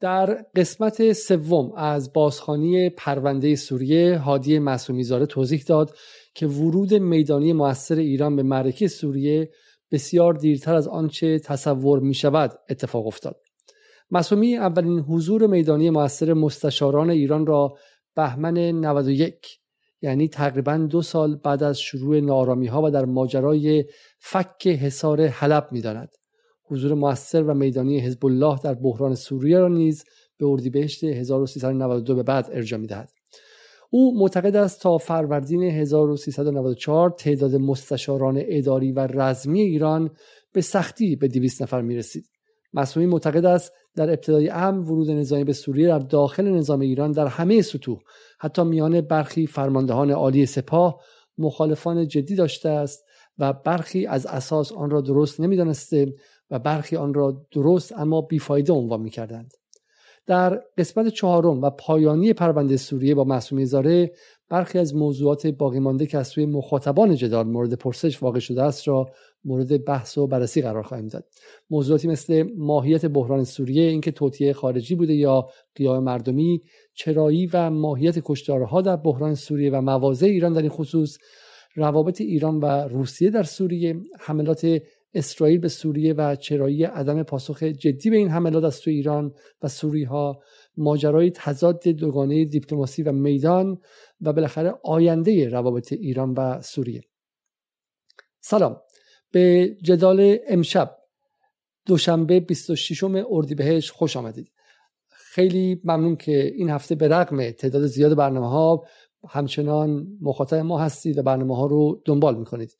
در 0.00 0.44
قسمت 0.56 1.12
سوم 1.12 1.72
از 1.76 2.12
بازخانی 2.12 2.90
پرونده 2.90 3.56
سوریه 3.56 4.18
هادی 4.18 4.58
معصومی 4.58 5.04
توضیح 5.04 5.62
داد 5.66 5.96
که 6.34 6.46
ورود 6.46 6.94
میدانی 6.94 7.52
موثر 7.52 7.94
ایران 7.94 8.36
به 8.36 8.42
معرکه 8.42 8.88
سوریه 8.88 9.50
بسیار 9.92 10.34
دیرتر 10.34 10.74
از 10.74 10.88
آنچه 10.88 11.38
تصور 11.38 12.00
می 12.00 12.14
شود 12.14 12.58
اتفاق 12.70 13.06
افتاد. 13.06 13.40
مسومی 14.10 14.56
اولین 14.56 14.98
حضور 14.98 15.46
میدانی 15.46 15.90
موثر 15.90 16.32
مستشاران 16.32 17.10
ایران 17.10 17.46
را 17.46 17.74
بهمن 18.16 18.58
91 18.58 19.58
یعنی 20.02 20.28
تقریبا 20.28 20.76
دو 20.76 21.02
سال 21.02 21.36
بعد 21.36 21.62
از 21.62 21.80
شروع 21.80 22.20
نارامی 22.20 22.66
ها 22.66 22.82
و 22.82 22.90
در 22.90 23.04
ماجرای 23.04 23.84
فک 24.18 24.66
حصار 24.66 25.26
حلب 25.26 25.68
می 25.72 25.80
داند. 25.80 26.10
حضور 26.68 26.94
موثر 26.94 27.42
و 27.42 27.54
میدانی 27.54 28.00
حزب 28.00 28.26
الله 28.26 28.58
در 28.64 28.74
بحران 28.74 29.14
سوریه 29.14 29.58
را 29.58 29.68
نیز 29.68 30.04
به 30.38 30.46
اردیبهشت 30.46 31.04
1392 31.04 32.14
به 32.14 32.22
بعد 32.22 32.48
ارجاع 32.52 32.80
می‌دهد 32.80 33.10
او 33.90 34.18
معتقد 34.18 34.56
است 34.56 34.80
تا 34.80 34.98
فروردین 34.98 35.62
1394 35.62 37.10
تعداد 37.10 37.54
مستشاران 37.54 38.42
اداری 38.46 38.92
و 38.92 39.00
رزمی 39.00 39.60
ایران 39.60 40.10
به 40.52 40.60
سختی 40.60 41.16
به 41.16 41.28
200 41.28 41.62
نفر 41.62 41.82
می 41.82 41.96
رسید. 41.96 42.24
مسئولی 42.72 43.06
معتقد 43.06 43.44
است 43.44 43.72
در 43.96 44.08
ابتدای 44.10 44.48
امر 44.48 44.90
ورود 44.90 45.10
نظامی 45.10 45.44
به 45.44 45.52
سوریه 45.52 45.88
در 45.88 45.98
داخل 45.98 46.48
نظام 46.48 46.80
ایران 46.80 47.12
در 47.12 47.26
همه 47.26 47.62
سطوح 47.62 47.98
حتی 48.40 48.64
میان 48.64 49.00
برخی 49.00 49.46
فرماندهان 49.46 50.10
عالی 50.10 50.46
سپاه 50.46 51.00
مخالفان 51.38 52.08
جدی 52.08 52.34
داشته 52.34 52.68
است 52.68 53.04
و 53.38 53.52
برخی 53.52 54.06
از 54.06 54.26
اساس 54.26 54.72
آن 54.72 54.90
را 54.90 55.00
درست 55.00 55.40
نمی‌دانسته 55.40 56.14
و 56.50 56.58
برخی 56.58 56.96
آن 56.96 57.14
را 57.14 57.46
درست 57.52 57.92
اما 57.92 58.20
بیفایده 58.20 58.72
عنوان 58.72 59.00
می‌کردند. 59.00 59.54
در 60.28 60.62
قسمت 60.78 61.08
چهارم 61.08 61.62
و 61.62 61.70
پایانی 61.70 62.32
پرونده 62.32 62.76
سوریه 62.76 63.14
با 63.14 63.24
معصومی 63.24 63.66
زاره 63.66 64.12
برخی 64.48 64.78
از 64.78 64.94
موضوعات 64.94 65.46
باقی 65.46 65.78
مانده 65.78 66.06
که 66.06 66.18
از 66.18 66.28
سوی 66.28 66.46
مخاطبان 66.46 67.14
جدال 67.14 67.46
مورد 67.46 67.74
پرسش 67.74 68.22
واقع 68.22 68.38
شده 68.38 68.62
است 68.62 68.88
را 68.88 69.10
مورد 69.44 69.84
بحث 69.84 70.18
و 70.18 70.26
بررسی 70.26 70.62
قرار 70.62 70.82
خواهیم 70.82 71.08
داد. 71.08 71.24
موضوعاتی 71.70 72.08
مثل 72.08 72.48
ماهیت 72.56 73.06
بحران 73.06 73.44
سوریه 73.44 73.82
اینکه 73.82 74.10
توطئه 74.10 74.52
خارجی 74.52 74.94
بوده 74.94 75.14
یا 75.14 75.48
قیام 75.74 76.04
مردمی 76.04 76.62
چرایی 76.94 77.46
و 77.52 77.70
ماهیت 77.70 78.18
کشتارها 78.24 78.80
در 78.80 78.96
بحران 78.96 79.34
سوریه 79.34 79.70
و 79.70 79.80
مواضع 79.80 80.26
ایران 80.26 80.52
در 80.52 80.60
این 80.60 80.70
خصوص 80.70 81.18
روابط 81.74 82.20
ایران 82.20 82.60
و 82.60 82.66
روسیه 82.66 83.30
در 83.30 83.42
سوریه 83.42 83.96
حملات 84.18 84.80
اسرائیل 85.14 85.58
به 85.58 85.68
سوریه 85.68 86.12
و 86.12 86.36
چرایی 86.36 86.84
عدم 86.84 87.22
پاسخ 87.22 87.62
جدی 87.62 88.10
به 88.10 88.16
این 88.16 88.28
حملات 88.28 88.64
از 88.64 88.80
تو 88.80 88.90
ایران 88.90 89.34
و 89.62 89.68
سوری 89.68 90.04
ها 90.04 90.42
ماجرای 90.76 91.30
تضاد 91.30 91.88
دوگانه 91.88 92.44
دیپلماسی 92.44 93.02
و 93.02 93.12
میدان 93.12 93.80
و 94.20 94.32
بالاخره 94.32 94.74
آینده 94.84 95.48
روابط 95.48 95.92
ایران 95.92 96.32
و 96.32 96.62
سوریه. 96.62 97.00
سلام. 98.40 98.80
به 99.32 99.76
جدال 99.82 100.36
امشب 100.48 100.98
دوشنبه 101.86 102.40
26 102.40 103.04
اردیبهشت 103.30 103.90
خوش 103.90 104.16
آمدید. 104.16 104.52
خیلی 105.08 105.80
ممنون 105.84 106.16
که 106.16 106.52
این 106.54 106.70
هفته 106.70 106.94
به 106.94 107.08
رغم 107.08 107.50
تعداد 107.50 107.86
زیاد 107.86 108.16
برنامه 108.16 108.48
ها 108.48 108.84
همچنان 109.28 110.06
مخاطب 110.20 110.56
ما 110.56 110.78
هستید 110.78 111.18
و 111.18 111.22
برنامه 111.22 111.56
ها 111.56 111.66
رو 111.66 112.02
دنبال 112.04 112.38
می‌کنید. 112.38 112.76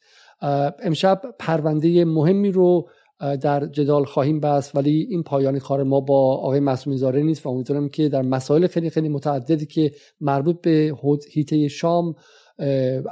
امشب 0.83 1.23
پرونده 1.39 2.05
مهمی 2.05 2.51
رو 2.51 2.89
در 3.19 3.67
جدال 3.67 4.05
خواهیم 4.05 4.41
بست 4.41 4.77
ولی 4.77 5.07
این 5.11 5.23
پایان 5.23 5.59
کار 5.59 5.83
ما 5.83 6.01
با 6.01 6.37
آقای 6.37 6.61
مسئول 6.61 6.97
زاره 6.97 7.23
نیست 7.23 7.47
و 7.47 7.49
امیدوارم 7.49 7.89
که 7.89 8.09
در 8.09 8.23
مسائل 8.23 8.67
خیلی 8.67 8.91
خیلی 8.91 9.09
متعددی 9.09 9.67
که 9.67 9.93
مربوط 10.21 10.61
به 10.61 10.95
هیته 11.31 11.69
شام 11.69 12.15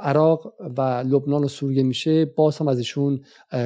عراق 0.01 0.53
و 0.77 0.81
لبنان 0.81 1.43
و 1.43 1.47
سوریه 1.47 1.83
میشه 1.83 2.25
باز 2.25 2.57
هم 2.57 2.67
از 2.67 2.77
ایشون 2.77 3.21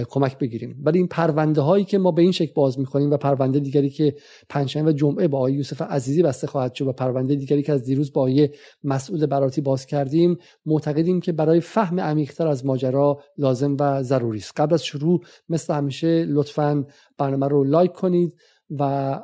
کمک 0.09 0.38
بگیریم. 0.38 0.81
ولی 0.84 0.97
این 0.97 1.08
پرونده 1.08 1.62
هایی 1.62 1.86
که 1.86 1.97
ما 1.97 2.12
به 2.12 2.22
این 2.22 2.31
شکل 2.31 2.53
باز 2.53 2.80
می‌کنیم 2.80 3.12
و 3.12 3.18
پرونده 3.18 3.59
دیگری 3.59 3.90
که 3.90 4.16
پنجشنبه 4.50 4.91
و 4.91 4.94
جمعه 4.94 5.28
با 5.28 5.38
آقای 5.38 5.53
یوسف 5.53 5.81
عزیزی 5.81 6.24
بسته 6.24 6.47
خواهد 6.47 6.74
شد 6.74 6.88
و 6.88 6.91
پرونده 6.91 7.36
دیگری 7.36 7.64
که 7.64 7.74
از 7.74 7.84
دیروز 7.84 8.14
با 8.14 8.22
آقای 8.22 8.50
مسعود 8.84 9.30
براتی 9.30 9.62
باز 9.62 9.86
کردیم 9.86 10.38
معتقدیم 10.66 11.22
که 11.22 11.31
برای 11.31 11.59
فهم 11.59 12.00
عمیقتر 12.00 12.47
از 12.47 12.66
ماجرا 12.66 13.20
لازم 13.38 13.78
و 13.80 14.03
ضروری 14.03 14.40
است. 14.40 14.53
قبل 14.56 14.74
از 14.74 14.86
شروع 14.86 15.22
مثل 15.50 15.74
همیشه 15.74 16.25
لطفا 16.25 16.86
برنامه 17.18 17.47
رو 17.47 17.64
لایک 17.64 17.91
کنید 17.91 18.36
و 18.80 19.20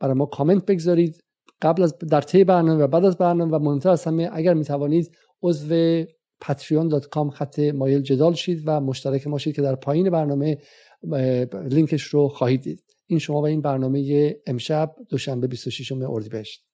برای 0.00 0.14
ما 0.14 0.26
کامنت 0.26 0.66
بگذارید. 0.66 1.24
قبل 1.62 1.82
از 1.82 1.98
در 1.98 2.20
طی 2.20 2.44
برنامه 2.44 2.84
و 2.84 2.86
بعد 2.86 3.04
از 3.04 3.16
برنامه 3.16 3.56
و 3.56 3.58
مهمتر 3.58 3.90
از 3.90 4.04
همه 4.04 4.30
اگر 4.32 4.54
می‌توانید 4.54 5.10
عضو 5.42 6.04
patreon.com 6.44 7.30
خط 7.30 7.58
مایل 7.58 8.02
جدال 8.02 8.34
شید 8.34 8.62
و 8.66 8.80
مشترک 8.80 9.26
ما 9.26 9.38
شید 9.38 9.54
که 9.54 9.62
در 9.62 9.74
پایین 9.74 10.10
برنامه 10.10 10.58
لینکش 11.70 12.02
رو 12.02 12.28
خواهید 12.28 12.62
دید. 12.62 12.82
این 13.06 13.18
شما 13.18 13.40
و 13.42 13.46
این 13.46 13.60
برنامه 13.60 14.34
امشب 14.46 14.94
دوشنبه 15.08 15.46
26 15.46 15.92
اردیبهشت. 15.92 16.64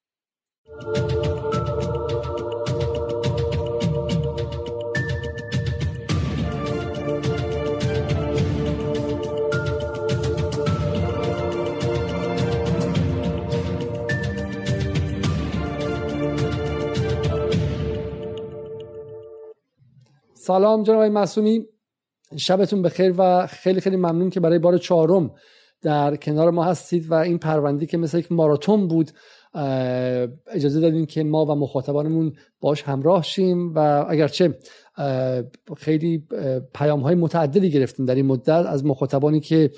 سلام 20.48 20.82
جناب 20.82 20.97
آقای 20.97 21.09
معصومی. 21.09 21.66
شبتون 22.36 22.82
بخیر 22.82 23.14
و 23.19 23.47
خیلی 23.47 23.81
خیلی 23.81 23.97
ممنون 23.97 24.31
که 24.31 24.41
برای 24.41 24.59
بار 24.59 24.78
چهارم 24.78 25.34
در 25.82 26.16
کنار 26.16 26.50
ما 26.50 26.64
هستید 26.64 27.10
و 27.10 27.14
این 27.14 27.38
پروندی 27.38 27.86
که 27.86 27.97
مثل 27.98 28.19
یک 28.19 28.32
ماراتون 28.32 28.88
بود 28.88 29.10
اجازه 30.47 30.81
دادیم 30.81 31.06
که 31.06 31.25
ما 31.25 31.44
و 31.44 31.54
مخاطبانمون 31.54 32.32
باش 32.60 32.82
همراه 32.82 33.22
شیم 33.22 33.75
و 33.75 34.06
اگرچه 34.09 34.59
خیلی 35.76 36.26
پیام 36.75 37.00
های 37.00 37.14
متعددی 37.14 37.70
گرفتیم 37.70 38.06
در 38.06 38.14
این 38.14 38.26
مدت 38.26 38.48
از 38.48 38.84
مخاطبانی 38.84 39.41
که 39.41 39.70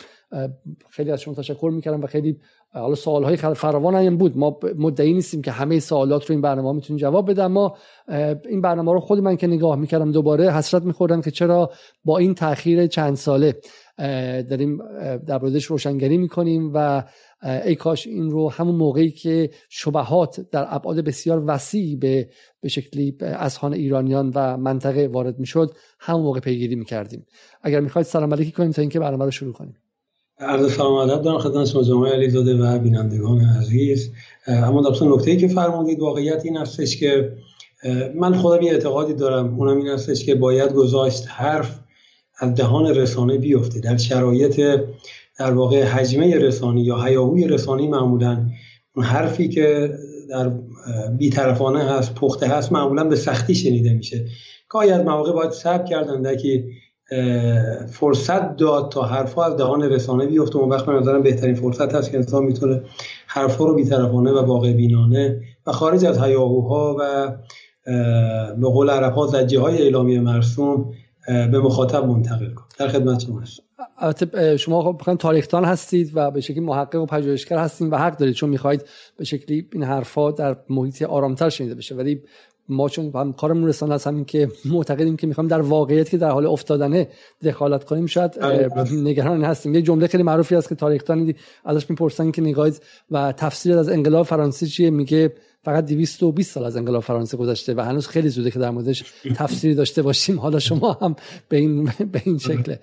خیلی 0.90 1.10
از 1.10 1.20
شما 1.20 1.34
تشکر 1.34 1.70
می‌کردم 1.74 2.02
و 2.02 2.06
خیلی 2.06 2.38
حالا 2.72 2.94
سوال 2.94 3.24
های 3.24 3.36
فراوان 3.36 3.94
هم 3.94 4.16
بود. 4.16 4.38
ما 4.38 4.58
مدعی 4.78 5.12
نیستیم 5.12 5.42
که 5.42 5.50
همه 5.50 5.78
سوالات 5.78 6.26
رو 6.26 6.32
این 6.32 6.42
برنامه 6.42 6.72
می‌تونیم 6.72 7.00
جواب 7.00 7.30
بدم 7.30 7.46
ما 7.46 7.76
این 8.48 8.60
برنامه 8.60 8.92
رو 8.92 9.00
خود 9.00 9.18
من 9.18 9.36
که 9.36 9.46
نگاه 9.46 9.76
می‌کردم 9.76 10.12
دوباره 10.12 10.52
حسرت 10.52 10.82
میخوردم 10.82 11.20
که 11.20 11.30
چرا 11.30 11.70
با 12.04 12.18
این 12.18 12.34
تاخیر 12.34 12.86
چند 12.86 13.14
ساله 13.16 13.54
داریم 14.50 14.78
در 15.26 15.38
موردش 15.42 15.64
روشنگری 15.64 16.18
می‌کنیم 16.18 16.70
و 16.74 17.04
ای 17.42 17.74
کاش 17.74 18.06
این 18.06 18.30
رو 18.30 18.50
همون 18.50 18.74
موقعی 18.74 19.10
که 19.10 19.50
شبهات 19.68 20.40
در 20.50 20.66
ابعاد 20.68 21.00
بسیار 21.00 21.42
وسیع 21.46 21.96
به 21.96 22.28
به 22.60 22.68
شکلی 22.68 23.16
اذهان 23.20 23.72
ایرانیان 23.72 24.32
و 24.34 24.56
منطقه 24.56 25.08
وارد 25.08 25.38
می‌شد 25.38 25.74
همون 25.98 26.22
موقع 26.22 26.40
پیگیری 26.40 26.74
می‌کردیم. 26.74 27.26
اگر 27.62 27.80
می‌خواید 27.80 28.06
سلام 28.06 28.34
علیکی 28.34 28.52
کنیم 28.52 28.70
تا 28.70 28.82
اینکه 28.82 29.00
برنامه 29.00 29.24
رو 29.24 29.30
شروع 29.30 29.52
کنیم. 29.52 29.76
عرض 30.38 30.72
سلام 30.72 30.94
ادب 30.94 31.22
دارم 31.22 31.38
خدمت 31.38 31.66
شما 31.66 31.82
جمعه 31.82 32.12
علیزاده 32.12 32.54
و 32.54 32.78
بینندگان 32.78 33.40
عزیز. 33.40 34.12
اما 34.46 34.82
در 34.82 35.06
نکته 35.06 35.30
ای 35.30 35.36
که 35.36 35.48
فرمودید 35.48 36.00
واقعیت 36.00 36.44
این 36.44 36.56
هستش 36.56 36.96
که 36.96 37.32
من 38.14 38.34
خودم 38.34 38.62
یه 38.62 38.72
اعتقادی 38.72 39.14
دارم. 39.14 39.54
اونم 39.54 39.76
این 39.76 39.88
هستش 39.88 40.24
که 40.24 40.34
باید 40.34 40.72
گذاشت 40.72 41.24
حرف 41.28 41.80
از 42.38 42.54
دهان 42.54 42.86
رسانه 42.86 43.38
بیفته 43.38 43.80
در 43.80 43.96
شرایط 43.96 44.60
در 45.40 45.52
واقع 45.52 45.82
حجمه 45.82 46.38
رسانی 46.38 46.80
یا 46.80 46.98
حیاهوی 46.98 47.48
رسانی 47.48 47.88
معمولا 47.88 48.46
اون 48.96 49.04
حرفی 49.04 49.48
که 49.48 49.94
در 50.30 50.52
بیطرفانه 51.18 51.84
هست 51.84 52.14
پخته 52.14 52.46
هست 52.46 52.72
معمولا 52.72 53.04
به 53.04 53.16
سختی 53.16 53.54
شنیده 53.54 53.94
میشه. 53.94 54.24
گاهی 54.68 54.90
از 54.90 55.04
مواقع 55.04 55.32
باید 55.32 55.50
صبر 55.50 55.84
کردن 55.84 56.36
که 56.36 56.64
فرصت 57.88 58.56
داد 58.56 58.90
تا 58.90 59.02
حرفا 59.02 59.44
از 59.44 59.56
دهان 59.56 59.82
رسانه 59.82 60.26
بیفته 60.26 60.56
اون 60.56 60.68
وقت 60.68 60.88
نظرم 60.88 61.22
بهترین 61.22 61.54
فرصت 61.54 61.94
هست 61.94 62.10
که 62.10 62.16
انسان 62.16 62.44
می‌تونه 62.44 62.82
حرفا 63.26 63.64
رو 63.64 63.74
بیطرفانه 63.74 64.30
و 64.30 64.46
واقع 64.46 64.72
بینانه 64.72 65.40
و 65.66 65.72
خارج 65.72 66.04
از 66.04 66.22
هیاهوها 66.22 66.96
و 67.00 67.32
به 68.56 68.66
قول 68.66 68.90
عرب 68.90 69.12
ها 69.12 69.26
زجه 69.26 69.60
های 69.60 69.82
اعلامی 69.82 70.18
مرسوم 70.18 70.92
به 71.28 71.58
مخاطب 71.58 72.04
منتقل 72.04 72.54
کن. 72.54 72.64
در 72.78 72.88
خدمت 72.88 73.20
شما 73.20 73.42
البته 73.98 74.56
شما 74.56 74.82
خب 74.82 75.14
تاریختان 75.14 75.64
هستید 75.64 76.10
و 76.14 76.30
به 76.30 76.40
شکلی 76.40 76.60
محقق 76.60 77.02
و 77.02 77.06
پژوهشگر 77.06 77.58
هستید 77.58 77.92
و 77.92 77.96
حق 77.96 78.16
دارید 78.16 78.34
چون 78.34 78.50
می‌خواهید 78.50 78.84
به 79.16 79.24
شکلی 79.24 79.68
این 79.72 79.82
حرفا 79.82 80.30
در 80.30 80.56
محیط 80.70 81.02
آرامتر 81.02 81.48
شنیده 81.48 81.74
بشه. 81.74 81.94
ولی 81.94 82.22
ما 82.68 82.88
چون 82.88 83.12
هم 83.14 83.32
کارمون 83.32 83.68
رسانه 83.68 83.94
هست 83.94 84.06
همین 84.06 84.24
که 84.24 84.48
معتقدیم 84.64 85.16
که 85.16 85.26
می‌خوام 85.26 85.48
در 85.48 85.60
واقعیت 85.60 86.10
که 86.10 86.16
در 86.16 86.30
حال 86.30 86.46
افتادنه 86.46 87.08
دخالت 87.42 87.84
کنیم 87.84 88.06
شاید 88.06 88.38
آره. 88.38 88.68
نگران 88.92 89.44
هستیم. 89.44 89.74
یه 89.74 89.82
جمله 89.82 90.06
خیلی 90.06 90.22
معروفی 90.22 90.54
هست 90.54 90.68
که 90.68 90.74
تاریخدان 90.74 91.34
ازش 91.64 91.90
می‌پرسن 91.90 92.30
که 92.30 92.42
نگاهید 92.42 92.82
و 93.10 93.32
تفسیر 93.32 93.78
از 93.78 93.88
انقلاب 93.88 94.26
فرانسه 94.26 94.66
چیه؟ 94.66 94.90
میگه 94.90 95.32
فقط 95.64 95.86
220 95.86 96.54
سال 96.54 96.64
از 96.64 96.76
انقلاب 96.76 97.02
فرانسه 97.02 97.36
گذشته 97.36 97.74
و 97.74 97.80
هنوز 97.80 98.06
خیلی 98.06 98.28
زوده 98.28 98.50
که 98.50 98.58
در 98.58 98.70
موردش 98.70 99.04
تفسیری 99.34 99.74
داشته 99.74 100.02
باشیم. 100.02 100.40
حالا 100.40 100.58
شما 100.58 100.92
هم 100.92 101.16
به 101.48 101.56
این 101.56 101.84
به 101.84 102.22
این 102.24 102.38
شکله. 102.38 102.80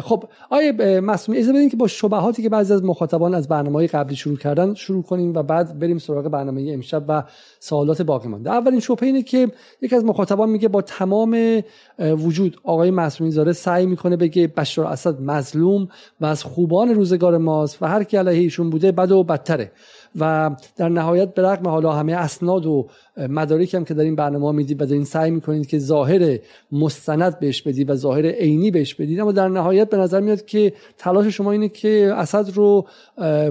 خب 0.00 0.24
آیه 0.50 1.00
مسئول 1.00 1.36
اجازه 1.36 1.52
بدین 1.52 1.68
که 1.68 1.76
با 1.76 1.86
شبهاتی 1.86 2.42
که 2.42 2.48
بعضی 2.48 2.72
از 2.72 2.84
مخاطبان 2.84 3.34
از 3.34 3.48
برنامه‌های 3.48 3.86
قبلی 3.86 4.16
شروع 4.16 4.36
کردن 4.36 4.74
شروع 4.74 5.02
کنیم 5.02 5.34
و 5.34 5.42
بعد 5.42 5.78
بریم 5.78 5.98
سراغ 5.98 6.28
برنامه 6.28 6.70
امشب 6.72 7.04
و 7.08 7.22
سوالات 7.60 8.02
باقی 8.02 8.28
مانده 8.28 8.50
اولین 8.50 8.80
شبهه 8.80 9.02
اینه 9.02 9.22
که 9.22 9.48
یکی 9.82 9.96
از 9.96 10.04
مخاطبان 10.04 10.48
میگه 10.48 10.68
با 10.68 10.82
تمام 10.82 11.62
وجود 11.98 12.56
آقای 12.64 12.90
معصومی 12.90 13.30
زاره 13.30 13.52
سعی 13.52 13.86
می‌کنه 13.86 14.16
بگه 14.16 14.46
بشار 14.46 14.86
اسد 14.86 15.20
مظلوم 15.20 15.88
و 16.20 16.26
از 16.26 16.44
خوبان 16.44 16.94
روزگار 16.94 17.38
ماست 17.38 17.82
و 17.82 17.86
هر 17.86 18.04
کی 18.04 18.16
علیه 18.16 18.40
ایشون 18.40 18.70
بوده 18.70 18.92
بد 18.92 19.12
و 19.12 19.24
بدتره. 19.24 19.72
و 20.18 20.50
در 20.76 20.88
نهایت 20.88 21.34
به 21.34 21.42
رغم 21.42 21.68
حالا 21.68 21.92
همه 21.92 22.12
اسناد 22.12 22.66
و 22.66 22.88
مدارک 23.16 23.74
هم 23.74 23.84
که 23.84 23.94
در 23.94 24.02
این 24.02 24.16
برنامه 24.16 24.52
می‌دید 24.52 24.82
و 24.82 24.86
در 24.86 24.92
این 24.92 25.04
سعی 25.04 25.30
می‌کنید 25.30 25.66
که 25.66 25.78
ظاهر 25.78 26.38
مستند 26.72 27.40
بهش 27.40 27.62
بدید 27.62 27.90
و 27.90 27.94
ظاهر 27.94 28.26
عینی 28.26 28.70
بهش 28.70 28.94
بدید 28.94 29.20
اما 29.20 29.32
در 29.32 29.48
نهایت 29.48 29.90
به 29.90 29.96
نظر 29.96 30.20
میاد 30.20 30.44
که 30.44 30.72
تلاش 30.98 31.26
شما 31.26 31.52
اینه 31.52 31.68
که 31.68 32.12
اسد 32.14 32.50
رو 32.54 32.86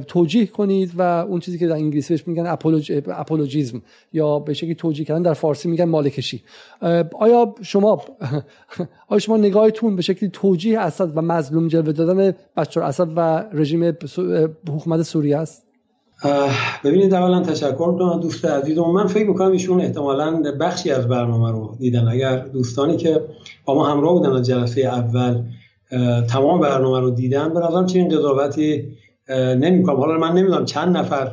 توجیه 0.07 0.45
کنید 0.45 0.91
و 0.97 1.01
اون 1.01 1.39
چیزی 1.39 1.57
که 1.57 1.67
در 1.67 1.75
انگلیسی 1.75 2.13
بهش 2.13 2.27
میگن 2.27 2.47
اپولوج... 2.47 3.01
اپولوژیزم 3.07 3.81
یا 4.13 4.39
به 4.39 4.53
شکلی 4.53 4.75
توجیه 4.75 5.05
کردن 5.05 5.21
در 5.21 5.33
فارسی 5.33 5.69
میگن 5.69 5.85
مالکشی. 5.85 6.43
آیا 7.19 7.55
شما 7.61 8.01
آیا 9.07 9.19
شما 9.19 9.37
نگاهتون 9.37 9.95
به 9.95 10.01
شکلی 10.01 10.29
توجیه 10.29 10.79
اسد 10.79 11.17
و 11.17 11.21
مظلوم 11.21 11.67
جلوه 11.67 11.91
دادن 11.91 12.33
بشار 12.57 12.83
اسد 12.83 13.07
و 13.15 13.45
رژیم 13.53 13.83
حکومت 14.69 15.01
سوریه 15.01 15.37
است؟ 15.37 15.68
ببینید 16.83 17.13
اولا 17.13 17.41
تشکر 17.41 17.89
می‌کنم 17.93 18.19
دوست 18.19 18.45
عزیزم 18.45 18.81
من 18.81 19.07
فکر 19.07 19.27
می‌کنم 19.27 19.51
ایشون 19.51 19.81
احتمالا 19.81 20.43
بخشی 20.59 20.91
از 20.91 21.07
برنامه 21.07 21.51
رو 21.51 21.75
دیدن. 21.79 22.07
اگر 22.07 22.37
دوستانی 22.37 22.97
که 22.97 23.21
با 23.65 23.75
ما 23.75 23.87
همراه 23.87 24.13
بودن 24.13 24.31
از 24.31 24.45
جلسه 24.45 24.81
اول 24.81 25.43
تمام 26.29 26.59
برنامه 26.59 26.99
رو 26.99 27.09
دیدن 27.09 27.53
به 27.53 27.59
نظرم 27.59 27.85
چنین 27.85 28.09
قضاوتی 28.09 28.97
نمی‌کنم. 29.59 29.95
حالا 29.95 30.17
من 30.17 30.31
نمی‌دونم 30.31 30.65
چند 30.65 30.97
نفر 30.97 31.31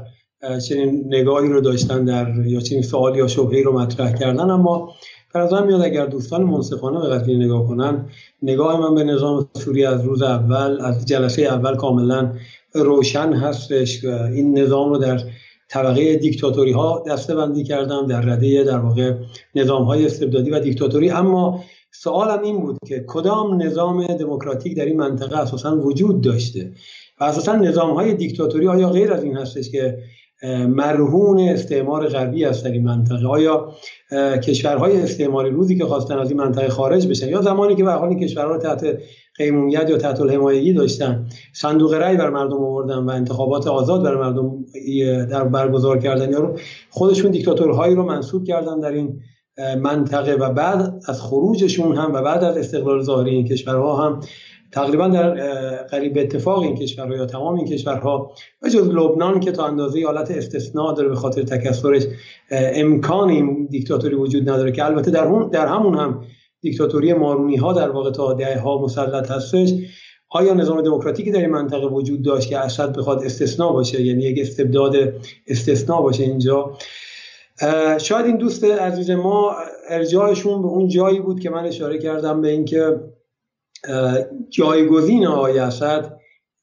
چنین 0.69 1.05
نگاهی 1.07 1.49
رو 1.49 1.61
داشتن 1.61 2.05
در 2.05 2.47
یا 2.47 2.61
چنین 2.61 2.83
سوال 2.83 3.17
یا 3.17 3.27
شبهی 3.27 3.63
رو 3.63 3.79
مطرح 3.79 4.13
کردن. 4.13 4.51
اما 4.51 4.93
به 5.35 5.41
نظرم 5.41 5.67
میاد 5.67 5.83
اگر 5.83 6.07
دوستان 6.07 6.43
منصفانه 6.43 7.01
به 7.01 7.09
قضیه 7.09 7.37
نگاه 7.37 7.69
کنن 7.69 8.07
نگاه 8.43 8.81
من 8.81 8.95
به 8.95 9.05
نظام 9.05 9.47
سوری 9.55 9.85
از 9.85 10.05
روز 10.05 10.23
اول 10.23 10.81
از 10.81 11.07
جلسه 11.07 11.43
اول 11.43 11.77
کاملا 11.77 12.33
روشن 12.77 13.33
هستش 13.33 14.05
این 14.05 14.59
نظام 14.59 14.89
رو 14.89 14.99
در 14.99 15.21
طبقه 15.69 16.17
دیکتاتوری 16.17 16.73
ها 16.73 17.05
دسته 17.07 17.35
بندی 17.35 17.65
کردم 17.65 18.07
در 18.07 18.21
رده 18.21 18.65
در 18.65 18.79
واقع 18.79 19.15
نظام 19.55 19.83
های 19.83 20.07
استبدادی 20.07 20.51
و 20.51 20.61
دیکتاتوری. 20.61 21.11
اما 21.11 21.65
سوالم 21.93 22.43
این 22.43 22.61
بود 22.61 22.79
که 22.89 23.05
کدام 23.09 23.63
نظام 23.63 24.07
دموکراتیک 24.07 24.77
در 24.77 24.85
این 24.85 24.97
منطقه 24.97 25.39
اساسا 25.39 25.77
وجود 25.77 26.21
داشته؟ 26.21 26.73
و 27.21 27.25
اساسا 27.25 27.57
نظام 27.57 27.91
های 27.91 28.15
دیکتاتوری 28.15 28.69
آیا 28.69 28.89
غیر 28.89 29.13
از 29.13 29.25
این 29.25 29.37
هستش 29.37 29.71
که 29.71 29.99
مرهون 30.69 31.41
استعمار 31.41 32.09
غربی 32.09 32.45
در 32.45 32.71
این 32.71 32.85
منطقه؟ 32.85 33.27
آیا 33.27 33.73
کشورهای 34.45 35.03
استعماری 35.03 35.51
روزی 35.51 35.79
که 35.79 35.85
خواستن 35.85 36.19
از 36.19 36.31
این 36.31 36.41
منطقه 36.41 36.69
خارج 36.69 37.07
بشن 37.07 37.29
یا 37.29 37.43
زمانی 37.43 37.75
که 37.75 37.85
به 37.85 37.93
حال 37.93 38.15
کشورها 38.15 38.59
تحت 38.59 38.99
قیمومیت 39.39 39.91
یا 39.91 39.97
تحت 39.97 40.21
الحمایگی 40.21 40.73
داشتن. 40.73 41.27
صندوق 41.53 41.95
رأی 41.95 42.17
بر 42.17 42.31
مردم 42.31 42.57
آوردن 42.65 42.99
و 42.99 43.11
انتخابات 43.11 43.67
آزاد 43.67 44.03
بر 44.03 44.17
مردم 44.17 44.65
در 45.31 45.45
برگزار 45.45 45.99
کردن. 45.99 46.33
یا 46.33 46.55
خودشون 46.91 47.31
دیکتاتورهایی 47.31 47.95
رو 47.95 48.03
منصوب 48.03 48.45
کردن 48.45 48.81
در 48.81 48.93
این 48.93 49.21
منطقه 49.83 50.35
و 50.35 50.53
بعد 50.53 51.03
از 51.09 51.23
خروجشون 51.23 51.97
هم 51.97 52.15
و 52.15 52.23
بعد 52.23 52.45
از 52.45 52.57
استقلال 52.57 53.03
ظاهری 53.03 53.31
این 53.31 53.45
کشورها 53.45 53.97
هم 53.97 54.21
تقریبا 54.73 55.09
در 55.09 55.35
قریب 55.83 56.19
اتفاق 56.19 56.59
این 56.59 56.75
کشورها 56.75 57.17
یا 57.17 57.27
تمام 57.27 57.55
این 57.55 57.67
کشورها 57.67 58.31
و 58.63 58.69
جز 58.69 58.89
لبنان 58.89 59.41
که 59.41 59.53
تا 59.53 59.67
اندازه 59.67 60.05
حالت 60.05 60.31
استثناء 60.31 60.93
داره 60.93 61.09
به 61.09 61.15
خاطر 61.15 61.43
تکثرش 61.43 62.03
امکان 62.51 63.29
این 63.29 63.67
دیکتاتوری 63.71 64.15
وجود 64.15 64.51
نداره 64.51 64.73
که 64.73 64.85
البته 64.85 65.11
در, 65.11 65.25
در 65.53 65.67
همون 65.67 65.95
هم 65.95 66.21
دیکتاتوری 66.71 67.13
مارونی 67.13 67.57
ها 67.57 67.73
در 67.73 67.91
واقع 67.91 68.11
تا 68.11 68.33
دهه 68.33 68.59
ها 68.59 68.79
مسلط 68.79 69.31
هستش. 69.31 69.73
آیا 70.31 70.55
نظام 70.55 70.83
دموکراتیکی 70.83 71.31
در 71.31 71.41
این 71.41 71.51
منطقه 71.51 71.87
وجود 71.87 72.23
داشت 72.23 72.49
که 72.49 72.59
اسد 72.59 72.99
بخواد 72.99 73.25
استثناء 73.25 73.73
باشه؟ 73.73 74.03
یعنی 74.03 74.23
یک 74.23 74.39
استبداد 74.41 74.97
استثناء 75.47 76.03
باشه 76.03 76.23
اینجا. 76.23 76.79
شاید 77.99 78.27
این 78.27 78.37
دوست 78.37 78.65
عزیز 78.65 79.11
ما 79.11 79.57
ارجاعشون 79.89 80.63
به 80.63 80.69
اون 80.69 80.89
جایی 80.89 81.21
بود 81.21 81.41
که 81.41 81.51
من 81.51 81.65
اشاره 81.65 81.99
کردم 81.99 82.41
به 82.41 82.49
اینکه 82.49 83.01
جایگزین 84.51 85.27
آقای 85.27 85.59
اسد 85.59 86.17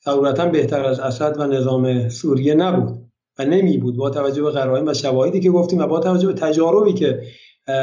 ضرورتا 0.05 0.45
بهتر 0.45 0.85
از 0.85 0.99
اسد 0.99 1.39
و 1.39 1.47
نظام 1.47 2.09
سوریه 2.09 2.55
نبود 2.55 3.03
و 3.39 3.45
نمی 3.45 3.77
بود 3.77 3.97
با 3.97 4.09
توجه 4.09 4.41
به 4.41 4.51
قرائن 4.51 4.87
و 4.87 4.93
شواهدی 4.93 5.39
که 5.39 5.51
گفتیم 5.51 5.79
و 5.79 5.87
با 5.87 5.99
توجه 5.99 6.27
به 6.27 6.33
تجاربی 6.33 6.93
که 6.93 7.21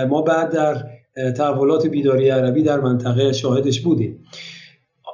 ما 0.08 0.22
بعد 0.22 0.52
در 0.52 0.84
تحولات 1.36 1.86
بیداری 1.86 2.28
عربی 2.28 2.62
در 2.62 2.80
منطقه 2.80 3.32
شاهدش 3.32 3.80
بودیم. 3.80 4.24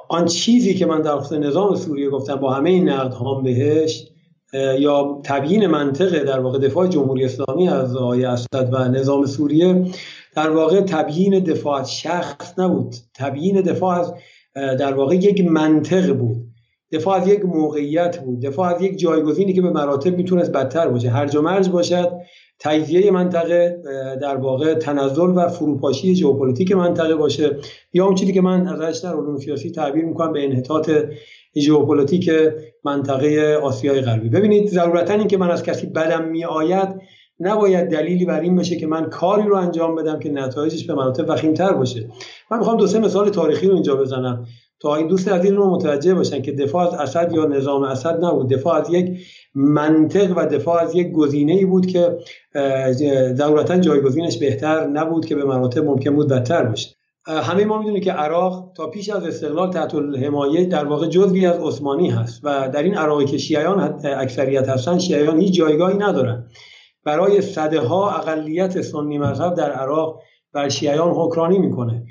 آن 0.09 0.25
چیزی 0.25 0.73
که 0.73 0.85
من 0.85 1.01
در 1.01 1.17
خصوص 1.17 1.37
نظام 1.37 1.75
سوریه 1.75 2.09
گفتم 2.09 2.35
با 2.35 2.53
همه 2.53 2.69
این 2.69 2.89
نقد 2.89 3.43
بهش 3.43 4.07
یا 4.79 5.21
تبیین 5.23 5.67
منطقه 5.67 6.23
در 6.23 6.39
واقع 6.39 6.59
دفاع 6.59 6.87
جمهوری 6.87 7.25
اسلامی 7.25 7.69
از 7.69 7.95
آقای 7.95 8.25
اسد 8.25 8.69
و 8.71 8.87
نظام 8.87 9.25
سوریه 9.25 9.85
در 10.35 10.49
واقع 10.49 10.81
تبیین 10.81 11.39
دفاع 11.39 11.79
از 11.79 11.93
شخص 11.93 12.59
نبود. 12.59 12.95
تبیین 13.15 13.61
دفاع 13.61 13.99
از 13.99 14.13
در 14.55 14.93
واقع 14.93 15.15
یک 15.15 15.45
منطق 15.45 16.13
بود. 16.13 16.37
دفاع 16.91 17.21
از 17.21 17.27
یک 17.27 17.45
موقعیت 17.45 18.19
بود. 18.23 18.41
دفاع 18.41 18.75
از 18.75 18.81
یک 18.81 18.97
جایگزینی 18.97 19.53
که 19.53 19.61
به 19.61 19.69
مراتب 19.69 20.17
می‌تونست 20.17 20.51
بدتر 20.51 20.87
باشه. 20.87 21.09
هرج 21.09 21.35
و 21.35 21.41
مرج 21.41 21.69
باشد. 21.69 22.11
تجزیه 22.59 23.11
منطقه 23.11 23.81
در 24.21 24.35
واقع 24.35 24.73
تنزل 24.73 25.31
و 25.35 25.47
فروپاشی 25.47 26.15
ژئوپلیتیک 26.15 26.71
منطقه 26.71 27.15
باشه. 27.15 27.57
یا 27.93 28.05
اون 28.05 28.15
چیزی 28.15 28.33
که 28.33 28.41
من 28.41 28.67
ازش 28.67 28.99
در 29.03 29.13
علوم 29.13 29.37
سیاسی 29.37 29.71
تعبیر 29.71 30.05
می‌کنم 30.05 30.33
به 30.33 30.43
انحطاط 30.43 30.91
ژئوپلیتیک 31.57 32.31
منطقه 32.83 33.59
آسیای 33.63 34.01
غربی. 34.01 34.29
ببینید 34.29 34.69
ضرورتا 34.69 35.13
این 35.13 35.27
که 35.27 35.37
من 35.37 35.51
از 35.51 35.63
کسی 35.63 35.87
بدم 35.87 36.27
میآید 36.27 36.89
نباید 37.39 37.89
دلیلی 37.89 38.25
بر 38.25 38.39
این 38.39 38.55
باشه 38.55 38.75
که 38.75 38.87
من 38.87 39.05
کاری 39.09 39.43
رو 39.43 39.55
انجام 39.55 39.95
بدم 39.95 40.19
که 40.19 40.29
نتایجش 40.29 40.85
به 40.85 40.93
مراتب 40.93 41.29
وخیمتر 41.29 41.73
باشه. 41.73 42.09
من 42.51 42.57
می‌خوام 42.57 42.77
دو 42.77 42.87
سه 42.87 42.99
مثال 42.99 43.29
تاریخی 43.29 43.67
رو 43.67 43.73
اینجا 43.73 43.95
بزنم 43.95 44.45
تا 44.79 44.95
این 44.95 45.07
دوست 45.07 45.27
این 45.27 45.55
رو 45.55 45.69
متوجه 45.69 46.13
باشن 46.13 46.41
که 46.41 46.51
دفاع 46.51 46.87
از 46.87 46.93
اسد 46.93 47.33
یا 47.33 47.45
نظام 47.45 47.83
اسد 47.83 48.25
نبود. 48.25 48.49
دفاع 48.49 48.75
از 48.75 48.89
یک 48.89 49.19
منطق 49.59 50.33
و 50.37 50.45
دفاع 50.45 50.81
از 50.81 50.95
یک 50.95 51.11
گزینه 51.11 51.53
ای 51.53 51.65
بود 51.65 51.85
که 51.85 52.17
ضرورتا 53.33 53.77
جایگزینش 53.77 54.37
بهتر 54.37 54.87
نبود 54.87 55.25
که 55.25 55.35
به 55.35 55.45
مراتب 55.45 55.85
ممکن 55.85 56.15
بود 56.15 56.27
بدتر 56.27 56.63
باشه. 56.63 56.89
همه 57.27 57.65
ما 57.65 57.77
می‌دونیم 57.77 58.01
که 58.01 58.11
عراق 58.11 58.71
تا 58.75 58.89
پیش 58.89 59.09
از 59.09 59.23
استقلال 59.23 59.71
تحت 59.71 59.95
الحمایه 59.95 60.65
در 60.65 60.85
واقع 60.85 61.07
جزوی 61.07 61.45
از 61.45 61.59
عثمانی 61.59 62.09
هست 62.09 62.41
و 62.43 62.69
در 62.73 62.83
این 62.83 62.97
عراقی 62.97 63.25
که 63.25 63.37
شیعیان 63.37 63.79
اکثریت 64.05 64.69
هستن 64.69 64.97
شیعیان 64.97 65.39
هیچ 65.39 65.53
جایگاهی 65.53 65.97
ندارن. 65.97 66.47
برای 67.03 67.41
صده 67.41 67.79
ها 67.79 68.11
اقلیت 68.11 68.81
سنی 68.81 69.17
مذهب 69.17 69.53
در 69.53 69.71
عراق 69.71 70.21
بر 70.53 70.69
شیعیان 70.69 71.11
حکرانی 71.11 71.57
می‌کنه. 71.57 72.05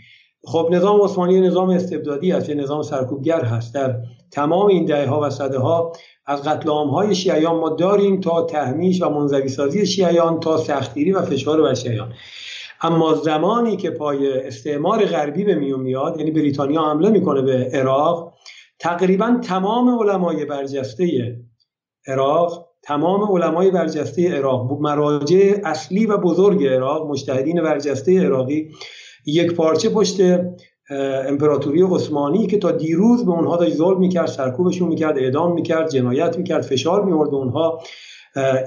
خب 0.44 0.68
نظام 0.72 1.02
عثمانی 1.02 1.40
نظام 1.40 1.70
استبدادی 1.70 2.32
است 2.32 2.48
یه 2.48 2.54
نظام 2.54 2.82
سرکوبگر 2.82 3.44
هست. 3.44 3.74
در 3.74 3.96
تمام 4.32 4.66
این 4.66 4.84
دهه 4.84 5.06
ها 5.06 5.20
و 5.20 5.30
صده 5.30 5.58
ها 5.58 5.92
از 6.26 6.42
قتل 6.42 6.68
های 6.68 7.14
شیعیان 7.14 7.56
ما 7.56 7.68
داریم 7.68 8.20
تا 8.20 8.42
تهمیش 8.42 9.02
و 9.02 9.08
منزوی 9.08 9.48
سازی 9.48 9.86
شیعیان 9.86 10.40
تا 10.40 10.56
سختگیری 10.56 11.12
و 11.12 11.22
فشار 11.22 11.62
بر 11.62 11.74
شیعیان. 11.74 12.12
اما 12.80 13.14
زمانی 13.14 13.76
که 13.76 13.90
پای 13.90 14.40
استعمار 14.40 15.04
غربی 15.04 15.44
به 15.44 15.54
میون 15.54 15.80
میاد 15.80 16.16
یعنی 16.18 16.30
بریتانیا 16.30 16.82
حمله 16.82 17.10
می‌کنه 17.10 17.42
به 17.42 17.70
عراق 17.72 18.34
تقریبا 18.78 19.40
تمام 19.42 19.98
علمای 19.98 20.44
برجسته 20.44 21.36
عراق 22.06 22.68
تمام 22.82 23.36
علمای 23.36 23.70
برجسته 23.70 24.36
عراق 24.36 24.72
مراجع 24.80 25.60
اصلی 25.64 26.06
و 26.06 26.16
بزرگ 26.16 26.66
عراق 26.66 27.10
مجتهدین 27.10 27.62
برجسته 27.62 28.26
عراقی 28.26 28.70
یک 29.26 29.54
پارچه 29.54 29.88
پشت 29.88 30.20
امپراتوری 31.28 31.82
عثمانی 31.82 32.46
که 32.46 32.58
تا 32.58 32.70
دیروز 32.70 33.24
به 33.24 33.30
اونها 33.30 33.56
داشت 33.56 33.74
ظلم 33.74 33.98
می‌کرد 33.98 34.26
سرکوبشون 34.26 34.88
می‌کرد 34.88 35.18
اعدام 35.18 35.52
می‌کرد 35.52 35.90
جنایت 35.90 36.38
می‌کرد 36.38 36.62
فشار 36.62 37.04
میورد 37.04 37.30
به 37.30 37.36
اونها 37.36 37.80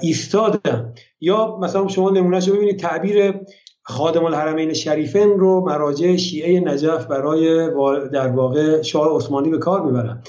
ایستادن. 0.02 0.94
یا 1.20 1.56
مثلا 1.56 1.88
شما 1.88 2.10
نمونهش 2.10 2.48
رو 2.48 2.54
ببینید 2.54 2.78
تعبیر 2.78 3.34
خادم 3.82 4.24
الحرمین 4.24 4.72
شریفین 4.72 5.28
رو 5.38 5.64
مراجع 5.66 6.16
شیعه 6.16 6.60
نجف 6.60 7.06
برای 7.06 7.70
در 8.08 8.28
واقع 8.28 8.82
شاه 8.82 9.16
عثمانی 9.16 9.50
به 9.50 9.58
کار 9.58 9.82
می‌برن. 9.82 10.22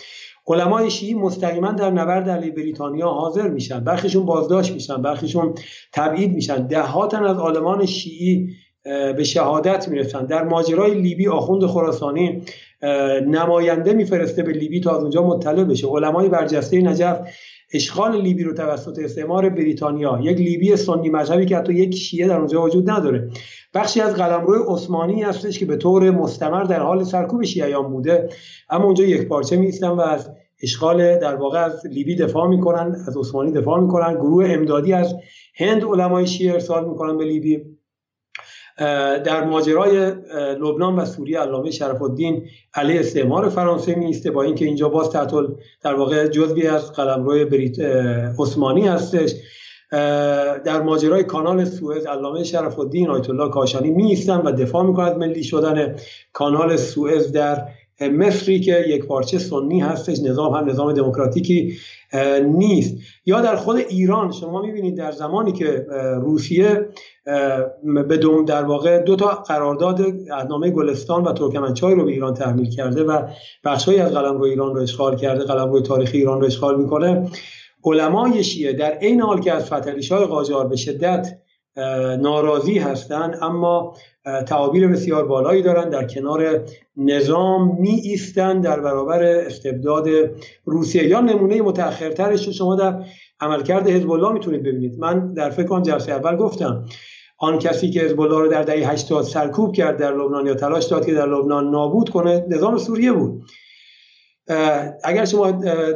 علمای 0.48 0.90
شیعی 0.90 1.14
مستقیما 1.14 1.72
در 1.72 1.92
نبرد 1.92 2.30
علیه 2.30 2.52
بریتانیا 2.52 3.08
حاضر 3.08 3.48
میشن. 3.48 3.84
برخیشون 3.84 4.26
بازداشت 4.26 4.72
میشن 4.72 5.02
برخیشون 5.02 5.54
تبعید 5.94 6.34
میشن. 6.34 6.68
دهاتن 6.68 7.24
از 7.24 7.38
عالمان 7.38 7.86
شیعی 7.86 8.50
به 9.18 9.24
شهادت 9.24 9.88
می‌رسن. 9.88 10.26
در 10.26 10.44
ماجرای 10.44 10.94
لیبی 10.94 11.28
آخوند 11.28 11.66
خراسانی 11.66 12.42
نماینده 13.28 13.94
میفرسته 13.94 14.44
به 14.44 14.52
لیبی 14.52 14.80
تا 14.80 14.96
از 14.96 15.02
اونجا 15.02 15.28
مطلع 15.28 15.64
بشه. 15.64 15.88
علمای 15.88 16.30
برجسته 16.30 16.82
نجف 16.82 17.20
اشغال 17.74 18.22
لیبی 18.22 18.44
رو 18.44 18.54
توسط 18.54 19.00
استعمار 19.00 19.50
بریتانیا 19.50 20.20
یک 20.24 20.38
لیبی 20.38 20.76
سنی 20.76 21.10
مذهبی 21.10 21.46
که 21.46 21.58
حتی 21.58 21.74
یک 21.74 21.96
شیعه 21.96 22.28
در 22.28 22.38
اونجا 22.38 22.62
وجود 22.62 22.90
نداره. 22.90 23.30
بخشی 23.74 24.02
از 24.02 24.16
قلمرو 24.16 24.74
عثمانی 24.74 25.22
هستش 25.22 25.60
که 25.60 25.66
به 25.66 25.78
طور 25.78 26.12
مستمر 26.12 26.64
در 26.64 26.80
حال 26.80 27.04
سرکوب 27.04 27.44
شیعیان 27.44 27.92
بوده 27.92 28.30
اما 28.70 28.86
اونجا 28.86 29.04
یک 29.04 29.28
پارچه 29.28 29.58
میستن 29.58 29.88
و 29.88 30.02
از 30.02 30.30
اشغال 30.64 31.18
در 31.18 31.36
واقع 31.36 31.60
از 31.60 31.86
لیبی 31.86 32.16
دفاع 32.16 32.48
می‌کنن 32.48 32.96
از 33.08 33.18
عثمانی 33.18 33.52
دفاع 33.52 33.80
می‌کنن. 33.80 34.14
گروه 34.14 34.46
امدادی 34.50 34.94
از 34.94 35.16
هند 35.56 35.84
علمای 35.84 36.28
شیعه 36.28 36.54
ارسال 36.54 36.90
می‌کنن 36.90 37.18
به 37.18 37.26
لیبی. 37.26 37.62
در 39.24 39.44
ماجرای 39.44 40.12
لبنان 40.60 40.96
و 40.96 41.06
سوریه 41.06 41.40
علامه 41.40 41.72
شرف 41.72 42.02
الدین 42.02 42.46
علیه 42.74 43.00
استعمار 43.00 43.50
فرانسه 43.50 43.96
میسته 43.96 44.32
با 44.32 44.44
اینکه 44.44 44.66
اینجا 44.66 44.90
باز 44.90 45.10
تحت 45.10 45.32
در 45.84 45.94
واقع 45.94 46.28
جزوی 46.28 46.68
از 46.68 46.92
قلمرو 46.92 47.46
بریت 47.46 47.80
عثمانی 48.40 48.88
هستش. 48.88 49.34
در 50.66 50.82
ماجرای 50.82 51.24
کانال 51.24 51.66
سوئز 51.66 52.06
علامه 52.06 52.44
شرف 52.44 52.80
الدین 52.80 53.10
آیت 53.10 53.30
الله 53.30 53.50
کاشانی 53.50 53.90
میستن 53.90 54.38
و 54.38 54.52
دفاع 54.52 54.84
می‌کنند 54.84 55.18
ملی 55.18 55.44
شدن 55.44 55.96
کانال 56.34 56.76
سوئز 56.76 57.32
در 57.32 57.68
مصری 58.10 58.60
که 58.60 58.86
یک 58.88 59.06
پارچه 59.06 59.38
سنی 59.38 59.80
هستش 59.80 60.20
نظام 60.20 60.54
هم 60.54 60.70
نظام 60.70 60.94
دموکراتیکی 60.94 61.78
نیست. 62.46 62.98
یا 63.26 63.42
در 63.42 63.56
خود 63.56 63.78
ایران 63.78 64.32
شما 64.32 64.62
می‌بینید 64.62 64.98
در 64.98 65.12
زمانی 65.12 65.52
که 65.52 65.86
روسیه 66.22 66.88
به 68.08 68.18
دوم 68.18 68.46
در 68.46 68.64
واقع 68.64 68.98
دو 68.98 69.16
تا 69.16 69.28
قرارداد 69.28 70.02
نامه 70.50 70.70
گلستان 70.70 71.24
و 71.24 71.34
ترکمنچای 71.34 71.96
رو 71.96 72.06
به 72.06 72.12
ایران 72.12 72.34
تحمیل 72.34 72.70
کرده 72.70 73.04
و 73.04 73.22
بخشهایی 73.64 74.00
از 74.00 74.14
قلمرو 74.14 74.44
ایران 74.44 74.76
رو 74.76 74.82
اشغال 74.82 75.16
کرده 75.16 75.44
قلمرو 75.44 75.82
تاریخی 75.82 76.18
ایران 76.18 76.40
رو 76.42 76.46
اشغال 76.46 76.82
می‌کنه. 76.82 77.30
علمای 77.84 78.44
شیعه 78.44 78.74
در 78.74 78.92
عین 78.92 79.22
حال 79.22 79.42
که 79.42 79.52
از 79.52 79.74
فتلیش 79.74 80.12
های 80.12 80.26
قاجار 80.26 80.68
به 80.68 80.76
شدت 80.76 81.28
ناراضی 82.22 82.80
هستند 82.80 83.38
اما 83.42 83.94
تعابیر 84.48 84.88
بسیار 84.88 85.26
بالایی 85.26 85.62
دارند 85.62 85.92
در 85.92 86.08
کنار 86.08 86.66
نظام 86.98 87.78
می 87.80 87.90
ایستن 88.04 88.62
در 88.62 88.80
برابر 88.80 89.24
استبداد 89.24 90.08
روسیه. 90.66 91.08
یا 91.08 91.22
نمونه 91.22 91.62
متأخرترش 91.62 92.50
شما 92.50 92.76
در 92.76 93.04
عملکرد 93.40 93.90
حزب 93.90 94.12
الله 94.12 94.32
می‌تونید 94.32 94.64
ببینید. 94.64 95.00
من 95.00 95.34
در 95.34 95.50
فکر 95.50 95.68
کنم 95.68 95.82
جلسه 95.82 96.12
اول 96.12 96.36
گفتم. 96.36 96.86
آن 97.38 97.60
کسی 97.60 97.90
که 97.90 98.02
حزب 98.02 98.22
الله 98.22 98.40
رو 98.40 98.48
در 98.48 98.64
دهه 98.64 98.92
80 98.92 99.24
سرکوب 99.24 99.74
کرد 99.74 99.98
در 99.98 100.14
لبنان 100.14 100.46
یا 100.46 100.54
تلاش 100.54 100.86
داد 100.86 101.06
که 101.06 101.14
در 101.14 101.28
لبنان 101.28 101.70
نابود 101.70 102.10
کنه 102.10 102.46
نظام 102.50 102.78
سوریه 102.78 103.12
بود. 103.12 103.44
اگر 105.04 105.26
شما 105.26 105.52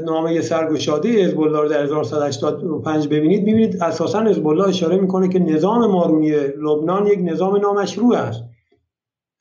نامه 0.06 0.42
سرگشاده 0.42 1.10
حزب 1.10 1.40
الله 1.40 1.60
رو 1.60 1.70
در 1.70 1.84
1985 1.84 3.08
ببینید 3.08 3.44
می‌بینید 3.44 3.84
اساسا 3.84 4.24
حزب 4.24 4.48
الله 4.48 4.68
اشاره 4.68 4.98
می‌کنه 4.98 5.30
که 5.30 5.40
نظام 5.40 5.92
مارونی 5.92 6.32
لبنان 6.38 7.08
یک 7.08 7.20
نظام 7.24 7.56
نامشروع 7.56 8.16
است. 8.16 8.44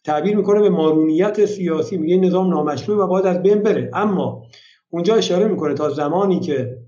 تعبیر 0.05 0.37
می‌کنه 0.37 0.61
به 0.61 0.71
مارونیت 0.71 1.45
سیاسی 1.45 1.97
میگه 1.97 2.17
نظام 2.17 2.51
نامشروع 2.51 3.05
و 3.05 3.07
باید 3.07 3.27
از 3.27 3.43
بین 3.43 3.63
بره. 3.63 3.91
اما 3.95 4.43
اونجا 4.91 5.15
اشاره 5.15 5.49
می‌کنه 5.49 5.75
تا 5.75 5.91
زمانی 5.91 6.41
که 6.41 6.79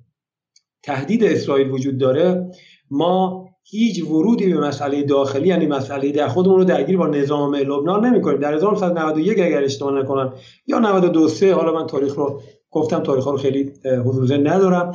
تهدید 0.83 1.25
اسرائیل 1.25 1.71
وجود 1.71 1.99
داره 1.99 2.50
ما 2.90 3.46
هیچ 3.68 4.04
ورودی 4.04 4.52
به 4.52 4.61
مسئله 4.61 5.02
داخلی 5.02 5.49
یعنی 5.49 5.66
مسئله 5.66 6.12
در 6.12 6.28
خودمون 6.28 6.58
رو 6.58 6.64
درگیر 6.64 6.96
با 6.96 7.06
نظام 7.06 7.54
لبنان 7.54 8.06
نمی‌کنیم. 8.06 8.38
در 8.38 8.54
1991 8.54 9.40
اگر 9.40 9.64
اشتباه 9.64 9.94
نکنم 9.94 10.35
یا 10.66 10.78
92 10.78 11.28
3 11.28 11.54
حالا 11.54 11.73
من 11.73 11.87
تاریخ 11.87 12.14
رو 12.14 12.40
گفتم 12.70 13.00
تاریخ 13.00 13.26
رو 13.26 13.37
خیلی 13.37 13.73
حضور 14.04 14.37
ندارم. 14.37 14.92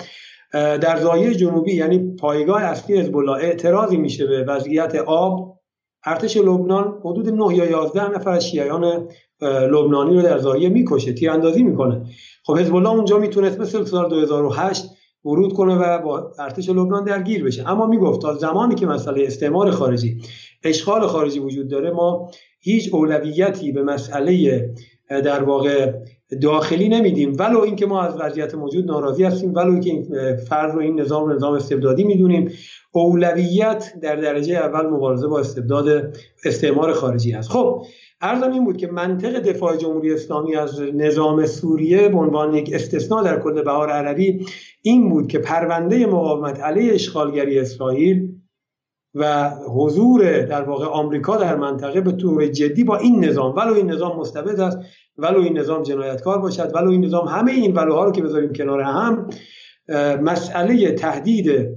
در 0.54 1.00
زایه 1.00 1.36
جنوبی 1.36 1.74
یعنی 1.74 2.16
پایگاه 2.16 2.64
اصلی 2.64 2.98
حزب 2.98 3.18
الله 3.18 3.32
اعتراضی 3.32 3.98
میشه 3.98 4.26
به 4.26 4.44
وضعیت 4.44 4.96
آب. 4.96 5.58
ارتش 6.06 6.38
لبنان 6.38 6.98
حدود 7.06 7.30
9 7.30 7.56
یا 7.56 7.66
11 7.66 8.12
نفر 8.12 8.30
از 8.30 8.48
شیعیان 8.48 9.08
لبنانی 9.42 10.16
رو 10.16 10.22
در 10.22 10.38
زایه 10.38 10.70
می‌کشه 10.70 11.14
تیراندازی 11.14 11.64
می‌کنه. 11.64 12.06
خب 12.44 12.58
حزب 12.58 12.76
الله 12.76 12.90
اونجا 12.90 13.18
می‌تونست 13.18 13.60
مثل 13.60 13.86
سال 13.86 14.10
2008 14.10 14.86
ورود 15.26 15.54
کنه 15.54 15.76
و 15.76 16.00
با 16.00 16.32
ارتش 16.40 16.70
لبنان 16.70 17.04
درگیر 17.04 17.44
بشه. 17.44 17.70
اما 17.70 17.86
می‌گفت 17.86 18.22
تا 18.22 18.34
زمانی 18.34 18.76
که 18.76 18.86
مسئله 18.86 19.24
استعمار 19.24 19.72
خارجی 19.72 20.22
اشغال 20.64 21.08
خارجی 21.08 21.40
وجود 21.40 21.68
داره 21.68 21.92
ما 21.92 22.32
هیچ 22.60 22.94
اولویتی 22.94 23.72
به 23.72 23.84
مسئله 23.84 24.66
در 25.10 25.44
واقع 25.44 25.94
داخلی 26.42 26.90
نمیدیم. 26.90 27.36
ولو 27.40 27.60
اینکه 27.60 27.86
ما 27.86 28.02
از 28.02 28.14
وضعیت 28.20 28.56
موجود 28.56 28.86
ناراضی 28.86 29.24
هستیم 29.24 29.54
ولو 29.54 29.72
اینکه 29.72 29.90
این 29.90 30.36
فرد 30.36 30.74
رو 30.74 30.82
این 30.82 31.00
نظام 31.00 31.32
نظام 31.32 31.54
استبدادی 31.54 32.04
می‌دونیم 32.04 32.52
اولویت 32.92 33.94
در 34.02 34.16
درجه 34.16 34.54
اول 34.54 34.86
مبارزه 34.86 35.28
با 35.28 35.40
استبداد 35.40 36.18
استعمار 36.46 36.94
خارجی 36.94 37.34
است 37.34 37.50
خب 37.50 37.84
ارزم 38.22 38.52
این 38.52 38.66
بود 38.66 38.78
که 38.78 38.88
منطق 38.88 39.40
دفاع 39.40 39.78
جمهوری 39.78 40.14
اسلامی 40.14 40.56
از 40.56 40.82
نظام 40.82 41.46
سوریه 41.46 42.10
به 42.10 42.18
عنوان 42.18 42.54
یک 42.54 42.74
استثناء 42.74 43.24
در 43.24 43.40
کل 43.40 43.62
بهار 43.62 43.90
عربی 43.90 44.46
این 44.82 45.10
بود 45.10 45.28
که 45.28 45.40
پرونده 45.40 46.06
مقاومت 46.06 46.60
علیه 46.60 46.94
اشغالگری 46.94 47.60
اسرائیل 47.60 48.42
و 49.16 49.50
حضور 49.50 50.42
در 50.42 50.62
واقع 50.62 50.86
آمریکا 50.86 51.38
در 51.38 51.56
منطقه 51.56 52.02
به 52.02 52.12
طور 52.12 52.48
جدی 52.48 52.84
با 52.84 52.98
این 52.98 53.26
نظام 53.26 53.56
ولو 53.56 53.74
این 53.74 53.92
نظام 53.92 54.20
مستبد 54.20 54.60
است 54.60 54.78
ولو 55.18 55.42
این 55.42 55.58
نظام 55.58 55.84
جنایتکار 55.84 56.38
باشد 56.38 56.76
ولو 56.76 56.90
این 56.90 57.06
نظام 57.06 57.28
همه 57.28 57.52
این 57.52 57.74
ولوها 57.74 58.04
رو 58.04 58.12
که 58.12 58.22
بذاریم 58.22 58.54
کنار 58.54 58.82
هم 58.82 59.30
مسئله 60.22 60.92
تهدید 60.92 61.68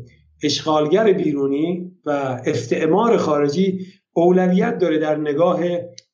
اشغالگر 0.43 1.13
بیرونی 1.13 1.93
و 2.07 2.11
استعمار 2.47 3.17
خارجی 3.17 3.87
اولویت 4.13 4.79
داره 4.79 4.99
در 4.99 5.17
نگاه 5.17 5.61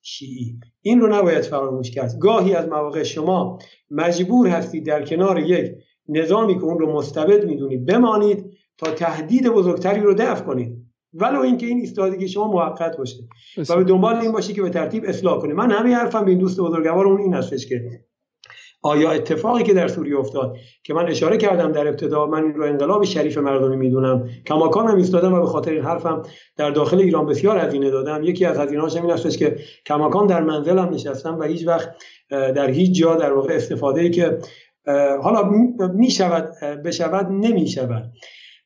شیعی. 0.02 0.60
این 0.82 1.00
رو 1.00 1.14
نباید 1.14 1.42
فراموش 1.42 1.90
کرد. 1.90 2.18
گاهی 2.18 2.54
از 2.54 2.68
مواقع 2.68 3.02
شما 3.02 3.58
مجبور 3.90 4.48
هستید 4.48 4.86
در 4.86 5.04
کنار 5.04 5.38
یک 5.38 5.72
نظامی 6.08 6.54
که 6.54 6.64
اون 6.64 6.78
رو 6.78 6.92
مستبد 6.92 7.44
می‌دونید 7.44 7.86
بمانید 7.86 8.44
تا 8.78 8.90
تهدید 8.90 9.48
بزرگتری 9.48 10.00
رو 10.00 10.14
دفع 10.14 10.44
کنید. 10.44 10.76
ولو 11.14 11.40
اینکه 11.40 11.66
این 11.66 11.78
ایستادگی 11.78 12.28
شما 12.28 12.48
موقت 12.48 12.96
باشه. 12.96 13.16
و 13.68 13.76
به 13.76 13.84
دنبال 13.84 14.16
این 14.16 14.32
باشه 14.32 14.52
که 14.52 14.62
به 14.62 14.70
ترتیب 14.70 15.04
اصلاح 15.06 15.40
کنید 15.40 15.56
من 15.56 15.70
همه 15.70 15.94
حرفم 15.94 16.24
به 16.24 16.30
این 16.30 16.40
دوست 16.40 16.60
بزرگوار 16.60 17.06
اون 17.06 17.20
این 17.20 17.34
هستش 17.34 17.66
که 17.66 18.00
آیا 18.82 19.10
اتفاقی 19.10 19.62
که 19.62 19.74
در 19.74 19.88
سوریه 19.88 20.18
افتاد 20.18 20.56
که 20.84 20.94
من 20.94 21.08
اشاره 21.08 21.36
کردم 21.36 21.72
در 21.72 21.88
ابتدا 21.88 22.26
من 22.26 22.42
این 22.42 22.54
رو 22.54 22.64
انقلاب 22.64 23.04
شریف 23.04 23.38
مردمی 23.38 23.76
می‌دونم 23.76 24.28
کماکان 24.46 24.88
هم 24.88 24.96
ایستادم 24.96 25.32
و 25.32 25.40
به 25.40 25.46
خاطر 25.46 25.70
این 25.70 25.82
حرفم 25.82 26.22
در 26.56 26.70
داخل 26.70 26.98
ایران 26.98 27.26
بسیار 27.26 27.58
هزینه 27.58 27.90
دادم. 27.90 28.22
یکی 28.22 28.44
از 28.44 28.58
هزینه‌هاش 28.58 28.96
این 28.96 29.16
که 29.30 29.56
کماکان 29.86 30.26
در 30.26 30.42
منزلم 30.42 30.88
نشستم 30.88 31.38
و 31.38 31.42
هیچ 31.42 31.66
وقت 31.66 31.94
در 32.30 32.70
هیچ 32.70 33.00
جا 33.00 33.14
در 33.14 33.32
واقع 33.32 33.54
استفاده 33.54 34.00
ای 34.00 34.10
که 34.10 34.38
حالا 35.22 35.50
می 35.94 36.10
شود 36.10 36.50
بشود 36.84 37.26
نمی 37.30 37.68
شود 37.68 38.12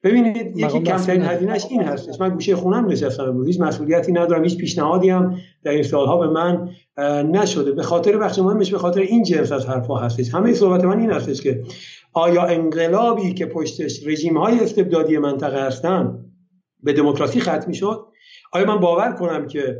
ببینید 0.04 0.58
یکی 0.58 0.80
کمترین 0.80 1.22
هزینهش 1.22 1.66
این 1.70 1.82
هستش. 1.82 2.20
من 2.20 2.28
گوشه 2.28 2.56
خونم 2.56 2.86
نشستم 2.86 3.22
امروز 3.22 3.46
هیچ 3.46 3.60
مسئولیتی 3.60 4.12
ندارم 4.12 4.44
هیچ 4.44 4.56
پیشنهادی 4.56 5.10
هم 5.10 5.36
در 5.62 5.70
این 5.70 5.82
سالها 5.82 6.16
به 6.16 6.26
من 6.26 6.68
نشده. 7.32 7.72
به 7.72 7.82
خاطر 7.82 8.16
بخش 8.16 8.38
مهمش 8.38 8.70
به 8.70 8.78
خاطر 8.78 9.00
این 9.00 9.22
جنس 9.22 9.52
از 9.52 9.66
حرفها 9.66 9.98
هستش. 9.98 10.34
همه 10.34 10.52
صحبت 10.52 10.84
من 10.84 11.00
این 11.00 11.10
هستش 11.10 11.40
که 11.40 11.62
آیا 12.12 12.42
انقلابی 12.42 13.34
که 13.34 13.46
پشتش 13.46 14.06
رژیم 14.06 14.38
های 14.38 14.60
استبدادی 14.60 15.18
منطقه 15.18 15.66
هستن 15.66 16.24
به 16.82 16.92
دموکراسی 16.92 17.40
ختم 17.40 17.72
شد 17.72 18.06
آیا 18.52 18.66
من 18.66 18.80
باور 18.80 19.12
کنم 19.12 19.46
که 19.46 19.78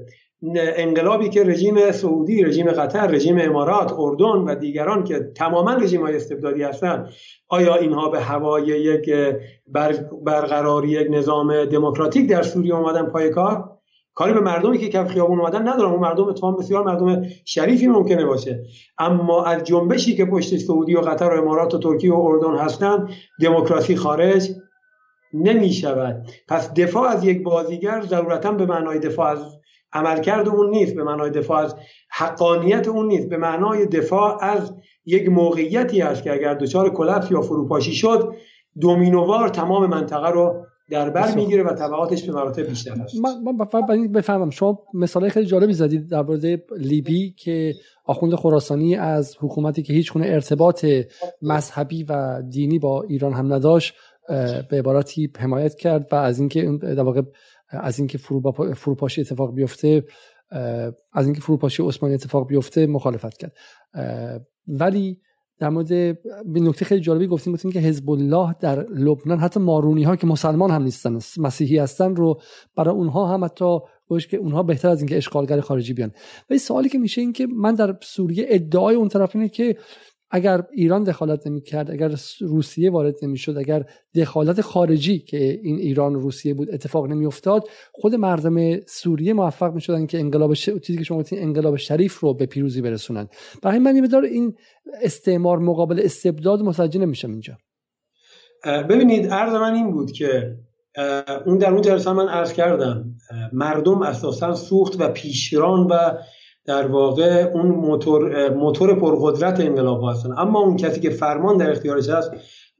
انقلابی 0.56 1.28
که 1.28 1.44
رژیم 1.44 1.90
سعودی، 1.90 2.42
رژیم 2.42 2.70
قطر، 2.70 3.06
رژیم 3.06 3.38
امارات، 3.40 3.92
اردن 3.98 4.26
و 4.26 4.54
دیگران 4.54 5.04
که 5.04 5.20
تماما 5.34 5.74
رژیم 5.74 6.02
های 6.02 6.16
استبدادی 6.16 6.62
هستند 6.62 7.08
آیا 7.48 7.74
اینها 7.74 8.08
به 8.08 8.20
هوای 8.20 8.66
یک 8.66 9.10
برقراری 10.24 10.88
یک 10.88 11.06
نظام 11.10 11.64
دموکراتیک 11.64 12.30
در 12.30 12.42
سوریه 12.42 12.74
اومدن 12.74 13.06
پای 13.06 13.30
کار؟ 13.30 13.70
کاری 14.14 14.32
به 14.32 14.40
مردمی 14.40 14.78
که 14.78 14.88
کف 14.88 15.08
خیابون 15.08 15.40
اومدن 15.40 15.68
ندارم 15.68 15.90
اون 15.90 16.00
مردم 16.00 16.24
اتفاقا 16.24 16.56
بسیار 16.56 16.84
مردم 16.84 17.22
شریفی 17.44 17.86
ممکنه 17.86 18.24
باشه. 18.24 18.64
اما 18.98 19.44
از 19.44 19.64
جنبشی 19.64 20.16
که 20.16 20.24
پشت 20.24 20.56
سعودی 20.56 20.96
و 20.96 21.00
قطر 21.00 21.30
و 21.30 21.42
امارات 21.42 21.74
و 21.74 21.78
ترکیه 21.78 22.12
و 22.12 22.20
اردن 22.20 22.56
هستن 22.56 23.08
دموکراسی 23.40 23.96
خارج 23.96 24.50
نمی 25.34 25.72
شود 25.72 26.26
پس 26.48 26.74
دفاع 26.74 27.08
از 27.08 27.24
یک 27.24 27.42
بازیگر 27.42 28.00
ضرورتا 28.00 28.52
به 28.52 28.66
معنای 28.66 28.98
دفاع 28.98 29.30
از 29.30 29.38
عملکرد 29.94 30.48
اون 30.48 30.70
نیست 30.70 30.94
به 30.94 31.04
معنای 31.04 31.30
دفاع 31.30 31.58
از 31.58 31.76
حقانیت 32.10 32.88
اون 32.88 33.06
نیست. 33.06 33.28
به 33.28 33.36
معنای 33.36 33.86
دفاع 33.86 34.38
از 34.44 34.74
یک 35.06 35.28
موقعیتی 35.28 36.02
است 36.02 36.22
که 36.22 36.32
اگر 36.32 36.54
دچار 36.54 36.90
کلپس 36.90 37.30
یا 37.30 37.40
فروپاشی 37.40 37.92
شد 37.92 38.34
دومینووار 38.80 39.48
تمام 39.48 39.86
منطقه 39.86 40.30
رو 40.30 40.66
در 40.90 41.10
بر 41.10 41.34
می‌گیره 41.34 41.62
و 41.62 41.72
تبعاتش 41.72 42.22
به 42.22 42.32
مراتب 42.32 42.62
بیشتر 42.62 42.94
هست. 42.96 43.14
من 43.16 44.12
بفهمم 44.12 44.50
شما 44.50 44.78
مثال 44.94 45.28
خیلی 45.28 45.46
جالبی 45.46 45.72
زدید 45.72 46.10
در 46.10 46.22
مورد 46.22 46.44
لیبی 46.78 47.34
که 47.38 47.74
آخوند 48.04 48.34
خراسانی 48.34 48.96
از 48.96 49.36
حکومتی 49.40 49.82
که 49.82 49.92
هیچ 49.92 50.12
گونه 50.12 50.26
ارتباط 50.26 50.86
مذهبی 51.42 52.04
و 52.04 52.42
دینی 52.50 52.78
با 52.78 53.02
ایران 53.02 53.32
هم 53.32 53.52
نداشت 53.52 53.94
به 54.70 54.78
عبارتی 54.78 55.30
حمایت 55.38 55.74
کرد 55.74 56.08
و 56.12 56.14
از 56.14 56.38
اینکه 56.38 56.78
در 56.82 57.02
واقع 57.02 57.22
از 57.82 57.98
اینکه 57.98 58.18
فروپاشی 58.74 59.20
اتفاق 59.20 59.54
بیفته 59.54 60.04
از 61.12 61.24
اینکه 61.24 61.40
فروپاشی 61.40 61.82
عثمانی 61.82 62.14
اتفاق 62.14 62.46
بیفته 62.48 62.86
مخالفت 62.86 63.36
کرد. 63.36 63.52
ولی 64.68 65.20
در 65.58 65.68
مورد 65.68 65.88
به 66.44 66.60
نکته 66.60 66.84
خیلی 66.84 67.00
جالبی 67.00 67.26
گفتیم 67.26 67.52
گفتیم 67.52 67.72
که 67.72 67.78
حزب 67.78 68.10
الله 68.10 68.54
در 68.60 68.86
لبنان 68.88 69.38
حتی 69.38 69.60
مارونی 69.60 70.02
ها 70.02 70.16
که 70.16 70.26
مسلمان 70.26 70.70
هم 70.70 70.82
نیستن 70.82 71.18
مسیحی 71.38 71.78
هستن 71.78 72.16
رو 72.16 72.40
برای 72.76 72.94
اونها 72.94 73.26
هم 73.26 73.44
حتی 73.44 73.78
گوش 74.08 74.26
که 74.26 74.36
اونها 74.36 74.62
بهتر 74.62 74.88
از 74.88 75.00
اینکه 75.00 75.16
اشغالگر 75.16 75.60
خارجی 75.60 75.92
بیان. 75.92 76.12
و 76.50 76.58
سوالی 76.58 76.88
که 76.88 76.98
میشه 76.98 77.20
این 77.20 77.32
که 77.32 77.46
من 77.46 77.74
در 77.74 77.96
سوریه 78.02 78.46
ادعای 78.48 78.96
اون 78.96 79.08
طرف 79.08 79.36
اینه 79.36 79.48
که 79.48 79.76
اگر 80.34 80.62
ایران 80.72 81.04
دخالت 81.04 81.46
نمی 81.46 81.60
کرد 81.60 81.90
اگر 81.90 82.14
روسیه 82.40 82.90
وارد 82.90 83.14
نمی 83.22 83.36
شد 83.36 83.58
اگر 83.58 83.84
دخالت 84.14 84.60
خارجی 84.60 85.18
که 85.18 85.60
این 85.62 85.78
ایران 85.78 86.14
و 86.14 86.20
روسیه 86.20 86.54
بود 86.54 86.74
اتفاق 86.74 87.06
نمی 87.06 87.26
افتاد 87.26 87.68
خود 87.92 88.14
مردم 88.14 88.80
سوریه 88.80 89.32
موفق 89.32 89.74
می 89.74 89.80
شدن 89.80 90.06
که 90.06 90.18
انقلاب 90.18 90.54
ش... 90.54 90.70
چیزی 90.70 90.98
که 90.98 91.04
شما 91.04 91.18
گفتین 91.18 91.42
انقلاب 91.42 91.76
شریف 91.76 92.20
رو 92.20 92.34
به 92.34 92.46
پیروزی 92.46 92.82
برسونن 92.82 93.28
برای 93.62 93.78
من 93.78 94.00
مقدار 94.00 94.24
این 94.24 94.54
استعمار 95.02 95.58
مقابل 95.58 96.00
استبداد 96.04 96.62
متوجه 96.62 97.00
نمیشم 97.00 97.30
اینجا. 97.30 97.58
ببینید 98.64 99.26
عرض 99.26 99.52
من 99.52 99.74
این 99.74 99.90
بود 99.90 100.12
که 100.12 100.56
اون 101.46 101.58
در 101.58 101.70
اون 101.70 101.82
جلسه 101.82 102.12
من 102.12 102.28
عرض 102.28 102.52
کردم 102.52 103.14
مردم 103.52 104.02
اساسا 104.02 104.54
سوخت 104.54 105.00
و 105.00 105.08
پیشران 105.08 105.86
و 105.86 106.18
در 106.66 106.86
واقع 106.86 107.50
اون 107.54 107.66
موتور 107.66 108.54
موتور 108.54 108.94
پرقدرت 108.94 109.60
انقلاب 109.60 110.04
هستن. 110.10 110.38
اما 110.38 110.60
اون 110.60 110.76
کسی 110.76 111.00
که 111.00 111.10
فرمان 111.10 111.56
در 111.56 111.70
اختیارش 111.70 112.08
هست 112.08 112.30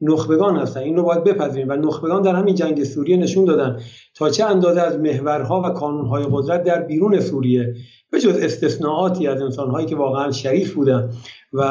نخبگان 0.00 0.56
هستن. 0.56 0.80
این 0.80 0.96
رو 0.96 1.02
باید 1.02 1.24
بپذیریم. 1.24 1.68
و 1.68 1.72
نخبگان 1.72 2.22
در 2.22 2.34
همین 2.34 2.54
جنگ 2.54 2.84
سوریه 2.84 3.16
نشون 3.16 3.44
دادن 3.44 3.80
تا 4.14 4.30
چه 4.30 4.44
اندازه 4.44 4.80
از 4.80 4.98
محورها 4.98 5.62
و 5.64 5.68
کانونهای 5.68 6.24
قدرت 6.30 6.62
در 6.62 6.82
بیرون 6.82 7.20
سوریه 7.20 7.74
به 8.10 8.20
جز 8.20 8.38
استثناءاتی 8.38 9.26
از 9.26 9.42
انسانهایی 9.42 9.86
که 9.86 9.96
واقعا 9.96 10.32
شریف 10.32 10.74
بودن 10.74 11.10
و 11.52 11.64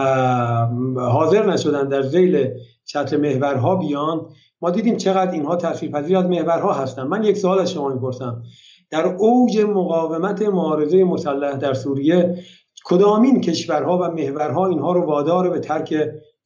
حاضر 0.97 1.45
نشدن 1.45 1.87
در 1.87 2.01
زیل 2.01 2.49
چتر 2.85 3.17
محورها 3.17 3.75
بیان 3.75 4.25
ما 4.61 4.69
دیدیم 4.69 4.97
چقدر 4.97 5.31
اینها 5.31 5.55
تاثیرپذیر 5.55 6.17
از 6.17 6.25
محورها 6.25 6.73
هستن. 6.73 7.03
من 7.03 7.23
یک 7.23 7.37
سوال 7.37 7.59
از 7.59 7.71
شما 7.71 7.89
می‌پرسم. 7.89 8.43
در 8.93 9.05
اوج 9.05 9.59
مقاومت 9.59 10.41
معارضه 10.41 11.03
مسلح 11.03 11.57
در 11.57 11.73
سوریه 11.73 12.37
کدامین 12.85 13.41
کشورها 13.41 13.97
و 13.97 14.01
محورها 14.01 14.67
اینها 14.67 14.93
رو 14.93 15.01
وادار 15.01 15.49
به 15.49 15.59
ترک 15.59 15.95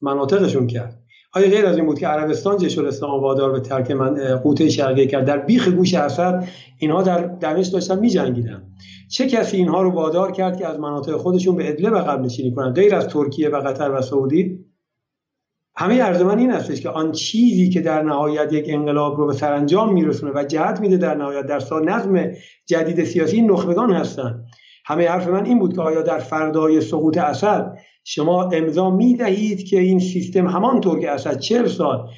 مناطقشون 0.01 0.67
کرد؟ 0.67 0.99
آیا 1.33 1.49
غیر 1.49 1.65
از 1.65 1.77
این 1.77 1.85
بود 1.85 1.99
که 1.99 2.07
عربستان 2.07 2.57
جیش 2.57 2.77
الاسلام 2.77 3.21
وادار 3.21 3.51
به 3.51 3.59
ترک 3.59 3.91
من 3.91 4.35
قوطه 4.35 4.69
شرقی 4.69 5.07
کرد؟ 5.07 5.25
در 5.25 5.37
بیخ 5.37 5.67
گوش 5.67 5.93
اسد 5.93 6.47
اینها 6.77 7.01
در 7.01 7.21
دمشق 7.21 7.73
داشتن 7.73 7.99
میجنگیدن. 7.99 8.63
چه 9.11 9.27
کسی 9.27 9.57
اینها 9.57 9.81
رو 9.81 9.91
وادار 9.91 10.31
کرد 10.31 10.57
که 10.57 10.67
از 10.67 10.79
مناطق 10.79 11.17
خودشون 11.17 11.55
به 11.55 11.69
ادله 11.69 11.89
قبل 11.89 12.25
نشینی 12.25 12.51
کنند 12.51 12.75
غیر 12.75 12.95
از 12.95 13.07
ترکیه 13.07 13.49
و 13.49 13.61
قطر 13.61 13.91
و 13.91 14.01
سعودی؟ 14.01 14.65
همه 15.79 16.01
عرض 16.01 16.21
من 16.21 16.39
این 16.39 16.51
هستش 16.51 16.81
که 16.81 16.89
آن 16.89 17.11
چیزی 17.11 17.69
که 17.69 17.81
در 17.81 18.01
نهایت 18.01 18.53
یک 18.53 18.65
انقلاب 18.69 19.17
رو 19.17 19.27
به 19.27 19.33
سرانجام 19.33 19.93
میرسونه 19.93 20.31
و 20.35 20.43
جهت 20.43 20.79
میده 20.79 20.97
در 20.97 21.15
نهایت 21.15 21.45
در 21.45 21.59
سال 21.59 21.89
نظم 21.89 22.31
جدید 22.65 23.03
سیاسی 23.03 23.41
نخبگان 23.41 23.91
هستند 23.91 24.45
همه 24.85 25.09
حرف 25.09 25.27
من 25.27 25.45
این 25.45 25.59
بود 25.59 25.75
که 25.75 25.81
آیا 25.81 26.01
در 26.01 26.19
فردای 26.19 26.81
سقوط 26.81 27.17
اسد 27.17 27.77
شما 28.03 28.49
امضا 28.49 28.89
می‌دهید 28.89 29.63
که 29.67 29.79
این 29.79 29.99
سیستم 29.99 30.47
همانطور 30.47 30.99
که 30.99 31.11
اسد 31.11 31.39
چهل 31.39 31.67
سال 31.67 32.09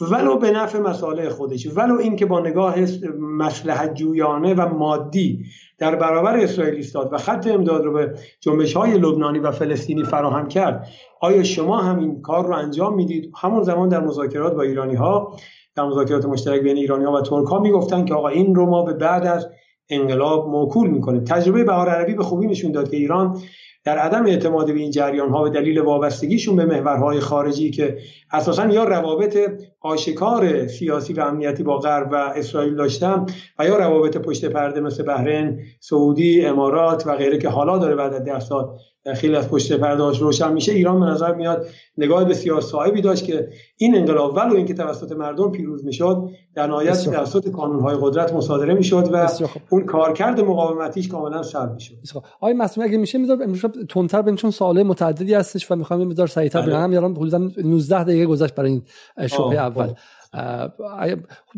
ولو 0.00 0.38
به 0.38 0.50
نفع 0.50 0.78
مسائل 0.78 1.28
خودش 1.28 1.66
ولو 1.76 1.98
اینکه 1.98 2.26
با 2.26 2.40
نگاه 2.40 2.74
مسلحت 3.20 3.94
جویانه 3.94 4.54
و 4.54 4.74
مادی 4.74 5.44
در 5.78 5.96
برابر 5.96 6.36
اسرائیل 6.36 6.74
ایستاد 6.74 7.12
و 7.12 7.18
خط 7.18 7.46
امداد 7.46 7.84
رو 7.84 7.92
به 7.92 8.14
جنبش 8.40 8.76
های 8.76 8.98
لبنانی 8.98 9.38
و 9.38 9.50
فلسطینی 9.50 10.04
فراهم 10.04 10.48
کرد 10.48 10.88
آیا 11.20 11.42
شما 11.42 11.78
هم 11.78 11.98
این 11.98 12.22
کار 12.22 12.46
رو 12.46 12.54
انجام 12.54 12.94
می‌دید؟ 12.94 13.32
همون 13.40 13.62
زمان 13.62 13.88
در 13.88 14.00
مذاکرات 14.00 14.54
با 14.54 14.62
ایرانی 14.62 14.94
ها 14.94 15.36
در 15.76 15.84
مذاکرات 15.84 16.26
مشترک 16.26 16.60
بین 16.60 16.76
ایرانی 16.76 17.04
ها 17.04 17.12
و 17.12 17.20
ترک 17.20 17.46
ها 17.46 17.60
می‌گفتن 17.60 18.04
که 18.04 18.14
آقا 18.14 18.28
این 18.28 18.54
رو 18.54 18.66
ما 18.66 18.82
به 18.82 18.92
بعد 18.92 19.26
از 19.26 19.48
انقلاب 19.90 20.48
موکول 20.48 20.90
می‌کنیم. 20.90 21.24
تجربه 21.24 21.64
بهار 21.64 21.88
عربی 21.88 22.14
به 22.14 22.22
خوبی 22.22 22.46
نشون 22.46 22.72
داد 22.72 22.90
که 22.90 22.96
ایران 22.96 23.38
در 23.86 23.98
عدم 23.98 24.26
اعتماد 24.26 24.66
به 24.66 24.80
این 24.80 24.90
جریان 24.90 25.30
ها 25.30 25.42
به 25.42 25.50
دلیل 25.50 25.78
وابستگیشون 25.78 26.56
به 26.56 26.64
محورهای 26.64 27.20
خارجی 27.20 27.70
که 27.70 27.98
اساسا 28.32 28.66
یا 28.66 28.84
روابط 28.84 29.38
آشکار 29.80 30.66
سیاسی 30.66 31.12
و 31.12 31.20
امنیتی 31.20 31.62
با 31.62 31.78
غرب 31.78 32.08
و 32.12 32.14
اسرائیل 32.14 32.74
داشتن 32.74 33.26
و 33.58 33.66
یا 33.66 33.76
روابط 33.76 34.16
پشت 34.16 34.44
پرده 34.44 34.80
مثل 34.80 35.02
بحرین، 35.02 35.60
سعودی، 35.80 36.46
امارات 36.46 37.06
و 37.06 37.16
غیره 37.16 37.38
که 37.38 37.48
حالا 37.48 37.78
داره 37.78 37.94
بعد 37.94 38.14
از 38.14 38.24
ده 38.24 38.40
سال 38.40 38.78
خیلی 39.14 39.36
از 39.36 39.48
پشت 39.48 39.72
پرداش 39.72 40.20
روشن 40.20 40.52
میشه. 40.52 40.72
ایران 40.72 41.00
به 41.00 41.06
نظر 41.06 41.34
میاد 41.34 41.66
نگاه 41.98 42.24
بسیار 42.24 42.60
صاحبی 42.60 43.00
داشت 43.00 43.24
که 43.24 43.48
این 43.76 43.96
انقلاب 43.96 44.36
ولو 44.36 44.56
اینکه 44.56 44.74
توسط 44.74 45.12
مردم 45.12 45.50
پیروز 45.50 45.84
می‌شد 45.84 46.28
در 46.54 46.66
نهایت 46.66 47.04
توسط 47.04 47.50
قانونهای 47.50 47.96
قدرت 48.00 48.32
مصادره 48.32 48.74
می‌شد 48.74 49.08
و 49.12 49.28
اون 49.70 49.84
کارکرد 49.84 50.40
مقاومتیش 50.40 51.08
کاملا 51.08 51.42
سلب 51.42 51.72
می‌شد. 51.72 51.94
آقای 52.40 52.54
مسئول 52.54 52.84
اگه 52.84 52.98
میشه 52.98 53.18
میذار 53.18 53.42
امروز 53.42 53.60
تندتر 53.88 54.22
بین 54.22 54.36
چون 54.36 54.50
سواله 54.50 54.82
متعددی 54.82 55.34
هستش 55.34 55.70
و 55.70 55.74
می‌خوام 55.74 56.06
میذار 56.06 56.26
سریعتر 56.26 56.60
بله. 56.60 56.72
برم 56.72 56.92
یارم 56.92 57.12
حدودا 57.12 57.38
19 57.38 58.04
دقیقه 58.04 58.26
گذشت 58.26 58.54
برای 58.54 58.70
این 58.70 58.82
شبهه 59.26 59.58
اول. 59.58 59.92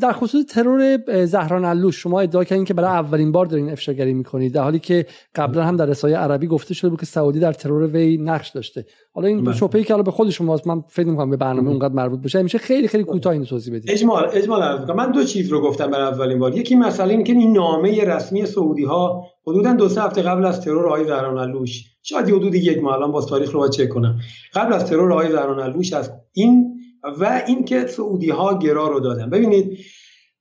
در 0.01 0.13
خصوص 0.13 0.45
ترور 0.47 0.99
زهران 1.25 1.65
علوش 1.65 2.03
شما 2.03 2.21
ادعا 2.21 2.45
کردین 2.45 2.65
که 2.65 2.75
برای 2.75 2.91
اولین 2.91 3.33
بار 3.33 3.47
دارین 3.47 3.71
افشاگری 3.71 4.15
می‌کنید 4.15 4.55
در 4.55 4.63
حالی 4.63 4.79
که 4.79 5.07
قبلا 5.35 5.65
هم 5.65 5.77
در 5.77 5.87
رسایه 5.87 6.17
عربی 6.17 6.47
گفته 6.47 6.75
شده 6.75 6.91
بود 6.91 7.01
که 7.01 7.07
سعودی 7.07 7.41
در 7.41 7.53
ترور 7.53 7.87
وی 7.87 8.17
نقش 8.17 8.49
داشته. 8.49 8.87
حالا 9.15 9.29
این 9.29 9.45
بله. 9.45 9.55
شبهه 9.55 9.83
که 9.83 9.95
به 9.95 10.11
خود 10.11 10.31
شما 10.31 10.61
من 10.67 10.83
فکر 10.89 11.07
می‌کنم 11.07 11.31
به 11.31 11.37
برنامه 11.37 11.69
اونقدر 11.69 11.95
مربوط 11.95 12.21
بشه 12.21 12.43
میشه 12.43 12.59
خیلی 12.59 12.89
خیلی 12.89 13.05
کوتاه 13.05 13.33
اینو 13.33 13.45
توضیح 13.45 13.75
بدید. 13.75 13.91
اجمال 13.91 14.31
اجمال 14.33 14.93
من 14.95 15.11
دو 15.11 15.25
چیز 15.25 15.49
رو 15.49 15.61
گفتم 15.61 15.91
برای 15.91 16.07
اولین 16.07 16.39
بار. 16.39 16.57
یکی 16.57 16.77
مسئله 16.77 17.11
اینه 17.11 17.23
که 17.23 17.33
این 17.33 17.53
نامه 17.53 18.05
رسمی 18.05 18.47
سعودی 18.47 18.85
ها 18.85 19.23
حدودا 19.47 19.73
دو 19.73 19.89
سه 19.89 20.03
هفته 20.03 20.23
قبل 20.23 20.47
از 20.47 20.61
ترور 20.61 20.87
آقای 20.87 21.05
زهران 21.05 21.39
علوش 21.39 21.85
شاید 22.03 22.29
حدود 22.29 22.55
یک 22.55 22.83
ماه 22.83 22.95
الان 22.95 23.13
با 23.13 23.25
تاریخ 23.25 23.53
رو 23.53 23.69
چک 23.69 23.89
کنم. 23.89 24.19
قبل 24.55 24.73
از 24.73 24.85
ترور 24.85 25.13
آقای 25.13 25.31
زهران 25.31 25.61
علوش 25.61 25.93
از 25.93 26.13
این 26.33 26.78
و 27.21 27.43
اینکه 27.47 27.87
سعودی 27.87 28.31
ها 28.31 28.59
گرا 28.59 28.89
رو 28.89 29.01
دادن. 29.01 29.31
ببینید 29.31 29.79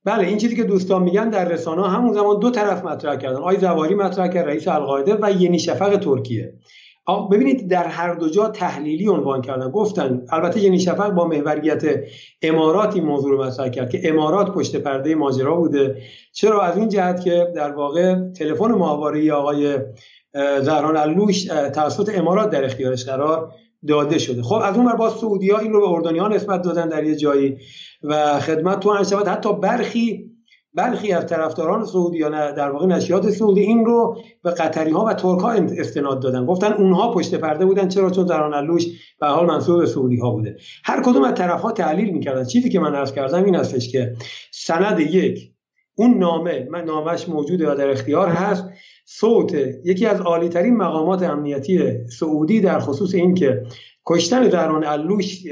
بله 0.04 0.28
این 0.28 0.38
چیزی 0.38 0.56
که 0.56 0.64
دوستان 0.64 1.02
میگن 1.02 1.30
در 1.30 1.48
رسانه 1.48 1.88
همون 1.88 2.12
زمان 2.12 2.38
دو 2.38 2.50
طرف 2.50 2.84
مطرح 2.84 3.16
کردن 3.16 3.36
آی 3.36 3.56
زواری 3.56 3.94
مطرح 3.94 4.28
کرد 4.28 4.48
رئیس 4.48 4.68
القاعده 4.68 5.14
و 5.22 5.30
ینی 5.30 5.58
شفق 5.58 5.96
ترکیه. 5.96 6.54
ببینید 7.32 7.70
در 7.70 7.86
هر 7.86 8.14
دو 8.14 8.28
جا 8.28 8.48
تحلیلی 8.48 9.08
عنوان 9.08 9.42
کردن 9.42 9.70
گفتن 9.70 10.22
البته 10.30 10.60
ینی 10.60 10.80
شفق 10.80 11.10
با 11.10 11.26
محوریت 11.26 11.82
اماراتی 12.42 13.00
موضوع 13.00 13.30
رو 13.30 13.44
مطرح 13.44 13.68
کرد 13.68 13.90
که 13.90 14.00
امارات 14.04 14.50
پشت 14.50 14.76
پرده 14.76 15.14
ماجرا 15.14 15.56
بوده. 15.56 16.02
چرا؟ 16.32 16.62
از 16.62 16.76
این 16.76 16.88
جهت 16.88 17.24
که 17.24 17.52
در 17.56 17.72
واقع 17.72 18.30
تلفن 18.30 18.72
ماهواره 18.72 19.32
آقای 19.32 19.78
زهران 20.60 20.96
علوش 20.96 21.44
توسط 21.74 22.18
امارات 22.18 22.50
در 22.50 22.64
اختیارش 22.64 23.04
قرار 23.04 23.52
داده 23.86 24.18
شده. 24.18 24.42
خب 24.42 24.60
از 24.64 24.76
اون 24.76 24.92
با 24.92 25.10
سعودی 25.10 25.50
ها 25.50 25.58
این 25.58 25.72
رو 25.72 25.80
به 25.80 25.88
اردنی 25.88 26.18
ها 26.18 26.28
نسبت 26.28 26.62
دادن 26.62 26.88
در 26.88 27.04
یه 27.04 27.16
جایی 27.16 27.56
و 28.02 28.40
خدمت 28.40 28.80
تو 28.80 29.04
شود 29.04 29.28
حتی 29.28 29.52
برخی 29.52 30.28
برخی 30.74 31.12
از 31.12 31.26
طرفداران 31.26 31.84
سعودی 31.84 32.18
یا 32.18 32.50
در 32.50 32.70
واقع 32.70 32.86
نشریات 32.86 33.30
سعودی 33.30 33.60
این 33.60 33.84
رو 33.84 34.16
به 34.42 34.50
قطری 34.50 34.90
ها 34.90 35.04
و 35.04 35.14
ترک 35.14 35.40
ها 35.40 35.50
استناد 35.50 36.22
دادن. 36.22 36.46
گفتن 36.46 36.72
اونها 36.72 37.12
پشت 37.12 37.34
پرده 37.34 37.66
بودن. 37.66 37.88
چرا؟ 37.88 38.10
چون 38.10 38.26
در 38.26 38.54
علوش 38.54 38.86
به 39.20 39.26
حال 39.26 39.46
منصوب 39.46 39.80
به 39.80 39.86
سعودی 39.86 40.16
ها 40.16 40.30
بوده. 40.30 40.56
هر 40.84 41.02
کدوم 41.02 41.24
از 41.24 41.34
طرف 41.34 41.60
ها 41.60 41.72
تحلیل 41.72 42.10
می‌کردن. 42.10 42.44
چیزی 42.44 42.70
که 42.70 42.80
من 42.80 42.94
عرض 42.94 43.12
کردم 43.12 43.44
این 43.44 43.54
هستش 43.54 43.92
که 43.92 44.14
سند 44.52 45.00
یک 45.00 45.52
اون 45.94 46.18
نامه 46.18 46.68
من 46.70 46.84
نامش 46.84 47.28
موجوده 47.28 47.72
و 47.72 47.74
در 47.74 47.90
اختیار 47.90 48.28
هست. 48.28 48.64
صوت 49.10 49.54
یکی 49.84 50.06
از 50.06 50.20
عالی 50.20 50.48
ترین 50.48 50.76
مقامات 50.76 51.22
امنیتی 51.22 52.06
سعودی 52.06 52.60
در 52.60 52.78
خصوص 52.78 53.14
این 53.14 53.34
که 53.34 53.62
کشتن 54.06 54.48
دران 54.48 54.84
علوش 54.84 55.44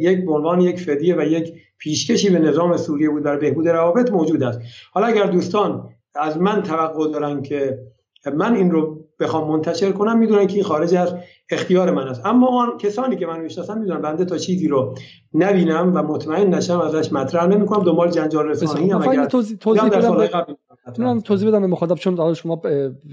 یک 0.00 0.24
عنوان 0.28 0.60
یک 0.60 0.80
فدیه 0.80 1.16
و 1.16 1.22
یک 1.22 1.52
پیشکشی 1.78 2.30
به 2.30 2.38
نظام 2.38 2.76
سوریه 2.76 3.10
بود 3.10 3.24
در 3.24 3.36
بهبود 3.36 3.68
روابط 3.68 4.10
موجود 4.10 4.42
است. 4.42 4.60
حالا 4.92 5.06
اگر 5.06 5.26
دوستان 5.26 5.88
از 6.14 6.38
من 6.38 6.62
توقع 6.62 7.10
دارن 7.12 7.42
که 7.42 7.78
من 8.34 8.54
این 8.54 8.70
رو 8.70 9.04
بخوام 9.20 9.50
منتشر 9.50 9.92
کنم 9.92 10.18
می‌دونن 10.18 10.46
که 10.46 10.54
این 10.54 10.64
خارج 10.64 10.94
از 10.94 11.14
اختیار 11.50 11.90
من 11.90 12.08
است. 12.08 12.26
اما 12.26 12.62
آن 12.62 12.78
کسانی 12.78 13.16
که 13.16 13.26
من 13.26 13.40
می‌شناسم 13.40 13.78
می‌دونن 13.78 14.02
بنده 14.02 14.24
تا 14.24 14.38
چیزی 14.38 14.68
رو 14.68 14.94
نبینم 15.34 15.92
و 15.94 16.02
مطمئن 16.02 16.54
نشم 16.54 16.80
ازش 16.80 17.12
مطرح 17.12 17.46
نمی‌کنم. 17.46 17.84
دنبال 17.84 18.10
جنجال 18.10 18.48
رسانی 18.48 18.92
ام 18.92 19.08
اگر 19.08 19.24
توضیح, 19.24 19.56
توضیح 19.58 19.88
بدم. 19.88 20.56
توضیح 21.24 21.48
بدم 21.48 21.60
به 21.60 21.66
مخاطب 21.66 21.94
چون 21.94 22.16
حالا 22.16 22.34
شما 22.34 22.62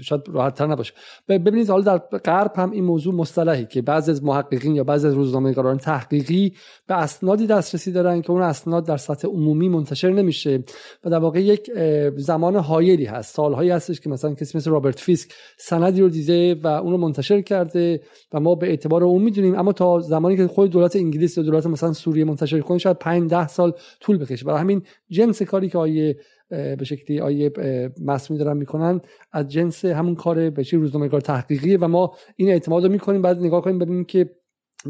شاید 0.02 0.20
راحت 0.26 0.54
تر 0.54 0.66
نباشه 0.66 0.94
ببینید 1.28 1.70
حالا 1.70 1.82
در 1.82 1.98
غرب 1.98 2.52
هم 2.56 2.70
این 2.70 2.84
موضوع 2.84 3.14
مصطلحی 3.14 3.66
که 3.66 3.82
بعضی 3.82 4.10
از 4.10 4.24
محققین 4.24 4.74
یا 4.74 4.84
بعضی 4.84 5.06
از 5.06 5.14
روزنامه‌نگاران 5.14 5.78
تحقیقی 5.78 6.54
به 6.86 6.94
اسنادی 6.94 7.46
دسترسی 7.46 7.92
دارن 7.92 8.22
که 8.22 8.30
اون 8.30 8.42
اسناد 8.42 8.86
در 8.86 8.96
سطح 8.96 9.28
عمومی 9.28 9.68
منتشر 9.68 10.10
نمیشه 10.10 10.64
و 11.04 11.10
در 11.10 11.18
واقع 11.18 11.40
یک 11.40 11.70
زمان 12.16 12.56
هایلی 12.56 13.04
هست. 13.04 13.34
سالهایی 13.34 13.70
هستش 13.70 14.00
که 14.00 14.10
مثلا 14.10 14.34
کسی 14.34 14.58
مثل 14.58 14.70
رابرت 14.70 15.00
فیسک 15.00 15.32
سندی 15.58 16.00
رو 16.00 16.08
دیده 16.08 16.54
و 16.54 16.66
اون 16.66 16.92
رو 16.92 16.98
منتشر 16.98 17.40
کرده 17.40 18.00
و 18.32 18.40
ما 18.40 18.54
به 18.54 18.66
اعتبار 18.66 19.04
اون 19.04 19.22
می‌دونیم. 19.22 19.58
اما 19.58 19.72
تا 19.72 20.00
زمانی 20.00 20.36
که 20.36 20.46
خود 20.46 20.70
دولت 20.70 20.96
انگلیس 20.96 21.38
یا 21.38 21.44
دولت 21.44 21.66
مثلا 21.66 21.92
سوریه 21.92 22.24
منتشر 22.24 22.60
کنه 22.60 22.78
شاید 22.78 22.98
5 22.98 23.30
10 23.30 23.48
سال 23.48 23.72
طول 24.00 24.18
بکشه. 24.18 24.44
برای 24.44 24.60
همین 24.60 24.82
جنس 25.10 25.42
کاری 25.42 25.68
که 25.68 25.78
آیه 25.78 26.16
به 26.52 26.84
شکلی 26.84 27.20
آیه 27.20 27.52
مسئولی 28.00 28.44
دارن 28.44 28.56
می‌کنن. 28.56 29.00
از 29.32 29.48
جنس 29.48 29.84
همون 29.84 30.14
کار 30.14 30.50
به 30.50 30.62
روزنامه 30.72 31.08
کار 31.08 31.20
تحقیقیه 31.20 31.78
و 31.78 31.88
ما 31.88 32.14
این 32.36 32.48
اعتماد 32.48 32.84
رو 32.84 32.92
می‌کنیم. 32.92 33.22
بعد 33.22 33.38
نگاه 33.38 33.62
کنیم 33.62 33.78
ببینیم 33.78 34.04
که 34.04 34.30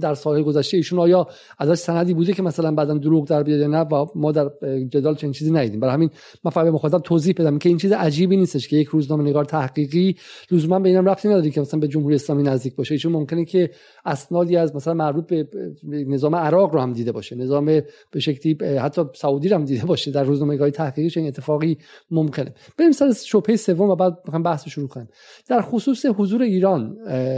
در 0.00 0.14
سال 0.14 0.42
گذشته 0.42 0.76
ایشون 0.76 0.98
آیا 0.98 1.26
ازش 1.58 1.74
سندی 1.74 2.14
بوده 2.14 2.32
که 2.32 2.42
مثلا 2.42 2.72
بعدا 2.72 2.98
دروغ 2.98 3.28
در 3.28 3.42
بیاد 3.42 3.62
نه 3.62 3.80
و 3.80 4.06
ما 4.14 4.32
در 4.32 4.50
جدال 4.88 5.14
چنین 5.14 5.32
چیزی 5.32 5.50
ندیدیم. 5.50 5.80
برای 5.80 5.94
همین 5.94 6.10
من 6.44 6.50
فقط 6.50 6.66
مخاطب 6.66 6.98
توضیح 6.98 7.34
بدم 7.38 7.58
که 7.58 7.68
این 7.68 7.78
چیز 7.78 7.92
عجیبی 7.92 8.36
نیستش 8.36 8.68
که 8.68 8.76
یک 8.76 8.88
روزنامه 8.88 9.24
نگار 9.24 9.44
تحقیقی 9.44 10.16
لزوما 10.50 10.78
به 10.78 10.88
اینم 10.88 11.08
ربطی 11.08 11.28
نداره 11.28 11.50
که 11.50 11.60
مثلا 11.60 11.80
به 11.80 11.88
جمهوری 11.88 12.14
اسلامی 12.14 12.42
نزدیک 12.42 12.76
باشه. 12.76 12.94
ایشون 12.94 13.12
ممکنه 13.12 13.44
که 13.44 13.70
اسنادی 14.04 14.56
از 14.56 14.76
مثلا 14.76 14.94
مربوط 14.94 15.26
به 15.26 15.48
نظام 15.82 16.34
عراق 16.34 16.74
رو 16.74 16.80
هم 16.80 16.92
دیده 16.92 17.12
باشه. 17.12 17.36
نظام 17.36 17.64
به 18.10 18.20
شکلی 18.20 18.76
حتی 18.78 19.02
سعودی 19.14 19.48
رو 19.48 19.56
هم 19.56 19.64
دیده 19.64 19.86
باشه. 19.86 20.10
در 20.10 20.24
روزنامه 20.24 20.54
نگاری 20.54 20.70
تحقیقی 20.70 21.10
چنین 21.10 21.26
اتفاقی 21.26 21.78
ممکنه. 22.10 22.54
بریم 22.78 22.92
سر 22.92 23.12
شبهه 23.12 23.56
سوم 23.56 23.90
و 23.90 23.96
بعد 23.96 24.42
بحث 24.44 24.68
شروع 24.68 24.88
کنیم. 24.88 25.08
در 25.48 25.60
خصوص 25.60 26.06
حضور 26.06 26.42
ایران 26.42 26.96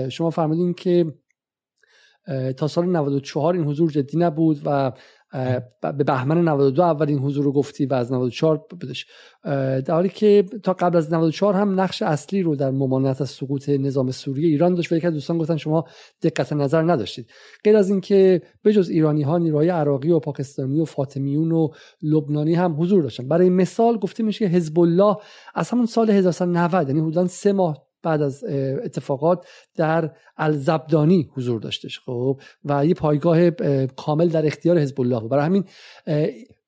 شما 0.09 0.31
فرمودین 0.31 0.75
که 0.75 1.07
تا 2.57 2.69
سال 2.69 2.87
94 2.87 3.55
این 3.55 3.65
حضور 3.65 3.91
جدی 3.91 4.19
نبود 4.19 4.61
و 4.65 4.93
به 5.81 5.93
بهمن 5.93 6.49
92 6.49 6.83
اولین 6.83 7.19
حضور 7.19 7.45
رو 7.45 7.53
گفتی 7.53 7.87
و 7.87 7.95
از 7.95 8.13
94 8.13 8.67
بدش 8.83 9.07
در 9.85 9.95
حالی 9.95 10.09
که 10.09 10.45
تا 10.63 10.73
قبل 10.73 10.97
از 10.97 11.13
94 11.13 11.55
هم 11.55 11.81
نقش 11.81 12.03
اصلی 12.03 12.43
رو 12.43 12.57
در 12.57 12.71
ممانعت 12.71 13.21
از 13.21 13.31
سقوط 13.31 13.69
نظام 13.69 14.11
سوریه 14.11 14.49
ایران 14.49 14.75
داشت 14.75 14.93
و 14.93 14.97
یک 14.97 15.07
دوستان 15.07 15.39
گفتن 15.39 15.57
شما 15.57 15.85
دقت 16.23 16.53
نظر 16.53 16.83
نداشتید. 16.83 17.31
غیر 17.65 17.77
از 17.77 17.91
اینکه 17.91 18.43
بجز 18.65 18.89
ایرانی 18.89 19.23
ها 19.23 19.39
نیروهای 19.39 19.69
عراقی 19.69 20.11
و 20.11 20.19
پاکستانی 20.19 20.81
و 20.81 20.85
فاطمیون 20.85 21.53
و 21.53 21.69
لبنانی 22.03 22.55
هم 22.55 22.81
حضور 22.81 23.03
داشتن. 23.03 23.29
برای 23.29 23.51
مثال 23.51 23.99
گفته 23.99 24.23
میشه 24.23 24.49
که 24.49 24.57
حزب 24.57 24.79
الله 24.79 25.17
از 25.55 25.71
همون 25.71 25.87
سال 25.87 26.11
1990 26.11 26.89
یعنی 26.89 27.01
حدودا 27.01 27.27
سه 27.27 27.53
ماه 27.53 27.84
بعد 28.05 28.23
از 28.23 28.45
اتفاقات 28.85 29.47
در 29.77 30.11
الزبدانی 30.37 31.29
حضور 31.35 31.61
داشتش 31.61 32.01
خب 32.01 32.41
و 32.65 32.87
یه 32.87 32.95
پایگاه 32.95 33.51
کامل 33.87 34.29
در 34.29 34.47
اختیار 34.47 34.79
حزب 34.79 35.01
الله 35.01 35.29
برای 35.29 35.45
همین 35.45 35.65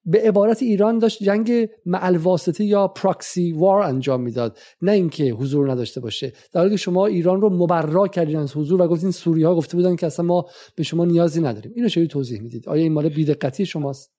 به 0.08 0.20
عبارت 0.20 0.62
ایران 0.62 0.98
داشت 0.98 1.22
جنگ 1.22 1.68
معلواسطه 1.86 2.64
یا 2.64 2.88
پراکسی 2.88 3.52
وار 3.52 3.82
انجام 3.82 4.20
می‌داد. 4.20 4.58
نه 4.82 4.92
اینکه 4.92 5.24
حضور 5.24 5.70
نداشته 5.70 6.00
باشه. 6.00 6.32
در 6.52 6.60
حالی 6.60 6.70
که 6.70 6.76
شما 6.76 7.06
ایران 7.06 7.40
رو 7.40 7.50
مبرا 7.50 8.08
کردین 8.08 8.36
از 8.36 8.56
حضور 8.56 8.82
و 8.82 8.88
گفتین 8.88 9.10
سوریه 9.10 9.46
ها 9.46 9.54
گفته 9.54 9.76
بودن 9.76 9.96
که 9.96 10.06
اصلا 10.06 10.24
ما 10.24 10.46
به 10.76 10.82
شما 10.82 11.04
نیازی 11.04 11.40
نداریم. 11.40 11.72
اینو 11.76 11.88
چه 11.88 12.06
توضیح 12.06 12.40
می‌دید؟ 12.40 12.68
آیا 12.68 12.82
این 12.82 12.92
مال 12.92 13.08
بیدقتی 13.08 13.66
شماست؟ 13.66 14.15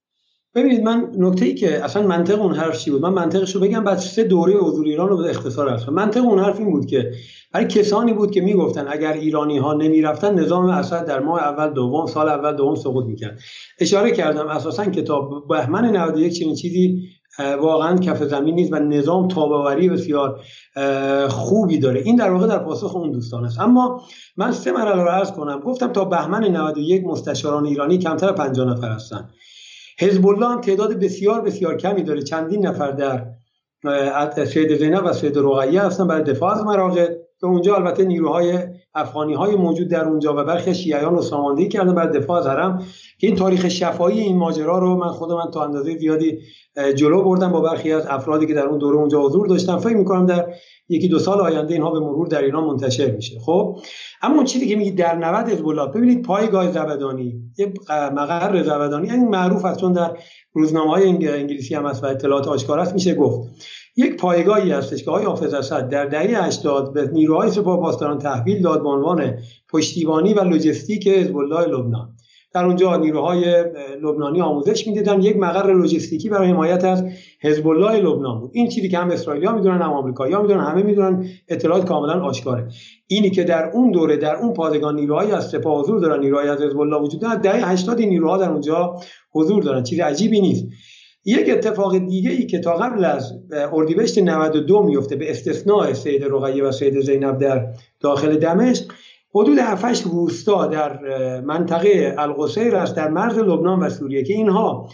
ببینید 0.58 0.84
من 0.84 1.12
نکته 1.18 1.46
ای 1.46 1.54
که 1.54 1.84
اصلا 1.84 2.08
منطق 2.08 2.42
اون 2.42 2.56
حرف 2.56 2.80
چی 2.80 2.92
بود؟ 2.92 3.02
من 3.02 3.14
منطقش 3.14 3.56
رو 3.56 3.62
بگم 3.62 3.84
بعد 3.84 3.98
سه 3.98 4.24
دوره 4.24 4.54
حضور 4.54 4.86
ایران 4.86 5.10
رو 5.10 5.18
به 5.18 5.30
اختصار 5.30 5.70
عرض 5.70 5.90
منطق 5.90 6.24
اون 6.24 6.40
حرف 6.40 6.60
این 6.60 6.72
بود 6.72 6.86
که 6.86 7.12
برای 7.54 7.68
کسانی 7.68 8.14
بود 8.14 8.32
که 8.32 8.42
می‌گفتن 8.42 8.86
اگر 8.90 9.14
ایرانی 9.14 9.58
ها 9.58 9.74
نمی‌رفتن 9.74 10.40
نظام 10.40 10.66
اسد 10.66 11.06
در 11.06 11.20
ماه 11.20 11.44
اول 11.44 11.74
دوم 11.74 12.06
سال 12.06 12.30
اول 12.30 12.56
دوم 12.56 12.76
سقوط 12.76 13.06
می‌کرد. 13.06 13.40
اشاره 13.80 14.12
کردم 14.12 14.48
اساسا 14.48 14.86
کتاب 14.86 15.48
بهمن 15.50 15.96
91 15.96 16.40
چنین 16.40 16.56
چیزی 16.56 17.02
واقعا 17.62 17.98
کف 17.98 18.24
زمین 18.24 18.56
نیست 18.56 18.74
و 18.74 18.80
نظام 18.80 19.28
تاباوری 19.28 19.90
بسیار 19.90 20.42
خوبی 21.30 21.78
داره. 21.78 22.02
این 22.02 22.16
در 22.16 22.32
واقع 22.32 22.48
در 22.48 22.60
پاسخ 22.60 22.96
اون 22.96 23.12
دوستان 23.12 23.46
است. 23.46 23.60
اما 23.60 24.02
من 24.38 24.52
سه 24.52 24.72
مرحله 24.72 25.02
رو 25.02 25.10
عرض 25.10 25.32
کنم. 25.32 25.60
گفتم 25.60 25.92
تا 25.92 26.06
بهمن 26.06 26.44
91 26.44 27.04
مستشاران 27.06 27.66
ایرانی 27.66 27.98
کمتر 27.98 28.32
50 28.32 28.68
نفر 28.68 28.92
هستن. 28.92 29.30
حزب 30.00 30.28
الله 30.28 30.48
هم 30.48 30.62
تعداد 30.62 31.00
بسیار 31.00 31.42
بسیار 31.42 31.78
کمی 31.78 32.04
داره. 32.04 32.22
چندین 32.22 32.68
نفر 32.68 32.92
در 32.92 33.26
سید 34.46 34.76
زینب 34.76 35.06
و 35.06 35.14
سید 35.14 35.38
رقیه 35.38 35.82
هستن 35.82 36.08
برای 36.08 36.24
دفاع 36.24 36.52
از 36.52 36.64
که 37.40 37.48
اونجا 37.48 37.76
البته 37.76 38.06
نیروهای 38.06 38.60
افغانی 38.96 39.34
های 39.34 39.56
موجود 39.56 39.88
در 39.88 40.06
اونجا 40.06 40.34
و 40.34 40.44
برخی 40.44 40.76
شیعیان 40.76 41.16
رو 41.16 41.22
ساماندهی 41.22 41.68
کردن. 41.68 41.96
برای 41.96 42.20
دفاع 42.20 42.40
از 42.40 42.48
حرم. 42.48 42.84
که 43.20 43.28
این 43.28 43.36
تاریخ 43.36 43.68
شفایی 43.68 44.20
این 44.20 44.38
ماجرا 44.38 44.80
رو 44.80 44.96
من 44.96 45.08
خود 45.08 45.32
من 45.32 45.52
تا 45.52 45.64
اندازه 45.64 45.98
زیادی 45.98 46.40
جلو 46.96 47.24
بردم 47.24 47.52
با 47.52 47.62
برخی 47.62 47.92
از 47.92 48.08
افرادی 48.08 48.48
که 48.48 48.54
در 48.54 48.66
اون 48.66 48.78
دوره 48.78 48.98
اونجا 48.98 49.22
حضور 49.22 49.48
داشتن. 49.48 49.78
فکر 49.78 49.98
می‌کنم 49.98 50.26
در 50.26 50.54
یکی 50.90 51.08
دو 51.08 51.20
سال 51.20 51.42
آینده 51.42 51.74
اینها 51.74 51.92
به 51.92 52.00
مرور 52.00 52.28
در 52.28 52.42
ایران 52.42 52.64
منتشر 52.64 53.12
میشه. 53.12 53.40
خب؟ 53.40 53.80
اما 54.22 54.36
اون 54.36 54.46
چیزی 54.46 54.68
که 54.68 54.76
میگی 54.76 54.92
در 54.92 55.16
90 55.16 55.50
حزب 55.50 55.92
ببینید 55.96 56.22
پایگاه 56.22 56.72
زبدانی 56.72 57.42
یه 57.58 57.74
مقر 57.90 58.64
زبدانی 58.64 59.12
این 59.12 59.28
معروف 59.28 59.66
است 59.66 59.80
چون 59.80 59.94
در 59.94 60.18
روزنامه 60.54 60.92
های 60.92 61.08
انگلیسی 61.08 61.76
هم 61.76 61.86
هست 61.86 62.04
و 62.04 62.08
اطلاعات 62.08 62.48
آشکار 62.48 62.80
است. 62.80 62.94
میشه 62.94 63.16
گفت 63.16 63.50
یک 63.98 64.18
پایگاهی 64.18 64.72
هستش 64.72 65.04
که 65.04 65.12
آقای 65.12 65.26
حافظ 65.26 65.54
اسد 65.54 65.90
در 65.90 66.06
دهه 66.06 66.46
80 66.46 66.94
به 66.94 67.10
نیروهای 67.14 67.52
سپاه 67.52 67.80
پاسداران 67.80 68.18
تحویل 68.18 68.62
داد 68.62 68.84
به 68.84 68.90
عنوان 68.90 69.38
پشتیبانی 69.70 70.34
و 70.34 70.44
لوجستیک 70.44 71.08
حزب 71.08 71.38
الله 71.38 71.66
لبنان. 71.66 72.10
در 72.54 72.66
اونجا 72.66 72.98
نیروهای 72.98 73.64
لبنانی 74.04 74.42
آموزش 74.42 74.88
می‌دیدن. 74.88 75.22
یک 75.22 75.38
مقر 75.38 75.74
لوجستیکی 75.74 76.30
برای 76.30 76.48
حمایت 76.48 76.84
از 76.84 77.04
حزب 77.42 77.68
الله 77.68 78.00
لبنان 78.00 78.40
بود. 78.40 78.52
این 78.54 78.70
چیزی 78.70 78.90
که 78.90 78.98
هم 78.98 79.12
اسرائیلی‌ها 79.12 79.56
می‌دونن 79.56 79.82
هم 79.82 79.94
آمریکایی‌ها 79.94 80.42
می‌دونن 80.42 80.64
همه 80.64 80.84
می‌دونن. 80.84 81.26
اطلاعات 81.48 81.86
کاملا 81.86 82.22
آشکاره. 82.22 82.68
اینی 83.08 83.30
که 83.30 83.44
در 83.44 83.72
اون 83.74 83.92
دوره 83.92 84.18
در 84.18 84.36
اون 84.36 84.54
پادگان 84.54 84.96
نیروهایی 84.96 85.32
از 85.32 85.50
سپاه 85.50 85.80
حضور 85.80 86.00
دارن 86.00 86.20
نیروهای 86.20 86.48
از 86.48 86.62
حزب 86.62 86.80
الله 86.80 87.02
وجود 87.02 87.22
دارن 87.22 87.42
دهه 87.42 87.72
80 87.72 88.02
نیروها 88.02 88.38
در 88.38 88.50
اونجا 88.50 88.96
حضور 89.34 89.64
دارن. 89.64 89.84
چیز 89.84 90.00
عجیبی 90.00 90.42
نیست. 90.42 90.68
یک 91.30 91.50
اتفاق 91.50 91.98
دیگه 91.98 92.32
ای 92.32 92.46
که 92.46 92.60
تا 92.60 92.76
قبل 92.76 93.06
از 93.06 93.34
اردیبهشت 93.72 94.18
92 94.20 94.84
میفته 94.84 95.16
به 95.16 95.32
استثناء 95.32 95.94
سید 95.94 96.24
رقیه 96.24 96.64
و 96.64 96.72
سید 96.72 97.02
زینب 97.02 97.38
در 97.38 97.68
داخل 98.00 98.38
دمشق 98.38 98.92
حدود 99.36 99.58
7 99.60 100.04
روستا 100.04 100.68
در 100.68 101.00
منطقه 101.42 102.16
القصیر 102.18 102.76
است 102.76 102.96
در 102.96 103.10
مرز 103.10 103.38
لبنان 103.38 103.80
و 103.80 103.90
سوریه 103.90 104.24
که 104.24 104.34
اینها 104.34 104.90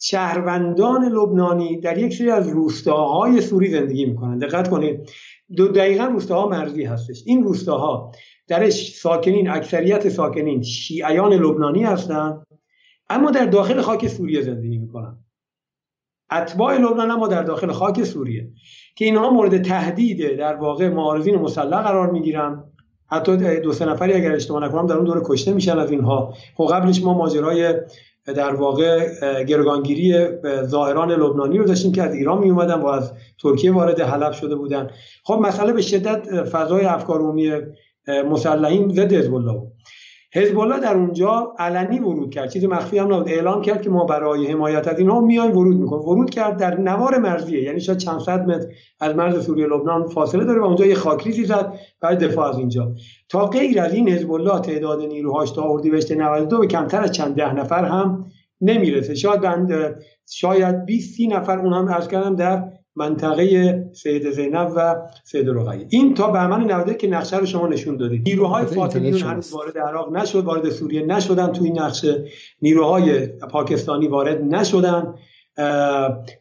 شهروندان 0.00 1.04
لبنانی 1.04 1.80
در 1.80 1.98
یک 1.98 2.14
سری 2.14 2.30
از 2.30 2.48
روستاهای 2.48 3.40
سوری 3.40 3.70
زندگی 3.70 4.06
می‌کنند 4.06 4.44
دقت 4.44 4.68
کنید 4.68 5.10
دو 5.56 5.68
دقیقا 5.68 6.04
روستاها 6.04 6.48
مرزی 6.48 6.84
هستش. 6.84 7.22
این 7.26 7.44
روستاها 7.44 8.12
درش 8.48 8.96
ساکنین 8.96 9.50
اکثریت 9.50 10.08
ساکنین 10.08 10.62
شیعیان 10.62 11.32
لبنانی 11.32 11.84
هستند 11.84 12.46
اما 13.10 13.30
در 13.30 13.46
داخل 13.46 13.80
خاک 13.80 14.08
سوریه 14.08 14.42
زندگی 14.42 14.69
می‌کنن 14.90 15.18
اتباع 16.32 16.78
لبنان 16.78 17.10
اما 17.10 17.28
در 17.28 17.42
داخل 17.42 17.72
خاک 17.72 18.04
سوریه 18.04 18.50
که 18.96 19.04
اینها 19.04 19.30
مورد 19.30 19.62
تهدید 19.62 20.36
در 20.36 20.54
واقع 20.54 20.88
معارضین 20.88 21.36
مسلح 21.36 21.82
قرار 21.82 22.10
می‌گیرن. 22.10 22.64
حتی 23.06 23.60
دو 23.60 23.72
سه 23.72 23.84
نفری 23.84 24.12
اگر 24.12 24.32
اشتباه 24.32 24.64
نکنم 24.64 24.86
در 24.86 24.94
اون 24.94 25.04
دوره 25.04 25.20
کشته 25.24 25.52
میشن 25.52 25.78
از 25.78 25.90
اینها. 25.90 26.34
خب 26.56 26.68
قبلش 26.72 27.02
ما 27.02 27.14
ماجرای 27.14 27.74
در 28.26 28.54
واقع 28.54 29.44
گروگانگیری 29.44 30.26
ظاهران 30.62 31.12
لبنانی 31.12 31.58
رو 31.58 31.64
داشتیم 31.64 31.92
که 31.92 32.02
از 32.02 32.14
ایران 32.14 32.38
می 32.38 32.50
اومدن 32.50 32.80
و 32.80 32.86
از 32.86 33.12
ترکیه 33.42 33.72
وارد 33.72 34.00
حلب 34.00 34.32
شده 34.32 34.54
بودن. 34.54 34.90
خب 35.24 35.38
مسئله 35.42 35.72
به 35.72 35.82
شدت 35.82 36.44
فضای 36.44 36.84
افکار 36.84 37.20
عمومی 37.20 37.52
مسلحین 38.08 38.88
ضد 38.88 39.12
حزب 39.12 39.34
الله 39.34 39.62
حزب 40.34 40.58
الله 40.58 40.80
در 40.80 40.94
اونجا 40.96 41.54
علنی 41.58 41.98
ورود 41.98 42.30
کرد. 42.30 42.50
چیزی 42.50 42.66
مخفی 42.66 42.98
هم 42.98 43.14
نبود. 43.14 43.28
اعلام 43.28 43.62
کرد 43.62 43.82
که 43.82 43.90
ما 43.90 44.04
برای 44.04 44.46
حمایت 44.46 44.88
از 44.88 44.98
اینها 44.98 45.20
میایم 45.20 45.56
ورود 45.56 45.76
می‌کنیم. 45.76 46.02
ورود 46.02 46.30
کرد 46.30 46.56
در 46.56 46.80
نوار 46.80 47.18
مرزیه. 47.18 47.62
یعنی 47.62 47.80
شاید 47.80 47.98
چند 47.98 48.20
صد 48.20 48.46
متر 48.46 48.66
از 49.00 49.16
مرز 49.16 49.46
سوریه 49.46 49.66
لبنان 49.66 50.06
فاصله 50.06 50.44
داره 50.44 50.60
و 50.60 50.64
اونجا 50.64 50.86
یه 50.86 50.94
خاکریزی 50.94 51.44
زد 51.44 51.72
برای 52.00 52.16
دفاع 52.16 52.48
از 52.48 52.58
اینجا. 52.58 52.92
تا 53.28 53.46
غیر 53.46 53.80
از 53.80 53.94
این 53.94 54.08
حزب 54.08 54.32
الله 54.32 54.60
تعداد 54.60 55.02
نیروهاش 55.02 55.50
تا 55.50 55.62
اردیبهشت 55.62 56.12
92 56.12 56.58
به 56.58 56.66
کمتر 56.66 57.00
از 57.00 57.12
چند 57.12 57.34
ده 57.34 57.54
نفر 57.54 57.84
هم 57.84 58.24
نمی‌رسه. 58.60 59.14
شاید 59.14 59.40
شاید 60.30 60.84
20 60.84 61.14
30 61.14 61.26
نفر 61.26 61.58
اون 61.58 61.72
هم 61.72 61.88
عرض 61.88 62.08
کردم 62.08 62.36
در 62.36 62.64
منطقه 62.96 63.74
سید 63.92 64.30
زینب 64.30 64.72
و 64.76 64.96
سید 65.24 65.48
رقیه. 65.48 65.86
این 65.90 66.14
تا 66.14 66.30
بهمن 66.30 66.70
90 66.70 66.96
که 66.96 67.08
نقشه 67.08 67.38
رو 67.38 67.46
شما 67.46 67.68
نشون 67.68 67.96
دادید. 67.96 68.22
نیروهای 68.28 68.66
فاطمیون 68.66 69.20
هنوز 69.20 69.52
وارد 69.52 69.78
عراق 69.78 70.16
نشد 70.16 70.44
وارد 70.44 70.70
سوریه 70.70 71.06
نشدن 71.06 71.52
تو 71.52 71.64
این 71.64 71.78
نقشه. 71.78 72.24
نیروهای 72.62 73.26
پاکستانی 73.26 74.08
وارد 74.08 74.42
نشدن. 74.42 75.14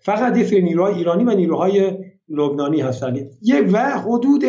فقط 0.01 0.37
یه 0.37 0.43
سری 0.43 0.61
نیروهای 0.61 0.93
ایرانی 0.93 1.23
و 1.23 1.29
نیروهای 1.29 1.97
لبنانی 2.29 2.81
هستن. 2.81 3.15
یه 3.41 3.61
و 3.61 3.77
حدود 3.77 4.43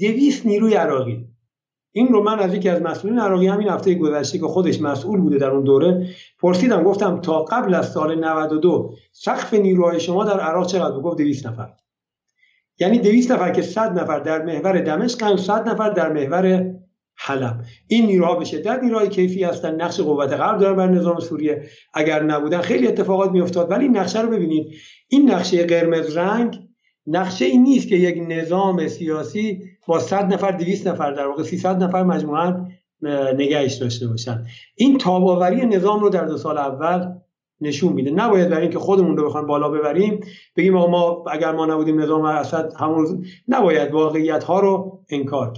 دویست 0.00 0.46
نیروی 0.46 0.74
عراقی. 0.74 1.33
این 1.96 2.08
رو 2.08 2.22
من 2.22 2.38
از 2.38 2.54
یکی 2.54 2.68
از 2.68 2.82
مسئولین 2.82 3.18
عراقی 3.18 3.46
همین 3.46 3.68
هفته 3.68 3.94
گذشته 3.94 4.38
که 4.38 4.46
خودش 4.46 4.80
مسئول 4.80 5.20
بوده 5.20 5.38
در 5.38 5.50
اون 5.50 5.64
دوره 5.64 6.08
پرسیدم 6.38 6.82
گفتم 6.82 7.20
تا 7.20 7.42
قبل 7.42 7.74
از 7.74 7.92
سال 7.92 8.24
92 8.24 8.94
سقف 9.12 9.54
نیروهای 9.54 10.00
شما 10.00 10.24
در 10.24 10.40
عراق 10.40 10.66
چقدر 10.66 11.00
گفت 11.00 11.16
200 11.16 11.46
نفر. 11.46 11.72
یعنی 12.78 12.98
200 12.98 13.32
نفر 13.32 13.50
که 13.50 13.62
100 13.62 13.98
نفر 13.98 14.18
در 14.18 14.42
محور 14.42 14.80
دمشق 14.80 15.36
100 15.36 15.68
نفر 15.68 15.90
در 15.90 16.12
محور 16.12 16.74
حلب. 17.16 17.60
این 17.88 18.06
نیروها 18.06 18.34
به 18.34 18.44
شدت 18.44 18.82
نیروهای 18.82 19.08
کیفی 19.08 19.44
هستن 19.44 19.74
نقش 19.74 20.00
قوت 20.00 20.32
غرب 20.32 20.60
دارن 20.60 20.76
بر 20.76 20.88
نظام 20.88 21.20
سوریه. 21.20 21.62
اگر 21.94 22.22
نبودن 22.22 22.60
خیلی 22.60 22.86
اتفاقات 22.86 23.30
میافتاد 23.30 23.70
ولی 23.70 23.88
نقشه 23.88 24.20
رو 24.20 24.30
ببینید. 24.30 24.74
این 25.08 25.30
نقشه 25.30 25.64
قرمز 25.64 26.16
رنگ 26.16 26.60
نقشه 27.06 27.44
این 27.44 27.62
نیست 27.62 27.88
که 27.88 27.96
یک 27.96 28.24
نظام 28.28 28.88
سیاسی 28.88 29.73
با 29.86 29.98
100 29.98 30.32
نفر 30.32 30.50
200 30.50 30.86
نفر 30.86 31.12
در 31.12 31.26
واقع 31.26 31.42
300 31.42 31.82
نفر 31.82 32.02
مجموعا 32.02 32.66
نگهش 33.36 33.74
داشته 33.74 34.08
باشن. 34.08 34.44
این 34.74 34.98
تاباوری 34.98 35.66
نظام 35.66 36.00
رو 36.00 36.08
در 36.08 36.24
دو 36.24 36.36
سال 36.36 36.58
اول 36.58 37.14
نشون 37.60 37.92
میده. 37.92 38.10
نباید 38.10 38.48
برای 38.48 38.62
اینکه 38.62 38.78
خودمون 38.78 39.16
رو 39.16 39.26
بخوام 39.26 39.46
بالا 39.46 39.68
ببریم 39.68 40.20
بگیم 40.56 40.74
ما 40.74 41.24
اگر 41.30 41.52
ما 41.52 41.66
نبودیم 41.66 42.00
نظام 42.00 42.24
اسد 42.24 42.72
همون 42.78 43.24
نباید 43.48 43.92
واقعیت 43.92 44.44
ها 44.44 44.60
رو 44.60 45.00
انکار 45.10 45.52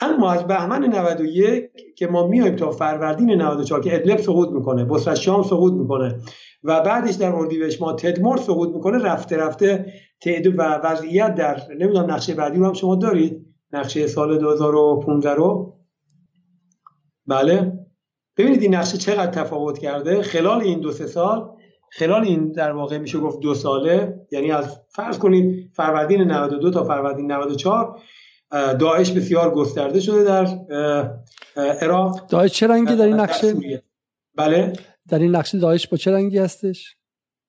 اما 0.00 0.32
از 0.32 0.46
بهمن 0.46 0.84
91 0.84 1.70
که 1.96 2.06
ما 2.06 2.26
میایم 2.26 2.56
تا 2.56 2.70
فروردین 2.70 3.30
94 3.30 3.80
که 3.80 3.94
ادلب 3.94 4.18
سقوط 4.18 4.48
می‌کنه 4.48 4.84
بصره 4.84 5.14
شام 5.14 5.42
سقوط 5.42 5.72
می‌کنه 5.72 6.18
و 6.64 6.80
بعدش 6.80 7.14
در 7.14 7.32
اردیبهشت 7.32 7.82
ما 7.82 7.92
تدمر 7.92 8.36
سقوط 8.36 8.74
می‌کنه 8.74 8.98
رفته 8.98 9.36
رفته 9.36 9.92
تعداد 10.24 10.58
و 10.58 10.62
وضعیت 10.62 11.34
در 11.34 11.60
نمی‌دونم 11.70 12.10
نقشه 12.10 12.34
بعدی 12.34 12.58
رو 12.58 12.66
هم 12.66 12.72
شما 12.72 12.96
دارید. 12.96 13.46
نقشه 13.72 14.06
سال 14.06 14.38
2015 14.38 15.34
رو. 15.34 15.76
بله. 17.26 17.72
ببینید 18.36 18.62
این 18.62 18.74
نقشه 18.74 18.98
چقدر 18.98 19.30
تفاوت 19.30 19.78
کرده. 19.78 20.22
خلال 20.22 20.60
این 20.60 20.80
دو 20.80 20.92
سه 20.92 21.06
سال 21.06 21.50
خلال 21.92 22.24
این 22.24 22.52
در 22.52 22.72
واقع 22.72 22.98
میشه 22.98 23.18
گفت 23.18 23.40
دو 23.40 23.54
ساله. 23.54 24.26
یعنی 24.32 24.50
از 24.50 24.80
فرض 24.88 25.18
کنید 25.18 25.70
فروردین 25.74 26.20
92 26.20 26.70
تا 26.70 26.84
فروردین 26.84 27.32
94 27.32 28.00
داعش 28.78 29.12
بسیار 29.12 29.54
گسترده 29.54 30.00
شده 30.00 30.24
در 30.24 30.46
عراق. 31.56 32.26
داعش 32.26 32.52
چه 32.52 32.66
رنگی 32.66 32.96
در 32.96 33.04
این 33.04 33.20
نقشه؟ 33.20 33.54
بله. 34.34 34.72
در 35.08 35.18
این 35.18 35.36
نقشه 35.36 35.58
داعش 35.58 35.88
با 35.88 35.96
چه 35.96 36.12
رنگی 36.12 36.38
هستش؟ 36.38 36.96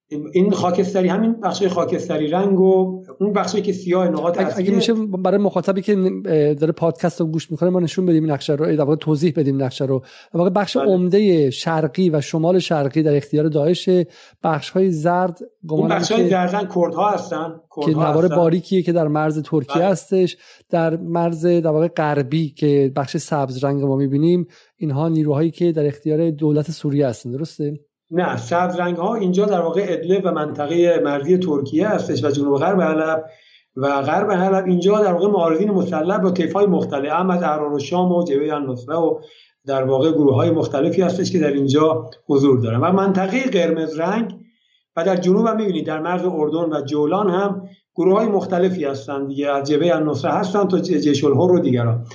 این 0.10 0.52
خاکستری 0.52 1.08
همین 1.08 1.42
بخش 1.42 1.64
خاکستری 1.64 2.28
رنگ 2.28 2.60
و 2.60 3.04
اون 3.20 3.34
بخشی 3.34 3.62
که 3.62 3.74
سیاه 3.74 4.08
نقاط 4.08 4.40
اگه, 4.40 4.58
اگه 4.58 4.72
میشه 4.72 4.94
برای 4.94 5.38
مخاطبی 5.38 5.82
که 5.82 5.96
داره 6.60 6.72
پادکست 6.72 7.22
رو 7.22 7.28
گوش 7.28 7.52
می‌کنه 7.52 7.70
ما 7.70 7.80
نشون 7.80 8.06
بدیم 8.06 8.32
نقشه 8.32 8.54
رو 8.54 8.66
در 8.66 8.82
واقع 8.82 8.96
توضیح 8.96 9.34
بدیم 9.36 9.64
نقشه 9.64 9.86
رو. 9.86 10.00
در 10.34 10.40
واقع 10.40 10.50
بخش 10.50 10.78
بله. 10.78 10.86
عمده 10.86 11.50
شرقی 11.50 12.10
و 12.10 12.22
شمال 12.22 12.60
شرقی 12.60 13.04
در 13.04 13.16
اختیار 13.16 13.48
داعش 13.48 13.90
بخش 14.44 14.70
های 14.70 14.92
زرد 14.92 15.40
اون 15.70 15.88
بخش 15.88 16.12
های 16.12 16.30
زردن 16.30 16.70
کردها 16.76 17.12
هستن 17.12 17.56
که 17.86 17.92
نوار 17.92 18.28
باریکیه 18.28 18.82
که 18.82 18.92
در 18.92 19.08
مرز 19.08 19.42
ترکیه 19.42 19.76
بله. 19.76 19.86
هستش. 19.86 20.38
در 20.70 20.98
مرز 20.98 21.46
در 21.46 21.68
واقع 21.68 21.88
غربی 21.88 22.50
که 22.50 22.92
بخش 22.96 23.18
سبز 23.18 23.64
رنگ 23.64 23.84
ما 23.84 23.96
می‌بینیم 23.96 24.48
اینها 24.78 25.10
نیروهایی 25.10 25.52
که 25.52 25.72
در 25.72 25.86
اختیار 25.86 26.30
دولت 26.30 26.72
سوریه 26.72 27.08
هستن. 27.08 27.32
درسته؟ 27.32 27.80
نه 28.12 28.38
سبز 28.38 28.80
رنگ 28.80 28.98
ها 28.98 29.16
اینجا 29.16 29.46
در 29.46 29.62
واقع 29.62 29.86
ادلب 29.88 30.22
و 30.26 30.32
منطقه 30.32 31.02
مرزی 31.04 31.38
ترکیه 31.38 31.88
هستش 31.88 32.24
و 32.24 32.30
جنوب 32.30 32.58
غرب 32.58 32.82
حلب 32.82 33.24
و 33.76 34.02
غرب 34.02 34.32
حلب. 34.32 34.66
اینجا 34.66 35.00
در 35.00 35.14
واقع 35.14 35.28
معارضین 35.28 35.72
مسلح 35.72 36.18
با 36.18 36.32
طیف 36.32 36.54
های 36.54 36.66
مختلف 36.66 37.12
هم 37.12 37.30
از 37.30 37.44
احرار 37.44 37.74
و 37.74 37.80
شام 37.80 38.12
و 38.12 38.24
جبهه 38.24 38.54
النصره 38.54 38.96
و 38.96 39.20
در 39.66 39.84
واقع 39.84 40.12
گروه 40.12 40.36
های 40.36 40.52
مختلفی 40.52 41.02
هستش 41.02 41.32
که 41.32 41.40
در 41.40 41.52
اینجا 41.52 42.10
حضور 42.28 42.60
دارن. 42.60 42.80
و 42.80 42.92
منطقه 42.92 43.44
قرمز 43.44 44.00
رنگ 44.00 44.36
و 44.96 45.04
در 45.04 45.16
جنوب 45.16 45.48
هم 45.48 45.56
می‌بینید 45.56 45.86
در 45.86 46.00
مرز 46.00 46.26
اردن 46.26 46.78
و 46.78 46.82
جولان 46.82 47.30
هم 47.30 47.70
گروه 47.96 48.18
های 48.18 48.28
مختلفی 48.28 48.86
هستند 48.86 49.28
دیگه 49.28 49.52
از 49.52 49.70
جبهه 49.70 49.96
النصره 49.96 50.32
هستن 50.32 50.68
تا 50.68 50.80
جیش 50.80 51.24
الهر 51.24 51.52
و 51.52 51.60
دیگران. 51.60 52.06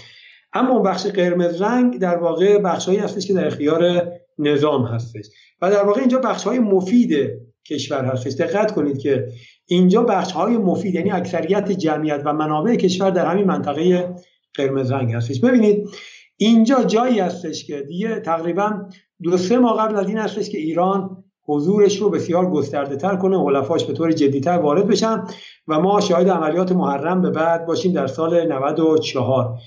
اما 0.52 0.78
بخش 0.78 1.06
قرمز 1.06 1.62
رنگ 1.62 1.98
در 1.98 2.16
واقع 2.16 2.58
بخشهایی 2.58 2.98
هستش 2.98 3.26
که 3.26 3.34
در 3.34 3.46
اختیار 3.46 4.12
نظام 4.40 4.84
هستش. 4.84 5.26
و 5.62 5.70
در 5.70 5.84
واقع 5.84 6.00
اینجا 6.00 6.18
بخش 6.18 6.44
های 6.44 6.58
مفید 6.58 7.30
کشور 7.66 8.04
هستش. 8.04 8.32
دقت 8.32 8.74
کنید 8.74 8.98
که 8.98 9.28
اینجا 9.66 10.02
بخش 10.02 10.32
های 10.32 10.56
مفید 10.56 10.94
یعنی 10.94 11.10
اکثریت 11.10 11.72
جمعیت 11.72 12.22
و 12.24 12.32
منابع 12.32 12.76
کشور 12.76 13.10
در 13.10 13.26
همین 13.26 13.44
منطقه 13.44 14.14
قرمز 14.54 14.90
رنگ 14.90 15.12
هستش. 15.14 15.40
ببینید 15.40 15.88
اینجا 16.36 16.84
جایی 16.84 17.18
هستش 17.18 17.64
که 17.64 17.82
دیگه 17.82 18.20
تقریبا 18.20 18.88
دو 19.22 19.36
سه 19.36 19.58
ماه 19.58 19.78
قبل 19.78 19.96
از 19.96 20.08
این 20.08 20.18
هستش 20.18 20.50
که 20.50 20.58
ایران 20.58 21.24
حضورش 21.42 21.96
رو 21.96 22.10
بسیار 22.10 22.50
گسترده 22.50 22.96
تر 22.96 23.16
کنه 23.16 23.38
حلفاش 23.38 23.84
به 23.84 23.92
طور 23.92 24.12
جدیتر 24.12 24.58
وارد 24.58 24.86
بشن 24.86 25.24
و 25.68 25.80
ما 25.80 26.00
شاهد 26.00 26.28
عملیات 26.28 26.72
محرم 26.72 27.22
به 27.22 27.30
بعد 27.30 27.66
باشیم 27.66 27.92
در 27.92 28.06
سال 28.06 28.52
94 28.52 29.58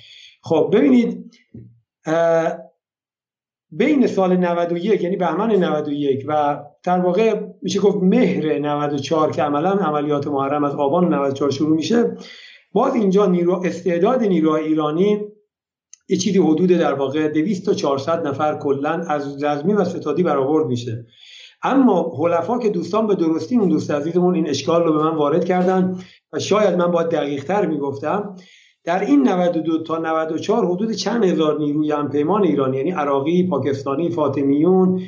خب 0.42 0.70
ببینید 0.74 1.36
بین 3.78 4.08
سال 4.08 4.38
91 4.38 5.02
یعنی 5.02 5.16
بهمن 5.16 5.52
91 5.52 6.26
و 6.28 6.60
در 6.84 7.00
واقع 7.00 7.42
میشه 7.62 7.80
گفت 7.80 7.98
مهر 8.02 8.60
94 8.60 9.32
که 9.32 9.44
عملا 9.44 9.72
عملیات 9.72 10.28
محرم 10.28 10.64
از 10.64 10.76
آبان 10.76 11.14
94 11.14 11.52
شروع 11.52 11.76
میشه. 11.76 12.18
باز 12.72 12.96
اینجا 12.96 13.26
نیرو 13.26 13.62
استعداد 13.66 14.24
نیروهای 14.24 14.64
ایرانی 14.64 15.20
یه 16.10 16.18
چیزی 16.18 16.40
حدود 16.40 16.70
در 16.70 16.94
واقع 16.94 17.28
200 17.28 17.66
تا 17.66 17.74
400 17.74 18.28
نفر 18.28 18.58
کلا 18.58 18.90
از 18.90 19.44
رزمی 19.44 19.74
و 19.74 19.84
ستادی 19.84 20.24
برآورد 20.24 20.68
میشه. 20.68 21.06
اما 21.64 22.12
حلفا 22.20 22.60
که 22.60 22.70
دوستان 22.70 23.08
به 23.08 23.16
درستی 23.16 23.58
اون 23.58 23.70
دوست 23.70 23.92
عزیزمون 23.92 24.36
این 24.36 24.50
اشکال 24.50 24.84
رو 24.84 24.94
به 24.94 25.04
من 25.04 25.16
وارد 25.16 25.46
کردن 25.46 25.98
و 26.34 26.40
شاید 26.40 26.76
من 26.76 26.92
باید 26.92 27.10
دقیق 27.10 27.44
تر 27.44 27.66
می‌گفتم 27.66 28.36
در 28.86 29.00
این 29.06 29.28
92 29.28 29.84
تا 29.84 29.98
94 29.98 30.66
حدود 30.66 30.92
چند 30.92 31.26
هزار 31.26 31.60
نیروی 31.60 31.92
همپیمان 31.92 32.44
ایرانی 32.44 32.78
یعنی 32.78 32.92
عراقی، 32.92 33.48
پاکستانی، 33.48 34.10
فاطمیون 34.10 35.02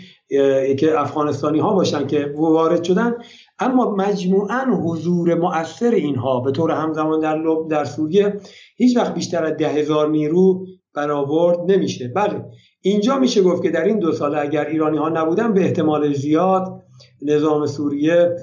که 0.79 0.99
افغانستانی 0.99 1.59
ها 1.59 1.73
باشن 1.73 2.07
که 2.07 2.33
وارد 2.37 2.83
شدن. 2.83 3.13
اما 3.59 3.95
مجموعا 3.95 4.65
حضور 4.83 5.35
مؤثر 5.35 5.91
اینها 5.91 6.39
به 6.39 6.51
طور 6.51 6.71
همزمان 6.71 7.19
در 7.19 7.37
لب 7.37 7.67
در 7.69 7.85
سوریه 7.85 8.39
هیچ 8.75 8.97
وقت 8.97 9.13
بیشتر 9.13 9.43
از 9.43 9.57
ده 9.57 9.69
هزار 9.69 10.09
نیرو 10.09 10.65
برآورد 10.95 11.71
نمیشه. 11.71 12.07
بله 12.15 12.45
اینجا 12.81 13.19
میشه 13.19 13.41
گفت 13.41 13.63
که 13.63 13.69
در 13.69 13.83
این 13.83 13.99
دو 13.99 14.11
سال 14.11 14.35
اگر 14.35 14.65
ایرانی 14.65 14.97
ها 14.97 15.09
نبودن 15.09 15.53
به 15.53 15.61
احتمال 15.61 16.13
زیاد 16.13 16.83
نظام 17.21 17.65
سوریه 17.65 18.35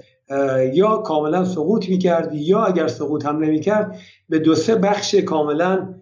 یا 0.73 0.97
کاملا 0.97 1.45
سقوط 1.45 1.89
می‌کرد 1.89 2.35
یا 2.35 2.65
اگر 2.65 2.87
سقوط 2.87 3.27
هم 3.27 3.39
نمی‌کرد 3.39 3.99
به 4.29 4.39
دو 4.39 4.55
سه 4.55 4.75
بخش 4.75 5.15
کاملا 5.15 5.95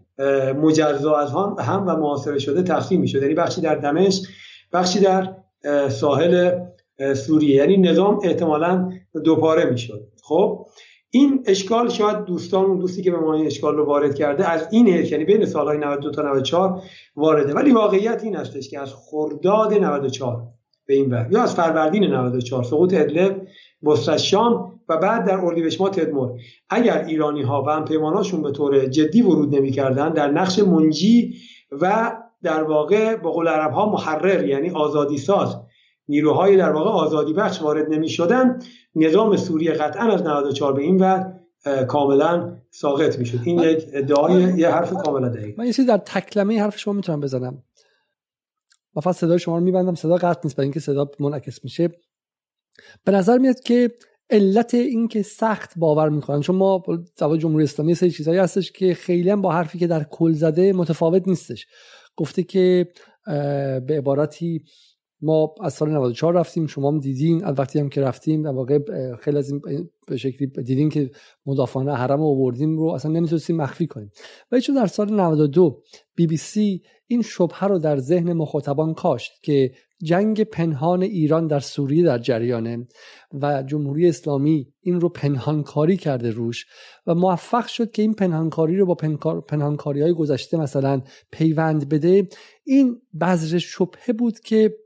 مجزا 0.62 1.16
از 1.16 1.30
هم, 1.59 1.85
و 1.87 1.96
معاصره 1.96 2.38
شده 2.38 2.62
تقسیم 2.62 3.00
می‌شد. 3.00 3.22
یعنی 3.22 3.35
بخشی 3.35 3.61
در 3.61 3.74
دمشق 3.74 4.22
بخشی 4.72 5.00
در 5.00 5.35
ساحل 5.88 6.59
سوریه. 7.14 7.56
یعنی 7.56 7.76
نظام 7.76 8.20
احتمالا 8.24 8.90
دوپاره 9.24 9.70
می‌شد. 9.70 10.09
خب 10.22 10.66
این 11.11 11.44
اشکال 11.46 11.88
شاید 11.88 12.24
دوستان 12.24 12.64
اون 12.64 12.78
دوستی 12.78 13.02
که 13.02 13.11
به 13.11 13.16
ما 13.16 13.35
این 13.35 13.46
اشکال 13.46 13.76
رو 13.76 13.85
وارد 13.85 14.14
کرده 14.14 14.50
از 14.50 14.68
این 14.70 14.88
حیث 14.88 15.12
یعنی 15.12 15.24
بین 15.24 15.46
سالهای 15.46 15.78
92 15.78 16.11
تا 16.11 16.22
94 16.22 16.83
وارده. 17.16 17.54
ولی 17.54 17.72
واقعیت 17.72 18.24
این 18.24 18.37
هستش 18.37 18.70
که 18.70 18.80
از 18.80 18.94
خرداد 18.94 19.74
94 19.74 20.42
به 20.87 20.94
این 20.94 21.11
ور 21.11 21.28
یا 21.30 21.42
از 21.42 21.54
فروردین 21.54 22.04
94 22.04 22.64
سقوط 22.64 22.94
ادلب 22.94 23.46
بصره 23.84 24.16
شام 24.16 24.80
و 24.88 24.96
بعد 24.96 25.26
در 25.26 25.40
اردیبهشت 25.40 25.80
ماه 25.80 25.90
تدمر 25.90 26.28
اگر 26.70 27.04
ایرانی 27.04 27.42
ها 27.42 27.64
و 27.66 27.80
پیماناشون 27.80 28.42
به 28.42 28.52
طور 28.52 28.86
جدی 28.86 29.22
ورود 29.22 29.54
نمی‌کردن 29.54 30.12
در 30.12 30.30
نقش 30.30 30.58
منجی 30.58 31.34
و 31.80 32.12
در 32.42 32.62
واقع 32.62 33.16
به 33.16 33.28
قول 33.28 33.48
عرب 33.48 33.72
ها 33.72 33.90
محرر 33.90 34.48
یعنی 34.48 34.70
آزادی 34.70 35.18
ساز 35.18 35.56
نیروهای 36.08 36.56
در 36.56 36.72
واقع 36.72 36.90
آزادی 36.90 37.32
بخش 37.32 37.62
وارد 37.62 37.92
نمی 37.92 38.08
شدن 38.08 38.58
نظام 38.94 39.36
سوریه 39.36 39.72
قطعا 39.72 40.12
از 40.12 40.22
94 40.22 40.72
به 40.72 40.82
این 40.82 40.98
و 40.98 41.24
کاملا 41.84 42.56
ساقط 42.70 43.18
می‌شد. 43.18 43.38
این 43.44 43.58
یک 43.58 43.86
ادعای 43.92 44.42
یه 44.42 44.68
حرف 44.68 44.92
کاملا 44.92 45.28
دقیق. 45.28 45.58
من 45.58 45.66
یه 45.66 45.72
چیزی 45.72 45.88
در 45.88 45.96
تکلمه 45.96 46.62
حرف 46.62 46.78
شما 46.78 46.94
می‌تونم 46.94 47.20
بزنم. 47.20 47.62
و 48.96 49.00
فقط 49.00 49.14
صدای 49.14 49.38
شما 49.38 49.58
رو 49.58 49.64
میبندم. 49.64 49.94
صدا 49.94 50.16
قطع 50.16 50.40
نیست 50.44 50.56
برای 50.56 50.66
اینکه 50.66 50.80
صدا 50.80 51.10
منعکس 51.20 51.64
میشه. 51.64 51.90
به 53.04 53.12
نظر 53.12 53.38
میاد 53.38 53.61
که 53.61 53.90
علت 54.30 54.74
اینکه 54.74 55.22
سخت 55.22 55.78
باور 55.78 56.09
می‌کنن 56.09 56.40
چون 56.40 56.56
ما 56.56 56.83
در 57.16 57.37
جمهوری 57.37 57.64
اسلامی 57.64 57.94
سری 57.94 58.11
چیزایی 58.11 58.38
هستش 58.38 58.72
که 58.72 58.94
خیلی 58.94 59.35
با 59.35 59.52
حرفی 59.52 59.78
که 59.78 59.87
در 59.87 60.04
کل 60.04 60.33
زده 60.33 60.72
متفاوت 60.72 61.28
نیستش. 61.28 61.66
گفته 62.16 62.42
که 62.42 62.88
به 63.87 63.94
عبارتی 63.98 64.64
ما 65.22 65.54
از 65.62 65.74
سال 65.74 65.90
94 65.90 66.35
رفتیم 66.35 66.66
شما 66.66 66.90
هم 66.90 66.98
دیدین 66.98 67.44
از 67.44 67.59
وقتی 67.59 67.78
هم 67.78 67.88
که 67.88 68.00
رفتیم 68.00 68.42
در 68.42 68.50
واقع 68.50 68.78
خیلی 69.20 69.38
از 69.38 69.50
این 69.50 69.61
به 70.06 70.16
شکلی 70.16 70.46
دیدین 70.46 70.88
که 70.88 71.11
مدافعان 71.46 71.88
حرم 71.88 72.22
آوردیم 72.22 72.78
رو 72.78 72.85
اصلا 72.85 73.12
نمی‌تونستیم 73.12 73.56
مخفی 73.56 73.87
کنیم. 73.87 74.11
و 74.52 74.61
چون 74.61 74.74
در 74.74 74.87
سال 74.87 75.20
92 75.20 75.83
بی 76.14 76.26
بی 76.26 76.37
سی 76.37 76.83
این 77.06 77.22
شبهه 77.22 77.64
رو 77.64 77.78
در 77.78 77.98
ذهن 77.98 78.33
مخاطبان 78.33 78.94
کاشت 78.94 79.33
که 79.42 79.72
جنگ 80.02 80.44
پنهان 80.44 81.02
ایران 81.02 81.46
در 81.46 81.60
سوریه 81.60 82.04
در 82.04 82.18
جریانه 82.18 82.88
و 83.32 83.62
جمهوری 83.62 84.08
اسلامی 84.08 84.72
این 84.80 85.00
رو 85.00 85.08
پنهانکاری 85.08 85.96
کرده 85.96 86.30
روش 86.30 86.66
و 87.06 87.14
موفق 87.14 87.66
شد 87.66 87.90
که 87.90 88.02
این 88.02 88.14
پنهانکاری 88.14 88.76
رو 88.76 88.86
با 88.86 88.94
پنهانکاری 89.40 90.02
های 90.02 90.12
گذشته 90.12 90.56
مثلا 90.56 91.02
پیوند 91.30 91.88
بده. 91.88 92.28
این 92.64 93.02
بذر 93.20 93.58
شبهه 93.58 94.12
بود 94.12 94.40
که 94.40 94.76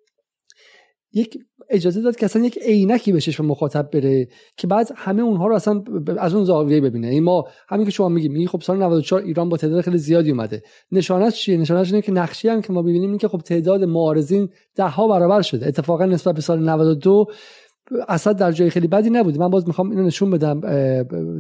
یک 1.13 1.39
اجازه 1.71 2.01
داد 2.01 2.17
که 2.17 2.25
اصلا 2.25 2.45
یک 2.45 2.59
عینکی 2.59 3.13
به 3.13 3.21
چشم 3.21 3.47
مخاطب 3.47 3.91
بره 3.93 4.29
که 4.57 4.67
بعد 4.67 4.89
همه 4.97 5.23
اونها 5.23 5.47
رو 5.47 5.55
اصلا 5.55 5.83
از 6.19 6.35
اون 6.35 6.45
زاویه 6.45 6.81
ببینه. 6.81 7.09
این 7.09 7.23
ما 7.23 7.45
همین 7.69 7.85
که 7.85 7.91
شما 7.91 8.09
میگیم 8.09 8.33
میگی 8.33 8.47
خب 8.47 8.61
سال 8.61 8.83
94 8.83 9.23
ایران 9.23 9.49
با 9.49 9.57
تعداد 9.57 9.81
خیلی 9.81 9.99
زیادی 9.99 10.31
اومده. 10.31 10.63
نشانش 10.93 11.35
چیه؟ 11.35 11.57
نشانش 11.57 11.91
اینه 11.93 12.03
که 12.03 12.13
نقشی 12.13 12.49
هم 12.49 12.63
که 12.63 12.73
ما 12.73 12.83
ببینیم 12.83 13.11
این 13.11 13.19
که 13.19 13.29
خب 13.29 13.39
تعداد 13.39 13.85
معارضین 13.85 14.49
ده 14.75 14.89
ها 14.89 15.09
برابر 15.09 15.43
شده. 15.43 15.67
اتفاقا 15.67 16.05
نسبت 16.05 16.35
به 16.35 16.41
سال 16.41 16.69
92 16.69 17.27
اسد 18.09 18.37
در 18.37 18.53
جای 18.53 18.71
خیلی 18.71 18.87
بدی 18.87 19.11
نبوده. 19.11 19.39
من 19.39 19.49
باز 19.49 19.67
می‌خوام 19.67 19.91
اینو 19.91 20.03
نشون 20.03 20.31
بدم 20.31 20.61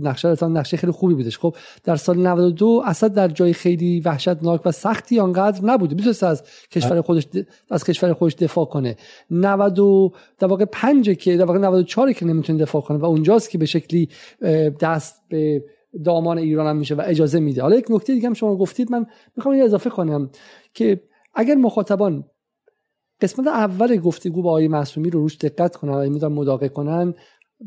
نقشه 0.02 0.44
نقشه 0.44 0.76
خیلی 0.76 0.92
خوبی 0.92 1.14
بودش. 1.14 1.38
خب 1.38 1.56
در 1.84 1.96
سال 1.96 2.26
92 2.26 2.82
اسد 2.86 3.14
در 3.14 3.28
جای 3.28 3.52
خیلی 3.52 4.00
وحشتناک 4.00 4.60
و 4.64 4.72
سختی 4.72 5.20
آنقدر 5.20 5.64
نبوده. 5.64 5.94
می‌تونست 5.94 6.22
از 6.22 6.42
کشور 6.70 7.00
خودش 7.00 7.26
از 7.70 7.84
کشور 7.84 8.12
خودش 8.12 8.34
دفاع 8.34 8.64
کنه. 8.64 8.96
90 9.30 10.12
در 10.38 10.46
واقع 10.46 10.64
5 10.64 11.10
که 11.10 11.36
در 11.36 11.44
واقع 11.44 11.58
94 11.58 12.12
که 12.12 12.26
نمی‌تونه 12.26 12.58
دفاع 12.58 12.82
کنه 12.82 12.98
و 12.98 13.04
اونجاست 13.04 13.50
که 13.50 13.58
به 13.58 13.66
شکلی 13.66 14.08
دست 14.80 15.22
به 15.28 15.64
دامان 16.04 16.38
ایران 16.38 16.66
هم 16.66 16.76
میشه 16.76 16.94
و 16.94 17.02
اجازه 17.06 17.40
میده. 17.40 17.62
حالا 17.62 17.76
یک 17.76 17.86
نکته 17.90 18.14
دیگه 18.14 18.26
هم 18.26 18.34
شما 18.34 18.56
گفتید 18.56 18.92
من 18.92 19.06
می‌خوام 19.36 19.60
اضافه 19.62 19.90
کنم 19.90 20.30
که 20.74 21.00
اگر 21.34 21.54
مخاطبان 21.54 22.24
قسمت 23.24 23.46
اول 23.46 23.96
گفتگو 23.96 24.42
با 24.42 24.50
آقای 24.50 24.68
معصومی 24.68 25.10
رو 25.10 25.20
روش 25.20 25.36
دقت 25.36 25.76
کنن 25.76 25.92
و 25.92 25.96
این 25.96 26.26
مداقه 26.26 26.68
کنن 26.68 27.14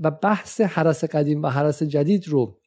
و 0.03 0.11
بحث 0.11 0.61
حرس 0.61 1.03
قدیم 1.03 1.43
و 1.43 1.47
حرس 1.47 1.83
جدید 1.83 2.27
رو 2.27 2.57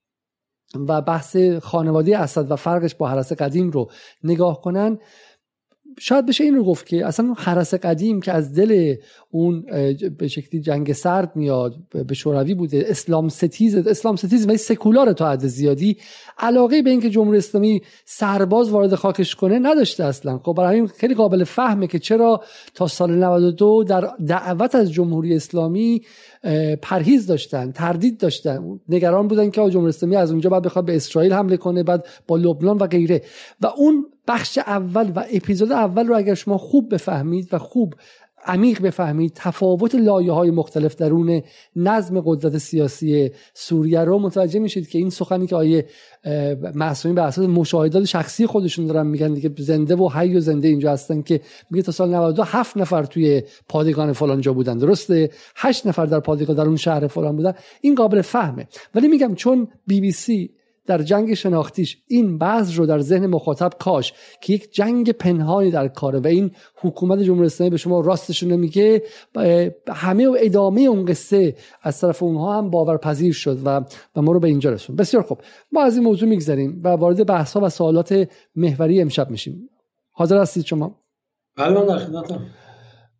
و 0.88 1.02
بحث 1.02 1.36
خانواده 1.62 2.18
اسد 2.18 2.50
و 2.50 2.56
فرقش 2.56 2.94
با 2.94 3.08
حرس 3.08 3.32
قدیم 3.32 3.70
رو 3.70 3.90
نگاه 4.24 4.60
کنن. 4.60 4.98
شاید 5.98 6.26
بشه 6.26 6.44
این 6.44 6.54
رو 6.54 6.64
گفت 6.64 6.86
که 6.86 7.06
اصلا 7.06 7.34
حرس 7.38 7.74
قدیم 7.74 8.20
که 8.20 8.32
از 8.32 8.54
دل 8.54 8.94
اون 9.30 9.64
به 10.18 10.28
شکلی 10.28 10.60
جنگ 10.60 10.92
سرد 10.92 11.36
میاد 11.36 11.74
به 12.06 12.14
شوروی 12.14 12.54
بوده 12.54 12.84
اسلام 12.88 13.28
ستیز 13.28 13.76
اسلام 13.76 14.16
ستیز 14.16 14.48
و 14.48 14.56
سکولار 14.56 15.12
تا 15.12 15.30
حد 15.30 15.46
زیادی 15.46 15.96
علاقه 16.38 16.82
به 16.82 16.90
اینکه 16.90 17.10
جمهوری 17.10 17.38
اسلامی 17.38 17.82
سرباز 18.04 18.70
وارد 18.70 18.94
خاکش 18.94 19.34
کنه 19.34 19.58
نداشته 19.58 20.04
اصلا. 20.04 20.38
خب 20.38 20.52
برای 20.52 20.76
این 20.76 20.86
خیلی 20.86 21.14
قابل 21.14 21.44
فهمه 21.44 21.86
که 21.86 21.98
چرا 21.98 22.42
تا 22.74 22.86
سال 22.86 23.24
92 23.24 23.84
در 23.84 24.10
دعوت 24.26 24.74
از 24.74 24.92
جمهوری 24.92 25.36
اسلامی 25.36 26.02
پرهیز 26.82 27.26
داشتن 27.26 27.72
تردید 27.72 28.18
داشتن. 28.18 28.80
نگران 28.88 29.28
بودن 29.28 29.50
که 29.50 29.70
جمهوری 29.70 29.88
اسلامی 29.88 30.16
از 30.16 30.30
اونجا 30.30 30.50
بعد 30.50 30.62
بخواد 30.62 30.84
به 30.84 30.96
اسرائیل 30.96 31.32
حمله 31.32 31.56
کنه 31.56 31.82
بعد 31.82 32.06
با 32.26 32.36
لبنان 32.36 32.78
و 32.78 32.86
غیره. 32.86 33.22
و 33.60 33.66
اون 33.66 34.06
بخش 34.30 34.58
اول 34.58 35.12
و 35.16 35.24
اپیزود 35.32 35.72
اول 35.72 36.06
رو 36.06 36.16
اگر 36.16 36.34
شما 36.34 36.58
خوب 36.58 36.94
بفهمید 36.94 37.48
و 37.52 37.58
خوب 37.58 37.94
عمیق 38.46 38.82
بفهمید 38.82 39.32
تفاوت 39.34 39.94
لایه 39.94 40.32
های 40.32 40.50
مختلف 40.50 40.96
درون 40.96 41.42
نظم 41.76 42.22
قدرت 42.24 42.58
سیاسی 42.58 43.30
سوریه 43.54 44.00
رو 44.00 44.18
متوجه 44.18 44.60
میشید 44.60 44.88
که 44.88 44.98
این 44.98 45.10
سخنی 45.10 45.46
که 45.46 45.56
آیه 45.56 45.86
معصومی 46.74 47.14
به 47.14 47.22
اساس 47.22 47.48
مشاهدات 47.48 48.04
شخصی 48.04 48.46
خودشون 48.46 48.86
دارن 48.86 49.06
میگن 49.06 49.34
دیگه 49.34 49.50
زنده 49.58 49.96
و 49.96 50.08
حی 50.08 50.36
و 50.36 50.40
زنده 50.40 50.68
اینجا 50.68 50.92
هستن 50.92 51.22
که 51.22 51.40
میگه 51.70 51.82
تا 51.82 51.92
سال 51.92 52.08
92 52.08 52.42
هفت 52.46 52.76
نفر 52.76 53.04
توی 53.04 53.42
پادگان 53.68 54.12
فلان 54.12 54.40
جا 54.40 54.52
بودن. 54.52 54.78
درسته؟ 54.78 55.30
هشت 55.56 55.86
نفر 55.86 56.06
در 56.06 56.20
پادگان 56.20 56.56
در 56.56 56.66
اون 56.66 56.76
شهر 56.76 57.06
فلان 57.06 57.36
بودن. 57.36 57.54
این 57.80 57.94
قابل 57.94 58.22
فهمه. 58.22 58.68
ولی 58.94 59.08
میگم 59.08 59.34
چون 59.34 59.68
بی 59.86 60.00
بی 60.00 60.12
سی 60.12 60.50
در 60.90 61.02
جنگ 61.02 61.34
شناختیش. 61.34 62.02
این 62.06 62.38
بعض 62.38 62.74
رو 62.74 62.86
در 62.86 63.00
ذهن 63.00 63.26
مخاطب 63.26 63.72
کاش 63.78 64.12
که 64.40 64.52
یک 64.52 64.72
جنگ 64.72 65.10
پنهانی 65.10 65.70
در 65.70 65.88
کاره 65.88 66.18
و 66.18 66.26
این 66.26 66.50
حکومت 66.80 67.18
جمهوری 67.18 67.46
اسلامی 67.46 67.70
به 67.70 67.76
شما 67.76 68.00
راستش 68.00 68.42
نمیگه 68.42 69.02
همه 69.88 70.28
و 70.28 70.36
ادامه 70.40 70.80
اون 70.80 71.04
قصه 71.04 71.54
از 71.82 72.00
طرف 72.00 72.22
اونها 72.22 72.58
هم 72.58 72.70
باورپذیر 72.70 73.32
شد 73.32 73.58
و, 73.64 73.80
و 74.16 74.22
ما 74.22 74.32
رو 74.32 74.40
به 74.40 74.48
اینجا 74.48 74.70
رسون. 74.70 74.96
بسیار 74.96 75.22
خوب. 75.22 75.38
ما 75.72 75.82
از 75.82 75.94
این 75.94 76.04
موضوع 76.04 76.28
میگذریم 76.28 76.80
و 76.84 76.88
وارد 76.88 77.26
بحث 77.26 77.52
ها 77.52 77.60
و 77.60 77.68
سوالات 77.68 78.28
محوری 78.56 79.00
امشب 79.00 79.30
میشیم. 79.30 79.68
حاضر 80.10 80.40
هستید 80.40 80.64
شما؟ 80.64 81.00
بله 81.56 81.80
من 81.80 81.86
در 81.86 81.98
خدمتم. 81.98 82.46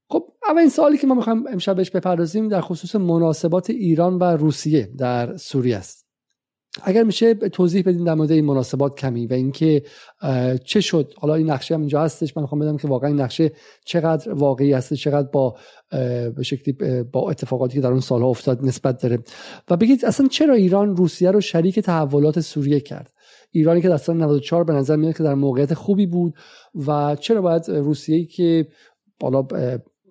خب 0.08 0.24
اولین 0.48 0.68
سوالی 0.68 0.98
که 0.98 1.06
ما 1.06 1.14
می‌خوایم 1.14 1.46
امشب 1.46 1.76
بهش 1.76 1.90
بپردازیم 1.90 2.48
در 2.48 2.60
خصوص 2.60 2.96
مناسبات 2.96 3.70
ایران 3.70 4.18
و 4.18 4.24
روسیه 4.24 4.90
در 4.98 5.36
سوریه 5.36 5.76
است. 5.76 6.09
اگر 6.82 7.02
میشه 7.02 7.34
توضیح 7.34 7.82
بدین 7.82 8.04
در 8.04 8.14
مورد 8.14 8.30
این 8.30 8.44
مناسبات 8.44 8.98
کمی 8.98 9.26
و 9.26 9.32
اینکه 9.32 9.82
چه 10.64 10.80
شد؟ 10.80 11.12
حالا 11.16 11.34
این 11.34 11.50
نقشه 11.50 11.74
هم 11.74 11.80
اینجا 11.80 12.02
هستش. 12.02 12.36
من 12.36 12.42
می‌خوام 12.42 12.60
بدم 12.60 12.76
که 12.76 12.88
واقعا 12.88 13.08
این 13.08 13.20
نقشه 13.20 13.52
چقدر 13.84 14.32
واقعی 14.32 14.72
هست 14.72 14.94
چقدر 14.94 15.28
با 15.28 15.56
به 16.36 16.42
شکلی 16.42 17.02
با 17.12 17.30
اتفاقاتی 17.30 17.74
که 17.74 17.80
در 17.80 17.90
اون 17.90 18.00
سالها 18.00 18.28
افتاد 18.28 18.64
نسبت 18.64 19.02
داره. 19.02 19.18
و 19.70 19.76
بگید 19.76 20.04
اصلا 20.04 20.26
چرا 20.26 20.54
ایران 20.54 20.96
روسیه 20.96 21.30
رو 21.30 21.40
شریک 21.40 21.78
تحولات 21.78 22.40
سوریه 22.40 22.80
کرد؟ 22.80 23.12
ایرانی 23.50 23.80
که 23.80 23.88
در 23.88 23.96
سال 23.96 24.16
94 24.16 24.64
به 24.64 24.72
نظر 24.72 24.96
میاد 24.96 25.16
که 25.16 25.22
در 25.22 25.34
موقعیت 25.34 25.74
خوبی 25.74 26.06
بود 26.06 26.34
و 26.86 27.16
چرا 27.16 27.42
باید 27.42 27.62
روسیه 27.68 28.24
که 28.24 28.68
بالا 29.20 29.42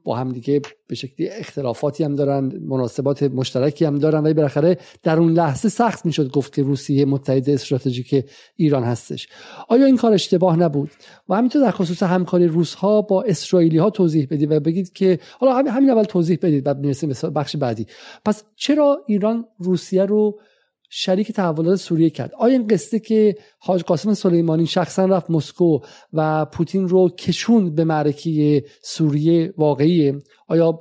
با 0.04 0.16
هم 0.16 0.32
دیگه 0.32 0.62
به 0.88 0.96
شکلی 0.96 1.30
اختلافاتی 1.30 2.04
هم 2.04 2.16
دارن 2.16 2.52
مناسبات 2.62 3.24
مشترکی 3.24 3.86
هم 3.86 4.00
دارن 4.00 4.24
ولی 4.24 4.34
بالاخره 4.34 4.78
در 5.04 5.20
اون 5.20 5.34
لحظه 5.34 5.70
سخت 5.70 6.06
می‌شد 6.06 6.32
گفت 6.32 6.54
که 6.54 6.64
روسیه 6.64 7.06
متحد 7.06 7.50
استراتژیک 7.50 8.26
ایران 8.56 8.84
هستش. 8.84 9.28
آیا 9.68 9.86
این 9.86 9.98
کار 9.98 10.14
اشتباه 10.14 10.56
نبود؟ 10.56 10.90
و 11.30 11.36
همینطور 11.36 11.62
در 11.62 11.72
خصوص 11.72 12.04
همکاری 12.04 12.48
روس 12.48 12.74
ها 12.74 13.02
با 13.02 13.24
اسرائیلی 13.24 13.78
ها 13.78 13.90
توضیح 13.90 14.28
بدید 14.32 14.52
و 14.52 14.60
بگید 14.60 14.94
که 14.94 15.20
حالا 15.40 15.54
همین 15.54 15.90
اول 15.90 16.04
توضیح 16.04 16.38
بدید 16.42 16.64
بعد 16.64 16.80
می‌رسیم 16.80 17.10
به 17.22 17.30
بخش 17.30 17.56
بعدی. 17.56 17.88
پس 18.26 18.44
چرا 18.56 19.04
ایران 19.08 19.46
روسیه 19.60 20.06
رو 20.06 20.40
شریک 20.90 21.32
تحولات 21.32 21.76
سوریه 21.76 22.10
کرد. 22.10 22.32
آیا 22.40 22.54
این 22.54 22.68
قصه 22.68 23.00
که 23.00 23.36
حاج 23.60 23.84
قاسم 23.84 24.14
سلیمانی 24.14 24.66
شخصا 24.66 25.06
رفت 25.06 25.30
مسکو 25.30 25.80
و 26.14 26.46
پوتین 26.46 26.88
رو 26.88 27.10
کشون 27.10 27.76
به 27.76 27.84
معرکه 27.84 28.64
سوریه 28.82 29.54
واقعیه 29.58 30.22
آیا 30.48 30.80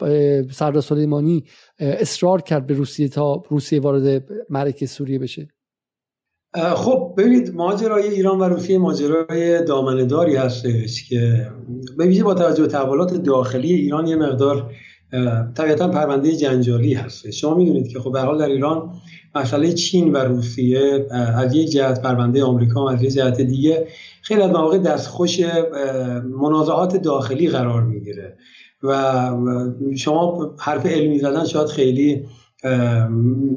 سردار 0.51 0.83
سلیمانی 0.83 1.44
اصرار 1.79 2.42
کرد 2.42 2.66
به 2.66 2.75
روسیه 2.75 3.09
تا 3.09 3.42
روسیه 3.49 3.81
وارد 3.81 4.25
معرکه 4.51 4.87
سوریه 4.87 5.18
بشه؟ 5.18 5.49
خب 6.55 7.14
ببینید 7.18 7.55
ماجرای 7.55 8.09
ایران 8.09 8.38
و 8.38 8.44
روسیه 8.44 8.79
ماجرای 8.79 9.64
دامنه‌داری 9.64 10.37
هستش 10.37 11.09
که 11.09 11.51
به 11.99 12.23
با 12.23 12.35
توجه 12.35 12.62
به 12.62 12.68
تحولات 12.68 13.14
داخلی 13.14 13.73
ایران 13.73 14.07
یه 14.07 14.16
مقدار 14.16 14.73
طبیعتا 15.55 15.88
پرونده 15.88 16.37
جنجالی 16.37 16.94
هست 16.94 17.31
شما 17.31 17.55
می‌دونید 17.55 17.88
که 17.88 18.01
خب 18.01 18.12
به 18.12 18.21
حال 18.21 18.38
در 18.38 18.47
ایران 18.47 18.92
مسئله 19.35 19.73
چین 19.73 20.12
و 20.12 20.16
روسیه 20.16 21.07
از 21.11 21.55
یک 21.55 21.71
جهت 21.71 22.03
پرونده 22.03 22.44
آمریکا 22.44 22.90
از 22.90 23.03
یک 23.03 23.12
جهت 23.12 23.40
دیگه 23.40 23.87
خیلی 24.23 24.42
از 24.42 24.51
مواقع 24.51 24.79
دستخوش 24.79 25.40
منازعات 26.40 26.97
داخلی 26.97 27.49
قرار 27.49 27.83
می‌گیره. 27.83 28.37
و 28.83 29.33
شما 29.97 30.55
حرف 30.59 30.87
علمی 30.87 31.18
زدن 31.18 31.45
شاید 31.45 31.68
خیلی 31.68 32.26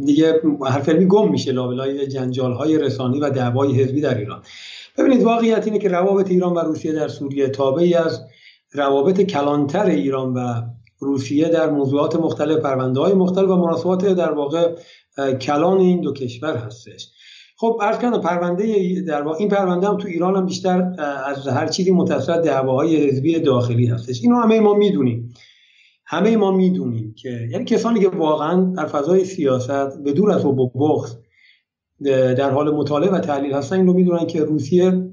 دیگه 0.06 0.42
حرف 0.66 0.90
علمی 0.90 1.06
گم 1.06 1.32
میشه 1.32 1.52
لابلای 1.52 2.08
جنجال 2.08 2.54
های 2.54 2.78
رسانی 2.78 3.20
و 3.20 3.30
دعوای 3.30 3.74
حزبی 3.74 4.02
در 4.02 4.18
ایران. 4.18 4.42
ببینید 4.98 5.24
واقعیت 5.24 5.68
اینه 5.68 5.80
که 5.80 5.90
روابط 5.90 6.32
ایران 6.32 6.54
و 6.54 6.60
روسیه 6.60 6.92
در 6.92 7.08
سوریه 7.08 7.48
تابعی 7.48 7.94
از 7.94 8.22
روابط 8.74 9.22
کلانتر 9.22 9.86
ایران 9.86 10.34
و 10.34 10.62
روسیه 11.02 11.50
در 11.50 11.70
موضوعات 11.70 12.16
مختلف 12.16 12.58
پرونده 12.58 13.00
های 13.00 13.14
مختلف 13.14 13.50
و 13.50 13.56
مناسبات 13.56 14.06
در 14.06 14.32
واقع 14.32 14.76
کلان 15.42 15.78
این 15.78 16.02
دو 16.02 16.14
کشور 16.14 16.56
هستش. 16.56 17.08
خب 17.58 17.80
عرض 17.82 18.00
کردم 18.00 18.22
پرونده 18.22 19.02
در 19.02 19.22
واقع 19.22 19.38
این 19.40 19.50
پرونده 19.50 19.88
هم 19.88 19.98
تو 19.98 20.08
ایران 20.08 20.36
هم 20.36 20.46
بیشتر 20.46 20.94
از 21.26 21.48
هر 21.48 21.68
چیزی 21.68 21.92
متصل 21.92 22.42
دعواهای 22.42 23.08
حزبی 23.08 23.40
داخلی 23.40 23.86
هستش. 23.86 24.22
اینو 24.24 24.36
همه 24.36 24.60
ما 24.60 24.74
می‌دونیم. 24.74 25.34
همه 26.06 26.38
ما 26.38 26.52
می‌دونیم 26.52 27.16
که 27.18 27.48
یعنی 27.52 27.66
کسانی 27.66 28.00
که 28.00 28.10
واقعا 28.10 28.74
در 28.78 28.86
فضای 28.86 29.26
سیاست 29.26 30.04
به 30.04 30.14
دور 30.14 30.32
از 30.32 30.46
بغض 30.46 31.16
در 32.38 32.50
حال 32.52 32.76
مطالعه 32.76 33.10
و 33.10 33.20
تحلیل 33.20 33.54
هستن 33.54 33.76
این 33.76 33.88
رو 33.88 33.94
می‌دونن 33.94 34.28
که 34.28 34.44
روسیه 34.44 35.12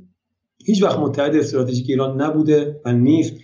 هیچ 0.64 0.82
وقت 0.82 0.99
متحد 0.99 1.36
استراتژیک 1.36 1.86
ایران 1.89 2.20
نبوده 2.20 2.80
و 2.84 2.93
نیست. 2.93 3.34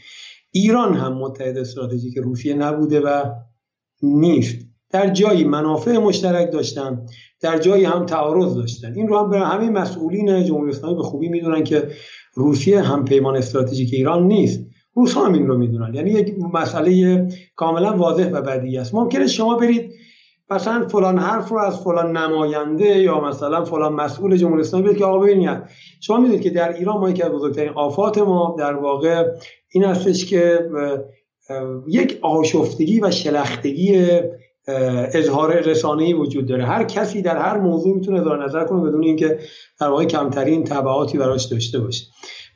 ایران 0.56 0.94
هم 0.94 1.12
متحد 1.12 1.58
استراتژیک 1.58 2.18
روسیه 2.18 2.54
نبوده 2.54 3.00
و 3.00 3.24
نیست. 4.02 4.66
در 4.90 5.10
جایی 5.10 5.44
منافع 5.44 5.98
مشترک 5.98 6.52
داشتن 6.52 7.06
در 7.40 7.58
جایی 7.58 7.84
هم 7.84 8.06
تعارض 8.06 8.54
داشتن. 8.54 8.94
این 8.94 9.08
رو 9.08 9.18
هم 9.18 9.30
به 9.30 9.38
همه 9.38 9.70
مسئولین 9.70 10.44
جمهوری 10.44 10.70
اسلامی 10.70 10.96
به 10.96 11.02
خوبی 11.02 11.28
می‌دونن 11.28 11.64
که 11.64 11.88
روسیه 12.34 12.82
هم 12.82 13.04
پیمان 13.04 13.36
استراتژیک 13.36 13.94
ایران 13.94 14.26
نیست. 14.26 14.60
روس 14.94 15.16
هم 15.16 15.32
این 15.32 15.46
رو 15.46 15.58
می‌دونن. 15.58 15.94
یعنی 15.94 16.10
یک 16.10 16.34
مسئله 16.52 17.28
کاملا 17.56 17.96
واضح 17.96 18.30
و 18.32 18.42
بدیهی 18.42 18.78
است. 18.78 18.94
ممکنه 18.94 19.26
شما 19.26 19.56
برید 19.56 19.90
مثلا 20.50 20.88
فلان 20.88 21.18
حرف 21.18 21.48
رو 21.48 21.58
از 21.58 21.80
فلان 21.80 22.16
نماینده 22.16 22.98
یا 22.98 23.20
مثلا 23.20 23.64
فلان 23.64 23.92
مسئول 23.92 24.36
جمهوری 24.36 24.60
اسلامی 24.60 24.86
بگید 24.86 24.98
که 24.98 25.04
آقا 25.04 25.18
ببینید 25.18 25.62
شما 26.00 26.16
می‌دونید 26.16 26.42
که 26.42 26.50
در 26.50 26.72
ایران 26.72 26.98
ما 26.98 27.10
یکی 27.10 27.22
از 27.22 27.32
بزرگترین 27.32 27.72
آفات 27.72 28.18
ما 28.18 28.56
در 28.58 28.74
واقع 28.74 29.24
این 29.70 29.84
هستش 29.84 30.26
که 30.26 30.60
یک 31.88 32.18
آشفتگی 32.22 33.00
و 33.00 33.10
شلختگی 33.10 34.08
اظهار 35.14 35.60
رسانه‌ای 35.60 36.12
وجود 36.12 36.46
داره. 36.46 36.64
هر 36.64 36.84
کسی 36.84 37.22
در 37.22 37.36
هر 37.36 37.58
موضوع 37.58 37.94
می‌تونه 37.94 38.20
اظهار 38.20 38.44
نظر 38.44 38.64
کنه 38.64 38.88
بدون 38.88 39.04
اینکه 39.04 39.38
در 39.80 39.88
واقع 39.88 40.04
کمترین 40.04 40.64
تبعاتی 40.64 41.18
براش 41.18 41.44
داشته 41.44 41.78
باشه. 41.78 42.04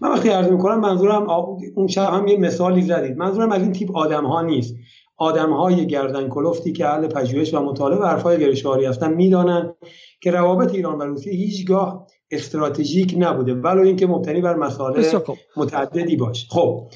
من 0.00 0.12
وقتی 0.12 0.28
عرض 0.28 0.48
می‌کنم 0.48 0.80
منظورم 0.80 1.26
اون 1.74 1.86
شب 1.86 2.12
هم 2.12 2.26
یه 2.26 2.36
مثالی 2.36 2.82
زدید. 2.82 3.16
منظورم 3.16 3.52
از 3.52 3.62
این 3.62 3.72
تیپ 3.72 3.96
آدم 3.96 4.24
ها 4.24 4.42
نیست. 4.42 4.74
آدم 5.18 5.52
های 5.52 5.86
گردن 5.86 6.28
کلفتی 6.28 6.72
که 6.72 6.86
اهل 6.86 7.06
پژوهش 7.06 7.54
و 7.54 7.60
مطالعه 7.60 7.98
و 7.98 8.04
حرفای 8.04 8.38
گرشواری 8.38 8.84
هستن 8.84 9.14
می‌دانند 9.14 9.74
که 10.20 10.30
روابط 10.30 10.74
ایران 10.74 10.98
و 10.98 11.02
روسیه 11.02 11.32
هیچگاه 11.32 12.06
استراتژیک 12.30 13.14
نبوده 13.18 13.54
ولو 13.54 13.82
اینکه 13.82 14.06
مبتنی 14.06 14.40
بر 14.40 14.56
مسائل 14.56 15.18
متعددی 15.56 16.16
باشه. 16.16 16.46
خب 16.50 16.88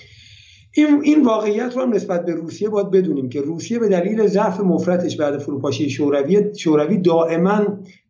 این 0.75 1.01
این 1.03 1.25
واقعیت 1.25 1.77
رو 1.77 1.83
هم 1.83 1.93
نسبت 1.93 2.25
به 2.25 2.35
روسیه 2.35 2.69
باید 2.69 2.91
بدونیم 2.91 3.29
که 3.29 3.41
روسیه 3.41 3.79
به 3.79 3.89
دلیل 3.89 4.27
ضعف 4.27 4.61
مفرتش 4.61 5.17
بعد 5.17 5.39
فروپاشی 5.39 5.91
شوروی 5.91 6.55
شوروی 6.59 6.99
دائما 6.99 7.61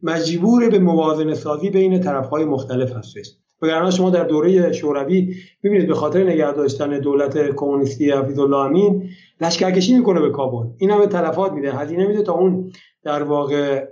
مجبور 0.03 0.69
به 0.69 0.79
موازنه 0.79 1.35
سازی 1.35 1.71
بین 1.71 2.01
طرفهای 2.01 2.45
مختلف 2.45 2.93
هستش. 2.93 3.42
وگرنه 3.63 3.91
شما 3.91 4.11
در 4.11 4.25
دوره 4.25 4.73
شوروی 4.73 5.35
ببینید 5.65 5.89
به 5.89 5.95
خاطر 5.95 6.25
نگه 6.25 6.53
داشتن 6.53 6.99
دولت 6.99 7.55
کمونیستی 7.57 8.11
حفیظ 8.11 8.39
امین 8.39 9.09
لشکرکشی 9.41 9.95
می‌کنه 9.95 10.21
به 10.21 10.31
کابل. 10.31 10.67
این 10.79 10.91
همه 10.91 11.07
تلفات 11.07 11.53
میده 11.53 11.73
هزینه 11.73 12.07
میده 12.07 12.23
تا 12.23 12.33
اون 12.33 12.73
در 13.05 13.23
واقع 13.23 13.85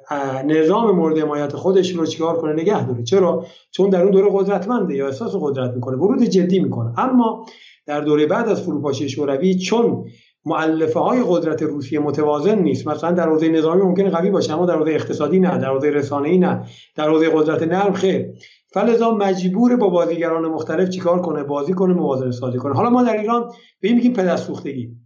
نظام 0.46 0.96
مورد 0.96 1.18
حمایت 1.18 1.56
خودش 1.56 1.90
رو 1.90 2.06
چیکار 2.06 2.36
کنه 2.36 2.52
نگه 2.52 2.86
داره. 2.86 3.02
چرا؟ 3.02 3.46
چون 3.70 3.90
در 3.90 4.02
اون 4.02 4.10
دوره 4.10 4.28
قدرتمنده 4.32 4.94
یا 4.94 5.06
احساس 5.06 5.32
قدرت 5.40 5.74
می‌کنه. 5.74 5.96
ورود 5.96 6.22
جدی 6.22 6.60
می‌کنه. 6.60 6.98
اما 6.98 7.46
در 7.86 8.00
دوره 8.00 8.26
بعد 8.26 8.48
از 8.48 8.62
فروپاشی 8.62 9.08
شوروی 9.08 9.54
چون 9.54 10.04
معلفه 10.46 11.00
های 11.00 11.22
قدرت 11.28 11.62
روسیه 11.62 11.98
متوازن 11.98 12.58
نیست 12.58 12.88
مثلا 12.88 13.12
در 13.12 13.28
حوزه 13.28 13.48
نظامی 13.48 13.82
ممکنه 13.82 14.10
قوی 14.10 14.30
باشه 14.30 14.54
اما 14.54 14.66
در 14.66 14.76
حوزه 14.76 14.90
اقتصادی 14.90 15.40
نه 15.40 15.58
در 15.58 15.68
حوزه 15.68 15.90
رسانه‌ای 15.90 16.38
نه 16.38 16.64
در 16.96 17.08
حوزه 17.08 17.30
قدرت 17.30 17.62
نرم 17.62 17.92
خیر. 17.92 18.26
فلذا 18.72 19.10
مجبور 19.10 19.76
با 19.76 19.88
بازیگران 19.88 20.46
مختلف 20.46 20.88
چیکار 20.88 21.22
کنه 21.22 21.42
بازی 21.42 21.72
کنه 21.72 21.94
موازنه 21.94 22.30
سازی 22.30 22.58
کنه. 22.58 22.74
حالا 22.74 22.90
ما 22.90 23.02
در 23.02 23.20
ایران 23.20 23.50
به 23.80 23.88
این 23.88 23.96
میگیم 23.96 24.12
پدرسوختگی. 24.12 24.96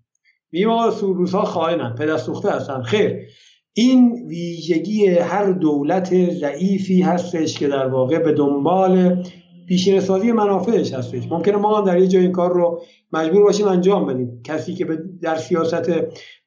میگیم 0.52 0.70
آقا 0.70 0.88
روس 1.00 1.34
ها 1.34 1.44
خائنن 1.44 1.94
پدرسوخته 1.94 2.50
هستن. 2.50 2.82
خیر. 2.82 3.16
این 3.72 4.26
ویژگی 4.28 5.08
هر 5.08 5.52
دولت 5.52 6.30
ضعیفی 6.30 7.02
هستش 7.02 7.58
که 7.58 7.68
در 7.68 7.86
واقع 7.86 8.18
به 8.18 8.32
دنبال 8.32 9.22
پیشین 9.68 10.00
سازی 10.00 10.32
منافعش 10.32 10.92
هستش 10.92 11.28
ممکنه 11.30 11.56
ما 11.56 11.78
هم 11.78 11.84
در 11.84 11.98
یه 11.98 12.06
جای 12.06 12.22
این 12.22 12.32
کار 12.32 12.52
رو 12.52 12.82
مجبور 13.12 13.42
باشیم 13.42 13.68
انجام 13.68 14.06
بدیم. 14.06 14.40
کسی 14.44 14.74
که 14.74 14.86
در 15.22 15.36
سیاست 15.36 15.92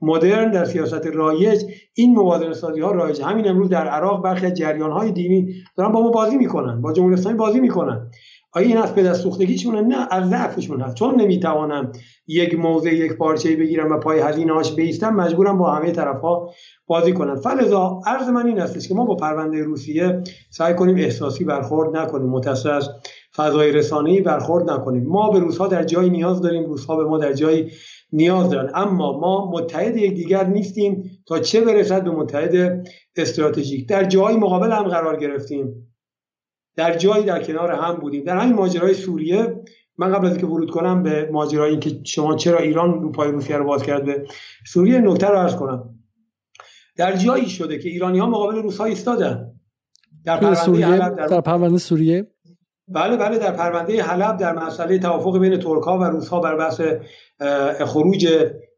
مدرن 0.01 0.51
در 0.51 0.65
سیاست 0.65 1.05
رایج 1.05 1.63
این 1.93 2.13
موازنه 2.13 2.53
سازی 2.53 2.79
ها 2.79 2.91
رایج 2.91 3.21
همین 3.21 3.47
امروز 3.47 3.69
در 3.69 3.87
عراق 3.87 4.23
برخی 4.23 4.51
جریان 4.51 4.91
های 4.91 5.11
دینی 5.11 5.53
دارن 5.77 5.91
با 5.91 6.01
ما 6.01 6.09
بازی 6.09 6.37
می‌کنن 6.37 6.81
با 6.81 6.93
جمهوری 6.93 7.13
اسلامی 7.13 7.37
بازی 7.37 7.59
می‌کنن. 7.59 8.11
آیا 8.57 8.67
این 8.67 8.77
از 8.77 8.95
به 8.95 9.03
دست 9.03 9.41
نه 9.71 10.07
از 10.11 10.29
ضعفشون 10.29 10.81
هست 10.81 10.95
چون 10.95 11.21
نمی‌توانم 11.21 11.91
یک 12.27 12.59
موضع 12.59 12.93
یک 12.93 13.13
پارچه 13.13 13.55
بگیرم 13.55 13.91
و 13.91 13.97
پای 13.97 14.19
هزینه 14.19 14.53
هاش 14.53 14.75
بیستم 14.75 15.15
مجبورم 15.15 15.57
با 15.57 15.71
همه 15.71 15.91
طرف 15.91 16.21
ها 16.21 16.49
بازی 16.87 17.13
کنن 17.13 17.35
فلذا 17.35 18.01
عرض 18.05 18.29
من 18.29 18.47
این 18.47 18.59
است 18.59 18.87
که 18.87 18.93
ما 18.95 19.05
با 19.05 19.15
پرونده 19.15 19.63
روسیه 19.63 20.21
سعی 20.49 20.73
کنیم 20.73 20.95
احساسی 20.95 21.43
برخورد 21.43 21.97
نکنیم. 21.97 22.29
متصل 22.29 22.69
از 22.69 22.89
فضای 23.35 23.71
رسانه‌ای 23.71 24.21
برخورد 24.21 24.71
نکنیم. 24.71 25.03
ما 25.07 25.29
به 25.29 25.39
روسها 25.39 25.67
در 25.67 25.83
جایی 25.83 26.09
نیاز 26.09 26.41
داریم 26.41 26.65
روسها 26.65 26.95
به 26.95 27.03
ما 27.03 27.17
در 27.17 27.33
جایی 27.33 27.71
نیاز 28.13 28.49
دارن. 28.49 28.71
اما 28.75 29.19
ما 29.19 29.51
متحد 29.51 29.97
یکدیگر 29.97 30.47
نیستیم 30.47 31.03
تا 31.27 31.39
چه 31.39 31.61
برسد 31.61 32.03
به 32.03 32.11
متحد 32.11 32.83
استراتژیک. 33.17 33.89
در 33.89 34.03
جایی 34.03 34.37
مقابل 34.37 34.71
هم 34.71 34.83
قرار 34.83 35.19
گرفتیم. 35.19 35.86
در 36.77 36.97
جایی 36.97 37.23
در 37.23 37.43
کنار 37.43 37.71
هم 37.71 37.95
بودیم. 37.95 38.23
در 38.23 38.37
همین 38.37 38.55
ماجرای 38.55 38.93
سوریه 38.93 39.63
من 39.97 40.13
قبل 40.13 40.25
از 40.25 40.31
اینکه 40.31 40.47
ورود 40.47 40.71
کنم 40.71 41.03
به 41.03 41.29
ماجرای 41.31 41.79
که 41.79 41.99
شما 42.03 42.35
چرا 42.35 42.57
ایران 42.57 43.01
رو 43.01 43.11
پای 43.11 43.31
روسیه 43.31 43.57
رو 43.57 43.65
باز 43.65 43.83
کرد 43.83 44.05
به 44.05 44.27
سوریه 44.65 44.99
نکته 44.99 45.27
رو 45.27 45.37
عرض 45.37 45.55
کنم. 45.55 45.95
در 46.97 47.15
جایی 47.15 47.49
شده 47.49 47.79
که 47.79 47.89
ایرانی 47.89 48.19
ها 48.19 48.25
مقابل 48.25 48.55
روس 48.55 48.77
ها 48.77 48.85
ایستادن. 48.85 49.51
در 50.25 50.37
پرونده 50.37 50.59
سوریه؟ 50.59 50.97
در, 50.97 51.41
پرونده 51.41 51.77
سوریه؟ 51.77 52.27
بله 52.87 53.17
بله 53.17 53.37
در 53.37 53.51
پرونده 53.51 54.03
حلب 54.03 54.37
در 54.37 54.53
مسئله 54.53 54.99
توافق 54.99 55.39
بین 55.39 55.59
ترک 55.59 55.83
ها 55.83 55.97
و 55.97 56.03
روس 56.03 56.27
ها 56.27 56.39
بر 56.39 56.55
بحث 56.55 56.81
خروج 57.85 58.27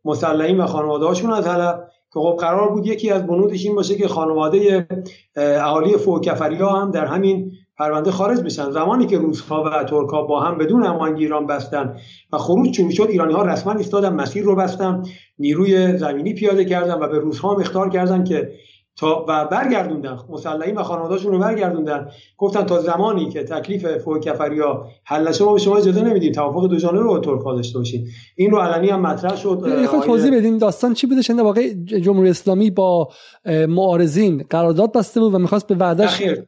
مسلحین 0.06 0.58
و 0.58 0.66
خانواده‌هاشون 0.66 1.34
از 1.34 1.48
حلب 1.48 1.90
که 2.14 2.20
خب 2.20 2.38
قرار 2.40 2.70
بود 2.70 2.88
یکی 2.88 3.10
از 3.12 3.28
بنودش 3.28 3.66
این 3.66 3.76
باشه 3.76 3.96
که 3.96 4.08
خانواده 4.08 4.88
اهالی 5.36 5.98
فوکفریا 5.98 6.70
هم 6.70 6.92
در 6.92 7.06
همین 7.06 7.52
پرونده 7.80 8.12
خارج 8.12 8.42
بشن 8.42 8.72
زمانی 8.72 9.06
که 9.06 9.18
روسها 9.18 9.64
و 9.64 9.84
ترکا 9.84 10.22
با 10.22 10.40
هم 10.40 10.58
بدون 10.58 10.84
هماهنگی 10.84 11.24
ایران 11.24 11.48
بستن 11.48 11.96
و 12.34 12.38
خروج 12.38 12.72
چون 12.72 12.90
شد 12.90 13.08
ایرانی 13.10 13.34
ها 13.34 13.44
رسما 13.44 13.74
ایستادن 13.74 14.14
مسیر 14.14 14.44
رو 14.44 14.56
بستن 14.56 15.04
نیروی 15.40 15.98
زمینی 15.98 16.34
پیاده 16.34 16.66
کردن 16.66 16.94
و 16.94 17.08
به 17.08 17.20
روسها 17.20 17.54
هم 17.54 17.60
اختار 17.60 17.90
کردن 17.90 18.24
که 18.24 18.52
تا 19.00 19.26
و 19.28 19.46
برگردوندن 19.46 20.18
مسلحین 20.30 20.76
و 20.76 20.84
خانواده‌شون 20.84 21.32
رو 21.32 21.40
برگردوندن. 21.40 22.08
گفتن 22.38 22.64
تا 22.64 22.82
زمانی 22.82 23.30
که 23.30 23.44
تکلیف 23.44 23.98
فوق 23.98 24.20
کفریا 24.20 24.86
حل 25.04 25.28
نشه 25.28 25.44
ما 25.44 25.54
به 25.54 25.60
شما 25.60 25.78
اجازه 25.78 26.02
نمیدیم. 26.02 26.32
توافق 26.32 26.68
دو 26.68 26.76
جانبه 26.76 27.04
با 27.04 27.20
ترک‌ها 27.20 27.56
داشته 27.56 27.78
باشیم 27.78 28.08
این 28.36 28.52
رو 28.52 28.58
علنی 28.58 28.90
هم 28.90 29.02
مطرح 29.02 29.36
شد. 29.36 29.86
خود 29.86 30.04
توضیح 30.04 30.38
بدیم 30.38 30.58
داستان 30.58 30.94
چی 30.94 31.08
بوده؟ 31.08 31.22
در 31.34 31.44
واقع 31.44 31.74
جمهوری 31.86 32.30
اسلامی 32.30 32.72
با 32.72 33.10
معارضین 33.46 34.46
قرارداد 34.50 34.94
بسته 34.94 35.20
بود 35.20 35.34
و 35.34 35.38
می‌خواست 35.38 35.68
به 35.68 35.76
وعدش 35.76 36.14
اخیر 36.14 36.44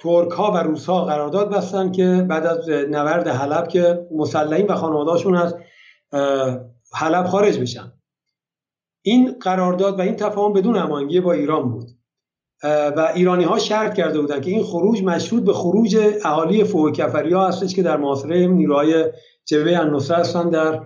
ترک 0.00 0.30
ها 0.30 0.52
و 0.52 0.56
روس 0.56 0.86
ها 0.86 1.04
قرارداد 1.04 1.50
بستن 1.50 1.92
که 1.92 2.26
بعد 2.28 2.46
از 2.46 2.68
نبرد 2.90 3.28
حلب 3.28 3.68
که 3.68 4.06
مسلحین 4.16 4.66
و 4.66 4.74
خانواده‌شون 4.74 5.36
از 5.36 5.54
حلب 6.94 7.26
خارج 7.26 7.58
بشن. 7.58 7.92
این 9.08 9.36
قرارداد 9.40 9.98
و 9.98 10.02
این 10.02 10.16
تفاهم 10.16 10.52
بدون 10.52 10.76
هماهنگی 10.76 11.20
با 11.20 11.32
ایران 11.32 11.68
بود. 11.68 11.88
و 12.96 13.12
ایرانی 13.14 13.44
ها 13.44 13.58
شرط 13.58 13.94
کرده 13.94 14.20
بودند 14.20 14.42
که 14.42 14.50
این 14.50 14.62
خروج 14.62 15.02
مشروط 15.02 15.42
به 15.42 15.52
خروج 15.52 15.98
اهالی 16.24 16.64
فوق 16.64 16.92
کفری 16.92 17.32
ها 17.32 17.48
هستش 17.48 17.74
که 17.74 17.82
در 17.82 17.96
محاصره 17.96 18.46
نیروهای 18.46 19.04
جبهه 19.44 19.80
النصره 19.80 20.16
هستن 20.16 20.50
در 20.50 20.82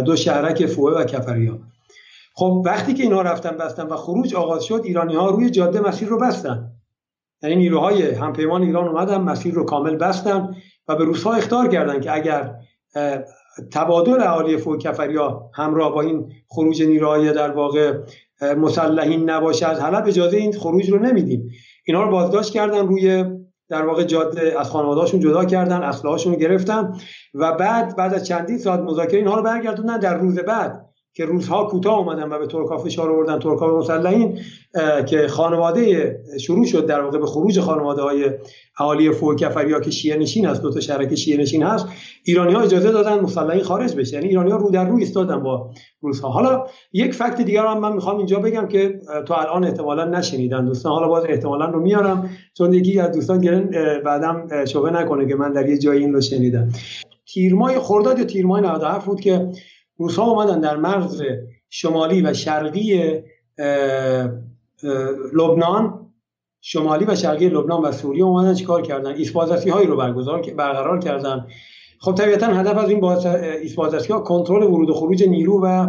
دو 0.00 0.16
شهرک 0.16 0.66
فوه 0.66 0.92
و 0.92 1.04
کفری 1.04 1.46
ها. 1.46 1.58
خب 2.34 2.62
وقتی 2.64 2.94
که 2.94 3.02
اینها 3.02 3.22
رفتن 3.22 3.56
بستن 3.56 3.86
و 3.86 3.96
خروج 3.96 4.34
آغاز 4.34 4.64
شد 4.64 4.80
ایرانی 4.84 5.14
ها 5.14 5.30
روی 5.30 5.50
جاده 5.50 5.80
مسیر 5.80 6.08
رو 6.08 6.18
بستن. 6.18 6.72
یعنی 7.42 7.56
نیروهای 7.56 8.10
همپیمان 8.10 8.62
ایران 8.62 8.88
اومدن 8.88 9.20
مسیر 9.20 9.54
رو 9.54 9.64
کامل 9.64 9.96
بستن 9.96 10.56
و 10.88 10.96
به 10.96 11.04
روسها 11.04 11.32
اختار 11.32 11.68
کردن 11.68 12.00
که 12.00 12.14
اگر 12.14 12.54
تبادل 13.72 14.22
اهالی 14.22 14.56
ها 15.16 15.50
همراه 15.54 15.94
با 15.94 16.00
این 16.00 16.32
خروج 16.48 16.82
نیروهای 16.82 17.32
در 17.32 17.50
واقع 17.50 17.98
مسلحین 18.58 19.30
نباشه 19.30 19.66
از 19.66 19.80
حلب 19.80 20.06
اجازه 20.06 20.36
این 20.36 20.52
خروج 20.52 20.90
رو 20.90 20.98
نمیدیم. 20.98 21.50
اینا 21.86 22.02
رو 22.02 22.10
بازداشت 22.10 22.52
کردن 22.52 22.86
روی 22.86 23.24
در 23.68 23.86
واقع 23.86 24.04
جاده 24.04 24.60
از 24.60 24.70
خانواده‌هاشون 24.70 25.20
جدا 25.20 25.44
کردن 25.44 25.82
اسلحه‌هاشون 25.82 26.32
رو 26.32 26.38
گرفتن 26.38 26.92
و 27.34 27.52
بعد 27.52 27.96
بعد 27.96 28.14
از 28.14 28.26
چندین 28.26 28.58
ساعت 28.58 28.80
مذاکره 28.80 29.18
اینها 29.18 29.36
رو 29.36 29.42
برگردوندن. 29.42 29.98
در 29.98 30.18
روز 30.18 30.38
بعد 30.38 30.89
که 31.14 31.24
روزها 31.24 31.64
کوتاه 31.64 31.98
اومدن 31.98 32.32
و 32.32 32.38
به 32.38 32.46
ترکا 32.46 32.78
فشار 32.78 33.10
آوردن 33.10 33.38
ترکا 33.38 33.78
مسلحین 33.78 34.38
که 35.06 35.28
خانواده 35.28 36.16
شروع 36.40 36.66
شد 36.66 36.86
در 36.86 37.00
واقع 37.00 37.18
به 37.18 37.26
خروج 37.26 37.60
خانواده 37.60 38.02
های 38.02 38.30
اهالی 38.78 39.12
فوکفریا 39.12 39.80
که 39.80 39.90
شیعه 39.90 40.16
نشین 40.16 40.46
هست 40.46 40.62
دو 40.62 40.70
تا 40.70 40.80
شرک 40.80 41.14
شیعه 41.14 41.40
نشین 41.40 41.62
هست 41.62 41.86
ایرانی 42.24 42.54
ها 42.54 42.60
اجازه 42.60 42.92
دادن 42.92 43.20
مسلحین 43.20 43.62
خارج 43.62 43.94
بشه. 43.94 44.14
یعنی 44.14 44.28
ایرانی 44.28 44.50
ها 44.50 44.56
رو 44.56 44.70
در 44.70 44.88
رو 44.88 44.96
ایستادن 44.96 45.42
با 45.42 45.70
روزها. 46.00 46.28
حالا 46.28 46.66
یک 46.92 47.14
فکت 47.14 47.40
دیگر 47.40 47.66
هم 47.66 47.78
من 47.80 47.92
می‌خوام 47.92 48.16
اینجا 48.16 48.38
بگم 48.38 48.68
که 48.68 49.00
تو 49.26 49.34
الان 49.34 49.64
احتمالا 49.64 50.04
نشنیدن 50.04 50.64
دوستان. 50.64 50.92
حالا 50.92 51.08
باز 51.08 51.24
احتمالا 51.28 51.66
رو 51.66 51.80
میارم 51.80 52.30
چون 52.56 52.74
یکی 52.74 53.00
از 53.00 53.14
دوستان 53.14 53.40
گرن 53.40 53.70
بعدم 54.04 54.64
شبه 54.64 54.90
نکنه 54.90 55.28
که 55.28 55.34
من 55.34 55.52
در 55.52 55.68
یه 55.68 55.78
جایی 55.78 56.00
این 56.00 56.12
رو 56.12 56.20
شنیدم. 56.20 56.68
تیرمای 57.32 57.78
خرداد 57.78 58.18
یا 58.18 58.24
تیرمای 58.24 58.62
97 58.62 59.06
بود 59.06 59.20
که 59.20 59.52
روسها 60.00 60.30
اومدن 60.30 60.60
در 60.60 60.76
مرز 60.76 61.22
شمالی 61.68 62.22
و 62.22 62.34
شرقی 62.34 63.20
لبنان. 65.32 66.06
شمالی 66.60 67.04
و 67.04 67.14
شرقی 67.14 67.48
لبنان 67.48 67.82
و 67.82 67.92
سوریه 67.92 68.24
اومدن 68.24 68.54
چیکار 68.54 68.82
کردن؟ 68.82 69.14
ایسپازسی 69.14 69.70
هایی 69.70 69.86
رو 69.86 69.96
برگزار 69.96 70.42
برقرار 70.56 70.98
کردن. 70.98 71.46
خب 71.98 72.14
طبیعتا 72.14 72.46
هدف 72.46 72.78
از 72.78 72.90
این 72.90 73.04
ایسپازسی 73.04 74.12
ها 74.12 74.20
کنترل 74.20 74.62
ورود 74.62 74.90
و 74.90 74.94
خروج 74.94 75.28
نیرو 75.28 75.64
و 75.64 75.86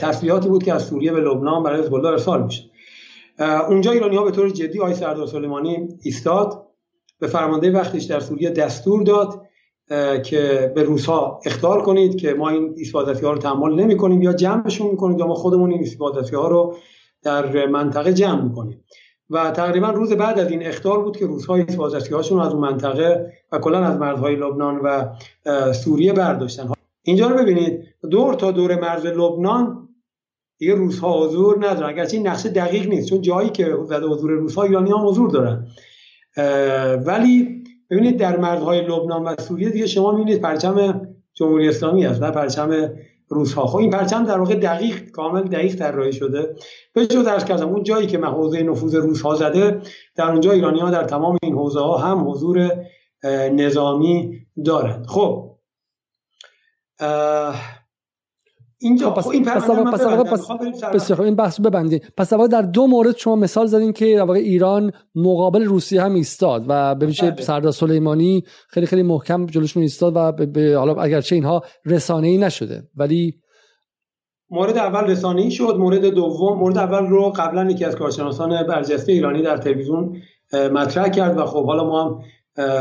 تسلیحاتی 0.00 0.48
بود 0.48 0.62
که 0.62 0.74
از 0.74 0.86
سوریه 0.86 1.12
به 1.12 1.20
لبنان 1.20 1.62
برای 1.62 1.80
حزب 1.80 1.94
الله 1.94 2.08
ارسال 2.08 2.42
میشه 2.42 2.64
اونجا 3.68 3.90
ایرانی 3.90 4.16
ها 4.16 4.24
به 4.24 4.30
طور 4.30 4.50
جدی 4.50 4.80
آقای 4.80 4.94
سردار 4.94 5.26
سلیمانی 5.26 5.88
ایستاد. 6.02 6.64
به 7.20 7.26
فرمانده 7.26 7.70
وقتش 7.70 8.04
در 8.04 8.20
سوریه 8.20 8.50
دستور 8.50 9.02
داد. 9.02 9.47
که 10.24 10.72
به 10.74 10.82
روسها 10.82 11.40
اخطار 11.44 11.82
کنید 11.82 12.16
که 12.16 12.34
ما 12.34 12.48
این 12.48 12.74
ایست 12.76 12.95
بازرسی 12.95 13.26
ها 13.26 13.32
رو 13.32 13.38
تحمل 13.38 13.74
نمی 13.74 13.96
کنیم 13.96 14.22
یا 14.22 14.32
جمعشون 14.32 14.90
می‌کنیم 14.90 15.18
یا 15.18 15.26
ما 15.26 15.34
خودمون 15.34 15.70
این 15.70 15.80
ایست 15.80 16.01
بازرسی 16.01 16.36
ها 16.36 16.48
رو 16.48 16.76
در 17.22 17.66
منطقه 17.66 18.12
جمع 18.12 18.42
می‌کنیم. 18.42 18.84
و 19.30 19.50
تقریبا 19.50 19.90
روز 19.90 20.12
بعد 20.12 20.38
از 20.38 20.50
این 20.50 20.66
اخطار 20.66 21.02
بود 21.02 21.16
که 21.16 21.26
روسها 21.26 21.54
ایست 21.54 21.76
بازرسی 21.76 22.14
هاشون 22.14 22.40
از 22.40 22.52
اون 22.52 22.60
منطقه 22.60 23.32
و 23.52 23.58
کلا 23.58 23.78
از 23.78 23.96
مرزهای 23.96 24.36
لبنان 24.36 24.80
و 24.84 25.04
سوریه 25.72 26.12
برداشتن. 26.12 26.68
اینجا 27.02 27.28
رو 27.28 27.38
ببینید 27.38 27.84
دور 28.10 28.34
تا 28.34 28.50
دور 28.50 28.80
مرز 28.80 29.06
لبنان 29.06 29.88
دیگه 30.58 30.74
روسها 30.74 31.24
حضور 31.24 31.66
ندارن. 31.66 31.88
اگرچه 31.88 32.16
این 32.16 32.26
نقشه 32.26 32.48
دقیق 32.48 32.88
نیست 32.88 33.08
چون 33.08 33.20
جایی 33.20 33.50
که 33.50 33.76
زده 33.84 34.06
حضور 34.06 34.30
روسها 34.30 34.62
ایرانی 34.62 34.90
هم 34.90 35.06
حضور 35.06 35.30
دارن. 35.30 35.66
ولی 37.06 37.57
ببینید 37.90 38.16
در 38.16 38.36
مرزهای 38.36 38.80
لبنان 38.80 39.24
و 39.24 39.34
سوریه 39.38 39.70
دیگه 39.70 39.86
شما 39.86 40.12
می‌بینید 40.12 40.42
پرچم 40.42 41.00
جمهوری 41.34 41.68
اسلامی 41.68 42.06
است 42.06 42.22
نه 42.22 42.30
پرچم 42.30 42.90
روسها. 43.28 43.66
خب 43.66 43.76
این 43.76 43.90
پرچم 43.90 44.24
در 44.24 44.38
واقع 44.38 44.54
دقیق 44.54 45.10
کامل 45.10 45.42
دقیق 45.42 45.74
طراحی 45.74 46.12
شده. 46.12 46.54
به 46.94 47.06
جز 47.06 47.24
درس 47.24 47.44
کردم 47.44 47.68
اون 47.68 47.82
جایی 47.82 48.06
که 48.06 48.18
حوزه 48.18 48.62
نفوذ 48.62 48.94
روسها 48.94 49.34
زده 49.34 49.80
در 50.16 50.30
اونجا 50.30 50.52
ایرانی 50.52 50.80
ها 50.80 50.90
در 50.90 51.04
تمام 51.04 51.38
این 51.42 51.54
حوزه 51.54 51.80
ها 51.80 51.96
هم 51.96 52.30
حضور 52.30 52.70
نظامی 53.52 54.46
دارند 54.64 55.06
خب 55.06 55.58
اینجا 58.80 59.10
خب 59.10 59.28
این 59.28 59.44
پس 59.44 59.70
پس 60.94 61.10
این 61.20 61.34
بحث 61.34 61.60
ببندید 61.60 62.12
پس 62.16 62.32
در 62.32 62.62
دو 62.62 62.86
مورد 62.86 63.16
شما 63.16 63.36
مثال 63.36 63.66
زدین 63.66 63.92
که 63.92 64.16
در 64.16 64.22
واقع 64.22 64.38
ایران 64.38 64.92
مقابل 65.14 65.64
روسیه 65.64 66.02
هم 66.02 66.14
ایستاد 66.14 66.64
و 66.68 66.94
به 66.94 67.06
ویژه 67.06 67.30
بله. 67.30 67.42
سردار 67.42 67.72
سلیمانی 67.72 68.44
خیلی 68.68 68.86
خیلی 68.86 69.02
محکم 69.02 69.46
جلوشون 69.46 69.82
ایستاد 69.82 70.12
و 70.16 70.32
به 70.32 70.74
حالا 70.76 70.94
اگرچه 70.94 71.34
اینها 71.34 71.62
رسانه 71.84 72.28
ای 72.28 72.38
نشده 72.38 72.82
ولی 72.96 73.34
مورد 74.50 74.78
اول 74.78 75.10
رسانه 75.10 75.42
ای 75.42 75.50
شد 75.50 75.76
مورد 75.78 76.04
دوم 76.04 76.58
مورد 76.58 76.78
اول 76.78 77.06
رو 77.06 77.30
قبلا 77.36 77.70
یکی 77.70 77.84
از 77.84 77.96
کارشناسان 77.96 78.66
برجسته 78.66 79.12
ایرانی 79.12 79.42
در 79.42 79.56
تلویزیون 79.56 80.16
مطرح 80.52 81.08
کرد 81.08 81.38
و 81.38 81.44
خب 81.44 81.66
حالا 81.66 81.84
ما 81.84 82.04
هم 82.04 82.20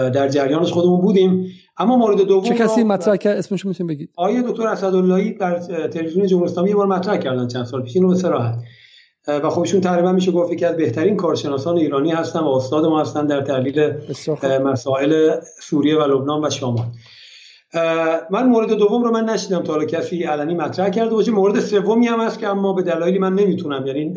در 0.10 0.28
جریانش 0.28 0.72
خودمون 0.72 1.02
بودیم. 1.02 1.48
اما 1.80 1.98
مورد 1.98 2.22
دوم 2.22 2.44
چه 2.44 2.56
کسی 2.56 2.84
مطرح 2.84 3.16
کرد؟ 3.16 3.38
اسمش 3.38 3.66
می‌تونید 3.66 3.96
بگید 3.96 4.10
آیه 4.16 4.42
دکتر 4.42 4.68
اسداللهی 4.68 5.34
در 5.34 5.60
تلویزیون 5.88 6.28
جمهوری 6.28 6.52
اسلامی 6.52 6.70
یه 6.70 6.76
بار 6.76 6.88
مطرح 6.88 7.18
کردن 7.18 7.48
چند 7.48 7.66
سال 7.66 7.82
پیش. 7.82 7.96
اینو 7.96 8.08
به 8.08 8.16
صراحت. 8.16 8.56
و 9.28 9.50
خب 9.50 9.62
ایشون 9.62 9.82
تقریبا 9.82 10.12
میشه 10.12 10.32
گفت 10.32 10.58
که 10.58 10.68
از 10.68 10.76
بهترین 10.76 11.16
کارشناسان 11.18 11.78
ایرانی 11.78 12.12
هستن 12.12 12.40
و 12.40 12.48
استاد 12.48 12.86
ما 12.86 13.02
هستن 13.02 13.26
در 13.26 13.42
تحلیل 13.42 13.94
مسائل 14.64 15.32
سوریه 15.62 15.98
و 15.98 16.04
لبنان 16.04 16.46
و 16.46 16.50
شمال. 16.50 16.86
من 18.30 18.50
مورد 18.50 18.74
دوم 18.74 19.04
رو 19.04 19.12
من 19.12 19.26
نشیدم 19.26 19.64
تا 19.64 19.74
حالا 19.74 19.86
کسی 19.86 20.24
علنی 20.24 20.54
مطرح 20.54 20.90
کرده 20.90 21.16
باشه. 21.16 21.32
مورد 21.32 21.60
سومی 21.60 22.08
هم 22.08 22.20
هست 22.20 22.40
که 22.40 22.48
اما 22.48 22.74
به 22.74 22.82
دلایلی 22.82 23.20
من 23.20 23.34
نمی‌تونم 23.34 23.88
یعنی 23.88 24.14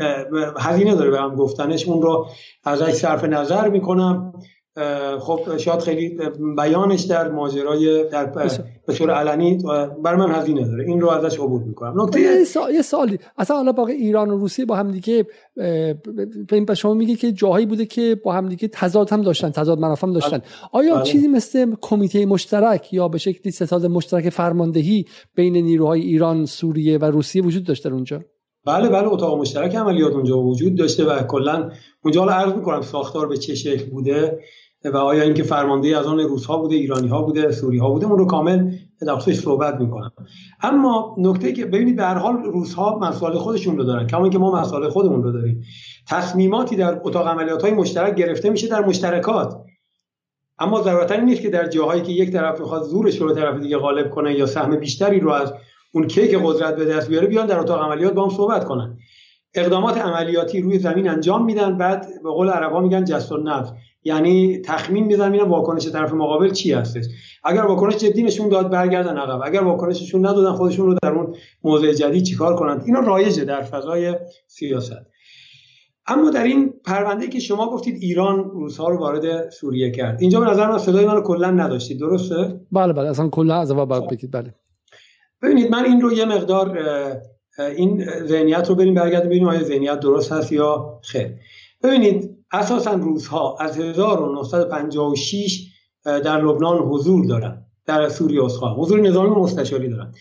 هزینه 0.58 0.94
داره 0.94 1.10
به 1.10 1.18
هم 1.18 1.34
گفتنش. 1.34 1.88
اون 1.88 2.02
رو 2.02 2.26
ازش 2.64 2.92
صرف 2.92 3.24
نظر 3.24 3.68
می‌کنم. 3.68 4.32
خب 5.20 5.56
شاید 5.56 5.80
خیلی 5.80 6.18
بیانش 6.56 7.02
در 7.02 7.28
ماجرای 7.28 8.04
در 8.08 8.24
به 8.86 8.94
طور 8.94 9.10
علنی 9.10 9.58
بر 10.04 10.16
من 10.16 10.30
هزینه 10.30 10.66
داره. 10.66 10.84
این 10.84 11.00
رو 11.00 11.08
ازش 11.08 11.38
عبور 11.38 11.62
می‌کنم. 11.62 12.02
نکته 12.02 12.20
یه, 12.20 12.46
یه 12.74 12.82
سالی 12.82 13.18
اصلا 13.38 13.56
حالا 13.56 13.72
باقی 13.72 13.92
ایران 13.92 14.30
و 14.30 14.36
روسیه 14.36 14.64
با 14.64 14.76
هم 14.76 14.90
دیگه 14.90 15.26
به 16.66 16.74
شما 16.74 16.94
میگه 16.94 17.14
که 17.14 17.32
جاهایی 17.32 17.66
بوده 17.66 17.86
که 17.86 18.20
با 18.24 18.32
هم 18.32 18.48
دیگه 18.48 18.68
تضاد 18.68 19.10
هم 19.10 19.22
داشتن 19.22 19.50
تضاد 19.50 19.78
منافع 19.78 20.06
هم 20.06 20.12
داشتن. 20.12 20.40
آیا 20.72 20.94
بله. 20.94 21.04
چیزی 21.04 21.28
مثل 21.28 21.74
کمیته 21.80 22.26
مشترک 22.26 22.92
یا 22.92 23.08
به 23.08 23.18
شکلی 23.18 23.52
ستاد 23.52 23.86
مشترک 23.86 24.28
فرماندهی 24.28 25.04
بین 25.34 25.56
نیروهای 25.56 26.00
ایران 26.00 26.46
سوریه 26.46 26.98
و 26.98 27.04
روسیه 27.04 27.42
وجود 27.42 27.64
داشته 27.64 27.92
اونجا؟ 27.92 28.20
بله 28.66 28.88
بله 28.88 29.08
اتاق 29.08 29.40
مشترک 29.40 29.74
عملیات 29.74 30.12
اونجا 30.12 30.38
وجود 30.38 30.74
داشته 30.74 31.04
و 31.04 31.22
کلا 31.22 31.70
اونجا 32.04 32.20
حالا 32.20 32.32
عرض 32.32 32.52
می‌کنم 32.52 32.80
ساختار 32.80 33.28
به 33.28 33.36
چه 33.36 33.54
شکل 33.54 33.90
بوده؟ 33.90 34.38
و 34.84 34.96
آیا 34.96 35.22
اینکه 35.22 35.42
فرمانده 35.42 35.98
از 35.98 36.06
آن 36.06 36.18
روس 36.18 36.46
ها 36.46 36.56
بوده 36.56 36.76
ایرانی 36.76 37.08
ها 37.08 37.22
بوده 37.22 37.52
سوری 37.52 37.78
ها 37.78 37.90
بوده 37.90 38.06
اون 38.06 38.18
رو 38.18 38.26
کامل 38.26 38.72
در 39.00 39.18
صحبت 39.18 39.80
می‌کنم. 39.80 40.12
اما 40.62 41.16
نکته 41.18 41.52
که 41.52 41.66
ببینید 41.66 41.96
به 41.96 42.02
هر 42.02 42.14
حال 42.14 42.42
روس 42.42 42.74
ها 42.74 42.98
مسائل 42.98 43.38
خودشون 43.38 43.76
رو 43.76 43.84
دارن 43.84 44.06
کما 44.06 44.28
که 44.28 44.38
ما 44.38 44.60
مسائل 44.60 44.88
خودمون 44.88 45.22
رو 45.22 45.32
داریم. 45.32 45.64
تصمیماتی 46.08 46.76
در 46.76 47.00
اتاق 47.04 47.28
عملیات 47.28 47.62
های 47.62 47.72
مشترک 47.72 48.14
گرفته 48.14 48.50
میشه 48.50 48.68
در 48.68 48.84
مشترکات. 48.84 49.62
اما 50.58 50.82
ضرورتا 50.82 51.16
نیست 51.16 51.42
که 51.42 51.50
در 51.50 51.68
جاهایی 51.68 52.02
که 52.02 52.12
یک 52.12 52.30
طرف 52.32 52.60
می‌خواد 52.60 52.82
زورش 52.82 53.20
رو 53.20 53.34
طرف 53.34 53.60
دیگه 53.60 53.76
غالب 53.76 54.10
کنه 54.10 54.34
یا 54.34 54.46
سهم 54.46 54.76
بیشتری 54.76 55.20
رو 55.20 55.30
از 55.30 55.54
اون 55.92 56.06
کیک 56.06 56.38
قدرت 56.44 56.76
به 56.76 56.84
دست 56.84 57.08
بیاره 57.08 57.26
بیان 57.26 57.46
در 57.46 57.58
اتاق 57.58 57.82
عملیات 57.82 58.12
با 58.12 58.24
هم 58.24 58.30
صحبت 58.30 58.64
کنن. 58.64 58.98
اقدامات 59.54 59.98
عملیاتی 59.98 60.60
روی 60.60 60.78
زمین 60.78 61.08
انجام 61.08 61.44
میدن 61.44 61.78
بعد 61.78 62.06
به 62.22 62.30
قول 62.30 62.48
عربا 62.48 62.80
میگن 62.80 63.04
جست 63.04 63.32
النفس 63.32 63.72
یعنی 64.04 64.58
تخمین 64.64 65.04
می‌زنن 65.04 65.30
میرن 65.32 65.48
واکنش 65.48 65.88
طرف 65.88 66.12
مقابل 66.12 66.50
چی 66.50 66.72
هستش؟ 66.72 67.04
اگر 67.44 67.62
واکنش 67.62 67.96
جدی 67.96 68.22
نشون 68.22 68.48
داد 68.48 68.70
برگردن 68.70 69.16
عقب. 69.16 69.40
اگر 69.44 69.62
واکنششون 69.62 70.26
ندادن 70.26 70.52
خودشون 70.52 70.86
رو 70.86 70.94
در 71.02 71.12
اون 71.12 71.34
موضع 71.64 71.92
جدید 71.92 72.22
چیکار 72.22 72.56
کنند 72.56 72.82
اینا 72.86 73.00
رایجه 73.00 73.44
در 73.44 73.62
فضای 73.62 74.14
سیاست. 74.46 75.06
اما 76.06 76.30
در 76.30 76.44
این 76.44 76.72
پرونده 76.84 77.28
که 77.28 77.40
شما 77.40 77.70
گفتید 77.70 77.96
ایران 78.02 78.50
روسها 78.50 78.88
رو 78.88 78.98
وارد 78.98 79.50
سوریه 79.50 79.90
کرد. 79.90 80.20
اینجا 80.20 80.40
به 80.40 80.46
نظر 80.46 80.70
من 80.70 80.78
صدای 80.78 81.06
من 81.06 81.14
رو 81.14 81.22
کلا 81.22 81.50
نداشتید. 81.50 82.00
درسته؟ 82.00 82.60
بله 82.72 82.92
بله. 82.92 83.08
اصلا 83.08 83.28
کلا 83.28 83.60
از 83.60 83.70
اول 83.70 83.84
بعد 83.84 84.10
بگید 84.10 84.30
بله. 84.30 84.54
ببینید 85.42 85.70
من 85.70 85.84
این 85.84 86.00
رو 86.00 86.12
یه 86.12 86.24
مقدار 86.24 86.78
این 87.58 88.04
ذهنیت 88.26 88.68
رو 88.68 88.74
بریم 88.74 88.94
برگردیم 88.94 89.28
ببینیم 89.28 89.48
آیا 89.48 89.62
ذهنیت 89.62 90.00
درست 90.00 90.32
هست 90.32 90.52
یا 90.52 91.00
خیر. 91.02 91.30
ببینید 91.82 92.36
اساسا 92.52 92.92
روزها 92.92 93.56
از 93.60 93.78
1956 93.78 95.66
در 96.04 96.40
لبنان 96.42 96.78
حضور 96.78 97.26
دارن 97.26 97.66
در 97.86 98.08
سوریه 98.08 98.44
اسخا 98.44 98.74
حضور 98.74 99.00
نظامی 99.00 99.30
مستشاری 99.30 99.88
دارن. 99.88 100.12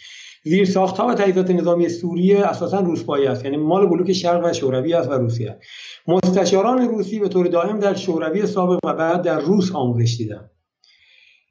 زیر 0.43 0.65
ساخت 0.65 0.97
ها 0.97 1.07
و 1.07 1.13
تجهیزات 1.13 1.51
نظامی 1.51 1.89
سوریه 1.89 2.45
اساسا 2.45 2.79
روسپایی 2.79 3.27
است 3.27 3.45
یعنی 3.45 3.57
مال 3.57 3.85
بلوک 3.85 4.13
شرق 4.13 4.45
و 4.45 4.53
شوروی 4.53 4.93
است 4.93 5.09
و 5.09 5.13
روسیه 5.13 5.59
مستشاران 6.07 6.89
روسی 6.89 7.19
به 7.19 7.27
طور 7.27 7.47
دائم 7.47 7.79
در 7.79 7.95
شوروی 7.95 8.47
سابق 8.47 8.79
و 8.83 8.93
بعد 8.93 9.21
در 9.21 9.39
روس 9.39 9.71
آموزش 9.71 10.17
دیدن. 10.17 10.49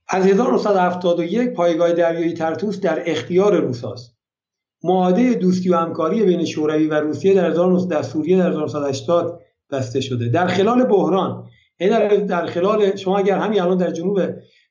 از 0.09 0.27
1971 0.27 1.53
پایگاه 1.53 1.93
دریایی 1.93 2.33
ترتوس 2.33 2.81
در 2.81 3.03
اختیار 3.11 3.61
روس 3.61 3.85
است 3.85 4.18
معاهده 4.85 5.35
دوستی 5.35 5.71
و 5.71 5.77
همکاری 5.77 6.23
بین 6.23 6.45
شوروی 6.45 6.87
و 6.87 6.95
روسیه 6.95 7.35
در 7.35 7.51
در 7.91 8.03
سوریه 8.03 8.39
در 8.39 8.51
1980 8.51 9.41
بسته 9.71 10.01
شده. 10.01 10.29
در 10.29 10.47
خلال 10.47 10.85
بحران 10.85 11.47
یعنی 11.81 12.17
در, 12.17 12.47
خلال 12.47 12.97
شما 12.97 13.19
اگر 13.19 13.39
همین 13.39 13.61
الان 13.61 13.79
در 13.79 13.91
جنوب 13.91 14.21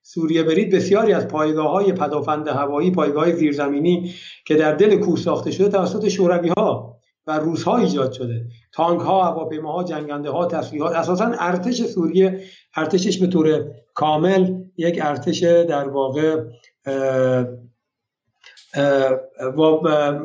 سوریه 0.01 0.43
برید 0.43 0.75
بسیاری 0.75 1.13
از 1.13 1.27
پایگاه 1.27 1.71
های 1.71 1.93
پدافند 1.93 2.47
هوایی 2.47 2.91
پایگاه 2.91 3.31
زیرزمینی 3.31 4.13
که 4.45 4.55
در 4.55 4.73
دل 4.73 4.95
کوه 4.95 5.17
ساخته 5.17 5.51
شده 5.51 5.69
توسط 5.69 6.07
شوروی 6.07 6.49
ها 6.49 6.97
و 7.27 7.39
روس 7.39 7.63
ها 7.63 7.77
ایجاد 7.77 8.11
شده. 8.11 8.45
تانک 8.73 9.01
ها 9.01 9.23
هواپیماها 9.23 9.83
جنگنده 9.83 10.29
ها 10.29 10.45
تسلیحات 10.45 10.95
اساسا 10.95 11.31
ارتش 11.39 11.81
سوریه 11.83 12.41
ارتشش 12.75 13.17
به 13.19 13.27
طور 13.27 13.65
کامل 13.93 14.53
یک 14.77 14.99
ارتش 15.03 15.43
در 15.43 15.89
واقع 15.89 16.43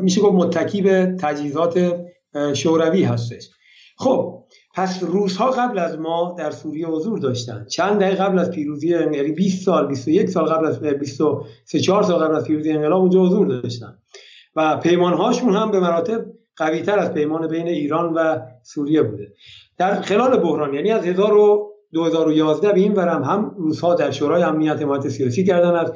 میشه 0.00 0.20
گفت 0.20 0.34
متکی 0.34 0.82
به 0.82 1.16
تجهیزات 1.20 2.00
شوروی 2.54 3.04
هستش. 3.04 3.50
خب 3.96 4.44
پس 4.74 5.02
روس 5.02 5.36
ها 5.36 5.50
قبل 5.50 5.78
از 5.78 5.98
ما 5.98 6.34
در 6.38 6.50
سوریه 6.50 6.86
حضور 6.86 7.18
داشتن. 7.18 7.66
چند 7.70 8.00
دقیقه 8.00 8.24
قبل 8.24 8.38
از 8.38 8.50
پیروزی 8.50 8.88
یعنی 8.88 9.32
20 9.32 9.64
سال 9.64 9.86
21 9.86 10.30
سال 10.30 10.44
قبل 10.44 10.66
از 10.66 10.80
23 10.80 11.80
4 11.80 12.02
سال 12.02 12.24
قبل 12.24 12.34
از 12.34 12.44
پیروزی 12.44 12.72
انقلاب 12.72 13.00
اونجا 13.00 13.20
حضور 13.20 13.46
داشتن. 13.46 13.98
و 14.56 14.76
پیمان 14.76 15.12
هاشون 15.12 15.56
هم 15.56 15.70
به 15.70 15.80
مراتب 15.80 16.24
قوی 16.56 16.82
تر 16.82 16.98
از 16.98 17.12
پیمان 17.14 17.48
بین 17.48 17.66
ایران 17.66 18.14
و 18.14 18.40
سوریه 18.62 19.02
بوده. 19.02 19.32
در 19.78 20.00
خلال 20.00 20.38
بحران 20.38 20.74
یعنی 20.74 20.90
از 20.90 21.04
2011 21.92 22.72
به 22.72 22.80
این 22.80 22.92
ورم 22.92 23.22
هم 23.22 23.54
روس 23.58 23.80
ها 23.80 23.94
در 23.94 24.10
شورای 24.10 24.42
امنیت 24.42 24.82
حمایت 24.82 25.08
سیاسی 25.08 25.44
کردن 25.44 25.74
از 25.74 25.92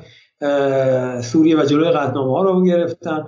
سوریه 1.23 1.57
و 1.61 1.65
جلوی 1.65 1.91
قطنامه 1.91 2.33
ها 2.33 2.43
رو 2.43 2.65
گرفتن. 2.65 3.25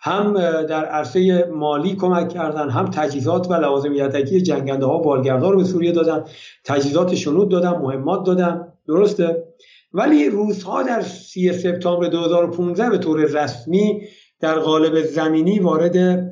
هم 0.00 0.32
در 0.62 0.84
عرصه 0.84 1.44
مالی 1.54 1.96
کمک 1.96 2.28
کردن 2.28 2.70
هم 2.70 2.86
تجهیزات 2.86 3.50
و 3.50 3.54
لوازم 3.54 3.94
یدکی 3.94 4.42
جنگنده 4.42 4.86
ها 4.86 4.98
بالگردار 4.98 5.52
رو 5.52 5.58
به 5.58 5.64
سوریه 5.64 5.92
دادن. 5.92 6.24
تجهیزات 6.64 7.14
شنود 7.14 7.48
دادن 7.48 7.70
مهمات 7.70 8.26
دادن. 8.26 8.72
درسته؟ 8.86 9.44
ولی 9.92 10.30
روس 10.30 10.62
ها 10.62 10.82
در 10.82 11.02
3 11.02 11.52
سپتامبر 11.52 12.08
2015 12.08 12.90
به 12.90 12.98
طور 12.98 13.20
رسمی 13.20 14.02
در 14.40 14.58
قالب 14.58 15.02
زمینی 15.02 15.58
وارد 15.58 16.28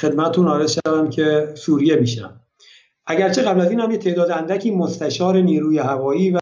خدمتون 0.00 0.48
آرز 0.48 0.70
شدم 0.70 1.10
که 1.10 1.48
سوریه 1.54 1.96
میشن 1.96 2.41
اگرچه 3.06 3.42
قبل 3.42 3.60
از 3.60 3.70
این 3.70 3.80
هم 3.80 3.90
یه 3.90 3.98
تعداد 3.98 4.30
اندکی 4.30 4.70
مستشار 4.70 5.36
نیروی 5.36 5.78
هوایی 5.78 6.30
و 6.30 6.38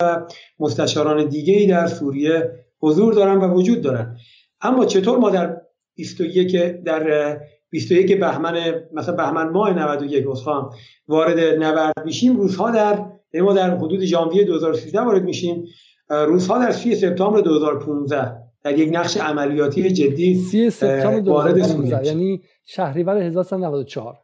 مستشاران 0.61 1.29
دیگه 1.29 1.55
ای 1.55 1.67
در 1.67 1.87
سوریه 1.87 2.51
حضور 2.81 3.15
دارن 3.15 3.39
و 3.39 3.55
وجود 3.55 3.81
دارن. 3.81 4.17
اما 4.61 4.85
چطور 4.85 5.19
ما 5.19 5.31
در 5.31 5.57
21 5.95 6.57
در 6.85 7.37
21 7.71 8.21
بهمن 8.21 8.75
مثلا 8.93 9.17
بهمن 9.17 9.49
ماه 9.49 9.73
91 9.73 10.27
اسخام 10.27 10.71
وارد 11.09 11.63
نبرد 11.63 12.05
میشیم 12.05 12.37
روزها 12.37 12.71
در 12.71 13.05
یعنی 13.35 13.47
ما 13.47 13.53
در 13.53 13.77
حدود 13.77 14.05
ژانویه 14.05 14.45
2013 14.45 15.01
وارد 15.01 15.25
میشیم. 15.25 15.65
روزها 16.11 16.59
در 16.59 16.71
30 16.71 16.95
سپتامبر 16.95 17.41
2015 17.41 18.33
در 18.63 18.79
یک 18.79 18.91
نقش 18.93 19.17
عملیاتی 19.17 19.91
جدی 19.91 20.35
30 20.35 20.71
سپتامبر 20.71 21.21
2015 21.21 22.07
یعنی 22.07 22.43
شهریور 22.65 23.19
1394 23.19 24.19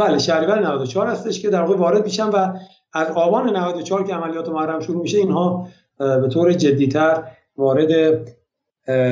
بله 0.00 0.18
شهریور 0.18 0.58
94 0.58 1.06
هستش 1.06 1.42
که 1.42 1.50
در 1.50 1.62
واقع 1.62 1.76
وارد 1.76 2.04
میشن 2.04 2.28
و 2.28 2.52
از 2.92 3.10
آبان 3.10 3.56
94 3.56 4.06
که 4.06 4.14
عملیات 4.14 4.48
محرم 4.48 4.80
شروع 4.80 5.02
میشه 5.02 5.18
اینها 5.18 5.68
به 5.98 6.28
طور 6.32 6.52
جدیتر 6.52 7.24
وارد 7.56 8.20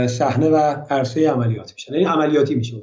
صحنه 0.06 0.48
و 0.48 0.56
عرصه 0.90 1.30
عملیات 1.30 1.72
میشن. 1.72 1.92
یعنی 1.92 2.04
عملیاتی 2.04 2.54
میشه 2.54 2.76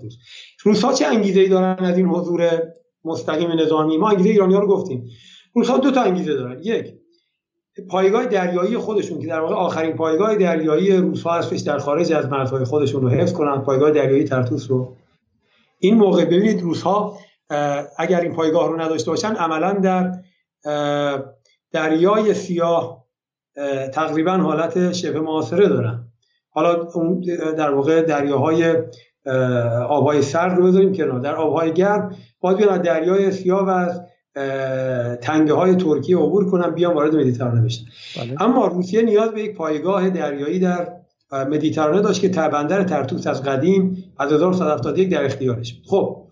روس 0.64 0.84
ها 0.84 0.94
چه 0.94 1.06
انگیزه 1.06 1.40
ای 1.40 1.50
دارن 1.50 1.86
از 1.86 1.98
این 1.98 2.06
حضور 2.06 2.50
مستقیم 3.06 3.52
نظامی؟ 3.52 3.98
ما 3.98 4.10
انگیزه 4.10 4.30
ایرانی 4.30 4.54
ها 4.54 4.60
رو 4.60 4.68
گفتیم. 4.68 5.10
روس 5.56 5.70
ها 5.70 5.78
دو 5.78 5.92
تا 5.92 6.02
انگیزه 6.02 6.34
دارن. 6.34 6.60
یک 6.64 6.94
پایگاه 7.90 8.26
دریایی 8.26 8.78
خودشون 8.78 9.20
که 9.20 9.28
در 9.28 9.40
واقع 9.40 9.56
آخرین 9.56 9.96
پایگاه 9.96 10.36
دریایی 10.36 10.98
روس 10.98 11.24
ها 11.24 11.34
هستش 11.34 11.60
در 11.60 11.78
خارج 11.78 12.14
از 12.14 12.30
مرزهای 12.30 12.64
خودشون 12.64 13.02
رو 13.02 13.10
حفظ 13.10 13.34
کنن 13.34 13.62
پایگاه 13.62 13.92
دریایی 13.92 14.24
ترتوس 14.24 14.72
رو. 14.72 14.96
این 15.80 15.96
موقع 15.96 16.26
ببینید 16.26 16.62
روس 16.62 16.82
ها 16.82 17.18
اگر 17.98 18.22
این 18.22 18.34
پایگاه 18.34 18.70
رو 18.70 18.82
نداشته 18.82 19.12
باشن 19.12 19.36
عملا 19.36 19.72
در 19.74 20.12
دریای 21.72 22.34
سیاه 22.34 23.06
تقریبا 23.94 24.38
حالت 24.38 24.92
شبه 24.92 25.20
معاصره 25.20 25.68
دارن. 25.68 26.08
حالا 26.50 26.74
در 27.58 27.72
واقع 27.72 28.02
دریاهای 28.02 28.76
آبهای 29.90 30.22
سرد 30.22 30.58
رو 30.58 30.68
بذاریم 30.68 30.94
کنار. 30.94 31.20
در 31.20 31.36
آبهای 31.36 31.74
گرم 31.74 32.16
باید 32.40 32.58
بیان 32.58 32.82
دریای 32.82 33.32
سیاه 33.32 33.66
و 33.66 33.70
از 33.70 34.02
تنگه 35.22 35.54
های 35.54 35.76
ترکیه 35.76 36.18
عبور 36.18 36.52
کنن 36.52 36.70
بیان 36.70 36.94
وارد 36.94 37.16
مدیترانه 37.16 37.62
بشن. 37.62 37.86
بله. 38.18 38.42
اما 38.42 38.68
روسیه 38.68 39.02
نیاز 39.02 39.30
به 39.30 39.42
یک 39.42 39.56
پایگاه 39.56 40.10
دریایی 40.10 40.60
در 40.60 40.88
مدیترانه 41.32 42.02
داشت 42.02 42.22
که 42.22 42.30
تبندر 42.30 42.84
ترتوس 42.84 43.28
از 43.28 43.44
قدیم 43.44 44.14
از 44.18 44.32
1171 44.32 45.10
در 45.10 45.26
اختیارش 45.26 45.74
بود. 45.74 45.86
خب 45.88 46.28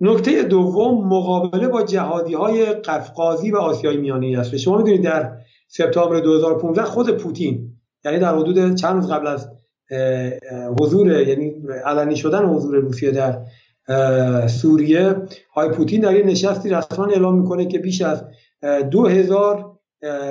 نکته 0.00 0.42
دوم 0.42 1.08
مقابله 1.08 1.68
با 1.68 1.82
جهادی 1.82 2.34
های 2.34 2.66
قفقازی 2.66 3.50
و 3.50 3.56
آسیای 3.56 3.96
میانه 3.96 4.38
است. 4.38 4.56
شما 4.56 4.76
می‌دونید 4.76 5.02
در 5.02 5.32
سپتامبر 5.68 6.20
2015 6.20 6.82
خود 6.82 7.16
پوتین 7.16 7.72
یعنی 8.04 8.18
در 8.18 8.34
حدود 8.34 8.74
چند 8.74 8.94
روز 8.94 9.10
قبل 9.10 9.26
از 9.26 9.48
حضور 10.80 11.28
یعنی 11.28 11.54
علنی 11.84 12.16
شدن 12.16 12.44
حضور 12.44 12.76
روسیه 12.76 13.10
در 13.10 13.38
سوریه 14.46 15.14
های 15.54 15.68
پوتین 15.68 16.00
در 16.00 16.08
این 16.08 16.26
نشستی 16.26 16.70
رسما 16.70 17.06
اعلام 17.06 17.38
می‌کنه 17.38 17.66
که 17.66 17.78
بیش 17.78 18.02
از 18.02 18.24
دو 18.90 19.06
هزار 19.06 19.78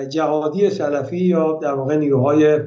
جهادی 0.10 0.70
سلفی 0.70 1.18
یا 1.18 1.60
در 1.62 1.74
واقع 1.74 1.98
نیروهای 1.98 2.60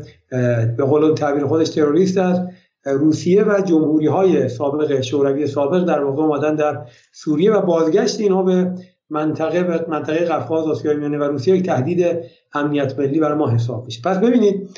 به 0.76 0.84
قول 0.84 1.14
تعبیر 1.14 1.46
خودش 1.46 1.68
تروریست 1.68 2.18
است. 2.18 2.42
روسیه 2.84 3.44
و 3.44 3.60
جمهوری 3.60 4.06
های 4.06 4.48
سابق 4.48 5.00
شوروی 5.00 5.46
سابق 5.46 5.84
در 5.84 6.04
واقع 6.04 6.22
اومدن 6.22 6.54
در 6.54 6.86
سوریه 7.12 7.52
و 7.52 7.60
بازگشت 7.60 8.20
اینها 8.20 8.42
به 8.42 8.74
منطقه 9.10 9.62
به 9.62 9.86
منطقه 9.88 10.24
قفقاز 10.24 10.66
آسیای 10.66 10.96
میانه 10.96 11.18
و 11.18 11.22
روسیه 11.22 11.56
یک 11.56 11.66
تهدید 11.66 12.18
امنیت 12.54 12.98
ملی 12.98 13.20
برای 13.20 13.38
ما 13.38 13.50
حساب 13.50 13.84
میشه. 13.84 14.02
پس 14.04 14.18
ببینید 14.18 14.70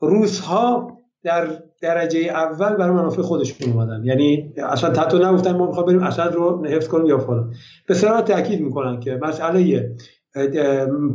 روس 0.00 0.40
ها 0.40 0.98
در 1.22 1.46
درجه 1.82 2.20
اول 2.20 2.76
برای 2.76 2.94
منافع 2.94 3.22
خودشون 3.22 3.72
اومدن. 3.72 4.04
یعنی 4.04 4.52
اصلا 4.56 4.90
تحت 4.90 5.14
نگفتن 5.14 5.56
ما 5.56 5.66
می‌خوایم 5.66 5.86
بریم 5.86 6.02
اسد 6.02 6.32
رو 6.34 6.66
حفظ 6.66 6.88
کنیم 6.88 7.06
یا 7.06 7.18
فلان. 7.18 7.54
به 7.88 7.94
صراحت 7.94 8.24
تاکید 8.24 8.60
می‌کنن 8.60 9.00
که 9.00 9.18
مسئله 9.22 9.90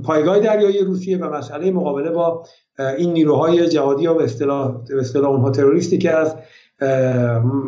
پایگاه 0.04 0.40
دریایی 0.40 0.84
روسیه 0.84 1.18
و 1.18 1.30
مسئله 1.30 1.72
مقابله 1.72 2.10
با 2.10 2.44
این 2.80 3.14
نیروهای 3.14 3.70
جهادی 3.70 4.08
به 4.08 4.24
اصطلاح 4.24 4.84
به 4.88 5.00
اصطلاح 5.00 5.32
اونها 5.32 5.52
تروریستی 5.52 5.98
که 5.98 6.12
از 6.12 6.36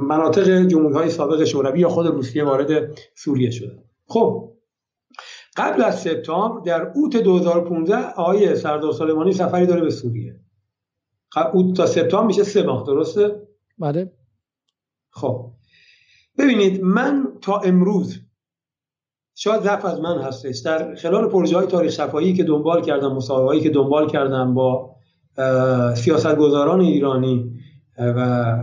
مناطق 0.08 0.68
جمهوری 0.68 0.96
های 0.96 1.10
سابق 1.10 1.44
شوروی 1.44 1.80
یا 1.80 1.90
خود 1.90 2.08
روسیه 2.08 2.44
وارد 2.44 3.00
سوریه 3.16 3.52
شده 3.52 3.84
خب 4.08 4.54
قبل 5.58 5.84
از 5.84 6.02
سپتامبر 6.02 6.62
در 6.66 6.92
اوت 6.96 7.18
2015 7.18 8.14
آقای 8.14 8.56
سردار 8.56 8.94
سلیمانی 8.94 9.34
سفری 9.34 9.66
داره 9.66 9.82
به 9.82 9.90
سوریه. 9.90 10.40
اوت 11.54 11.78
تا 11.78 11.86
سپتامبر 11.86 12.28
میشه 12.28 12.44
سه 12.44 12.64
ماه 12.64 12.84
درسته؟ 12.88 13.48
بله. 13.78 14.12
خب 15.10 15.52
ببینید 16.38 16.84
من 16.84 17.28
تا 17.42 17.60
امروز 17.60 18.20
شاید 19.36 19.62
ضعف 19.62 19.86
از 19.86 20.02
من 20.02 20.22
هستش 20.22 20.58
در 20.58 20.96
خلال 20.96 21.30
پروژه 21.30 21.58
های 21.58 21.68
تاریخ 21.68 21.92
شفایی 21.92 22.34
که 22.34 22.44
دنبال 22.44 22.82
کردم 22.82 23.14
مصاحبه 23.14 23.60
که 23.60 23.70
دنبال 23.70 24.10
کردم 24.10 24.54
با 24.54 24.97
سیاستگزاران 25.96 26.82
ایرانی 26.82 27.52
و 27.98 28.56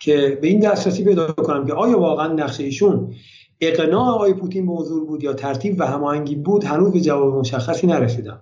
که 0.00 0.38
به 0.42 0.48
این 0.48 0.60
دسترسی 0.60 1.04
پیدا 1.04 1.32
کنم 1.32 1.66
که 1.66 1.72
آیا 1.72 1.98
واقعا 1.98 2.32
نقشه 2.32 2.64
ایشون 2.64 3.14
اقناع 3.60 4.14
آقای 4.14 4.34
پوتین 4.34 4.66
به 4.66 4.72
حضور 4.72 5.04
بود 5.04 5.24
یا 5.24 5.32
ترتیب 5.32 5.80
و 5.80 5.86
هماهنگی 5.86 6.34
بود 6.34 6.64
هنوز 6.64 6.92
به 6.92 7.00
جواب 7.00 7.34
مشخصی 7.34 7.86
نرسیدم. 7.86 8.40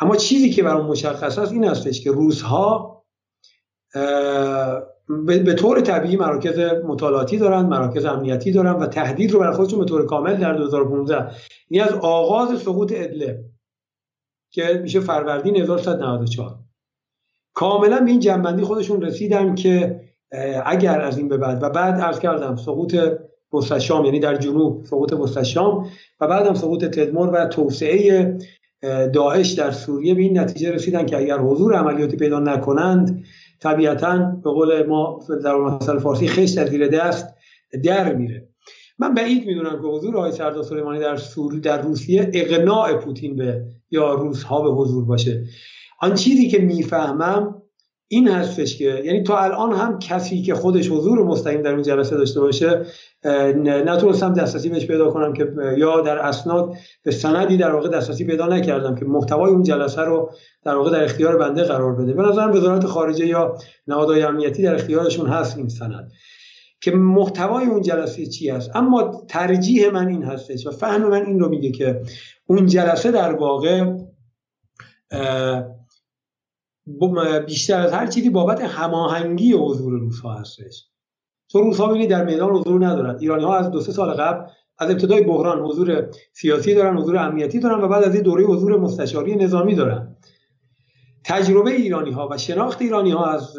اما 0.00 0.16
چیزی 0.16 0.50
که 0.50 0.62
برام 0.62 0.86
مشخص 0.86 1.38
است 1.38 1.52
این 1.52 1.64
هستش 1.64 2.00
که 2.00 2.12
روزها 2.12 2.98
به 5.26 5.54
طور 5.58 5.80
طبیعی 5.80 6.16
مراکز 6.16 6.58
مطالعاتی 6.84 7.38
دارن 7.38 7.66
مراکز 7.66 8.04
امنیتی 8.04 8.52
دارن 8.52 8.72
و 8.72 8.86
تهدید 8.86 9.32
رو 9.32 9.40
برای 9.40 9.54
خودشون 9.54 9.78
به 9.78 9.84
طور 9.84 10.06
کامل 10.06 10.36
در 10.36 10.54
2015 10.54 11.34
یعنی 11.70 11.88
از 11.88 11.94
آغاز 12.02 12.60
سقوط 12.60 12.92
ادله 12.96 13.44
که 14.50 14.80
میشه 14.82 15.00
فروردین 15.00 15.56
1194 15.56 16.67
کاملا 17.58 18.00
به 18.00 18.10
این 18.10 18.20
جنبندی 18.20 18.62
خودشون 18.62 19.02
رسیدن 19.02 19.54
که 19.54 20.00
اگر 20.66 21.00
از 21.00 21.18
این 21.18 21.28
به 21.28 21.36
بعد 21.36 21.62
و 21.62 21.70
بعد 21.70 22.00
عرض 22.00 22.18
کردم 22.18 22.56
سقوط 22.56 22.96
بستشام 23.52 24.04
یعنی 24.04 24.20
در 24.20 24.36
جنوب 24.36 24.84
سقوط 24.84 25.14
بستشام 25.14 25.86
و 26.20 26.26
بعدم 26.26 26.54
سقوط 26.54 26.84
تدمر 26.84 27.30
و 27.32 27.46
توسعه 27.46 28.38
داعش 29.12 29.52
در 29.52 29.70
سوریه 29.70 30.14
به 30.14 30.20
این 30.20 30.38
نتیجه 30.38 30.70
رسیدن 30.70 31.06
که 31.06 31.16
اگر 31.16 31.38
حضور 31.38 31.74
عملیاتی 31.74 32.16
پیدا 32.16 32.40
نکنند 32.40 33.24
طبیعتا 33.60 34.18
به 34.44 34.50
قول 34.50 34.86
ما 34.86 35.20
در 35.44 35.56
مثل 35.56 35.98
فارسی 35.98 36.28
خش 36.28 36.50
در 36.50 36.66
زیر 36.66 36.88
دست 36.88 37.34
در 37.84 38.14
میره. 38.14 38.48
من 38.98 39.14
بعید 39.14 39.46
می‌دونم 39.46 39.82
که 39.82 39.88
حضور 39.88 40.16
آقای 40.16 40.32
سردار 40.32 40.62
سلیمانی 40.62 41.00
در 41.00 41.16
سوری 41.16 41.60
در 41.60 41.82
روسیه 41.82 42.30
اقناع 42.34 42.94
پوتین 42.94 43.36
به 43.36 43.64
یا 43.90 44.14
روس 44.14 44.42
ها 44.42 44.62
به 44.62 44.70
حضور 44.70 45.04
باشه. 45.04 45.44
آن 45.98 46.14
چیزی 46.14 46.48
که 46.48 46.58
می‌فهمم 46.58 47.62
این 48.08 48.28
هستش 48.28 48.78
که 48.78 49.02
یعنی 49.04 49.22
تا 49.22 49.38
الان 49.38 49.72
هم 49.72 49.98
کسی 49.98 50.42
که 50.42 50.54
خودش 50.54 50.90
حضور 50.90 51.24
مستقیم 51.24 51.62
در 51.62 51.72
اون 51.72 51.82
جلسه 51.82 52.16
داشته 52.16 52.40
باشه 52.40 52.86
نتونستم 53.64 54.32
دسترسی 54.32 54.68
بهش 54.68 54.86
پیدا 54.86 55.10
کنم 55.10 55.32
که 55.32 55.52
یا 55.76 56.00
در 56.00 56.18
اسناد 56.18 56.74
به 57.02 57.10
سندی 57.10 57.56
در 57.56 57.72
واقع 57.72 57.88
دسترسی 57.88 58.24
پیدا 58.24 58.46
نکردم 58.46 58.94
که 58.94 59.04
محتوای 59.04 59.50
اون 59.50 59.62
جلسه 59.62 60.02
رو 60.02 60.30
در 60.64 60.74
واقع 60.74 60.90
در 60.90 61.04
اختیار 61.04 61.36
بنده 61.36 61.62
قرار 61.62 61.94
بده. 61.94 62.12
به 62.12 62.22
نظرم 62.22 62.52
وزارت 62.52 62.86
خارجه 62.86 63.26
یا 63.26 63.58
نهادهای 63.86 64.22
امنیتی 64.22 64.62
در 64.62 64.74
اختیارشون 64.74 65.26
هست 65.26 65.58
این 65.58 65.68
سند. 65.68 66.12
که 66.80 66.90
محتوای 66.90 67.66
اون 67.66 67.82
جلسه 67.82 68.26
چی 68.26 68.50
است 68.50 68.76
اما 68.76 69.24
ترجیح 69.28 69.90
من 69.90 70.08
این 70.08 70.22
هستش 70.22 70.66
و 70.66 70.70
فهم 70.70 71.08
من 71.08 71.26
این 71.26 71.40
رو 71.40 71.48
میگه 71.48 71.70
که 71.70 72.00
اون 72.46 72.66
جلسه 72.66 73.10
در 73.10 73.32
واقع 73.32 73.92
بیشتر 77.46 77.80
از 77.80 77.92
هر 77.92 78.06
چیزی 78.06 78.30
بابت 78.30 78.60
هماهنگی 78.60 79.52
حضور 79.52 80.00
روسها 80.00 80.34
هستش. 80.34 80.84
چون 81.52 81.70
ببینید 81.70 82.10
در 82.10 82.24
میدان 82.24 82.50
حضور 82.50 82.86
ندارن. 82.86 83.16
ایرانی 83.20 83.44
ها 83.44 83.56
از 83.56 83.70
دو 83.70 83.80
سه 83.80 83.92
سال 83.92 84.10
قبل 84.10 84.50
از 84.78 84.90
ابتدای 84.90 85.22
بحران 85.22 85.60
حضور 85.60 86.06
سیاسی 86.32 86.74
دارن 86.74 86.96
حضور 86.96 87.16
امنیتی 87.16 87.60
دارن 87.60 87.84
و 87.84 87.88
بعد 87.88 88.04
از 88.04 88.14
این 88.14 88.22
دوره 88.22 88.44
حضور 88.44 88.78
مستشاری 88.78 89.36
نظامی 89.36 89.74
دارن. 89.74 90.16
تجربه 91.24 91.70
ایرانی 91.70 92.10
ها 92.10 92.28
و 92.32 92.38
شناخت 92.38 92.82
ایرانی 92.82 93.10
ها 93.10 93.24
از 93.24 93.56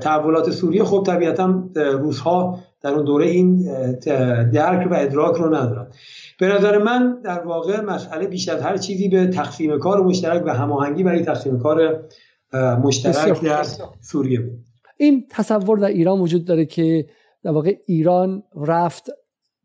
تحولات 0.00 0.50
سوریه 0.50 0.84
خب 0.84 1.02
طبیعتا 1.06 1.64
روس 1.74 2.18
ها 2.18 2.58
در 2.82 2.92
اون 2.92 3.04
دوره 3.04 3.26
این 3.26 3.62
درک 4.52 4.88
و 4.90 4.94
ادراک 4.94 5.36
رو 5.36 5.54
ندارن. 5.54 5.86
به 6.38 6.46
نظر 6.46 6.78
من 6.78 7.20
در 7.24 7.40
واقع 7.40 7.80
مسئله 7.80 8.26
بیش 8.26 8.48
از 8.48 8.62
هر 8.62 8.76
چیزی 8.76 9.08
به 9.08 9.26
تقسیم 9.26 9.78
کار 9.78 10.02
مشترک 10.02 10.42
و 10.46 10.54
هماهنگی 10.54 11.02
برای 11.02 11.22
تقسیم 11.22 11.58
کار 11.58 12.04
مشترک 12.54 13.40
در 13.40 13.66
سوریه 14.00 14.40
بود. 14.40 14.64
این 14.96 15.26
تصور 15.30 15.78
در 15.78 15.88
ایران 15.88 16.20
وجود 16.20 16.44
داره 16.44 16.66
که 16.66 17.06
در 17.42 17.50
واقع 17.50 17.76
ایران 17.86 18.42
رفت 18.66 19.10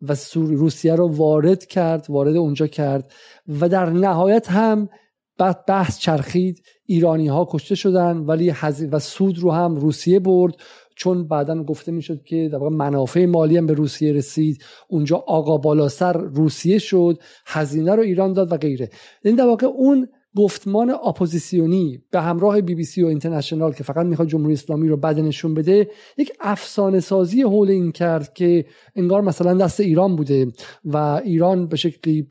و 0.01 0.15
روسیه 0.35 0.95
رو 0.95 1.07
وارد 1.07 1.65
کرد 1.65 2.05
وارد 2.09 2.35
اونجا 2.35 2.67
کرد 2.67 3.11
و 3.59 3.69
در 3.69 3.89
نهایت 3.89 4.51
هم 4.51 4.89
بعد 5.37 5.65
بحث 5.65 5.99
چرخید. 5.99 6.63
ایرانی 6.85 7.27
ها 7.27 7.47
کشته 7.51 7.75
شدن 7.75 8.17
ولی 8.17 8.53
و 8.91 8.99
سود 8.99 9.39
رو 9.39 9.51
هم 9.51 9.75
روسیه 9.75 10.19
برد. 10.19 10.53
چون 10.97 11.27
بعدا 11.27 11.63
گفته 11.63 11.91
می‌شد 11.91 12.23
که 12.23 12.49
در 12.51 12.57
واقع 12.57 12.75
منافع 12.75 13.25
مالی 13.25 13.57
هم 13.57 13.65
به 13.65 13.73
روسیه 13.73 14.13
رسید. 14.13 14.63
اونجا 14.87 15.17
آقا 15.17 15.57
بالاسر 15.57 16.17
روسیه 16.17 16.77
شد 16.77 17.19
هزینه 17.45 17.95
رو 17.95 18.01
ایران 18.01 18.33
داد 18.33 18.51
و 18.51 18.57
غیره. 18.57 18.89
این 19.23 19.35
در 19.35 19.45
واقع 19.45 19.67
اون 19.67 20.07
گفتمان 20.37 20.89
اپوزیسیونی 20.89 22.03
به 22.11 22.21
همراه 22.21 22.61
بی 22.61 22.75
بی 22.75 22.83
سی 22.83 23.03
و 23.03 23.07
اینترنشنال 23.07 23.73
که 23.73 23.83
فقط 23.83 24.05
می‌خواد 24.05 24.27
جمهوری 24.27 24.53
اسلامی 24.53 24.87
رو 24.87 24.97
بد 24.97 25.19
نشون 25.19 25.53
بده 25.53 25.89
یک 26.17 26.31
افسانه 26.39 26.99
سازی 26.99 27.41
حول 27.41 27.69
این 27.69 27.91
کرد 27.91 28.33
که 28.33 28.65
انگار 28.95 29.21
مثلا 29.21 29.53
دست 29.53 29.79
ایران 29.79 30.15
بوده 30.15 30.47
و 30.85 30.97
ایران 30.97 31.67
به 31.67 31.77
شکلی 31.77 32.27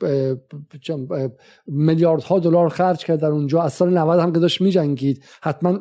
میلیاردها 1.66 2.38
دلار 2.38 2.68
خرج 2.68 3.04
کرد 3.04 3.20
در 3.20 3.28
اونجا. 3.28 3.62
از 3.62 3.72
سال 3.72 3.98
90 3.98 4.20
هم 4.20 4.32
که 4.32 4.38
داشت 4.38 4.60
میجنگید. 4.60 5.24
حتما 5.42 5.78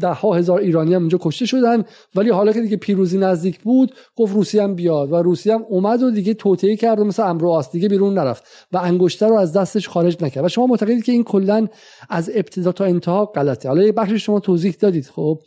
ده 0.00 0.08
ها 0.08 0.34
هزار 0.34 0.60
ایرانی 0.60 0.94
هم 0.94 1.00
اونجا 1.00 1.18
کشته 1.20 1.46
شدن. 1.46 1.84
ولی 2.14 2.30
حالا 2.30 2.52
که 2.52 2.60
دیگه 2.60 2.76
پیروزی 2.76 3.18
نزدیک 3.18 3.60
بود 3.60 3.94
گفت 4.16 4.34
روسیه 4.34 4.62
هم 4.62 4.74
بیاد. 4.74 5.12
و 5.12 5.16
روسیه 5.16 5.54
هم 5.54 5.64
اومد 5.68 6.02
و 6.02 6.10
دیگه 6.10 6.34
توطئه 6.34 6.76
کرد 6.76 7.00
و 7.00 7.04
مثل 7.04 7.22
عمروعاص 7.22 7.72
دیگه 7.72 7.88
بیرون 7.88 8.14
نرفت. 8.14 8.44
و 8.72 8.78
انگشتر 8.78 9.28
رو 9.28 9.36
از 9.36 9.52
دستش 9.52 9.88
خارج 9.88 10.24
نکرد. 10.24 10.44
و 10.44 10.48
شما 10.48 10.66
معتقدید 10.66 11.04
که 11.04 11.12
این 11.12 11.24
کلا 11.24 11.68
از 12.08 12.30
ابتدا 12.34 12.72
تا 12.72 12.84
انتها 12.84 13.26
غلطه. 13.26 13.68
حالا 13.68 13.82
یه 13.82 13.92
بخش 13.92 14.12
شما 14.12 14.40
توضیح 14.40 14.76
دادید 14.80 15.06
خب 15.06 15.40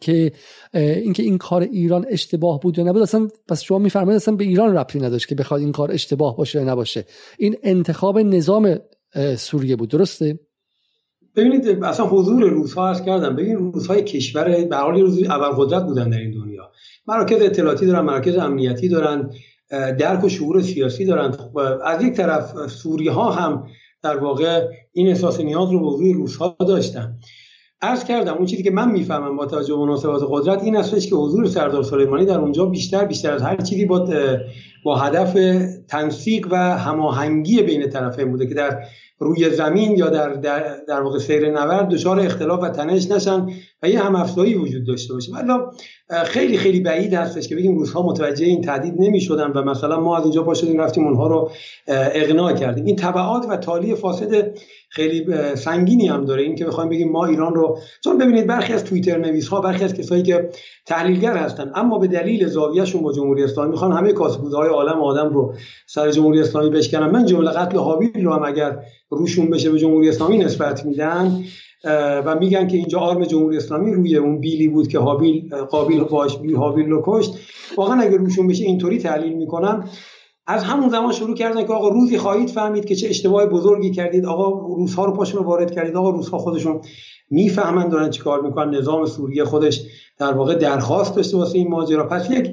که 0.00 0.32
اینکه 0.74 1.22
این 1.22 1.38
کار 1.38 1.62
ایران 1.62 2.06
اشتباه 2.08 2.60
بود 2.60 2.78
یا 2.78 2.84
نبود. 2.84 3.02
اصلا 3.02 3.28
پس 3.48 3.62
شما 3.62 3.78
میفرمایید 3.78 4.16
اصلا 4.16 4.36
به 4.36 4.44
ایران 4.44 4.76
ربطی 4.76 5.00
نداشت 5.00 5.28
که 5.28 5.34
بخواد 5.34 5.60
این 5.60 5.72
کار 5.72 5.92
اشتباه 5.92 6.36
باشه 6.36 6.58
یا 6.58 6.64
نباشه. 6.64 7.04
این 7.38 7.56
انتخاب 7.62 8.18
نظام 8.18 8.78
سوریه 9.36 9.76
بود. 9.76 9.88
درسته؟ 9.88 10.38
ببینید 11.36 11.84
اصلا 11.84 12.06
حضور 12.06 12.44
روس 12.44 12.74
ها 12.74 12.88
از 12.88 13.04
کردم 13.04 13.36
ببین 13.36 13.56
روس 13.56 13.86
های 13.86 14.02
کشور 14.02 14.64
به 14.64 14.76
حال 14.76 15.00
اول 15.30 15.48
قدرت 15.48 15.84
بودن 15.84 16.10
در 16.10 16.18
این 16.18 16.30
دنیا. 16.30 16.70
مراکز 17.06 17.42
اطلاعاتی 17.42 17.86
دارن 17.86 18.00
مراکز 18.00 18.36
امنیتی 18.36 18.88
دارن 18.88 19.30
درک 19.70 20.24
و 20.24 20.28
شعور 20.28 20.62
سیاسی 20.62 21.04
دارن. 21.04 21.30
خب، 21.30 21.58
از 21.84 22.02
یک 22.02 22.12
طرف 22.12 22.66
سوری 22.66 23.08
ها 23.08 23.30
هم 23.30 23.66
در 24.02 24.16
واقع 24.16 24.68
این 24.92 25.08
احساس 25.08 25.40
نیاز 25.40 25.70
رو 25.70 25.80
به 25.80 25.86
حضور 25.86 26.14
روس 26.14 26.36
ها 26.36 26.56
داشتن. 26.60 27.16
عرض 27.82 28.04
کردم 28.04 28.34
اون 28.34 28.46
چیزی 28.46 28.62
که 28.62 28.70
من 28.70 28.90
می‌فهمم 28.90 29.36
با 29.36 29.46
توجه 29.46 29.76
به 29.76 29.80
مناسبات 29.80 30.22
قدرت 30.30 30.62
این 30.62 30.76
هستش 30.76 31.06
که 31.06 31.16
حضور 31.16 31.46
سردار 31.46 31.82
سلیمانی 31.82 32.24
در 32.24 32.38
اونجا 32.38 32.64
بیشتر 32.64 33.04
بیشتر 33.04 33.32
از 33.32 33.42
هر 33.42 33.56
چیزی 33.56 33.84
با 33.84 34.08
با 34.84 34.96
هدف 34.96 35.32
تنسیق 35.88 36.48
و 36.50 36.56
هماهنگی 36.78 37.62
بین 37.62 37.88
طرفین 37.88 38.30
بوده 38.30 38.46
که 38.46 38.54
در 38.54 38.84
روی 39.18 39.50
زمین 39.50 39.98
یا 39.98 40.10
در, 40.10 40.28
در, 40.28 40.76
در 40.88 41.00
واقع 41.00 41.18
سیر 41.18 41.50
نورد 41.50 41.88
دچار 41.88 42.20
اختلاف 42.20 42.62
و 42.62 42.68
تنش 42.68 43.10
نشن 43.10 43.46
و 43.82 43.88
یه 43.88 44.02
هم 44.02 44.14
افزایی 44.14 44.54
وجود 44.54 44.86
داشته 44.86 45.14
باشه. 45.14 45.32
ولی 45.32 45.52
خیلی 46.24 46.58
خیلی 46.58 46.80
بعید 46.80 47.14
هستش 47.14 47.48
که 47.48 47.56
بگیم 47.56 47.78
روزها 47.78 48.02
متوجه 48.02 48.46
این 48.46 48.62
تهدید 48.62 48.94
نمی‌شدن 48.98 49.50
و 49.50 49.62
مثلا 49.62 50.00
ما 50.00 50.16
از 50.16 50.22
اینجا 50.22 50.42
پا 50.42 50.54
شدیم 50.54 50.80
رفتیم 50.80 51.06
اونها 51.06 51.26
رو 51.26 51.50
اقناع 51.88 52.52
کردیم. 52.52 52.84
این 52.84 52.96
تبعات 52.96 53.46
و 53.48 53.56
تالی 53.56 53.94
فاسد 53.94 54.54
خیلی 54.94 55.26
سنگینی 55.54 56.06
هم 56.06 56.24
داره. 56.24 56.42
این 56.42 56.54
که 56.54 56.64
بخوایم 56.64 56.90
بگیم 56.90 57.12
ما 57.12 57.26
ایران 57.26 57.54
رو 57.54 57.78
چون 58.04 58.18
ببینید 58.18 58.46
برخی 58.46 58.72
از 58.72 58.84
توییتر 58.84 59.18
نویس 59.18 59.48
ها 59.48 59.60
برخی 59.60 59.84
از 59.84 59.94
کسایی 59.94 60.22
که 60.22 60.48
تحلیلگر 60.86 61.36
هستن 61.36 61.72
اما 61.74 61.98
به 61.98 62.06
دلیل 62.06 62.46
زاویهشون 62.46 63.02
با 63.02 63.12
جمهوری 63.12 63.44
اسلامی 63.44 63.70
می‌خوان 63.70 63.92
همه 63.92 64.12
کاسبودهای 64.12 64.68
عالم 64.68 65.00
آدم 65.00 65.34
رو 65.34 65.54
سر 65.86 66.10
جمهوری 66.10 66.40
اسلامی 66.40 66.70
بشکنن. 66.70 67.10
من 67.10 67.26
جمله 67.26 67.50
قتل 67.50 67.78
حابیل 67.78 68.24
رو 68.24 68.32
هم 68.32 68.44
اگر 68.44 68.78
روشون 69.10 69.50
بشه 69.50 69.70
به 69.70 69.78
جمهوری 69.78 70.08
اسلامی 70.08 70.38
نسبت 70.38 70.86
میدن 70.86 71.44
و 72.24 72.36
میگن 72.40 72.66
که 72.66 72.76
اینجا 72.76 72.98
آرم 72.98 73.24
جمهوری 73.24 73.56
اسلامی 73.56 73.92
روی 73.92 74.16
اون 74.16 74.40
بیلی 74.40 74.68
بود 74.68 74.88
که 74.88 74.98
حابیل 74.98 75.54
قابیل 75.70 76.04
باش 76.04 76.38
بی 76.38 76.54
حابیل 76.54 76.90
رو 76.90 77.02
کشت. 77.06 77.34
واقعا 77.76 78.00
اگر 78.00 78.16
روشون 78.16 78.46
بشه 78.46 78.64
اینطوری 78.64 78.98
تحلیل 78.98 79.32
می‌کنم 79.32 79.88
از 80.46 80.64
همون 80.64 80.88
زمان 80.88 81.12
شروع 81.12 81.36
کردن 81.36 81.66
که 81.66 81.72
آقا 81.72 81.88
روزی 81.88 82.18
خواهید 82.18 82.50
فهمید 82.50 82.84
که 82.84 82.94
چه 82.94 83.08
اشتباه 83.08 83.46
بزرگی 83.46 83.90
کردید. 83.90 84.26
آقا 84.26 84.74
روزها 84.76 85.04
رو 85.04 85.12
پاشون 85.12 85.44
وارد 85.44 85.70
کردید. 85.74 85.96
آقا 85.96 86.10
روزها 86.10 86.38
خودشون 86.38 86.80
می‌فهمن 87.30 87.88
دارن 87.88 88.10
چیکار 88.10 88.42
می‌کنن. 88.42 88.74
نظام 88.74 89.06
سوریه 89.06 89.44
خودش 89.44 89.82
در 90.18 90.32
واقع 90.32 90.54
درخواست 90.54 91.16
داشته 91.16 91.36
واسه 91.36 91.58
این 91.58 91.68
ماجرا. 91.68 92.08
پس 92.08 92.30
یک 92.30 92.50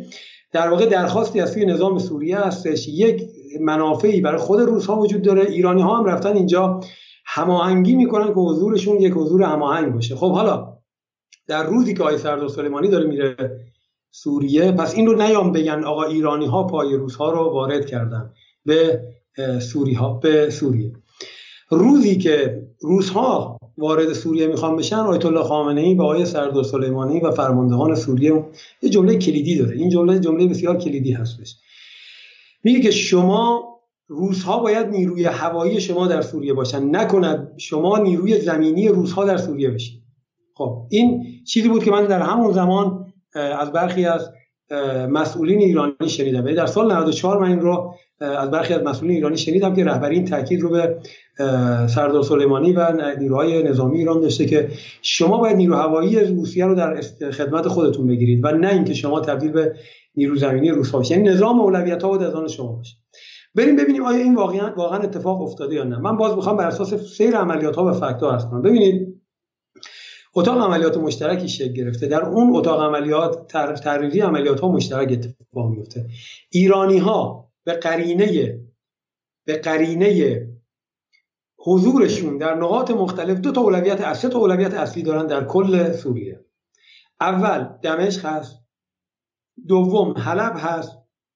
در 0.52 0.70
واقع 0.70 0.86
درخواستی 0.86 1.39
از 1.39 1.52
سوی 1.52 1.66
نظام 1.66 2.00
سوریه 2.00 2.39
هستش. 2.39 2.88
یک 2.88 3.24
منافعی 3.62 4.22
برای 4.22 4.38
خود 4.38 4.60
روزها 4.60 5.00
وجود 5.00 5.22
داره. 5.22 5.42
ایرانی 5.42 5.82
ها 5.82 5.98
هم 5.98 6.06
رفتن 6.06 6.36
اینجا 6.36 6.80
هماهنگی 7.26 7.96
می‌کنن 7.96 8.28
که 8.28 8.39
حضورشون 8.39 9.02
یک 9.02 9.14
حضور 9.14 9.44
هماهنگ 9.44 9.94
باشه. 9.94 10.16
خب 10.16 10.32
حالا 10.32 10.78
در 11.48 11.64
روزی 11.64 11.94
که 11.94 12.04
آقای 12.04 12.18
سردار 12.18 12.48
سلیمانی 12.48 12.88
داره 12.88 13.08
میره 13.08 13.36
سوریه. 14.12 14.72
پس 14.72 14.95
این 14.95 15.07
رو 15.07 15.22
نیام 15.22 15.51
بگن 15.51 15.84
آقا 15.84 16.03
ایرانی 16.03 16.45
ها 16.45 16.64
پای 16.64 16.95
روس 16.95 17.16
ها 17.16 17.32
رو 17.32 17.39
وارد 17.39 17.86
کردن 17.86 18.32
به 18.66 19.01
سوری 19.59 19.93
ها 19.93 20.14
به 20.14 20.49
سوریه. 20.49 20.93
روزی 21.70 22.18
که 22.18 22.64
روس 22.82 23.09
ها 23.09 23.57
وارد 23.78 24.14
سوریه 24.14 24.47
می‌خوان 24.47 24.76
بشن 24.76 24.95
آیت 24.95 25.26
الله 25.26 25.43
خامنه 25.43 25.82
ای 25.82 25.93
و 25.93 26.01
آقای 26.01 26.26
سردار 26.26 26.64
سلیمانی 26.64 27.20
و 27.20 27.32
فرماندهان 27.32 27.95
سوریه 27.95 28.45
یه 28.82 28.89
جمله 28.89 29.16
کلیدی 29.16 29.55
داره. 29.55 29.78
این 29.78 29.89
جمله 29.89 30.20
جمله 30.20 30.47
بسیار 30.47 30.78
کلیدی 30.78 31.12
هستش. 31.12 31.55
میگه 32.64 32.80
که 32.80 32.91
شما 32.91 33.72
روس 34.07 34.43
ها 34.43 34.59
باید 34.59 34.88
نیروی 34.88 35.26
هوایی 35.26 35.82
شما 35.82 36.07
در 36.07 36.22
سوریه 36.22 36.53
باشن. 36.53 36.95
نکند 36.95 37.53
شما 37.57 37.97
نیروی 37.97 38.41
زمینی 38.41 38.88
روس 38.88 39.12
ها 39.12 39.26
در 39.26 39.38
سوریه 39.38 39.70
بشید 39.70 40.01
خب 40.55 40.88
این 40.89 41.24
چیزی 41.47 41.70
بود 41.70 41.84
که 41.84 41.91
من 41.91 42.05
در 42.05 42.22
همون 42.22 42.51
زمان 42.51 43.01
از 43.36 43.72
برخی 43.72 44.06
از 44.06 44.30
مسئولین 45.10 45.60
ایرانی 45.60 45.94
شنیدم. 46.08 46.46
یعنی 46.46 46.54
در 46.54 46.66
سال 46.66 46.92
94 46.92 47.40
من 47.40 47.48
این 47.48 47.60
رو 47.60 47.94
از 48.20 48.52
برخی 48.52 48.74
از 48.74 48.84
مسئولین 48.84 49.16
ایرانی 49.16 49.38
شنیدم 49.38 49.74
که 49.74 49.86
رهبری 49.86 50.16
این 50.16 50.26
تاکید 50.26 50.62
رو 50.62 50.70
به 50.70 50.98
سردار 51.88 52.24
سلیمانی 52.24 52.74
و 52.74 53.14
نیروهای 53.20 53.64
نظامی 53.64 53.98
ایران 53.98 54.22
داشته 54.22 54.46
که 54.46 54.70
شما 55.02 55.38
باید 55.38 55.56
نیرو 55.56 55.76
هوایی 55.76 56.20
روسیه 56.20 56.66
رو 56.66 56.76
در 56.76 57.02
خدمت 57.32 57.68
خودتون 57.68 58.08
بگیرید 58.08 58.46
و 58.46 58.52
نه 58.52 58.74
اینکه 58.74 58.94
شما 58.94 59.20
تبدیل 59.20 59.52
به 59.52 59.76
نیرو 60.16 60.36
زمینی 60.36 60.70
روس 60.70 60.96
بشید. 60.96 61.18
یعنی 61.18 61.30
نظام 61.30 61.60
اولویت 61.60 62.04
ها 62.04 62.10
باید 62.10 62.24
از 62.24 62.34
آن 62.34 62.48
شما 62.48 62.72
باشه. 62.72 62.96
بریم 63.56 63.76
ببینیم 63.76 64.04
آیا 64.06 64.18
این 64.18 64.36
واقعا 64.36 64.74
واقعا 64.78 65.00
اتفاق 65.00 65.42
افتاده 65.42 65.76
یا 65.76 65.84
نه. 65.84 65.98
من 65.98 66.18
باز 66.18 66.36
می‌خوام 66.36 66.58
بر 66.58 66.68
اساس 66.68 66.94
سیر 66.94 67.36
عملیات 67.38 67.76
ها 67.76 67.86
و 67.86 67.92
فکت 67.92 68.24
ها 68.24 68.62
ببینید 68.62 69.20
اتاق 70.36 70.58
عملیات 70.58 70.98
مشترکی 70.98 71.50
شکل 71.50 71.74
گرفته. 71.74 72.08
در 72.08 72.26
اون 72.26 72.56
اتاق 72.56 72.82
عملیات 72.82 73.48
تحریری 73.84 74.20
عملیات 74.20 74.60
ها 74.60 74.72
مشترک 74.72 75.12
اتفاق 75.12 75.70
میفته 75.70 76.10
ایرانی 76.50 76.98
ها 76.98 77.52
به 77.64 77.74
قرینه 77.74 78.60
به 79.46 79.58
قرینه 79.58 80.42
حضورشون 81.58 82.38
در 82.38 82.56
نقاط 82.56 82.92
مختلف 82.92 83.40
دو 83.40 83.52
تا 83.52 83.62
اولویت 83.62 84.02
اصلی 84.02 84.32
تا 84.32 84.40
اولویت 84.40 84.74
اصلی 84.74 85.04
دارن 85.04 85.28
در 85.28 85.44
کل 85.44 85.92
سوریه. 85.92 86.46
اول 87.20 87.70
دمشق 87.82 88.26
هست. 88.26 88.62
دوم 89.68 90.18
حلب 90.18 90.54
هست 90.58 90.92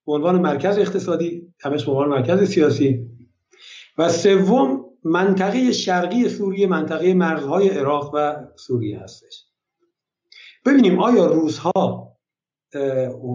به 0.06 0.14
عنوان 0.14 0.42
مرکز 0.42 0.78
اقتصادی. 0.78 1.54
دمشق 1.64 1.86
به 1.86 1.92
عنوان 1.92 2.10
مرکز 2.10 2.50
سیاسی. 2.50 3.10
و 3.98 4.10
سوم 4.10 4.86
منطقه 5.06 5.72
شرقی 5.72 6.30
سوریه 6.30 6.68
منطقه 6.68 7.14
مرزهای 7.14 7.70
عراق 7.70 8.12
و 8.14 8.36
سوریه 8.56 9.00
هستش. 9.00 9.46
ببینیم 10.66 11.00
آیا 11.00 11.26
روزها 11.26 12.12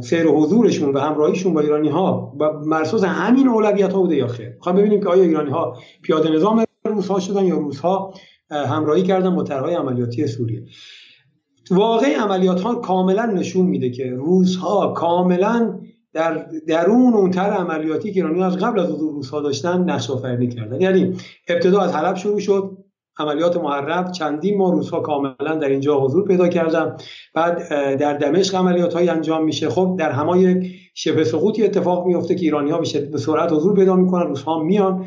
سیر 0.03 0.27
و 0.27 0.43
حضورشون 0.45 0.95
و 0.95 0.99
همراهیشون 0.99 1.55
با 1.55 1.61
ایرانی 1.61 1.89
ها 1.89 2.37
و 2.41 2.53
مرسوز 2.53 3.05
همین 3.05 3.49
اولویت 3.49 3.93
ها 3.93 4.01
بوده 4.01 4.16
یا 4.16 4.27
خیر؟ 4.27 4.49
می‌خوام 4.49 4.77
ببینیم 4.77 5.01
که 5.01 5.09
آیا 5.09 5.23
ایرانی 5.23 5.51
ها 5.51 5.79
پیاده 6.03 6.31
نظام 6.31 6.64
روس 6.85 7.09
ها 7.09 7.21
شدن 7.21 7.45
یا 7.45 7.57
روس 7.57 7.81
ها 7.81 8.14
همراهی 8.51 9.03
کردن 9.03 9.37
با 9.37 9.43
طرحهای 9.43 9.75
عملیاتی 9.75 10.27
سوریه. 10.27 10.64
واقع 11.71 12.16
عملیات 12.16 12.61
ها 12.61 12.75
کاملا 12.75 13.27
نشون 13.27 13.66
میده 13.66 13.91
که 13.91 14.11
روس 14.11 14.57
ها 14.57 14.93
کاملا 14.93 15.80
در 16.13 16.47
درون 16.69 17.15
اون 17.15 17.31
طرح 17.31 17.57
عملیاتی 17.57 18.13
که 18.13 18.21
ایرانی 18.21 18.43
از 18.43 18.57
قبل 18.57 18.81
از 18.81 18.87
حضور 18.91 19.13
روس 19.13 19.31
ها 19.31 19.41
داشتن 19.41 19.81
نقش 19.91 20.11
آفرینی 20.11 20.49
کردن. 20.49 20.81
یعنی 20.81 21.17
ابتدا 21.49 21.81
از 21.81 21.95
حلب 21.95 22.17
شروع 22.17 22.41
شد 22.41 22.77
عملیات 23.19 23.57
محرب 23.57 24.13
چندین 24.13 24.59
ماه 24.59 24.73
روزها 24.73 25.01
کاملا 25.01 25.55
در 25.61 25.69
اینجا 25.69 26.01
حضور 26.01 26.25
پیدا 26.25 26.49
کردم 26.49 26.97
بعد 27.35 27.69
در 27.97 28.17
دمشق 28.17 28.55
عملیات 28.55 28.97
انجام 28.97 29.45
میشه. 29.45 29.69
خب 29.69 29.97
در 29.99 30.11
همای 30.11 30.71
شبه 30.95 31.25
سقوطی 31.25 31.65
اتفاق 31.65 32.07
میفته 32.07 32.35
که 32.35 32.41
ایرانی 32.41 32.71
ها 32.71 32.79
به 33.13 33.19
سرعت 33.19 33.53
حضور 33.53 33.77
پیدا 33.77 33.97
می‌کنن 33.97 34.27
روزها 34.27 34.63
میان 34.63 35.07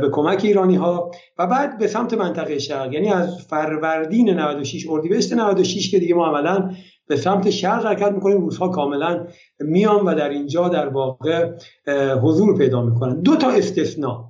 به 0.00 0.08
کمک 0.12 0.40
ایرانی 0.44 0.76
ها 0.76 1.10
و 1.38 1.46
بعد 1.46 1.78
به 1.78 1.86
سمت 1.86 2.14
منطقه 2.14 2.58
شرق 2.58 2.92
یعنی 2.92 3.08
از 3.08 3.46
فروردین 3.46 4.30
96 4.30 4.86
اردیبهشت 4.90 5.32
96 5.32 5.90
که 5.90 5.98
دیگه 5.98 6.14
ما 6.14 6.26
عملا 6.26 6.70
به 7.06 7.16
سمت 7.16 7.50
شرق 7.50 7.86
حرکت 7.86 8.12
می‌کنیم 8.12 8.40
روزها 8.40 8.68
کاملا 8.68 9.26
میان 9.60 10.04
و 10.04 10.14
در 10.14 10.28
اینجا 10.28 10.68
در 10.68 10.88
واقع 10.88 11.52
حضور 12.22 12.58
پیدا 12.58 12.82
می‌کنن. 12.82 13.20
دو 13.20 13.36
تا 13.36 13.50
استثناء. 13.50 14.24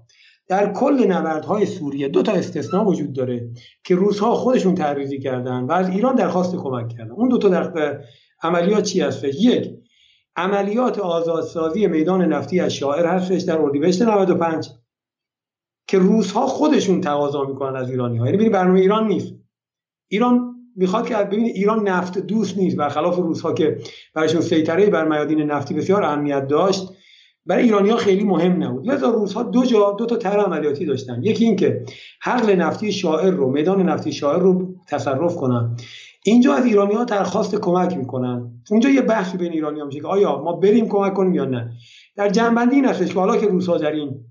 در 0.48 0.72
کل 0.72 1.06
نبردهای 1.08 1.66
سوریه 1.66 2.08
دو 2.08 2.22
تا 2.22 2.32
استثناء 2.32 2.84
وجود 2.84 3.12
داره 3.12 3.50
که 3.84 3.94
روزها 3.94 4.34
خودشون 4.34 4.74
تعریضی 4.74 5.18
کردن 5.18 5.64
و 5.64 5.72
از 5.72 5.88
ایران 5.88 6.14
درخواست 6.14 6.56
کمک 6.56 6.88
کردن. 6.88 7.10
اون 7.10 7.28
دو 7.28 7.38
تا 7.38 7.48
در 7.48 8.00
عملیات 8.42 8.82
چی 8.82 9.00
هستش؟ 9.00 9.34
یک 9.40 9.70
عملیات 10.36 10.98
آزادسازی 10.98 11.86
میدان 11.86 12.24
نفتی 12.24 12.60
از 12.60 12.74
شاعر 12.74 13.06
هستش 13.06 13.42
در 13.42 13.58
اردیبهشت 13.58 14.02
95 14.02 14.70
که 15.88 15.98
روزها 15.98 16.46
خودشون 16.46 17.00
تقاضا 17.00 17.44
می‌کنن 17.44 17.76
از 17.76 17.90
ایرانی 17.90 18.18
ها 18.18 18.26
یعنی 18.26 18.48
برنامه 18.48 18.80
ایران 18.80 19.08
نیست. 19.08 19.34
ایران 20.08 20.45
می‌خواد 20.76 21.08
که 21.08 21.14
ببینید 21.14 21.56
ایران 21.56 21.88
نفت 21.88 22.18
دوست 22.18 22.58
نیست. 22.58 22.76
برخلاف 22.76 23.16
روزها 23.16 23.52
که 23.52 23.78
برایشون 24.14 24.40
سیطره 24.40 24.86
بر 24.86 25.08
میادین 25.08 25.42
نفتی 25.42 25.74
بسیار 25.74 26.02
اهمیت 26.02 26.46
داشت 26.46 26.88
برای 27.46 27.62
ایرانی 27.62 27.90
ها 27.90 27.96
خیلی 27.96 28.24
مهم 28.24 28.62
نبود. 28.62 28.90
لذا 28.90 29.10
روزها 29.10 29.42
دو 29.42 29.64
جا 29.64 29.96
دو 29.98 30.06
تا 30.06 30.16
طرح 30.16 30.42
عملیاتی 30.42 30.86
داشتن. 30.86 31.22
یکی 31.22 31.44
اینکه 31.44 31.84
حقل 32.22 32.54
نفتی 32.54 32.92
شاعر 32.92 33.30
رو 33.30 33.50
میدان 33.50 33.82
نفتی 33.82 34.12
شاعر 34.12 34.38
رو 34.38 34.74
تصرف 34.88 35.36
کنن. 35.36 35.76
اینجا 36.24 36.54
از 36.54 36.64
ایرانی 36.64 36.94
ها 36.94 37.04
درخواست 37.04 37.54
کمک 37.54 37.96
می‌کنن. 37.96 38.52
اونجا 38.70 38.88
یه 38.88 39.02
بحثی 39.02 39.36
بین 39.36 39.52
ایرانی 39.52 39.80
ها 39.80 39.86
میشه 39.86 40.00
که 40.00 40.06
آیا 40.06 40.42
ما 40.42 40.52
بریم 40.52 40.88
کمک 40.88 41.14
کنیم 41.14 41.34
یا 41.34 41.44
نه. 41.44 41.70
در 42.16 42.28
جنبندی 42.28 42.74
این 42.74 42.84
هستش 42.84 43.08
که 43.08 43.18
حالا 43.18 43.36
که 43.36 43.46
روزها 43.46 43.76
در 43.76 43.92
این 43.92 44.24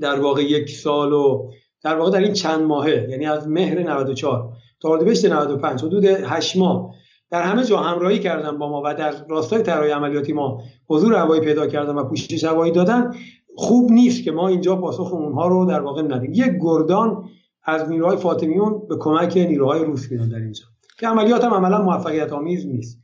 در 0.00 0.20
واقع 0.20 0.42
یک 0.42 0.70
سال 0.70 1.12
و 1.12 1.50
در 1.82 1.96
واقع 1.96 2.10
در 2.10 2.20
این 2.20 2.32
چند 2.32 2.60
ماهه 2.60 3.06
یعنی 3.10 3.26
از 3.26 3.48
مهر 3.48 3.78
94 3.78 4.52
تا 4.82 4.92
اردیبهشت 4.92 5.24
95 5.24 5.82
حدود 5.82 6.04
8 6.04 6.56
ماه. 6.56 6.94
در 7.30 7.42
همه 7.42 7.64
جا 7.64 7.78
همراهی 7.78 8.18
کردن 8.18 8.58
با 8.58 8.68
ما 8.68 8.82
و 8.84 8.94
در 8.94 9.14
راستای 9.28 9.62
طراحی 9.62 9.90
عملیاتی 9.90 10.32
ما 10.32 10.62
حضور 10.88 11.14
هوایی 11.14 11.40
پیدا 11.40 11.66
کردن 11.66 11.94
و 11.94 12.04
پوشش 12.04 12.44
هوایی 12.44 12.72
دادن 12.72 13.14
خوب 13.56 13.90
نیست 13.90 14.24
که 14.24 14.32
ما 14.32 14.48
اینجا 14.48 14.76
پاسخ 14.76 15.12
اونها 15.12 15.48
رو 15.48 15.66
در 15.66 15.80
واقع 15.80 16.02
ندیم. 16.02 16.32
یک 16.32 16.52
گردان 16.60 17.24
از 17.64 17.90
نیروهای 17.90 18.16
فاطمیون 18.16 18.82
به 18.88 18.96
کمک 18.96 19.36
نیروهای 19.36 19.84
روس 19.84 20.12
میان 20.12 20.28
در 20.28 20.38
اینجا. 20.38 20.64
که 21.00 21.08
عملیات 21.08 21.44
هم 21.44 21.54
عملا 21.54 21.82
موفقیت 21.82 22.32
آمیز 22.32 22.66
نیست. 22.66 22.98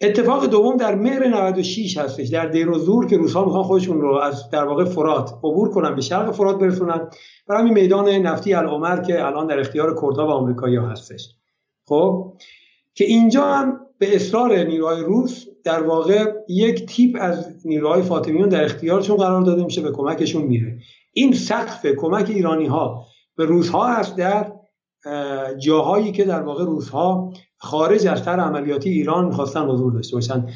اتفاق 0.00 0.46
دوم 0.46 0.76
در 0.76 0.94
مهر 0.94 1.26
96 1.26 1.96
هستش. 1.98 2.28
در 2.28 2.46
دیر 2.46 2.70
و 2.70 2.78
زور 2.78 3.06
که 3.06 3.16
روس‌ها 3.16 3.44
می‌خوان 3.44 3.62
خودشون 3.62 4.00
رو 4.00 4.14
از 4.14 4.50
در 4.50 4.64
واقع 4.64 4.84
فرات 4.84 5.30
عبور 5.30 5.70
کنن 5.70 5.94
به 5.94 6.00
شرق 6.00 6.30
فرات 6.30 6.58
برسونن. 6.58 7.10
برای 7.48 7.70
میدان 7.70 8.08
نفتی 8.08 8.54
العمر 8.54 9.00
که 9.02 9.26
الان 9.26 9.46
در 9.46 9.60
اختیار 9.60 9.94
کردها 9.94 10.26
و 10.26 10.30
آمریکایی‌ها 10.30 10.88
هستش. 10.88 11.34
خب 11.84 12.32
که 12.94 13.04
اینجا 13.04 13.44
هم 13.44 13.80
به 13.98 14.16
اصرار 14.16 14.56
نیروهای 14.56 15.00
روس 15.00 15.46
در 15.64 15.82
واقع 15.82 16.32
یک 16.48 16.86
تیپ 16.86 17.16
از 17.20 17.66
نیروهای 17.66 18.02
فاطمیون 18.02 18.48
در 18.48 18.64
اختیارشون 18.64 19.16
قرار 19.16 19.42
داده 19.42 19.64
میشه 19.64 19.80
به 19.80 19.92
کمکشون 19.92 20.42
میره. 20.42 20.78
این 21.12 21.32
سقف 21.32 21.86
کمک 21.86 22.30
ایرانی 22.30 22.66
ها 22.66 23.06
به 23.36 23.44
روس 23.44 23.68
ها 23.68 23.86
هست 23.86 24.16
در 24.16 24.52
جاهایی 25.58 26.12
که 26.12 26.24
در 26.24 26.42
واقع 26.42 26.64
روس 26.64 26.88
ها 26.88 27.32
خارج 27.60 28.06
از 28.06 28.22
سر 28.22 28.40
عملیاتی 28.40 28.90
ایران 28.90 29.24
می‌خواستن 29.24 29.60
حضور 29.60 29.92
داشته 29.92 30.16
باشن. 30.16 30.46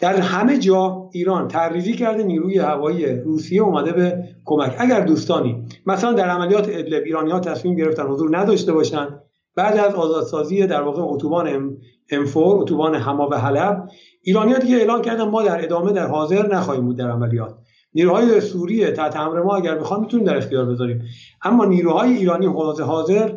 در 0.00 0.16
همه 0.16 0.58
جا 0.58 1.08
ایران 1.12 1.48
تعریضی 1.48 1.92
کرده 1.92 2.22
نیروی 2.22 2.58
هوایی 2.58 3.06
روسیه 3.06 3.62
اومده 3.62 3.92
به 3.92 4.24
کمک. 4.44 4.74
اگر 4.78 5.00
دوستانی 5.00 5.64
مثلا 5.86 6.12
در 6.12 6.28
عملیات 6.28 6.68
ادلب 6.68 7.02
ایرانی 7.04 7.30
ها 7.30 7.40
تصمیم 7.40 7.76
گرفتن 7.76 8.06
حضور 8.06 8.38
نداشته 8.38 8.72
باشن 8.72 9.08
بعد 9.56 9.78
از 9.78 9.94
آزادسازی 9.94 10.66
در 10.66 10.82
واقع 10.82 11.02
اتوبان 11.02 11.76
امفور 12.10 12.56
اتوبان 12.60 12.94
حما 12.94 13.28
و 13.28 13.34
حلب 13.34 13.88
ایرانیان 14.22 14.60
دیگه 14.60 14.76
اعلان 14.76 15.02
کردن 15.02 15.28
ما 15.28 15.42
در 15.42 15.64
ادامه 15.64 15.92
در 15.92 16.06
حاضر 16.06 16.54
نخواهیم 16.54 16.84
بود 16.84 16.96
در 16.96 17.10
عملیات. 17.10 17.54
نیروهای 17.94 18.40
سوریه 18.40 18.90
تحت 18.90 19.16
امر 19.16 19.42
ما 19.42 19.56
اگر 19.56 19.78
بخوان 19.78 20.00
می‌تونیم 20.00 20.26
در 20.26 20.36
اختیار 20.36 20.66
بذاریم. 20.66 21.02
اما 21.42 21.64
نیروهای 21.64 22.12
ایرانی 22.12 22.46
حاضر 22.46 22.84
حاضر 22.84 23.32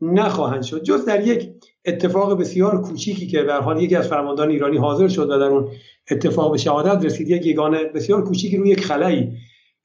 نخواهند 0.00 0.62
شد. 0.62 0.82
جز 0.82 1.04
در 1.04 1.26
یک 1.26 1.50
اتفاق 1.84 2.40
بسیار 2.40 2.82
کوچیکی 2.82 3.26
که 3.26 3.42
به 3.42 3.54
حال 3.54 3.82
یکی 3.82 3.96
از 3.96 4.08
فرماندهان 4.08 4.50
ایرانی 4.50 4.76
حاضر 4.76 5.08
شد 5.08 5.30
و 5.30 5.38
در 5.38 5.46
اون 5.46 5.68
اتفاق 6.10 6.52
به 6.52 6.58
شهادت 6.58 7.04
رسید 7.04 7.30
یک 7.30 7.46
یگانه 7.46 7.84
بسیار 7.84 8.24
کوچیکی 8.24 8.56
روی 8.56 8.70
یک 8.70 8.84
خلایی 8.84 9.32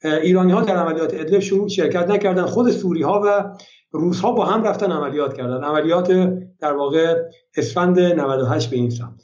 ایرانی 0.04 0.52
ها 0.52 0.62
در 0.62 0.76
عملیات 0.78 1.14
ادلب 1.14 1.40
شروع 1.40 1.68
شرکت 1.68 2.10
نکردن 2.10 2.46
خود 2.46 2.72
سوری 2.72 3.02
ها 3.02 3.22
و 3.26 3.56
روس 3.92 4.20
ها 4.20 4.32
با 4.32 4.46
هم 4.46 4.64
رفتن 4.64 4.92
عملیات 4.92 5.34
کردن. 5.34 5.64
عملیات 5.64 6.12
در 6.60 6.74
واقع 6.74 7.16
اسفند 7.58 8.00
98 8.00 8.70
به 8.70 8.76
این 8.76 8.90
سمت. 8.90 9.22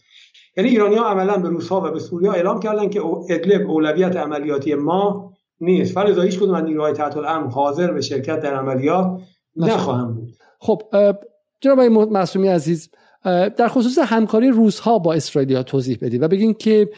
یعنی 0.58 0.70
ایرانی 0.70 0.96
ها 0.96 1.10
عملا 1.10 1.38
به 1.38 1.50
روس 1.50 1.70
ها 1.70 1.82
و 1.82 1.92
به 1.92 2.00
سوریا 2.00 2.32
اعلام 2.32 2.60
کردن 2.60 2.90
که 2.90 3.02
ادلب 3.30 3.70
اولویت 3.70 4.16
عملیاتی 4.16 4.76
ما 4.76 5.34
نیست. 5.60 5.94
فلذا 5.94 6.22
هیچ 6.22 6.40
کدوم 6.40 6.56
از 6.56 6.64
نیروهای 6.64 6.94
تحت 6.94 7.18
الامر 7.18 7.48
حاضر 7.48 7.92
به 7.92 8.02
شرکت 8.02 8.40
در 8.40 8.54
عملیات 8.54 9.22
نخواهم 9.56 10.14
بود. 10.14 10.30
خب 10.60 10.82
جناب 11.62 11.80
آقای 11.80 12.06
معصومی 12.06 12.48
عزیز 12.48 12.90
در 13.24 13.68
خصوص 13.68 13.98
همکاری 13.98 14.50
روزها 14.50 15.00
با 15.00 15.14
اسرائیلیا 15.14 15.64
توضیح 15.64 15.98
بدید 16.02 16.24
و 16.24 16.28
بگین 16.28 16.54
که 16.54 16.90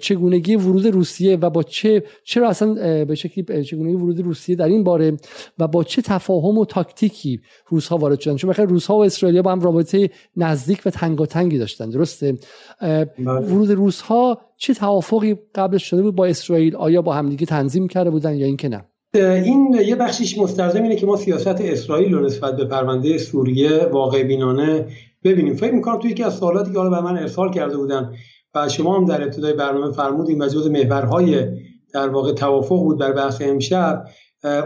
چگونگی 0.00 0.56
ورود 0.56 0.86
روسیه 0.86 1.36
و 1.36 1.50
با 1.50 1.62
چه 1.62 2.04
چرا 2.24 2.48
اصلا 2.48 3.04
به 3.04 3.14
شکلی 3.14 3.64
چگونگی 3.64 3.94
ورود 3.94 4.20
روسیه 4.20 4.56
در 4.56 4.66
این 4.66 4.84
باره 4.84 5.16
و 5.58 5.68
با 5.68 5.84
چه 5.84 6.02
تفاهم 6.02 6.58
و 6.58 6.64
تاکتیکی 6.64 7.40
روزها 7.68 7.96
وارد 7.96 8.20
شدن؟ 8.20 8.36
چون 8.36 8.50
بخیر 8.50 8.64
روزها 8.64 8.96
و 8.96 9.04
اسرائیلیا 9.04 9.42
با 9.42 9.52
هم 9.52 9.60
رابطه 9.60 10.10
نزدیک 10.36 10.82
و 10.86 10.90
تنگاتنگی 10.90 11.58
داشتن 11.58 11.90
درسته؟ 11.90 12.38
بله. 12.80 13.08
ورود 13.24 13.70
روزها 13.70 14.40
چه 14.56 14.74
توافقی 14.74 15.36
قبلش 15.54 15.90
شده 15.90 16.02
بود 16.02 16.14
با 16.14 16.26
اسرائیل؟ 16.26 16.76
آیا 16.76 17.02
با 17.02 17.14
همدیگه 17.14 17.46
تنظیم 17.46 17.88
کرده 17.88 18.10
بودن 18.10 18.36
یا 18.36 18.46
اینکه 18.46 18.68
نه؟ 18.68 18.84
این 19.14 19.76
یه 19.86 19.96
بخشیش 19.96 20.38
مستلزم 20.38 20.82
اینه 20.82 20.96
که 20.96 21.06
ما 21.06 21.16
سیاست 21.16 21.46
اسرائیل 21.60 22.14
رو 22.14 22.24
نسبت 22.24 22.56
به 22.56 22.64
پرونده 22.64 23.18
سوریه 23.18 23.88
واقع 23.92 24.22
بینانه 24.22 24.86
ببینیم. 25.24 25.54
فکر 25.54 25.74
می‌کنم 25.74 25.98
توی 25.98 26.10
یکی 26.10 26.22
از 26.22 26.34
سوالاتی 26.34 26.72
که 26.72 26.78
حالا 26.78 26.90
به 26.90 27.00
من 27.00 27.18
ارسال 27.18 27.52
کرده 27.52 27.76
بودن 27.76 28.12
و 28.54 28.68
شما 28.68 28.96
هم 28.96 29.04
در 29.04 29.22
ابتدای 29.22 29.52
برنامه 29.52 29.92
فرمودین 29.92 30.42
و 30.42 30.48
جز 30.48 30.70
محورهای 30.70 31.46
در 31.94 32.08
واقع 32.08 32.32
توافق 32.32 32.78
بود 32.78 33.00
در 33.00 33.12
بحث 33.12 33.42
امشب 33.42 34.04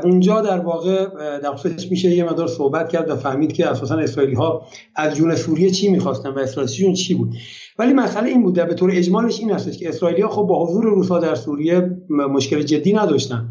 اونجا 0.05 0.41
در 0.41 0.59
واقع 0.59 1.07
در 1.39 1.55
خصوصش 1.55 1.91
میشه 1.91 2.09
یه 2.09 2.25
مدار 2.25 2.49
صحبت 2.49 2.89
کرد 2.89 3.11
و 3.11 3.17
فهمید 3.17 3.53
که 3.53 3.67
اساسا 3.67 3.97
اسرائیلی 3.97 4.37
ها 4.37 4.67
از 4.97 5.15
جون 5.17 5.35
سوریه 5.35 5.71
چی 5.71 5.91
می‌خواستن 5.91 6.31
و 6.31 6.39
استراتژیشون 6.39 6.95
چی 6.95 7.15
بود. 7.15 7.35
ولی 7.79 7.93
مسئله 7.93 8.29
این 8.29 8.43
بود 8.43 8.55
به 8.55 8.75
طور 8.75 8.91
اجمالش 8.95 9.41
این 9.41 9.51
هستش 9.51 9.79
که 9.79 9.89
اسرائیلی 9.89 10.23
ها 10.23 10.29
خب 10.29 10.43
با 10.43 10.67
حضور 10.67 10.85
روسا 10.85 11.19
در 11.19 11.35
سوریه 11.35 11.91
مشکل 12.09 12.63
جدی 12.63 12.93
نداشتن. 12.93 13.49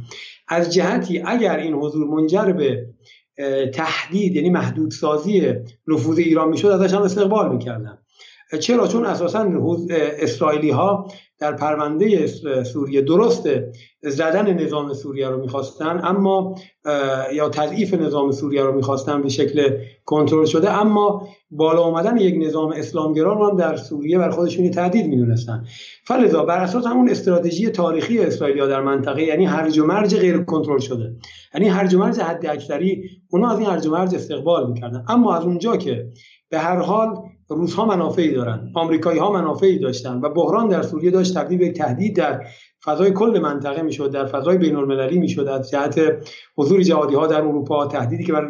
از 0.48 0.74
جهتی 0.74 1.20
اگر 1.26 1.58
این 1.58 1.74
حضور 1.74 2.08
منجر 2.08 2.52
به 2.52 2.86
تهدید 3.74 4.36
یعنی 4.36 4.50
محدودسازی 4.50 5.54
نفوذ 5.88 6.18
ایران 6.18 6.50
می‌شد 6.50 6.68
ازش 6.68 6.94
هم 6.94 7.02
استقبال 7.02 7.52
می‌کردن. 7.52 7.98
چرا؟ 8.60 8.88
چون 8.88 9.06
اساسا 9.06 9.50
اسرائیلی 10.20 10.70
ها 10.70 11.12
در 11.40 11.52
پرونده 11.52 12.28
سوریه 12.64 13.02
درسته 13.02 13.72
زدن 14.02 14.54
نظام 14.54 14.94
سوریه 14.94 15.30
رو 15.30 15.42
می‌خواستن 15.42 16.02
اما 16.04 16.56
یا 17.34 17.50
تضعیف 17.50 17.94
نظام 17.94 18.32
سوریه 18.32 18.64
رو 18.64 18.76
می‌خواستن 18.76 19.22
به 19.22 19.30
شکل 19.30 19.78
کنترل 20.06 20.46
شده 20.46 20.72
اما 20.72 21.28
بالا 21.52 21.82
آمدن 21.82 22.18
یک 22.18 22.48
نظام 22.48 22.72
اسلامگرا 22.72 23.34
رو 23.34 23.50
هم 23.50 23.58
در 23.58 23.76
سوریه 23.76 24.18
بر 24.18 24.30
خودشون 24.30 24.72
تهدید 24.72 25.08
می‌دونستن. 25.08 25.66
فلذا 26.04 26.46
بر 26.46 26.58
اساس 26.58 26.86
همون 26.86 27.10
استراتژی 27.10 27.70
تاریخی 27.70 28.20
اسرائیلیا 28.20 28.68
در 28.68 28.82
منطقه 28.82 29.24
یعنی 29.24 29.46
هرج 29.46 29.80
و 29.80 29.86
مرج 29.86 30.16
غیر 30.16 30.38
کنترل 30.38 30.80
شده. 30.80 31.16
یعنی 31.54 31.68
هرج 31.68 31.94
و 31.94 32.00
مرج 32.00 32.20
حد 32.20 32.46
اکثری 32.46 33.10
اونا 33.30 33.52
از 33.52 33.60
این 33.60 33.68
هرج 33.68 33.88
و 33.88 33.92
مرج 33.92 34.16
استقبال 34.16 34.70
می‌کردن. 34.72 35.06
اما 35.08 35.36
از 35.36 35.44
اونجا 35.44 35.78
که 35.78 36.08
به 36.50 36.60
هر 36.60 36.78
حال 36.78 37.16
روس 37.50 37.74
ها 37.74 37.86
منافعی 37.86 38.34
دارن 38.34 38.72
آمریکایی 38.74 39.20
ها 39.20 39.32
منافعی 39.32 39.80
داشتن 39.80 40.20
و 40.22 40.30
بحران 40.30 40.68
در 40.68 40.82
سوریه 40.82 41.12
داشت 41.12 41.38
تبدیل 41.38 41.58
به 41.58 41.72
تهدید 41.72 42.16
در 42.16 42.46
فضای 42.86 43.12
کل 43.12 43.40
منطقه 43.44 43.82
می‌شد 43.82 44.12
در 44.12 44.26
فضای 44.26 44.58
بین 44.58 44.76
المللی 44.76 45.20
می‌شد 45.20 45.48
از 45.48 45.70
جهت 45.70 46.02
حضور 46.58 46.82
جهادی 46.82 47.16
ها 47.16 47.28
در 47.28 47.42
اروپا 47.42 47.86
تهدیدی 47.86 48.24
که 48.24 48.34
بر 48.34 48.48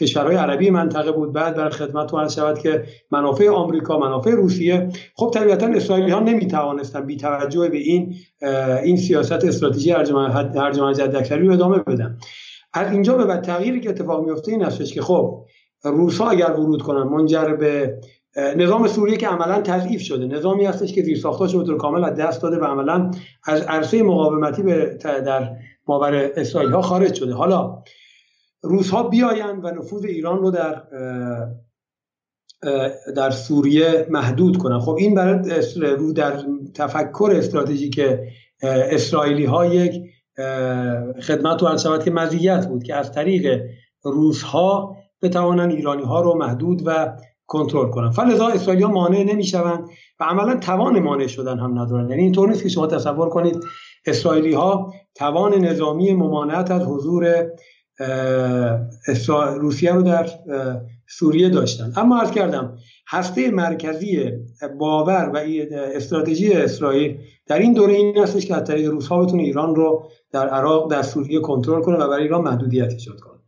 کشورهای 0.00 0.36
عربی 0.36 0.70
منطقه 0.70 1.12
بود. 1.12 1.32
بعد 1.32 1.56
بر 1.56 1.70
خدمت 1.70 2.14
عرض 2.14 2.34
شود 2.34 2.58
که 2.58 2.84
منافع 3.10 3.48
آمریکا 3.48 3.98
منافع 3.98 4.30
روسیه 4.30 4.88
خب 5.14 5.30
طبیعتا 5.34 5.66
اسرائیلی 5.66 6.10
ها 6.10 6.20
نمی 6.20 6.46
توانستن 6.46 7.06
بی 7.06 7.16
توجه 7.16 7.68
به 7.68 7.78
این 7.78 8.14
این 8.84 8.96
سیاست 8.96 9.44
استراتژی 9.44 9.90
هرج 9.90 10.06
جد 10.96 11.32
رو 11.32 11.52
ادامه 11.52 11.78
بدن. 11.78 12.18
از 12.72 12.92
اینجا 12.92 13.16
به 13.16 13.24
بعد 13.24 13.42
تغییری 13.42 13.80
که 13.80 13.90
اتفاق 13.90 14.24
میفته 14.24 14.52
این 14.52 14.62
هستش 14.62 14.94
که 14.94 15.02
خب 15.02 15.44
روس 15.84 16.18
ها 16.18 16.30
اگر 16.30 16.50
ورود 16.50 16.82
کنن 16.82 17.02
منجر 17.02 17.44
به 17.54 18.00
نظام 18.36 18.86
سوریه 18.86 19.16
که 19.16 19.28
عملا 19.28 19.60
تضعیف 19.60 20.00
شده. 20.00 20.26
نظامی 20.26 20.64
هستش 20.64 20.92
که 20.92 21.02
زیرساختاش 21.02 21.56
به 21.56 21.64
طور 21.64 21.76
کامل 21.76 22.04
از 22.04 22.14
دست 22.14 22.42
داده 22.42 22.58
و 22.58 22.64
عملا 22.64 23.10
از 23.44 23.62
عرصه 23.62 24.02
مقاومتی 24.02 24.62
به 24.62 24.98
در 25.02 25.50
باور 25.84 26.30
اسرائیل 26.36 26.70
ها 26.70 26.82
خارج 26.82 27.14
شده. 27.14 27.34
حالا 27.34 27.82
روس 28.62 28.90
ها 28.90 29.02
بیاین 29.02 29.60
و 29.62 29.70
نفوذ 29.70 30.04
ایران 30.04 30.38
رو 30.38 30.50
در 30.50 30.82
در 33.16 33.30
سوریه 33.30 34.06
محدود 34.10 34.56
کنن. 34.58 34.78
خب 34.78 34.96
این 34.98 35.14
برای 35.14 35.62
رو 35.96 36.12
در 36.12 36.44
تفکر 36.74 37.32
استراتژیک 37.36 38.00
اسرائیلی 38.62 39.44
ها 39.44 39.66
یک 39.66 40.02
خدمت 41.22 41.62
و 41.62 41.78
شود 41.78 42.04
که 42.04 42.10
مزیت 42.10 42.66
بود 42.66 42.82
که 42.82 42.94
از 42.94 43.12
طریق 43.12 43.62
روس 44.04 44.42
ها 44.42 44.96
بتوانن 45.22 45.70
ایرانی 45.70 46.02
ها 46.02 46.20
رو 46.20 46.34
محدود 46.34 46.82
و 46.86 47.16
کنترل 47.46 47.90
کنن 47.90 48.10
فلذا 48.10 48.48
اسرائیل 48.48 48.86
مانع 48.86 49.22
نمی‌شوند 49.22 49.88
و 50.20 50.24
عملا 50.24 50.56
توان 50.56 51.00
مانع 51.00 51.26
شدن 51.26 51.58
هم 51.58 51.78
ندارن 51.78 52.10
یعنی 52.10 52.22
اینطور 52.22 52.48
نیست 52.48 52.62
که 52.62 52.68
شما 52.68 52.86
تصور 52.86 53.28
کنید 53.28 53.64
اسرائیلی 54.06 54.52
ها 54.52 54.94
توان 55.14 55.54
نظامی 55.54 56.12
ممانعت 56.12 56.70
از 56.70 56.82
حضور 56.82 57.46
روسیه 59.60 59.92
رو 59.92 60.02
در 60.02 60.26
سوریه 61.08 61.48
داشتن 61.48 61.92
اما 61.96 62.20
از 62.20 62.30
کردم 62.30 62.78
هسته 63.08 63.50
مرکزی 63.50 64.30
باور 64.78 65.30
و 65.34 65.40
استراتژی 65.72 66.52
اسرائیل 66.52 67.18
در 67.46 67.58
این 67.58 67.72
دوره 67.72 67.92
این 67.92 68.18
هستش 68.18 68.46
که 68.46 68.54
از 68.54 68.64
طریق 68.64 68.90
روس 68.90 69.08
ها 69.08 69.24
بتونه 69.24 69.42
ایران 69.42 69.74
رو 69.74 70.10
در 70.32 70.48
عراق 70.48 70.90
در 70.90 71.02
سوریه 71.02 71.40
کنترل 71.40 71.82
کنه 71.82 71.96
و 71.96 72.08
برای 72.08 72.22
ایران 72.22 72.42
محدودیت 72.42 72.90
ایجاد 72.90 73.20
کنه. 73.20 73.38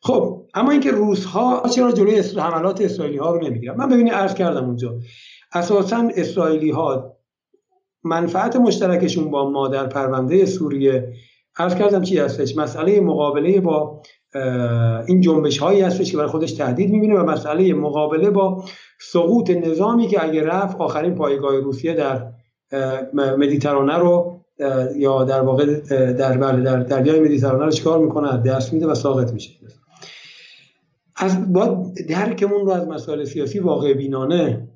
خب 0.00 0.41
اما 0.54 0.70
اینکه 0.70 0.90
روس 0.90 1.24
ها 1.24 1.62
چرا 1.74 1.92
جلوی 1.92 2.22
حملات 2.36 2.80
اسرائیلی 2.80 3.18
ها 3.18 3.34
رو 3.34 3.48
نمی‌گیرن؟ 3.48 3.76
من 3.76 3.88
ببینید 3.88 4.12
عرض 4.12 4.34
کردم 4.34 4.64
اونجا. 4.64 4.98
اساسا 5.52 6.08
اسرائیلی 6.16 6.70
ها 6.70 7.16
منفعت 8.04 8.56
مشترکشون 8.56 9.30
با 9.30 9.50
ما 9.50 9.68
در 9.68 9.86
پرونده 9.86 10.46
سوریه 10.46 11.12
عرض 11.56 11.74
کردم 11.74 12.02
چی 12.02 12.18
هستش؟ 12.18 12.56
مسئله 12.56 13.00
مقابله 13.00 13.60
با 13.60 14.02
این 15.06 15.20
جنبش 15.20 15.58
هایی 15.58 15.80
هستش 15.80 16.10
که 16.10 16.16
برای 16.16 16.28
خودش 16.28 16.52
تهدید 16.52 16.90
می‌بینه 16.90 17.14
و 17.14 17.24
مسئله 17.24 17.74
مقابله 17.74 18.30
با 18.30 18.64
سقوط 19.00 19.50
نظامی 19.50 20.06
که 20.06 20.24
اگر 20.24 20.42
رفت 20.42 20.76
آخرین 20.80 21.14
پایگاه 21.14 21.60
روسیه 21.60 21.94
در 21.94 22.32
مدیترانه 23.14 23.98
رو 23.98 24.40
یا 24.96 25.24
در 25.24 25.40
واقع 25.40 25.66
در 26.12 26.36
بله 26.36 26.62
در 26.62 26.76
دریای 26.76 27.20
مدیترانه 27.20 27.64
رو 27.64 27.70
چیکار 27.70 27.98
می‌کنه؟ 27.98 28.42
دست 28.42 28.72
میده 28.72 28.86
و 28.86 28.94
ساقط 28.94 29.32
میشه. 29.32 29.50
از 31.22 31.52
باید 31.52 32.08
درکمون 32.08 32.60
رو 32.60 32.70
از 32.70 32.88
مسائل 32.88 33.24
سیاسی 33.24 33.58
واقع 33.58 33.94
بینانه 33.94 34.68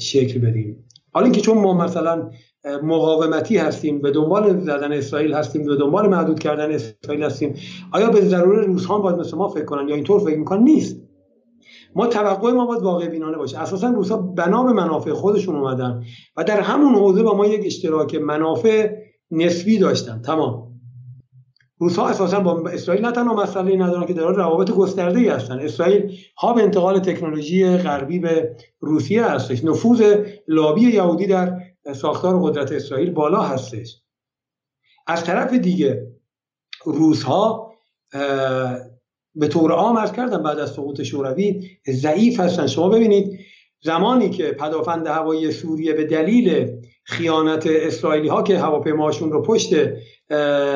شکل 0.00 0.40
بدیم. 0.40 0.84
حالا 1.12 1.24
اینکه 1.24 1.40
چون 1.40 1.58
ما 1.58 1.74
مثلا 1.74 2.30
مقاومتی 2.82 3.56
هستیم 3.56 4.00
به 4.00 4.10
دنبال 4.10 4.60
زدن 4.60 4.92
اسرائیل 4.92 5.32
هستیم 5.32 5.66
به 5.66 5.76
دنبال 5.76 6.08
محدود 6.08 6.38
کردن 6.38 6.72
اسرائیل 6.72 7.24
هستیم 7.24 7.54
آیا 7.92 8.10
به 8.10 8.20
ضرور 8.20 8.64
روزها 8.64 8.98
باید 8.98 9.16
مثل 9.16 9.36
ما 9.36 9.48
فکر 9.48 9.64
کنن؟ 9.64 9.88
یا 9.88 9.94
اینطور 9.94 10.20
فکر 10.20 10.38
می‌کنن؟ 10.38 10.62
نیست. 10.62 10.96
ما 11.94 12.06
توقع 12.06 12.52
ما 12.52 12.66
باید 12.66 12.82
واقع 12.82 13.08
بینانه 13.08 13.36
باشه. 13.36 13.58
اساسا 13.58 13.88
روزها 13.88 14.16
بنا 14.16 14.62
به 14.62 14.72
منافع 14.72 15.12
خودشون 15.12 15.56
اومدن 15.56 16.02
و 16.36 16.44
در 16.44 16.60
همون 16.60 16.94
حوزه 16.94 17.22
با 17.22 17.36
ما 17.36 17.46
یک 17.46 17.66
اشتراک 17.66 18.14
منافع 18.14 18.96
نسبی 19.30 19.78
داشتن. 19.78 20.22
تمام. 20.22 20.69
روسها 21.80 22.08
اساسا 22.08 22.40
با 22.40 22.70
اسرائیل 22.70 23.04
نه 23.04 23.12
تنها 23.12 23.34
مسئله 23.34 23.76
ندارن 23.76 24.06
که 24.06 24.12
در 24.12 24.22
روابط 24.22 24.70
گسترده 24.70 25.34
هستن. 25.34 25.58
اسرائیل 25.58 26.16
ها 26.36 26.52
به 26.52 26.62
انتقال 26.62 26.98
تکنولوژی 26.98 27.76
غربی 27.76 28.18
به 28.18 28.56
روسیه 28.80 29.24
هستش. 29.24 29.64
نفوذ 29.64 30.16
لابی 30.48 30.80
یهودی 30.80 31.26
در 31.26 31.60
ساختار 31.94 32.40
قدرت 32.42 32.72
اسرائیل 32.72 33.10
بالا 33.10 33.42
هستش. 33.42 34.02
از 35.06 35.24
طرف 35.24 35.54
دیگه 35.54 36.06
روس 36.84 37.22
ها 37.22 37.74
به 39.34 39.48
طور 39.48 39.72
عام 39.72 39.96
ارز 39.96 40.12
کردم 40.12 40.42
بعد 40.42 40.58
از 40.58 40.70
سقوط 40.70 41.02
شوروی 41.02 41.70
ضعیف 41.90 42.40
هستن. 42.40 42.66
شما 42.66 42.88
ببینید 42.88 43.40
زمانی 43.82 44.30
که 44.30 44.52
پدافند 44.52 45.06
هوایی 45.06 45.52
سوریه 45.52 45.92
به 45.92 46.04
دلیل 46.04 46.76
خیانت 47.10 47.66
اسرائیلی 47.66 48.28
ها 48.28 48.42
که 48.42 48.58
هواپیماشون 48.58 49.32
رو 49.32 49.42
پشت 49.42 49.74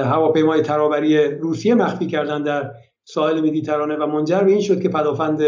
هواپیمای 0.05 0.63
ترابری 0.63 1.29
روسیه 1.29 1.75
مخفی 1.75 2.07
کردن 2.07 2.43
در 2.43 2.71
ساحل 3.05 3.41
مدیترانه 3.41 3.97
و 3.97 4.07
منجر 4.07 4.41
به 4.41 4.51
این 4.51 4.61
شد 4.61 4.83
که 4.83 4.89
پدافند 4.89 5.43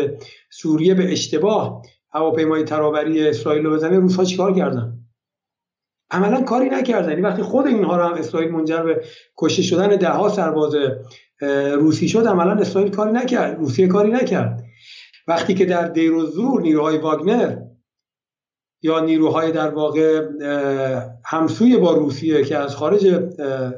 سوریه 0.51 0.95
به 0.95 1.12
اشتباه 1.12 1.82
هواپیمای 2.12 2.64
ترابری 2.64 3.28
اسرائیل 3.28 3.64
رو 3.64 3.72
بزنه 3.72 3.99
روسها 3.99 4.24
چیکار 4.24 4.55
کردن؟ 4.55 4.93
عملا 6.11 6.43
کاری 6.43 6.68
نکردن. 6.68 7.09
یعنی 7.09 7.20
وقتی 7.20 7.43
خود 7.43 7.66
اینها 7.66 7.97
رو 7.97 8.03
هم 8.03 8.14
اسرائیل 8.14 8.51
منجر 8.51 8.82
به 8.82 9.05
کشته 9.37 9.62
شدن 9.62 9.89
ده 9.97 10.09
ها 10.09 10.28
سرباز 10.28 10.74
روسی 11.74 12.09
شد 12.09 12.26
عملا 12.26 12.53
اسرائیل 12.53 12.91
کاری 12.91 13.12
نکرد. 13.12 13.59
روسیه 13.59 13.87
کاری 13.87 14.11
نکرد. 14.11 14.64
وقتی 15.28 15.55
که 15.55 15.64
در 15.64 15.89
دیر 15.89 16.12
و 16.12 16.26
زور 16.26 16.61
نیروهای 16.61 16.99
واگنر 16.99 17.65
یا 18.87 19.01
نیروهای 19.01 19.53
در 19.53 19.68
واقع 19.68 20.22
همسوی 21.24 21.76
با 21.76 21.93
روسیه 21.93 22.45
که 22.45 22.57
از 22.57 22.76
خارج 22.76 23.07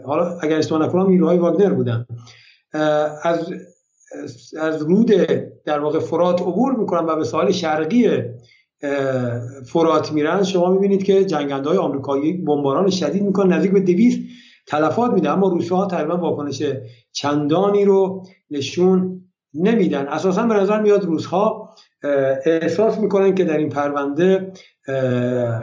حالا 0.05 0.39
اگر 0.43 0.59
اشتباه 0.59 0.87
نکنم 0.87 1.09
نیروهای 1.09 1.39
واگنر 1.39 1.73
بودن. 1.73 2.07
از 3.23 3.53
از 4.61 4.83
رود 4.83 5.13
در 5.65 5.81
واقع 5.81 5.99
فرات 5.99 6.41
عبور 6.43 6.73
می‌کنن 6.73 7.07
و 7.07 7.17
به 7.17 7.25
ساحل 7.25 7.51
شرقی 7.51 8.23
فرات 9.67 10.13
میرن. 10.13 10.43
شما 10.43 10.71
می‌بینید 10.71 11.03
که 11.03 11.25
جنگنده 11.25 11.69
های 11.69 11.79
آمریکایی 11.79 12.33
بمباران 12.33 12.91
شدید 12.91 13.23
می‌کنن 13.23 13.53
نزدیک 13.53 13.73
به 13.73 13.81
200 13.81 14.21
تلفات 14.67 15.11
میده 15.11 15.31
اما 15.31 15.49
روسی 15.49 15.69
ها 15.69 15.87
تقریبا 15.87 16.17
واکنش 16.17 16.63
چندانی 17.13 17.85
رو 17.85 18.27
نشون 18.51 19.25
نمیدن. 19.55 20.07
اساسا 20.07 20.43
به 20.47 20.55
نظر 20.55 20.83
میاد 20.83 21.05
روزها 21.05 21.75
احساس 22.45 22.99
می‌کنن 22.99 23.35
که 23.35 23.45
در 23.45 23.57
این 23.57 23.69
پرونده 23.69 24.53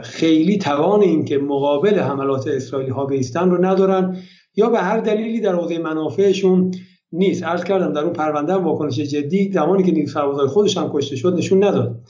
خیلی 0.02 0.58
توان 0.58 1.02
این 1.02 1.24
که 1.24 1.38
مقابل 1.38 1.98
حملات 1.98 2.46
اسرائیلی 2.48 2.90
ها 2.90 3.06
بیستن 3.06 3.50
رو 3.50 3.64
ندارن 3.64 4.16
یا 4.56 4.70
به 4.70 4.78
هر 4.78 5.00
دلیلی 5.00 5.40
در 5.40 5.54
حوزه 5.54 5.78
منافعشون 5.78 6.70
نیست. 7.12 7.44
عرض 7.44 7.64
کردم 7.64 7.92
در 7.92 8.00
اون 8.00 8.12
پرونده 8.12 8.52
هم 8.52 8.64
واکنش 8.64 9.00
جدی 9.00 9.52
زمانی 9.52 9.82
که 9.82 9.92
نیز 9.92 10.12
سربازای 10.12 10.46
خودش 10.46 10.76
هم 10.76 10.90
کشته 10.92 11.16
شد 11.16 11.34
نشون 11.34 11.64
نداد. 11.64 12.00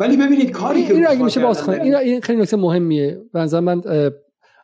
ولی 0.00 0.16
ببینید 0.16 0.50
کاری 0.50 0.84
که 0.84 0.94
این 0.94 1.06
اگه 1.06 1.22
میشه 1.22 1.40
باز 1.40 1.68
این, 1.68 1.94
این 1.94 2.20
خیلی 2.20 2.42
نکته 2.42 2.56
مهمیه. 2.56 3.18
به 3.32 3.60
من 3.60 3.82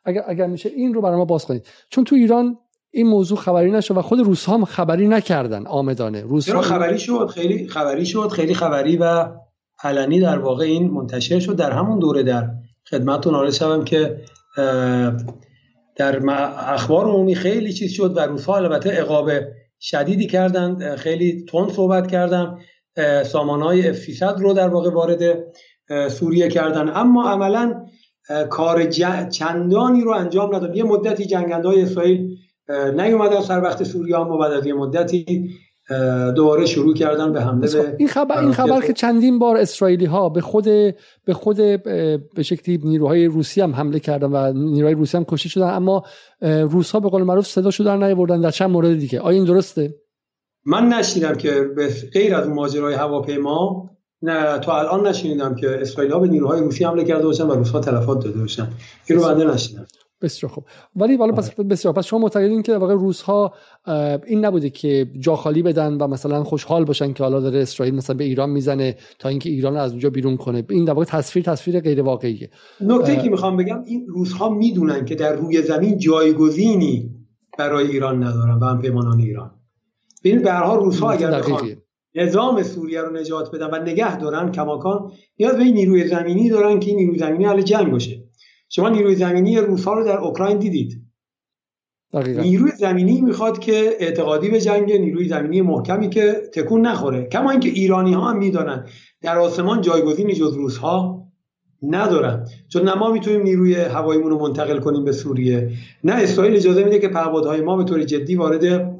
اگر 0.04 0.22
اگر 0.26 0.46
میشه 0.46 0.68
این 0.68 0.94
رو 0.94 1.00
برای 1.00 1.16
ما 1.16 1.24
باز 1.24 1.46
کنید. 1.46 1.66
چون 1.90 2.04
تو 2.04 2.16
ایران 2.16 2.58
این 2.94 3.06
موضوع 3.06 3.38
خبری 3.38 3.70
نشد 3.70 3.96
و 3.96 4.02
خود 4.02 4.20
روس 4.20 4.48
هم 4.48 4.64
خبری 4.64 5.08
نکردن 5.08 5.66
آمدانه. 5.66 6.20
روس 6.20 6.50
خبری 6.50 6.98
شد؟ 6.98 7.26
خیلی 7.26 7.68
خبری 7.68 8.06
شد 8.06 8.28
خیلی 8.28 8.54
خبری 8.54 8.96
و 8.96 9.28
علنی 9.82 10.20
در 10.20 10.38
واقع 10.38 10.64
این 10.64 10.90
منتشر 10.90 11.40
شد 11.40 11.56
در 11.56 11.70
همون 11.70 11.98
دوره 11.98 12.22
در 12.22 12.50
خدمتتون. 12.90 13.34
آرز 13.34 13.62
که 13.84 14.20
در 15.96 16.30
اخبار 16.30 17.06
عمومی 17.06 17.34
خیلی 17.34 17.72
چیز 17.72 17.92
شد 17.92 18.16
و 18.16 18.20
روس 18.20 18.44
ها 18.44 18.56
البته 18.56 18.90
اقاب 18.92 19.30
شدیدی 19.80 20.26
کردن 20.26 20.96
خیلی 20.96 21.44
تند 21.48 21.70
صحبت 21.70 22.06
کردن. 22.06 22.58
سامان 23.24 23.62
های 23.62 23.94
F300 23.94 24.22
رو 24.38 24.52
در 24.52 24.68
واقع 24.68 24.90
وارد 24.90 25.44
سوریه 26.08 26.48
کردن. 26.48 26.88
اما 26.88 27.30
عملا 27.30 27.86
کار 28.50 28.84
چندانی 29.30 30.00
رو 30.00 30.10
انجام 30.10 30.54
نداد. 30.54 30.76
یه 30.76 30.84
مدتی 30.84 31.26
جنگنده 31.26 31.68
های 31.68 31.82
اسرائیل 31.82 32.36
نیومدن 32.68 33.40
سر 33.40 33.62
وقت 33.62 33.82
سوریه 33.82 34.16
و 34.16 34.38
بعد 34.38 34.52
از 34.52 34.66
یه 34.66 34.74
مدتی 34.74 35.50
دوباره 36.36 36.66
شروع 36.66 36.94
کردن 36.94 37.32
به 37.32 37.40
حمله 37.40 37.66
خب، 37.66 37.82
به 37.82 37.96
این 37.98 38.08
خبر 38.08 38.38
این 38.38 38.52
خبر 38.52 38.80
که 38.80 38.92
چندین 38.92 39.38
بار 39.38 39.56
اسرائیلی 39.56 40.04
ها 40.04 40.28
به 40.28 40.40
خود 40.40 40.64
به 41.24 41.32
خود 41.32 41.56
به 41.56 42.42
شکلی 42.42 42.80
نیروهای 42.84 43.26
روسی 43.26 43.60
هم 43.60 43.74
حمله 43.74 44.00
کردن 44.00 44.26
و 44.32 44.52
نیروهای 44.52 44.94
روسی 44.94 45.16
هم 45.16 45.24
کشته 45.24 45.48
شدن 45.48 45.70
اما 45.70 46.02
روس 46.42 46.90
ها 46.90 47.00
به 47.00 47.08
قول 47.08 47.22
معروف 47.22 47.46
صدا 47.46 47.70
شدن 47.70 48.02
نیاوردن 48.02 48.40
در 48.40 48.50
چند 48.50 48.70
مورد 48.70 48.98
دیگه. 48.98 49.20
آیا 49.20 49.36
این 49.36 49.44
درسته؟ 49.44 49.94
من 50.66 50.88
نشیدم 50.88 51.34
که 51.34 51.50
به 51.76 51.88
غیر 52.12 52.34
از 52.34 52.48
ماجرای 52.48 52.94
هواپیما 52.94 53.90
نه 54.22 54.58
تا 54.58 54.78
الان 54.78 55.06
نشینیدم 55.06 55.54
که 55.54 55.80
اسرائیل 55.80 56.12
ها 56.12 56.18
به 56.18 56.28
نیروهای 56.28 56.60
روسی 56.60 56.84
حمله 56.84 57.04
کرده 57.04 57.24
باشن 57.24 57.46
و 57.46 57.52
روس 57.52 57.70
ها 57.70 57.80
تلفات 57.80 58.24
داده 58.24 58.38
باشن. 58.38 58.68
این 59.06 59.18
رو 59.18 59.24
بنده 59.24 59.44
نشیدم. 59.44 59.86
بسیار 60.24 60.52
خوب. 60.52 60.64
ولی 60.96 61.16
حالا 61.16 61.32
پس 61.32 61.50
آره. 61.58 61.68
بسیار 61.68 61.94
پس 61.94 62.06
شما 62.06 62.18
معتقدین 62.18 62.62
که 62.62 62.76
واقعا 62.76 62.94
روس 62.94 63.22
ها 63.22 63.54
این 64.26 64.44
نبوده 64.44 64.70
که 64.70 65.10
جا 65.18 65.36
خالی 65.36 65.62
بدن 65.62 65.94
و 65.94 66.06
مثلا 66.06 66.44
خوشحال 66.44 66.84
باشن 66.84 67.12
که 67.12 67.22
حالا 67.22 67.40
داره 67.40 67.60
اسرائیل 67.60 67.94
مثلا 67.94 68.16
به 68.16 68.24
ایران 68.24 68.50
می‌زنه 68.50 68.96
تا 69.18 69.28
اینکه 69.28 69.50
ایران 69.50 69.76
از 69.76 69.90
اونجا 69.90 70.10
بیرون 70.10 70.36
کنه. 70.36 70.64
این 70.70 70.84
در 70.84 70.92
واقع 70.92 71.04
تصویر 71.04 71.44
تصویر 71.44 71.80
غیر 71.80 72.02
واقعیه. 72.02 72.50
نکته 72.80 73.16
که 73.16 73.30
می‌خوام 73.30 73.56
بگم 73.56 73.82
این 73.86 74.06
روس 74.08 74.32
ها 74.32 74.48
می‌دونن 74.48 75.04
که 75.04 75.14
در 75.14 75.36
روی 75.36 75.62
زمین 75.62 75.98
جایگزینی 75.98 77.10
برای 77.58 77.86
ایران 77.86 78.24
ندارن 78.24 78.58
و 78.58 78.64
هم 78.64 78.80
پیمانان 78.80 79.20
ایران. 79.20 79.50
ببین 80.24 80.42
به 80.42 80.52
هر 80.52 80.62
حال 80.62 80.78
روس 80.78 81.00
ها 81.00 81.10
اگر 81.10 81.30
بخوان 81.30 81.60
نظام 82.16 82.62
سوریه 82.62 83.00
رو 83.00 83.16
نجات 83.16 83.54
بدن 83.54 83.70
و 83.72 83.82
نگه 83.82 84.18
دارن 84.18 84.52
کماکان 84.52 85.10
نیاز 85.40 85.56
به 85.56 85.64
نیروی 85.64 86.08
زمینی 86.08 86.50
دارن 86.50 86.80
که 86.80 86.90
این 86.90 86.98
نیروی 86.98 87.18
زمینی 87.18 87.44
حل 87.44 87.62
جنگ 87.62 87.90
باشه. 87.90 88.23
شما 88.74 88.88
نیروی 88.88 89.14
زمینی 89.14 89.58
روس 89.58 89.84
ها 89.84 89.94
رو 89.94 90.04
در 90.04 90.18
اوکراین 90.18 90.58
دیدید. 90.58 91.02
دقیقا. 92.12 92.42
نیروی 92.42 92.70
زمینی 92.70 93.20
می‌خواد 93.20 93.58
که 93.58 93.96
اعتقادی 94.00 94.48
به 94.48 94.60
جنگ 94.60 94.92
نیروی 94.92 95.28
زمینی 95.28 95.62
محکمی 95.62 96.08
که 96.08 96.50
تکون 96.54 96.86
نخوره. 96.86 97.24
کما 97.24 97.50
اینکه 97.50 97.68
ایرانی 97.68 98.12
ها 98.12 98.30
هم 98.30 98.38
می‌دانن 98.38 98.86
در 99.22 99.38
آسمان 99.38 99.80
جایگزینی 99.80 100.34
جز 100.34 100.54
روس 100.54 100.76
ها 100.76 101.26
ندارن. 101.82 102.48
چون 102.68 102.82
نه 102.82 102.94
ما 102.94 103.12
می‌تونیم 103.12 103.42
نیروی 103.42 103.74
هواییمون 103.74 104.30
رو 104.30 104.38
منتقل 104.38 104.78
کنیم 104.78 105.04
به 105.04 105.12
سوریه 105.12 105.70
نه 106.04 106.12
اسرائیل 106.12 106.56
اجازه 106.56 106.84
میده 106.84 106.98
که 106.98 107.08
پهپادهای 107.08 107.60
ما 107.60 107.76
به 107.76 107.84
طور 107.84 108.02
جدی 108.02 108.36
وارد 108.36 108.94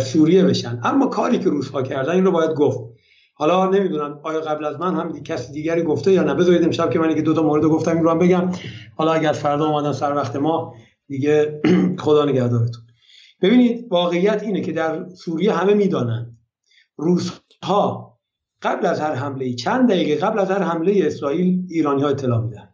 سوریه 0.00 0.44
بشن. 0.44 0.80
اما 0.84 1.06
کاری 1.06 1.38
که 1.38 1.50
روس 1.50 1.68
ها 1.68 1.82
کردن 1.82 2.12
این 2.12 2.24
رو 2.24 2.30
باید 2.30 2.50
گفت. 2.50 2.93
حالا 3.44 3.70
نمی‌دونم 3.70 4.20
آیا 4.22 4.40
قبل 4.40 4.64
از 4.64 4.80
من 4.80 4.94
هم 4.94 5.22
کسی 5.22 5.52
دیگری 5.52 5.82
گفته 5.82 6.12
یا 6.12 6.22
نه؟ 6.22 6.34
بذارید 6.34 6.64
امشب 6.64 6.90
که 6.90 6.98
من 6.98 7.14
که 7.14 7.22
دو 7.22 7.34
تا 7.34 7.42
مورد 7.42 7.64
گفتم 7.64 7.94
این 7.94 8.02
رو 8.02 8.10
هم 8.10 8.18
بگم. 8.18 8.52
حالا 8.96 9.12
اگر 9.12 9.32
فردا 9.32 9.66
اومدن 9.66 9.92
سر 9.92 10.14
وقت 10.14 10.36
ما 10.36 10.74
دیگه 11.08 11.60
خدا 12.04 12.24
نگهدارتون. 12.24 12.82
ببینید 13.42 13.86
واقعیت 13.90 14.42
اینه 14.42 14.60
که 14.60 14.72
در 14.72 15.08
سوریه 15.08 15.52
همه 15.52 15.74
می‌دانند. 15.74 16.38
روس 16.96 17.40
ها 17.64 18.18
قبل 18.62 18.86
از 18.86 19.00
هر 19.00 19.14
حمله 19.14 19.54
چند 19.54 19.88
دقیقه 19.88 20.26
قبل 20.26 20.38
از 20.38 20.50
هر 20.50 20.62
حمله 20.62 21.06
اسرائیل 21.06 21.66
ایرانی 21.70 22.02
ها 22.02 22.08
اطلاع 22.08 22.40
میدن 22.40 22.68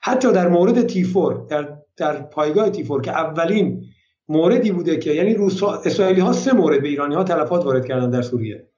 حتی 0.00 0.32
در 0.32 0.48
مورد 0.48 0.86
تیفور 0.86 1.46
در, 1.48 1.78
در 1.96 2.22
پایگاه 2.22 2.70
تیفور 2.70 3.02
که 3.02 3.10
اولین 3.10 3.84
موردی 4.28 4.72
بوده 4.72 4.96
که 4.96 5.12
یعنی 5.12 5.34
روس 5.34 5.62
اسرائیلی 5.62 6.20
ها 6.20 6.32
سه 6.32 6.52
مورد 6.52 6.82
به 6.82 6.88
ایرانی 6.88 7.14
ها 7.14 7.24
تلفات 7.24 7.64
وارد 7.64 7.86
کردن 7.86 8.10
در 8.10 8.22
سوریه. 8.22 8.73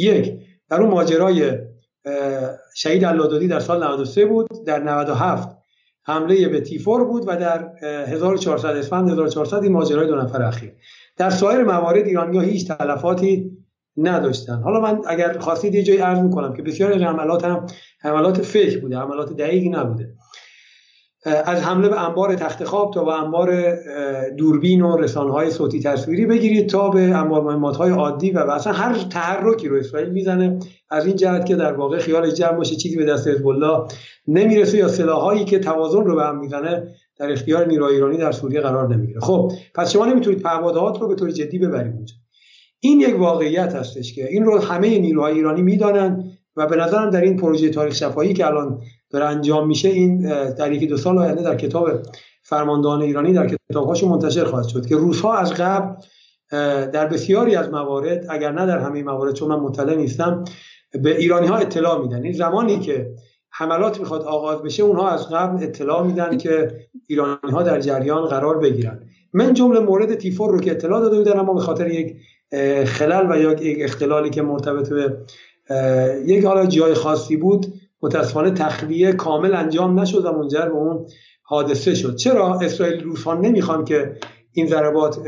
یک 0.00 0.32
در 0.68 0.80
اون 0.80 0.90
ماجرای 0.90 1.58
شهید 2.74 3.04
اللادادی 3.04 3.48
در 3.48 3.60
سال 3.60 3.84
93 3.84 4.26
بود 4.26 4.48
در 4.66 4.82
97 4.82 5.48
حمله 6.02 6.48
به 6.48 6.60
تیفور 6.60 7.04
بود 7.04 7.24
و 7.26 7.36
در 7.36 7.72
1400 7.82 8.68
اسفند 8.68 9.10
1400 9.10 9.62
این 9.62 9.72
ماجرای 9.72 10.06
دو 10.06 10.16
نفر 10.16 10.42
اخیر. 10.42 10.72
در 11.16 11.30
سایر 11.30 11.64
موارد 11.64 12.06
ایرانی 12.06 12.36
ها 12.36 12.42
هیچ 12.42 12.68
تلفاتی 12.68 13.50
نداشتن 13.96 14.62
حالا 14.62 14.80
من 14.80 15.00
اگر 15.06 15.38
خواستید 15.38 15.74
یه 15.74 15.82
جایی 15.82 16.00
عرض 16.00 16.18
می‌کنم 16.18 16.56
که 16.56 16.62
بسیار 16.62 16.92
از 16.92 17.02
حملات 17.02 17.44
هم 17.44 17.66
حملات 18.00 18.42
فکر 18.42 18.80
بوده 18.80 18.98
حملات 18.98 19.32
دقیقی 19.32 19.68
نبوده. 19.68 20.14
از 21.24 21.62
حمله 21.62 21.88
به 21.88 22.08
انبار 22.08 22.34
تخت 22.34 22.64
خواب 22.64 22.94
تا 22.94 23.04
به 23.04 23.22
انبار 23.22 23.76
دوربین 24.30 24.82
و 24.82 25.08
های 25.16 25.50
صوتی 25.50 25.80
تصویری 25.80 26.26
بگیرید 26.26 26.68
تا 26.68 26.88
به 26.88 27.00
انبار 27.00 27.42
مهمات 27.42 27.76
های 27.76 27.90
عادی 27.90 28.30
و 28.30 28.38
اصلا 28.38 28.72
هر 28.72 28.94
تحرکی 28.94 29.68
رو 29.68 29.76
اسرائیل 29.76 30.08
می‌زنه. 30.08 30.58
از 30.90 31.06
این 31.06 31.16
جهت 31.16 31.46
که 31.46 31.56
در 31.56 31.72
واقع 31.72 31.98
خیال 31.98 32.30
جمع 32.30 32.52
باشه 32.52 32.76
چیزی 32.76 32.96
به 32.96 33.04
دست 33.04 33.28
حزب 33.28 33.46
الله 33.46 33.86
نمی‌رسه 34.28 34.78
یا 34.78 34.88
سلاحایی 34.88 35.44
که 35.44 35.58
توازن 35.58 36.04
رو 36.04 36.16
به 36.16 36.22
هم 36.22 36.38
می‌زنه 36.38 36.94
در 37.18 37.32
اختیار 37.32 37.66
نیروهای 37.66 37.94
ایرانی 37.94 38.16
در 38.16 38.32
سوریه 38.32 38.60
قرار 38.60 38.94
نمی‌گیره. 38.94 39.20
خب 39.20 39.52
پس 39.74 39.92
شما 39.92 40.06
نمی‌تونید 40.06 40.42
پهپادهات 40.42 41.00
رو 41.00 41.08
به 41.08 41.14
طور 41.14 41.30
جدی 41.30 41.58
ببرید 41.58 41.94
اونجا. 41.94 42.14
این 42.80 43.00
یک 43.00 43.20
واقعیت 43.20 43.74
هستش 43.74 44.14
که 44.14 44.28
این 44.30 44.44
رو 44.44 44.58
همه 44.58 44.98
نیروهای 44.98 45.34
ایرانی 45.34 45.62
می‌دانند 45.62 46.24
و 46.56 46.66
به 46.66 46.76
نظرم 46.76 47.10
در 47.10 47.20
این 47.20 47.36
پروژه 47.36 47.68
تاریخ 47.68 47.94
شفاهی 47.94 48.34
که 48.34 48.46
الان 48.46 48.80
داره 49.10 49.24
انجام 49.24 49.66
میشه 49.66 49.88
این 49.88 50.20
در 50.50 50.72
یکی 50.72 50.86
دو 50.86 50.96
سال 50.96 51.18
آینده 51.18 51.42
در 51.42 51.56
کتاب 51.56 51.90
فرماندهان 52.42 53.02
ایرانی 53.02 53.32
در 53.32 53.56
کتابهاشون 53.70 54.08
منتشر 54.08 54.44
خواهد 54.44 54.68
شد 54.68 54.86
که 54.86 54.96
روزها 54.96 55.38
از 55.38 55.54
قبل 55.54 55.94
در 56.92 57.06
بسیاری 57.06 57.54
از 57.56 57.68
موارد 57.68 58.26
اگر 58.28 58.52
نه 58.52 58.66
در 58.66 58.78
همه 58.78 59.02
موارد 59.02 59.34
چون 59.34 59.48
من 59.48 59.60
مطلع 59.60 59.94
نیستم 59.94 60.44
به 61.02 61.16
ایرانی 61.16 61.46
ها 61.46 61.56
اطلاع 61.56 62.02
میدن. 62.02 62.22
این 62.22 62.32
زمانی 62.32 62.78
که 62.78 63.10
حملات 63.50 64.00
می‌خواد 64.00 64.22
آغاز 64.22 64.62
بشه 64.62 64.82
اونها 64.82 65.10
از 65.10 65.28
قبل 65.28 65.64
اطلاع 65.64 66.06
میدن 66.06 66.38
که 66.38 66.68
ایرانی 67.06 67.52
ها 67.52 67.62
در 67.62 67.80
جریان 67.80 68.24
قرار 68.24 68.58
بگیرن. 68.58 69.00
من 69.32 69.54
جمله 69.54 69.80
مورد 69.80 70.14
تیفور 70.14 70.50
رو 70.50 70.60
که 70.60 70.70
اطلاع 70.70 71.00
داده 71.00 71.18
بودن 71.18 71.38
اما 71.38 71.54
به 71.54 71.60
خاطر 71.60 71.88
یک 71.88 72.16
خلل 72.86 73.26
و 73.30 73.38
یا 73.38 73.52
یک 73.52 73.78
اختلالی 73.80 74.30
که 74.30 74.42
مرتبط 74.42 74.88
به 74.88 75.16
یک 76.26 76.44
حالا 76.44 76.66
جای 76.66 76.94
خاصی 76.94 77.36
بود 77.36 77.66
متاسفانه 78.02 78.50
تخلیه 78.50 79.12
کامل 79.12 79.54
انجام 79.54 80.00
نشد 80.00 80.24
و 80.24 80.32
منجر 80.32 80.66
به 80.66 80.74
اون 80.74 81.06
حادثه 81.42 81.94
شد. 81.94 82.16
چرا 82.16 82.58
اسرائیل 82.58 83.02
روسان 83.04 83.40
نمی‌خوان 83.40 83.84
که 83.84 84.16
این 84.52 84.66
ضربات 84.66 85.18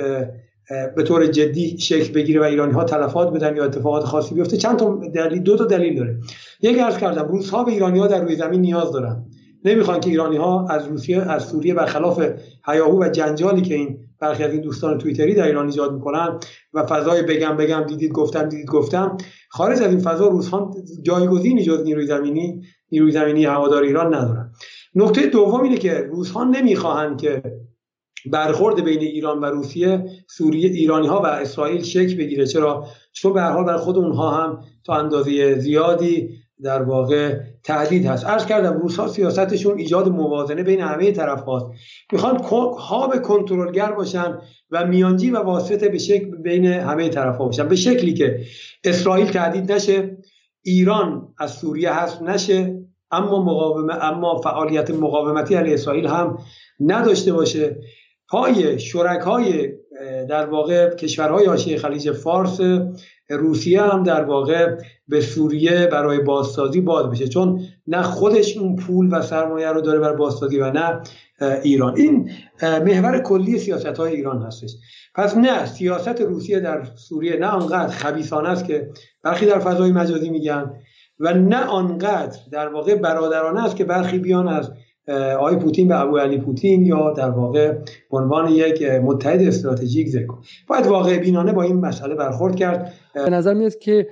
به 0.97 1.03
طور 1.03 1.27
جدی 1.27 1.79
شکل 1.79 2.13
بگیره 2.13 2.41
و 2.41 2.45
ایرانی 2.45 2.73
ها 2.73 2.85
تلفات 2.85 3.33
بدن 3.33 3.57
یا 3.57 3.65
اتفاقات 3.65 4.05
خاصی 4.05 4.35
بیفته؟ 4.35 4.57
چند 4.57 4.79
تا 4.79 5.01
دلیل 5.15 5.43
دو 5.43 5.57
تا 5.57 5.65
دلیل 5.65 5.99
داره. 5.99 6.19
یک 6.61 6.79
عرض 6.79 6.99
کردم 6.99 7.29
روس 7.29 7.51
ها 7.51 7.65
به 7.65 7.73
ایرانی 7.73 7.99
ها 7.99 8.07
در 8.07 8.23
روی 8.23 8.37
زمین 8.37 8.61
نیاز 8.61 8.93
دارن. 8.93 9.25
نمی‌خوان 9.65 10.01
که 10.01 10.11
ایرانی 10.11 10.37
ها 10.37 10.67
از 10.69 10.87
روسیه 10.87 11.31
از 11.31 11.45
سوریه 11.45 11.75
برخلاف 11.75 12.23
هیاهو 12.67 13.05
و 13.05 13.09
جنجالی 13.09 13.63
که 13.63 13.75
این 13.75 13.99
برخی 14.23 14.45
از 14.45 14.53
این 14.53 14.61
دوستان 14.61 14.99
توییتری 14.99 15.35
در 15.35 15.47
ایران 15.47 15.67
ایجاد 15.67 15.93
می‌کنن 15.93 16.39
و 16.73 16.87
فضای 16.87 17.23
بگم 17.23 17.57
بگم 17.57 17.85
دیدید 17.89 18.13
گفتم 18.13 18.49
دیدید 18.49 18.71
گفتم. 18.71 19.17
خارج 19.49 19.83
از 19.83 19.91
این 19.91 20.01
فضا 20.01 20.29
روزها 20.29 20.75
جایگزینی 21.03 21.63
جز 21.63 21.83
نیروی 21.83 22.07
زمینی 22.07 22.63
نیروی 22.93 23.13
زمینی 23.13 23.45
هوادار 23.45 23.83
ایران 23.83 24.15
ندارن. 24.15 24.53
نکته 24.95 25.27
دوم 25.27 25.63
اینه 25.63 25.77
که 25.77 26.09
روزها 26.11 26.45
نمی‌خواهند 26.45 27.21
که 27.21 27.43
برخورد 28.33 28.85
بین 28.85 29.01
ایران 29.01 29.41
و 29.41 29.45
روسیه 29.45 30.05
سوریه 30.29 30.71
ایرانی 30.71 31.07
ها 31.07 31.21
و 31.21 31.27
اسرائیل 31.27 31.83
شکل 31.83 32.17
بگیره. 32.17 32.47
چرا؟ 32.47 32.87
چون 33.13 33.33
به 33.33 33.41
هر 33.41 33.53
حال 33.53 33.65
بر 33.65 33.77
خود 33.77 33.97
اونها 33.97 34.31
هم 34.31 34.61
تا 34.85 34.95
اندازه 34.95 35.55
زیادی 35.59 36.42
در 36.63 36.83
واقع 36.83 37.39
تهدید 37.65 38.07
هست. 38.07 38.27
عرض 38.27 38.47
کردم 38.47 38.73
روس 38.73 38.97
ها 38.97 39.09
سیاستشون 39.09 39.79
ایجاد 39.79 40.09
موازنه 40.09 40.63
بین 40.63 40.81
همه 40.81 41.13
طرف 41.13 41.41
هاست. 41.41 41.67
می‌خوان 42.13 42.39
خواب 42.73 43.23
کنترلگر 43.23 43.93
باشن 43.93 44.39
و 44.71 44.87
میانجی 44.87 45.31
و 45.31 45.39
واسطه 45.39 45.89
به 45.89 45.99
شکل 45.99 46.37
بین 46.37 46.67
همه 46.67 47.09
طرف 47.09 47.37
ها 47.37 47.45
باشن. 47.45 47.69
به 47.69 47.77
شکلی 47.77 48.15
که 48.15 48.41
اسرائیل 48.85 49.27
تهدید 49.27 49.73
نشه 49.73 50.17
ایران 50.63 51.35
از 51.39 51.51
سوریه 51.51 51.93
هست 51.93 52.23
نشه 52.23 52.83
اما 53.11 53.43
مقاومه 53.43 54.05
اما 54.05 54.41
فعالیت 54.41 54.91
مقاومتی 54.91 55.55
علیه 55.55 55.75
اسرائیل 55.75 56.07
هم 56.07 56.39
نداشته 56.81 57.33
باشه. 57.33 57.77
پای 58.29 58.79
شرکای 58.79 59.73
در 60.29 60.47
واقع 60.47 60.95
کشورهای 60.95 61.47
حاشیه 61.47 61.79
خلیج 61.79 62.13
فارس 62.13 62.61
روسیه 63.37 63.83
هم 63.83 64.03
در 64.03 64.25
واقع 64.25 64.77
به 65.09 65.21
سوریه 65.21 65.87
برای 65.87 66.19
بازسازی 66.19 66.81
باز 66.81 67.11
بشه 67.11 67.29
چون 67.29 67.61
نه 67.87 68.03
خودش 68.03 68.57
اون 68.57 68.77
پول 68.77 69.09
و 69.11 69.23
سرمایه 69.23 69.69
رو 69.69 69.81
داره 69.81 69.99
بر 69.99 70.13
بازسازی 70.13 70.59
و 70.59 70.71
نه 70.71 71.01
ایران. 71.63 71.97
این 71.97 72.31
محور 72.63 73.19
کلی 73.19 73.59
سیاست 73.59 73.87
های 73.87 74.15
ایران 74.15 74.43
هستش. 74.43 74.71
پس 75.15 75.37
نه 75.37 75.67
سیاست 75.67 76.21
روسیه 76.21 76.61
در 76.61 76.85
سوریه 76.95 77.37
نه 77.37 77.47
آنقدر 77.47 77.93
خبیسانه 77.93 78.49
است 78.49 78.65
که 78.65 78.91
برخی 79.23 79.47
در 79.47 79.59
فضای 79.59 79.93
مجازی 79.93 80.31
میگن 80.31 80.73
و 81.21 81.35
نه 81.35 81.65
آنقدر 81.65 82.39
در 82.53 82.69
واقع 82.69 82.95
برادرانه 82.95 83.65
است 83.65 83.77
که 83.77 83.85
برخی 83.85 84.19
بیان 84.19 84.49
از 84.49 84.71
آقای 85.09 85.57
پوتین 85.57 85.89
به 85.89 86.01
ابو 86.01 86.19
علی 86.19 86.39
پوتین 86.39 86.87
یا 86.87 87.13
در 87.13 87.31
واقع 87.31 87.73
به 88.11 88.17
عنوان 88.19 88.49
یک 88.49 88.83
متحد 88.83 89.43
استراتژیک 89.43 90.09
ذکر 90.09 90.35
باید 90.69 90.87
واقع 90.87 91.19
بینانه 91.19 91.53
با 91.53 91.63
این 91.63 91.81
مسئله 91.81 92.15
برخورد 92.15 92.57
کرد. 92.57 92.93
به 93.15 93.31
نظر 93.31 93.55
میاد 93.55 93.79
که 93.79 94.07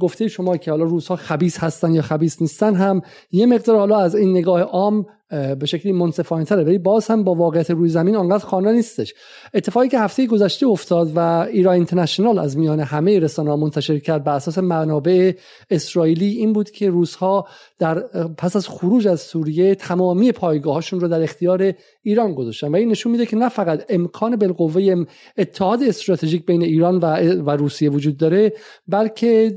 گفته 0.00 0.28
شما 0.28 0.56
که 0.56 0.70
حالا 0.70 0.84
روزها 0.84 1.16
خبیس 1.16 1.58
هستن 1.58 1.94
یا 1.94 2.02
خبیس 2.02 2.42
نیستن 2.42 2.74
هم 2.74 3.00
یه 3.32 3.46
مقدار 3.46 3.76
حالا 3.76 3.98
از 3.98 4.14
این 4.14 4.30
نگاه 4.30 4.60
عام 4.60 5.06
به 5.32 5.66
شکلی 5.66 5.92
منصفانه 5.92 6.44
تره 6.44 6.64
ولی 6.64 6.78
باز 6.78 7.06
هم 7.06 7.24
با 7.24 7.34
واقعیت 7.34 7.70
روی 7.70 7.88
زمین 7.88 8.16
آنقدر 8.16 8.44
خانه 8.44 8.72
نیستش. 8.72 9.14
اتفاقی 9.54 9.88
که 9.88 9.98
هفته 9.98 10.26
گذشته 10.26 10.66
افتاد 10.66 11.12
و 11.14 11.18
ایران 11.52 11.74
اینترنشنال 11.74 12.38
از 12.38 12.58
میان 12.58 12.80
همه 12.80 13.18
رسانه 13.18 13.50
ها 13.50 13.56
منتشر 13.56 13.98
کرد 13.98 14.24
بر 14.24 14.34
اساس 14.34 14.58
منابع 14.58 15.32
اسرائیلی 15.70 16.28
این 16.28 16.52
بود 16.52 16.70
که 16.70 16.90
روزها 16.90 17.46
در 17.78 17.98
پس 18.38 18.56
از 18.56 18.68
خروج 18.68 19.08
از 19.08 19.20
سوریه 19.20 19.74
تمامی 19.74 20.32
پایگاهاشون 20.32 21.00
رو 21.00 21.08
در 21.08 21.22
اختیار 21.22 21.72
ایران 22.02 22.34
گذاشتن. 22.34 22.68
و 22.68 22.76
این 22.76 22.88
نشون 22.88 23.12
میده 23.12 23.26
که 23.26 23.36
نه 23.36 23.48
فقط 23.48 23.84
امکان 23.88 24.36
بالقوه 24.36 25.04
اتحاد 25.38 25.82
استراتژیک 25.82 26.46
بین 26.46 26.62
ایران 26.62 26.96
و, 26.96 27.06
و 27.42 27.50
روسیه 27.50 27.90
وجود 27.90 28.16
داره 28.16 28.52
بلکه 28.88 29.54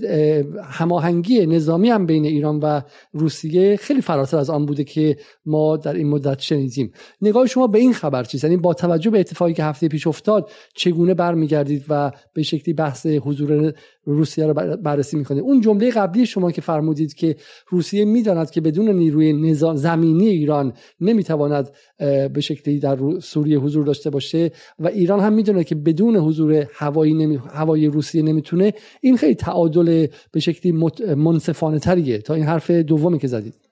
هماهنگی 0.64 1.46
نظامی 1.46 1.90
هم 1.90 2.06
بین 2.06 2.26
ایران 2.26 2.60
و 2.60 2.82
روسیه 3.14 3.78
خیلی 3.78 4.02
فراتر 4.02 4.38
از 4.38 4.50
آن 4.50 4.66
بوده 4.66 4.84
که 4.84 5.18
ما 5.46 5.65
در 5.84 5.94
این 5.94 6.08
مدت 6.08 6.40
شنیدیم. 6.40 6.92
نگاه 7.22 7.48
شما 7.48 7.68
به 7.68 7.80
این 7.80 7.94
خبر 7.94 8.24
چیست؟ 8.24 8.44
یعنی 8.44 8.58
با 8.58 8.74
توجه 8.74 9.10
به 9.10 9.20
اتفاقی 9.20 9.54
که 9.54 9.64
هفته 9.64 9.88
پیش 9.88 10.08
افتاد 10.08 10.50
چگونه 10.76 11.14
برمیگردید 11.14 11.86
و 11.90 12.12
به 12.34 12.44
شکلی 12.44 12.74
بحث 12.74 13.06
حضور 13.06 13.74
روسیه 14.06 14.46
رو 14.46 14.54
بررسی 14.78 15.18
می‌کنید؟ 15.18 15.44
اون 15.44 15.62
جمله 15.62 15.92
قبلی 15.92 16.26
شما 16.26 16.52
که 16.52 16.62
فرمودید 16.62 17.14
که 17.14 17.36
روسیه 17.70 18.06
می‌داند 18.06 18.52
که 18.52 18.62
بدون 18.62 18.90
نیروی 18.90 19.34
نظام 19.34 19.76
زمینی 19.76 20.28
ایران 20.28 20.74
نمی‌تواند 21.02 21.70
به 22.34 22.42
شکلی 22.42 22.80
در 22.80 22.98
سوریه 23.20 23.60
حضور 23.60 23.86
داشته 23.86 24.10
باشه 24.10 24.52
و 24.80 24.88
ایران 24.88 25.20
هم 25.20 25.34
می‌دونه 25.34 25.64
که 25.64 25.76
بدون 25.76 26.16
حضور 26.16 26.68
هوایی 26.74 27.14
نمی... 27.14 27.40
هوایی 27.54 27.88
روسیه 27.88 28.22
نمی‌تونه. 28.22 28.74
این 29.02 29.18
خیلی 29.18 29.36
تعادل 29.36 30.08
به 30.32 30.40
شکلی 30.40 30.72
منصفانه 31.16 31.80
تریه 31.80 32.18
تا 32.18 32.34
این 32.34 32.44
حرف 32.44 32.72
دومی 32.72 33.20
که 33.20 33.28
زدید. 33.28 33.65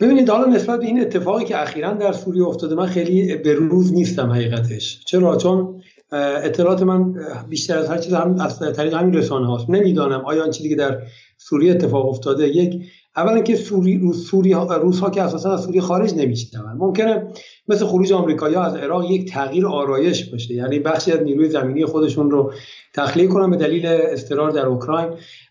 ببینید 0.00 0.30
حالا 0.30 0.44
نسبت 0.44 0.80
به 0.80 0.86
این 0.86 1.00
اتفاقی 1.00 1.44
که 1.44 1.62
اخیرا 1.62 1.92
در 1.92 2.12
سوریه 2.12 2.44
افتاده 2.44 2.74
من 2.74 2.86
خیلی 2.86 3.36
به 3.36 3.54
روز 3.54 3.92
نیستم 3.92 4.30
حقیقتش. 4.30 5.00
چرا؟ 5.04 5.36
چون 5.36 5.82
اطلاعات 6.12 6.82
من 6.82 7.14
بیشتر 7.48 7.78
از 7.78 7.88
هر 7.88 7.98
چیز 7.98 8.12
هم 8.14 8.40
از 8.40 8.58
طریق 8.58 8.94
همین 8.94 9.14
رسانه 9.14 9.46
هاست. 9.46 9.70
نمی‌دانم 9.70 10.24
آیا 10.24 10.44
آن 10.44 10.50
چیزی 10.50 10.68
که 10.68 10.74
در 10.74 11.02
سوریه 11.36 11.72
اتفاق 11.72 12.08
افتاده 12.08 12.48
یک 12.48 12.82
اولا 13.16 13.40
که 13.40 13.56
سوری 13.56 14.12
سوری 14.12 14.52
روس 14.54 15.00
ها 15.00 15.10
که 15.10 15.22
اساسا 15.22 15.52
از 15.52 15.60
سوریه 15.64 15.80
خارج 15.80 16.14
نمیشن 16.14 16.58
ممکنه 16.78 17.28
مثل 17.68 17.86
خروج 17.86 18.12
آمریکایی‌ها 18.12 18.64
از 18.64 18.74
عراق 18.74 19.10
یک 19.10 19.32
تغییر 19.32 19.66
آرایش 19.66 20.24
باشه. 20.24 20.54
یعنی 20.54 20.78
بخشی 20.78 21.12
از 21.12 21.22
نیروی 21.22 21.48
زمینی 21.48 21.84
خودشون 21.84 22.30
رو 22.30 22.52
تخلیه 22.94 23.26
کنن 23.26 23.50
به 23.50 23.56
دلیل 23.56 23.86
استقرار 23.86 24.50
در 24.50 24.66
اوکراین. 24.66 25.08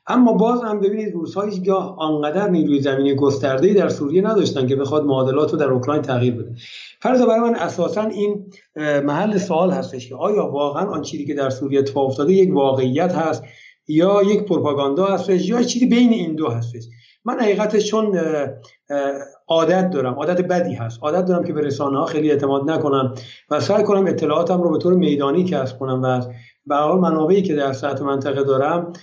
اما 0.07 0.33
باز 0.33 0.61
هم 0.63 0.79
ببینید 0.79 1.13
روس‌ها 1.13 1.43
هیچگاه 1.43 1.95
آنقدر 1.99 2.49
نیروی 2.49 2.81
زمینی 2.81 3.15
گسترده‌ای 3.15 3.73
در 3.73 3.89
سوریه 3.89 4.21
نداشتن 4.21 4.67
که 4.67 4.75
بخواد 4.75 5.05
معادلات 5.05 5.51
رو 5.51 5.57
در 5.57 5.69
اوکراین 5.69 6.01
تغییر 6.01 6.33
بده. 6.33 6.55
فرض 7.01 7.21
برای 7.21 7.39
من 7.39 7.55
اساسا 7.55 8.01
این 8.01 8.45
محل 8.75 9.37
سوال 9.37 9.71
هستش 9.71 10.09
که 10.09 10.15
آیا 10.15 10.47
واقعا 10.47 10.85
آن 10.85 11.01
چیزی 11.01 11.25
که 11.25 11.33
در 11.33 11.49
سوریه 11.49 11.79
اتفاق 11.79 12.05
افتاده 12.05 12.33
یک 12.33 12.53
واقعیت 12.53 13.15
هست 13.15 13.43
یا 13.87 14.23
یک 14.23 14.43
پروپاگاندا 14.43 15.05
هستش 15.05 15.49
یا 15.49 15.63
چیزی 15.63 15.85
بین 15.85 16.09
این 16.09 16.35
دو 16.35 16.49
هستش؟ 16.49 16.83
من 17.25 17.39
حقیقتش 17.39 17.85
چون 17.85 18.19
عادت 19.47 19.89
دارم 19.89 20.13
عادت 20.13 20.41
بدی 20.41 20.73
هست. 20.73 20.99
عادت 21.03 21.25
دارم 21.25 21.43
که 21.43 21.53
به 21.53 21.61
رسانه 21.61 21.97
ها 21.97 22.05
خیلی 22.05 22.31
اعتماد 22.31 22.69
نکنم 22.69 23.13
و 23.49 23.59
سعی 23.59 23.83
کنم 23.83 24.07
اطلاعاتم 24.07 24.61
رو 24.61 24.71
به 24.71 24.77
طور 24.77 24.93
میدانی 24.93 25.43
کسب 25.43 25.79
کنم 25.79 26.01
و 26.03 26.21
به 26.65 26.75
حال 26.75 26.99
منابعی 26.99 27.41
که 27.41 27.55
در 27.55 27.73
سطح 27.73 28.03
منطقه 28.03 28.43
دارم 28.43 28.93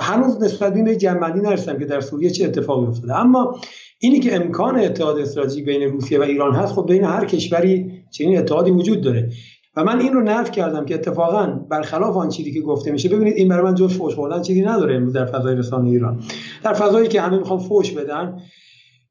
هنوز 0.00 0.42
نسبت 0.42 0.74
به 0.74 0.96
جنبندی 0.96 1.40
نرسیدم 1.40 1.78
که 1.78 1.84
در 1.84 2.00
سوریه 2.00 2.30
چه 2.30 2.44
اتفاقی 2.44 2.86
افتاده. 2.86 3.18
اما 3.18 3.60
اینی 3.98 4.20
که 4.20 4.36
امکان 4.36 4.78
اتحاد 4.78 5.18
استراتژیک 5.18 5.64
بین 5.64 5.82
روسیه 5.82 6.18
و 6.18 6.22
ایران 6.22 6.54
هست 6.54 6.74
خب 6.74 6.86
بین 6.88 7.04
هر 7.04 7.24
کشوری 7.24 8.02
چنین 8.10 8.38
اتحادی 8.38 8.70
وجود 8.70 9.00
داره. 9.00 9.30
و 9.76 9.84
من 9.84 10.00
این 10.00 10.12
رو 10.12 10.20
نفی 10.20 10.50
کردم 10.50 10.84
که 10.84 10.94
اتفاقا 10.94 11.46
برخلاف 11.46 12.16
آن 12.16 12.28
چیزی 12.28 12.52
که 12.52 12.60
گفته 12.60 12.92
میشه 12.92 13.08
ببینید 13.08 13.36
این 13.36 13.48
برای 13.48 13.64
من 13.64 13.74
جز 13.74 13.98
فوش 13.98 14.14
خوردن 14.14 14.42
چیزی 14.42 14.62
نداره 14.62 14.96
امروز 14.96 15.12
در 15.12 15.24
فضای 15.24 15.54
رسانه 15.54 15.90
ایران. 15.90 16.22
در 16.62 16.72
فضایی 16.72 17.08
که 17.08 17.20
همه 17.20 17.38
می‌خوان 17.38 17.58
فوش 17.58 17.92
بدن 17.92 18.36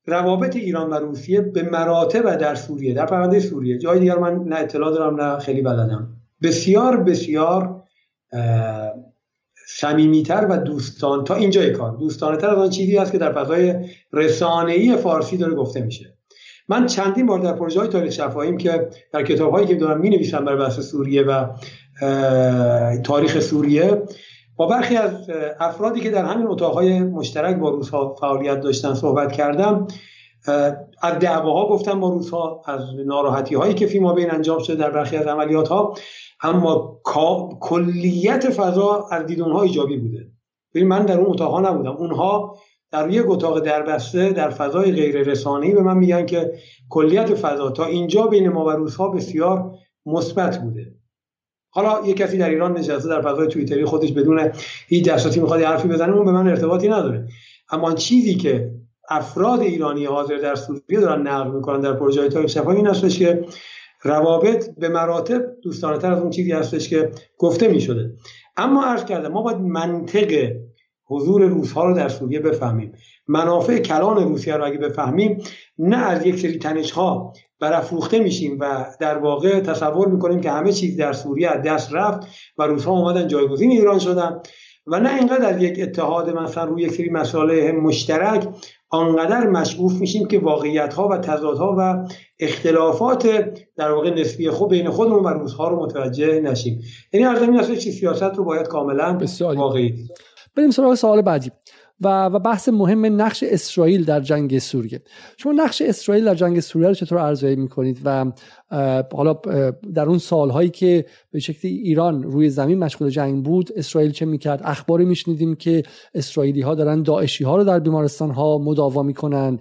روابط 0.05 0.55
ایران 0.55 0.89
و 0.89 0.93
روسیه 0.93 1.41
به 1.41 1.63
مراتب 1.63 2.35
در 2.35 2.55
سوریه 2.55 2.93
در 2.93 3.05
پرونده 3.05 3.39
سوریه. 3.39 3.77
جای 3.77 3.99
دیگر 3.99 4.17
من 4.17 4.43
نه 4.45 4.55
اطلاع 4.55 4.91
دارم 4.91 5.21
نه 5.21 5.39
خیلی 5.39 5.61
بلدم. 5.61 6.07
بسیار 6.43 6.97
بسیار 6.97 7.83
صمیمیتر 9.77 10.47
و 10.49 10.57
دوستان 10.57 11.23
تا 11.23 11.35
اینجای 11.35 11.71
کار. 11.71 11.97
دوستانه 11.97 12.37
تر 12.37 12.49
از 12.49 12.57
آن 12.57 12.69
چیزی 12.69 12.97
است 12.97 13.11
که 13.11 13.17
در 13.17 13.31
فضای 13.31 13.75
رسانه‌ای 14.13 14.97
فارسی 14.97 15.37
داره 15.37 15.53
گفته 15.53 15.81
میشه. 15.81 16.13
من 16.69 16.85
چندین 16.85 17.25
بار 17.25 17.39
در 17.39 17.53
پروژه 17.53 17.79
های 17.79 17.89
تاریخ 17.89 18.13
شفاهیم 18.13 18.57
که 18.57 18.89
در 19.13 19.23
کتاب 19.23 19.51
هایی 19.51 19.67
که 19.67 19.75
دارم 19.75 19.99
می 19.99 20.09
نویسم 20.09 20.45
برای 20.45 20.59
بحث 20.59 20.79
سوریه 20.79 21.23
و 21.23 21.45
تاریخ 23.03 23.39
سوریه 23.39 24.03
با 24.55 24.67
برخی 24.67 24.97
از 24.97 25.11
افرادی 25.59 25.99
که 25.99 26.09
در 26.09 26.25
همین 26.25 26.47
اتاقهای 26.47 26.99
مشترک 26.99 27.55
با 27.55 27.69
روزها 27.69 28.15
فعالیت 28.15 28.61
داشتن 28.61 28.93
صحبت 28.93 29.31
کردم 29.31 29.87
از 31.01 31.19
دعواها 31.19 31.69
گفتم 31.69 31.99
با 31.99 32.09
روزها 32.09 32.61
از 32.65 32.81
ناراحتی 33.05 33.55
هایی 33.55 33.73
که 33.73 33.87
فیما 33.87 34.13
بین 34.13 34.31
انجام 34.31 34.59
شده 34.59 34.75
در 34.75 34.89
برخی 34.89 35.17
از 35.17 35.27
عملیات 35.27 35.67
ها 35.67 35.93
اما 36.41 37.01
کلیت 37.59 38.49
فضا 38.49 39.07
از 39.11 39.25
دیدونها 39.25 39.61
ایجابی 39.61 39.97
بوده. 39.97 40.27
ببین 40.73 40.87
من 40.87 41.05
در 41.05 41.19
اون 41.19 41.29
اتاقها 41.29 41.59
نبودم. 41.59 41.95
اونها 41.97 42.57
در 42.91 43.09
یک 43.09 43.23
اتاق 43.27 43.59
دربسته 43.59 44.31
در 44.31 44.49
فضای 44.49 44.91
غیر 44.91 45.23
رسانه‌ای 45.23 45.73
به 45.73 45.81
من 45.81 45.97
میگن 45.97 46.25
که 46.25 46.53
کلیت 46.89 47.35
فضا 47.35 47.71
تا 47.71 47.85
اینجا 47.85 48.27
بین 48.27 48.49
ما 48.49 48.65
و 48.65 48.69
روزها 48.69 49.09
بسیار 49.09 49.71
مثبت 50.05 50.61
بوده. 50.61 50.95
حالا 51.69 52.07
یه 52.07 52.13
کسی 52.13 52.37
در 52.37 52.49
ایران 52.49 52.77
نشسته 52.77 53.09
در 53.09 53.21
فضای 53.21 53.47
توییتری 53.47 53.85
خودش 53.85 54.11
بدون 54.11 54.51
هیچ 54.87 55.09
دسترسی 55.09 55.39
می‌خواد 55.39 55.61
حرفی 55.61 55.87
بزنه 55.87 56.15
اون 56.15 56.25
به 56.25 56.31
من 56.31 56.47
ارتباطی 56.47 56.87
نداره. 56.87 57.27
اما 57.71 57.93
چیزی 57.93 58.35
که 58.35 58.71
افراد 59.09 59.59
ایرانی 59.59 60.05
حاضر 60.05 60.37
در 60.37 60.55
سوریه 60.55 60.99
دارن 60.99 61.27
نقل 61.27 61.51
می‌کنن 61.51 61.81
در 61.81 61.93
پروژه 61.93 62.29
تاریخ 62.29 62.49
شفاهی 62.49 62.77
این 62.77 62.87
هستش 62.87 63.19
که 63.19 63.45
روابط 64.01 64.69
به 64.77 64.89
مراتب 64.89 65.45
دوستانه 65.63 65.97
تر 65.97 66.11
از 66.11 66.21
اون 66.21 66.29
چیزی 66.29 66.51
هستش 66.51 66.89
که 66.89 67.11
گفته 67.37 67.67
می‌شده. 67.67 68.13
اما 68.57 68.85
عرض 68.85 69.05
کردم 69.05 69.31
ما 69.31 69.41
باید 69.41 69.57
منطق 69.57 70.51
حضور 71.05 71.41
روزها 71.45 71.85
رو 71.85 71.95
در 71.95 72.09
سوریه 72.09 72.39
بفهمیم. 72.39 72.93
منافع 73.27 73.79
کلان 73.79 74.23
روسیه 74.23 74.55
رو 74.55 74.65
اگه 74.65 74.77
بفهمیم 74.77 75.43
نه 75.77 75.97
از 75.97 76.25
یک 76.25 76.39
سری 76.39 76.57
تنش 76.57 76.91
ها 76.91 77.33
برافروخته 77.59 78.19
میشیم 78.19 78.57
و 78.59 78.85
در 78.99 79.17
واقع 79.17 79.59
تصور 79.59 80.07
می‌کنیم 80.07 80.41
که 80.41 80.51
همه 80.51 80.71
چیز 80.71 80.97
در 80.97 81.13
سوریه 81.13 81.49
از 81.49 81.61
دست 81.61 81.93
رفت 81.93 82.27
و 82.57 82.63
روزها 82.63 82.91
اومدن 82.91 83.27
جایگزین 83.27 83.71
ایران 83.71 83.99
شدن 83.99 84.41
و 84.87 84.99
نه 84.99 85.15
اینقدر 85.15 85.45
از 85.45 85.63
یک 85.63 85.79
اتحاد 85.81 86.29
مثلا 86.29 86.63
روی 86.63 86.83
یک 86.83 86.91
سری 86.91 87.09
مسائل 87.09 87.71
مشترک 87.71 88.47
آنقدر 88.89 89.47
مشغوف 89.47 89.93
میشیم 89.93 90.27
که 90.27 90.39
واقعیت 90.39 90.93
ها 90.93 91.07
و 91.07 91.17
تضادها 91.17 91.75
و 91.79 92.07
اختلافات 92.39 93.27
در 93.75 93.91
واقع 93.91 94.09
نسبی 94.09 94.49
خود 94.49 94.69
بین 94.69 94.89
خودمون 94.89 95.23
و 95.23 95.27
روزها 95.27 95.67
رو 95.67 95.83
متوجه 95.83 96.39
نشیم. 96.39 96.81
یعنی 97.13 97.25
عرض 97.25 97.41
این 97.41 97.77
چی 97.79 97.91
سیاست 97.91 98.35
رو 98.35 98.43
باید 98.43 98.67
کاملا 98.67 99.17
واقعی 99.39 100.07
بریم 100.55 100.71
سراغ 100.71 100.95
سوال 100.95 101.21
بعدی. 101.21 101.51
و 102.01 102.25
و 102.25 102.39
بحث 102.39 102.69
مهم 102.69 103.21
نقش 103.21 103.43
اسرائیل 103.47 104.05
در 104.05 104.19
جنگ 104.19 104.59
سوریه. 104.59 105.01
شما 105.37 105.51
نقش 105.51 105.81
اسرائیل 105.81 106.25
در 106.25 106.35
جنگ 106.35 106.59
سوریه 106.59 106.87
رو 106.87 106.93
چطور 106.93 107.17
ارزیابی 107.17 107.55
می‌کنید 107.55 107.99
و 108.05 108.31
حالا 109.13 109.33
در 109.93 110.05
اون 110.05 110.17
سالهایی 110.17 110.69
که 110.69 111.05
به 111.31 111.39
شکلی 111.39 111.71
ایران 111.71 112.23
روی 112.23 112.49
زمین 112.49 112.79
مشغول 112.79 113.09
جنگ 113.09 113.43
بود 113.43 113.69
اسرائیل 113.75 114.11
چه 114.11 114.25
می‌کرد؟ 114.25 114.61
اخباری 114.63 115.05
میشنیدیم 115.05 115.55
که 115.55 115.83
اسرائیلی 116.15 116.61
ها 116.61 116.75
دارن 116.75 117.03
داعشی 117.03 117.43
ها 117.43 117.57
رو 117.57 117.63
در 117.63 117.79
بیمارستان 117.79 118.31
ها 118.31 118.57
مداوا 118.57 119.03
می‌کنن. 119.03 119.59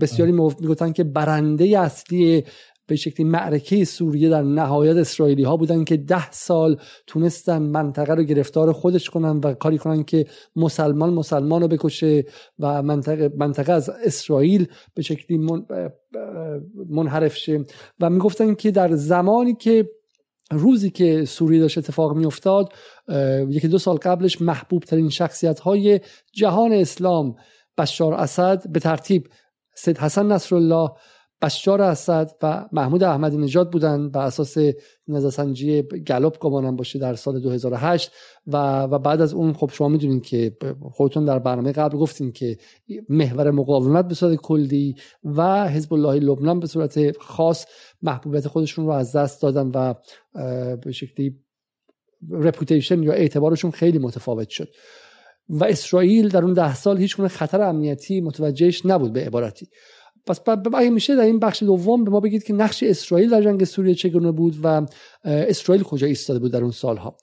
بسیاری 0.00 0.32
می‌گفتن 0.32 0.92
که 0.92 1.04
برنده 1.04 1.78
اصلی 1.78 2.44
به 2.92 2.96
شکلی 2.96 3.26
معرکه 3.26 3.84
سوریه 3.84 4.28
در 4.28 4.42
نهایت 4.42 4.96
اسرائیلی 4.96 5.42
ها 5.42 5.56
بودن 5.56 5.84
که 5.84 5.96
ده 5.96 6.30
سال 6.30 6.80
تونستن 7.06 7.62
منطقه 7.62 8.14
رو 8.14 8.22
گرفتار 8.22 8.72
خودش 8.72 9.10
کنن 9.10 9.40
و 9.44 9.54
کاری 9.54 9.78
کنن 9.78 10.04
که 10.04 10.26
مسلمان 10.56 11.14
مسلمان 11.14 11.62
رو 11.62 11.68
بکشه 11.68 12.24
و 12.58 12.82
منطقه, 12.82 13.32
منطقه 13.36 13.72
از 13.72 13.90
اسرائیل 13.90 14.66
به 14.94 15.02
شکلی 15.02 15.38
من 15.38 15.66
منحرف 16.90 17.36
شه. 17.36 17.64
و 18.00 18.10
می‌گفتن 18.10 18.54
که 18.54 18.70
در 18.70 18.94
زمانی 18.94 19.54
که 19.54 19.88
روزی 20.50 20.90
که 20.90 21.24
سوریه 21.24 21.60
داشت 21.60 21.78
اتفاق 21.78 22.16
میافتاد 22.16 22.72
یکی 23.48 23.68
دو 23.68 23.78
سال 23.78 23.96
قبلش 23.96 24.42
محبوب 24.42 24.82
ترین 24.82 25.08
شخصیت 25.08 25.60
های 25.60 26.00
جهان 26.32 26.72
اسلام 26.72 27.36
بشار 27.78 28.14
اسد 28.14 28.70
به 28.70 28.80
ترتیب 28.80 29.28
سید 29.74 29.98
حسن 29.98 30.32
نصرالله 30.32 30.90
بشار 31.42 31.82
اسد 31.82 32.30
و 32.42 32.68
محمود 32.72 33.02
احمدی 33.02 33.36
نژاد 33.36 33.72
بودن 33.72 34.10
بر 34.10 34.26
اساس 34.26 34.56
نظرسنجی 35.08 35.82
گلوب 35.82 36.36
گمانم 36.38 36.76
باشه 36.76 36.98
در 36.98 37.14
سال 37.14 37.40
2008 37.40 38.12
و 38.46 38.82
و 38.82 38.98
بعد 38.98 39.20
از 39.20 39.34
اون 39.34 39.52
خب 39.52 39.70
شما 39.72 39.88
می‌دونید 39.88 40.22
که 40.22 40.56
خودتون 40.80 41.24
در 41.24 41.38
برنامه 41.38 41.72
قبل 41.72 41.98
گفتین 41.98 42.32
که 42.32 42.56
محور 43.08 43.50
مقاومت 43.50 44.08
به 44.08 44.14
صورت 44.14 44.36
کلی 44.36 44.94
و 45.24 45.68
حزب 45.68 45.94
الله 45.94 46.18
لبنان 46.18 46.60
به 46.60 46.66
صورت 46.66 47.18
خاص 47.18 47.66
محبوبیت 48.02 48.48
خودشون 48.48 48.86
رو 48.86 48.90
از 48.90 49.16
دست 49.16 49.42
دادن 49.42 49.70
و 49.74 49.94
به 50.76 50.92
شکلی 50.92 51.36
رپوتیشن 52.30 53.02
یا 53.02 53.12
اعتبارشون 53.12 53.70
خیلی 53.70 53.98
متفاوت 53.98 54.48
شد. 54.48 54.68
و 55.48 55.64
اسرائیل 55.64 56.28
در 56.28 56.44
اون 56.44 56.52
ده 56.52 56.74
سال 56.74 56.98
هیچ 56.98 57.20
خطر 57.20 57.62
امنیتی 57.62 58.20
متوجهش 58.20 58.86
نبود 58.86 59.12
به 59.12 59.24
عبارتی. 59.24 59.68
پس 60.26 60.40
اگه 60.74 60.90
میشه 60.90 61.16
در 61.16 61.22
این 61.22 61.38
بخش 61.38 61.62
دوم 61.62 62.04
به 62.04 62.10
ما 62.10 62.20
بگید 62.20 62.44
که 62.44 62.52
نقش 62.52 62.82
اسرائیل 62.82 63.30
در 63.30 63.42
جنگ 63.42 63.64
سوریه 63.64 63.94
چگونه 63.94 64.32
بود 64.32 64.54
و 64.62 64.86
اسرائیل 65.24 65.84
کجا 65.84 66.06
ایستاده 66.06 66.38
بود 66.38 66.52
در 66.52 66.62
اون 66.62 66.70
سالها؟ 66.70 67.16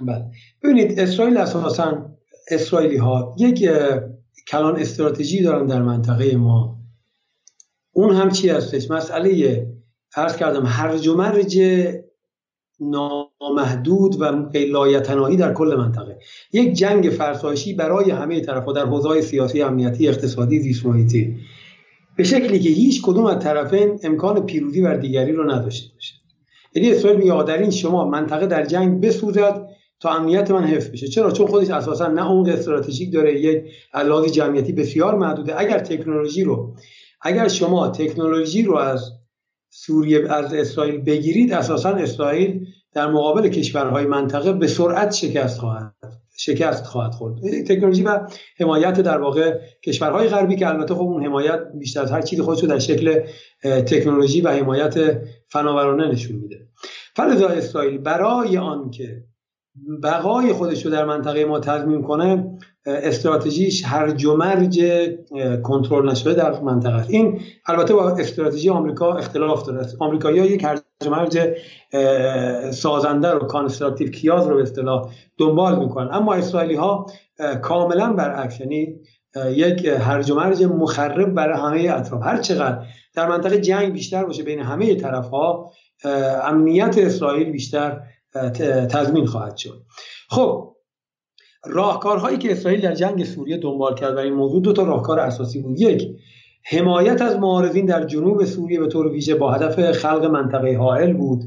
بله. 0.00 0.24
ببینید 0.62 1.00
اسرائیل 1.00 1.36
اساسا 1.36 2.10
اسرائیلی 2.50 2.96
ها 2.96 3.36
یک 3.38 3.70
کلان 4.48 4.80
استراتژی 4.80 5.42
دارن 5.42 5.66
در 5.66 5.82
منطقه 5.82 6.36
ما. 6.36 6.78
اون 7.92 8.16
هم 8.16 8.30
چی 8.30 8.48
هستش؟ 8.48 8.90
مسئله 8.90 9.66
عرض 10.16 10.36
کردم 10.36 10.66
هرج 10.66 11.08
و 11.08 11.16
مرج 11.16 11.60
نامحدود 12.80 14.20
و 14.20 14.24
لایتناهی 14.54 15.36
در 15.36 15.54
کل 15.54 15.74
منطقه. 15.78 16.18
یک 16.52 16.72
جنگ 16.72 17.04
فرسایشی 17.04 17.74
برای 17.74 18.10
همه 18.10 18.40
طرفها 18.40 18.72
در 18.72 18.86
حوزه 18.86 19.20
سیاسی 19.20 19.62
امنیتی 19.62 20.08
اقتصادی 20.08 20.60
زیست 20.60 20.86
به 22.18 22.24
شکلی 22.24 22.60
که 22.60 22.68
هیچ 22.68 23.02
کدوم 23.02 23.26
از 23.26 23.38
طرفین 23.38 24.00
امکان 24.02 24.46
پیروزی 24.46 24.82
بر 24.82 24.96
دیگری 24.96 25.32
رو 25.32 25.50
نداشته 25.50 25.94
باشه. 25.94 26.14
یعنی 26.74 26.90
اسرائیل 26.90 27.18
میگه 27.18 27.42
در 27.42 27.58
این 27.58 27.70
شما 27.70 28.08
منطقه 28.08 28.46
در 28.46 28.64
جنگ 28.64 29.00
بسوزد 29.00 29.68
تا 30.00 30.10
امنیت 30.10 30.50
من 30.50 30.64
حفظ 30.64 30.90
بشه. 30.90 31.08
چرا؟ 31.08 31.30
چون 31.30 31.46
خودش 31.46 31.70
اساسا 31.70 32.06
نه 32.06 32.22
عمق 32.22 32.48
استراتژیک 32.48 33.12
داره 33.12 33.40
یک 33.40 33.64
علاقه 33.94 34.30
جمعیتی 34.30 34.72
بسیار 34.72 35.14
محدوده. 35.14 35.60
اگر 35.60 35.78
تکنولوژی 35.78 36.44
رو 36.44 36.74
اگر 37.22 37.48
شما 37.48 37.88
تکنولوژی 37.88 38.62
رو 38.62 38.76
از 38.76 39.12
سوریه 39.70 40.32
از 40.32 40.54
اسرائیل 40.54 40.98
بگیرید 41.00 41.52
اساسا 41.52 41.90
اسرائیل 41.90 42.66
در 42.94 43.10
مقابل 43.10 43.48
کشورهای 43.48 44.06
منطقه 44.06 44.52
به 44.52 44.66
سرعت 44.66 45.14
شکست 45.14 45.60
خواهد. 45.60 45.94
شکست 46.38 46.84
خواهد 46.84 47.12
خورد. 47.12 47.34
تکنولوژی 47.66 48.02
و 48.02 48.20
حمایت 48.60 49.00
در 49.00 49.18
واقع 49.18 49.58
کشورهای 49.84 50.28
غربی 50.28 50.56
که 50.56 50.68
البته 50.68 50.94
خب 50.94 51.00
اون 51.00 51.24
حمایت 51.24 51.60
بیشتر 51.78 52.02
از 52.02 52.12
هر 52.12 52.22
چیزی 52.22 52.42
خودش 52.42 52.64
در 52.64 52.78
شکل 52.78 53.22
تکنولوژی 53.62 54.40
و 54.40 54.48
حمایت 54.48 55.20
فناورانه 55.48 56.08
نشون 56.08 56.36
میده. 56.36 56.68
فلذا 57.14 57.48
اسرائیل 57.48 57.98
برای 57.98 58.58
آنکه 58.58 59.24
بقای 60.02 60.52
خودش 60.52 60.84
رو 60.84 60.92
در 60.92 61.04
منطقه 61.04 61.44
ما 61.44 61.60
تضمین 61.60 62.02
کنه 62.02 62.58
استراتژیش 62.86 63.84
هرج 63.84 64.10
و 64.10 64.28
مرج 64.28 64.80
کنترل 65.62 66.10
نشده 66.10 66.34
در 66.34 66.60
منطقه 66.60 66.94
است. 66.94 67.10
این 67.10 67.40
البته 67.66 67.94
با 67.94 68.10
استراتژی 68.10 68.70
آمریکا 68.70 69.14
اختلاف 69.14 69.66
داره. 69.66 69.86
آمریکایی‌ها 69.98 70.46
یک 70.46 70.64
هرج 70.64 70.78
و 71.04 71.12
مرج 71.12 71.38
سازنده 72.70 73.30
رو 73.30 73.38
constructive 73.38 74.10
chaos 74.10 74.46
رو 74.46 74.56
به 74.56 74.62
اصطلاح 74.62 75.10
دنبال 75.38 75.78
می‌کنن. 75.78 76.08
اما 76.12 76.34
اسرائیلی 76.34 76.74
ها 76.74 77.06
کاملا 77.62 78.12
برعکس 78.12 78.60
یعنی 78.60 79.00
یک 79.50 79.86
هرج 79.86 80.30
و 80.30 80.34
مرج 80.34 80.64
مخرب 80.64 81.34
برای 81.34 81.58
همه 81.58 81.94
اطراف. 81.94 82.22
هر 82.22 82.36
چقدر 82.36 82.78
در 83.14 83.28
منطقه 83.28 83.60
جنگ 83.60 83.92
بیشتر 83.92 84.24
باشه 84.24 84.42
بین 84.42 84.60
همه 84.60 84.94
طرف 84.94 85.30
ها 85.30 85.70
امنیت 86.44 86.98
اسرائیل 86.98 87.50
بیشتر 87.50 88.00
تضمین 88.90 89.26
خواهد 89.26 89.56
شد. 89.56 89.82
خب 90.30 90.74
راهکارهایی 91.64 92.38
که 92.38 92.52
اسرائیل 92.52 92.80
در 92.80 92.94
جنگ 92.94 93.24
سوریه 93.24 93.58
دنبال 93.58 93.94
کرد 93.94 94.16
و 94.16 94.18
این 94.18 94.32
موضوع 94.32 94.62
دو 94.62 94.72
تا 94.72 94.82
راهکار 94.82 95.20
اساسی 95.20 95.62
بود. 95.62 95.80
یک 95.80 96.08
حمایت 96.70 97.22
از 97.22 97.36
معارضین 97.36 97.86
در 97.86 98.04
جنوب 98.04 98.44
سوریه 98.44 98.80
به 98.80 98.86
طور 98.86 99.08
ویژه 99.08 99.34
با 99.34 99.52
هدف 99.52 99.92
خلق 99.92 100.24
منطقه 100.24 100.76
حائل 100.76 101.12
بود. 101.12 101.42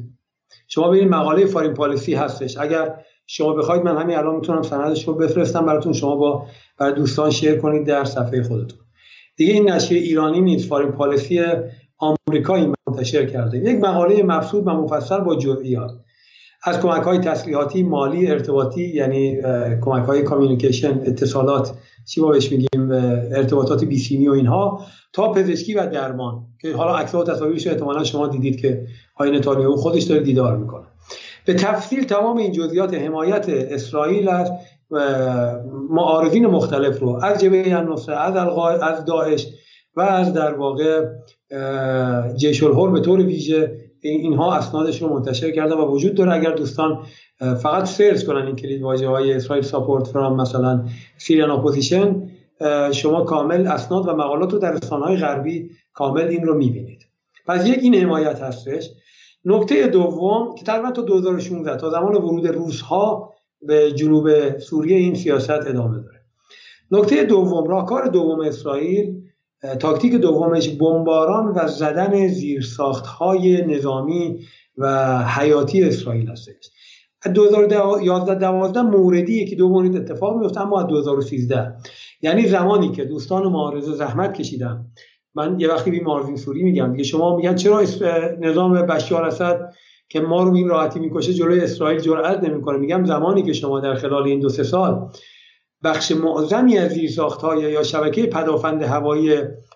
شما 0.67 0.89
ببینید 0.89 1.09
مقاله 1.09 1.45
فارین 1.45 1.73
پالیسی 1.73 2.13
هستش. 2.13 2.57
اگر 2.57 2.95
شما 3.27 3.53
بخواید 3.53 3.83
من 3.83 3.97
همین 3.97 4.17
الان 4.17 4.35
می‌تونم 4.35 4.61
سندش 4.61 5.07
رو 5.07 5.13
بفرستم 5.13 5.65
براتون. 5.65 5.93
شما 5.93 6.15
با 6.15 6.45
برای 6.77 6.93
دوستان 6.93 7.29
شیر 7.29 7.55
کنید 7.55 7.87
در 7.87 8.03
صفحه 8.03 8.43
خودتون. 8.43 8.79
دیگه 9.37 9.53
این 9.53 9.69
نشریه 9.69 10.01
ایرانی 10.01 10.41
نیست. 10.41 10.67
فارین 10.67 10.91
پالیسی 10.91 11.41
آمریکایی 11.97 12.73
منتشر 12.87 13.25
کرده. 13.25 13.57
یک 13.57 13.75
مقاله 13.75 14.23
مفصول 14.23 14.63
و 14.63 14.69
مفصل 14.69 15.17
با 15.17 15.35
جزئیات 15.35 15.91
از 16.63 16.79
کمک 16.79 17.01
های 17.01 17.17
تسلیحاتی 17.17 17.83
مالی 17.83 18.27
ارتباطی 18.27 18.87
یعنی 18.87 19.41
کمک 19.81 20.05
های 20.05 20.23
کامیونیکیشن 20.23 21.01
اتصالات 21.05 21.73
چی 22.05 22.21
بهش 22.21 22.51
میگیم 22.51 22.91
ارتباطات 22.91 23.83
بیسیمی 23.83 24.27
و 24.27 24.31
اینها 24.31 24.85
تا 25.13 25.31
پزشکی 25.31 25.73
و 25.73 25.85
درمان 25.85 26.45
که 26.61 26.73
حالا 26.75 26.95
عکس 26.95 27.15
و 27.15 27.23
تصاویرش 27.23 27.67
احتمالا 27.67 28.03
شما 28.03 28.27
دیدید 28.27 28.61
که 28.61 28.87
آقای 29.15 29.31
نتانیاهو 29.31 29.75
خودش 29.75 30.03
داره 30.03 30.21
دیدار 30.21 30.57
می‌کنه. 30.57 30.85
به 31.45 31.53
تفصیل 31.53 32.03
تمام 32.03 32.37
این 32.37 32.51
جزئیات 32.51 32.93
حمایت 32.93 33.45
اسرائیل 33.49 34.29
از 34.29 34.51
معارضین 35.89 36.45
مختلف 36.47 36.99
رو 36.99 37.19
از 37.23 37.41
جبهه 37.41 37.77
النصره 37.77 38.17
از 38.17 38.35
از 38.81 39.05
داعش 39.05 39.47
و 39.95 40.01
از 40.01 40.33
در 40.33 40.53
واقع 40.53 41.05
جیش 42.35 42.63
الحر 42.63 42.89
به 42.89 42.99
طور 42.99 43.19
ویژه 43.19 43.90
اینها 44.01 44.53
اسنادش 44.53 45.01
رو 45.01 45.13
منتشر 45.13 45.51
کرده 45.51 45.75
و 45.75 45.91
وجود 45.91 46.15
داره 46.15 46.33
اگر 46.33 46.51
دوستان 46.51 46.99
فقط 47.39 47.85
سرچ 47.85 48.25
کنن 48.25 48.45
این 48.45 48.55
کلید 48.55 48.81
واژه 48.81 49.07
های 49.07 49.33
Israel 49.33 49.63
support 49.63 50.07
from 50.07 50.41
مثلا 50.41 50.85
Syrian 51.17 51.51
opposition 51.51 52.29
شما 52.91 53.23
کامل 53.23 53.67
اسناد 53.67 54.07
و 54.07 54.15
مقالات 54.15 54.53
رو 54.53 54.59
در 54.59 54.79
های 54.91 55.17
غربی 55.17 55.69
کامل 55.93 56.27
این 56.27 56.45
رو 56.45 56.57
می‌بینید. 56.57 57.07
پس 57.47 57.67
یک 57.67 57.79
این 57.81 57.95
حمایت 57.95 58.41
هستش. 58.41 58.89
نکته 59.45 59.87
دوم 59.87 60.55
که 60.55 60.65
تقریبا 60.65 60.91
تا 60.91 61.01
2016 61.01 61.77
تا 61.77 61.89
زمان 61.89 62.15
ورود 62.15 62.47
روسها 62.47 63.33
به 63.61 63.91
جنوب 63.91 64.57
سوریه 64.57 64.97
این 64.97 65.15
سیاست 65.15 65.49
ادامه 65.49 66.01
داره. 66.01 66.21
نکته 66.91 67.23
دوم 67.23 67.67
راهکار 67.67 68.07
دوم 68.07 68.39
اسرائیل 68.39 69.21
تاکتیک 69.79 70.13
دومش 70.13 70.69
بمباران 70.69 71.45
و 71.55 71.67
زدن 71.67 72.27
زیرساخت 72.27 73.05
های 73.05 73.65
نظامی 73.65 74.39
و 74.77 75.17
حیاتی 75.23 75.83
اسرائیل 75.83 76.29
هستش 76.29 76.69
2011 77.35 78.35
12 78.35 78.81
موردی 78.81 79.45
که 79.45 79.55
دو 79.55 79.69
مورد 79.69 79.95
اتفاق 79.95 80.37
میفته 80.37 80.61
اما 80.61 80.81
از 80.81 80.87
2013 80.87 81.73
یعنی 82.21 82.47
زمانی 82.47 82.91
که 82.91 83.05
دوستان 83.05 83.43
معارضه 83.43 83.95
زحمت 83.95 84.33
کشیدن. 84.33 84.85
من 85.35 85.59
یه 85.59 85.67
وقتی 85.67 85.91
بی 85.91 85.99
مارزین 85.99 86.35
سوری 86.35 86.63
میگم 86.63 86.91
دیگه 86.91 87.03
شما 87.03 87.35
میگن 87.35 87.55
چرا 87.55 87.83
نظام 88.39 88.73
بشار 88.73 89.23
اسد 89.23 89.73
که 90.09 90.19
ما 90.19 90.43
رو 90.43 90.53
این 90.53 90.67
راحتی 90.67 90.99
می‌کشه 90.99 91.33
جلوی 91.33 91.59
اسرائیل 91.59 91.99
جرأت 91.99 92.43
نمی‌کنه؟ 92.43 92.77
میگم 92.77 93.05
زمانی 93.05 93.43
که 93.43 93.53
شما 93.53 93.79
در 93.79 93.93
خلال 93.93 94.23
این 94.23 94.39
دو 94.39 94.49
سه 94.49 94.63
سال 94.63 95.09
بخش 95.83 96.11
معظمی 96.11 96.77
از 96.77 96.97
های 97.41 97.71
یا 97.71 97.83
شبکه 97.83 98.25
پدافند 98.25 98.83
هوایی 98.83 99.35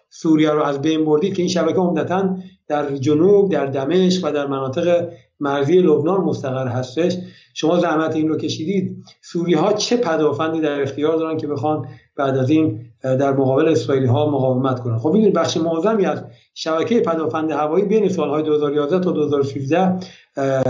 سوریه 0.10 0.52
رو 0.52 0.64
از 0.64 0.82
بین 0.82 1.06
بردید 1.06 1.34
که 1.34 1.41
این 1.41 1.49
شبکه 1.49 1.77
عمدتا 1.77 2.38
در 2.68 2.95
جنوب 2.95 3.52
در 3.52 3.65
دمشق 3.65 4.22
و 4.23 4.32
در 4.32 4.48
مناطق 4.48 5.10
مرزی 5.40 5.80
لبنان 5.80 6.22
مستقر 6.22 6.68
هستش. 6.68 7.18
شما 7.53 7.80
زحمت 7.80 8.15
این 8.15 8.27
رو 8.27 8.38
کشیدید. 8.38 9.03
سوری 9.22 9.53
ها 9.53 9.73
چه 9.73 9.98
پدافندی 9.98 10.61
در 10.61 10.82
اختیار 10.82 11.18
دارن 11.18 11.38
که 11.38 11.48
بخوان 11.48 11.88
بعد 12.15 12.38
از 12.38 12.49
این 12.49 12.80
در 13.02 13.34
مقابل 13.34 13.68
اسرائیلی 13.68 14.07
ها 14.07 14.30
مقاومت 14.30 14.80
کنن؟ 14.80 14.98
خب 14.98 15.14
این 15.14 15.34
بخش 15.34 15.57
معظمی 15.57 16.06
از 16.06 16.23
شبکه 16.53 16.99
پدافند 16.99 17.52
هوایی 17.52 17.86
بین 17.86 18.10
سالهای 18.10 18.44
2011 18.44 18.99
تا 18.99 19.11
2013 19.11 19.99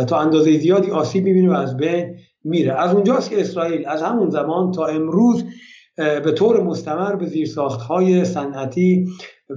تا 0.05 0.19
اندازه 0.19 0.57
زیادی 0.57 0.91
آسیب 0.91 1.23
می‌بینه 1.23 1.49
و 1.49 1.53
از 1.53 1.77
بین 1.77 2.15
میره. 2.45 2.73
از 2.73 2.93
اونجاست 2.93 3.29
که 3.29 3.41
اسرائیل 3.41 3.87
از 3.87 4.01
همون 4.01 4.29
زمان 4.29 4.71
تا 4.71 4.85
امروز 4.85 5.43
به 5.97 6.31
طور 6.31 6.63
مستمر 6.63 7.15
به 7.15 7.25
زیرساخت 7.25 7.81
های 7.81 8.25
صنعتی 8.25 9.07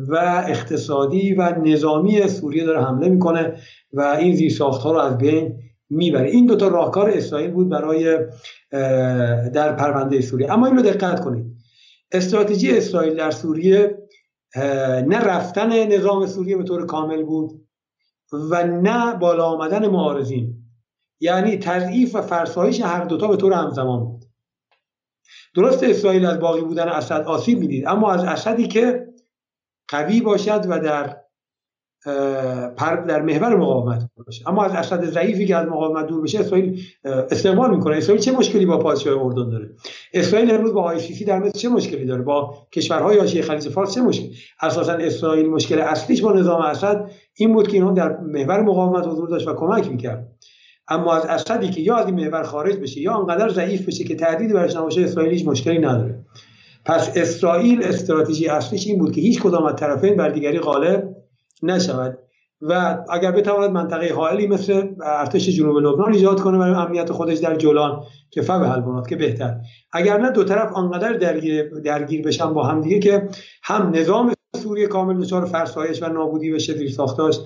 و 0.09 0.45
اقتصادی 0.49 1.35
و 1.35 1.59
نظامی 1.65 2.29
سوریه 2.29 2.65
داره 2.65 2.83
حمله 2.83 3.09
می‌کنه 3.09 3.57
و 3.93 4.01
این 4.01 4.35
زیرساخت 4.35 4.83
ها 4.83 4.93
رو 4.93 4.99
از 4.99 5.19
بین 5.19 5.59
می‌بره. 5.91 6.31
این 6.31 6.47
دوتا 6.47 6.69
راهکار 6.69 7.11
اسرائیل 7.11 7.51
بود 7.51 7.69
برای 7.69 8.19
در 9.55 9.73
پرونده 9.73 10.21
سوریه. 10.21 10.53
اما 10.53 10.67
این 10.67 10.77
رو 10.77 10.83
دقت 10.83 11.21
کنید. 11.21 11.47
استراتژی 12.13 12.79
اسرائیل 12.79 13.15
در 13.15 13.31
سوریه 13.31 13.99
نه 15.07 15.21
رفتن 15.21 15.87
نظام 15.87 16.27
سوریه 16.27 16.57
به 16.57 16.65
طور 16.65 16.87
کامل 16.87 17.23
بود 17.23 17.51
و 18.51 18.67
نه 18.67 19.15
بالا 19.15 19.45
آمدن 19.45 19.89
معارضین. 19.89 20.55
یعنی 21.21 21.57
تضعیف 21.57 22.15
و 22.15 22.23
فرسایش 22.23 22.81
هر 22.81 23.05
دوتا 23.05 23.29
به 23.29 23.37
طور 23.37 23.53
همزمان 23.53 24.05
بود. 24.05 24.25
درست 25.55 25.83
اسرائیل 25.83 26.27
از 26.27 26.39
باقی 26.41 26.61
بودن 26.61 26.89
اسد 26.89 27.25
آسیب 27.27 27.59
می‌دید 27.59 27.89
اما 27.89 28.13
از 28.13 28.25
اسدی 28.25 28.69
که 28.69 29.09
قوی 29.89 30.21
باشد 30.21 30.67
و 30.69 30.79
در 30.79 31.17
در 33.09 33.23
محور 33.23 33.57
مقاومت 33.57 34.11
باشه 34.27 34.49
اما 34.49 34.65
از 34.65 34.73
اسد 34.73 35.05
ضعیفی 35.05 35.47
که 35.47 35.57
از 35.57 35.69
مقاومت 35.69 36.07
دور 36.07 36.23
بشه 36.23 36.41
اسرائیل 36.41 36.83
استقبال 37.05 37.77
می‌کنه. 37.77 37.97
اسرائیل 37.97 38.23
چه 38.23 38.33
مشکلی 38.33 38.67
با 38.67 38.79
پادشاه 38.79 39.25
اردن 39.25 39.51
داره؟ 39.51 39.71
اسرائیل 40.13 40.55
امروز 40.55 40.73
با 40.73 40.83
آی 40.83 41.01
سی 41.01 41.15
سی 41.15 41.25
در 41.25 41.51
چه 41.51 41.69
مشکلی 41.69 42.07
داره؟ 42.07 42.23
با 42.23 42.67
کشورهای 42.73 43.19
حاشیه 43.19 43.43
خلیج 43.43 43.69
فارس 43.69 43.95
چه 43.95 44.01
مشکلی 44.01 44.37
اساسا 44.61 44.93
اسرائیل 44.93 45.51
مشکل 45.51 45.79
اصلیش 45.79 46.23
با 46.23 46.33
نظام 46.33 46.61
اسد 46.61 47.11
این 47.35 47.53
بود 47.55 47.69
که 47.69 47.75
اینها 47.75 47.93
در 47.93 48.17
محور 48.17 48.63
مقاومت 48.63 49.07
حضور 49.07 49.29
داشت 49.29 49.49
و 49.49 49.55
کمک 49.55 49.91
می‌کرد. 49.91 50.29
اما 50.89 51.15
از 51.15 51.27
اسدی 51.27 51.71
که 51.71 51.81
یا 51.81 51.97
از 51.97 52.07
این 52.07 52.15
محور 52.15 52.43
خارج 52.43 52.77
بشه 52.77 53.01
یا 53.01 53.15
انقدر 53.15 53.49
ضعیف 53.49 53.87
بشه 53.87 54.05
که 54.05 54.15
تهدیدی 54.15 54.53
برش 54.53 54.77
نباشه 54.77 55.01
اسرائیل 55.01 55.49
مشکلی 55.49 55.79
نداره. 55.79 56.25
پس 56.85 57.13
اسرائیل 57.17 57.83
استراتژی 57.85 58.49
اصلیش 58.49 58.87
این 58.87 58.99
بود 58.99 59.13
که 59.13 59.21
هیچ 59.21 59.41
کدام 59.41 59.65
از 59.65 59.77
طرفین 59.77 60.17
بر 60.17 60.29
دیگری 60.29 60.59
غالب 60.59 61.17
نشود. 61.63 62.19
و 62.61 62.99
اگر 63.11 63.33
بتواند 63.33 63.71
منطقه 63.71 64.15
حائلی 64.15 64.47
مثل 64.47 64.89
ارتش 65.05 65.49
جنوب 65.49 65.77
لبنان 65.77 66.13
ایجاد 66.13 66.41
کنه 66.41 66.59
برای 66.59 66.75
امنیت 66.75 67.13
خودش 67.13 67.39
در 67.39 67.57
جولان 67.57 68.03
که 68.31 68.43
فو 68.43 68.53
حل 68.53 69.03
که 69.09 69.17
بهتر. 69.17 69.57
اگر 69.93 70.21
نه 70.21 70.31
دو 70.31 70.45
طرف 70.45 70.73
آنقدر 70.73 71.13
درگیر, 71.13 71.69
درگیر 71.85 72.27
بشن 72.27 72.55
با 72.55 72.63
هم 72.63 72.81
دیگه 72.81 72.99
که 72.99 73.29
هم 73.63 73.91
نظام 73.95 74.33
سوریه 74.57 74.87
کامل 74.87 75.21
دچار 75.21 75.45
فرسایش 75.45 76.03
و 76.03 76.07
نابودی 76.07 76.53
بشه 76.53 76.75
زیر 76.75 76.91
ساختاش 76.91 77.39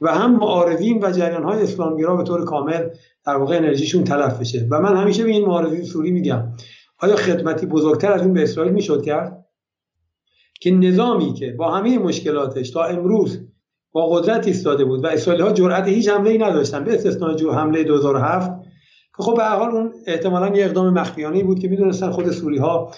و 0.00 0.14
هم 0.14 0.36
معارضین 0.36 1.04
و 1.04 1.10
جریان 1.10 1.42
های 1.42 1.62
اسلامگرا 1.62 2.16
به 2.16 2.24
طور 2.24 2.44
کامل 2.44 2.88
در 3.26 3.36
واقع 3.36 3.56
انرژیشون 3.56 4.04
تلف 4.04 4.40
بشه. 4.40 4.66
و 4.70 4.80
من 4.80 4.96
همیشه 4.96 5.24
به 5.24 5.30
این 5.30 5.46
معارضین 5.46 5.84
سوری 5.84 6.10
میگم. 6.10 6.42
آیا 6.98 7.16
خدمتی 7.16 7.66
بزرگتر 7.66 8.12
از 8.12 8.22
این 8.22 8.32
به 8.32 8.42
اسرائیل 8.42 8.72
می‌شد 8.72 9.02
کرد؟ 9.02 9.44
که 10.60 10.70
نظامی 10.70 11.34
که 11.34 11.52
با 11.58 11.70
همه 11.70 11.98
مشکلاتش 11.98 12.70
تا 12.70 12.84
امروز 12.84 13.40
با 13.92 14.06
قدرت 14.06 14.46
ایستاده 14.46 14.84
بود 14.84 15.04
و 15.04 15.06
اسرائیل 15.06 15.42
ها 15.42 15.52
جرأت 15.52 15.88
هیچ 15.88 16.08
حمله 16.08 16.30
ای 16.30 16.38
نداشتن 16.38 16.84
به 16.84 16.94
استثنای 16.94 17.36
جو 17.36 17.52
حمله 17.52 17.84
2007 17.84 18.50
که 19.16 19.22
خب 19.22 19.36
به 19.36 19.44
حال 19.44 19.70
اون 19.70 19.92
احتمالا 20.06 20.56
یه 20.56 20.64
اقدام 20.64 20.94
مخفیانه 20.94 21.44
بود 21.44 21.58
که 21.58 21.68
می‌دونستن 21.68 22.10
خود 22.10 22.30
سوری 22.30 22.58
ها 22.58 22.90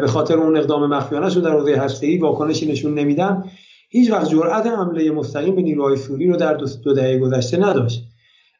به 0.00 0.06
خاطر 0.06 0.34
اون 0.34 0.56
اقدام 0.56 0.86
مخفیانه 0.86 1.30
شون 1.30 1.42
در 1.42 1.50
حوزه 1.50 1.76
هسته‌ای 1.76 2.18
واکنشی 2.18 2.72
نشون 2.72 2.94
نمیدن. 2.94 3.44
هیچ 3.88 4.10
وقت 4.10 4.28
جرأت 4.28 4.66
حمله 4.66 5.10
مستقیم 5.10 5.54
به 5.56 5.62
نیروهای 5.62 5.96
سوری 5.96 6.28
رو 6.28 6.36
در 6.36 6.54
دو 6.54 6.94
دهه 6.94 7.18
گذشته 7.18 7.56
نداشت. 7.56 8.04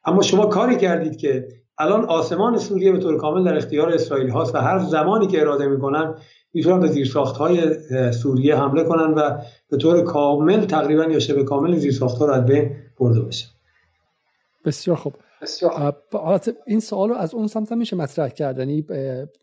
اما 0.05 0.23
شما 0.23 0.47
کاری 0.47 0.77
کردید 0.77 1.17
که 1.17 1.49
الان 1.79 2.05
آسمان 2.05 2.59
سوریه 2.59 2.93
به 2.93 2.99
طور 2.99 3.17
کامل 3.17 3.45
در 3.45 3.57
اختیار 3.57 3.89
اسرائیل 3.89 4.29
هاست 4.29 4.55
و 4.55 4.59
هر 4.59 4.79
زمانی 4.79 5.27
که 5.27 5.41
اراده 5.41 5.67
می‌کنن 5.67 6.15
می‌تونن 6.55 6.81
به 6.81 6.89
زیرساخت 6.89 7.37
های 7.37 7.75
سوریه 8.13 8.57
حمله 8.57 8.85
کنن 8.85 9.15
و 9.15 9.39
به 9.71 9.77
طور 9.77 10.05
کامل 10.05 10.65
تقریبا 10.65 11.05
یا 11.05 11.19
شبه 11.19 11.45
کامل 11.45 11.77
زیرساخت 11.77 12.19
ها 12.19 12.27
رو 12.27 12.33
از 12.33 12.47
بین 12.47 12.77
برده 13.01 13.21
بسیار 14.65 14.97
خوب. 14.97 15.15
این 16.66 16.81
سوال 16.81 17.09
رو 17.09 17.15
از 17.15 17.35
اون 17.35 17.47
سمت 17.47 17.73
میشه 17.73 17.97
مطرح 17.97 18.28
کرد. 18.28 18.59
یعنی 18.59 18.86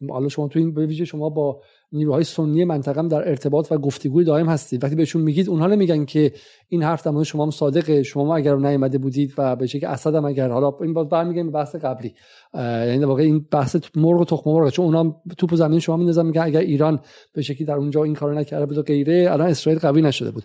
حالا 0.10 0.30
شما 0.30 0.48
تو 0.48 0.60
این 0.60 0.70
ویژه 0.70 1.06
شما 1.06 1.30
با 1.30 1.62
نیروهای 1.92 2.24
سنی 2.24 2.66
منطقه 2.66 3.08
در 3.08 3.30
ارتباط 3.30 3.72
و 3.72 3.78
گفتگوی 3.78 4.24
دائم 4.24 4.50
هستید. 4.50 4.84
وقتی 4.84 4.96
بهشون 4.96 5.22
میگید 5.22 5.50
اونها 5.50 5.68
نمیگن 5.68 6.06
که 6.06 6.32
این 6.70 6.84
حرف 6.84 7.08
در 7.08 7.24
شما 7.24 7.44
هم 7.44 7.52
صادقه 7.52 8.04
شما 8.04 8.36
اگر 8.36 8.56
نیامده 8.56 8.98
بودید 8.98 9.34
و 9.38 9.56
به 9.56 9.68
که 9.68 9.90
اسد 9.90 10.16
هم 10.16 10.26
اگر. 10.26 10.50
حالا 10.50 10.74
این 10.82 10.94
باز 10.94 11.10
برمیگردیم 11.10 11.46
به 11.46 11.52
بحث 11.52 11.76
قبلی. 11.76 12.14
یعنی 12.54 13.06
واقع 13.06 13.24
این 13.24 13.46
بحث 13.52 13.76
مرغ 13.96 14.22
و 14.22 14.26
تخم 14.26 14.50
مرغ 14.50 14.70
چون 14.70 14.86
اونها 14.86 15.22
توپ 15.38 15.56
زمین 15.56 15.80
شما 15.80 15.98
میندازن 15.98 16.26
میگن 16.26 16.42
اگر 16.42 16.60
ایران 16.60 17.00
به 17.34 17.42
شکلی 17.42 17.66
در 17.66 17.76
اونجا 17.76 18.04
این 18.04 18.14
کارو 18.14 18.34
نکرده 18.34 18.66
بود 18.66 18.78
و 18.78 18.82
غیره 18.82 19.28
الان 19.32 19.48
اسرائیل 19.48 19.80
قوی 19.80 20.02
نشده 20.02 20.32
بود. 20.32 20.44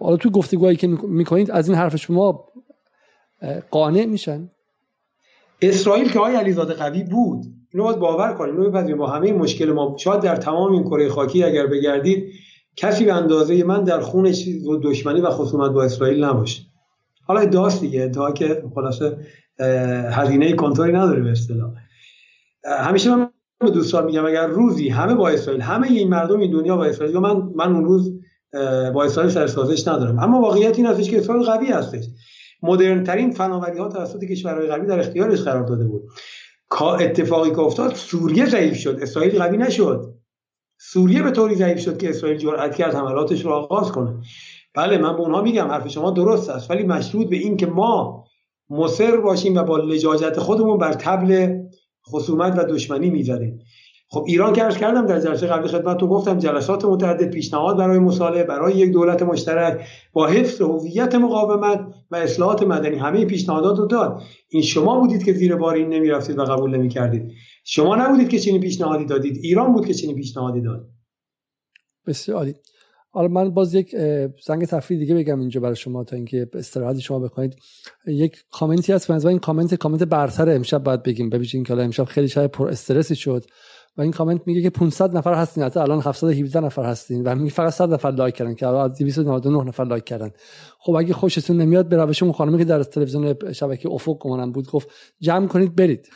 حالا 0.00 0.16
تو 0.16 0.30
گفتگوهایی 0.30 0.76
که 0.76 0.86
می‌کنید 0.86 1.50
از 1.50 1.68
این 1.68 1.78
حرف 1.78 1.96
شما 1.96 2.44
قانع 3.70 4.04
میشن؟ 4.04 4.50
اسرائیل 5.62 6.12
که 6.12 6.18
آقای 6.18 6.34
علیزاده 6.34 6.74
قوی 6.74 7.04
بود 7.04 7.44
اینو 7.72 7.84
باید 7.84 7.98
باور 7.98 8.32
کنیم 8.32 8.56
اینو 8.56 8.70
بپذیریم 8.70 8.96
با 8.96 9.06
همه 9.06 9.32
مشکل 9.32 9.72
ما 9.72 9.96
شاید 9.98 10.20
در 10.20 10.36
تمام 10.36 10.72
این 10.72 10.82
کره 10.82 11.08
خاکی 11.08 11.44
اگر 11.44 11.66
بگردید 11.66 12.32
کسی 12.76 13.04
به 13.04 13.12
اندازه 13.12 13.64
من 13.64 13.84
در 13.84 14.00
خونش 14.00 14.48
دشمنی 14.82 15.20
و 15.20 15.30
خصومت 15.30 15.70
با 15.70 15.84
اسرائیل 15.84 16.24
نباشه. 16.24 16.62
حالا 17.26 17.40
ادعاست 17.40 17.80
دیگه. 17.80 18.02
ادعا 18.02 18.32
که 18.32 18.64
خلاصه 18.74 19.18
هزینه 20.10 20.52
کنترلی 20.52 20.92
نداره 20.92 21.22
به 21.22 21.30
اصطلاح. 21.30 21.70
همیشه 22.64 23.14
من 23.14 23.28
به 23.60 23.70
دوستان 23.70 24.04
میگم 24.04 24.26
اگر 24.26 24.46
روزی 24.46 24.88
همه 24.88 25.14
با 25.14 25.28
اسرائیل 25.28 25.62
همه 25.62 25.86
این 25.86 26.08
مردم 26.08 26.40
این 26.40 26.50
دنیا 26.50 26.76
با 26.76 26.84
اسرائیل 26.84 27.18
من 27.18 27.36
من 27.54 27.72
اون 27.72 27.84
روز 27.84 28.20
با 28.94 29.04
اسرائیل 29.04 29.32
سرسازش 29.32 29.88
ندارم. 29.88 30.18
اما 30.18 30.40
واقعیت 30.40 30.76
این 30.76 30.86
هستش 30.86 31.10
که 31.10 31.18
اسرائیل 31.18 31.46
قوی 31.46 31.66
هستش. 31.66 32.04
مدرن 32.62 33.04
ترین 33.04 33.30
فناوری 33.30 33.78
ها 33.78 33.88
توسط 33.88 34.24
کشورهای 34.24 34.66
قوی 34.66 34.86
در 34.86 35.00
اختیارش 35.00 35.40
قرار 35.40 35.66
داده 35.66 35.84
بود. 35.84 36.02
اتفاقی 37.00 37.50
که 37.50 37.58
افتاد 37.58 37.94
سوریه 37.94 38.46
ضعیف 38.46 38.76
شد 38.76 38.98
اسرائیل 39.02 39.38
قوی 39.38 39.56
نشد. 39.56 40.14
سوریه 40.78 41.22
به 41.22 41.30
طوری 41.30 41.54
ضعیف 41.54 41.80
شد 41.80 41.98
که 41.98 42.08
اسرائیل 42.08 42.38
جرأت 42.38 42.74
کرد 42.74 42.94
حملاتش 42.94 43.44
رو 43.44 43.50
آغاز 43.50 43.92
کنه. 43.92 44.22
بله 44.74 44.98
من 44.98 45.16
به 45.16 45.20
اونها 45.20 45.42
میگم 45.42 45.68
حرف 45.68 45.88
شما 45.88 46.10
درست 46.10 46.50
است 46.50 46.70
ولی 46.70 46.82
مشروط 46.82 47.28
به 47.28 47.36
این 47.36 47.56
که 47.56 47.66
ما 47.66 48.24
مصر 48.70 49.16
باشیم 49.16 49.54
و 49.54 49.62
با 49.62 49.78
لجاجت 49.78 50.38
خودمون 50.38 50.78
بر 50.78 50.92
تبل 50.92 51.62
خصومت 52.08 52.58
و 52.58 52.64
دشمنی 52.64 53.10
می‌زدیم 53.10 53.58
خب 54.08 54.24
ایران 54.28 54.52
که 54.52 54.62
عرض 54.62 54.76
کردم 54.76 55.06
در 55.06 55.20
جلسه 55.20 55.46
قبل 55.46 55.66
خدمت 55.66 55.96
تو 55.96 56.06
گفتم 56.06 56.38
جلسات 56.38 56.84
متعدد 56.84 57.30
پیشنهاد 57.30 57.76
برای 57.76 57.98
مصالحه 57.98 58.44
برای 58.44 58.76
یک 58.76 58.92
دولت 58.92 59.22
مشترک 59.22 59.86
با 60.12 60.26
حفظ 60.26 60.60
هویت 60.60 61.14
مقاومت 61.14 61.80
و 62.10 62.16
اصلاحات 62.16 62.62
مدنی. 62.62 62.96
همه 62.96 63.24
پیشنهادات 63.24 63.78
رو 63.78 63.86
داد. 63.86 64.20
این 64.48 64.62
شما 64.62 65.00
بودید 65.00 65.24
که 65.24 65.32
زیر 65.32 65.56
بار 65.56 65.74
این 65.74 65.88
نمی‌رفتید 65.88 66.38
و 66.38 66.44
قبول 66.44 66.76
نمی‌کردید. 66.76 67.32
شما 67.64 67.96
نبودید 67.96 68.28
که 68.28 68.38
چنین 68.38 68.60
پیشنهادی 68.60 69.04
دادید. 69.04 69.36
ایران 69.42 69.72
بود 69.72 69.86
که 69.86 69.94
چنین 69.94 70.16
پیشنهادی 70.16 70.60
داد. 70.60 70.88
بسیار 72.06 72.38
عالی. 72.38 72.54
حالا 73.10 73.28
من 73.28 73.50
باز 73.50 73.74
یک 73.74 73.96
زنگ 74.46 74.64
تفریح 74.64 75.00
دیگه 75.00 75.14
بگم 75.14 75.40
اینجا 75.40 75.60
برای 75.60 75.76
شما 75.76 76.04
تا 76.04 76.16
اینکه 76.16 76.48
استراحت 76.54 76.98
شما 76.98 77.18
بکنید 77.18 77.56
یک 78.06 78.36
کامنتی 78.52 78.92
هست. 78.92 79.10
من 79.10 79.26
این 79.26 79.38
کامنت 79.38 79.74
کامنت 79.74 80.02
برتر 80.02 80.50
امشب 80.50 80.82
باید 80.82 81.02
بگیم. 81.02 81.30
ببینید 81.30 81.50
اینکه 81.54 81.72
امشب 81.72 82.04
خیلی 82.04 82.28
شاید 82.28 82.50
پر 82.50 82.68
استرسی 82.68 83.14
شد. 83.14 83.44
و 83.98 84.02
این 84.02 84.12
کامنت 84.12 84.40
میگه 84.46 84.62
که 84.62 84.70
500 84.70 85.16
نفر 85.16 85.34
هستین. 85.34 85.64
حتی 85.64 85.80
الان 85.80 86.00
717 86.00 86.60
نفر 86.60 86.84
هستین. 86.84 87.22
و 87.24 87.34
میگه 87.34 87.50
فقط 87.50 87.72
100 87.72 87.92
نفر 87.92 88.10
لایک 88.10 88.34
کردن 88.34 88.54
که 88.54 88.66
از 88.66 88.98
299 88.98 89.64
نفر 89.64 89.84
لایک 89.84 90.04
کردن. 90.04 90.30
خب 90.78 90.94
اگه 90.94 91.14
خوشتون 91.14 91.56
نمیاد 91.56 91.88
به 91.88 91.96
روش 91.96 92.22
اون 92.22 92.32
خانمی 92.32 92.58
که 92.58 92.64
در 92.64 92.82
تلویزیون 92.82 93.52
شبکه 93.52 93.90
افق 93.90 94.18
گمانم 94.18 94.52
بود 94.52 94.70
گفت 94.70 94.88
جمع 95.20 95.46
کنید 95.46 95.76
برید. 95.76 96.08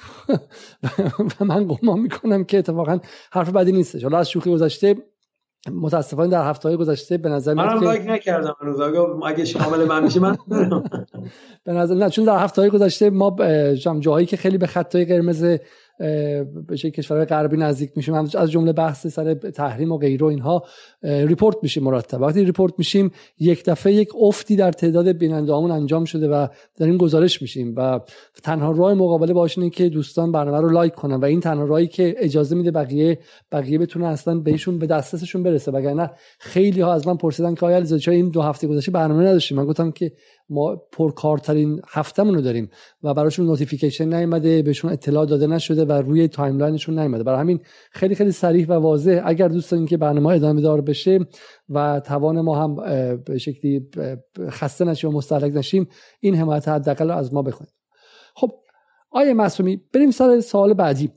و 1.40 1.44
من 1.44 1.64
گمان 1.64 2.00
می‌کنم 2.00 2.44
که 2.44 2.58
اتفاقا 2.58 2.98
حرف 3.32 3.52
بدی 3.52 3.72
نیستش. 3.72 4.02
حالا 4.02 4.18
از 4.18 4.30
شوخی 4.30 4.50
گذشته 4.50 4.96
متاسفانه 5.68 6.28
در 6.28 6.48
هفته 6.48 6.68
های 6.68 6.78
گذشته 6.78 7.18
به 7.18 7.28
نظر 7.28 7.54
من 7.54 7.78
که... 7.78 7.84
لایک 7.84 8.02
نکردم 8.06 8.56
هنوز. 8.60 8.80
اگه 9.26 9.44
شامل 9.44 9.84
من 9.84 10.02
میشه 10.02 10.20
من 10.20 10.36
به 11.64 11.72
نظر 11.72 11.94
نه 11.94 12.10
چون 12.10 12.24
در 12.24 12.38
هفته 12.38 12.62
های 12.62 12.70
گذشته 12.70 13.10
ما 13.10 13.36
جاهایی 14.00 14.26
که 14.26 14.36
خیلی 14.36 14.58
به 14.58 14.66
خط‌های 14.66 15.04
قرمز 15.04 15.44
به 16.68 16.76
کشورهای 16.76 17.26
غربی 17.26 17.56
نزدیک 17.56 17.90
میشیم. 17.96 18.14
از 18.14 18.50
جمله 18.50 18.72
بحث 18.72 19.06
سر 19.06 19.34
تحریم 19.34 19.92
و 19.92 19.98
غیره 19.98 20.26
اینها 20.26 20.64
report 21.02 21.56
میشیم 21.62 21.82
مرتب. 21.82 22.20
وقتی 22.20 22.44
report 22.44 22.74
میشیم 22.78 23.10
یک 23.38 23.64
دفعه 23.64 23.92
یک 23.92 24.08
افتی 24.20 24.56
در 24.56 24.72
تعداد 24.72 25.08
بیننده 25.08 25.54
انجام 25.54 26.04
شده 26.04 26.28
و 26.28 26.46
داریم 26.76 26.96
گزارش 26.96 27.42
میشیم 27.42 27.74
و 27.76 28.00
تنها 28.42 28.70
راه 28.70 28.94
مقابله 28.94 29.32
باش 29.32 29.58
اینه 29.58 29.70
که 29.70 29.88
دوستان 29.88 30.32
برنامه 30.32 30.60
رو 30.60 30.70
لایک 30.70 30.94
کنن 30.94 31.16
و 31.16 31.24
این 31.24 31.40
تنها 31.40 31.64
راهی 31.64 31.86
که 31.86 32.14
اجازه 32.18 32.56
میده 32.56 32.70
بقیه 32.70 33.18
بقیه 33.52 33.78
بتونه 33.78 34.06
اصلا 34.06 34.38
بهشون 34.38 34.78
به 34.78 34.86
دسترسشون 34.86 35.42
برسه. 35.42 35.70
وگرنه 35.70 36.10
خیلی 36.38 36.80
ها 36.80 36.92
از 36.92 37.06
من 37.06 37.16
پرسیدن 37.16 37.54
که 37.54 37.66
آیا 37.66 37.84
چرا 37.84 38.14
این 38.14 38.28
دو 38.28 38.42
هفته 38.42 38.66
گذشته 38.66 38.90
برنامه 38.90 39.24
نداشتیم؟ 39.24 39.56
من 39.56 39.64
گفتم 39.64 39.90
که 39.90 40.12
ما 40.50 40.76
پرکارترین 40.92 41.80
هفتهمون 41.88 42.34
رو 42.34 42.40
داریم 42.40 42.70
و 43.02 43.14
براشون 43.14 43.46
notification 43.46 44.14
نیومده 44.14 44.62
بهشون 44.62 44.92
اطلاع 44.92 45.26
داده 45.26 45.46
نشده 45.46 45.84
و 45.84 45.92
روی 45.92 46.28
timeline 46.28 46.75
شون 46.75 46.98
نیومده. 46.98 47.22
برای 47.22 47.40
همین 47.40 47.60
خیلی 47.90 48.14
خیلی 48.14 48.32
سریع 48.32 48.66
و 48.68 48.72
واضح. 48.72 49.22
اگر 49.24 49.48
دوست 49.48 49.70
دارین 49.70 49.86
که 49.86 49.96
برنامه 49.96 50.26
ادامه 50.26 50.60
دار 50.60 50.80
بشه 50.80 51.18
و 51.68 52.00
توان 52.04 52.40
ما 52.40 52.62
هم 52.62 52.76
به 53.24 53.38
شکلی 53.38 53.88
خسته 54.48 54.84
نشیم 54.84 55.10
و 55.10 55.12
مستهلک 55.18 55.56
نشیم 55.56 55.88
این 56.20 56.34
حمایت 56.34 56.68
حداقل 56.68 57.10
از 57.10 57.34
ما 57.34 57.42
بخونید 57.42 57.72
خب 58.34 58.50
آقای 59.10 59.34
معصومی 59.34 59.82
بریم 59.94 60.10
سر 60.10 60.40
سوال 60.40 60.74
بعدی. 60.74 61.12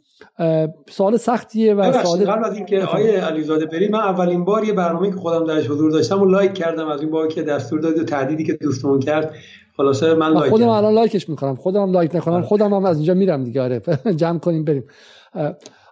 سوال 0.90 1.18
سختیه 1.18 1.74
و 1.74 2.04
سوال 2.04 2.26
قبل 2.26 2.46
از 2.46 2.56
اینکه 2.56 2.82
آیه 2.82 3.22
علیزاده 3.22 3.66
بریم 3.66 3.92
من 3.92 4.00
اولین 4.00 4.46
بار 4.46 4.64
یه 4.64 4.74
برنامه 4.74 5.10
که 5.10 5.16
خودم 5.16 5.46
درش 5.46 5.68
حضور 5.68 5.92
داشتم 5.92 6.22
و 6.22 6.26
لایک 6.26 6.54
کردم 6.54 6.88
از 6.88 7.02
این 7.02 7.12
بار 7.12 7.28
که 7.28 7.44
دستور 7.44 7.80
داد 7.80 8.00
و 8.00 8.04
تهدیدی 8.04 8.44
که 8.44 8.54
دوستمون 8.54 9.00
کرد. 9.00 9.34
خلاصه 9.78 10.14
من 10.14 10.34
لایک 10.34 10.50
خودم 10.50 10.70
الان 10.70 10.94
لایکش 10.94 11.30
می‌کنم 11.30 11.56
خودم 11.56 11.92
لایک 11.92 12.16
نکنم 12.16 12.34
آره. 12.34 12.44
خودم 12.44 12.74
هم 12.74 12.86
از 12.86 12.98
اینجا 12.98 13.14
میرم 13.14 13.44
دیگه 13.44 13.62
آره. 13.62 13.82
جمع 14.22 14.40
کنیم 14.40 14.64
بریم. 14.64 14.84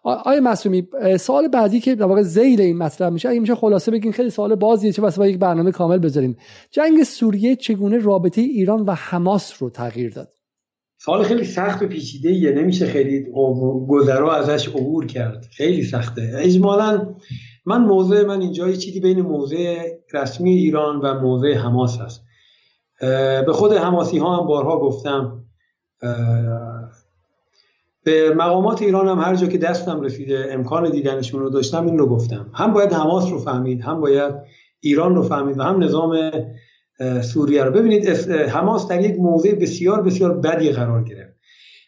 آقای 0.03 0.39
معصومی 0.39 0.87
سوال 1.19 1.47
بعدی 1.47 1.79
که 1.79 1.95
در 1.95 2.05
واقع 2.05 2.21
ذیل 2.21 2.61
این 2.61 2.77
مطلب 2.77 3.13
میشه 3.13 3.29
اگه 3.29 3.39
میشه 3.39 3.55
خلاصه 3.55 3.91
بگین 3.91 4.11
خیلی 4.11 4.29
سوال 4.29 4.55
بازیه 4.55 4.91
چه 4.91 5.01
واسه 5.01 5.29
یک 5.29 5.39
برنامه 5.39 5.71
کامل 5.71 5.97
بذاریم 5.97 6.37
جنگ 6.71 7.03
سوریه 7.03 7.55
چگونه 7.55 7.97
رابطه 7.97 8.41
ایران 8.41 8.81
و 8.81 8.91
حماس 8.91 9.63
رو 9.63 9.69
تغییر 9.69 10.13
داد؟ 10.13 10.29
سوال 11.05 11.23
خیلی 11.23 11.43
سخت 11.43 11.83
و 11.83 11.87
پیچیده 11.87 12.31
یه 12.31 12.51
نمیشه 12.51 12.85
خیلی 12.85 13.25
گذرا 13.87 14.35
ازش 14.35 14.67
عبور 14.67 15.05
کرد. 15.05 15.47
خیلی 15.51 15.83
سخته. 15.83 16.31
اجمالا 16.35 17.15
من 17.65 17.81
موضع 17.81 18.25
من 18.25 18.41
اینجا 18.41 18.69
یه 18.69 18.77
چیزی 18.77 18.99
بین 18.99 19.21
موضع 19.21 19.87
رسمی 20.13 20.49
ایران 20.49 20.99
و 20.99 21.19
موضع 21.19 21.53
حماس 21.53 21.97
هست. 21.97 22.23
به 23.45 23.53
خود 23.53 23.73
حماسی 23.73 24.17
ها 24.17 24.37
هم 24.37 24.47
بارها 24.47 24.79
گفتم. 24.79 25.45
به 28.03 28.33
مقامات 28.33 28.81
ایران 28.81 29.07
هم 29.07 29.19
هر 29.19 29.35
جا 29.35 29.47
که 29.47 29.57
دستم 29.57 30.01
رسیده 30.01 30.47
امکان 30.49 30.91
دیدنشون 30.91 31.39
رو 31.39 31.49
داشتم 31.49 31.85
این 31.85 31.97
رو 31.97 32.09
گفتم. 32.09 32.51
هم 32.53 32.73
باید 32.73 32.93
حماس 32.93 33.31
رو 33.31 33.39
فهمید 33.39 33.81
هم 33.81 34.01
باید 34.01 34.33
ایران 34.79 35.15
رو 35.15 35.23
فهمید 35.23 35.59
و 35.59 35.63
هم 35.63 35.83
نظام 35.83 36.31
سوریه 37.21 37.63
رو. 37.63 37.71
ببینید 37.71 38.07
حماس 38.29 38.87
در 38.87 39.01
یک 39.01 39.19
موضع 39.19 39.55
بسیار 39.55 40.01
بسیار 40.01 40.37
بدی 40.37 40.71
قرار 40.71 41.03
گرفت. 41.03 41.33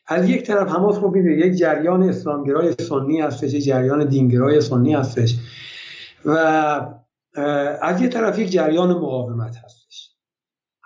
از 0.08 0.30
یک 0.30 0.44
طرف 0.44 0.68
حماس 0.68 0.98
رو 0.98 1.12
ببینید 1.12 1.46
یک 1.46 1.54
جریان 1.60 2.04
اسلامگرای 2.04 2.74
سنی 2.80 3.22
هستش 3.22 3.54
یک 3.54 3.64
جریان 3.64 4.08
دینگرای 4.08 4.62
سنی 4.62 4.94
هستش 4.94 5.36
و 6.26 6.32
از 7.82 8.02
یک 8.02 8.12
طرف 8.12 8.40
یک 8.40 8.52
جریان 8.52 8.90
مقاومت 8.90 9.56
هستش. 9.66 10.10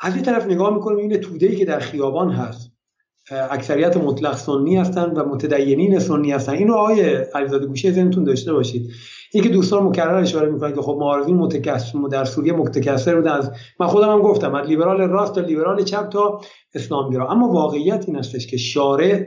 از 0.01 0.17
یک 0.17 0.23
طرف 0.23 0.45
نگاه 0.45 0.73
می‌کنیم 0.73 0.97
این 0.97 1.17
توده 1.17 1.55
که 1.55 1.65
در 1.65 1.79
خیابان 1.79 2.31
هست 2.31 2.71
اکثریت 3.31 3.97
مطلق 3.97 4.35
سنی 4.35 4.77
هستند 4.77 5.17
و 5.17 5.23
متدینین 5.23 5.99
سنی 5.99 6.31
هستند 6.31 6.55
اینو 6.55 6.73
آقای 6.73 7.15
علیزاده 7.15 7.65
گوشه 7.65 7.91
ذهنتون 7.91 8.23
داشته 8.23 8.53
باشید. 8.53 8.91
این 9.33 9.43
که 9.43 9.49
دوستان 9.49 9.83
مکرر 9.83 10.15
اشاره 10.15 10.51
می‌کنن 10.51 10.73
که 10.73 10.81
خب 10.81 10.97
معارضین 10.99 11.37
متکثر 11.37 11.99
در 12.11 12.25
سوریه 12.25 12.53
متکثر 12.53 13.15
بودن 13.15 13.31
از 13.31 13.51
من 13.79 13.87
خودم 13.87 14.11
هم 14.11 14.21
گفتم 14.21 14.55
از 14.55 14.67
لیبرال 14.67 15.01
راست 15.01 15.35
تا 15.35 15.41
لیبرال 15.41 15.83
چپ 15.83 16.09
تا 16.09 16.41
اسلامگرا 16.75 17.31
اما 17.31 17.47
واقعیت 17.47 18.03
این 18.07 18.15
هستش 18.15 18.47
که 18.47 18.57
شارع 18.57 19.25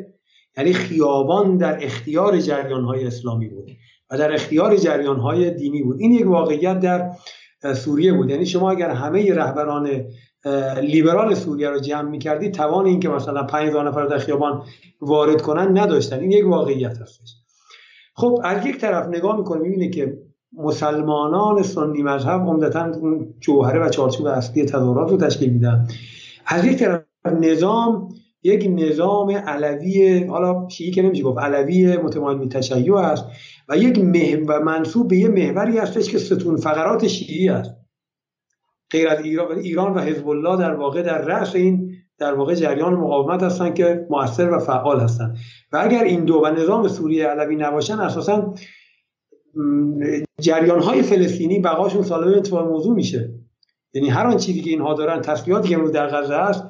یعنی 0.57 0.73
خیابان 0.73 1.57
در 1.57 1.85
اختیار 1.85 2.41
جریان 2.41 2.85
های 2.85 3.07
اسلامی 3.07 3.49
بود 3.49 3.71
و 4.11 4.19
در 4.19 4.35
اختیار 4.35 4.77
جریان 4.77 5.21
های 5.21 5.51
دینی 5.51 5.83
بود. 5.83 6.01
این 6.01 6.13
یک 6.13 6.27
واقعیت 6.27 6.81
در 6.81 7.75
سوریه 7.75 8.13
بود. 8.13 8.31
یعنی 8.31 8.47
شما 8.47 8.71
اگر 8.71 8.91
همه 8.91 9.35
رهبران 9.35 10.05
لیبرال 10.83 11.35
سوریه 11.35 11.69
رو 11.69 11.79
جمع 11.79 12.11
می‌کردی 12.11 12.51
توان 12.51 12.87
این 12.87 13.01
که 13.01 13.09
مثلا 13.09 13.43
5000 13.43 13.89
نفر 13.89 14.07
در 14.07 14.19
خیابان 14.19 14.63
وارد 15.01 15.43
کنن 15.43 15.79
نداشتن. 15.79 16.21
این 16.21 16.31
یک 16.31 16.47
واقعیت 16.47 16.99
هستش. 16.99 17.40
خب 18.21 18.41
از 18.45 18.67
یک 18.67 18.79
طرف 18.79 19.09
نگاه 19.09 19.37
می‌کنه 19.37 19.61
می‌بینه 19.61 19.89
که 19.89 20.19
مسلمانان 20.53 21.63
سنی 21.63 22.03
مذهب 22.03 22.41
عمدتا 22.41 22.93
جوهره 23.41 23.87
و 23.87 23.89
چارچوب 23.89 24.27
اصلی 24.27 24.65
تظاهرات 24.65 25.11
رو 25.11 25.17
تشکیل 25.17 25.53
میدن. 25.53 25.89
از 26.47 26.65
یک 26.65 26.79
طرف 26.79 27.03
نظام 27.41 28.09
یک 28.43 28.71
نظام 28.71 29.31
علوی 29.31 30.25
حالا 30.25 30.69
شیعی 30.69 30.91
که 30.91 31.03
نمیشه 31.03 31.23
گفت 31.23 31.39
علوی 31.39 31.97
متمایل 31.97 32.39
به 32.39 32.47
تشیع 32.47 32.95
است 32.95 33.25
و 33.69 33.77
یک 33.77 33.99
مه 33.99 34.37
و 34.37 34.61
منصوب 34.61 35.09
به 35.09 35.17
یه 35.17 35.29
محوری 35.29 35.79
هستش 35.79 36.11
که 36.11 36.19
ستون 36.19 36.57
فقرات 36.57 37.07
شیعی 37.07 37.49
است. 37.49 37.71
غیر 38.91 39.09
از 39.09 39.25
ایران, 39.25 39.59
ایران 39.59 39.95
و 39.95 40.01
حزب 40.01 40.29
الله 40.29 40.57
در 40.57 40.75
واقع 40.75 41.03
در 41.03 41.19
رأس 41.19 41.55
این 41.55 41.90
در 42.21 42.35
واقع 42.35 42.55
جریان 42.55 42.95
مقاومت 42.95 43.43
هستند 43.43 43.75
که 43.75 44.07
موثر 44.11 44.51
و 44.51 44.59
فعال 44.59 45.01
هستند 45.01 45.39
و 45.73 45.79
اگر 45.83 46.05
این 46.05 46.25
دو 46.25 46.35
و 46.35 46.47
نظام 46.47 46.89
سوریه 46.89 47.27
علوی 47.27 47.57
نباشن 47.57 48.01
اساسا 48.01 48.55
جریان 50.41 50.83
های 50.83 51.03
فلسطینی 51.03 51.61
بقاشون 51.61 52.03
سالم 52.03 52.39
اتفاق 52.39 52.69
موضوع 52.69 52.95
میشه. 52.95 53.35
یعنی 53.95 54.09
هر 54.09 54.27
آن 54.27 54.37
چیزی 54.37 54.61
که 54.61 54.71
اینها 54.71 54.95
دارن 54.95 55.21
تسلیحاتی 55.21 55.69
که 55.69 55.75
امروز 55.75 55.93
در 55.93 56.07
غزه 56.07 56.37
هست 56.37 56.65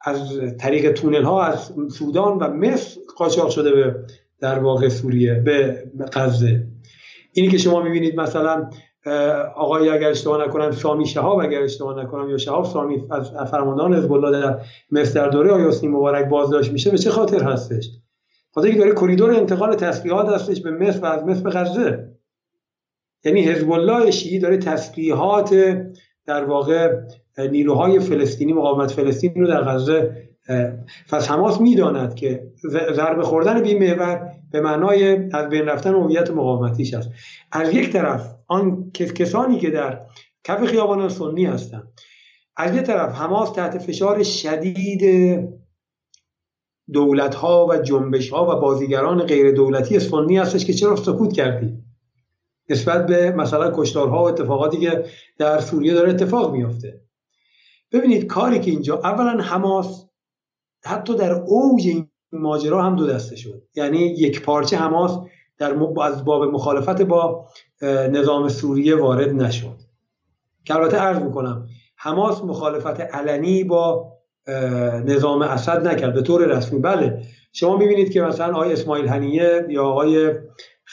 از 0.00 0.40
طریق 0.58 0.92
تونل 0.92 1.22
ها 1.22 1.42
از 1.44 1.72
سودان 1.88 2.38
و 2.38 2.48
مصر 2.48 3.00
قاچاق 3.16 3.50
شده 3.50 3.70
به 3.70 3.94
در 4.40 4.58
واقع 4.58 4.88
سوریه 4.88 5.34
به 5.34 5.84
غزه. 6.12 6.66
اینی 7.32 7.48
که 7.48 7.58
شما 7.58 7.82
می‌بینید 7.82 8.20
مثلا 8.20 8.70
آقای 9.56 9.88
اگر 9.88 10.08
اشتباه 10.08 10.46
نکنم 10.46 10.70
سامی 10.70 11.06
شهاب 11.06 11.38
اگر 11.38 11.62
اشتباه 11.62 12.02
نکنم 12.02 12.30
یا 12.30 12.38
شهاب 12.38 12.64
سامی 12.64 13.04
از 13.10 13.50
فرماندهان 13.50 13.94
حزب 13.94 14.12
الله 14.12 14.40
در 14.40 14.60
مصر 14.90 15.20
در 15.20 15.28
دوره 15.28 15.52
آیه 15.52 15.88
مبارک 15.88 16.28
بازداشت 16.28 16.72
میشه 16.72 16.90
به 16.90 16.98
چه 16.98 17.10
خاطر 17.10 17.42
هستش؟ 17.42 17.90
خاطر 18.54 18.66
اینکه 18.66 18.82
داره 18.82 18.94
کریدور 18.94 19.30
انتقال 19.30 19.74
تسلیحات 19.74 20.28
هستش 20.28 20.60
به 20.60 20.70
مصر 20.70 21.00
و 21.00 21.06
از 21.06 21.24
مصر 21.24 21.42
به 21.42 21.50
غزه. 21.50 22.10
یعنی 23.24 23.42
حزب 23.42 23.70
الله 23.70 24.10
شیعی 24.10 24.38
داره 24.38 24.56
تسلیحات 24.56 25.54
در 26.26 26.44
واقع 26.44 27.00
نیروهای 27.38 28.00
فلسطینی 28.00 28.52
مقاومت 28.52 28.90
فلسطین 28.92 29.34
رو 29.34 29.46
در 29.46 29.62
غزه 29.62 30.29
پس 31.08 31.30
حماس 31.30 31.60
می‌داند 31.60 32.14
که 32.14 32.52
ضربه 32.68 33.22
خوردن 33.22 33.62
به 33.62 33.78
محور 33.78 34.32
به 34.50 34.60
معنای 34.60 35.28
از 35.32 35.48
بین 35.48 35.66
رفتن 35.66 35.94
هویت 35.94 36.30
مقاومتیش 36.30 36.94
است. 36.94 37.10
از 37.52 37.74
یک 37.74 37.92
طرف 37.92 38.34
آن 38.46 38.90
کسانی 38.92 39.58
که 39.58 39.70
در 39.70 40.00
کف 40.44 40.64
خیابان 40.64 41.08
سنی 41.08 41.44
هستند 41.44 41.92
از 42.56 42.76
یک 42.76 42.82
طرف 42.82 43.14
حماس 43.14 43.52
تحت 43.52 43.78
فشار 43.78 44.22
شدید 44.22 45.04
دولت 46.92 47.34
ها 47.34 47.66
و 47.66 47.76
جنبش 47.76 48.30
ها 48.30 48.56
و 48.56 48.60
بازیگران 48.60 49.22
غیر 49.22 49.52
دولتی 49.52 50.00
سنی 50.00 50.38
هستش 50.38 50.64
که 50.64 50.72
چرا 50.72 50.96
سکوت 50.96 51.32
کردی؟ 51.32 51.78
نسبت 52.68 53.06
به 53.06 53.30
مثلا 53.30 53.72
کشتارها 53.74 54.24
و 54.24 54.28
اتفاقاتی 54.28 54.76
که 54.76 55.04
در 55.38 55.60
سوریه 55.60 55.94
داره 55.94 56.10
اتفاق 56.10 56.52
میافته. 56.52 57.00
ببینید 57.92 58.26
کاری 58.26 58.60
که 58.60 58.70
اینجا 58.70 58.98
اولا 58.98 59.42
حماس 59.42 60.09
حتی 60.84 61.16
در 61.16 61.32
اوج 61.32 61.86
این 61.86 62.08
ماجرا 62.32 62.82
هم 62.82 62.96
دو 62.96 63.06
دسته 63.06 63.36
شد. 63.36 63.62
یعنی 63.74 63.98
یک 63.98 64.42
پارچه 64.42 64.76
حماس 64.76 65.18
در 65.58 65.74
از 66.02 66.24
باب 66.24 66.44
مخالفت 66.44 67.02
با 67.02 67.46
نظام 67.82 68.48
سوریه 68.48 68.96
وارد 68.96 69.30
نشد. 69.30 69.76
که 70.64 70.74
البته 70.74 70.96
عرض 70.96 71.22
می‌کنم 71.22 71.66
حماس 71.96 72.44
مخالفت 72.44 73.00
علنی 73.00 73.64
با 73.64 74.12
نظام 75.04 75.42
اسد 75.42 75.88
نکرد. 75.88 76.14
به 76.14 76.22
طور 76.22 76.46
رسمی. 76.46 76.78
بله 76.78 77.22
شما 77.52 77.76
می‌بینید 77.76 78.12
که 78.12 78.20
مثلا 78.20 78.54
آقای 78.54 78.72
اسماعیل 78.72 79.08
هنیه 79.08 79.66
یا 79.68 79.84
آقای 79.84 80.34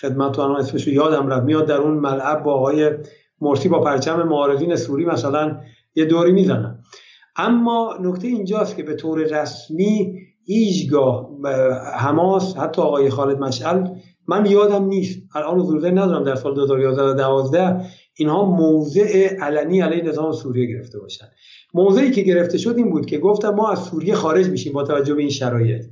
خدمت 0.01 0.31
تو 0.31 0.41
اسمش 0.41 0.87
یادم 0.87 1.27
رفت 1.27 1.43
میاد 1.43 1.65
در 1.65 1.77
اون 1.77 1.93
ملعب 1.93 2.43
با 2.43 2.53
آقای 2.53 2.91
مرسی 3.41 3.69
با 3.69 3.79
پرچم 3.79 4.23
معارضین 4.23 4.75
سوری 4.75 5.05
مثلا 5.05 5.59
یه 5.95 6.05
دوری 6.05 6.31
می‌زنن. 6.31 6.83
اما 7.37 7.97
نکته 8.01 8.27
اینجاست 8.27 8.75
که 8.75 8.83
به 8.83 8.95
طور 8.95 9.19
رسمی 9.19 10.19
هیچگاه 10.45 11.29
حماس 11.93 12.57
حتی 12.57 12.81
آقای 12.81 13.09
خالد 13.09 13.39
مشعل 13.39 13.87
من 14.27 14.45
یادم 14.45 14.85
نیست 14.85 15.19
الان 15.35 15.59
حضور 15.59 15.89
ندارم 15.89 16.23
در 16.23 16.35
سال 16.35 16.55
2011 16.55 17.13
12 17.13 17.81
اینها 18.15 18.45
موضع 18.45 19.35
علنی 19.41 19.81
علیه 19.81 20.03
نظام 20.03 20.31
سوریه 20.31 20.65
گرفته 20.65 20.99
باشن. 20.99 21.25
موضعی 21.73 22.11
که 22.11 22.21
گرفته 22.21 22.57
شد 22.57 22.77
این 22.77 22.89
بود 22.89 23.05
که 23.05 23.17
گفتم 23.17 23.49
ما 23.49 23.71
از 23.71 23.79
سوریه 23.79 24.13
خارج 24.13 24.47
میشیم 24.47 24.73
با 24.73 24.83
توجه 24.83 25.13
به 25.13 25.21
این 25.21 25.29
شرایط. 25.29 25.85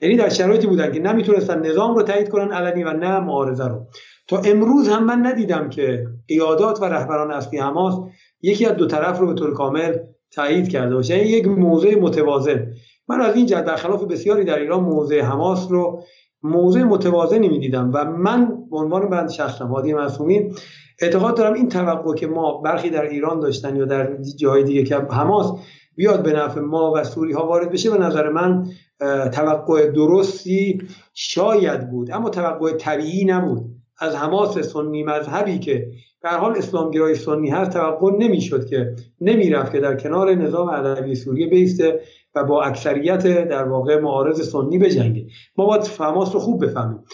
یعنی 0.00 0.16
در 0.16 0.28
شرایطی 0.28 0.66
بودن 0.66 0.92
که 0.92 1.00
نمی‌تونستن 1.00 1.66
نظام 1.66 1.94
رو 1.94 2.02
تایید 2.02 2.28
کنن 2.28 2.52
علنی 2.52 2.84
و 2.84 2.92
نه 2.92 3.20
معارضه 3.20 3.68
رو. 3.68 3.86
تا 4.28 4.38
امروز 4.38 4.88
هم 4.88 5.04
من 5.04 5.26
ندیدم 5.26 5.68
که 5.68 6.06
قیادات 6.28 6.82
و 6.82 6.84
رهبران 6.84 7.30
اصلی 7.30 7.58
حماس 7.58 7.94
یکی 8.42 8.66
از 8.66 8.76
دو 8.76 8.86
طرف 8.86 9.18
رو 9.18 9.26
به 9.26 9.34
طور 9.34 9.54
کامل 9.54 9.96
تایید 10.32 10.68
کرده 10.68 10.94
باشه. 10.94 11.16
یعنی 11.16 11.28
یک 11.28 11.46
موضع 11.46 11.98
متوازن. 11.98 12.66
من 13.08 13.20
از 13.20 13.36
این 13.36 13.46
جهت 13.46 13.64
برخلاف 13.64 14.04
بسیاری 14.04 14.44
در 14.44 14.58
ایران 14.58 14.80
موضع 14.80 15.20
حماس 15.20 15.66
رو 15.70 16.02
موضع 16.42 16.82
متوازنی 16.82 17.48
می‌دیدم 17.48 17.90
و 17.94 18.04
من 18.04 18.46
به 18.70 18.76
عنوان 18.76 19.08
بند 19.08 19.30
شخص 19.30 19.62
هادی 19.62 19.92
معصومی 19.92 20.52
اعتقاد 21.00 21.36
دارم 21.36 21.54
این 21.54 21.68
توقع 21.68 22.14
که 22.14 22.26
ما 22.26 22.60
برخی 22.60 22.90
در 22.90 23.02
ایران 23.02 23.40
داشتن 23.40 23.76
یا 23.76 23.84
در 23.84 24.16
جای 24.36 24.64
دیگه 24.64 24.84
که 24.84 24.96
حماس 24.96 25.52
بیاد 25.96 26.22
به 26.22 26.32
نفع 26.32 26.60
ما 26.60 26.92
و 26.94 27.04
سوری 27.04 27.32
ها 27.32 27.46
وارد 27.46 27.70
بشه 27.70 27.90
به 27.90 27.98
نظر 27.98 28.28
من 28.28 28.66
توقع 29.32 29.90
درستی 29.90 30.82
شاید 31.14 31.90
بود. 31.90 32.10
اما 32.10 32.30
توقع 32.30 32.72
طبیعی 32.72 33.24
نبود. 33.24 33.64
از 34.00 34.16
حماس 34.16 34.58
سنی 34.58 35.02
مذهبی 35.02 35.58
که 35.58 35.90
به 36.22 36.28
حال 36.28 36.56
اسلامگرای 36.56 37.14
سنی 37.14 37.50
هست 37.50 37.70
توقع 37.70 38.16
نمی‌شد 38.18 38.66
که 38.66 38.94
نمی‌رفت 39.20 39.72
که 39.72 39.80
در 39.80 39.96
کنار 39.96 40.34
نظام 40.34 40.70
علوی 40.70 41.14
سوریه 41.14 41.46
بیسته 41.46 42.00
و 42.34 42.44
با 42.44 42.62
اکثریت 42.62 43.48
در 43.48 43.64
واقع 43.64 44.00
معارض 44.00 44.50
سنی 44.50 44.78
بجنگه. 44.78 45.26
ما 45.56 45.66
باید 45.66 45.90
حماس 45.98 46.34
رو 46.34 46.40
خوب 46.40 46.64
بفهمیم. 46.64 47.04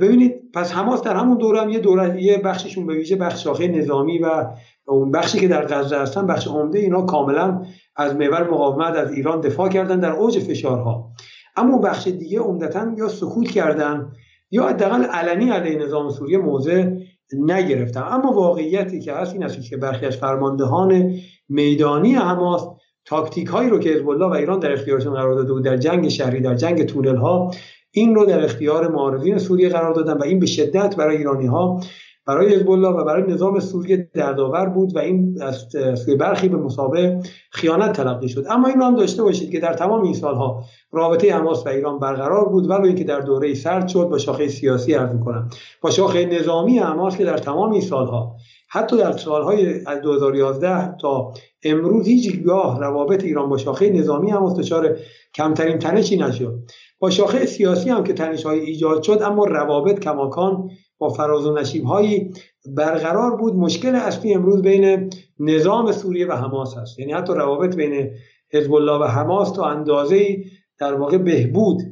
ببینید 0.00 0.34
پس 0.54 0.72
حماس 0.72 1.02
در 1.02 1.16
همون 1.16 1.38
دوره 1.38 1.60
هم 1.60 1.70
یه 1.70 1.78
دوره 1.78 2.22
یه 2.22 2.38
بخششون 2.38 2.86
به 2.86 2.94
ویژه 2.94 3.16
بخش 3.16 3.44
شاخه 3.44 3.68
نظامی 3.68 4.18
و 4.18 4.46
اون 4.86 5.10
بخشی 5.10 5.38
که 5.38 5.48
در 5.48 5.66
غزه 5.66 5.98
هستن 5.98 6.26
بخش 6.26 6.46
عمده 6.46 6.78
اینا 6.78 7.02
کاملا 7.02 7.62
از 7.96 8.16
محور 8.16 8.50
مقاومت 8.50 8.96
از 8.96 9.12
ایران 9.12 9.40
دفاع 9.40 9.68
کردن 9.68 10.00
در 10.00 10.12
اوج 10.12 10.38
فشارها. 10.38 11.12
اما 11.56 11.78
بخش 11.78 12.06
دیگه 12.06 12.40
عمدتا 12.40 12.92
یا 12.98 13.08
سکوت 13.08 13.50
کردن 13.50 14.12
یا 14.50 14.68
حداقل 14.68 15.02
علنی 15.02 15.50
علیه 15.50 15.78
نظام 15.78 16.10
سوریه 16.10 16.38
موضع 16.38 16.90
نگرفتن 17.34 18.02
اما 18.02 18.32
واقعیتی 18.32 19.00
که 19.00 19.12
هست 19.12 19.32
این 19.32 19.44
است 19.44 19.70
که 19.70 19.76
برخی 19.76 20.06
از 20.06 20.16
فرماندهان 20.16 21.14
میدانی 21.48 22.14
حماس 22.14 22.68
تاکتیک 23.04 23.48
هایی 23.48 23.70
رو 23.70 23.78
که 23.78 23.90
حزب 23.90 24.06
و 24.06 24.24
ایران 24.24 24.58
در 24.58 24.72
اختیارشون 24.72 25.14
قرار 25.14 25.34
داده 25.34 25.52
بود 25.52 25.64
در 25.64 25.76
جنگ 25.76 26.08
شهری 26.08 26.40
در 26.40 26.54
جنگ 26.54 26.84
تونل 26.84 27.16
ها 27.16 27.50
این 27.90 28.14
رو 28.14 28.26
در 28.26 28.44
اختیار 28.44 28.88
معارضین 28.88 29.38
سوریه 29.38 29.68
قرار 29.68 29.94
دادن 29.94 30.12
و 30.12 30.22
این 30.22 30.38
به 30.38 30.46
شدت 30.46 30.96
برای 30.96 31.16
ایرانی 31.16 31.46
ها 31.46 31.80
برای 32.26 32.54
حزب 32.54 32.70
الله 32.70 32.88
و 32.88 33.04
برای 33.04 33.32
نظام 33.32 33.60
سوریه 33.60 34.10
دردآور 34.14 34.66
بود 34.66 34.96
و 34.96 34.98
این 34.98 35.42
از 35.42 35.66
سوی 36.04 36.14
برخی 36.14 36.48
به 36.48 36.56
مسابقه 36.56 37.20
خیانت 37.50 37.92
تلقی 37.92 38.28
شد. 38.28 38.44
اما 38.50 38.68
این 38.68 38.82
هم 38.82 38.96
داشته 38.96 39.22
باشید 39.22 39.50
که 39.50 39.60
در 39.60 39.72
تمام 39.72 40.02
این 40.02 40.14
سالها 40.14 40.64
رابطه 40.92 41.34
حماس 41.34 41.66
و 41.66 41.68
ایران 41.68 41.98
برقرار 41.98 42.48
بود 42.48 42.70
ولو 42.70 42.84
اینکه 42.84 43.04
در 43.04 43.20
دوره 43.20 43.54
سرد 43.54 43.88
شد 43.88 44.08
با 44.08 44.18
شاخه 44.18 44.48
سیاسی 44.48 44.94
عرض 44.94 45.14
می‌کنم. 45.14 45.48
با 45.80 45.90
شاخه 45.90 46.24
نظامی 46.24 46.78
حماس 46.78 47.16
که 47.16 47.24
در 47.24 47.38
تمام 47.38 47.72
این 47.72 47.80
سالها 47.80 48.36
حتی 48.68 48.96
در 48.96 49.12
سالهای 49.12 49.84
از 49.86 50.00
2011 50.00 50.96
تا 50.96 51.32
امروز 51.62 52.06
هیچ 52.06 52.42
گاه 52.42 52.80
روابط 52.80 53.24
ایران 53.24 53.48
با 53.48 53.56
شاخه 53.56 53.90
نظامی 53.90 54.30
هم 54.30 54.54
دچار 54.54 54.96
کمترین 55.34 55.78
تنشی 55.78 56.16
نشد. 56.16 56.58
با 56.98 57.10
شاخه 57.10 57.46
سیاسی 57.46 57.90
هم 57.90 58.04
که 58.04 58.12
تنش 58.12 58.46
های 58.46 58.60
ایجاد 58.60 59.02
شد 59.02 59.22
اما 59.22 59.44
روابط 59.44 60.00
کماکان 60.00 60.70
با 61.00 61.08
فراز 61.08 61.46
و 61.46 61.54
نشیب 61.54 61.84
هایی 61.84 62.30
برقرار 62.76 63.36
بود. 63.36 63.54
مشکل 63.54 63.94
اصلی 63.94 64.34
امروز 64.34 64.62
بین 64.62 65.10
نظام 65.38 65.92
سوریه 65.92 66.26
و 66.26 66.32
حماس 66.32 66.76
هست. 66.76 66.98
یعنی 66.98 67.12
حتی 67.12 67.32
روابط 67.34 67.76
بین 67.76 68.10
حزب 68.52 68.74
الله 68.74 69.04
و 69.04 69.04
حماس 69.04 69.52
تا 69.52 69.64
اندازه 69.64 70.36
در 70.78 70.94
واقع 70.94 71.18
بهبود 71.18 71.82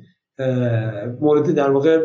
مورد 1.20 1.50
در 1.50 1.70
واقع 1.70 2.04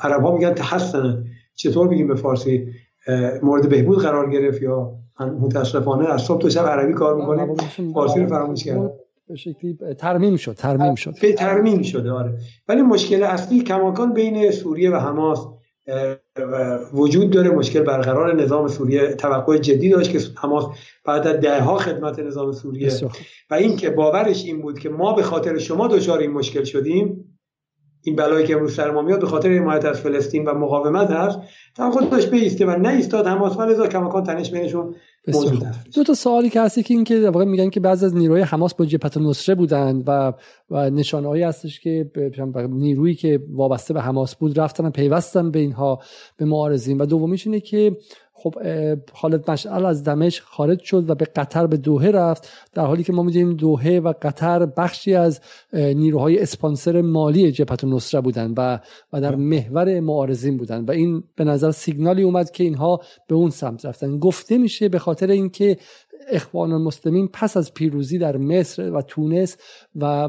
عرب 0.00 0.22
ها 0.22 0.32
میگن 0.32 0.54
تحسن 0.54 1.24
چطور 1.54 1.88
بگیم 1.88 2.08
به 2.08 2.14
فارسی؟ 2.14 2.66
مورد 3.42 3.68
بهبود 3.68 3.98
قرار 3.98 4.30
گرفت 4.30 4.62
یا 4.62 4.92
متاسفانه 5.20 6.08
از 6.08 6.22
صبح 6.22 6.40
تا 6.40 6.48
شب 6.48 6.66
عربی 6.66 6.92
کار 6.92 7.16
می‌کنیم 7.16 7.54
فارسی 7.94 8.20
رو 8.20 8.26
فراموش 8.26 8.64
کردم 8.64 8.90
به 9.28 9.36
شکلی 9.36 9.78
ترمیم 9.98 10.36
شد 10.36 10.52
ترمیم 10.52 10.94
شد. 10.94 11.14
به 11.22 11.32
ترمیم 11.32 11.82
شده 11.82 12.10
آره. 12.12 12.38
ولی 12.68 12.82
مشکل 12.82 13.22
اصلی 13.22 13.60
کماکان 13.60 14.12
بین 14.12 14.50
سوریه 14.50 14.90
و 14.90 14.94
حماس 14.94 15.46
وجود 16.92 17.30
داره 17.30 17.50
مشکل 17.50 17.80
برقرار 17.80 18.34
نظام 18.34 18.68
سوریه. 18.68 19.14
توقع 19.14 19.58
جدی 19.58 19.88
داشت 19.88 20.12
که 20.12 20.20
حماس 20.36 20.64
بعد 21.04 21.26
از 21.26 21.40
دهها 21.40 21.78
خدمت 21.78 22.18
نظام 22.18 22.52
سوریه. 22.52 22.92
و 23.50 23.54
این 23.54 23.76
که 23.76 23.90
باورش 23.90 24.44
این 24.44 24.62
بود 24.62 24.78
که 24.78 24.88
ما 24.88 25.12
به 25.12 25.22
خاطر 25.22 25.58
شما 25.58 25.88
دچار 25.88 26.18
این 26.18 26.30
مشکل 26.30 26.64
شدیم 26.64 27.23
این 28.04 28.16
بلایی 28.16 28.46
که 28.46 28.54
امروز 28.54 28.74
سر 28.74 28.90
ما 28.90 29.02
میاد 29.02 29.20
به 29.20 29.26
خاطر 29.26 29.52
حمایت 29.52 29.84
از 29.84 30.00
فلسطین 30.00 30.44
و 30.44 30.54
مقاومت 30.54 31.10
هست 31.10 31.38
خود 31.92 32.10
داشت 32.10 32.30
بیسته 32.30 32.66
و 32.66 32.70
نایستاد 32.70 33.26
حماس 33.26 33.58
ولی 33.58 33.88
کماکان 33.88 34.24
تنش 34.24 34.50
بینشون 34.50 34.94
دو 35.94 36.04
تا 36.04 36.14
سوالی 36.14 36.50
که 36.50 36.60
هستی 36.60 36.82
که 36.82 36.94
این 36.94 37.04
که 37.04 37.20
واقعا 37.20 37.44
میگن 37.44 37.70
که 37.70 37.80
بعضی 37.80 38.06
از 38.06 38.14
نیروهای 38.16 38.42
حماس 38.42 38.74
با 38.74 38.84
جبهت 38.84 39.16
نصره 39.16 39.54
بودند 39.54 40.04
و 40.06 40.32
و 40.70 40.90
نشانه‌هایی 40.90 41.42
هستش 41.42 41.80
که 41.80 42.10
نیرویی 42.70 43.14
که 43.14 43.40
وابسته 43.52 43.94
به 43.94 44.00
حماس 44.00 44.34
بود 44.34 44.60
رفتن 44.60 44.90
پیوستن 44.90 45.50
به 45.50 45.58
اینها 45.58 46.00
به 46.36 46.44
معارضین. 46.44 46.98
و 46.98 47.06
دومیش 47.06 47.46
اینه 47.46 47.60
که 47.60 47.96
خب 48.44 48.54
خالد 49.12 49.50
مشعل 49.50 49.84
از 49.84 50.04
دمشق 50.04 50.44
خارج 50.44 50.82
شد 50.82 51.10
و 51.10 51.14
به 51.14 51.24
قطر 51.24 51.66
به 51.66 51.76
دوهه 51.76 52.08
رفت 52.08 52.48
در 52.72 52.86
حالی 52.86 53.02
که 53.02 53.12
ما 53.12 53.22
می‌دونیم 53.22 53.56
دوهه 53.56 54.00
و 54.04 54.12
قطر 54.22 54.66
بخشی 54.66 55.14
از 55.14 55.40
نیروهای 55.72 56.38
اسپانسر 56.38 57.00
مالی 57.00 57.52
جبهت 57.52 57.84
نصره 57.84 58.20
بودن 58.20 58.54
و 58.56 58.78
و 59.12 59.20
در 59.20 59.34
محور 59.34 60.00
معارضین 60.00 60.56
بودن 60.56 60.84
و 60.84 60.90
این 60.90 61.22
به 61.36 61.44
نظر 61.44 61.70
سیگنالی 61.70 62.22
اومد 62.22 62.50
که 62.50 62.64
اینها 62.64 63.00
به 63.28 63.34
اون 63.34 63.50
سمت 63.50 63.86
رفتن. 63.86 64.18
گفته 64.18 64.58
میشه 64.58 64.88
به 64.88 64.98
خاطر 64.98 65.30
اینکه 65.30 65.76
اخوان 66.28 66.72
المسلمین 66.72 67.28
پس 67.32 67.56
از 67.56 67.74
پیروزی 67.74 68.18
در 68.18 68.36
مصر 68.36 68.90
و 68.90 69.02
تونس 69.02 69.56
و 69.94 70.28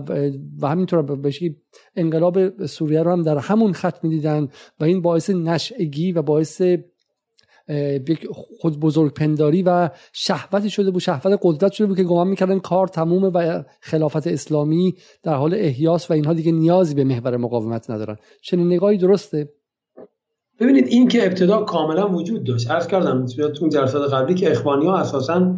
و 0.62 0.68
همینطور 0.68 1.02
بشی 1.02 1.58
انقلاب 1.96 2.66
سوریه 2.66 3.04
رو 3.04 3.12
هم 3.12 3.22
در 3.22 3.38
همون 3.38 3.74
خط 3.74 4.04
می‌دیدن 4.04 4.48
و 4.80 4.84
این 4.84 5.02
باعث 5.02 5.30
نشعگی 5.30 6.12
و 6.12 6.22
باعث 6.22 6.62
خود 8.60 8.80
بزرگ 8.80 9.14
پنداری 9.14 9.64
و 9.64 9.90
شهوتی 10.14 10.70
شده 10.70 10.92
بود 10.92 11.02
شهوت 11.02 11.40
قدرت 11.42 11.72
شده 11.72 11.88
بود 11.88 11.98
که 11.98 12.04
گمان 12.04 12.28
می‌کردن 12.28 12.60
کار 12.60 12.88
تمومه 12.88 13.28
و 13.28 13.64
خلافت 13.82 14.28
اسلامی 14.28 14.96
در 15.24 15.34
حال 15.34 15.54
احیاس 15.54 16.12
و 16.12 16.14
اینها 16.14 16.34
دیگه 16.34 16.52
نیازی 16.52 16.96
به 16.96 17.04
محور 17.04 17.38
مقاومت 17.38 17.90
ندارن. 17.90 18.16
چنین 18.44 18.68
نگاهی 18.68 18.98
درسته؟ 18.98 19.50
ببینید 20.60 20.88
این 20.88 21.08
که 21.08 21.26
ابتدا 21.26 21.64
کاملا 21.64 22.10
وجود 22.10 22.44
داشت. 22.44 22.72
عرض 22.72 22.88
کردم 22.88 23.26
تو 23.26 23.68
جلسات 23.68 24.14
قبلی 24.14 24.36
که 24.36 24.52
اخوانی 24.52 24.86
ها 24.86 24.98
اساسا 24.98 25.56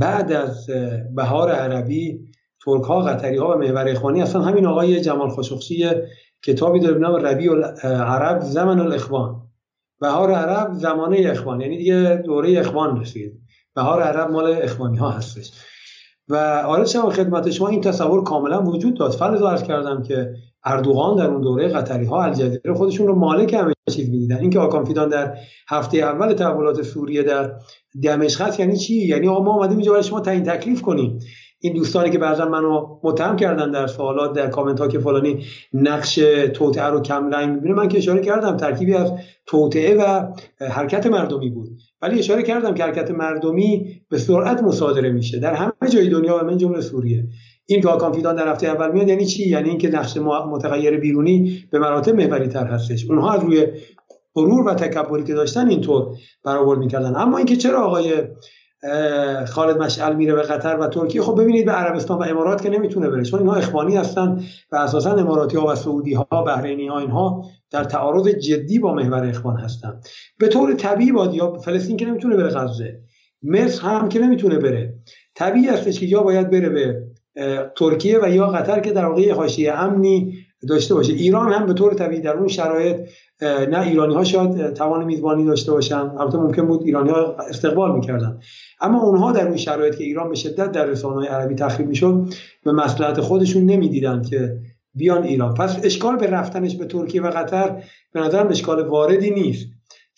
بعد 0.00 0.32
از 0.32 0.66
بهار 1.14 1.50
عربی 1.50 2.20
ترک 2.64 2.82
ها 2.82 3.00
قطری 3.00 3.36
ها 3.36 3.48
و 3.48 3.58
محور 3.58 3.88
اخوانی 3.88 4.22
اصلا 4.22 4.42
همین 4.42 4.66
آقای 4.66 5.00
جمال 5.00 5.28
خاشقچی 5.28 5.90
کتابی 6.44 6.80
داره 6.80 6.94
به 6.94 7.00
نام 7.00 7.14
ربیع 7.14 7.52
العرب 7.52 8.40
زمن 8.40 8.80
الاخوان. 8.80 9.45
بهار 10.00 10.32
عرب 10.32 10.72
زمانه 10.72 11.30
اخوان 11.30 11.60
یعنی 11.60 11.78
دیگه 11.78 12.22
دوره 12.24 12.60
اخوان 12.60 13.00
رسید. 13.00 13.40
بهار 13.74 14.02
عرب 14.02 14.30
مال 14.30 14.58
اخوانی 14.62 14.98
ها 14.98 15.10
هستش. 15.10 15.52
و 16.28 16.36
آره 16.66 16.84
شما 16.84 17.10
خدمت 17.10 17.50
شما 17.50 17.68
این 17.68 17.80
تصور 17.80 18.24
کاملا 18.24 18.62
وجود 18.62 18.94
داد. 18.94 19.12
فرض 19.12 19.42
عرض 19.42 19.62
کردم 19.62 20.02
که 20.02 20.34
اردوغان 20.64 21.16
در 21.16 21.26
اون 21.26 21.40
دوره 21.40 21.68
قطری 21.68 22.04
ها 22.04 22.22
الجزیره 22.22 22.74
خودشون 22.74 23.06
رو 23.06 23.14
مالک 23.14 23.54
همه 23.54 23.72
چیز 23.90 24.10
می‌دیدن. 24.10 24.36
اینکه 24.36 24.58
آکان 24.58 24.84
فیدان 24.84 25.08
در 25.08 25.36
هفته 25.68 25.98
اول 25.98 26.32
تحولات 26.32 26.82
سوریه 26.82 27.22
در 27.22 27.52
دمشق 28.02 28.60
یعنی 28.60 28.76
چی؟ 28.76 28.94
یعنی 28.94 29.26
ما 29.28 29.54
اومدیم 29.54 29.76
اینجا 29.76 29.90
برای 29.92 30.04
شما 30.04 30.20
تعیین 30.20 30.42
تکلیف 30.42 30.82
کنیم. 30.82 31.18
این 31.60 31.74
دوستانی 31.74 32.10
که 32.10 32.18
بعضا 32.18 32.48
منو 32.48 32.98
متهم 33.02 33.36
کردن 33.36 33.70
در 33.70 33.86
سوالات 33.86 34.32
در 34.32 34.48
کامنت 34.48 34.80
ها 34.80 34.88
که 34.88 34.98
فلانی 34.98 35.44
نقش 35.72 36.14
توطعه 36.54 36.84
رو 36.84 37.00
کم 37.00 37.30
رنگ 37.30 37.54
می‌بینه 37.54 37.74
من 37.74 37.88
که 37.88 37.98
اشاره 37.98 38.20
کردم 38.20 38.56
ترکیبی 38.56 38.94
از 38.94 39.12
توطعه 39.46 39.94
و 39.94 40.32
حرکت 40.70 41.06
مردمی 41.06 41.50
بود. 41.50 41.68
ولی 42.02 42.18
اشاره 42.18 42.42
کردم 42.42 42.74
که 42.74 42.82
حرکت 42.82 43.10
مردمی 43.10 44.00
به 44.10 44.18
سرعت 44.18 44.62
مصادره 44.62 45.10
میشه. 45.10 45.38
در 45.38 45.54
همه 45.54 45.90
جای 45.92 46.08
دنیا 46.08 46.38
و 46.42 46.44
من 46.44 46.56
جمله 46.56 46.80
سوریه. 46.80 47.24
این 47.66 47.80
که 47.80 47.88
آکان 47.88 48.12
فیدان 48.12 48.36
در 48.36 48.48
هفته 48.48 48.66
اول 48.66 48.92
میاد 48.92 49.08
یعنی 49.08 49.26
چی؟ 49.26 49.48
یعنی 49.48 49.68
اینکه 49.68 49.88
نقش 49.88 50.16
متغیر 50.16 51.00
بیرونی 51.00 51.64
به 51.70 51.78
مراتب 51.78 52.14
محوری 52.14 52.48
تر 52.48 52.66
هستش. 52.66 53.10
اونها 53.10 53.32
از 53.32 53.42
روی 53.42 53.66
غرور 54.34 54.68
و 54.68 54.74
تکبری 54.74 55.24
که 55.24 55.34
داشتن 55.34 55.68
اینطور 55.68 56.06
برآورد 56.44 56.78
می‌کردن. 56.78 57.16
اما 57.16 57.36
اینکه 57.36 57.56
چرا 57.56 57.84
آقای 57.86 58.12
خالد 59.48 59.78
مشعل 59.82 60.16
میره 60.16 60.34
به 60.34 60.42
قطر 60.42 60.76
و 60.76 60.86
ترکیه. 60.86 61.22
خب 61.22 61.40
ببینید 61.40 61.64
به 61.66 61.72
عربستان 61.72 62.18
و 62.18 62.22
امارات 62.22 62.62
که 62.62 62.70
نمی‌تونه 62.70 63.10
بره. 63.10 63.24
چون 63.24 63.40
اینها 63.40 63.54
اخوانی 63.54 63.96
هستن 63.96 64.40
و 64.72 64.76
اساسا 64.76 65.12
اماراتی 65.12 65.56
ها 65.56 65.66
و 65.66 65.74
سعودی 65.74 66.14
ها 66.14 66.42
بحرینی 66.46 66.88
ها 66.88 66.98
اینها 66.98 67.44
در 67.70 67.84
تعارض 67.84 68.28
جدی 68.28 68.78
با 68.78 68.94
محور 68.94 69.26
اخوان 69.26 69.56
هستن. 69.56 70.00
به 70.38 70.48
طور 70.48 70.74
طبیعی 70.74 71.12
باید 71.12 71.34
یا 71.34 71.58
فلسطین 71.58 71.96
که 71.96 72.06
نمی‌تونه 72.06 72.36
بره 72.36 72.48
غزه. 72.48 73.00
مصر 73.42 73.86
هم 73.86 74.08
که 74.08 74.18
نمی‌تونه 74.18 74.58
بره. 74.58 74.94
طبیعی 75.34 75.66
هستش 75.66 76.00
که 76.00 76.06
یا 76.06 76.22
باید 76.22 76.50
بره 76.50 76.68
به 76.68 77.02
ترکیه 77.76 78.18
و 78.22 78.28
یا 78.28 78.46
قطر 78.46 78.80
که 78.80 78.92
در 78.92 79.04
واقع 79.04 79.32
حاشیه 79.32 79.72
امنی 79.72 80.45
داشته 80.68 80.94
باشه. 80.94 81.12
ایران 81.12 81.52
هم 81.52 81.66
به 81.66 81.72
طور 81.72 81.94
طبیعی 81.94 82.20
در 82.20 82.36
اون 82.36 82.48
شرایط 82.48 82.96
نه 83.42 83.80
ایرانی 83.80 84.14
ها 84.14 84.24
شاید 84.24 84.72
توان 84.74 85.04
میزبانی 85.04 85.44
داشته 85.44 85.72
باشن. 85.72 86.10
البته 86.18 86.38
ممکن 86.38 86.66
بود 86.66 86.82
ایرانی 86.82 87.10
ها 87.10 87.36
استقبال 87.48 87.94
می‌کردن. 87.94 88.38
اما 88.80 89.02
اونها 89.02 89.32
در 89.32 89.48
اون 89.48 89.56
شرایط 89.56 89.96
که 89.96 90.04
ایران 90.04 90.28
به 90.28 90.34
شدت 90.34 90.72
در 90.72 90.86
رسانه 90.86 91.28
عربی 91.28 91.54
تخریب 91.54 91.88
می‌شد 91.88 92.28
به 92.64 92.72
مصلحت 92.72 93.20
خودشون 93.20 93.62
نمی‌دیدن 93.64 94.22
که 94.22 94.58
بیان 94.94 95.22
ایران. 95.22 95.54
پس 95.54 95.80
اشکال 95.84 96.16
به 96.16 96.26
رفتنش 96.26 96.76
به 96.76 96.84
ترکیه 96.84 97.22
و 97.22 97.30
قطر 97.30 97.82
به 98.12 98.20
نظرم 98.20 98.48
اشکال 98.48 98.88
واردی 98.88 99.30
نیست. 99.30 99.66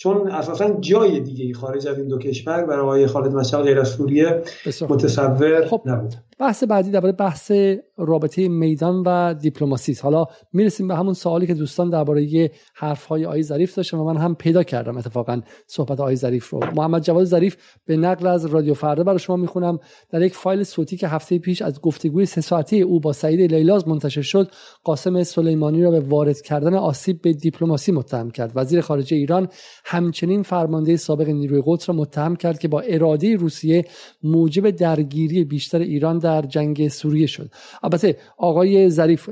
چون 0.00 0.30
اساسا 0.30 0.70
جای 0.80 1.20
دیگه 1.20 1.54
خارج 1.54 1.88
از 1.88 1.98
این 1.98 2.08
دو 2.08 2.18
کشور 2.18 2.64
برای 2.64 2.80
آقای 2.80 3.06
خالد 3.06 3.34
مشعل 3.34 3.62
غیر 3.62 3.80
از 3.80 3.88
سوریه 3.88 4.42
متصور 4.88 5.66
خب. 5.66 5.82
نبود. 5.86 6.14
بحث 6.38 6.64
بعدی 6.64 6.90
درباره 6.90 7.12
بحث 7.12 7.52
رابطه 7.96 8.48
میدان 8.48 9.02
و 9.06 9.34
دیپلماسی 9.34 9.96
حالا 10.02 10.26
می‌رسیم 10.52 10.88
به 10.88 10.96
همون 10.96 11.14
سوالی 11.14 11.46
که 11.46 11.54
دوستان 11.54 11.90
درباره 11.90 12.50
حرف 12.74 13.04
های 13.04 13.26
آقای 13.26 13.42
ظریف 13.42 13.74
داشتن 13.74 13.96
و 13.96 14.04
من 14.04 14.16
هم 14.16 14.34
پیدا 14.34 14.62
کردم 14.62 14.96
اتفاقا 14.96 15.40
صحبت 15.66 16.00
آقای 16.00 16.16
ظریف 16.16 16.50
رو. 16.50 16.60
محمد 16.76 17.02
جواد 17.02 17.24
ظریف 17.24 17.56
به 17.86 17.96
نقل 17.96 18.26
از 18.26 18.46
رادیو 18.46 18.74
فردا 18.74 19.04
برای 19.04 19.18
شما 19.18 19.36
می‌خونم. 19.36 19.78
در 20.10 20.22
یک 20.22 20.34
فایل 20.34 20.62
صوتی 20.62 20.96
که 20.96 21.08
هفته 21.08 21.38
پیش 21.38 21.62
از 21.62 21.80
گفتگوی 21.80 22.26
سه 22.26 22.40
ساعته 22.40 22.76
او 22.76 23.00
با 23.00 23.12
سعید 23.12 23.54
لیلاز 23.54 23.88
منتشر 23.88 24.22
شد 24.22 24.50
قاسم 24.84 25.22
سلیمانی 25.22 25.82
را 25.82 25.90
به 25.90 26.00
وارد 26.00 26.40
کردن 26.40 26.74
آسیب 26.74 27.22
به 27.22 27.32
دیپلماسی 27.32 27.92
متهم 27.92 28.30
کرد. 28.30 28.52
وزیر 28.54 28.80
خارجه 28.80 29.16
ایران 29.16 29.48
همچنین 29.90 30.42
فرمانده 30.42 30.96
سابق 30.96 31.28
نیروی 31.28 31.62
قدس 31.66 31.88
را 31.88 31.94
متهم 31.94 32.36
کرد 32.36 32.58
که 32.58 32.68
با 32.68 32.80
اراده 32.80 33.36
روسیه 33.36 33.84
موجب 34.22 34.70
درگیری 34.70 35.44
بیشتر 35.44 35.78
ایران 35.78 36.18
در 36.18 36.42
جنگ 36.42 36.88
سوریه 36.88 37.26
شد. 37.26 37.50
البته 37.82 38.16
آقای 38.36 38.90
ظریف 38.90 39.30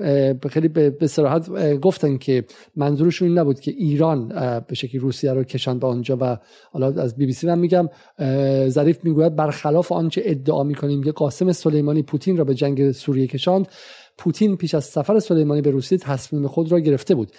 خیلی 0.49 0.69
به 0.69 1.07
صراحت 1.07 1.51
گفتن 1.81 2.19
که 2.19 2.45
منظورشون 2.77 3.28
این 3.28 3.39
نبود 3.39 3.61
که 3.61 3.70
ایران 3.70 4.28
به 4.69 4.74
شکلی 4.74 4.99
روسیه 5.01 5.33
رو 5.33 5.45
کشان 5.45 5.78
به 5.78 5.87
آنجا 5.87 6.19
و 6.20 6.39
حالا 6.73 6.87
از 7.03 7.16
بی 7.16 7.27
بی 7.27 7.33
سی 7.33 7.47
من 7.47 7.59
میگم 7.59 7.89
ظریف 8.69 9.05
می‌گوید 9.05 9.37
برخلاف 9.37 9.93
آنچه 9.93 10.23
ادعا 10.24 10.62
می‌کنیم 10.62 11.03
که 11.03 11.12
قاسم 11.12 11.53
سلیمانی 11.53 12.03
پوتین 12.03 12.37
را 12.37 12.45
به 12.45 12.55
جنگ 12.55 12.93
سوریه 12.93 13.27
کشاند 13.27 13.69
پوتین 14.19 14.57
پیش 14.57 14.74
از 14.74 14.85
سفر 14.85 15.19
سلیمانی 15.19 15.62
به 15.62 15.70
روسیه 15.70 15.99
تصمیم 15.99 16.47
خود 16.47 16.73
را 16.73 16.81
گرفته 16.81 17.15
بود. 17.15 17.33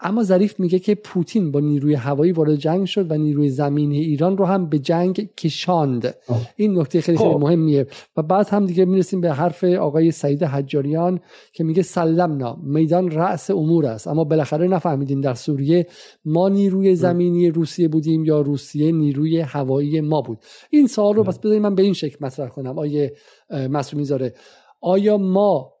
اما 0.00 0.22
ظریف 0.22 0.60
میگه 0.60 0.78
که 0.78 0.94
پوتین 0.94 1.50
با 1.50 1.60
نیروی 1.60 1.94
هوایی 1.94 2.32
وارد 2.32 2.54
جنگ 2.54 2.84
شد 2.84 3.10
و 3.10 3.14
نیروی 3.14 3.48
زمینی 3.48 3.98
ایران 3.98 4.36
رو 4.36 4.44
هم 4.44 4.68
به 4.68 4.78
جنگ 4.78 5.34
کشاند. 5.36 6.14
این 6.56 6.78
نکته 6.78 7.00
خیلی 7.00 7.18
خیلی 7.18 7.30
خب. 7.30 7.40
مهمیه. 7.40 7.86
و 8.16 8.22
بعد 8.22 8.48
هم 8.48 8.66
دیگه 8.66 8.84
می‌رسیم 8.84 9.20
به 9.20 9.32
حرف 9.32 9.64
آقای 9.64 10.10
سعید 10.10 10.42
حجاریان 10.42 11.20
که 11.52 11.64
میگه 11.64 11.82
سلمنا 11.82 12.58
میدان 12.62 13.10
رأس 13.10 13.50
امور 13.50 13.86
است. 13.86 14.08
اما 14.08 14.24
بالاخره 14.24 14.68
نفهمیدیم 14.68 15.20
در 15.20 15.34
سوریه 15.34 15.86
ما 16.24 16.48
نیروی 16.48 16.94
زمینی 16.94 17.50
روسیه 17.50 17.88
بودیم 17.88 18.24
یا 18.24 18.40
روسیه 18.40 18.92
نیروی 18.92 19.40
هوایی 19.40 20.00
ما 20.00 20.20
بود. 20.20 20.38
این 20.70 20.86
سوال 20.86 21.14
رو 21.14 21.24
پس 21.24 21.38
بذارید 21.38 21.62
من 21.62 21.74
به 21.74 21.82
این 21.82 21.92
شکل 21.92 22.16
مطرح 22.20 22.48
کنم. 22.48 22.78
آیه 22.78 23.12
مسئولی 23.50 24.04
زاره. 24.04 24.34
آیا 24.80 25.18
ما 25.18 25.72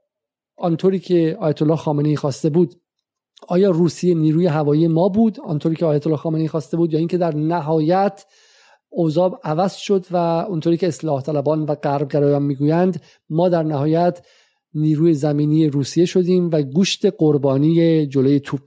آنطوری 0.56 0.98
که 0.98 1.36
آیت 1.40 1.62
الله 1.62 1.76
خامنه‌ای 1.76 2.16
خواسته 2.16 2.50
بود 2.50 2.74
آیا 3.48 3.70
روسیه 3.70 4.14
نیروی 4.14 4.46
هوایی 4.46 4.88
ما 4.88 5.08
بود؟ 5.08 5.40
آنطوری 5.40 5.76
که 5.76 5.86
آیت 5.86 6.06
الله 6.06 6.18
خامنه‌ای 6.18 6.48
خواسته 6.48 6.76
بود 6.76 6.92
یا 6.92 6.98
اینکه 6.98 7.18
در 7.18 7.34
نهایت 7.34 8.24
اوضاع 8.88 9.40
عوض 9.44 9.74
شد 9.74 10.06
و 10.10 10.16
اونطوری 10.48 10.76
که 10.76 10.88
اصلاح 10.88 11.22
طلبان 11.22 11.62
و 11.62 11.74
غربگرایان 11.74 12.42
می‌گویند 12.42 13.02
ما 13.30 13.48
در 13.48 13.62
نهایت 13.62 14.26
نیروی 14.74 15.14
زمینی 15.14 15.68
روسیه 15.68 16.04
شدیم 16.04 16.50
و 16.52 16.62
گوشت 16.62 17.06
قربانی 17.18 18.06
جلوی 18.06 18.40
توپ. 18.40 18.60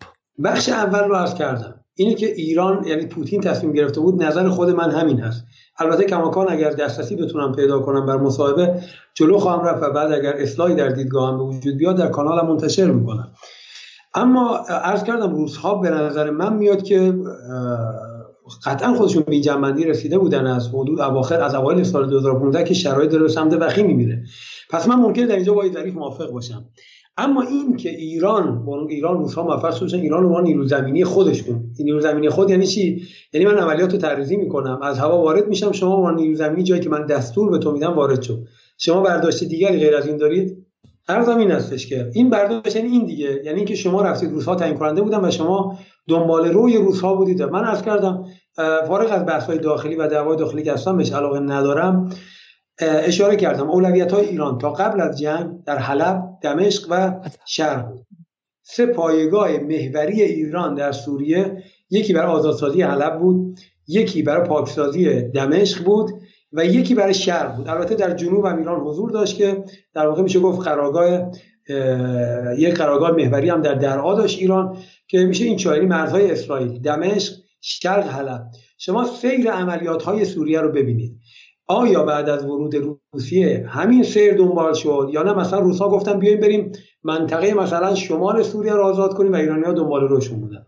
بخش 0.44 0.70
اول 0.70 1.00
رو 1.00 1.16
عرض 1.16 1.34
کردم. 1.34 1.80
اینه 1.96 2.14
که 2.14 2.26
ایران 2.26 2.88
یعنی 2.88 3.06
پوتین 3.06 3.42
تصمیم 3.42 3.74
گرفته 3.74 4.02
بود 4.02 4.24
نظر 4.24 4.50
خود 4.50 4.70
من 4.70 4.92
همین 4.92 5.20
هست 5.20 5.46
البته 5.80 6.04
کماکان 6.04 6.52
اگر 6.52 6.70
دسترسی 6.70 7.16
بتونم 7.16 7.52
پیدا 7.52 7.80
کنم 7.80 8.06
بر 8.06 8.18
مصاحبه 8.18 8.82
جلو 9.14 9.38
خواهم 9.38 9.66
رفت 9.66 9.84
و 9.84 9.94
بعد 9.94 10.12
اگر 10.12 10.34
اصلاحی 10.34 10.76
در 10.76 10.90
دیدگاهم 10.90 11.38
به 11.38 11.44
وجود 11.44 11.78
بیاد 11.78 11.98
در 11.98 12.08
کانالم 12.08 12.48
منتشر 12.48 12.92
می‌کنم. 12.92 13.32
اما 14.16 14.58
عرض 14.58 15.04
کردم 15.04 15.36
روزها 15.36 15.76
به 15.76 15.90
نظر 15.90 16.30
من 16.30 16.58
میاد 16.58 16.84
که 16.84 17.14
قطعا 18.66 18.94
خودشون 18.94 19.24
به 19.24 19.40
جنبندی 19.40 19.84
رسیده 19.84 20.18
بودن 20.18 20.48
از 20.48 20.68
حدود 20.68 21.02
اواخر 21.02 21.42
از 21.42 21.56
اوایل 21.56 21.84
سال 21.84 22.10
2015 22.10 22.64
که 22.64 22.74
شرایط 22.74 23.12
داره 23.12 23.28
سمت 23.28 23.54
وخی 23.54 23.84
میمیره. 23.84 24.24
پس 24.70 24.88
من 24.88 24.96
ممکنه 24.96 25.26
در 25.26 25.36
اینجا 25.36 25.54
با 25.54 25.70
ظریف 25.74 25.94
موافق 25.94 26.32
باشم. 26.32 26.66
اما 27.18 27.42
این 27.42 27.78
که 27.78 27.90
ایران 27.90 28.66
با 28.66 28.88
ایران 28.88 29.18
روزها 29.18 29.44
موفق 29.44 29.76
شدن 29.76 30.00
ایران 30.00 30.24
رو 30.24 30.42
نیرو 30.42 30.66
زمینی 30.68 31.04
خودشون. 31.04 31.64
نیرو 31.80 32.00
زمینی 32.00 32.30
خود 32.30 32.50
یعنی 32.50 32.68
چی؟ 32.68 33.02
یعنی 33.34 33.46
من 33.46 33.58
عملیات 33.58 33.94
رو 33.94 33.98
تعریضی 33.98 34.38
می‌کنم. 34.38 34.80
از 34.84 35.00
هوا 35.00 35.22
وارد 35.22 35.48
میشم 35.48 35.72
شما 35.72 35.96
با 35.96 36.12
نیرو 36.12 36.36
زمینی 36.36 36.64
جایی 36.64 36.82
که 36.82 36.90
من 36.90 37.06
دستور 37.06 37.52
به 37.52 37.58
تو 37.58 37.72
میدم 37.72 37.94
وارد 37.94 38.22
شو. 38.22 38.38
شما 38.78 39.02
برداشت 39.02 39.44
دیگری 39.44 39.80
غیر 39.80 39.96
از 39.96 40.08
این 40.08 40.18
دارید؟ 40.18 40.63
عرضم 41.08 41.38
این 41.38 41.52
هستش 41.52 41.88
که 41.88 42.10
این 42.14 42.30
برداشت 42.30 42.76
یعنی 42.76 42.88
این 42.88 43.06
دیگه. 43.06 43.42
یعنی 43.46 43.58
اینکه 43.58 43.76
شما 43.76 44.02
رفتید 44.02 44.32
روزها 44.32 44.56
تعیین 44.56 44.78
کننده 44.78 45.02
بودن 45.02 45.26
و 45.26 45.32
شما 45.32 45.80
دنبال 46.08 46.50
روی 46.50 46.78
روزها 46.78 47.16
بودید. 47.16 47.42
من 47.42 47.64
عرض 47.64 47.82
کردم 47.82 48.26
فارغ 48.88 49.12
از 49.12 49.26
بحث 49.26 49.46
های 49.46 49.58
داخلی 49.58 49.96
و 49.96 50.08
دعوای 50.08 50.38
داخلی 50.38 50.64
که 50.64 50.74
اصلا 50.74 50.94
بهش 50.94 51.12
علاقه 51.12 51.40
ندارم 51.40 52.10
اشاره 52.80 53.36
کردم. 53.36 53.70
اولویت 53.70 54.12
های 54.12 54.26
ایران 54.26 54.58
تا 54.58 54.72
قبل 54.72 55.02
از 55.02 55.20
جنگ 55.20 55.64
در 55.66 55.78
حلب 55.78 56.24
دمشق 56.42 56.88
و 56.90 57.20
شرق 57.46 57.86
سه 58.64 58.86
پایگاه 58.86 59.58
محوری 59.58 60.22
ایران 60.22 60.76
در 60.76 60.92
سوریه 60.92 61.64
یکی 61.90 62.14
برای 62.14 62.32
آزادسازی 62.32 62.82
حلب 62.82 63.20
بود 63.20 63.60
یکی 63.88 64.24
برای 64.24 64.48
پاکسازی 64.48 65.22
دمشق 65.22 65.84
بود. 65.84 66.10
و 66.54 66.66
یکی 66.66 66.96
برای 66.96 67.14
شرق 67.14 67.56
بود. 67.56 67.68
البته 67.68 67.96
در 67.96 68.14
جنوب 68.14 68.46
هم 68.46 68.58
ایران 68.58 68.80
حضور 68.80 69.12
داشت 69.12 69.38
که 69.38 69.64
در 69.94 70.08
واقع 70.08 70.22
میشه 70.22 70.40
گفت 70.40 70.62
قرارگاه 70.62 71.32
یک 72.58 72.74
قرارگاه 72.74 73.12
محوری 73.12 73.50
هم 73.50 73.62
در 73.62 73.74
درعا 73.74 74.16
داشت 74.16 74.40
ایران 74.40 74.78
که 75.08 75.20
میشه 75.26 75.46
این 75.46 75.58
چهاری 75.58 75.86
مرزهای 75.86 76.32
اسرائیل 76.32 76.80
دمشق 76.80 77.34
شرق 77.62 78.08
حلب. 78.08 78.44
شما 78.78 79.06
سیر 79.06 79.52
عملیات 79.52 80.04
های 80.04 80.26
سوریه 80.26 80.62
رو 80.62 80.72
ببینید. 80.72 81.20
آیا 81.68 82.04
بعد 82.04 82.30
از 82.30 82.46
ورود 82.46 82.76
روسیه 83.14 83.66
همین 83.70 84.04
سیر 84.04 84.38
دنبال 84.38 84.74
شد 84.74 85.10
یا 85.14 85.24
نه؟ 85.24 85.34
مثلا 85.34 85.60
روسا 85.60 85.90
گفتن 85.90 86.20
بیایم 86.20 86.40
بریم 86.40 86.72
منطقه 87.04 87.54
مثلا 87.54 87.96
شمال 87.96 88.44
سوریه 88.44 88.74
رو 88.74 88.84
آزاد 88.84 89.14
کنیم 89.14 89.34
و 89.34 89.36
ایرانی 89.36 89.64
ها 89.64 89.74
دنبال 89.74 90.08
روشون 90.08 90.42
بودن. 90.42 90.66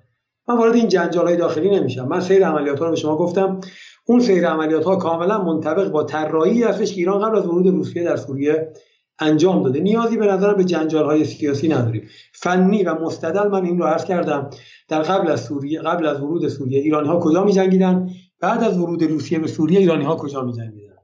من 0.48 0.58
وارد 0.58 0.76
این 0.76 0.88
جنجال 0.88 1.28
های 1.28 1.38
داخلی 1.38 1.70
نمیشم. 1.70 2.08
من 2.08 2.20
سیر 2.20 2.48
عملیات 2.48 2.80
ها 2.80 2.86
رو 2.86 2.92
به 2.92 2.98
شما 2.98 3.18
گفتم. 3.18 3.60
اون 4.06 4.20
سیر 4.20 4.48
عملیات 4.48 4.84
ها 4.84 4.96
کاملا 4.96 5.44
منطبق 5.44 5.90
با 5.90 6.04
طراحی 6.04 6.64
هستش 6.64 6.94
که 6.94 6.98
ایران 6.98 7.22
قبل 7.22 7.38
از 7.38 7.46
ورود 7.46 7.68
روسیه 7.68 8.04
در 8.04 8.16
سوریه 8.16 8.74
انجام 9.20 9.64
داده. 9.64 9.80
نیازی 9.80 10.18
به 10.18 10.26
نظر 10.26 10.54
به 10.54 10.64
جنجال 10.64 11.06
های 11.06 11.26
سیاسی 11.26 11.68
نداریم. 11.68 12.08
فنی 12.34 12.84
و 12.84 12.94
مستدل 12.94 13.48
من 13.48 13.66
این 13.66 13.80
رو 13.80 13.86
عرض 13.86 14.06
کردم. 14.06 14.50
در 14.88 15.02
قبل 15.02 15.32
از 15.32 15.44
سوریه 15.44 15.82
قبل 15.82 16.06
از 16.06 16.22
ورود 16.22 16.48
سوریه 16.48 16.80
ایرانی 16.80 17.08
ها 17.08 17.20
کجا 17.20 17.44
می 17.44 17.52
جنگیدن 17.52 18.10
بعد 18.40 18.64
از 18.64 18.78
ورود 18.80 19.04
روسیه 19.04 19.40
به 19.40 19.48
سوریه 19.48 19.80
ایرانی 19.80 20.06
ها 20.06 20.16
کجا 20.16 20.42
می 20.42 20.54
جنگیدن 20.54 20.96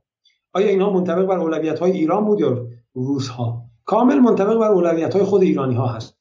آیا 0.53 0.67
اینها 0.67 0.93
منطبق 0.93 1.25
بر 1.25 1.37
اولویت 1.37 1.79
های 1.79 1.91
ایران 1.91 2.25
بود 2.25 2.39
یا 2.39 2.67
روس 2.93 3.27
ها 3.27 3.65
کامل 3.85 4.19
منطبق 4.19 4.57
بر 4.57 4.71
اولویت 4.71 5.13
های 5.15 5.23
خود 5.23 5.41
ایرانی 5.41 5.75
ها 5.75 5.87
هست. 5.87 6.17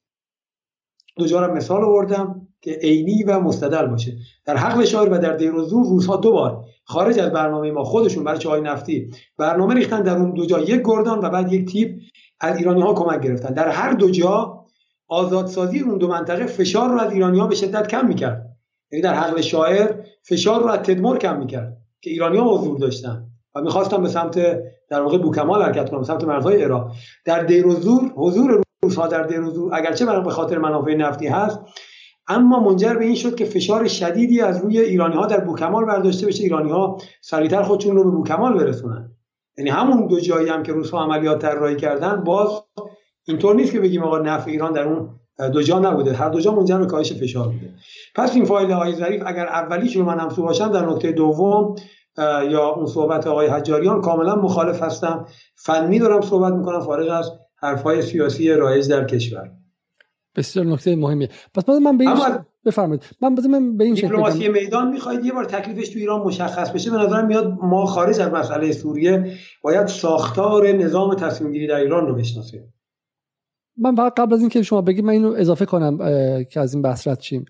دو 1.17 1.41
مثال 1.41 1.85
آوردم. 1.85 2.49
که 2.63 2.79
عینی 2.83 3.23
و 3.23 3.41
مستدل 3.41 3.87
باشه. 3.87 4.13
در 4.45 4.57
حق 4.57 4.85
شاعر 4.85 5.09
و 5.13 5.19
در 5.19 5.33
دیر 5.33 5.55
و 5.55 5.65
زور 5.65 5.87
روزها 5.87 6.17
دو 6.17 6.33
بار 6.33 6.65
خارج 6.85 7.19
از 7.19 7.33
برنامه 7.33 7.71
ما 7.71 7.85
خودشون 7.85 8.25
برای 8.25 8.39
چای 8.39 8.61
نفتی 8.61 9.11
برنامه 9.39 9.75
ریختن 9.75 10.03
در 10.03 10.17
اون 10.17 10.35
دو 10.35 10.47
جا 10.47 10.61
یک 10.61 10.83
گردان 10.85 11.19
و 11.19 11.31
بعد 11.31 11.53
یک 11.53 11.73
تیپ 11.73 12.01
از 12.41 12.57
ایرانی 12.57 12.81
ها 12.81 12.95
کمک 12.95 13.21
گرفتن. 13.21 13.55
در 13.55 13.69
هر 13.69 13.93
دو 13.93 14.11
جا 14.11 14.65
آزادسازی 15.09 15.81
اون 15.81 15.99
دو 15.99 16.09
منطقه 16.09 16.47
فشار 16.47 16.89
رو 16.91 16.99
از 16.99 17.13
ایرانی 17.13 17.39
ها 17.39 17.47
به 17.47 17.55
شدت 17.55 17.89
کم 17.89 18.07
می‌کرد. 18.07 18.47
یعنی 18.93 19.03
در 19.03 19.15
حق 19.15 19.41
شاعر 19.41 19.95
فشار 20.23 20.63
رو 20.63 20.69
از 20.69 20.79
تدمر 20.79 21.17
کم 21.17 21.39
می‌کرد 21.39 21.77
که 22.01 22.11
ایرانی 22.11 22.39
ها 22.39 22.59
حضور 22.59 22.79
داشتن 22.79 23.27
و 23.55 23.61
می‌خواستن 23.61 24.03
به 24.03 24.09
سمت 24.09 24.39
در 24.89 25.01
واقع 25.01 25.19
بوکمال 25.19 25.63
حرکت 25.63 25.91
کنن 25.91 26.03
سمت 26.03 26.25
مرزهای 26.25 26.63
عراق. 26.63 26.93
در 27.25 27.43
دیر 27.43 27.71
زور 27.71 28.13
حضور 28.17 28.63
روزها 28.83 29.07
در 29.07 29.23
دیر 29.23 29.41
و 29.41 29.51
زور 29.51 29.75
اگرچه 29.75 30.07
به 30.07 30.31
خاطر 30.31 30.59
منافع 30.59 30.95
نفتی 30.95 31.27
هست 31.27 31.61
اما 32.31 32.61
منجر 32.61 32.95
به 32.95 33.05
این 33.05 33.15
شد 33.15 33.35
که 33.35 33.45
فشار 33.45 33.89
شدیدی 33.89 34.41
از 34.41 34.61
روی 34.63 34.79
ایرانی 34.79 35.15
ها 35.15 35.27
در 35.27 35.41
بوکمال 35.41 35.85
برداشته 35.85 36.27
بشه. 36.27 36.43
ایرانی 36.43 36.71
ها 36.71 36.99
سریعتر 37.21 37.63
خودشون 37.63 37.97
رو 37.97 38.05
به 38.05 38.11
بوکمال 38.11 38.59
برسونن. 38.59 39.11
یعنی 39.59 39.71
همون 39.71 40.07
دو 40.07 40.21
جایی 40.21 40.49
هم 40.49 40.63
که 40.63 40.73
روزها 40.73 41.05
عملیات 41.05 41.43
طراحی 41.43 41.77
کردن 41.77 42.25
باز 42.25 42.49
اینطور 43.29 43.55
نیست 43.57 43.73
که 43.73 43.81
بگیم 43.81 44.03
آقا 44.03 44.19
نفع 44.19 44.51
ایران 44.51 44.73
در 44.73 44.89
اون 44.89 45.09
دو 45.53 45.63
جا 45.63 45.79
نبوده. 45.79 46.13
هر 46.13 46.29
دو 46.29 46.41
جا 46.41 46.55
منجر 46.55 46.79
به 46.79 46.87
کاهش 46.87 47.13
فشار 47.13 47.49
بوده. 47.49 47.75
پس 48.15 48.35
این 48.35 48.45
فایل 48.45 48.71
های 48.71 48.95
ظریف 48.95 49.23
اگر 49.27 49.47
اولیش 49.47 49.97
رو 49.97 50.05
من 50.05 50.19
همسو 50.19 50.43
باشم 50.43 50.73
در 50.73 50.87
نکته 50.87 51.13
دوم 51.13 51.75
یا 52.51 52.69
اون 52.69 52.87
صحبت 52.87 53.27
آقای 53.27 53.47
حجاریان 53.47 54.01
کاملا 54.01 54.37
مخالف 54.37 54.83
هستم. 54.83 55.27
فنی 55.57 55.99
دارم 55.99 56.21
صحبت 56.21 56.53
می‌کنم 56.53 56.81
فارغ 56.81 57.11
از 57.11 57.31
حرفهای 57.57 58.03
سیاسی 58.03 58.53
رایج 58.53 58.89
در 58.89 59.05
کشور. 59.05 59.51
بسیار 60.37 60.67
نکته 60.67 60.97
مهمیه. 60.97 61.29
پس 61.55 61.65
بعد 61.65 61.77
من 61.77 61.99
به 61.99 62.05
این 62.05 62.13
اما 62.13 62.47
بفرمایید. 62.65 63.03
من 63.23 63.35
بذار 63.35 63.51
من 63.51 63.77
به 63.77 63.85
این 63.85 63.95
دیپلماسی 63.95 64.49
میدان 64.49 64.93
می‌خواید 64.93 65.25
یه 65.25 65.33
بار 65.33 65.45
تکلیفش 65.45 65.89
تو 65.89 65.99
ایران 65.99 66.21
مشخص 66.21 66.71
بشه. 66.71 66.91
به 66.91 66.97
نظرم 66.97 67.27
میاد 67.27 67.59
ما 67.63 67.87
خارج 67.87 68.21
از 68.21 68.33
مسئله 68.33 68.73
سوریه 68.73 69.33
باید 69.63 69.87
ساختار 69.87 70.73
نظام 70.73 71.15
تصمیم 71.15 71.53
گیری 71.53 71.67
در 71.67 71.77
ایران 71.77 72.07
رو 72.07 72.15
بشناسیم. 72.15 72.75
من 73.77 73.95
فقط 73.95 74.15
قبل 74.17 74.35
از 74.35 74.41
اینکه 74.41 74.63
شما 74.63 74.83
بگید 74.83 75.05
من 75.05 75.13
اینو 75.13 75.35
اضافه 75.37 75.67
کنم 75.67 75.99
که 76.45 76.61
از 76.61 76.75
این 76.75 76.83
بحث 76.83 77.09
رد 77.09 77.21
شیم. 77.21 77.45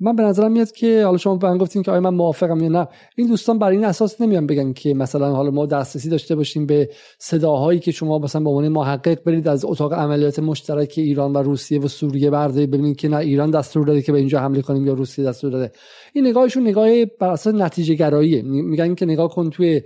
من 0.00 0.16
به 0.16 0.22
نظرم 0.22 0.52
میاد 0.52 0.72
که 0.72 1.04
حالا 1.04 1.16
شما 1.16 1.38
من 1.42 1.58
گفتین 1.58 1.82
که 1.82 1.90
آیا 1.90 2.00
من 2.00 2.14
موافقم 2.14 2.60
یا 2.60 2.68
نه. 2.68 2.88
این 3.16 3.26
دوستان 3.26 3.58
برای 3.58 3.76
این 3.76 3.84
اساس 3.84 4.20
نمیان 4.20 4.46
بگن 4.46 4.72
که 4.72 4.94
مثلا 4.94 5.32
حالا 5.32 5.50
ما 5.50 5.66
دسترسی 5.66 6.08
داشته 6.08 6.34
باشیم 6.34 6.66
به 6.66 6.90
صداهایی 7.18 7.80
که 7.80 7.90
شما 7.90 8.18
مثلا 8.18 8.42
به 8.42 8.50
عنوان 8.50 8.68
محقق 8.68 9.24
برید 9.24 9.48
از 9.48 9.64
اتاق 9.64 9.92
عملیات 9.92 10.38
مشترک 10.38 10.94
ایران 10.96 11.32
و 11.32 11.38
روسیه 11.38 11.80
و 11.80 11.88
سوریه 11.88 12.30
بردارید 12.30 12.70
ببینید 12.70 12.96
که 12.96 13.08
نه 13.08 13.16
ایران 13.16 13.50
دستور 13.50 13.86
داده 13.86 14.02
که 14.02 14.12
به 14.12 14.18
اینجا 14.18 14.40
حمله 14.40 14.62
کنیم 14.62 14.86
یا 14.86 14.92
روسیه 14.92 15.24
دستور 15.24 15.50
داده. 15.50 15.72
این 16.12 16.26
نگاهشون 16.26 16.62
نگاه 16.62 17.04
بر 17.04 17.30
اساس 17.30 17.54
نتیجه 17.54 17.94
گراییه 17.94 18.42
میگن 18.42 18.94
که 18.94 19.06
نگاه 19.06 19.28
کن 19.28 19.50
توی 19.50 19.82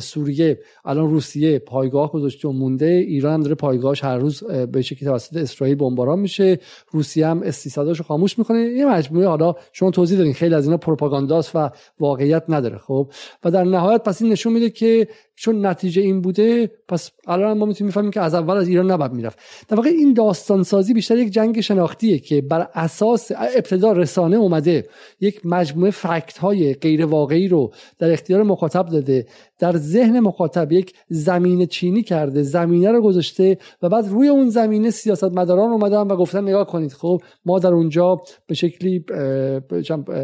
سوریه 0.00 0.58
الان 0.84 1.10
روسیه 1.10 1.58
پایگاه 1.58 2.12
گذاشته 2.12 2.48
و 2.48 2.52
مونده. 2.52 2.86
ایران 2.86 3.34
هم 3.34 3.42
داره 3.42 3.54
پایگاهش 3.54 4.04
هر 4.04 4.18
روز 4.18 4.44
به 4.44 4.82
شکلی 4.82 5.08
توسط 5.08 5.36
اسرائیل 5.36 5.76
بمباران 5.76 6.18
میشه. 6.18 6.58
روسیه 6.90 7.26
هم 7.26 7.42
استیصاداشو 7.42 8.04
خاموش 8.04 8.38
می‌کنه. 8.38 8.58
یه 8.58 8.86
مجموعه 8.86 9.26
حالا 9.26 9.53
شما 9.72 9.90
توضیح 9.90 10.18
دادین 10.18 10.34
خیلی 10.34 10.54
از 10.54 10.64
اینا 10.64 10.76
پروپاگانداست 10.76 11.50
و 11.56 11.70
واقعیت 12.00 12.44
نداره 12.48 12.78
خب؟ 12.78 13.12
و 13.44 13.50
در 13.50 13.64
نهایت 13.64 14.02
پس 14.02 14.22
این 14.22 14.32
نشون 14.32 14.52
میده 14.52 14.70
که 14.70 15.08
چون 15.36 15.66
نتیجه 15.66 16.02
این 16.02 16.20
بوده 16.20 16.70
پس 16.88 17.10
الان 17.26 17.58
ما 17.58 17.66
می‌تونیم 17.66 17.86
می‌فهمیم 17.88 18.10
که 18.10 18.20
از 18.20 18.34
اول 18.34 18.56
از 18.56 18.68
ایران 18.68 18.90
نباید 18.90 19.12
می‌رفت. 19.12 19.38
در 19.68 19.76
واقع 19.76 19.88
این 19.88 20.12
داستان 20.12 20.62
سازی 20.62 20.94
بیشتر 20.94 21.18
یک 21.18 21.32
جنگ 21.32 21.60
شناختیه 21.60 22.18
که 22.18 22.40
بر 22.40 22.68
اساس 22.74 23.32
ابتدا 23.56 23.92
رسانه 23.92 24.36
اومده 24.36 24.84
یک 25.20 25.46
مجموعه 25.46 25.90
فکت 25.90 26.38
های 26.38 26.74
غیر 26.74 27.06
واقعی 27.06 27.48
رو 27.48 27.72
در 27.98 28.12
اختیار 28.12 28.42
مخاطب 28.42 28.88
داده 28.88 29.26
در 29.58 29.76
ذهن 29.76 30.20
مخاطب 30.20 30.72
یک 30.72 30.92
زمین 31.08 31.66
چینی 31.66 32.02
کرده 32.02 32.42
زمینه 32.42 32.92
رو 32.92 33.02
گذاشته 33.02 33.58
و 33.82 33.88
بعد 33.88 34.08
روی 34.08 34.28
اون 34.28 34.48
زمینه 34.48 34.90
سیاستمداران 34.90 35.70
اومدن 35.70 36.00
و 36.00 36.16
گفتن 36.16 36.42
نگاه 36.42 36.66
کنید 36.66 36.92
خب 36.92 37.22
ما 37.44 37.58
در 37.58 37.72
اونجا 37.72 38.22
به 38.46 38.54
شکلی 38.54 38.98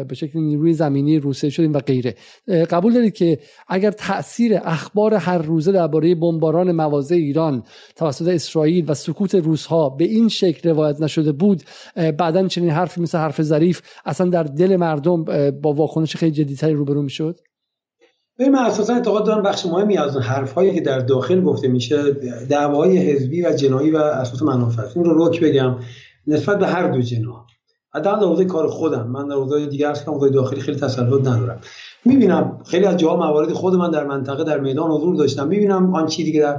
به 0.07 0.13
شکلی 0.13 0.41
نیروی 0.41 0.73
زمینی 0.73 1.19
روسیه 1.19 1.49
شدیم 1.49 1.73
و 1.73 1.79
غیره. 1.79 2.15
قبول 2.47 2.93
دارید 2.93 3.13
که 3.13 3.39
اگر 3.67 3.91
تاثیر 3.91 4.59
اخبار 4.63 5.00
هر 5.09 5.37
روزه 5.37 5.71
درباره 5.71 6.15
بمباران 6.15 6.71
مواضع 6.71 7.15
ایران 7.15 7.63
توسط 7.95 8.27
اسرائیل 8.27 8.85
و 8.87 8.93
سکوت 8.93 9.35
روزها 9.35 9.89
به 9.89 10.03
این 10.03 10.29
شکل 10.29 10.69
روایت 10.69 11.01
نشده 11.01 11.31
بود 11.31 11.63
بعدا 11.95 12.47
چنین 12.47 12.69
حرفی 12.69 13.01
مثل 13.01 13.17
حرف 13.17 13.41
ظریف 13.41 13.81
اصلا 14.05 14.29
در 14.29 14.43
دل 14.43 14.75
مردم 14.75 15.23
با 15.51 15.73
واکنش 15.73 16.15
خیلی 16.15 16.31
جدیتری 16.31 16.73
روبرو 16.73 17.01
می‌شد؟ 17.01 17.39
من 18.39 18.55
اساسا 18.55 18.93
اعتقاد 18.93 19.25
دارم 19.25 19.43
بخش 19.43 19.65
مهمی 19.65 19.97
از 19.97 20.17
حرفهایی 20.17 20.73
که 20.73 20.81
در 20.81 20.99
داخل 20.99 21.41
گفته 21.41 21.67
میشه 21.67 22.11
دعوای 22.49 22.97
حزبی 22.97 23.45
و 23.45 23.53
جنایی 23.53 23.91
و 23.91 23.97
اساس 23.97 24.41
منافع 24.41 24.83
این 24.95 25.05
رو 25.05 25.13
روک 25.13 25.39
بگم 25.39 25.75
نسبت 26.27 26.59
به 26.59 26.67
هر 26.67 26.91
دو 26.91 27.01
جناح. 27.01 27.45
حداقل 27.93 28.19
در 28.19 28.25
حوزه 28.25 28.45
کار 28.45 28.67
خودم. 28.67 29.07
من 29.07 29.27
در 29.27 29.35
حوزه 29.35 29.65
دیگه 29.65 29.87
اصلا 29.87 30.13
حوزه 30.13 30.29
داخلی 30.29 30.61
خیلی 30.61 30.77
تسلط 30.79 31.27
ندارم. 31.27 31.61
می‌بینم 32.05 32.59
خیلی 32.65 32.85
از 32.85 32.97
جاها 32.97 33.15
موارد 33.15 33.53
خود 33.53 33.75
من 33.75 33.91
در 33.91 34.03
منطقه 34.03 34.43
در 34.43 34.59
میدان 34.59 34.91
حضور 34.91 35.15
داشتم. 35.15 35.47
می‌بینم 35.47 35.95
آن 35.95 36.05
چیزی 36.05 36.31
که 36.31 36.55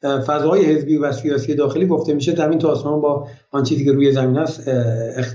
در 0.00 0.20
فضای 0.20 0.64
حزبی 0.64 0.96
و 0.96 1.12
سیاسی 1.12 1.54
داخلی 1.54 1.86
گفته 1.86 2.14
میشه 2.14 2.36
زمین 2.36 2.58
تا 2.58 2.68
آسمان 2.68 3.00
با 3.00 3.28
آن 3.50 3.62
چیزی 3.62 3.84
که 3.84 3.92
روی 3.92 4.12
زمین 4.12 4.38
است 4.38 4.70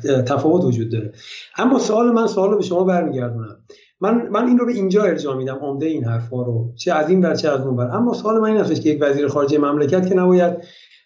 تفاوت 0.06 0.64
وجود 0.64 0.92
داره. 0.92 1.12
اما 1.58 1.80
سوال 1.80 2.12
من 2.12 2.28
سوال 2.28 2.56
به 2.56 2.64
شما 2.64 2.84
برمیگردونم. 2.84 3.58
من 4.02 4.28
من 4.28 4.48
این 4.48 4.58
رو 4.58 4.66
به 4.66 4.72
اینجا 4.72 5.04
ارجاع 5.04 5.38
میدم 5.38 5.56
عمده 5.56 5.86
این 5.86 6.04
حرفا 6.04 6.42
رو. 6.42 6.74
چه 6.76 6.94
از 6.94 7.10
این 7.10 7.22
بر 7.22 7.36
چه 7.36 7.50
از 7.50 7.62
اون 7.62 7.76
بر 7.76 7.96
اما 7.96 8.14
سوال 8.14 8.40
من 8.40 8.48
این 8.48 8.58
است 8.58 8.82
که 8.82 8.90
یک 8.90 8.98
وزیر 9.02 9.28
خارجه 9.28 9.58
مملکت 9.58 10.10
که 10.10 10.16
نباید 10.16 10.58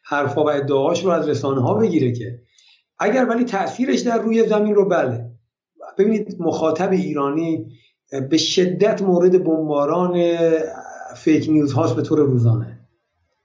حرفا 0.03 0.43
و 0.43 0.49
ادعاهاش 0.49 1.05
رو 1.05 1.11
از 1.11 1.29
رسانه 1.29 1.61
ها 1.61 1.73
بگیره 1.73 2.11
که 2.11 2.39
اگر 2.99 3.25
ولی 3.29 3.43
تاثیرش 3.43 3.99
در 3.99 4.21
روی 4.21 4.47
زمین 4.47 4.75
رو 4.75 4.89
بله. 4.89 5.31
ببینید 5.97 6.35
مخاطب 6.39 6.91
ایرانی 6.91 7.65
به 8.21 8.37
شدت 8.37 9.01
مورد 9.01 9.43
بمباران 9.43 10.37
fake 11.15 11.49
news 11.49 11.73
هاست 11.73 11.95
به 11.95 12.01
طور 12.01 12.19
روزانه. 12.19 12.79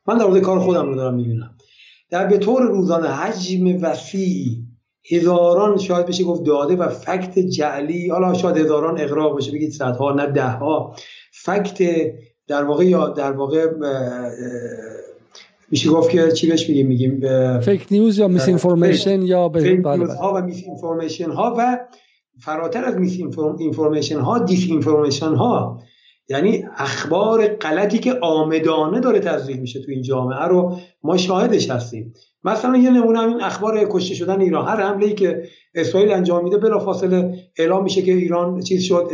من 0.06 0.18
در 0.18 0.26
مورد 0.26 0.42
کار 0.42 0.59
خودم 0.59 0.86
رو 0.86 0.94
دارم 0.94 1.14
می‌بینم. 1.14 1.51
در 2.10 2.26
به 2.26 2.38
طور 2.38 2.62
روزانه 2.62 3.09
حجم 3.09 3.82
وسیعی 3.82 4.70
هزاران 5.10 5.78
شاید 5.78 6.06
بشه 6.06 6.24
گفت 6.24 6.44
داده 6.44 6.76
و 6.76 6.88
fact 6.88 7.38
جعلی 7.38 8.09
حالا 8.09 8.34
شاید 8.34 8.56
هزاران 8.56 9.01
اغراق 9.01 9.36
بشه 9.36 9.52
بگید 9.52 9.70
صدها 9.70 10.12
نه 10.12 10.26
ده 10.26 10.48
ها 10.48 10.97
fact 11.32 11.78
در 12.47 12.64
واقع 12.64 12.84
یا 12.84 13.09
در 13.09 13.32
واقع 13.32 13.66
میشه 15.70 15.90
گفت 15.90 16.10
که 16.10 16.32
چی 16.32 16.48
بهش 16.48 16.68
میگیم؟ 16.68 16.86
میگیم 16.86 17.60
fake 17.60 17.86
news 17.90 18.18
یا 18.18 18.28
misinformation 18.28 19.22
یا 19.22 19.48
به 19.48 19.60
fake 19.60 19.86
news 19.86 20.10
ها 20.10 20.34
و 20.34 20.42
misinformation 20.42 21.30
ها 21.30 21.55
و 21.59 21.78
فراتر 22.44 22.84
از 22.84 22.96
mis 22.97 23.18
اینفورمیشن 23.58 24.20
ها 24.20 24.38
دیس 24.38 24.66
اینفورمیشن 24.68 25.34
ها 25.34 25.80
یعنی 26.28 26.64
اخبار 26.76 27.46
غلطی 27.46 27.98
که 27.98 28.18
آمدانه 28.22 29.00
داره 29.00 29.20
تزریق 29.20 29.58
میشه 29.58 29.82
تو 29.82 29.90
این 29.90 30.02
جامعه 30.02 30.44
رو 30.44 30.76
ما 31.02 31.16
شاهدش 31.16 31.70
هستیم. 31.70 32.14
مثلا 32.44 32.76
یه 32.76 32.90
نمونه 32.90 33.20
این 33.20 33.42
اخبار 33.42 33.88
کشته 33.90 34.14
شدن 34.14 34.40
ایران. 34.40 34.68
هر 34.68 34.80
حمله 34.80 35.06
ای 35.06 35.14
که 35.14 35.42
اسرائیل 35.74 36.12
انجام 36.12 36.44
میده 36.44 36.58
بلافاصله 36.58 37.34
اعلام 37.58 37.82
میشه 37.82 38.02
که 38.02 38.12
ایران 38.12 38.60
چیز 38.60 38.82
شد 38.82 39.10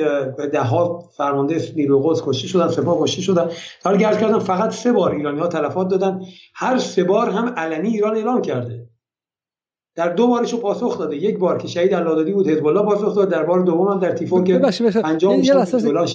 ده 0.52 0.60
ها 0.62 0.98
فرمانده 1.16 1.72
نیروی 1.76 2.02
قدس 2.04 2.22
کشته 2.26 2.48
شدن 2.48 2.68
سپاه 2.68 3.02
کشته 3.02 3.22
شدن. 3.22 3.48
حالا 3.84 3.96
گرد 3.96 4.20
کردن 4.20 4.38
فقط 4.38 4.70
سه 4.72 4.92
بار 4.92 5.12
ایرانی 5.12 5.40
ها 5.40 5.46
تلفات 5.46 5.88
دادن 5.88 6.20
هر 6.54 6.78
سه 6.78 7.04
بار 7.04 7.30
هم 7.30 7.48
علنی 7.48 7.88
ایران 7.88 8.16
اعلام 8.16 8.42
کرده. 8.42 8.88
در 9.96 10.08
دو 10.08 10.26
بارش 10.26 10.52
رو 10.52 10.58
پاسخ 10.58 10.98
داده. 10.98 11.16
یک 11.16 11.38
بار 11.38 11.58
که 11.58 11.68
شهید 11.68 11.94
علادادی 11.94 12.32
بود 12.32 12.48
حزب 12.48 12.66
الله 12.66 12.82
پاسخ 12.82 13.14
داد. 13.16 13.30
در 13.30 13.44
بار 13.44 13.60
دوم 13.60 13.88
هم 13.88 13.98
در 13.98 14.12
تیفون 14.12 14.44
که 14.44 14.60
انجام 15.04 15.40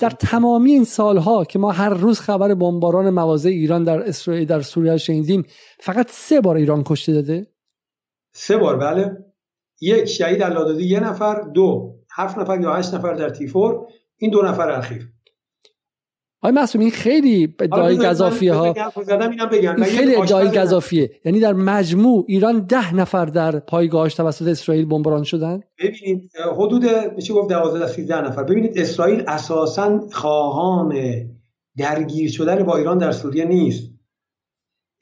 در 0.01 0.09
تمامی 0.09 0.71
این 0.71 0.83
سالها 0.83 1.45
که 1.45 1.59
ما 1.59 1.71
هر 1.71 1.89
روز 1.89 2.19
خبر 2.19 2.53
بمباران 2.53 3.09
مواضع 3.09 3.49
ایران 3.49 3.83
در 3.83 3.99
اسرائیل 3.99 4.47
در 4.47 4.61
سوریه 4.61 4.97
شنیدیم 4.97 5.45
فقط 5.79 6.07
سه 6.09 6.41
بار 6.41 6.55
ایران 6.55 6.83
کشته 6.83 7.13
داده؟ 7.13 7.47
سه 8.33 8.57
بار 8.57 8.77
بله. 8.77 9.17
یک 9.81 10.05
شهید 10.05 10.43
علادادی 10.43 10.83
یه 10.83 10.99
نفر. 10.99 11.41
دو 11.41 11.95
هفت 12.15 12.37
نفر 12.37 12.61
یا 12.61 12.73
هشت 12.73 12.93
نفر 12.93 13.13
در 13.13 13.29
تیفور. 13.29 13.87
این 14.17 14.31
دو 14.31 14.41
نفر 14.41 14.69
اخیر. 14.69 15.11
آقای 16.43 16.55
معصومی 16.55 16.83
این 16.83 16.93
خیلی 16.93 17.55
ادعای 17.59 17.97
گذافیه 17.97 18.53
ها 18.53 18.73
این 19.53 19.83
خیلی 19.83 20.15
ادعای 20.15 20.49
گذافیه 20.49 21.11
یعنی 21.25 21.39
در 21.39 21.53
مجموع 21.53 22.25
ایران 22.27 22.65
ده 22.65 22.95
نفر 22.95 23.25
در 23.25 23.59
پایگاهش 23.59 24.13
توسط 24.13 24.47
اسرائیل 24.47 24.85
بمباران 24.85 25.23
شدن؟ 25.23 25.61
ببینید 25.79 26.31
حدود 26.57 26.85
میشه 27.15 27.33
گفت 27.33 27.49
12 27.49 27.87
13 27.87 28.21
نفر. 28.21 28.43
ببینید 28.43 28.79
اسرائیل 28.79 29.23
اساسا 29.27 29.99
خواهان 30.11 30.95
درگیر 31.77 32.31
شدن 32.31 32.63
با 32.63 32.77
ایران 32.77 32.97
در 32.97 33.11
سوریه 33.11 33.45
نیست. 33.45 33.91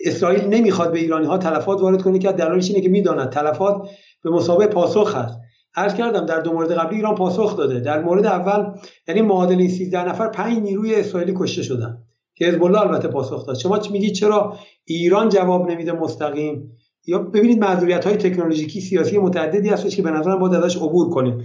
اسرائیل 0.06 0.46
نمی‌خواد 0.46 0.92
به 0.92 1.00
ایرانی 1.00 1.26
ها 1.26 1.38
تلفات 1.38 1.82
وارد 1.82 2.02
کنه 2.02 2.20
که 2.20 2.32
دلایلش 2.32 2.70
اینه 2.70 2.82
که 2.82 2.90
می‌داند 2.90 3.30
تلفات 3.30 3.90
به 4.24 4.30
مسابقه 4.30 4.68
پاسخ 4.68 5.16
هست. 5.16 5.40
عرض 5.76 5.94
کردم 5.94 6.26
در 6.26 6.40
دو 6.40 6.54
مورد 6.54 6.72
قبلی 6.72 6.96
ایران 6.96 7.16
پاسخ 7.16 7.58
داده. 7.58 7.80
در 7.80 8.04
مورد 8.04 8.26
اول 8.26 8.72
یعنی 9.08 9.22
معادل 9.22 9.58
این 9.58 9.70
13 9.70 10.10
نفر 10.10 10.28
5 10.28 10.58
نیروی 10.58 10.96
اسرائیلی 10.96 11.34
کشته 11.38 11.62
شدن. 11.62 11.98
که 12.36 12.46
حزب 12.46 12.64
الله 12.64 12.82
البته 12.82 13.08
پاسخ 13.08 13.46
داد. 13.46 13.58
شما 13.58 13.80
میگید 13.92 14.14
چرا 14.14 14.56
ایران 14.86 15.30
جواب 15.30 15.72
نمیده 15.72 15.92
مستقیم؟ 15.92 16.72
یا 17.08 17.20
ببینید 17.20 17.60
معذوریت 17.60 18.06
های 18.06 18.18
تکنولوژیکی 18.18 18.82
سیاسی 18.82 19.18
متعددی 19.18 19.70
هستش 19.70 19.96
که 19.96 20.02
به 20.02 20.12
نظرم 20.12 20.40
باید 20.40 20.54
ازش 20.54 20.78
عبور 20.78 21.10
کنیم. 21.10 21.44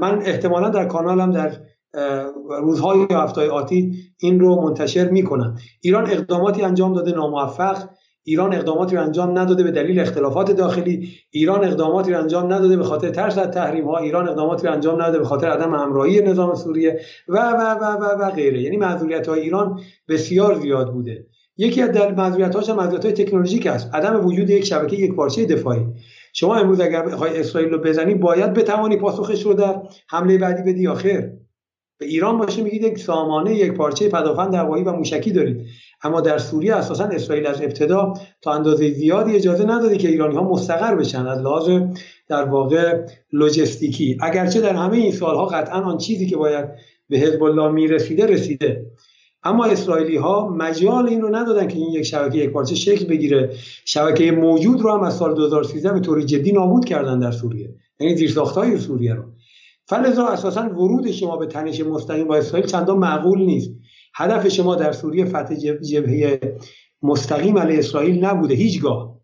من 0.00 0.22
احتمالا 0.24 0.68
در 0.68 0.84
کانالم 0.84 1.30
در 1.30 1.56
روزهای 2.62 3.06
هفته 3.10 3.50
آتی 3.50 3.92
این 4.18 4.40
رو 4.40 4.62
منتشر 4.62 5.08
می‌کنم. 5.08 5.56
ایران 5.80 6.10
اقداماتی 6.10 6.62
انجام 6.62 6.92
داده 6.92 7.12
ناموفق. 7.12 7.78
ایران 8.24 8.54
اقداماتی 8.54 8.96
رو 8.96 9.02
انجام 9.02 9.38
نداده 9.38 9.62
به 9.62 9.70
دلیل 9.70 10.00
اختلافات 10.00 10.50
داخلی 10.50 11.08
ایران 11.30 11.64
اقداماتی 11.64 12.12
رو 12.12 12.20
انجام 12.20 12.52
نداده 12.52 12.76
به 12.76 12.84
خاطر 12.84 13.10
ترس 13.10 13.38
از 13.38 13.50
تحریم 13.50 13.84
ها 13.84 13.98
ایران 13.98 14.28
اقداماتی 14.28 14.66
رو 14.66 14.72
انجام 14.72 15.02
نداده 15.02 15.18
به 15.18 15.24
خاطر 15.24 15.46
عدم 15.46 15.74
همراهی 15.74 16.20
نظام 16.20 16.54
سوریه 16.54 17.00
و 17.28 17.38
و 17.38 17.60
و 17.80 17.84
و, 17.84 18.04
و 18.22 18.30
غیره. 18.30 18.62
یعنی 18.62 18.76
معذوریت 18.76 19.28
های 19.28 19.40
ایران 19.40 19.80
بسیار 20.08 20.54
زیاد 20.54 20.92
بوده. 20.92 21.26
یکی 21.56 21.82
از 21.82 21.92
در 21.92 22.14
معذوریت 22.14 22.54
هاش 22.54 22.70
معذوریت 22.70 23.04
های 23.04 23.14
تکنولوژیک 23.14 23.66
است 23.66 23.94
عدم 23.94 24.26
وجود 24.26 24.50
یک 24.50 24.64
شبکه 24.64 24.96
یک 24.96 25.14
پارچه 25.14 25.46
دفاعی. 25.46 25.86
شما 26.32 26.56
امروز 26.56 26.80
اگر 26.80 27.02
بخوای 27.02 27.40
اسرائیل 27.40 27.70
رو 27.70 27.78
بزنی 27.78 28.14
باید 28.14 28.54
بتوانی 28.54 28.96
پاسخش 28.96 29.42
رو 29.42 29.54
در 29.54 29.82
حمله 30.08 30.38
بعدی 30.38 30.72
بدی 30.72 30.86
آخر 30.86 31.30
به 31.98 32.06
ایران 32.06 32.38
باشه 32.38 32.62
میگید 32.62 32.82
یک 32.82 32.98
سامانه 32.98 33.54
یک 33.54 33.72
پارچه 33.72 34.08
پدافند 34.08 34.54
هوایی 34.54 34.84
و 34.84 34.92
موشکی 34.92 35.30
دارید 35.32 35.66
اما 36.02 36.20
در 36.20 36.38
سوریه 36.38 36.74
اساسا 36.74 37.04
اسرائیل 37.04 37.46
از 37.46 37.62
ابتدا 37.62 38.14
تا 38.42 38.52
اندازه 38.52 38.90
زیادی 38.90 39.36
اجازه 39.36 39.64
نداده 39.64 39.96
که 39.96 40.08
ایرانی 40.08 40.34
ها 40.34 40.42
مستقر 40.42 40.94
بشن. 40.94 41.26
از 41.26 41.38
لحاظ 41.38 41.70
در 42.28 42.44
واقع 42.44 43.06
لوجستیکی. 43.32 44.18
اگرچه 44.20 44.60
در 44.60 44.74
همه 44.74 44.96
این 44.96 45.12
سالها 45.12 45.46
قطعا 45.46 45.80
آن 45.80 45.98
چیزی 45.98 46.26
که 46.26 46.36
باید 46.36 46.68
به 47.08 47.18
حزب 47.18 47.42
الله 47.42 47.68
می‌رسیده 47.68 48.26
رسیده. 48.26 48.86
اما 49.44 49.64
اسرائیلی 49.64 50.16
ها 50.16 50.48
مجال 50.48 51.08
این 51.08 51.20
رو 51.20 51.36
ندادن 51.36 51.68
که 51.68 51.76
این 51.76 51.90
یک 51.90 52.02
شبکه 52.02 52.38
یک 52.38 52.50
پارچه 52.50 52.74
شکل 52.74 53.06
بگیره. 53.06 53.50
شبکه 53.84 54.32
موجود 54.32 54.80
رو 54.80 54.92
هم 54.92 55.02
از 55.02 55.16
سال 55.16 55.34
2013 55.34 55.92
به 55.92 56.00
طور 56.00 56.22
جدی 56.22 56.52
نابود 56.52 56.84
کردن 56.84 57.18
در 57.18 57.30
سوریه. 57.30 57.74
یعنی 58.00 58.16
زیرساختهای 58.16 58.78
سوریه 58.78 59.14
رو. 59.14 59.22
فلزا 59.92 60.26
اساسا 60.26 60.60
ورود 60.60 61.10
شما 61.10 61.36
به 61.36 61.46
تنش 61.46 61.80
مستقیم 61.80 62.28
با 62.28 62.36
اسرائیل 62.36 62.66
چندان 62.66 62.98
معقول 62.98 63.40
نیست. 63.40 63.70
هدف 64.14 64.48
شما 64.48 64.74
در 64.74 64.92
سوریه 64.92 65.24
فتح 65.24 65.54
جبهه 65.90 66.40
مستقیم 67.02 67.58
علیه 67.58 67.78
اسرائیل 67.78 68.24
نبوده 68.24 68.54
هیچگاه. 68.54 69.18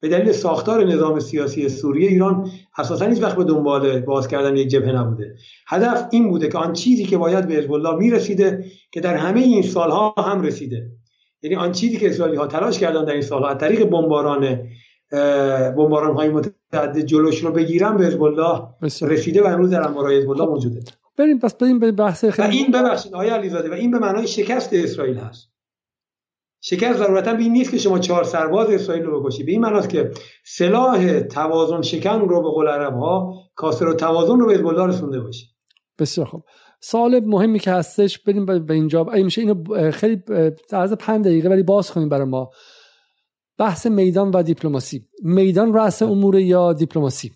به 0.00 0.08
دلیل 0.08 0.32
ساختار 0.32 0.84
نظام 0.84 1.20
سیاسی 1.20 1.68
سوریه 1.68 2.08
ایران 2.08 2.50
اساسا 2.78 3.06
هیچ 3.06 3.22
وقت 3.22 3.36
به 3.36 3.44
دنبال 3.44 4.00
باز 4.00 4.28
کردن 4.28 4.56
یک 4.56 4.68
جبهه 4.68 4.92
نبوده. 4.92 5.36
هدف 5.66 6.08
این 6.10 6.28
بوده 6.28 6.48
که 6.48 6.58
آن 6.58 6.72
چیزی 6.72 7.04
که 7.04 7.18
باید 7.18 7.48
به 7.48 7.54
حزب 7.54 7.72
الله 7.72 7.94
می‌رسیده 7.94 8.64
که 8.92 9.00
در 9.00 9.14
همه 9.14 9.40
این 9.40 9.62
سالها 9.62 10.14
هم 10.18 10.42
رسیده. 10.42 10.90
یعنی 11.42 11.56
آن 11.56 11.72
چیزی 11.72 11.96
که 11.96 12.08
اسرائیلی 12.08 12.38
ها 12.38 12.46
تلاش 12.46 12.78
کردن 12.78 13.04
در 13.04 13.12
این 13.12 13.22
سالها 13.22 13.48
از 13.48 13.58
طریق 13.58 13.84
بمباران 13.84 14.68
بمباران 15.76 16.16
های 16.16 16.28
جلوش 17.06 17.44
رو 17.44 17.52
بگیرن 17.52 17.96
به 17.96 18.06
حزب 18.06 18.22
الله 18.22 18.62
رسیده 19.02 19.42
و 19.42 19.46
امروز 19.46 19.70
در 19.70 19.88
انبارهای 19.88 20.18
حزب 20.18 20.30
الله 20.30 20.46
موجوده. 20.46 20.80
بریم 21.18 21.38
پس 21.38 21.54
بریم 21.54 21.78
به 21.78 21.92
بحث 21.92 22.24
خیلی 22.24 22.48
و 22.48 22.50
این 22.50 22.70
ببخشید 22.70 23.14
آقای 23.14 23.28
علیزاده 23.28 23.70
و 23.70 23.72
این 23.72 23.90
به 23.90 23.98
معنای 23.98 24.26
شکست 24.26 24.72
اسرائیل 24.72 25.16
هست. 25.16 25.48
شکست 26.60 26.98
ضرورتا 26.98 27.34
به 27.34 27.42
این 27.42 27.52
نیست 27.52 27.70
که 27.70 27.78
شما 27.78 27.98
چهار 27.98 28.24
سرباز 28.24 28.70
اسرائیل 28.70 29.04
رو 29.04 29.22
بکشید 29.22 29.46
به 29.46 29.52
این 29.52 29.60
معناست 29.60 29.88
که 29.88 30.10
سلاح 30.44 31.20
توازن 31.20 31.82
شکن 31.82 32.20
رو 32.20 32.42
به 32.42 32.48
قول 32.48 32.68
عرب 32.68 32.94
ها 32.94 33.34
کاسر 33.54 33.88
و 33.88 33.94
توازن 33.94 34.38
رو 34.38 34.46
به 34.46 34.54
حزب 34.54 34.66
الله 34.66 34.86
رسونده 34.86 35.20
باشید 35.20 35.48
بسیار 35.98 36.26
خوب. 36.26 36.42
سوال 36.80 37.20
مهمی 37.20 37.58
که 37.58 37.70
هستش 37.70 38.18
بریم 38.18 38.46
به 38.66 38.74
اینجا. 38.74 39.04
اگه 39.04 39.24
میشه 39.24 39.40
اینو 39.40 39.90
خیلی 39.90 40.16
در 40.70 40.78
عرض 40.78 40.92
5 40.92 41.24
دقیقه 41.24 41.48
ولی 41.48 41.62
باز 41.62 41.90
کنیم 41.90 42.08
برای 42.08 42.26
ما. 42.26 42.50
بحث 43.58 43.86
میدان 43.86 44.30
و 44.30 44.42
دیپلماسی. 44.42 45.04
میدان 45.22 45.74
رأس 45.74 46.02
امور 46.02 46.38
یا 46.38 46.72
دیپلماسی؟ 46.72 47.32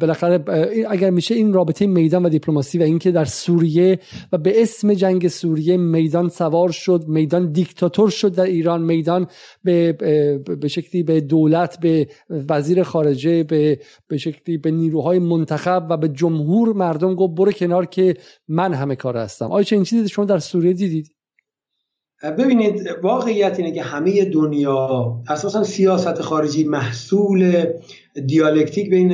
بالاخره 0.00 0.44
اگر 0.90 1.10
میشه 1.10 1.34
این 1.34 1.52
رابطه 1.52 1.86
میدان 1.86 2.26
و 2.26 2.28
دیپلماسی 2.28 2.78
و 2.78 2.82
اینکه 2.82 3.10
در 3.10 3.24
سوریه 3.24 3.98
و 4.32 4.38
به 4.38 4.62
اسم 4.62 4.94
جنگ 4.94 5.28
سوریه 5.28 5.76
میدان 5.76 6.28
سوار 6.28 6.70
شد 6.70 7.04
میدان 7.08 7.52
دیکتاتور 7.52 8.10
شد 8.10 8.34
در 8.34 8.44
ایران 8.44 8.82
میدان 8.82 9.26
به 9.64 9.92
به 10.60 10.68
شکلی 10.68 11.02
به 11.02 11.20
دولت 11.20 11.80
به 11.80 12.08
وزیر 12.48 12.82
خارجه 12.82 13.42
به 13.42 13.78
به 14.08 14.16
شکلی 14.16 14.58
به 14.58 14.70
نیروهای 14.70 15.18
منتخب 15.18 15.86
و 15.90 15.96
به 15.96 16.08
جمهور 16.08 16.72
مردم 16.72 17.14
گفت 17.14 17.34
برو 17.34 17.52
کنار 17.52 17.86
که 17.86 18.16
من 18.48 18.74
همه 18.74 18.96
کار 18.96 19.16
هستم. 19.16 19.52
آیا 19.52 19.62
چه 19.62 19.76
این 19.76 19.84
چیزی 19.84 20.08
شما 20.08 20.24
در 20.24 20.38
سوریه 20.38 20.72
دیدید؟ 20.72 21.14
ببینید 22.22 22.88
واقعیت 23.02 23.58
اینه 23.58 23.72
که 23.72 23.82
همه 23.82 24.24
دنیا 24.24 25.14
اساسا 25.28 25.64
سیاست 25.64 26.22
خارجی 26.22 26.64
محصول 26.64 27.66
دیالکتیک 28.26 28.90
بین 28.90 29.12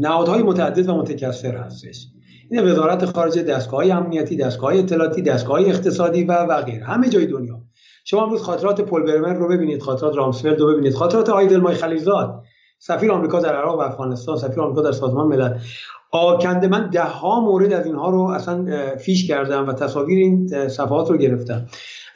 نهادهای 0.00 0.42
متعدد 0.42 0.88
و 0.88 0.94
متکثر 0.94 1.56
هستش. 1.56 2.06
این 2.50 2.64
وزارت 2.64 3.04
خارجه 3.04 3.42
دستگاه 3.42 3.90
امنیتی 3.90 4.36
دستگاه 4.36 4.76
اطلاعاتی 4.76 5.22
دستگاه 5.22 5.60
اقتصادی 5.60 6.24
و 6.24 6.32
و 6.32 6.62
غیره. 6.62 6.84
همه 6.84 7.08
جای 7.08 7.26
دنیا. 7.26 7.60
شما 8.04 8.22
امروز 8.24 8.42
خاطرات 8.42 8.80
پل 8.80 9.02
برمن 9.02 9.36
رو 9.36 9.48
ببینید 9.48 9.82
خاطرات 9.82 10.16
رامسفلد 10.16 10.60
رو 10.60 10.66
ببینید 10.66 10.94
خاطرات 10.94 11.28
آیدل 11.28 11.56
مای 11.56 11.74
خلیزاد 11.74 12.42
سفیر 12.78 13.12
آمریکا 13.12 13.40
در 13.40 13.56
عراق 13.56 13.78
و 13.78 13.80
افغانستان 13.82 14.36
سفیر 14.36 14.60
آمریکا 14.60 14.82
در 14.82 14.92
سازمان 14.92 15.26
ملل. 15.26 15.58
آکنده 16.10 16.68
من 16.68 16.90
ده 16.90 17.02
ها 17.02 17.40
مورد 17.40 17.72
از 17.72 17.86
اینها 17.86 18.10
رو 18.10 18.20
اصلا 18.20 18.66
فیش 18.96 19.28
کردم 19.28 19.68
و 19.68 19.72
تصاویر 19.72 20.18
این 20.18 20.68
صفحات 20.68 21.10
رو 21.10 21.16
گرفتم. 21.16 21.66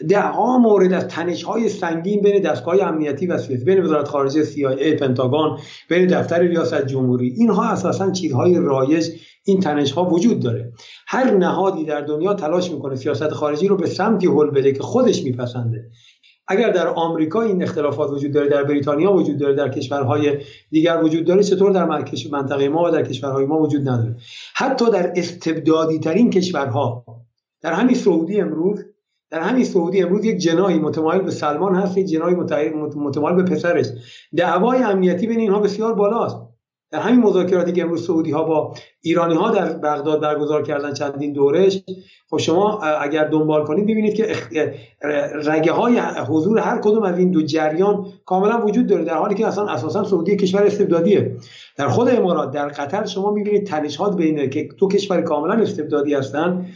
ده 0.08 0.20
ها 0.20 0.58
مورد 0.58 0.92
از 0.92 1.08
تنش 1.08 1.42
های 1.42 1.68
سنگین 1.68 2.20
بین 2.20 2.42
دستگاه 2.42 2.82
امنیتی 2.82 3.26
و 3.26 3.38
سیاسی 3.38 3.64
بین 3.64 3.82
وزارت 3.82 4.08
خارجه 4.08 4.44
CIA 4.44 5.00
پنتاگون 5.00 5.58
بین 5.88 6.06
دفتر 6.06 6.38
ریاست 6.38 6.86
جمهوری. 6.86 7.28
اینها 7.28 7.64
اساسا 7.64 8.10
چیزهای 8.10 8.58
رایج 8.58 9.08
این 9.44 9.60
تنش 9.60 9.92
ها 9.92 10.04
وجود 10.04 10.40
داره. 10.40 10.72
هر 11.06 11.30
نهادی 11.30 11.84
در 11.84 12.00
دنیا 12.00 12.34
تلاش 12.34 12.70
می‌کنه 12.70 12.96
سیاست 12.96 13.30
خارجی 13.30 13.68
رو 13.68 13.76
به 13.76 13.86
سمتی 13.86 14.26
هل 14.26 14.50
بده 14.50 14.72
که 14.72 14.82
خودش 14.82 15.22
میپسنده. 15.22 15.90
اگر 16.48 16.70
در 16.70 16.88
آمریکا 16.88 17.42
این 17.42 17.62
اختلافات 17.62 18.10
وجود 18.10 18.32
داره 18.32 18.48
در 18.48 18.64
بریتانیا 18.64 19.12
وجود 19.12 19.38
داره 19.38 19.54
در 19.54 19.68
کشورهای 19.68 20.38
دیگر 20.70 21.00
وجود 21.02 21.24
داره 21.24 21.42
چطور 21.42 21.72
در 21.72 21.84
منطقه 22.30 22.68
ما 22.68 22.84
و 22.84 22.90
در 22.90 23.02
کشورهای 23.02 23.46
ما 23.46 23.58
وجود 23.58 23.88
نداره؟ 23.88 24.16
حتی 24.54 24.90
در 24.90 25.12
استبدادی 25.16 25.98
ترین 25.98 26.30
کشورها 26.30 27.04
در 27.60 27.72
همین 27.72 27.94
سعودی 27.94 28.40
امروز 28.40 28.84
در 29.30 29.40
همین 29.40 29.64
سعودی 29.64 30.02
امروز 30.02 30.24
یک 30.24 30.36
جنایی 30.36 30.78
متمایل 30.78 31.22
به 31.22 31.30
سلمان 31.30 31.74
هست 31.74 31.98
یک 31.98 32.06
جنایی 32.06 32.36
متمایل 32.96 33.36
به 33.36 33.42
پسرش. 33.42 33.86
دعوای 34.36 34.82
امنیتی 34.82 35.26
بین 35.26 35.40
اینها 35.40 35.60
بسیار 35.60 35.94
بالاست. 35.94 36.36
در 36.94 37.00
همین 37.00 37.20
مذاکراتی 37.20 37.72
که 37.72 37.82
امروز 37.82 38.06
سعودی 38.06 38.30
ها 38.30 38.42
با 38.42 38.74
ایرانی 39.00 39.34
ها 39.34 39.50
در 39.50 39.72
بغداد 39.72 40.20
برگزار 40.20 40.62
کردن 40.62 40.92
چندین 40.92 41.32
دورش 41.32 41.80
خب 42.30 42.36
شما 42.36 42.80
اگر 42.80 43.24
دنبال 43.24 43.64
کنید 43.64 43.84
ببینید 43.84 44.14
که 44.14 44.34
رگه 45.44 45.72
های 45.72 45.98
حضور 46.28 46.58
هر 46.58 46.78
کدوم 46.78 47.02
از 47.02 47.18
این 47.18 47.30
دو 47.30 47.42
جریان 47.42 48.06
کاملا 48.26 48.66
وجود 48.66 48.86
داره 48.86 49.04
در 49.04 49.14
حالی 49.14 49.34
که 49.34 49.46
اصلا 49.46 49.66
اساسا 49.66 50.04
سعودی 50.04 50.36
کشور 50.36 50.62
استبدادیه. 50.62 51.36
در 51.76 51.88
خود 51.88 52.08
امارات 52.08 52.50
در 52.50 52.68
قطر 52.68 53.06
شما 53.06 53.30
می‌بینید 53.30 53.66
تنشات 53.66 54.16
بین 54.16 54.50
که 54.50 54.68
دو 54.78 54.88
کشور 54.88 55.22
کاملا 55.22 55.54
استبدادی 55.54 56.14
هستن. 56.14 56.66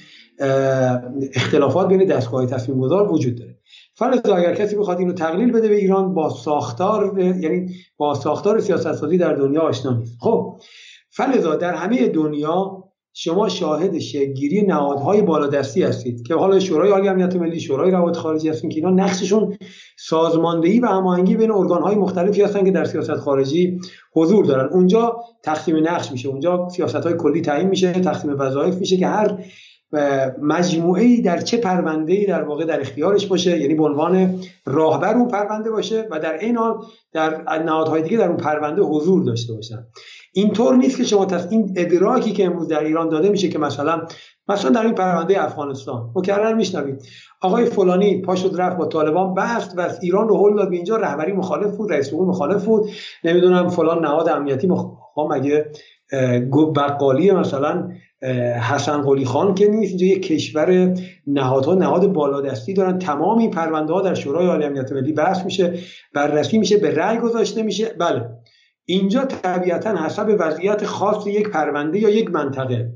اختلافات 1.34 1.88
بین 1.88 2.04
دستگاه 2.04 2.46
تصمیم 2.46 2.80
گذار 2.80 3.12
وجود 3.12 3.38
داره. 3.38 3.58
فرض 3.94 4.20
اگر 4.26 4.54
کسی 4.54 4.76
بخواد 4.76 4.98
اینو 4.98 5.12
تقلیل 5.12 5.52
بده 5.52 5.68
به 5.68 5.74
ایران 5.74 6.14
با 6.14 6.30
ساختار 6.30 7.20
یعنی 7.20 7.74
با 7.96 8.14
ساختار 8.14 8.60
سیاست 8.60 8.92
سازی 8.92 9.18
در 9.18 9.34
دنیا 9.34 9.60
آشنا 9.60 9.92
نیست. 9.92 10.18
خب 10.20 10.60
فلزا 11.10 11.56
در 11.56 11.74
همه 11.74 12.08
دنیا 12.08 12.84
شما 13.20 13.48
شاهد 13.48 13.98
شگیری 13.98 14.62
نهادهای 14.62 15.22
بالادستی 15.22 15.82
هستید 15.82 16.26
که 16.26 16.34
حالا 16.34 16.60
شورای 16.60 16.90
عالی 16.90 17.08
امنیت 17.08 17.36
ملی 17.36 17.60
شورای 17.60 17.90
روابط 17.90 18.16
خارجی 18.16 18.48
هستن 18.48 18.68
که 18.68 18.76
اینا 18.76 18.90
نقششون 18.90 19.56
سازماندهی 19.98 20.80
و 20.80 20.86
هماهنگی 20.86 21.36
بین 21.36 21.50
ارگانهای 21.50 21.94
مختلفی 21.94 22.42
هستن 22.42 22.64
که 22.64 22.70
در 22.70 22.84
سیاست 22.84 23.14
خارجی 23.14 23.80
حضور 24.12 24.44
دارن. 24.44 24.68
اونجا 24.72 25.16
تقسیم 25.42 25.76
نقش 25.76 26.12
میشه. 26.12 26.28
اونجا 26.28 26.68
سیاست 26.68 26.96
های 26.96 27.14
کلی 27.18 27.40
تعیین 27.40 27.68
میشه 27.68 27.92
تقسیم 27.92 28.34
وظایف 28.38 28.74
میشه 28.74 28.96
که 28.96 29.06
هر 29.06 29.44
مجموعه 30.42 31.02
ای 31.02 31.20
در 31.20 31.40
چه 31.40 31.56
پرونده 31.56 32.12
ای 32.12 32.26
در 32.26 32.42
واقع 32.42 32.64
در 32.64 32.80
اختیارش 32.80 33.26
باشه 33.26 33.58
یعنی 33.58 33.74
به 33.74 33.84
عنوان 33.84 34.40
راهبر 34.66 35.14
اون 35.14 35.28
پرونده 35.28 35.70
باشه 35.70 36.08
و 36.10 36.18
در 36.20 36.38
این 36.38 36.56
حال 36.56 36.78
در 37.12 37.62
نهادهای 37.62 38.02
دیگه 38.02 38.16
در 38.16 38.28
اون 38.28 38.36
پرونده 38.36 38.82
حضور 38.82 39.24
داشته 39.24 39.52
باشن. 39.52 39.86
اینطور 40.32 40.76
نیست 40.76 40.96
که 40.96 41.04
شما 41.04 41.26
تص... 41.26 41.46
این 41.50 41.74
ادراکی 41.76 42.32
که 42.32 42.46
امروز 42.46 42.68
در 42.68 42.84
ایران 42.84 43.08
داده 43.08 43.28
میشه 43.28 43.48
که 43.48 43.58
مثلا 43.58 44.02
مثلا 44.48 44.70
در 44.70 44.82
این 44.82 44.94
پرونده 44.94 45.44
افغانستان. 45.44 46.10
مکرر 46.14 46.54
میشنوید. 46.54 47.02
آقای 47.40 47.64
فلانی 47.64 48.22
پا 48.22 48.34
شد 48.34 48.60
رفت 48.60 48.76
با 48.76 48.86
طالبان 48.86 49.34
بست 49.34 49.78
و 49.78 49.88
ایران 50.00 50.28
رو 50.28 50.48
هل 50.48 50.56
داد 50.56 50.70
به 50.70 50.76
اینجا. 50.76 50.96
رهبری 50.96 51.32
مخالف 51.32 51.76
بود 51.76 51.92
رئیس 51.92 52.10
جمهور 52.10 52.28
مخالف 52.28 52.64
بود. 52.64 52.90
نمی‌دونم 53.24 53.68
فلان 53.68 54.04
نهاد 54.04 54.28
امنیتی 54.28 54.66
مخ... 54.66 54.86
مگه 55.30 55.70
بقالی 56.76 57.30
مثلا 57.30 57.88
حسن 58.62 59.02
قلی 59.02 59.24
خان 59.24 59.54
که 59.54 59.68
نیست 59.68 59.90
اینجا 59.90 60.06
یک 60.06 60.22
کشور 60.26 60.94
نهادها 61.26 61.74
نهاد 61.74 62.06
بالادستی 62.06 62.74
دارن. 62.74 62.98
تمام 62.98 63.38
این 63.38 63.50
پرونده 63.50 63.92
ها 63.92 64.00
در 64.00 64.14
شورای 64.14 64.46
عالی 64.46 64.64
امنیت 64.64 64.92
ملی 64.92 65.12
بحث 65.12 65.44
میشه 65.44 65.78
بررسی 66.14 66.58
میشه 66.58 66.76
به 66.76 66.94
رأی 66.94 67.18
گذاشته 67.18 67.62
میشه. 67.62 67.86
بله. 67.98 68.28
اینجا 68.84 69.24
طبیعتا 69.24 69.96
حسب 69.96 70.36
وضعیت 70.38 70.84
خاص 70.84 71.26
یک 71.26 71.48
پرونده 71.48 71.98
یا 71.98 72.10
یک 72.10 72.30
منطقه 72.30 72.92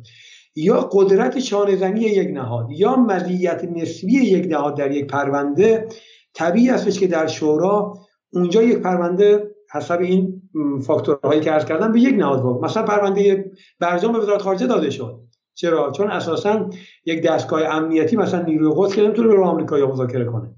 یا 0.56 0.88
قدرت 0.92 1.38
شانهزنی 1.38 2.00
یک 2.00 2.30
نهاد 2.30 2.66
یا 2.70 2.96
مزیت 2.96 3.64
نسبی 3.64 4.12
یک 4.12 4.46
نهاد 4.50 4.76
در 4.76 4.90
یک 4.90 5.06
پرونده 5.06 5.88
طبیعی 6.34 6.70
استش 6.70 7.00
که 7.00 7.06
در 7.06 7.26
شورا 7.26 7.94
اونجا 8.32 8.62
یک 8.62 8.78
پرونده 8.78 9.51
حسب 9.72 10.00
این 10.00 10.42
فاکتورهایی 10.86 11.40
که 11.40 11.50
عرض 11.50 11.64
کردم 11.64 11.92
به 11.92 12.00
یک 12.00 12.14
نهاد 12.14 12.64
مثلا 12.64 12.82
پرونده 12.82 13.52
برجام 13.80 14.12
به 14.12 14.18
وزارت 14.18 14.42
خارجه 14.42 14.66
داده 14.66 14.90
شد. 14.90 15.20
چرا؟ 15.54 15.90
چون 15.90 16.10
اساسا 16.10 16.70
یک 17.06 17.22
دستگاه 17.22 17.62
امنیتی 17.64 18.16
مثلا 18.16 18.42
نیروی 18.42 18.72
قدس 18.76 18.94
که 18.94 19.02
نمی‌تونه 19.02 19.28
به 19.28 19.44
آمریکا 19.44 19.78
یا 19.78 19.86
مذاکره 19.86 20.24
کنه. 20.24 20.54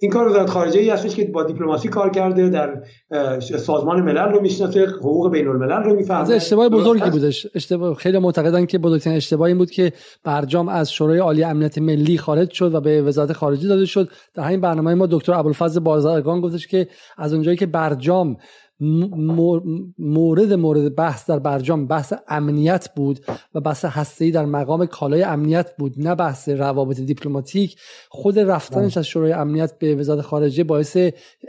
این 0.00 0.10
کار 0.10 0.28
وزارت 0.28 0.50
خارجه 0.50 0.80
ای 0.80 0.90
هستش 0.90 1.14
که 1.14 1.24
با 1.24 1.44
دیپلماسی 1.44 1.88
کار 1.88 2.10
کرده 2.10 2.48
در 2.48 2.82
سازمان 3.40 4.00
ملل 4.00 4.32
رو 4.32 4.40
می‌شناسه 4.40 4.86
حقوق 4.86 5.32
بین 5.32 5.48
الملل 5.48 5.82
رو 5.82 5.94
می‌فهمه. 5.94 6.30
اشتباه 6.30 6.68
بزرگی 6.68 7.10
بودش. 7.10 7.46
اشتباه 7.54 7.94
خیلی 7.94 8.18
معتقدن 8.18 8.66
که 8.66 8.78
بزرگترین 8.78 9.16
اشتباه 9.16 9.48
این 9.48 9.58
بود 9.58 9.70
که 9.70 9.92
برجام 10.24 10.68
از 10.68 10.92
شورای 10.92 11.18
عالی 11.18 11.44
امنیت 11.44 11.78
ملی 11.78 12.18
خارج 12.18 12.50
شد 12.50 12.74
و 12.74 12.80
به 12.80 13.02
وزارت 13.02 13.32
خارجه 13.32 13.68
داده 13.68 13.86
شد. 13.86 14.08
در 14.34 14.42
همین 14.42 14.60
برنامه 14.60 14.94
ما 14.94 15.06
دکتر 15.06 15.34
ابوالفضل 15.34 15.80
بازرگان 15.80 16.40
گفتش 16.40 16.66
که 16.66 16.88
از 17.16 17.32
اونجایی 17.32 17.56
که 17.56 17.66
برجام 17.66 18.36
مورد 18.80 20.52
مورد 20.52 20.94
بحث 20.94 21.30
در 21.30 21.38
برجام 21.38 21.86
بحث 21.86 22.12
امنیت 22.28 22.88
بود 22.96 23.20
و 23.54 23.60
بحث 23.60 23.84
هسته‌ای 23.84 24.30
در 24.30 24.44
مقام 24.44 24.86
کالای 24.86 25.22
امنیت 25.22 25.76
بود 25.76 25.94
نه 25.96 26.14
بحث 26.14 26.48
روابط 26.48 27.00
دیپلماتیک 27.00 27.76
خود 28.08 28.38
رفتنش 28.38 28.92
بله. 28.92 28.98
از 28.98 29.06
شورای 29.06 29.32
امنیت 29.32 29.78
به 29.78 29.94
وزارت 29.94 30.20
خارجه 30.20 30.64
باعث 30.64 30.96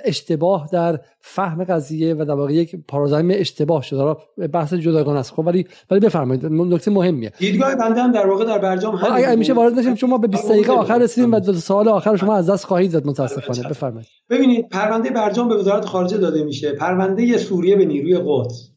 اشتباه 0.04 0.70
در 0.72 1.00
فهم 1.22 1.64
قضیه 1.64 2.14
و 2.14 2.26
در 2.26 2.34
واقع 2.34 2.54
یک 2.54 2.76
پارادایم 2.88 3.30
اشتباه 3.32 3.84
شد. 3.84 4.18
بحث 4.54 4.74
جداگانه 4.74 5.20
است. 5.20 5.34
خب 5.34 5.48
ولی 5.48 5.66
ولی 5.92 6.00
بفرمایید 6.00 6.46
نکته 6.46 6.92
مهمیه. 6.92 7.32
دیدگاه 7.38 7.76
بنده 7.76 8.12
در 8.12 8.28
واقع 8.28 8.46
در 8.46 8.58
برجام 8.58 9.00
اگر 9.14 9.36
میشه 9.36 9.54
وارد 9.54 9.80
نشیم 9.80 9.96
شما 9.96 10.18
به 10.18 10.28
20 10.28 10.50
دقیقه 10.50 10.74
آخر 10.74 10.98
رسیدیم 10.98 11.34
و 11.34 11.42
سوال 11.42 11.88
آخر 11.88 12.16
شما 12.16 12.36
از 12.36 12.50
دست 12.50 12.66
خواهید 12.66 12.92
داد 12.92 13.08
متاسفانه. 13.08 13.70
بفرمایید. 13.70 14.08
ببینید 14.30 14.70
پرونده 14.70 15.10
برجام 15.10 15.48
به 15.48 15.56
وزارت 15.56 15.86
خارجه 15.86 16.18
داده 16.18 16.44
میشه. 16.44 16.72
پرونده 16.72 17.38
سوریه 17.38 17.76
به 17.76 17.86
نیروی 17.86 18.20
قدس. 18.26 18.70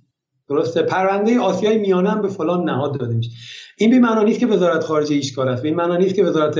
درسته؟ 0.48 0.82
پرونده 0.82 1.40
آسیای 1.40 1.78
میانه 1.78 2.10
هم 2.10 2.22
به 2.22 2.28
فلان 2.28 2.64
نهاد 2.64 2.98
داده 2.98 3.14
میشه. 3.14 3.30
این 3.78 3.90
به 3.90 3.98
معنی 3.98 4.24
نیست 4.24 4.40
که 4.40 4.46
وزارت 4.46 4.84
خارجه 4.84 5.14
ایش 5.14 5.32
کار 5.32 5.48
است. 5.48 5.62
به 5.62 5.68
این 5.68 5.76
معنی 5.76 6.04
نیست 6.04 6.14
که 6.14 6.24
وزارت 6.24 6.58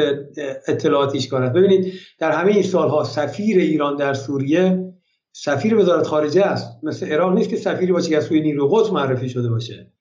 اطلاعات 0.69 1.15
ایش 1.15 1.29
کار 1.29 1.43
است. 1.43 1.53
ببینید 1.53 1.93
در 2.19 2.31
همه 2.31 2.53
این 2.53 2.63
سالها 2.63 3.05
سفیر 3.05 3.59
ایران 3.59 3.97
در 3.97 4.15
سوریه 4.15 4.92
سفیر 5.33 5.77
وزارت 5.77 6.07
خارجه 6.07 6.43
است. 6.43 6.79
مثل 6.83 7.07
عراق 7.07 7.35
نیست 7.35 7.49
که 7.49 7.57
سفیری 7.57 7.93
باشه 7.93 8.11
که 8.11 8.17
از 8.17 8.25
سوی 8.25 8.41
نیروی 8.41 8.69
قدس 8.71 8.93
معرفی 8.93 9.29
شده 9.29 9.51
باشه. 9.51 9.93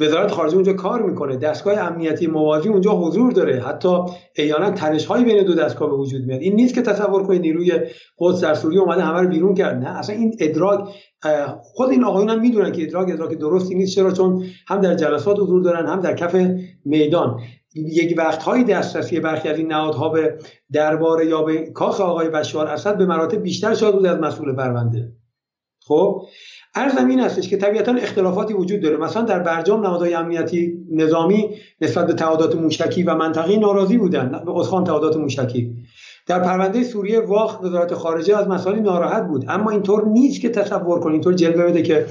وزارت 0.00 0.30
خارجه 0.30 0.54
اونجا 0.54 0.72
کار 0.72 1.02
می‌کنه. 1.02 1.36
دستگاه 1.36 1.78
امنیتی 1.78 2.26
موازی 2.26 2.68
اونجا 2.68 2.90
حضور 2.90 3.32
داره. 3.32 3.60
حتی 3.60 3.98
احیانا 4.36 4.70
تنش 4.70 5.06
های 5.06 5.24
بین 5.24 5.44
دو 5.44 5.54
دستگاه 5.54 5.90
به 5.90 5.96
وجود 5.96 6.22
میاد. 6.22 6.40
این 6.40 6.54
نیست 6.54 6.74
که 6.74 6.82
تصور 6.82 7.22
کنید 7.22 7.40
نیروی 7.40 7.80
قدس 8.18 8.40
در 8.40 8.54
سوریه 8.54 8.80
اومده 8.80 9.02
همه 9.02 9.20
رو 9.20 9.28
بیرون 9.28 9.54
کرد. 9.54 9.76
نه 9.76 9.98
اصلا 9.98 10.16
این 10.16 10.36
ادراک 10.40 10.88
خود 11.62 11.90
این 11.90 12.04
آقایون 12.04 12.30
هم 12.30 12.40
می‌دونن 12.40 12.72
که 12.72 12.82
ادراک 12.82 13.10
ادراک 13.10 13.38
درستی 13.38 13.74
نیست. 13.74 13.94
چرا؟ 13.94 14.12
چون 14.12 14.44
هم 14.66 14.80
در 14.80 14.94
جلسات 14.94 15.38
حضور 15.40 15.62
دارن 15.62 15.86
هم 15.86 16.00
در 16.00 16.14
کف 16.14 16.36
میدان. 16.84 17.40
یک 17.74 18.14
وقتهایی 18.18 18.64
دسترسی 18.64 19.20
برخی 19.20 19.48
از 19.48 19.58
این 19.58 19.72
نهادها 19.72 20.08
به 20.08 20.38
دربار 20.72 21.24
یا 21.24 21.42
به 21.42 21.70
کاخ 21.70 22.00
آقای 22.00 22.28
بشار 22.28 22.66
اسد 22.66 22.98
به 22.98 23.06
مراتب 23.06 23.42
بیشتر 23.42 23.74
شاد 23.74 23.94
بود 23.94 24.06
از 24.06 24.18
مسئول 24.18 24.54
پرونده. 24.54 25.12
خب 25.80 26.22
ارزم 26.74 27.08
این 27.08 27.20
هستش 27.20 27.48
که 27.48 27.56
طبیعتا 27.56 27.92
اختلافاتی 27.92 28.54
وجود 28.54 28.80
داره. 28.80 28.96
مثلا 28.96 29.22
در 29.22 29.38
برجام 29.38 29.80
نهادهای 29.80 30.14
امنیتی 30.14 30.86
نظامی 30.90 31.48
نسبت 31.80 32.06
به 32.06 32.12
تعهدات 32.12 32.56
موشکی 32.56 33.02
و 33.02 33.14
منطقی 33.14 33.56
ناراضی 33.56 33.98
بودن. 33.98 34.42
به 34.44 34.56
اسخان 34.56 34.84
تعهدات 34.84 35.16
موشکی. 35.16 35.76
در 36.28 36.38
پرونده 36.38 36.84
سوریه 36.84 37.20
واخ 37.20 37.62
وزارت 37.62 37.94
خارجه 37.94 38.36
از 38.36 38.48
مسائل 38.48 38.78
ناراحت 38.78 39.26
بود. 39.26 39.44
اما 39.48 39.70
اینطور 39.70 40.08
نیست 40.08 40.40
که 40.40 40.48
تصور 40.48 41.00
کنید 41.00 41.12
اینطور 41.12 41.34
جلوه 41.34 41.64
بده 41.64 41.82
که 41.82 42.06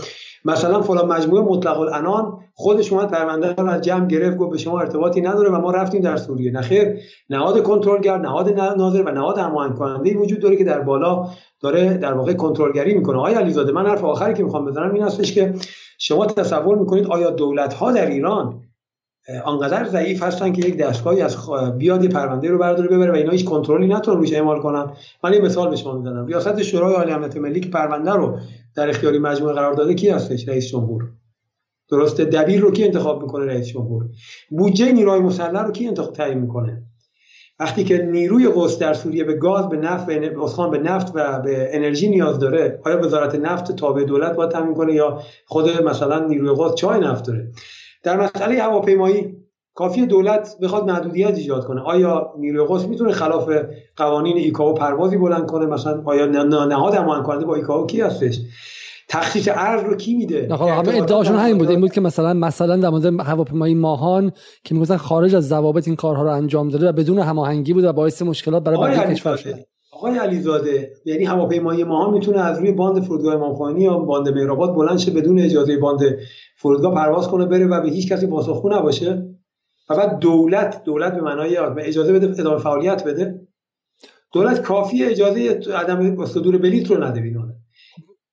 مثلا 0.45 0.81
فلان 0.81 1.07
مجموعه 1.07 1.43
مطلق 1.43 1.79
الانان 1.79 2.39
خودش 2.53 2.93
اومد 2.93 3.11
پرونده 3.11 3.53
رو 3.53 3.69
از 3.69 3.81
جمع 3.81 4.07
گرفت 4.07 4.37
گفت 4.37 4.51
به 4.51 4.57
شما 4.57 4.79
ارتباطی 4.79 5.21
نداره 5.21 5.49
و 5.49 5.61
ما 5.61 5.71
رفتیم 5.71 6.01
در 6.01 6.17
سوریه. 6.17 6.51
نخیر 6.51 6.99
نهاد 7.29 7.63
کنترلگر 7.63 8.17
نهاد 8.17 8.59
ناظر 8.59 9.01
و 9.01 9.11
نهاد 9.11 9.37
هماهنگ 9.37 9.75
کننده 9.75 10.17
وجود 10.17 10.39
داره 10.39 10.55
که 10.55 10.63
در 10.63 10.79
بالا 10.79 11.27
داره 11.61 11.97
در 11.97 12.13
واقع 12.13 12.33
کنترلگری 12.33 12.93
می‌کنه. 12.93 13.19
آیا 13.19 13.39
علیزاده 13.39 13.71
من 13.71 13.85
حرف 13.85 14.03
آخری 14.03 14.33
که 14.33 14.43
می‌خوام 14.43 14.65
بزنم 14.65 14.93
این 14.93 15.03
هستش 15.03 15.33
که 15.33 15.53
شما 15.97 16.25
تصور 16.25 16.77
می‌کنید 16.77 17.07
آیا 17.07 17.29
دولت 17.29 17.73
ها 17.73 17.91
در 17.91 18.05
ایران 18.05 18.61
آنقدر 19.45 19.87
ضعیف 19.87 20.23
هستن 20.23 20.53
که 20.53 20.67
یک 20.67 20.77
دستگاهی 20.77 21.21
از 21.21 21.37
بیاد 21.77 22.03
یه 22.03 22.09
پرونده 22.09 22.49
رو 22.49 22.57
برداره 22.57 22.87
ببره 22.87 23.11
و 23.11 23.15
اینا 23.15 23.31
هیچ 23.31 23.45
کنترلی 23.45 23.87
نتونن 23.87 24.17
روش 24.17 24.33
اعمال 24.33 24.59
کنن. 24.59 24.91
من 25.23 25.33
یه 25.33 25.41
مثال 25.41 25.69
به 25.69 25.75
شما 25.75 25.97
می‌زنم. 25.97 26.25
ریاست 26.25 26.61
شورای 26.61 26.95
عالی 26.95 27.11
امنیت 27.11 27.37
ملی 27.37 27.59
که 27.59 27.69
پرونده 27.69 28.11
رو 28.11 28.39
در 28.75 28.89
اختیاری 28.89 29.19
مجموعه 29.19 29.53
قرار 29.53 29.73
داده 29.73 29.93
کی 29.93 30.09
هستش؟ 30.09 30.47
رئیس 30.47 30.67
جمهور. 30.67 31.03
درسته؟ 31.89 32.25
دبیر 32.25 32.61
رو 32.61 32.71
کی 32.71 32.83
انتخاب 32.83 33.21
می‌کنه 33.21 33.45
رئیس 33.45 33.67
جمهور؟ 33.67 34.05
بودجه 34.49 34.91
نیروهای 34.91 35.19
مسلح 35.19 35.63
رو 35.63 35.71
کی 35.71 35.87
انتخاب 35.87 36.13
تعیین 36.13 36.37
می‌کنه؟ 36.37 36.83
وقتی 37.59 37.83
که 37.83 37.97
نیروی 37.97 38.49
قدس 38.55 38.79
در 38.79 38.93
سوریه 38.93 39.23
به 39.23 39.33
گاز 39.33 39.69
به 39.69 39.77
نفت 39.77 40.05
به 40.05 40.19
به 40.71 40.77
نفت 40.77 41.11
و 41.15 41.39
به 41.39 41.69
انرژی 41.71 42.09
نیاز 42.09 42.39
داره 42.39 42.79
آیا 42.85 43.01
وزارت 43.01 43.35
نفت 43.35 43.71
تابع 43.71 44.03
دولت 44.03 44.35
باید 44.35 44.51
تامین 44.51 44.73
کنه 44.73 44.93
یا 44.93 45.21
خود 45.45 45.81
مثلا 45.81 46.25
نیروی 46.27 46.55
قدس 46.57 46.75
چای 46.75 46.99
نفت 46.99 47.27
داره؟ 47.27 47.51
در 48.07 48.17
مسئله 48.17 48.61
هواپیمایی 48.61 49.35
کافی 49.73 50.05
دولت 50.05 50.55
بخواد 50.61 50.89
محدودیت 50.89 51.37
ایجاد 51.37 51.65
کنه. 51.65 51.81
آیا 51.81 52.33
نیروی 52.39 52.67
قدس 52.69 52.85
می‌تونه 52.85 53.11
خلاف 53.11 53.49
قوانین 53.95 54.37
ایکائو 54.37 54.73
پروازی 54.73 55.17
بلند 55.17 55.45
کنه؟ 55.45 55.65
مثلا 55.65 56.01
آیا 56.05 56.25
نهاد 56.65 56.93
هماهنگ 56.93 57.25
کننده 57.25 57.45
با 57.45 57.55
ایکائو 57.55 57.87
کی 57.87 58.01
هستش؟ 58.01 58.39
تخصیص 59.09 59.47
ارز 59.51 59.83
رو 59.83 59.95
کی 59.95 60.15
میده؟ 60.15 60.55
خب 60.55 60.67
همه 60.67 60.95
ادعاشون 60.95 61.35
همین 61.35 61.57
بود. 61.57 61.69
این 61.69 61.81
بود 61.81 61.91
که 61.91 62.01
مثلا 62.01 62.33
مثلا 62.33 62.77
در 62.77 62.89
مورد 62.89 63.05
هواپیمایی 63.05 63.75
ماهان 63.75 64.31
که 64.63 64.75
می‌گفتن 64.75 64.97
خارج 64.97 65.35
از 65.35 65.47
ضوابط 65.47 65.87
این 65.87 65.95
کارها 65.95 66.23
رو 66.23 66.29
انجام 66.29 66.69
داده 66.69 66.89
و 66.89 66.91
بدون 66.91 67.19
هماهنگی 67.19 67.73
بود 67.73 67.83
و 67.83 67.93
باعث 67.93 68.21
مشکلات 68.21 68.63
برای 68.63 68.77
بقیه 68.77 69.13
کشور 69.13 69.35
شده. 69.35 69.67
آقای 69.97 70.17
علیزاده 70.17 70.91
یعنی 71.05 71.23
هواپیمایی 71.23 71.83
ماهان 71.83 72.13
می‌تونه 72.13 72.39
از 72.39 72.59
روی 72.59 72.71
باند 72.71 73.03
فرودگاه 73.03 73.35
امام 73.35 73.47
خمینی 73.47 73.81
یا 73.81 73.97
باند 73.97 74.29
مهرآباد 74.29 74.75
بلند 74.75 74.97
شه 74.97 75.11
بدون 75.11 75.39
اجازه 75.39 75.77
باند 75.77 75.99
فرودگاه 76.57 76.95
پرواز 76.95 77.27
کنه 77.27 77.45
بره 77.45 77.67
و 77.67 77.81
به 77.81 77.89
هیچ 77.89 78.11
کسی 78.11 78.27
پاسخگو 78.27 78.69
نباشه. 78.69 79.29
و 79.89 79.95
بعد 79.95 80.19
دولت 80.19 80.83
دولت 80.83 81.15
به 81.15 81.21
معنای 81.21 81.57
اجازه 81.57 82.13
بده 82.13 82.39
ادامه 82.39 82.57
فعالیت 82.57 83.03
بده. 83.03 83.47
دولت 84.33 84.61
کافی 84.61 85.03
اجازه 85.03 85.59
عدم 85.75 86.25
صدور 86.25 86.57
بلیت 86.57 86.91
رو 86.91 87.03
نده 87.03 87.21
بینونه 87.21 87.55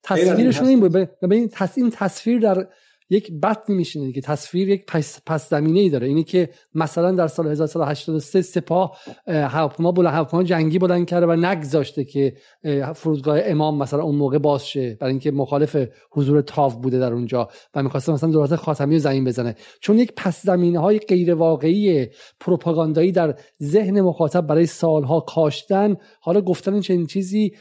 تصویرشون 0.03 0.67
این 0.67 0.81
بود. 0.81 0.97
این 1.31 1.51
تصویر 1.91 2.41
در 2.41 2.67
یک 3.15 3.33
بطنی 3.43 3.77
میشینه 3.77 4.13
که 4.13 4.21
تصویر 4.21 4.69
یک 4.69 4.87
پس, 4.87 5.21
پس 5.27 5.51
زمینه 5.51 5.81
ای 5.81 5.91
داره. 5.91 6.07
اینی 6.07 6.25
که 6.25 6.49
مثلا 6.75 7.13
در 7.13 7.29
سال 7.29 7.47
1383 7.47 8.43
سپاه 8.43 8.99
هواپیما 9.27 9.93
بلند 9.93 10.15
هواپیما 10.15 10.43
جنگی 10.43 10.79
بلند 10.79 11.07
کرده 11.07 11.27
و 11.27 11.37
نگذاشته 11.37 12.05
که 12.05 12.35
فرودگاه 12.95 13.39
امام 13.45 13.79
مثلا 13.79 14.03
اون 14.03 14.15
موقع 14.15 14.39
باز 14.39 14.67
شه 14.67 14.97
برای 15.01 15.11
اینکه 15.11 15.31
مخالف 15.31 15.77
حضور 16.11 16.41
تاو 16.41 16.73
بوده 16.73 16.99
در 16.99 17.13
اونجا 17.13 17.49
و 17.75 17.83
می‌خواسته 17.83 18.13
مثلا 18.13 18.31
دولت 18.31 18.57
خاتمی 18.57 18.95
رو 18.95 19.01
زمین 19.01 19.25
بزنه. 19.25 19.55
چون 19.81 19.99
یک 19.99 20.13
پس 20.17 20.43
زمینه 20.43 20.79
های 20.79 20.99
غیر 20.99 21.35
واقعی 21.35 22.07
پروپاگاندایی 22.41 23.13
در 23.13 23.35
ذهن 23.63 24.01
مخاطب 24.01 24.47
برای 24.47 24.67
سالها 24.67 25.21
کاشتن 25.21 25.97
حالا 26.21 26.41
گفتن 26.41 26.81
چنین 26.81 27.07
چیزی 27.07 27.53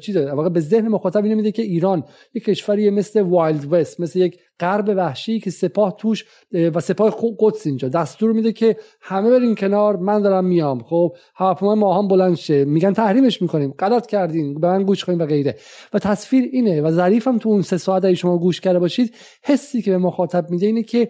چیزه 0.00 0.32
واقعا 0.32 0.48
به 0.48 0.60
ذهن 0.60 0.88
مخاطب 0.88 1.24
اینو 1.24 1.36
میده 1.36 1.52
که 1.52 1.62
ایران 1.62 2.04
یک 2.34 2.44
کشوری 2.44 2.90
مثل 2.90 3.20
وایلد 3.20 3.72
وست 3.72 4.00
مثل 4.00 4.18
یک 4.18 4.38
غرب 4.60 4.88
وحشی 4.96 5.40
که 5.40 5.50
سپاه 5.50 5.96
توش 5.96 6.24
و 6.52 6.80
سپاه 6.80 7.16
قدس 7.38 7.66
اینجا. 7.66 7.88
دستور 7.88 8.32
میده 8.32 8.52
که 8.52 8.76
همه 9.00 9.30
برین 9.30 9.54
کنار 9.54 9.96
من 9.96 10.22
دارم 10.22 10.44
میام. 10.44 10.82
خب 10.82 11.16
هواپیما 11.34 11.74
ما 11.74 11.98
هم 11.98 12.08
بلند 12.08 12.34
شه. 12.34 12.64
میگن 12.64 12.92
تحریمش 12.92 13.42
می‌کنیم. 13.42 13.74
غلط 13.78 14.06
کردین. 14.06 14.60
به 14.60 14.68
من 14.68 14.82
گوش 14.82 15.04
کنیم 15.04 15.18
و 15.18 15.26
غیره. 15.26 15.56
و 15.92 15.98
تصویر 15.98 16.48
اینه 16.52 16.82
و 16.82 16.90
ظریف 16.90 17.28
هم 17.28 17.38
تو 17.38 17.48
اون 17.48 17.62
سه 17.62 17.76
ساعت 17.76 18.14
شما 18.14 18.38
گوش 18.38 18.60
کرده 18.60 18.78
باشید 18.78 19.14
حسی 19.44 19.82
که 19.82 19.90
به 19.90 19.98
مخاطب 19.98 20.50
میده 20.50 20.66
اینه 20.66 20.82
که 20.82 21.08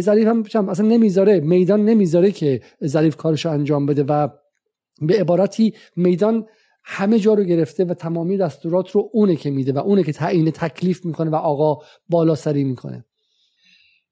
ظریف 0.00 0.28
هم 0.28 0.68
اصلا 0.68 0.86
نمی‌ذاره 0.86 1.40
میدان 1.40 1.84
نمی‌ذاره 1.84 2.30
که 2.30 2.60
ظریف 2.84 3.16
کارشو 3.16 3.50
انجام 3.50 3.86
بده 3.86 4.04
و 4.08 4.28
به 5.02 5.20
عبارتی 5.20 5.74
میدان 5.96 6.46
همه 6.84 7.18
جا 7.18 7.34
رو 7.34 7.42
گرفته 7.42 7.84
و 7.84 7.94
تمامی 7.94 8.36
دستورات 8.36 8.90
رو 8.90 9.10
اونه 9.12 9.36
که 9.36 9.50
میده 9.50 9.72
و 9.72 9.78
اونه 9.78 10.02
که 10.02 10.12
تعیین 10.12 10.50
تکلیف 10.50 11.04
می‌کنه 11.04 11.30
و 11.30 11.34
آقا 11.34 11.84
بالا 12.08 12.34
سری 12.34 12.64
می‌کنه. 12.64 13.04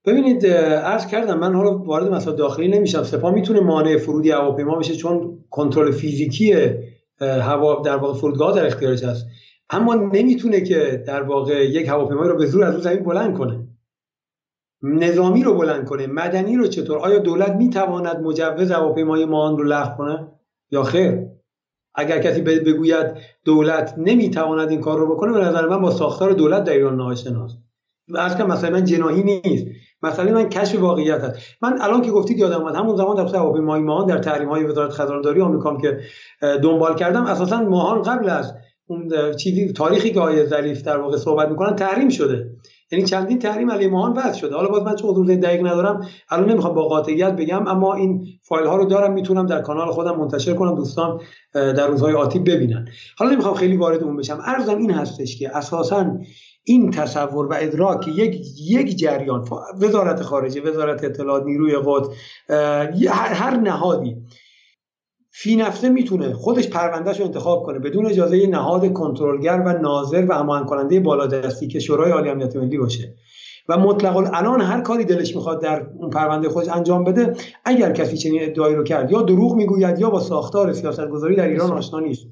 ببینید 0.05 0.47
عرض 0.47 1.07
کردم 1.07 1.39
من 1.39 1.55
حالا 1.55 1.77
وارد 1.77 2.07
مسائل 2.07 2.37
داخلی 2.37 2.67
نمیشم. 2.67 3.03
سپاه 3.03 3.33
می‌تونه 3.33 3.59
مانع 3.59 3.97
فرودی 3.97 4.31
هواپیما 4.31 4.75
بشه 4.75 4.95
چون 4.95 5.43
کنترل 5.49 5.91
فیزیکی 5.91 6.53
هوا 7.21 7.81
در 7.85 7.97
واقع 7.97 8.19
فرودگاه 8.19 8.55
در 8.55 8.65
اختیارش 8.65 9.03
هست. 9.03 9.25
اما 9.69 9.95
نمی‌تونه 9.95 10.61
که 10.61 11.03
در 11.07 11.23
واقع 11.23 11.65
یک 11.65 11.87
هواپیما 11.87 12.21
رو 12.21 12.37
به 12.37 12.45
زور 12.45 12.63
از 12.63 12.73
اون 12.73 12.83
زمین 12.83 13.03
بلند 13.03 13.37
کنه. 13.37 13.67
نظامی 14.83 15.43
رو 15.43 15.53
بلند 15.53 15.85
کنه. 15.85 16.07
مدنی 16.07 16.55
رو 16.55 16.67
چطور؟ 16.67 16.97
آیا 16.97 17.19
دولت 17.19 17.51
می‌تواند 17.51 18.19
مجوز 18.19 18.71
هواپیمای 18.71 19.25
مان 19.25 19.57
رو 19.57 19.63
لغو 19.63 19.97
کنه؟ 19.97 20.27
یا 20.71 20.83
خیر؟ 20.83 21.27
اگر 21.95 22.19
کسی 22.19 22.41
بگوید 22.41 23.05
دولت 23.45 23.93
نمی‌تواند 23.97 24.69
این 24.69 24.81
کار 24.81 24.99
رو 24.99 25.15
بکنه 25.15 25.33
به 25.33 25.39
نظر 25.39 25.67
من 25.67 25.81
با 25.81 25.91
ساختار 25.91 26.33
دولت 26.33 26.63
در 26.63 26.73
ایران 26.73 26.95
ناآشناست. 26.95 27.57
از 28.15 28.37
که 28.37 28.43
مثلا 28.43 28.69
من 28.69 28.85
جناهی 28.85 29.23
نیست. 29.23 29.65
مثلا 30.03 30.31
من 30.31 30.49
کشف 30.49 30.79
واقعیت 30.79 31.23
هست 31.23 31.39
من 31.61 31.81
الان 31.81 32.01
که 32.01 32.11
گفتید 32.11 32.37
یادم 32.37 32.61
اومد 32.61 32.75
همون 32.75 32.95
زمان 32.95 33.15
در 33.15 33.37
هواپیمای 33.37 33.81
ماهان 33.81 34.07
در 34.07 34.17
تحریم 34.17 34.49
های 34.49 34.63
وزارت 34.63 34.91
خزانه‌داری 34.91 35.41
آمریکا 35.41 35.77
که 35.77 35.99
دنبال 36.63 36.95
کردم 36.95 37.25
اساسا 37.25 37.61
ماهان 37.61 38.01
قبل 38.01 38.29
از 38.29 38.53
اون 38.87 39.33
چیزی 39.35 39.73
تاریخی 39.73 40.11
که 40.11 40.19
آیه 40.19 40.45
ظریف 40.45 40.81
در 40.81 40.97
واقع 40.97 41.17
صحبت 41.17 41.49
می‌کنن 41.49 41.75
تحریم 41.75 42.09
شده. 42.09 42.49
یعنی 42.91 43.05
چندین 43.05 43.39
تحریم 43.39 43.71
علی 43.71 43.87
ماهان 43.87 44.13
وضع 44.13 44.39
شده. 44.39 44.55
حالا 44.55 44.69
باز 44.69 44.83
من 44.83 44.95
چون 44.95 45.09
حضور 45.09 45.35
دقیق 45.35 45.67
ندارم 45.67 46.07
الان 46.29 46.49
نمی‌خوام 46.49 46.73
با 46.73 46.87
قاطعیت 46.87 47.35
بگم 47.35 47.67
اما 47.67 47.93
این 47.93 48.25
فایل 48.43 48.67
ها 48.67 48.75
رو 48.75 48.85
دارم 48.85 49.13
می‌تونم 49.13 49.45
در 49.45 49.61
کانال 49.61 49.91
خودم 49.91 50.17
منتشر 50.17 50.53
کنم 50.53 50.75
دوستان 50.75 51.19
در 51.53 51.87
روزهای 51.87 52.13
آتی 52.13 52.39
ببینن. 52.39 52.85
حالا 53.17 53.31
نمی‌خوام 53.31 53.53
خیلی 53.55 53.77
وارد 53.77 54.03
اون 54.03 54.17
بشم. 54.17 54.39
ارزم 54.45 54.77
این 54.77 54.91
هستش 54.91 55.39
که 55.39 55.57
اساسا 55.57 56.05
این 56.63 56.91
تصور 56.91 57.45
و 57.45 57.53
ادراک 57.59 58.07
یک 58.07 58.41
یک 58.69 58.97
جریان 58.97 59.45
وزارت 59.81 60.21
خارجه 60.21 60.61
وزارت 60.61 61.03
اطلاعات 61.03 61.43
نیروی 61.43 61.77
قدس 61.85 62.07
هر 63.09 63.57
نهادی 63.57 64.15
فی 65.33 65.55
نفسه 65.55 65.89
می‌تونه 65.89 66.33
خودش 66.33 66.69
پروندهش 66.69 67.19
رو 67.19 67.25
انتخاب 67.25 67.63
کنه. 67.63 67.79
بدون 67.79 68.05
اجازه 68.05 68.47
نهاد 68.47 68.93
کنترلگر 68.93 69.63
و 69.65 69.73
ناظر 69.81 70.25
و 70.29 70.33
همان 70.33 70.65
کننده 70.65 70.99
بالادستی 70.99 71.67
که 71.67 71.79
شورای 71.79 72.11
عالی 72.11 72.29
امنیت 72.29 72.55
ملی 72.55 72.77
باشه. 72.77 73.15
و 73.69 73.77
مطلق 73.77 74.17
الان 74.17 74.61
هر 74.61 74.81
کاری 74.81 75.05
دلش 75.05 75.35
می‌خواد 75.35 75.61
در 75.61 75.87
اون 75.97 76.09
پرونده 76.09 76.49
خودش 76.49 76.69
انجام 76.69 77.03
بده 77.03 77.35
اگر 77.65 77.91
کسی 77.91 78.17
چنین 78.17 78.43
ادعایی 78.43 78.75
رو 78.75 78.83
کرد 78.83 79.11
یا 79.11 79.21
دروغ 79.21 79.55
می‌گوید 79.55 79.99
یا 79.99 80.09
با 80.09 80.19
ساختار 80.19 80.73
سیاست 80.73 81.07
گذاری 81.07 81.35
در 81.35 81.47
ایران 81.47 81.71
آشنا 81.71 81.99
نیست. 81.99 82.27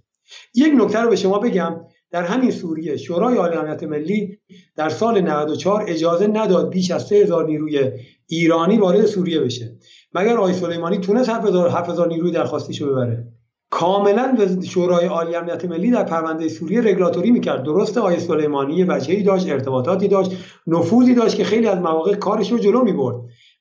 یک 0.56 0.74
نکته 0.78 1.00
رو 1.00 1.10
به 1.10 1.16
شما 1.16 1.40
بگم 1.40 1.76
در 2.12 2.24
همین 2.24 2.52
سوریه 2.52 2.98
شورای 2.98 3.38
عالی 3.38 3.56
امنیت 3.56 3.84
ملی 3.84 4.40
در 4.76 4.90
سال 4.90 5.22
94 5.22 5.86
اجازه 5.88 6.28
نداد 6.28 6.70
بیش 6.70 6.92
از 6.92 7.08
3000 7.08 7.46
نیروی 7.46 7.92
ایرانی 8.30 8.78
وارد 8.78 9.06
سوریه 9.06 9.40
بشه. 9.40 9.78
مگر 10.14 10.38
آقای 10.38 10.54
سلیمانی 10.54 10.98
تونست 10.98 11.30
7000 11.30 12.08
نیروی 12.08 12.32
درخواستیشو 12.32 12.90
ببره؟ 12.92 13.28
کاملا 13.70 14.38
شورای 14.70 15.06
عالی 15.06 15.36
امنیت 15.36 15.66
ملی 15.66 15.92
در 15.92 16.04
پرونده 16.04 16.48
سوریه 16.48 16.82
رگولاتوری 16.82 17.32
می‌کرد. 17.32 17.64
درست 17.64 17.98
آقای 17.98 18.20
سلیمانی 18.20 18.84
وجهی 18.84 19.24
داشت 19.24 19.50
ارتباطاتی 19.50 20.08
داشت 20.08 20.32
نفوذی 20.68 21.14
داشت 21.14 21.36
که 21.36 21.44
خیلی 21.44 21.68
از 21.68 21.78
مواقع 21.78 22.16
کارش 22.16 22.52
رو 22.52 22.58
جلو 22.58 22.84
می‌برد. 22.84 23.16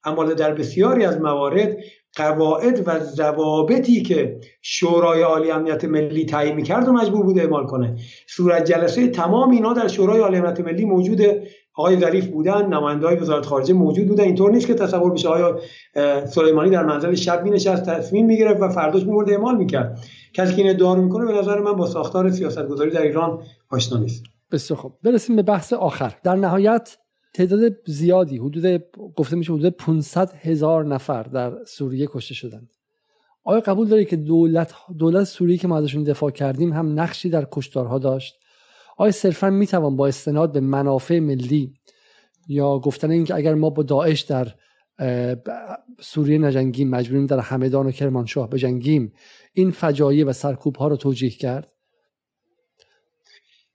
اما 0.05 0.25
در 0.25 0.55
بسیاری 0.55 1.05
از 1.05 1.21
موارد 1.21 1.77
قواعد 2.17 2.83
و 2.87 2.99
ضوابطی 2.99 4.03
که 4.03 4.41
شورای 4.63 5.23
عالی 5.23 5.51
امنیت 5.51 5.85
ملی 5.85 6.25
تعیین 6.25 6.55
می‌کرد 6.55 6.89
و 6.89 6.93
مجبور 6.93 7.23
بوده 7.25 7.41
اعمال 7.41 7.67
کنه. 7.67 7.97
صورت 8.29 8.65
جلسه 8.65 9.09
تمام 9.09 9.51
اینا 9.51 9.73
در 9.73 9.89
شورای 9.89 10.21
عالی 10.21 10.37
امنیت 10.37 10.61
ملی 10.61 10.85
موجوده 10.85 11.49
آقای 11.79 12.01
ظریف 12.01 12.27
بودن 12.27 12.67
نماینده 12.67 13.07
های 13.07 13.17
وزارت 13.17 13.47
خارجه 13.47 13.75
موجود 13.75 14.09
بودن. 14.09 14.25
اینطور 14.25 14.51
نیست 14.51 14.67
که 14.67 14.75
تصور 14.75 15.13
بشه 15.13 15.29
آیا 15.29 15.61
سلیمانی 16.27 16.71
در 16.71 16.85
منزل 16.85 17.15
شب 17.15 17.43
مینشست 17.43 17.83
تصمیم 17.83 18.27
می‌گرفت 18.27 18.63
و 18.63 18.69
فرداش 18.69 19.03
می‌برد 19.03 19.31
اعمال 19.31 19.57
می‌کرد. 19.57 19.99
کسی 20.35 20.55
که 20.55 20.63
این 20.63 20.71
ادعا 20.71 20.95
می‌کنه 20.95 21.33
به 21.33 21.39
نظر 21.39 21.61
من 21.61 21.73
با 21.73 21.87
ساختار 21.87 22.31
سیاستگذاری 22.31 22.91
در 22.91 23.03
ایران 23.03 23.43
آشنا 23.71 23.99
نیست. 23.99 24.25
بسیار 24.53 24.81
خب 24.81 24.93
برسیم 25.03 25.37
به 25.37 25.43
بحث 25.43 25.73
آخر. 25.73 26.15
در 26.25 26.37
نهایت 26.37 26.97
تعداد 27.35 27.73
زیادی 27.87 28.39
حدود 28.39 28.83
گفته 29.17 29.37
میشه 29.37 29.53
حدود 29.53 29.77
500 29.77 30.33
هزار 30.35 30.85
نفر 30.85 31.23
در 31.23 31.53
سوریه 31.67 32.09
کشته 32.13 32.35
شدند. 32.35 32.69
آیا 33.45 33.61
قبول 33.61 33.89
داری 33.89 34.05
که 34.05 34.17
دولت 34.17 34.75
دولت 34.99 35.25
سوریه 35.25 35.57
که 35.57 35.69
ما 35.69 35.79
ازشون 35.79 36.03
دفاع 36.03 36.31
کردیم 36.31 36.73
هم 36.73 37.01
نقشی 37.01 37.31
در 37.31 37.47
کشتارها 37.53 37.99
داشت؟ 37.99 38.38
آیا 38.99 39.13
صرفا 39.13 39.51
می‌توان 39.51 39.97
با 39.97 40.07
استناد 40.07 40.53
به 40.53 40.61
منافع 40.61 41.19
ملی 41.19 41.75
یا 42.49 42.79
گفتن 42.79 43.11
اینکه 43.11 43.35
اگر 43.35 43.55
ما 43.55 43.71
با 43.71 43.83
داعش 43.83 44.21
در 44.21 44.49
سوریه 46.01 46.39
نجنگیم 46.39 46.91
مجبوریم 46.91 47.27
در 47.27 47.39
همدان 47.39 47.87
و 47.87 47.91
کرمانشاه 47.91 48.51
بجنگیم 48.51 49.13
این 49.53 49.71
فجایع 49.71 50.27
و 50.27 50.33
سرکوب 50.33 50.77
ها 50.77 50.89
رو 50.89 50.97
توجیه 50.97 51.31
کرد؟ 51.31 51.73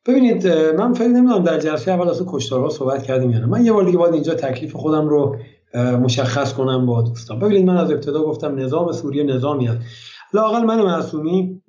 ببینید 0.05 0.47
من 0.47 0.93
فکر 0.93 1.07
نمی‌دونم 1.07 1.43
در 1.43 1.59
جلسه 1.59 1.91
اول 1.91 2.09
اصلا 2.09 2.25
کشتارها 2.29 2.69
صحبت 2.69 3.03
کردیم 3.03 3.31
یا 3.31 3.47
من 3.47 3.65
یه 3.65 3.71
بار 3.71 3.83
دیگه 3.83 3.97
باید 3.97 4.13
اینجا 4.13 4.33
تکلیف 4.33 4.73
خودم 4.73 5.07
رو 5.07 5.37
مشخص 5.75 6.53
کنم 6.53 6.85
با 6.85 7.01
دوستان. 7.01 7.39
ببینید 7.39 7.65
من 7.65 7.77
از 7.77 7.91
ابتدا 7.91 8.23
گفتم 8.23 8.59
نظام 8.59 8.91
سوریه 8.91 9.23
نظامی 9.23 9.67
است 9.67 9.79
لاقل 10.33 10.63
من 10.63 10.81
معصومی 10.81 11.62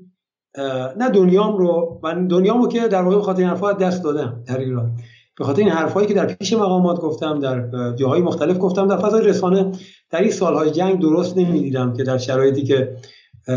نه 0.97 1.10
دنیام 1.10 1.56
رو 1.56 2.01
من 2.02 2.26
دنیامو 2.26 2.68
که 2.68 2.89
در 2.89 3.02
واقع 3.02 3.16
بخاطر 3.16 3.40
این 3.40 3.48
حرفا 3.48 3.72
دست 3.72 4.05
دادم 4.05 4.43
در 4.47 4.59
ایران. 4.59 4.97
به 5.39 5.44
خاطر 5.44 5.62
این 5.62 5.70
حرفایی 5.70 6.06
که 6.06 6.14
در 6.14 6.26
پیش 6.26 6.52
مقامات 6.52 7.01
گفتم 7.01 7.39
در 7.39 7.93
جاهای 7.97 8.20
مختلف 8.20 8.59
گفتم 8.59 8.89
در 8.89 8.97
فضای 8.97 9.24
رسانه 9.24 9.72
در 10.10 10.20
این 10.20 10.31
سالهای 10.31 10.70
جنگ 10.70 11.01
درست 11.01 11.39
نمی‌دیدم 11.39 11.93
که 11.93 12.02
در 12.05 12.18
شرایطی 12.18 12.62
که 12.62 12.97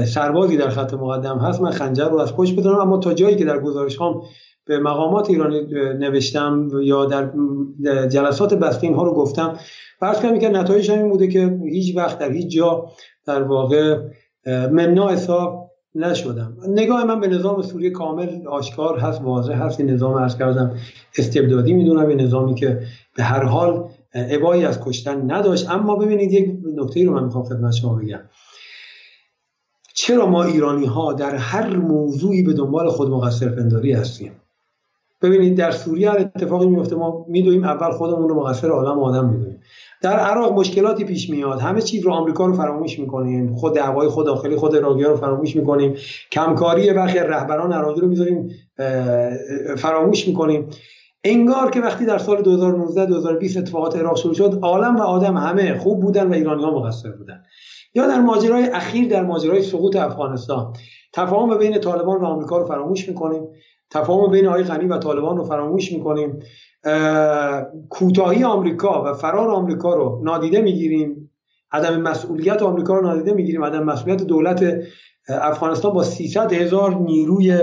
سربازی 0.05 0.57
در 0.57 0.69
خط 0.69 0.93
مقدم 0.93 1.37
هست 1.37 1.61
من 1.61 1.71
خنجر 1.71 2.09
رو 2.09 2.19
از 2.19 2.35
پشت 2.35 2.55
بدونم 2.55 2.79
اما 2.79 2.97
تا 2.97 3.13
جایی 3.13 3.35
که 3.35 3.45
در 3.45 3.59
گزارش 3.59 4.01
هم 4.01 4.21
به 4.65 4.79
مقامات 4.79 5.29
ایرانی 5.29 5.61
نوشتم 5.99 6.69
یا 6.83 7.05
در 7.05 7.31
جلسات 8.07 8.53
بسته 8.53 8.87
اینها 8.87 9.03
رو 9.03 9.13
گفتم 9.13 9.59
فرض 9.99 10.19
کنم 10.19 10.39
که 10.39 10.49
نتایج 10.49 10.91
این 10.91 11.09
بوده 11.09 11.27
که 11.27 11.59
هیچ 11.65 11.97
وقت 11.97 12.19
در 12.19 12.31
هیچ 12.31 12.55
جا 12.55 12.85
در 13.25 13.43
واقع 13.43 13.97
ممنوع 14.47 15.11
حساب 15.11 15.66
نشدم. 15.97 16.57
نگاه 16.67 17.03
من 17.03 17.19
به 17.19 17.27
نظام 17.27 17.61
سوریه 17.61 17.89
کامل 17.89 18.47
آشکار 18.47 18.99
هست 18.99 19.21
واضح 19.21 19.53
هست. 19.53 19.79
این 19.79 19.89
نظام 19.89 20.13
ارز 20.13 20.37
کردم 20.37 20.75
استبدادی 21.17 21.73
می‌دونم. 21.73 22.09
یه 22.09 22.15
نظامی 22.15 22.55
که 22.55 22.81
به 23.15 23.23
هر 23.23 23.43
حال 23.43 23.89
عبایی 24.13 24.65
از 24.65 24.79
کشتن 24.81 25.31
نداشت. 25.31 25.69
اما 25.69 25.95
ببینید 25.95 26.31
یک 26.31 26.57
نکته 26.75 27.05
رو 27.05 27.13
من 27.13 27.23
می‌خوام 27.23 27.43
خدمت 27.43 27.73
شما 27.73 27.95
بگم. 27.95 28.19
چرا 29.93 30.25
ما 30.25 30.43
ایرانی 30.43 30.85
ها 30.85 31.13
در 31.13 31.35
هر 31.35 31.75
موضوعی 31.75 32.43
به 32.43 32.53
دنبال 32.53 32.89
خود 32.89 33.09
مقصر 33.09 33.49
پنداری 33.49 33.93
هستیم؟ 33.93 34.31
ببینید 35.21 35.57
در 35.57 35.71
سوریه 35.71 36.11
هر 36.11 36.17
اتفاقی 36.17 36.67
میفته 36.67 36.95
ما 36.95 37.25
میدویم 37.29 37.63
اول 37.63 37.91
خودمون 37.91 38.29
رو 38.29 38.35
مقصر 38.35 38.69
عالم 38.69 38.99
آدم 38.99 39.29
می‌دونیم. 39.29 39.59
در 40.01 40.19
عراق 40.19 40.53
مشکلاتی 40.53 41.03
پیش 41.03 41.29
میاد. 41.29 41.59
همه 41.59 41.81
چیز 41.81 42.05
رو 42.05 42.11
آمریکا 42.11 42.45
رو 42.45 42.53
فراموش 42.53 42.99
می‌کنیم. 42.99 43.55
خود 43.55 43.75
دعوای 43.75 44.07
خود 44.07 44.25
داخلی 44.25 44.55
خود 44.55 44.75
عراقی 44.75 45.03
رو 45.03 45.15
فراموش 45.15 45.55
می‌کنیم. 45.55 45.95
کمکاری 46.31 46.93
برخی 46.93 47.19
رهبران 47.19 47.73
عراقی 47.73 48.01
رو 48.01 48.07
می‌ذاریم 48.07 48.49
فراموش 49.77 50.27
می‌کنیم. 50.27 50.69
انگار 51.23 51.71
که 51.71 51.81
وقتی 51.81 52.05
در 52.05 52.17
سال 52.17 52.41
2019 52.41 53.05
2020 53.05 53.57
اتفاقات 53.57 53.97
عراق 53.97 54.17
شروع 54.17 54.33
شد 54.33 54.59
عالم 54.61 54.95
و 54.95 55.01
آدم 55.01 55.37
همه 55.37 55.77
خوب 55.77 55.99
بودن 55.99 56.27
و 56.27 56.33
ایرانی 56.33 56.63
ها 56.63 56.71
مقصر 56.71 57.11
بودن. 57.11 57.43
یا 57.95 58.07
در 58.07 58.19
ماجرای 58.19 58.63
اخیر 58.63 59.09
در 59.09 59.23
ماجرای 59.23 59.61
سقوط 59.61 59.95
افغانستان. 59.95 60.73
تفاهم 61.13 61.57
بین 61.57 61.79
طالبان 61.79 62.21
و 62.21 62.25
آمریکا 62.25 62.57
رو 62.57 62.65
فراموش 62.65 63.09
می‌کنیم. 63.09 63.47
تفاهم 63.91 64.31
بین 64.31 64.47
آقای 64.47 64.63
غنی 64.63 64.85
و 64.85 64.97
طالبان 64.97 65.37
رو 65.37 65.43
فراموش 65.43 65.91
می‌کنیم. 65.91 66.39
کوتاهی 67.89 68.43
آمریکا 68.43 69.03
و 69.03 69.13
فرار 69.13 69.49
آمریکا 69.49 69.93
رو 69.93 70.21
نادیده 70.23 70.61
می‌گیریم. 70.61 71.31
عدم 71.71 72.01
مسئولیت 72.01 72.61
آمریکا 72.61 72.95
رو 72.95 73.01
نادیده 73.01 73.33
می‌گیریم. 73.33 73.63
عدم 73.63 73.83
مسئولیت 73.83 74.23
دولت 74.23 74.73
افغانستان 75.29 75.93
با 75.93 76.03
300 76.03 76.53
هزار 76.53 76.95
نیروی 76.95 77.59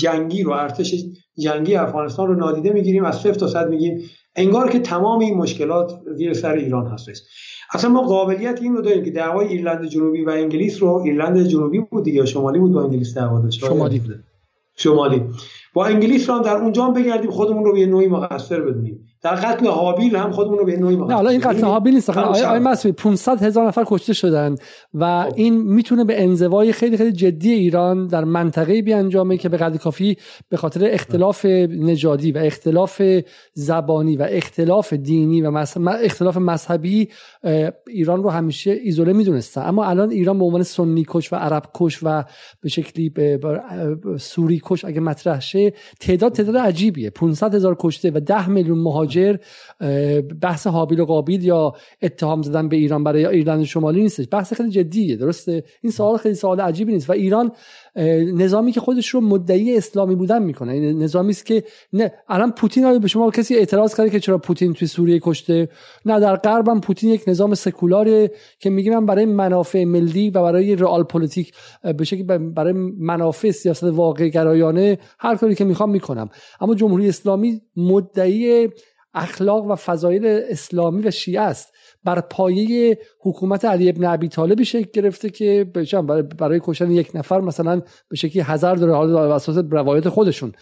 جنگی 0.00 0.42
رو 0.42 0.52
ارتش 0.52 0.94
جنگی 1.38 1.74
افغانستان 1.74 2.26
رو 2.28 2.34
نادیده 2.34 2.72
می‌گیریم. 2.72 3.04
از 3.04 3.16
صفر 3.16 3.32
تا 3.32 3.46
صد 3.46 3.68
میگیم. 3.68 4.02
انگار 4.36 4.70
که 4.70 4.78
تمام 4.78 5.18
این 5.20 5.36
مشکلات 5.36 5.92
زیر 6.16 6.34
سر 6.34 6.52
ایران 6.52 6.86
هستش. 6.86 7.22
اصلا 7.74 7.90
ما 7.90 8.02
قابلیت 8.02 8.62
این 8.62 8.76
رو 8.76 8.82
داریم 8.82 9.04
که 9.04 9.10
دعوای 9.10 9.48
ایرلند 9.48 9.84
جنوبی 9.84 10.24
و 10.24 10.30
انگلیس 10.30 10.82
رو 10.82 10.88
ایرلند 10.88 11.42
جنوبی 11.42 11.78
بود 11.78 12.04
دیگه 12.04 12.26
شمالی 12.26 12.58
بود 12.58 12.72
با 12.72 12.82
انگلیس 12.82 13.14
دعوا 13.14 13.40
داشت. 13.40 13.60
شمالی 13.60 14.02
شمالی. 14.76 15.22
با 15.74 15.86
انگلیس 15.86 16.30
رو 16.30 16.36
هم 16.36 16.42
در 16.42 16.56
اونجا 16.56 16.84
هم 16.84 16.92
بگردیم 16.92 17.30
خودمون 17.30 17.64
رو 17.64 17.72
به 17.72 17.86
نوعی 17.86 18.06
مقصر 18.06 18.60
بدونیم. 18.60 19.07
در 19.22 19.34
قتل 19.34 19.66
حابیل 19.66 20.16
هم 20.16 20.30
خودمون 20.30 20.58
رو 20.58 20.64
به 20.64 20.76
نوعی 20.76 20.96
نه 20.96 21.14
حالا 21.14 21.30
این 21.30 21.40
قتل 21.40 21.64
حابیل 21.64 21.94
نیست. 21.94 22.10
آقای 22.10 22.42
آی 22.42 22.58
مسعود 22.58 22.96
500 22.96 23.42
هزار 23.42 23.66
نفر 23.66 23.84
کشته 23.86 24.12
شدن 24.12 24.54
و 24.94 25.24
خب. 25.24 25.32
این 25.36 25.62
می‌تونه 25.62 26.04
به 26.04 26.22
انزوای 26.22 26.72
خیلی 26.72 26.96
خیلی 26.96 27.12
جدی 27.12 27.50
ایران 27.50 28.06
در 28.06 28.24
منطقه 28.24 28.82
بیانجامه 28.82 29.36
که 29.36 29.48
به 29.48 29.56
قدر 29.56 29.76
کافی 29.76 30.16
به 30.48 30.56
خاطر 30.56 30.88
اختلاف 30.92 31.44
نژادی 31.44 32.32
و 32.32 32.38
اختلاف 32.38 33.02
زبانی 33.54 34.16
و 34.16 34.26
اختلاف 34.30 34.92
دینی 34.92 35.42
و 35.42 35.66
اختلاف 36.04 36.36
مذهبی 36.36 37.08
ایران 37.86 38.22
رو 38.22 38.30
همیشه 38.30 38.70
ایزوله 38.70 39.12
می‌دونستن. 39.12 39.62
اما 39.62 39.84
الان 39.84 40.10
ایران 40.10 40.38
به 40.38 40.44
عنوان 40.44 40.62
سنی 40.62 41.04
کش 41.08 41.32
و 41.32 41.36
عرب 41.36 41.62
کش 41.74 41.98
و 42.02 42.24
به 42.60 42.68
شکلی 42.68 43.08
به 43.08 43.40
سوری 44.18 44.60
کش 44.64 44.84
اگه 44.84 45.00
مطرح 45.00 45.40
شه 45.40 45.72
تعداد 46.00 46.32
تعداد 46.32 46.56
عجیبیه. 46.56 47.10
500 47.10 47.54
هزار 47.54 47.76
کشته 47.80 48.10
و 48.10 48.20
10 48.20 48.48
میلیون 48.48 48.78
مهاجر 49.08 49.36
بحث 50.42 50.66
حابیل 50.66 51.00
و 51.00 51.04
قابیل 51.04 51.44
یا 51.44 51.72
اتهام 52.02 52.42
زدن 52.42 52.68
به 52.68 52.76
ایران 52.76 53.04
برای 53.04 53.26
ایرلند 53.26 53.64
شمالی 53.64 54.02
نیستش. 54.02 54.26
بحث 54.30 54.52
خیلی 54.52 54.70
جدیه 54.70 55.16
درسته؟ 55.16 55.64
این 55.82 55.92
سوال 55.92 56.16
خیلی 56.16 56.34
سوال 56.34 56.60
عجیبی 56.60 56.92
نیست. 56.92 57.10
و 57.10 57.12
ایران 57.12 57.52
نظامی 58.34 58.72
که 58.72 58.80
خودش 58.80 59.08
رو 59.08 59.20
مدعی 59.20 59.76
اسلامی 59.76 60.14
بودن 60.14 60.42
می‌کنه. 60.42 60.72
این 60.72 61.02
نظامی 61.02 61.30
است 61.30 61.46
که 61.46 61.64
نه 61.92 62.12
الان 62.28 62.52
پوتین 62.52 62.98
به 62.98 63.08
شما 63.08 63.30
کسی 63.30 63.56
اعتراض 63.56 63.94
کرده 63.94 64.10
که 64.10 64.20
چرا 64.20 64.38
پوتین 64.38 64.72
توی 64.72 64.88
سوریه 64.88 65.20
کشته؟ 65.22 65.68
نه 66.06 66.20
در 66.20 66.36
غرب 66.36 66.80
پوتین 66.80 67.10
یک 67.10 67.24
نظام 67.26 67.54
سکولاره 67.54 68.30
که 68.58 68.70
میگه 68.70 68.90
من 68.90 69.06
برای 69.06 69.24
منافع 69.24 69.84
ملی 69.84 70.30
و 70.30 70.42
برای 70.42 70.76
رئال 70.76 71.02
پلیتیک 71.02 71.52
به 71.98 72.04
شکلی 72.04 72.22
برای 72.38 72.72
منافع 72.98 73.50
سیاست 73.50 73.84
واقع 73.84 74.28
گرایانه 74.28 74.98
هر 75.18 75.36
کاری 75.36 75.54
که 75.54 75.64
می‌خوام 75.64 75.90
می‌کنم. 75.90 76.28
اما 76.60 76.74
جمهوری 76.74 77.08
اسلامی 77.08 77.60
مدعی 77.76 78.68
اخلاق 79.14 79.66
و 79.66 79.74
فضایل 79.74 80.26
اسلامی 80.26 81.02
و 81.02 81.10
شیعه 81.10 81.40
است 81.40 81.72
بر 82.04 82.20
پایه 82.20 82.98
حکومت 83.20 83.64
علی 83.64 83.88
ابن 83.88 84.04
ابی 84.04 84.28
طالبی 84.28 84.64
شکل 84.64 84.90
گرفته 84.92 85.30
که 85.30 85.66
برای 86.38 86.60
کشتن 86.64 86.90
یک 86.90 87.10
نفر 87.14 87.40
مثلا 87.40 87.82
به 88.08 88.16
شکلی 88.16 88.42
هزار 88.42 88.76
داره 88.76 88.94
حالا 88.94 89.34
اساس 89.34 89.64
روایت 89.70 90.08
خودشون 90.08 90.52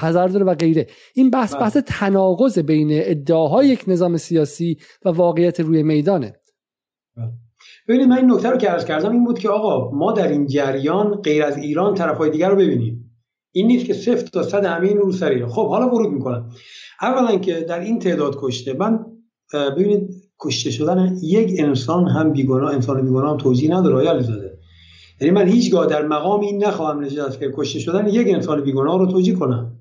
هزار 0.00 0.28
داره 0.28 0.44
و 0.44 0.54
غیره 0.54 0.86
این 1.14 1.30
بحث 1.30 1.54
بله. 1.54 1.60
بحث 1.60 1.76
تناقض 1.76 2.58
بین 2.58 2.88
ادعاهای 2.92 3.68
یک 3.68 3.84
نظام 3.86 4.16
سیاسی 4.16 4.76
و 5.04 5.08
واقعیت 5.08 5.60
روی 5.60 5.82
میدانه 5.82 6.36
بله. 7.16 7.32
ببینید 7.88 8.08
من 8.08 8.16
این 8.16 8.32
نکته 8.32 8.50
رو 8.50 8.56
که 8.56 8.68
عرض 8.68 8.84
کردم 8.84 9.12
این 9.12 9.24
بود 9.24 9.38
که 9.38 9.48
آقا 9.48 9.90
ما 9.90 10.12
در 10.12 10.28
این 10.28 10.46
جریان 10.46 11.14
غیر 11.14 11.44
از 11.44 11.56
ایران 11.56 11.94
طرفهای 11.94 12.30
دیگر 12.30 12.50
رو 12.50 12.56
ببینیم 12.56 13.07
این 13.52 13.66
نیست 13.66 13.86
که 13.86 13.94
صفر 13.94 14.26
تا 14.26 14.42
صد 14.42 14.64
همین 14.64 14.96
رو 14.96 15.12
سری 15.12 15.46
خب 15.46 15.68
حالا 15.68 15.94
ورود 15.94 16.12
می‌کنم. 16.12 16.50
اولا 17.00 17.38
که 17.38 17.60
در 17.60 17.80
این 17.80 17.98
تعداد 17.98 18.36
کشته 18.40 18.72
من 18.72 19.06
ببینید 19.52 20.10
کشته 20.40 20.70
شدن 20.70 21.16
یک 21.22 21.54
انسان 21.58 22.08
هم 22.08 22.32
بیگناه 22.32 22.74
انسان 22.74 23.02
بیگناه 23.02 23.30
هم 23.30 23.36
توجیه 23.36 23.74
نداره 23.74 23.96
آیا 23.96 24.10
علیزاده. 24.10 24.58
یعنی 25.20 25.34
من 25.34 25.48
هیچگاه 25.48 25.86
در 25.86 26.06
مقام 26.06 26.40
این 26.40 26.64
نخواهم 26.64 27.00
نشست 27.00 27.38
که 27.38 27.52
کشته 27.54 27.78
شدن 27.78 28.06
یک 28.06 28.28
انسان 28.34 28.60
بیگناه 28.60 28.98
رو 28.98 29.06
توجیه 29.06 29.34
کنم. 29.34 29.78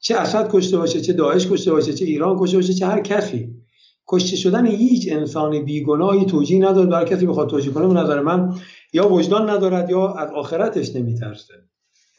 چه 0.00 0.16
اسد 0.16 0.50
کشته 0.50 0.76
باشه 0.78 1.00
چه 1.00 1.12
داعش 1.12 1.46
کشته 1.50 1.72
باشه 1.72 1.92
چه 1.92 2.04
ایران 2.04 2.36
کشته 2.40 2.56
باشه 2.56 2.74
چه 2.74 2.86
هر 2.86 3.00
کسی. 3.00 3.54
کشته 4.08 4.36
شدن 4.36 4.66
هیچ 4.66 5.08
انسان 5.12 5.64
بیگناهی 5.64 6.24
توجیه 6.24 6.68
ندارد 6.68 6.88
برای 6.88 7.10
کسی 7.10 7.26
بخواد 7.26 7.48
توجیه 7.48 7.72
کنه 7.72 7.86
به 7.86 7.94
نظر 7.94 8.20
من 8.20 8.54
یا 8.92 9.12
وجدان 9.12 9.50
ندارد 9.50 9.90
یا 9.90 10.08
از 10.08 10.30
آخرتش 10.30 10.96
نمیترسه. 10.96 11.54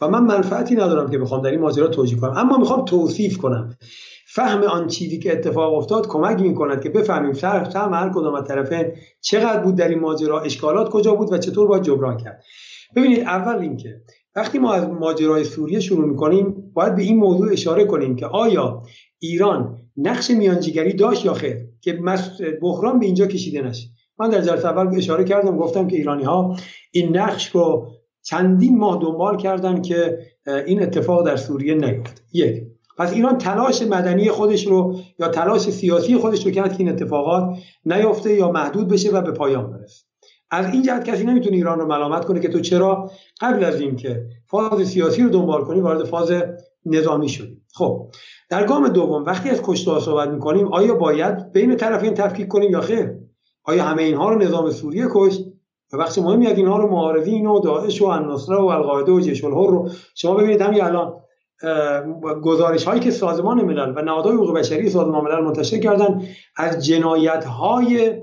و 0.02 0.08
من 0.08 0.24
منفعتی 0.24 0.76
ندارم 0.76 1.12
که 1.12 1.18
بخوام 1.18 1.42
در 1.42 1.52
این 1.52 1.60
ماجرا 1.60 1.88
توجیه 1.88 2.20
کنم. 2.20 2.34
اما 2.38 2.58
می‌خوام 2.58 2.86
توصیف 2.86 3.38
کنم. 3.38 3.78
فهم 4.28 4.64
آن 4.64 4.88
چیزی 4.88 5.20
که 5.20 5.34
اتفاق 5.34 5.74
افتاد 5.74 6.08
کمک 6.08 6.40
می‌کند 6.40 6.84
که 6.84 6.90
بفهمیم 6.90 7.34
سهم 7.34 7.94
هر 7.94 8.12
کدام 8.14 8.36
از 8.36 8.44
طرفین 8.48 8.92
چقدر 9.22 9.60
بود 9.60 9.76
در 9.76 9.88
این 9.88 10.00
ماجرا 10.00 10.42
اشکالات 10.42 10.90
کجا 10.90 11.16
بود 11.16 11.34
و 11.34 11.38
چطور 11.38 11.68
باید 11.68 11.84
جبران 11.84 12.18
کرد. 12.18 12.44
ببینید 12.96 13.20
اول 13.20 13.56
اینکه 13.56 14.02
وقتی 14.36 14.60
ما 14.60 14.74
از 14.74 14.90
ماجرای 14.90 15.44
سوریه 15.44 15.80
شروع 15.80 16.10
می‌کنیم 16.10 16.72
باید 16.74 16.96
به 16.96 17.02
این 17.02 17.18
موضوع 17.18 17.52
اشاره 17.52 17.86
کنیم 17.86 18.16
که 18.16 18.26
آیا 18.26 18.84
ایران 19.20 19.78
نقش 19.98 20.32
میانجیگری 20.32 20.94
داشت 20.94 21.26
یا 21.26 21.34
خیر؟ 21.34 21.58
که 21.82 22.00
بحران 22.62 23.00
به 23.00 23.06
اینجا 23.06 23.26
کشیده 23.26 23.62
نشه. 23.62 23.88
من 24.20 24.30
در 24.30 24.42
جلسه 24.42 24.68
اول 24.68 24.98
اشاره 24.98 25.24
کردم 25.24 25.58
گفتم 25.58 25.88
که 25.88 25.96
ایرانی 25.96 26.24
ها 26.24 26.56
این 26.92 27.18
نقش 27.18 27.48
رو 27.48 27.92
چندین 28.24 28.78
ماه 28.78 29.00
دنبال 29.02 29.38
کردن 29.38 29.82
که 29.82 30.20
این 30.66 30.84
اتفاق 30.84 31.26
در 31.26 31.36
سوریه 31.36 31.76
نیفت 31.76 32.24
یک. 32.34 32.64
پس 32.98 33.14
ایران 33.14 33.38
تلاش 33.38 33.82
مدنی 33.82 34.30
خودش 34.30 34.68
رو 34.68 35.00
یا 35.20 35.28
تلاش 35.28 35.62
سیاسی 35.62 36.18
خودش 36.18 36.46
رو 36.46 36.52
کرد 36.52 36.72
که 36.72 36.80
این 36.80 36.90
اتفاقات 36.90 37.58
نیفته 37.86 38.34
یا 38.34 38.52
محدود 38.52 38.88
بشه 38.88 39.12
و 39.12 39.22
به 39.22 39.32
پایان 39.32 39.72
برسه. 39.72 40.06
از 40.52 40.74
این 40.74 40.84
جهت 40.84 41.06
کسی 41.06 41.24
نمی‌تونه 41.24 41.56
ایران 41.56 41.80
رو 41.80 41.88
ملامت 41.88 42.26
کنه 42.26 42.40
که 42.40 42.48
تو 42.48 42.60
چرا 42.60 43.12
قبل 43.42 43.64
از 43.64 43.80
اینکه 43.82 44.26
فاز 44.48 44.88
سیاسی 44.88 45.24
رو 45.24 45.30
دنبال 45.30 45.64
کنی 45.64 45.80
وارد 45.80 46.04
فاز 46.04 46.32
نظامی 46.86 47.30
شدی. 47.30 47.62
خب 47.74 48.08
در 48.50 48.66
گام 48.66 48.88
دوم 48.88 49.26
وقتی 49.26 49.50
از 49.50 49.62
کشته 49.64 50.00
صحبت 50.00 50.30
می‌کنیم 50.30 50.74
آیا 50.74 50.96
باید 50.96 51.52
بین 51.52 51.76
طرفین 51.76 52.14
تفکیک 52.14 52.48
کنیم 52.48 52.72
یا 52.72 52.82
خیر؟ 52.82 53.12
آیا 53.64 53.84
همه 53.84 54.04
اینها 54.04 54.30
رو 54.30 54.40
نظام 54.42 54.72
سوریه 54.72 55.06
کشت؟ 55.12 55.53
و 55.94 55.98
بخش 55.98 56.18
مهمی 56.18 56.48
از 56.48 56.58
اینها 56.58 56.78
رو 56.78 56.90
معارضین 56.90 57.48
و 57.48 57.60
داعش 57.60 58.02
و 58.02 58.06
النصره 58.06 58.58
و 58.58 58.66
القاعده 58.66 59.12
و 59.12 59.20
جیش 59.20 59.44
رو 59.44 59.90
شما 60.16 60.34
ببینید 60.34 60.62
همین 60.62 60.84
الان 60.84 61.14
گزارش 62.44 62.84
هایی 62.84 63.00
که 63.00 63.12
سازمان 63.12 63.62
ملل 63.62 63.94
و 63.96 64.02
نهادهای 64.02 64.36
حقوق 64.36 64.58
بشری 64.58 64.90
سازمان 64.90 65.24
ملل 65.24 65.44
منتشر 65.44 65.78
کردن 65.78 66.22
از 66.56 66.86
جنایت 66.86 67.46
های 67.46 68.22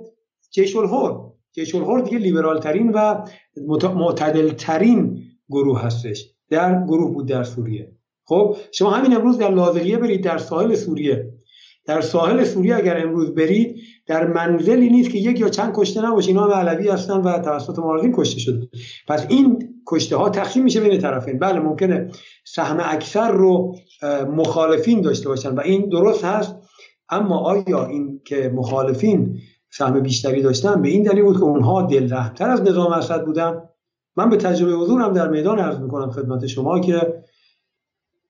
جیش 0.51 0.77
الحر. 0.77 1.17
جیش 1.53 1.75
الحر 1.75 2.01
دیگه 2.01 2.19
لیبرال 2.19 2.61
ترین 2.61 2.93
و 2.93 3.25
معتدل 3.95 4.51
ترین 4.51 5.23
گروه 5.51 5.83
هستش 5.83 6.31
در 6.49 6.85
گروه 6.85 7.15
بود 7.15 7.27
در 7.27 7.45
سوریه. 7.45 7.93
خب 8.25 8.57
شما 8.73 8.91
همین 8.91 9.17
امروز 9.17 9.39
در 9.39 9.51
لازقیه 9.51 9.99
برید 9.99 10.25
در 10.25 10.39
ساحل 10.39 10.75
سوریه. 10.75 11.33
در 11.85 12.01
ساحل 12.01 12.45
سوریه 12.45 12.77
اگر 12.77 13.03
امروز 13.03 13.35
برید 13.35 13.77
در 14.07 14.27
منزلی 14.27 14.91
نیست 14.91 15.11
که 15.11 15.19
یک 15.19 15.41
یا 15.41 15.49
چند 15.49 15.73
کشته 15.75 16.07
نباشه. 16.07 16.29
اینا 16.29 16.45
هم 16.45 16.69
علوی 16.69 16.89
هستن 16.89 17.21
و 17.21 17.39
توسط 17.39 17.79
معارضین 17.79 18.13
کشته 18.17 18.41
شده. 18.41 18.69
پس 19.09 19.27
این 19.29 19.69
کشته 19.87 20.17
ها 20.17 20.29
تقسیم 20.29 20.65
میشه 20.65 20.81
بین 20.81 21.01
طرفین. 21.01 21.39
بله 21.39 21.61
ممکنه 21.61 22.11
سهم 22.45 22.81
اکثر 22.85 23.31
رو 23.31 23.77
مخالفین 24.37 25.01
داشته 25.01 25.29
باشن 25.29 25.55
و 25.55 25.61
این 25.61 25.89
درست 25.89 26.25
هست. 26.25 26.57
اما 27.09 27.39
آیا 27.39 27.87
این 27.87 28.21
که 28.25 28.53
مخالفین 28.55 29.39
سهم 29.71 30.01
بیشتری 30.01 30.43
داشتن 30.43 30.83
به 30.83 30.89
این 30.89 31.03
دلیل 31.03 31.23
بود 31.23 31.37
که 31.37 31.43
اونها 31.43 31.83
دلرحمتر 31.83 32.51
از 32.51 32.63
نظام 32.63 32.93
اسد 32.93 33.25
بودن؟ 33.25 33.63
من 34.17 34.31
به 34.31 34.37
تجربه 34.37 34.73
حضورم 34.73 35.13
در 35.13 35.29
میدان 35.29 35.59
عرض 35.59 35.79
می‌کنم 35.79 36.11
خدمت 36.11 36.47
شما 36.47 36.81
که 36.81 37.25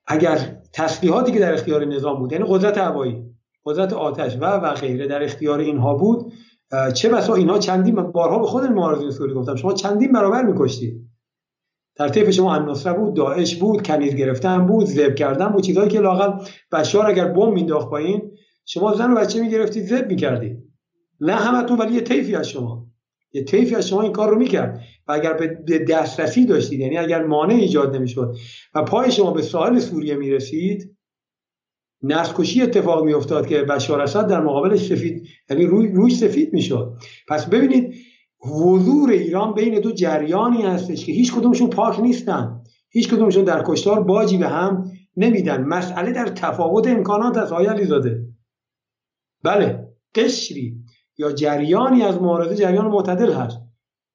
اگر 0.06 0.56
تسلیحاتی 0.72 1.32
که 1.32 1.38
در 1.38 1.52
اختیار 1.52 1.84
نظام 1.84 2.18
بود 2.18 2.32
یعنی 2.32 2.44
قدرت 2.48 2.78
هوایی 2.78 3.29
قدرت 3.64 3.92
آتش 3.92 4.36
و 4.36 4.44
و 4.44 4.74
غیره 4.74 5.06
در 5.06 5.22
اختیار 5.22 5.58
اینها 5.58 5.94
بود 5.94 6.32
چه 6.94 7.08
بسا 7.08 7.34
اینها 7.34 7.58
چندین 7.58 7.94
بارها 7.94 8.38
به 8.38 8.46
خود 8.46 8.64
معارضین 8.64 9.10
سوری 9.10 9.34
گفتم 9.34 9.56
شما 9.56 9.72
چندین 9.72 10.12
برابر 10.12 10.42
میکشتید. 10.42 11.10
در 11.96 12.08
طیف 12.08 12.30
شما 12.30 12.54
النصره 12.54 12.92
بود 12.92 13.16
داعش 13.16 13.56
بود 13.56 13.82
کنیز 13.82 14.14
گرفتن 14.14 14.66
بود 14.66 14.86
زب 14.86 15.14
کردن 15.14 15.48
بود 15.48 15.62
چیزهایی 15.62 15.90
که 15.90 16.00
لاقل 16.00 16.44
بشار 16.72 17.06
اگر 17.06 17.24
بم 17.24 17.52
مینداخت 17.52 17.88
پایین 17.90 18.30
شما 18.66 18.94
زن 18.94 19.12
و 19.12 19.16
بچه 19.16 19.40
می‌گرفتید 19.40 19.84
زب 19.84 20.06
می‌کردید. 20.06 20.58
نه 21.20 21.32
همتون 21.32 21.78
ولی 21.78 21.94
یه 21.94 22.00
طیفی 22.00 22.34
از 22.34 22.48
شما. 22.48 22.86
یه 23.32 23.44
طیفی 23.44 23.74
از 23.74 23.88
شما 23.88 24.02
این 24.02 24.12
کار 24.12 24.30
رو 24.30 24.38
می‌کرد. 24.38 24.80
و 25.08 25.12
اگر 25.12 25.32
به 25.66 25.78
دسترسی 25.78 26.46
داشتید 26.46 26.80
یعنی 26.80 26.98
اگر 26.98 27.26
مانع 27.26 27.54
ایجاد 27.54 27.96
نمی‌شد 27.96 28.34
و 28.74 28.82
پای 28.82 29.12
شما 29.12 29.30
به 29.30 29.42
ساحل 29.42 29.78
سوریه 29.78 30.14
می‌رسید 30.14 30.96
نسل 32.02 32.62
اتفاق 32.62 33.04
میافتاد 33.04 33.46
که 33.46 33.62
بشار 33.62 34.00
اسد 34.00 34.26
در 34.26 34.40
مقابلش 34.40 34.86
سفید 34.86 35.28
یعنی 35.50 35.66
روی 35.66 35.88
روی 35.88 36.10
سفید 36.10 36.52
می‌شد. 36.52 36.96
پس 37.28 37.46
ببینید 37.46 37.94
حضور 38.38 39.10
ایران 39.10 39.54
بین 39.54 39.80
دو 39.80 39.92
جریانی 39.92 40.62
هستش 40.62 41.06
که 41.06 41.12
هیچ 41.12 41.34
کدومشون 41.34 41.70
پاک 41.70 42.00
نیستن. 42.00 42.62
هیچ 42.90 43.08
کدومشون 43.08 43.44
در 43.44 43.62
کشتار 43.66 44.02
باجی 44.02 44.38
به 44.38 44.48
هم 44.48 44.90
نمیدن. 45.16 45.64
مسئله 45.64 46.12
در 46.12 46.26
تفاوت 46.26 46.86
امکانات 46.86 47.36
از 47.36 47.52
آیه 47.52 47.84
زاده؟ 47.84 48.26
بله. 49.42 49.88
قشری 50.14 50.76
یا 51.18 51.32
جریانی 51.32 52.02
از 52.02 52.22
معارضه 52.22 52.54
جریان 52.54 52.86
معتدل 52.86 53.32
هست. 53.32 53.58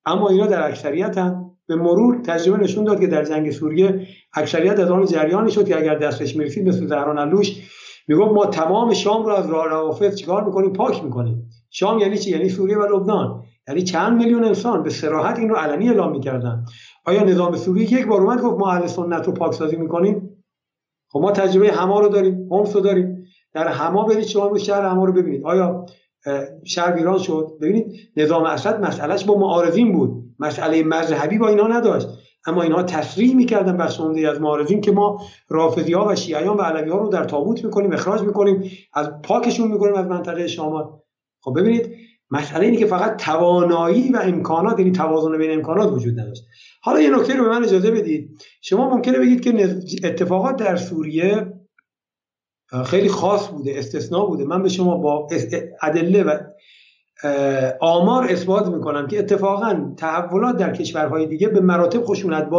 اما 0.06 0.30
اینا 0.30 0.48
در 0.48 0.68
اکثریت 0.68 1.18
هم 1.18 1.45
به 1.68 1.76
مرور 1.76 2.22
تجربه 2.22 2.64
نشون 2.64 2.84
داد 2.84 3.00
که 3.00 3.08
در 3.08 3.24
جنگ 3.24 3.52
سوریه 3.52 4.08
اکثریت 4.34 4.80
از 4.80 4.92
آن 4.92 5.06
جریانی 5.06 5.52
شد 5.52 5.68
که 5.68 5.78
اگر 5.78 5.96
دستش 5.96 6.36
می‌رسید 6.36 6.68
مثل 6.68 6.88
زهران 6.88 7.18
علوش 7.18 7.62
می‌گفت 8.08 8.32
ما 8.32 8.46
تمام 8.46 8.94
شام 8.94 9.26
رو 9.26 9.32
از 9.32 9.50
راه 9.50 9.68
روافض 9.68 10.16
چیکار 10.16 10.44
می‌کنیم؟ 10.44 10.74
پاک 10.74 11.04
می‌کنیم. 11.04 11.50
شام 11.70 12.00
یعنی 12.00 12.18
چی؟ 12.18 12.32
یعنی 12.32 12.50
سوریه 12.50 12.78
و 12.78 12.96
لبنان. 12.96 13.44
یعنی 13.68 13.82
چند 13.82 14.18
میلیون 14.18 14.44
انسان 14.44 14.84
به 14.84 14.90
سراحت 14.90 15.40
این 15.40 15.50
رو 15.50 15.56
علنی 15.56 15.90
اعلام 15.90 16.12
می‌کردن. 16.12 16.66
آیا 17.06 17.24
نظام 17.24 17.56
سوریه 17.56 17.94
یک 17.94 18.08
بار 18.08 18.22
اومد 18.22 18.42
گفت 18.42 18.60
ما 18.60 18.72
اهل 18.72 18.88
سنت 18.88 19.28
رو 19.28 19.34
پاکسازی 19.34 19.76
می‌کنیم؟ 19.76 20.44
خب 21.10 21.20
ما 21.20 21.32
تجربه 21.32 21.68
حما 21.72 22.00
رو 22.00 22.10
داریم 22.10 22.48
هومس 22.52 22.76
رو 22.76 22.82
داریم. 22.82 23.26
در 23.54 23.68
حما 23.68 24.04
برید 24.04 24.24
شما 24.24 24.48
رو 24.48 24.58
شهر 24.58 24.82
حما 24.82 25.06
رو 25.06 25.14
ببینید. 25.14 25.46
آیا 25.46 25.86
شهر 26.66 26.96
ویران 26.96 27.18
شد؟ 27.18 27.48
ببینید 27.62 27.86
نظام 28.18 28.44
اسد 28.44 28.82
مسئلهش 28.82 29.24
با 29.24 29.38
معارضین 29.38 29.94
بود. 29.94 30.25
مسئله 30.40 30.84
مذهبی 30.84 31.38
با 31.38 31.48
اینا 31.48 31.68
نداشت. 31.68 32.08
اما 32.48 32.62
اینها 32.62 32.84
تصریح 32.84 33.36
می‌کردن 33.36 33.78
بر 33.78 33.92
عمده 34.00 34.30
از 34.30 34.42
معارضین 34.42 34.82
که 34.82 34.92
ما 34.92 35.22
رافضی 35.50 35.94
ها 35.94 36.08
و 36.08 36.16
شیعیان 36.16 36.58
و 36.58 36.62
علوی 36.62 36.90
ها 36.90 36.98
رو 36.98 37.10
در 37.10 37.24
تابوت 37.24 37.66
می‌کنیم 37.66 37.94
اخراج 37.94 38.22
می‌کنیم 38.22 38.72
از 38.94 39.22
پاکشون 39.24 39.72
می‌کنیم 39.72 39.96
از 39.96 40.06
منطقه 40.06 40.48
شامات. 40.48 40.90
خب 41.42 41.60
ببینید 41.60 41.96
مسئله 42.32 42.66
اینه 42.66 42.78
که 42.78 42.86
فقط 42.86 43.18
توانایی 43.18 44.12
و 44.12 44.18
امکانات 44.18 44.80
یعنی 44.80 44.92
توازن 44.92 45.38
بین 45.38 45.52
امکانات 45.52 45.94
وجود 45.94 46.20
نداشت. 46.20 46.44
حالا 46.82 47.02
یه 47.02 47.10
نکته 47.10 47.36
رو 47.36 47.44
به 47.44 47.50
من 47.50 47.64
اجازه 47.64 47.92
بدید. 47.92 48.40
شما 48.62 48.90
ممکنه 48.90 49.20
بگید 49.20 49.42
که 49.42 49.78
اتفاقات 50.08 50.56
در 50.56 50.76
سوریه 50.76 51.54
خیلی 52.86 53.10
خاص 53.10 53.48
بوده 53.48 53.74
استثناء 53.78 54.26
بوده. 54.26 54.46
من 54.46 54.64
به 54.64 54.70
شما 54.70 54.98
با 54.98 55.28
ادله 55.82 56.24
و 56.24 56.38
آمار 57.80 58.28
اثبات 58.30 58.68
می‌کنم 58.68 59.08
که 59.08 59.20
اتفاقا 59.20 59.94
تحولات 59.98 60.58
در 60.58 60.74
کشورهای 60.74 61.26
دیگه 61.26 61.48
به 61.48 61.60
مراتب 61.60 62.04
خشونت 62.04 62.50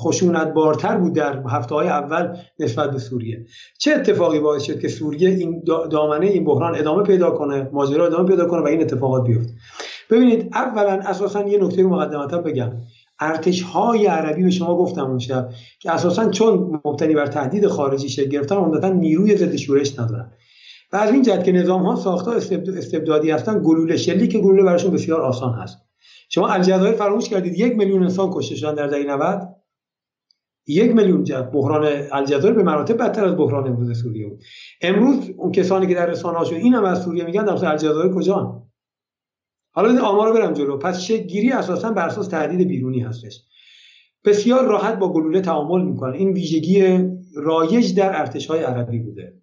خشونت 0.00 0.52
بارتر 0.52 0.96
بود 0.96 1.12
در 1.12 1.42
هفته 1.48 1.74
های 1.74 1.88
اول 1.88 2.36
نسبت 2.58 2.90
به 2.90 2.98
سوریه. 2.98 3.46
چه 3.78 3.92
اتفاقی 3.92 4.40
باعث 4.40 4.62
شد 4.62 4.80
که 4.80 4.88
سوریه 4.88 5.28
این 5.30 5.62
دامنه 5.90 6.26
این 6.26 6.44
بحران 6.44 6.78
ادامه 6.78 7.02
پیدا 7.02 7.30
کنه 7.30 7.68
ماجرا 7.72 8.06
ادامه 8.06 8.28
پیدا 8.28 8.46
کنه 8.46 8.60
و 8.62 8.66
این 8.66 8.80
اتفاقات 8.80 9.26
بیفته؟ 9.26 9.52
ببینید 10.10 10.50
اولا 10.52 10.92
اساسا 10.92 11.48
یه 11.48 11.58
نکته 11.64 11.82
مقدمتا 11.82 12.38
بگم. 12.38 12.72
ارتش 13.20 13.62
های 13.62 14.06
عربی 14.06 14.42
به 14.42 14.50
شما 14.50 14.76
گفتم 14.76 15.04
اون 15.04 15.18
که 15.80 15.90
اساسا 15.90 16.30
چون 16.30 16.80
مبتنی 16.84 17.14
بر 17.14 17.26
تهدید 17.26 17.66
خارجی 17.66 18.08
شکل 18.08 18.28
گرفتن 18.28 18.56
عمدتا 18.56 18.88
نیروی 18.88 19.36
ضد 19.36 19.56
شورش 19.56 19.98
ندارن. 19.98 20.30
و 20.92 20.96
از 20.96 21.12
این 21.12 21.22
جهت 21.22 21.44
که 21.44 21.52
نظام 21.52 21.82
ها 21.82 21.96
ساخته 21.96 22.30
استبدادی 22.30 23.30
هستن 23.30 23.62
گلوله 23.64 23.96
شلی 23.96 24.28
که 24.28 24.38
گلوله 24.38 24.62
براشون 24.62 24.90
بسیار 24.90 25.20
آسان 25.20 25.54
هست. 25.54 25.78
شما 26.28 26.48
الجزایر 26.48 26.94
فراموش 26.94 27.28
کردید 27.28 27.58
یک 27.58 27.76
میلیون 27.76 28.02
انسان 28.02 28.30
کشته 28.32 28.54
شدن 28.54 28.74
در 28.74 28.86
دهه 28.86 29.04
90 29.04 29.56
یک 30.66 30.94
میلیون 30.94 31.24
بحران 31.52 32.02
الجزایر 32.12 32.54
به 32.54 32.62
مراتب 32.62 32.96
بدتر 32.96 33.24
از 33.24 33.36
بحران 33.36 33.66
امروز 33.66 34.02
سوریه 34.02 34.28
بود. 34.28 34.42
امروز 34.80 35.30
اون 35.36 35.52
کسانی 35.52 35.86
که 35.86 35.94
در 35.94 36.06
رسانه 36.06 36.38
هاشون 36.38 36.58
این 36.58 36.74
هم 36.74 36.84
از 36.84 37.02
سوریه 37.02 37.24
میگن 37.24 37.44
در 37.44 37.66
الجزایر 37.66 38.12
کجا 38.14 38.62
حالا 39.72 40.02
آمار 40.04 40.28
رو 40.28 40.34
برم 40.34 40.52
جلو. 40.52 40.78
پس 40.78 41.10
گیری 41.10 41.52
اساسا 41.52 41.92
بر 41.92 42.06
اساس 42.06 42.28
تهدید 42.28 42.68
بیرونی 42.68 43.00
هستش. 43.00 43.42
بسیار 44.24 44.64
راحت 44.66 44.98
با 44.98 45.12
گلوله 45.12 45.40
تعامل 45.40 45.84
می‌کنه 45.84 46.16
این 46.16 46.32
ویژگی 46.32 47.04
رایج 47.36 47.96
در 47.96 48.20
ارتش 48.20 48.46
های 48.46 48.62
عربی 48.62 48.98
بوده. 48.98 49.39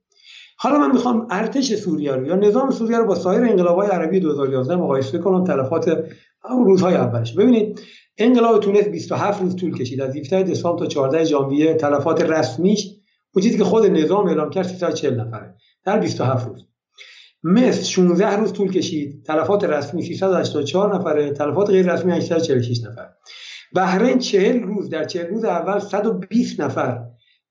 حالا 0.60 0.78
من 0.78 0.92
می‌خوام 0.92 1.28
ارتش 1.30 1.74
سوریه 1.74 2.12
رو 2.12 2.28
یا 2.28 2.36
نظام 2.36 2.72
سوریه 2.72 2.98
رو 2.98 3.06
با 3.06 3.16
سایر 3.16 3.44
انقلاب‌های 3.44 3.88
عربی 3.88 4.20
2011 4.20 4.76
مقایسه 4.76 5.18
کنم 5.18 5.44
تلفات 5.44 6.04
اون 6.50 6.66
روزهای 6.66 6.96
اولش. 6.96 7.34
ببینید 7.34 7.82
انقلاب 8.18 8.60
تونس 8.60 8.88
27 8.88 9.42
روز 9.42 9.56
طول 9.56 9.78
کشید. 9.78 10.02
از 10.02 10.16
17 10.16 10.44
دسامبر 10.44 10.80
تا 10.80 10.86
14 10.86 11.24
ژانویه 11.24 11.74
تلفات 11.74 12.22
رسمیش 12.22 12.88
اون 13.34 13.44
چیزی 13.44 13.58
که 13.58 13.64
خود 13.64 13.86
نظام 13.86 14.28
اعلام 14.28 14.50
کرد 14.50 14.66
340 14.68 15.20
نفره 15.20 15.56
در 15.86 16.00
27 16.00 16.48
روز. 16.48 16.66
مصر 17.44 17.84
16 17.84 18.38
روز 18.38 18.54
طول 18.54 18.72
کشید. 18.72 19.24
تلفات 19.26 19.64
رسمی 19.64 20.04
384 20.04 20.96
نفره 20.96 21.32
تلفات 21.32 21.70
غیر 21.70 21.94
رسمی 21.94 22.12
846 22.12 22.84
نفر. 22.84 23.10
بحرین 23.76 24.20
40 24.20 24.64
روز 24.64 24.90
در 24.90 25.06
40 25.06 25.28
روز 25.28 25.44
اول 25.44 25.80
120 25.80 26.60
نفر 26.60 27.04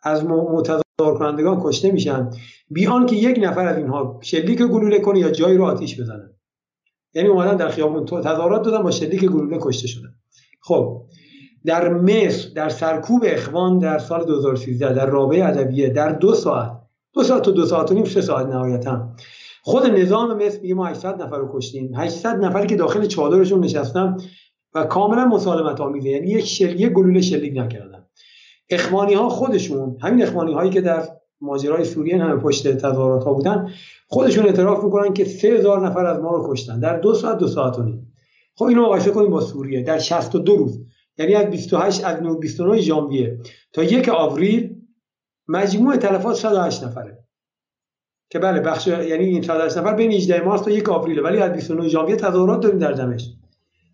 از 0.02 0.24
متظاهر 0.24 0.85
کنندگان 0.98 1.60
کشته 1.62 1.92
میشن 1.92 2.30
بیان 2.70 3.06
که 3.06 3.16
یک 3.16 3.38
نفر 3.42 3.66
از 3.66 3.76
اینها 3.76 4.20
شلیک 4.22 4.62
گلوله 4.62 5.00
کنه 5.00 5.18
یا 5.18 5.30
جایی 5.30 5.56
رو 5.56 5.64
آتیش 5.64 6.00
بزنه. 6.00 6.30
یعنی 7.14 7.28
اومدن 7.28 7.56
در 7.56 7.68
خیابون 7.68 8.04
تظاهرات 8.04 8.62
دادن 8.62 8.82
با 8.82 8.90
شلیک 8.90 9.24
گلوله 9.24 9.58
کشته 9.60 9.88
شدن. 9.88 10.14
خب 10.60 11.02
در 11.64 11.88
مصر 11.88 12.48
در 12.54 12.68
سرکوب 12.68 13.24
اخوان 13.26 13.78
در 13.78 13.98
سال 13.98 14.24
2013 14.24 14.92
در 14.92 15.06
رابعه 15.06 15.44
ادبیه 15.44 15.88
در 15.88 16.12
دو 16.12 16.34
ساعت 16.34 16.72
دو 17.12 17.22
ساعت 17.22 17.42
تا 17.42 17.50
دو 17.50 17.66
ساعت 17.66 17.90
و 17.90 17.94
نیم 17.94 18.04
سه 18.04 18.20
ساعت 18.20 18.46
نهایتا. 18.46 19.08
خود 19.62 19.86
نظام 19.86 20.44
مصر 20.44 20.60
میگه 20.60 20.74
ما 20.74 20.86
800 20.86 21.22
نفر 21.22 21.38
رو 21.38 21.50
کشتیم. 21.52 21.94
800 21.96 22.44
نفری 22.44 22.66
که 22.66 22.76
داخل 22.76 23.06
چادرشون 23.06 23.60
نشستن 23.60 24.16
و 24.74 24.84
کاملا 24.84 25.24
مسالمت 25.24 25.80
آمیزه 25.80 26.08
یعنی 26.08 26.30
یک 26.30 26.44
شلیک 26.44 26.92
گلوله 26.92 27.20
شلیک 27.20 27.52
نکردن. 27.56 27.95
اخوانی 28.70 29.14
ها 29.14 29.28
خودشون 29.28 29.96
همین 30.00 30.22
اخوانی 30.22 30.54
هایی 30.54 30.70
که 30.70 30.80
در 30.80 31.08
ماجرای 31.40 31.84
سوریه 31.84 32.24
همه 32.24 32.40
پشت 32.40 32.76
تظاهرات 32.76 33.24
ها 33.24 33.32
بودن 33.32 33.72
خودشون 34.08 34.46
اعتراف 34.46 34.84
می‌کنن 34.84 35.12
که 35.12 35.24
3000 35.24 35.86
نفر 35.86 36.06
از 36.06 36.20
ما 36.20 36.36
رو 36.36 36.52
کشتن 36.52 36.80
در 36.80 36.98
دو 36.98 37.14
ساعت 37.14 37.38
دو 37.38 37.48
ساعت 37.48 37.78
و 37.78 37.82
نیم. 37.82 38.12
خب 38.54 38.64
اینو 38.64 38.82
مقایسه 38.82 39.10
کنیم 39.10 39.30
با 39.30 39.40
سوریه 39.40 39.82
در 39.82 39.98
62 39.98 40.56
روز. 40.56 40.80
یعنی 41.18 41.34
از 41.34 41.50
28 41.50 42.04
از 42.04 42.20
29 42.40 42.80
ژانویه 42.80 43.38
تا 43.72 43.82
یک 43.82 44.08
آوریل 44.08 44.76
مجموع 45.48 45.96
تلفات 45.96 46.36
108 46.36 46.84
نفره. 46.84 47.18
که 48.30 48.38
بله 48.38 48.60
بخش 48.60 48.86
یعنی 48.86 49.24
این 49.24 49.42
108 49.42 49.78
نفر 49.78 49.94
بین 49.94 50.12
18 50.12 50.40
مارس 50.40 50.60
تا 50.60 50.70
یک 50.70 50.88
آوریل 50.88 51.18
ولی 51.18 51.38
از 51.38 51.52
29 51.52 51.88
ژانویه 51.88 52.16
تظاهرات 52.16 52.60
داریم 52.60 52.78
در 52.78 52.92
دمشق. 52.92 53.30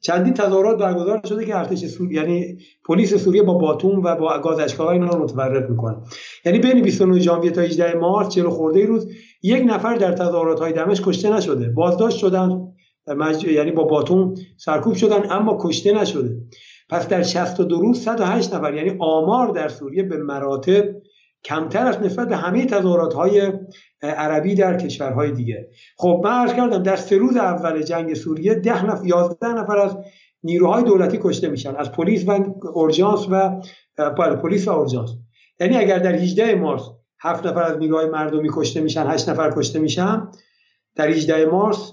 چندین 0.02 0.34
تظاهرات 0.34 0.78
برگزار 0.78 1.20
شده 1.28 1.46
که 1.46 1.58
ارتش 1.58 1.84
سوریه 1.84 2.20
یعنی 2.20 2.58
پلیس 2.84 3.14
سوریه 3.14 3.42
با 3.42 3.54
باتوم 3.54 4.02
و 4.04 4.16
با 4.16 4.38
گاز 4.38 4.58
اشکاور 4.58 4.92
اینا 4.92 5.08
رو 5.08 5.22
متورط 5.22 5.70
می‌کنه. 5.70 5.96
یعنی 6.44 6.58
بین 6.58 6.82
29 6.82 7.20
ژانویه 7.20 7.50
تا 7.50 7.60
18 7.60 7.94
مارس 7.94 8.28
40 8.28 8.48
خورده 8.48 8.86
روز 8.86 9.08
یک 9.42 9.62
نفر 9.66 9.94
در 9.94 10.12
تظاهرات 10.12 10.60
های 10.60 10.72
دمشق 10.72 11.04
کشته 11.04 11.36
نشده. 11.36 11.68
بازداشت 11.68 12.18
شدن 12.18 12.72
مج... 13.06 13.44
یعنی 13.44 13.70
با 13.70 13.84
باتوم 13.84 14.34
سرکوب 14.56 14.94
شدن 14.94 15.30
اما 15.30 15.58
کشته 15.60 15.92
نشده. 15.92 16.36
پس 16.90 17.08
در 17.08 17.22
62 17.22 17.80
روز 17.80 18.00
108 18.00 18.54
نفر 18.54 18.74
یعنی 18.74 18.96
آمار 18.98 19.48
در 19.48 19.68
سوریه 19.68 20.02
به 20.02 20.16
مراتب 20.16 20.84
کمتر 21.44 21.86
است 21.86 22.00
نسبت 22.00 22.28
به 22.28 22.36
همه 22.36 22.66
تظاهرات 22.66 23.14
های 23.14 23.52
عربی 24.02 24.54
در 24.54 24.76
کشورهای 24.76 25.30
دیگه. 25.30 25.68
خب 25.96 26.20
من 26.24 26.30
عرض 26.30 26.52
کردم 26.54 26.82
در 26.82 26.96
سه 26.96 27.18
روز 27.18 27.36
اول 27.36 27.82
جنگ 27.82 28.14
سوریه 28.14 28.54
ده 28.54 28.86
نفر 28.86 29.06
11 29.06 29.48
نفر 29.48 29.78
از 29.78 29.96
نیروهای 30.44 30.84
دولتی 30.84 31.18
کشته 31.22 31.48
میشن 31.48 31.76
از 31.76 31.92
پلیس 31.92 32.28
و 32.28 32.44
اورژانس 32.74 33.26
و 33.30 33.62
بله، 33.96 34.36
پلیس 34.36 34.68
و 34.68 34.70
اورژانس. 34.70 35.10
یعنی 35.60 35.76
اگر 35.76 35.98
در 35.98 36.12
18 36.12 36.54
مارس 36.54 36.82
هفت 37.20 37.46
نفر 37.46 37.62
از 37.62 37.78
نیروهای 37.78 38.06
مردمی 38.06 38.48
کشته 38.52 38.80
میشن 38.80 39.06
هشت 39.06 39.28
نفر 39.28 39.50
کشته 39.50 39.78
میشن 39.78 40.28
در 40.96 41.08
18 41.08 41.46
مارس 41.46 41.92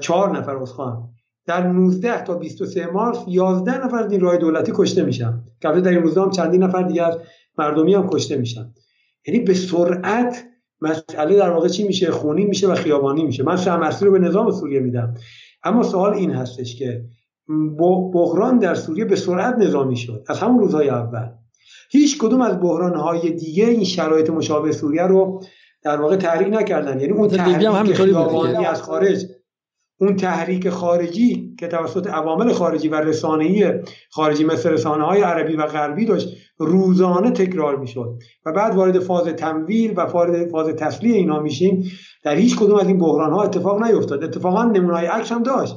چهار 0.00 0.38
نفر 0.38 0.64
خواهم 0.64 1.08
در 1.46 1.66
19 1.66 2.24
تا 2.24 2.34
23 2.34 2.86
مارس 2.86 3.18
11 3.28 3.84
نفر 3.84 3.96
از 3.96 4.10
نیروهای 4.10 4.38
دولتی 4.38 4.72
کشته 4.74 5.02
میشن. 5.02 5.40
که 5.60 5.68
در 5.68 5.90
این 5.90 6.02
روزا 6.02 6.24
هم 6.24 6.30
چندین 6.30 6.62
نفر 6.62 6.82
دیگر 6.82 7.12
مردمی 7.58 7.94
هم 7.94 8.08
کشته 8.10 8.36
میشن. 8.36 8.74
یعنی 9.26 9.40
به 9.40 9.54
سرعت 9.54 10.44
مسئله 10.80 11.36
در 11.36 11.50
واقع 11.50 11.68
چی 11.68 11.86
میشه؟ 11.86 12.10
خونی 12.10 12.44
میشه 12.44 12.68
و 12.68 12.74
خیابانی 12.74 13.24
میشه. 13.24 13.42
من 13.42 13.56
سهم 13.56 13.90
رو 14.00 14.12
به 14.12 14.18
نظام 14.18 14.50
سوریه 14.50 14.80
میدم. 14.80 15.14
اما 15.64 15.82
سوال 15.82 16.14
این 16.14 16.30
هستش 16.30 16.76
که 16.76 17.04
بحران 18.12 18.58
در 18.58 18.74
سوریه 18.74 19.04
به 19.04 19.16
سرعت 19.16 19.54
نظامی 19.54 19.96
شد. 19.96 20.24
از 20.28 20.38
همون 20.38 20.58
روزهای 20.58 20.88
اول. 20.88 21.28
هیچ 21.90 22.18
کدوم 22.18 22.40
از 22.40 22.60
بحرانهای 22.60 23.30
دیگه 23.30 23.66
این 23.66 23.84
شرایط 23.84 24.30
مشابه 24.30 24.72
سوریه 24.72 25.02
رو 25.02 25.42
در 25.82 26.00
واقع 26.00 26.16
تحریک 26.16 26.48
نکردن. 26.52 27.00
یعنی 27.00 27.12
اون 27.12 27.28
تحریک 27.28 27.94
خیابانی 27.94 28.66
از 28.66 28.82
خارج 28.82 29.26
اون 30.00 30.16
تحریک 30.16 30.68
خارجی 30.70 31.54
که 31.58 31.68
توسط 31.68 32.06
عوامل 32.06 32.52
خارجی 32.52 32.88
و 32.88 32.94
رسانه‌ای 32.94 33.72
خارجی 34.10 34.44
مثل 34.44 34.70
رسانه 34.70 35.04
های 35.04 35.22
عربی 35.22 35.56
و 35.56 35.66
غربی 35.66 36.04
داشت 36.04 36.36
روزانه 36.58 37.30
تکرار 37.30 37.76
می‌شد. 37.76 38.18
و 38.46 38.52
بعد 38.52 38.74
وارد 38.74 38.98
فاز 38.98 39.24
تمویل 39.24 39.94
و 39.96 40.00
وارد 40.00 40.50
فاز 40.50 40.68
تسلیح 40.68 41.14
اینا 41.14 41.40
میشیم 41.40 41.90
در 42.24 42.36
هیچ 42.36 42.56
کدوم 42.56 42.78
از 42.78 42.86
این 42.86 42.98
بحران 42.98 43.32
ها 43.32 43.42
اتفاق 43.42 43.82
نیفتاد. 43.82 44.24
اتفاقا 44.24 44.64
نمونای 44.64 45.06
عکس 45.06 45.32
هم 45.32 45.42
داشت. 45.42 45.76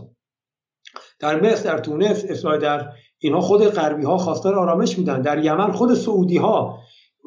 در 1.20 1.42
مصر 1.42 1.74
در 1.74 1.78
تونس 1.78 2.26
اسرائیل 2.30 2.62
در 2.62 2.90
اینها 3.20 3.42
خود 3.42 3.64
غربی 3.66 4.04
ها 4.04 4.18
خواستار 4.18 4.56
آرامش 4.56 4.96
بودن 4.96 5.22
در 5.22 5.46
یمن 5.46 5.72
خود 5.72 5.94
سعودی 5.94 6.38
ها 6.38 6.80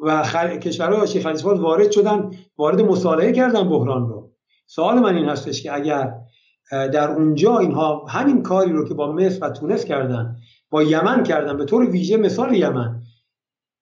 و 0.03 0.23
خل... 0.23 0.57
کشورهای 0.57 1.07
خلیج 1.07 1.45
وارد 1.45 1.91
شدن 1.91 2.31
وارد 2.57 2.81
مصالحه 2.81 3.31
کردن 3.31 3.69
بحران 3.69 4.09
رو. 4.09 4.31
سوال 4.67 4.99
من 4.99 5.15
این 5.15 5.25
هستش 5.25 5.63
که 5.63 5.75
اگر 5.75 6.13
در 6.71 7.11
اونجا 7.11 7.57
اینها 7.57 8.05
همین 8.09 8.43
کاری 8.43 8.71
رو 8.71 8.87
که 8.87 8.93
با 8.93 9.11
مصر 9.11 9.39
و 9.41 9.49
تونس 9.49 9.85
کردن 9.85 10.35
با 10.69 10.83
یمن 10.83 11.23
کردن 11.23 11.57
به 11.57 11.65
طور 11.65 11.89
ویژه 11.89 12.17
مثال 12.17 12.53
یمن 12.53 12.94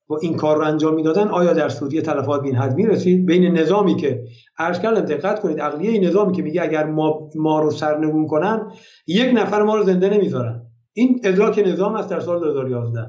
با 0.08 0.18
این 0.18 0.36
کار 0.36 0.58
رو 0.58 0.64
انجام 0.64 0.96
می‌دادن 0.96 1.28
آیا 1.28 1.54
در 1.54 1.70
سوریه 1.70 2.02
تلفات 2.02 2.42
به 2.42 2.48
این 2.48 2.56
حد 2.56 2.76
می‌رسید؟ 2.76 3.26
بین 3.26 3.58
نظامی 3.58 3.96
که 3.96 4.24
عرض 4.58 4.80
کردم 4.80 5.02
دقت 5.02 5.40
کنید 5.40 5.60
عقلیه 5.60 5.92
این 5.92 6.06
نظامی 6.06 6.34
که 6.34 6.42
میگه 6.42 6.62
اگر 6.62 6.84
ما 6.86 7.30
ما 7.36 7.60
رو 7.60 7.72
سرنگون 7.72 8.28
کنن 8.28 8.72
یک 9.08 9.32
نفر 9.34 9.64
ما 9.64 9.76
رو 9.76 9.84
زنده 9.84 10.10
نمی‌ذارن. 10.10 10.62
این 10.94 11.20
ادراک 11.24 11.64
نظام 11.68 11.96
است 11.96 12.10
در 12.10 12.20
سال 12.20 12.40
2011 12.40 13.08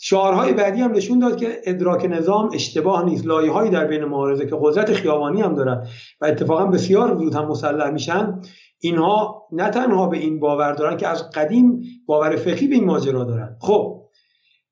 شعارهای 0.00 0.52
بعدی 0.52 0.80
هم 0.80 0.92
نشون 0.92 1.18
داد 1.18 1.36
که 1.36 1.48
ادراک 1.64 2.04
نظام 2.04 2.50
اشتباه 2.54 3.04
نیست. 3.04 3.26
لایه‌هایی 3.26 3.70
در 3.70 3.86
بین 3.86 4.04
معارضه 4.04 4.46
که 4.46 4.56
قدرت 4.60 4.92
خیابانی 4.92 5.40
هم 5.42 5.54
دارن 5.54 5.86
و 6.20 6.26
اتفاقا 6.26 6.66
بسیار 6.66 7.16
زود 7.16 7.34
هم 7.34 7.48
مسلح 7.48 7.90
میشن 7.90 8.40
اینها 8.80 9.48
نه 9.52 9.70
تنها 9.70 10.06
به 10.06 10.16
این 10.16 10.40
باور 10.40 10.72
دارن 10.72 10.96
که 10.96 11.08
از 11.08 11.30
قدیم 11.30 11.82
باور 12.06 12.36
فقهی 12.36 12.66
به 12.66 12.74
این 12.74 12.84
ماجرا 12.84 13.24
دارن. 13.24 13.56
خب 13.60 13.97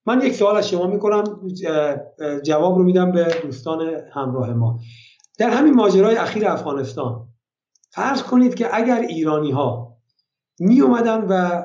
من 0.07 0.21
یک 0.21 0.35
سوال 0.35 0.57
از 0.57 0.69
شما 0.69 0.87
می‌کنم 0.87 1.41
جواب 2.45 2.79
رو 2.79 2.85
میدم 2.85 3.13
به 3.13 3.25
دوستان 3.43 3.81
همراه 4.13 4.53
ما. 4.53 4.79
در 5.39 5.51
همین 5.51 5.75
ماجرای 5.75 6.17
اخیر 6.17 6.49
افغانستان 6.49 7.29
فرض 7.91 8.23
کنید 8.23 8.55
که 8.55 8.77
اگر 8.77 9.01
ایرانی 9.01 9.51
ها 9.51 9.97
می 10.59 10.81
اومدن 10.81 11.27
و 11.29 11.63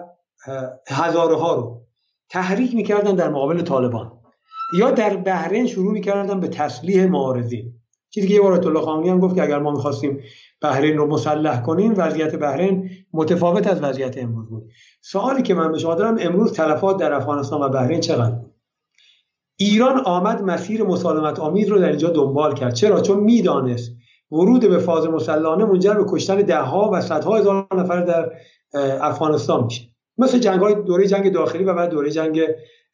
هزاره 0.90 1.36
ها 1.36 1.56
رو 1.56 1.82
تحریک 2.30 2.76
می‌کردن 2.76 3.16
در 3.16 3.30
مقابل 3.30 3.62
طالبان 3.62 4.12
یا 4.78 4.92
در 4.92 5.16
بحرین 5.18 5.68
شروع 5.68 5.92
می‌کردن 5.92 6.40
به 6.40 6.48
تسلیح 6.48 7.06
معارضین 7.06 7.81
چیزی 8.14 8.28
که 8.28 8.34
یه 8.34 8.42
بار 8.42 8.68
الله 8.68 9.12
هم 9.12 9.20
گفت 9.20 9.36
که 9.36 9.44
اگر 9.44 9.60
ما 9.60 9.72
می‌خواستیم 9.72 10.20
بحرین 10.62 10.98
رو 10.98 11.08
مسلح 11.08 11.62
کنیم 11.62 11.94
وضعیت 11.98 12.36
بحرین 12.36 12.90
متفاوت 13.14 13.68
از 13.68 13.84
وضعیت 13.84 14.18
امروز 14.18 14.50
بود. 14.50 14.70
سوالی 15.02 15.42
که 15.42 15.54
من 15.54 15.72
به 15.72 15.78
شما 15.78 15.96
دارم 15.96 16.18
امروز 16.20 16.54
تلفات 16.54 16.98
در 16.98 17.14
افغانستان 17.14 17.62
و 17.62 17.70
بحرین 17.70 18.00
چقدر 18.00 18.36
ایران 19.60 20.00
آمد 20.06 20.42
مسیر 20.42 20.84
مسالمت 20.84 21.40
آمیز 21.40 21.68
رو 21.68 21.80
در 21.80 21.90
اینجا 21.90 22.10
دنبال 22.10 22.54
کرد. 22.54 22.74
چرا؟ 22.74 23.02
چون 23.02 23.20
می‌دانست 23.20 23.92
ورود 24.32 24.70
به 24.70 24.78
فاز 24.78 25.08
مسلحانه 25.08 25.66
منجر 25.66 25.94
به 25.94 26.06
کشتن 26.08 26.36
دهها 26.42 26.90
و 26.94 27.02
صدها 27.02 27.38
هزار 27.38 27.68
نفر 27.78 28.02
در 28.02 28.32
افغانستان 29.02 29.64
میشه. 29.64 29.82
مثل 30.18 30.40
جنگ 30.40 30.60
های 30.60 30.76
دوره 30.76 31.08
جنگ 31.08 31.34
داخلی 31.34 31.64
و 31.64 31.74
بعد 31.74 31.90
دوره 31.90 32.12
جنگ 32.12 32.42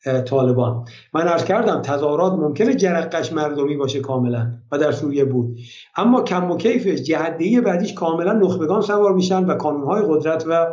طالبان. 0.05 0.85
من 1.13 1.27
عرض 1.27 1.43
کردم 1.43 1.81
تظاهرات 1.81 2.33
ممکنه 2.33 2.75
جرقش 2.75 3.33
مردمی 3.33 3.77
باشه 3.77 3.99
کاملا 3.99 4.51
و 4.71 4.77
در 4.77 4.91
سوریه 4.91 5.25
بود. 5.25 5.57
اما 5.95 6.21
کم 6.21 6.51
و 6.51 6.57
کیفش 6.57 7.01
جهدهی 7.01 7.61
بعدیش 7.61 7.93
کاملا 7.93 8.33
نخبگان 8.33 8.81
سوار 8.81 9.13
میشن 9.13 9.45
و 9.45 9.55
کانونهای 9.55 10.01
قدرت 10.07 10.45
و 10.47 10.67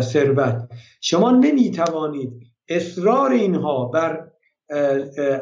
ثروت. 0.00 0.68
شما 1.00 1.30
نمی‌توانید 1.30 2.32
اصرار 2.68 3.30
اینها 3.30 3.84
بر 3.84 4.28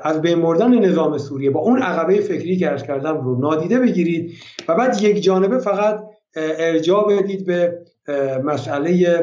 از 0.02 0.22
بین 0.22 0.38
مردن 0.38 0.78
نظام 0.78 1.18
سوریه 1.18 1.50
با 1.50 1.60
اون 1.60 1.82
عقبه 1.82 2.20
فکری 2.20 2.56
که 2.56 2.70
ارز 2.70 2.82
کردم 2.82 3.20
رو 3.20 3.40
نادیده 3.40 3.78
بگیرید 3.78 4.32
و 4.68 4.74
بعد 4.74 5.02
یک 5.02 5.22
جانبه 5.22 5.58
فقط 5.58 6.04
ارجاع 6.36 7.16
بدید 7.16 7.46
به 7.46 7.78
مسئله 8.44 9.18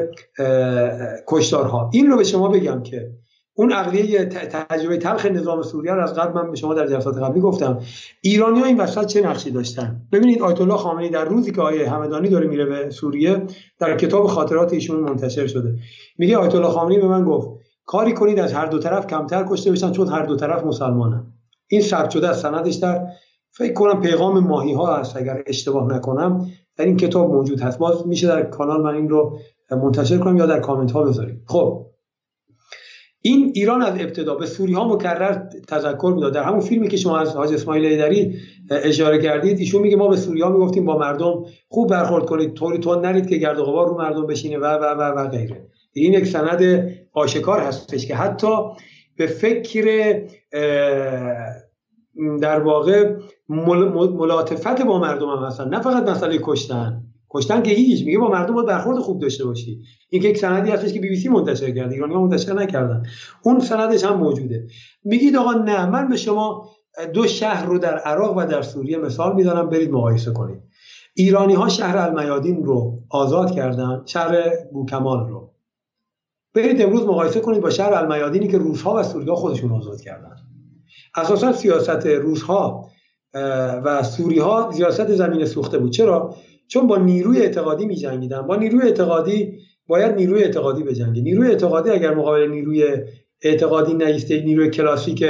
کشتارها. 1.26 1.90
این 1.92 2.10
رو 2.10 2.16
به 2.16 2.24
شما 2.24 2.48
بگم 2.48 2.82
که 2.82 3.10
اون 3.54 3.72
عقلیه 3.72 4.24
تجربه 4.24 4.96
تلخ 4.96 5.26
نظام 5.26 5.62
سوریه 5.62 5.92
رو 5.92 6.02
از 6.02 6.14
قبل 6.14 6.32
من 6.34 6.50
به 6.50 6.56
شما 6.56 6.74
در 6.74 6.86
جلسات 6.86 7.18
قبلی 7.18 7.40
گفتم. 7.40 7.80
ایرانی 8.20 8.60
ها 8.60 8.66
این 8.66 8.80
وسط 8.80 9.06
چه 9.06 9.20
نقشی 9.20 9.50
داشتن؟ 9.50 10.00
ببینید 10.12 10.42
آیت 10.42 10.60
الله 10.60 10.76
خامنه‌ای 10.76 11.10
در 11.10 11.24
روزی 11.24 11.52
که 11.52 11.60
آیه 11.60 11.90
همدانی 11.90 12.28
داره 12.28 12.46
میره 12.46 12.64
به 12.64 12.90
سوریه 12.90 13.42
در 13.78 13.96
کتاب 13.96 14.26
خاطرات 14.26 14.72
ایشون 14.72 15.00
منتشر 15.00 15.46
شده. 15.46 15.74
میگه 16.18 16.36
آیت 16.36 16.54
الله 16.54 16.68
خامنه‌ای 16.68 17.00
به 17.00 17.08
من 17.08 17.24
گفت 17.24 17.48
کاری 17.86 18.12
کنید 18.12 18.38
از 18.38 18.52
هر 18.52 18.66
دو 18.66 18.78
طرف 18.78 19.06
کمتر 19.06 19.46
کشته 19.48 19.72
بشن 19.72 19.92
چون 19.92 20.08
هر 20.08 20.22
دو 20.22 20.36
طرف 20.36 20.64
مسلمانن. 20.64 21.26
این 21.68 21.82
ثبت 21.82 22.10
شده 22.10 22.28
از 22.28 22.40
سندش 22.40 22.74
در 22.74 23.06
فکر 23.50 23.72
کنم 23.72 24.00
پیغام 24.00 24.38
ماهی 24.38 24.72
ها 24.72 24.96
هست 24.96 25.16
اگر 25.16 25.42
اشتباه 25.46 25.94
نکنم 25.94 26.46
در 26.76 26.84
این 26.84 26.96
کتاب 26.96 27.34
موجود 27.34 27.60
هست. 27.60 27.78
باز 27.78 28.06
میشه 28.06 28.26
در 28.26 28.42
کانال 28.42 28.82
من 28.82 28.94
این 28.94 29.08
رو 29.08 29.38
منتشر 29.70 30.18
کنم 30.18 30.36
یا 30.36 30.46
در 30.46 30.60
کامنت 30.60 30.92
ها 30.92 31.02
بذاریم. 31.02 31.44
خب 31.46 31.86
این 33.22 33.52
ایران 33.54 33.82
از 33.82 33.94
ابتدا 34.00 34.34
به 34.34 34.46
سوری 34.46 34.72
ها 34.72 34.94
مکرر 34.94 35.42
تذکر 35.68 36.12
می‌داد. 36.14 36.34
در 36.34 36.42
همون 36.42 36.60
فیلمی 36.60 36.88
که 36.88 36.96
شما 36.96 37.18
از 37.18 37.36
حاج 37.36 37.52
اسماعیل 37.52 37.84
ایدری 37.84 38.36
اشاره 38.70 39.22
کردید 39.22 39.58
ایشون 39.58 39.82
میگه 39.82 39.96
ما 39.96 40.08
به 40.08 40.16
سوری 40.16 40.40
ها 40.40 40.48
می‌گفتیم 40.48 40.84
با 40.84 40.98
مردم 40.98 41.44
خوب 41.68 41.90
برخورد 41.90 42.26
کنید 42.26 42.54
طوری 42.54 42.78
تو 42.78 43.00
نرید 43.00 43.28
که 43.28 43.36
گرد 43.36 43.58
و 43.58 43.64
غبار 43.64 43.88
رو 43.88 43.98
مردم 43.98 44.26
بشینه 44.26 44.58
و 44.58 44.64
و 44.64 44.84
و 44.84 45.02
و 45.02 45.28
غیره. 45.28 45.66
این 45.92 46.12
یک 46.12 46.26
سند 46.26 46.90
آشکار 47.12 47.60
هستش 47.60 48.06
که 48.06 48.14
حتی 48.14 48.56
به 49.16 49.26
فکر 49.26 50.22
در 52.40 52.60
واقع 52.60 53.14
ملاطفت 53.48 54.82
با 54.82 54.98
مردم 54.98 55.28
هم 55.28 55.44
هستن. 55.46 55.68
نه 55.68 55.80
فقط 55.80 56.08
مسئله 56.08 56.38
کشتن. 56.42 57.02
کشتن 57.30 57.62
که 57.62 57.70
هیچ. 57.70 58.06
میگه 58.06 58.18
با 58.18 58.28
مردم 58.28 58.54
باید 58.54 58.66
برخورد 58.66 58.98
خوب 58.98 59.20
داشته 59.20 59.44
باشی. 59.44 59.82
این 60.10 60.22
که 60.22 60.28
یک 60.28 60.38
سندی 60.38 60.70
هستش 60.70 60.92
که 60.92 61.00
بی 61.00 61.08
بی 61.08 61.16
سی 61.16 61.28
منتشر 61.28 61.70
کرده. 61.70 61.94
ایرانی 61.94 62.14
ها 62.14 62.20
منتشر 62.20 62.52
نکردن. 62.52 63.02
اون 63.42 63.60
سندش 63.60 64.04
هم 64.04 64.16
موجوده. 64.16 64.66
میگید 65.04 65.36
آقا 65.36 65.52
نه 65.52 65.86
من 65.86 66.08
به 66.08 66.16
شما 66.16 66.70
دو 67.14 67.26
شهر 67.26 67.66
رو 67.66 67.78
در 67.78 67.98
عراق 67.98 68.36
و 68.36 68.46
در 68.46 68.62
سوریه 68.62 68.98
مثال 68.98 69.36
می‌دانم 69.36 69.70
برید 69.70 69.90
مقایسه 69.90 70.32
کنید. 70.32 70.62
ایرانی 71.14 71.54
ها 71.54 71.68
شهر 71.68 71.96
المیادین 71.98 72.64
رو 72.64 72.98
آزاد 73.10 73.50
کردن 73.50 74.02
شهر 74.06 74.42
بوکمال 74.72 75.28
رو. 75.28 75.50
برید 76.54 76.82
امروز 76.82 77.02
مقایسه 77.02 77.40
کنید 77.40 77.60
با 77.60 77.70
شهر 77.70 77.94
المیادینی 77.94 78.48
که 78.48 78.58
روزها 78.58 78.94
و 78.94 79.02
سوریه 79.02 79.34
خودشون 79.34 79.72
آزاد 79.72 80.00
کردن. 80.00 80.36
اساسا 81.16 81.52
سیاست 81.52 82.06
روزها 82.06 82.88
و 83.84 84.02
سوری 84.02 84.38
ها 84.38 84.72
سیاست 84.72 85.12
زمین 85.14 85.44
سوخته 85.44 85.78
بود. 85.78 85.92
چرا؟ 85.92 86.34
چون 86.70 86.86
با 86.86 86.96
نیروی 86.96 87.40
اعتقادی 87.40 87.86
می 87.86 87.96
جنگیدن 87.96 88.42
با 88.42 88.56
نیروی 88.56 88.82
اعتقادی 88.82 89.58
باید 89.86 90.14
نیروی 90.14 90.42
اعتقادی 90.42 90.82
بجنگه 90.82 91.22
نیروی 91.22 91.48
اعتقادی 91.48 91.90
اگر 91.90 92.14
مقابل 92.14 92.48
نیروی 92.48 92.96
اعتقادی 93.42 93.94
نیسته 93.94 94.42
نیروی 94.42 94.70
کلاسیک 94.70 95.24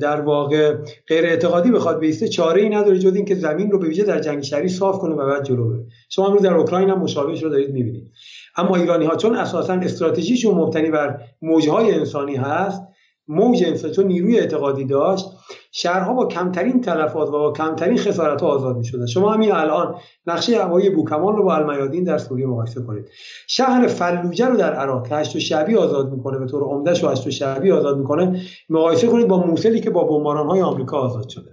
در 0.00 0.20
واقع 0.20 0.74
غیر 1.08 1.24
اعتقادی 1.24 1.70
بخواد 1.70 1.98
بیسته 1.98 2.28
چاره 2.28 2.62
ای 2.62 2.68
نداره 2.68 2.98
جز 2.98 3.14
اینکه 3.14 3.34
زمین 3.34 3.70
رو 3.70 3.78
به 3.78 3.88
ویژه 3.88 4.02
در 4.02 4.20
جنگ 4.20 4.42
شهری 4.42 4.68
صاف 4.68 4.98
کنه 4.98 5.14
و 5.14 5.26
بعد 5.26 5.44
جلو 5.44 5.68
بره. 5.68 5.86
شما 6.08 6.26
امروز 6.26 6.42
در 6.42 6.54
اوکراین 6.54 6.90
هم 6.90 6.98
مشابهش 6.98 7.42
رو 7.42 7.50
دارید 7.50 7.70
می‌بینید. 7.70 8.10
اما 8.56 8.76
ایرانی 8.76 9.06
ها 9.06 9.16
چون 9.16 9.34
اساسا 9.34 9.72
استراتژیشون 9.72 10.54
مبتنی 10.54 10.90
بر 10.90 11.20
موجهای 11.42 11.92
انسانی 11.92 12.36
هست 12.36 12.82
موج 13.28 13.64
انسانی 13.66 13.94
چون 13.94 14.06
نیروی 14.06 14.38
اعتقادی 14.38 14.84
داشت 14.84 15.26
شهرها 15.72 16.14
با 16.14 16.26
کمترین 16.26 16.80
تلفات 16.80 17.28
و 17.28 17.32
با 17.32 17.52
کمترین 17.52 17.98
خسارت 17.98 18.42
ها 18.42 18.48
آزاد 18.48 18.76
می 18.76 18.84
شدن 18.84 19.06
شما 19.06 19.32
همین 19.32 19.52
الان 19.52 19.94
نقشه 20.26 20.64
هوایی 20.64 20.90
بوکمان 20.90 21.36
رو 21.36 21.42
با 21.44 21.56
المیادین 21.56 22.04
در 22.04 22.18
سوریه 22.18 22.46
مقایسه 22.46 22.82
کنید. 22.82 23.08
شهر 23.46 23.86
فلوجه 23.86 24.46
رو 24.46 24.56
در 24.56 24.72
عراق 24.72 25.08
که 25.08 25.14
هشت 25.14 25.38
شعبی 25.38 25.76
آزاد 25.76 26.12
می‌کنه 26.12 26.38
به 26.38 26.46
طور 26.46 26.62
عمدهش 26.62 27.04
و 27.04 27.08
هشت 27.08 27.30
شعبی 27.30 27.72
آزاد 27.72 27.98
می‌کنه 27.98 28.42
مقایسه 28.68 29.06
کنید 29.06 29.28
با 29.28 29.46
موسلی 29.46 29.80
که 29.80 29.90
با 29.90 30.04
بمباران 30.04 30.46
های 30.46 30.62
آمریکا 30.62 30.98
آزاد 30.98 31.28
شده. 31.28 31.50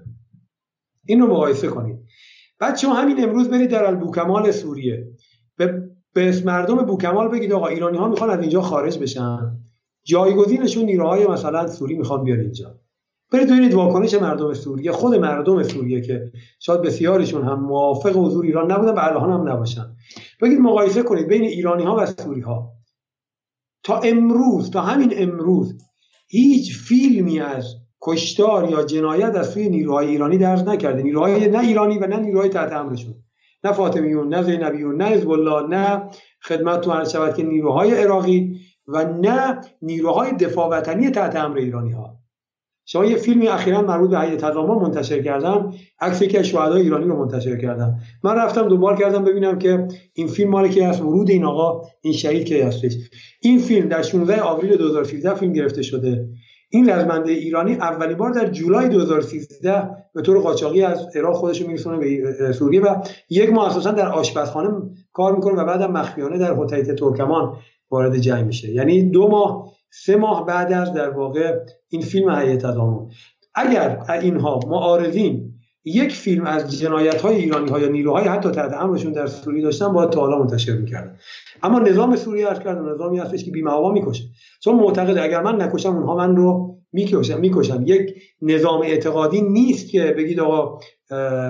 این 1.06 1.22
رو 1.22 1.28
مقایسه 1.28 1.68
کنید. 1.68 2.00
بعد 2.60 2.78
شما 2.78 2.94
همین 2.94 3.24
امروز 3.24 3.50
برید 3.50 3.70
در 3.70 3.86
البوکمال 3.86 4.52
سوریه. 4.52 5.08
به 5.58 5.90
به 6.14 6.44
مردم 6.46 6.76
بوکمال 6.76 7.28
بگید 7.28 7.54
آقا 7.54 7.68
ایرانی 7.68 7.98
ها 7.98 8.08
می‌خوان 8.08 8.30
از 8.30 8.40
اینجا 8.40 8.62
خارج 8.62 9.00
بشن. 9.00 9.58
جایگزینشون 10.04 10.86
نیروهای 10.86 11.28
مثلا 11.28 11.68
سوری 11.68 11.96
می‌خوان 11.96 12.24
بیاد 12.24 12.40
اینجا. 12.40 12.80
برید 13.32 13.48
ببینید 13.48 13.74
واکنش 13.74 14.14
مردم 14.14 14.54
سوریه. 14.54 14.92
خود 14.92 15.16
مردم 15.16 15.64
سوریه 15.64 16.02
که 16.02 16.32
شاید 16.60 16.82
بسیارشون 16.82 17.46
هم 17.46 17.60
موافق 17.60 18.18
حضور 18.18 18.46
ایران 18.46 18.72
نبودن 18.72 18.94
و 18.94 19.00
الان 19.00 19.32
هم 19.32 19.50
نباشن. 19.50 19.96
بگید 20.42 20.60
مقایسه 20.60 21.04
کنید 21.04 21.28
بین 21.28 21.44
ایرانی 21.44 21.84
ها 21.84 21.96
و 21.96 22.06
سوری 22.06 22.42
ها 22.42 22.74
تا 23.84 24.00
امروز 24.00 24.72
تا 24.72 24.82
همین 24.82 25.14
امروز 25.16 25.78
هیچ 26.28 26.78
فیلمی 26.78 27.40
از 27.40 27.76
کشتار 28.02 28.70
یا 28.70 28.84
جنایت 28.84 29.36
از 29.36 29.50
سوی 29.50 29.70
نیروهای 29.70 30.08
ایرانی 30.08 30.38
درز 30.38 30.64
نکرده. 30.64 31.04
نیروهای 31.04 31.48
نه 31.48 31.60
ایرانی 31.60 31.98
و 31.98 32.08
نه 32.08 32.18
نیروهای 32.18 32.50
تحت 32.50 32.74
امرشون. 32.74 33.16
نه 33.64 33.72
فاطمیون 33.72 34.34
نه 34.34 34.44
زینبیون 34.44 35.02
نه 35.02 35.06
حزب 35.06 35.32
نه 35.70 36.10
خدمت 36.42 36.82
تو 36.82 37.06
شود 37.06 37.36
که 37.36 37.44
نیروهای 37.44 37.92
عراقی 37.92 38.60
و 38.88 39.06
نه 39.06 39.62
نیروهای 39.82 40.32
دفاع 40.32 40.70
وطنی 40.70 41.10
تحت 41.10 41.36
امر 41.36 41.58
ایرانی 41.58 41.92
ها 41.92 42.17
شما 42.90 43.06
یه 43.06 43.16
فیلمی 43.16 43.48
اخیرا 43.48 43.82
مربوط 43.82 44.10
به 44.10 44.20
هیئت 44.20 44.46
تضامن 44.46 44.82
منتشر 44.82 45.22
کردم. 45.22 45.74
عکس 46.00 46.22
یکی 46.22 46.38
از 46.38 46.46
شهدای 46.46 46.82
ایرانی 46.82 47.06
رو 47.06 47.20
منتشر 47.20 47.58
کردم. 47.58 47.96
من 48.24 48.36
رفتم 48.36 48.68
دنبال 48.68 48.98
کردم 48.98 49.24
ببینم 49.24 49.60
که 49.60 49.88
این 50.14 50.28
فیلم 50.28 50.50
مال 50.50 50.68
کی 50.68 50.82
است 50.82 51.02
ورود 51.02 51.30
این 51.30 51.46
آقا 51.46 51.82
این 52.02 52.14
شهید 52.14 52.48
کی 52.48 52.62
هستش. 52.62 52.94
این 53.42 53.60
فیلم 53.60 53.88
در 53.88 54.02
16 54.02 54.42
آوریل 54.42 54.78
2013 54.78 55.36
فیلم 55.36 55.54
گرفته 55.54 55.82
شده. 55.82 56.28
این 56.70 56.90
رزمنده 56.90 57.32
ایرانی 57.32 57.74
اولین 57.74 58.18
بار 58.18 58.32
در 58.32 58.48
جولای 58.48 58.90
2013 58.90 59.90
به 60.14 60.22
طور 60.22 60.40
قاچاقی 60.40 60.82
از 60.84 61.08
عراق 61.16 61.36
خودش 61.36 61.62
میرسونه 61.62 61.98
به 61.98 62.52
سوریه 62.52 62.82
و 62.82 62.96
یک 63.30 63.50
ماه 63.50 63.68
اساسا 63.68 63.92
در 63.92 64.08
آشپزخانه 64.08 64.70
کار 65.14 65.36
می‌کنه 65.36 65.62
و 65.62 65.66
بعدم 65.66 65.92
مخفیانه 65.92 66.38
در 66.38 66.56
هتل 66.60 66.96
ترکمان 66.96 67.54
وارد 67.92 68.18
جنگ 68.18 68.46
میشه. 68.46 68.72
یعنی 68.72 69.04
دو 69.04 69.28
ماه 69.28 69.77
سه 69.90 70.16
ماه 70.16 70.46
بعد 70.46 70.74
از 70.74 70.94
در 70.94 71.10
واقع 71.10 71.60
این 71.90 72.02
فیلم 72.02 72.30
هیئت 72.30 72.60
تضامن 72.60 73.08
اگر 73.56 74.00
اینها 74.22 74.60
معارضین 74.68 75.54
یک 75.86 76.12
فیلم 76.12 76.46
از 76.46 76.80
جنایت 76.80 77.22
های 77.22 77.36
ایرانی 77.36 77.70
ها 77.70 77.80
یا 77.80 77.88
نیروهای 77.88 78.28
حتی 78.28 78.52
تحت 78.52 78.74
امرشون 78.74 79.12
در 79.12 79.28
سوریه 79.28 79.64
داشتن 79.64 79.94
باید 79.94 80.10
تا 80.10 80.22
حالا 80.22 80.40
منتشر 80.40 80.74
می‌کردن. 80.74 81.16
اما 81.64 81.80
نظام 81.80 82.16
سوریه 82.16 82.48
عرض 82.48 82.60
کردن 82.60 82.94
نظامی 82.94 83.20
هستش 83.20 83.44
که 83.44 83.52
بیمه 83.52 83.72
هوا 83.72 83.92
می‌کشه. 83.92 84.24
چون 84.60 84.76
معتقد 84.76 85.18
اگر 85.18 85.42
من 85.42 85.62
نکشم 85.62 85.96
اونها 85.96 86.16
من 86.16 86.36
رو 86.36 86.78
می‌کشن 86.94 87.40
می‌کشن. 87.40 87.82
یک 87.82 88.16
نظام 88.42 88.82
اعتقادی 88.82 89.42
نیست 89.42 89.92
که 89.92 90.16
بگید 90.18 90.40
آقا 90.40 90.80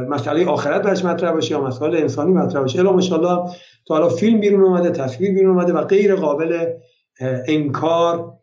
مسئله 0.10 0.46
آخرت 0.46 0.82
برش 0.82 1.06
مطرح 1.06 1.32
باشه 1.32 1.52
یا 1.52 1.62
مسئله 1.62 2.00
انسانی 2.00 2.34
مطرح 2.34 2.62
باشه. 2.62 2.80
الا 2.80 2.92
ماشاءالله 2.92 3.52
تا 3.88 3.94
حالا 3.96 4.10
فیلم 4.10 4.40
بیرون 4.40 4.64
اومده 4.64 4.90
تصویر 4.90 5.34
بیرون 5.34 5.58
اومده 5.58 5.74
و 5.74 5.82
غیر 5.82 6.16
قابل 6.16 6.66
انکار 7.22 8.34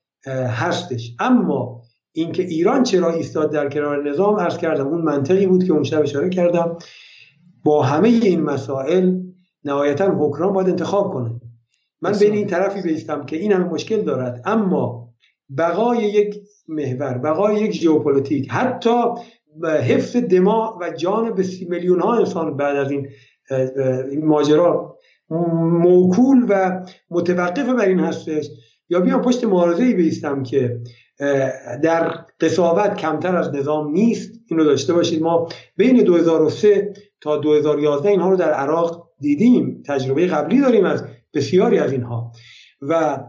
هستش. 0.48 1.16
اما 1.18 1.82
اینکه 2.12 2.42
ایران 2.42 2.82
چرا 2.82 3.12
ایستاد 3.12 3.52
در 3.52 3.68
کنار 3.68 4.10
نظام 4.10 4.36
عرض 4.36 4.56
کردم 4.56 4.86
اون 4.86 5.00
منطقی 5.00 5.46
بود 5.46 5.64
که 5.64 5.72
اون 5.72 5.82
شب 5.82 6.02
اشاره 6.02 6.28
کردم. 6.28 6.78
با 7.64 7.82
همه 7.82 8.08
این 8.08 8.42
مسائل 8.42 9.20
نهایتا 9.64 10.16
حکران 10.18 10.52
باید 10.52 10.68
انتخاب 10.68 11.12
کنه. 11.12 11.40
من 12.00 12.12
بین 12.12 12.32
این 12.32 12.46
طرفی 12.46 12.82
بیستم 12.82 13.24
که 13.24 13.36
این 13.36 13.52
همه 13.52 13.64
مشکل 13.64 14.02
دارد. 14.02 14.42
اما 14.44 15.08
بقای 15.58 15.98
یک 15.98 16.40
محور 16.68 17.18
بقای 17.18 17.56
یک 17.56 17.72
ژئوپلیتیک 17.72 18.50
حتی 18.50 19.04
حفظ 19.64 20.16
دماغ 20.16 20.78
و 20.80 20.90
جان 20.90 21.34
میلیون 21.68 22.00
ها 22.00 22.16
انسان 22.16 22.56
بعد 22.56 22.76
از 22.76 22.90
این 22.90 24.24
ماجرا 24.24 24.93
موکول 25.30 26.46
و 26.48 26.80
متوقف 27.10 27.68
بر 27.68 27.84
این 27.84 28.00
هستش. 28.00 28.50
یا 28.88 29.00
بیام 29.00 29.22
پشت 29.22 29.44
معارضه 29.44 29.84
ای 29.84 29.94
بیستم 29.94 30.42
که 30.42 30.80
در 31.82 32.24
قصاوت 32.40 32.96
کمتر 32.96 33.36
از 33.36 33.54
نظام 33.54 33.92
نیست. 33.92 34.32
این 34.50 34.58
رو 34.58 34.64
داشته 34.64 34.92
باشید. 34.92 35.22
ما 35.22 35.48
بین 35.76 36.04
2003 36.04 36.92
تا 37.20 37.36
2011 37.36 38.08
اینها 38.08 38.30
رو 38.30 38.36
در 38.36 38.50
عراق 38.50 39.10
دیدیم. 39.20 39.82
تجربه 39.86 40.26
قبلی 40.26 40.60
داریم 40.60 40.84
از 40.84 41.04
بسیاری 41.34 41.78
از 41.78 41.92
اینها. 41.92 42.32
و 42.82 43.20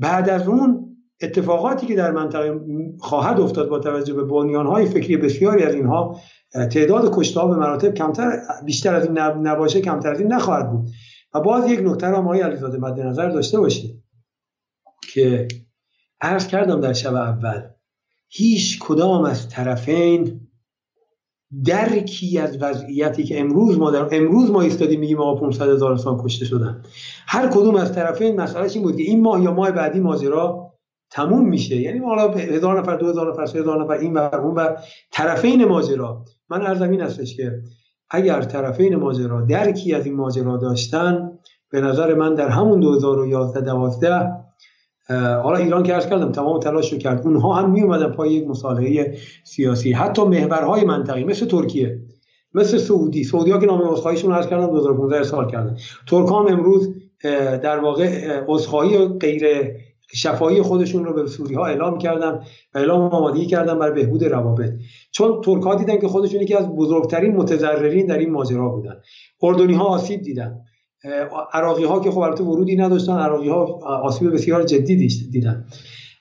بعد 0.00 0.30
از 0.30 0.48
اون 0.48 0.96
اتفاقاتی 1.22 1.86
که 1.86 1.94
در 1.94 2.10
منطقه 2.10 2.60
خواهد 3.00 3.40
افتاد 3.40 3.68
با 3.68 3.78
توجه 3.78 4.14
به 4.14 4.24
بنیانهای 4.24 4.86
فکری 4.86 5.16
بسیاری 5.16 5.62
از 5.62 5.74
اینها 5.74 6.20
تعداد 6.52 7.16
کشته 7.16 7.40
به 7.40 7.56
مراتب 7.56 7.94
کمتر 7.94 8.38
بیشتر 8.64 8.94
از 8.94 9.06
این 9.06 9.18
نباشه 9.18 9.80
کمتر 9.80 10.10
از 10.10 10.20
این 10.20 10.32
نخواهد 10.32 10.70
بود. 10.70 10.88
و 11.34 11.40
باز 11.40 11.70
یک 11.70 11.80
نکته 11.80 12.08
را 12.08 12.18
آقای 12.18 12.40
علیزاده 12.40 12.78
مد 12.78 13.00
نظر 13.00 13.28
داشته 13.28 13.60
باشید 13.60 14.02
که 15.12 15.48
عرض 16.20 16.46
کردم 16.46 16.80
در 16.80 16.92
شب 16.92 17.14
اول 17.14 17.62
هیچ 18.28 18.78
کدام 18.78 19.24
از 19.24 19.48
طرفین 19.48 20.48
درکی 21.64 22.38
از 22.38 22.62
وضعیتی 22.62 23.24
که 23.24 23.40
امروز 23.40 23.78
ما 23.78 23.90
در 23.90 24.08
امروز 24.12 24.50
ما 24.50 24.60
ایستادیم 24.60 25.00
میگیم 25.00 25.20
آقا 25.20 25.40
500 25.40 25.68
هزار 25.68 25.90
انسان 25.90 26.22
کشته 26.24 26.44
شدن. 26.44 26.82
هر 27.26 27.48
کدوم 27.48 27.74
از 27.74 27.92
طرفین 27.92 28.40
مسئلهش 28.40 28.74
این 28.74 28.82
بود 28.82 28.96
که 28.96 29.02
این 29.02 29.22
ماه 29.22 29.42
یا 29.42 29.54
ماه 29.54 29.70
بعدی 29.70 30.00
ماجرا 30.00 30.72
تموم 31.10 31.48
میشه. 31.48 31.76
یعنی 31.76 31.98
حالا 31.98 32.28
هزار 32.28 32.80
نفر 32.80 32.96
دو 32.96 33.08
هزار 33.08 33.32
نفر 33.32 33.46
سه 33.46 33.58
هزار 33.58 33.84
نفر 33.84 33.92
این 33.92 34.14
و 34.14 34.18
اون 34.18 34.54
و 34.54 34.68
طرفین 35.10 35.64
ماجرا. 35.64 36.24
من 36.48 36.66
ارزم 36.66 36.90
این 36.90 37.00
هستش 37.00 37.36
که 37.36 37.62
اگر 38.12 38.42
طرفین 38.42 38.96
ماجرا 38.96 39.40
درکی 39.40 39.94
از 39.94 40.06
این 40.06 40.14
ماجرا 40.14 40.56
داشتن 40.56 41.38
به 41.70 41.80
نظر 41.80 42.14
من 42.14 42.34
در 42.34 42.48
همون 42.48 42.80
2011 42.80 43.60
12 43.60 44.30
حالا 45.42 45.56
ایران 45.56 45.82
که 45.82 45.94
ارز 45.94 46.06
کردم 46.06 46.32
تمام 46.32 46.60
تلاش 46.60 46.92
رو 46.92 46.98
کرد. 46.98 47.26
اونها 47.26 47.52
هم 47.52 47.70
می 47.70 47.82
اومدن 47.82 48.12
پای 48.12 48.32
یک 48.32 48.48
مصالحه 48.48 49.18
سیاسی. 49.44 49.92
حتی 49.92 50.24
محورهای 50.24 50.84
منطقی 50.84 51.24
مثل 51.24 51.46
ترکیه 51.46 52.00
مثل 52.54 52.78
سعودی. 52.78 53.24
سعودی 53.24 53.50
ها 53.50 53.58
که 53.58 53.66
نام 53.66 53.82
عذرخواهیشون 53.82 54.32
عرض 54.32 54.46
کردن 54.46 54.66
2015 54.66 55.22
سال 55.22 55.50
کردن. 55.50 55.76
ترکان 56.08 56.52
امروز 56.52 56.94
در 57.62 57.78
واقع 57.78 58.40
عذرخواهی 58.48 59.08
غیر 59.08 59.44
شفاهی 60.14 60.62
خودشون 60.62 61.04
رو 61.04 61.12
به 61.14 61.26
سوری 61.26 61.54
ها 61.54 61.66
اعلام 61.66 61.98
کردن 61.98 62.40
و 62.74 62.78
اعلام 62.78 63.00
آمادگی 63.00 63.46
کردن 63.46 63.78
برای 63.78 63.94
بهبود 63.94 64.24
روابط. 64.24 64.72
چون 65.10 65.40
ترک 65.40 65.62
ها 65.62 65.74
دیدن 65.74 65.98
که 65.98 66.08
خودشون 66.08 66.40
یکی 66.40 66.54
از 66.54 66.68
بزرگترین 66.68 67.36
متضررین 67.36 68.06
در 68.06 68.18
این 68.18 68.30
ماجرا 68.30 68.68
بودن. 68.68 69.00
اردنی 69.42 69.74
ها 69.74 69.84
آسیب 69.84 70.22
دیدن. 70.22 70.60
عراقی 71.52 71.84
ها 71.84 72.00
که 72.00 72.10
خب 72.10 72.18
البته 72.18 72.44
ورودی 72.44 72.76
نداشتن 72.76 73.18
عراقی 73.18 73.48
ها 73.48 73.64
آسیب 73.82 74.32
بسیار 74.32 74.62
جدی 74.62 75.08
دیدن. 75.32 75.66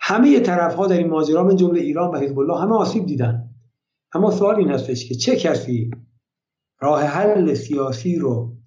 همه 0.01 0.39
طرف 0.39 0.75
ها 0.75 0.87
در 0.87 0.97
این 0.97 1.09
ماجرا 1.09 1.43
من 1.43 1.55
جمله 1.55 1.81
ایران 1.81 2.11
و 2.11 2.19
حزب 2.19 2.39
الله 2.39 2.59
همه 2.59 2.75
آسیب 2.75 3.05
دیدن. 3.05 3.49
اما 4.13 4.31
سوال 4.31 4.55
این 4.55 4.71
هستش 4.71 5.09
که 5.09 5.15
چه 5.15 5.35
کسی 5.35 5.91
راه 6.79 7.03
حل 7.03 7.53
سیاسی 7.53 8.15
رو 8.15 8.57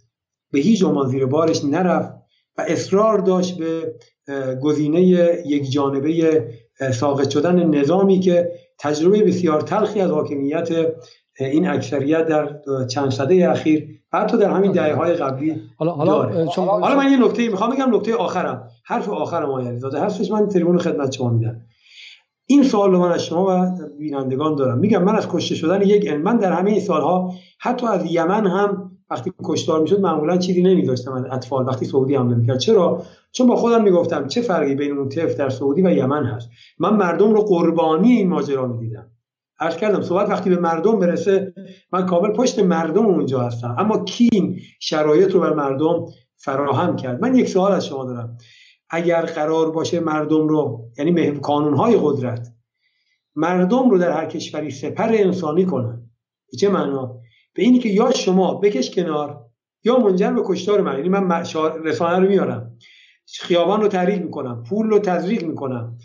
به 0.52 0.58
هیچ 0.58 0.84
عنوان 0.84 1.08
زیر 1.08 1.26
بارش 1.26 1.64
نرفت 1.64 2.12
و 2.58 2.64
اصرار 2.68 3.18
داشت 3.18 3.58
به 3.58 3.94
گزینه 4.62 5.00
یک 5.46 5.70
جانبه 5.70 6.44
ساقط 6.92 7.30
شدن 7.30 7.64
نظامی 7.64 8.20
که 8.20 8.52
تجربه 8.78 9.22
بسیار 9.22 9.60
تلخی 9.60 10.00
از 10.00 10.10
حاکمیت 10.10 10.68
این 11.40 11.68
اکثریت 11.68 12.26
در 12.26 12.60
چند 12.86 13.10
سده 13.10 13.50
اخیر 13.50 13.88
و 14.12 14.20
حتی 14.20 14.38
در 14.38 14.50
همین 14.50 14.72
دهه 14.72 14.94
های 14.94 15.14
قبلی 15.14 15.60
حالا 15.76 15.92
حالا, 15.92 16.44
حالا 16.56 16.96
من 16.96 17.12
یه 17.12 17.24
نکته 17.24 17.48
می‌خوام 17.48 17.70
بگم 17.70 17.94
نکته 17.96 18.14
آخرم. 18.14 18.68
حرف 18.84 19.08
آخرم 19.08 19.50
آقای 19.50 19.78
داده 19.78 19.98
حرفش 19.98 20.30
من 20.30 20.48
تریبون 20.48 20.78
خدمت 20.78 21.12
شما 21.12 21.30
میدم. 21.30 21.60
این 22.46 22.62
سوال 22.62 22.90
رو 22.90 22.98
من 22.98 23.12
از 23.12 23.24
شما 23.24 23.46
و 23.46 23.78
بینندگان 23.98 24.54
دارم. 24.54 24.78
میگم 24.78 25.04
من 25.04 25.16
از 25.16 25.28
کشته 25.28 25.54
شدن 25.54 25.82
یک 25.82 26.12
من 26.12 26.36
در 26.36 26.52
همه 26.52 26.70
این 26.70 26.80
سالها 26.80 27.32
حتی 27.58 27.86
از 27.86 28.04
یمن 28.10 28.46
هم 28.46 28.93
وقتی 29.10 29.32
کشتار 29.44 29.80
می‌شد 29.80 30.00
معمولا 30.00 30.36
چیزی 30.36 30.62
نمیذاشتم 30.62 31.12
از 31.12 31.24
اطفال. 31.30 31.66
وقتی 31.66 31.84
سعودی 31.84 32.14
هم 32.14 32.28
نمی‌کرد 32.28 32.58
چرا؟ 32.58 33.02
چون 33.32 33.46
با 33.46 33.56
خودم 33.56 33.82
می‌گفتم 33.82 34.26
چه 34.26 34.40
فرقی 34.40 34.74
بین 34.74 34.98
اون 34.98 35.08
طفل 35.08 35.34
در 35.38 35.48
سعودی 35.48 35.82
و 35.82 35.90
یمن 35.90 36.24
هست. 36.24 36.48
من 36.78 36.96
مردم 36.96 37.34
رو 37.34 37.40
قربانی 37.40 38.12
این 38.12 38.28
ماجرا 38.28 38.66
می‌دیدم. 38.66 39.10
عرض 39.60 39.76
کردم 39.76 40.02
صحبت 40.02 40.30
وقتی 40.30 40.50
به 40.50 40.56
مردم 40.56 40.98
برسه 40.98 41.54
من 41.92 42.06
کامل 42.06 42.32
پشت 42.32 42.58
مردم 42.58 43.06
اونجا 43.06 43.40
هستم. 43.40 43.76
اما 43.78 44.04
کین 44.04 44.60
شرایط 44.80 45.30
رو 45.30 45.40
بر 45.40 45.52
مردم 45.52 46.06
فراهم 46.36 46.96
کرد. 46.96 47.22
من 47.22 47.34
یک 47.34 47.48
سوال 47.48 47.72
از 47.72 47.86
شما 47.86 48.04
دارم. 48.04 48.36
اگر 48.90 49.22
قرار 49.22 49.70
باشه 49.70 50.00
مردم 50.00 50.48
رو 50.48 50.90
یعنی 50.98 51.40
های 51.76 51.98
قدرت 52.02 52.48
مردم 53.36 53.90
رو 53.90 53.98
در 53.98 54.10
هر 54.10 54.26
کشوری 54.26 54.70
سپر 54.70 55.08
انسانی 55.12 55.64
کنن. 55.64 56.10
چه 56.60 56.68
معنا؟ 56.68 57.16
به 57.54 57.62
اینی 57.62 57.78
که 57.78 57.88
یا 57.88 58.12
شما 58.12 58.54
بکش 58.54 58.94
کنار 58.94 59.40
یا 59.84 59.98
منجر 59.98 60.30
به 60.30 60.42
کشتار 60.44 60.80
من. 60.80 60.96
یعنی 60.96 61.08
من 61.08 61.44
رسانه 61.84 62.18
رو 62.18 62.28
میارم. 62.28 62.76
خیابان 63.40 63.80
رو 63.80 63.88
تحریک 63.88 64.22
می‌کنم 64.22 64.64
پول 64.68 64.90
رو 64.90 64.98
تزریق 64.98 65.44
می‌کنم 65.44 65.96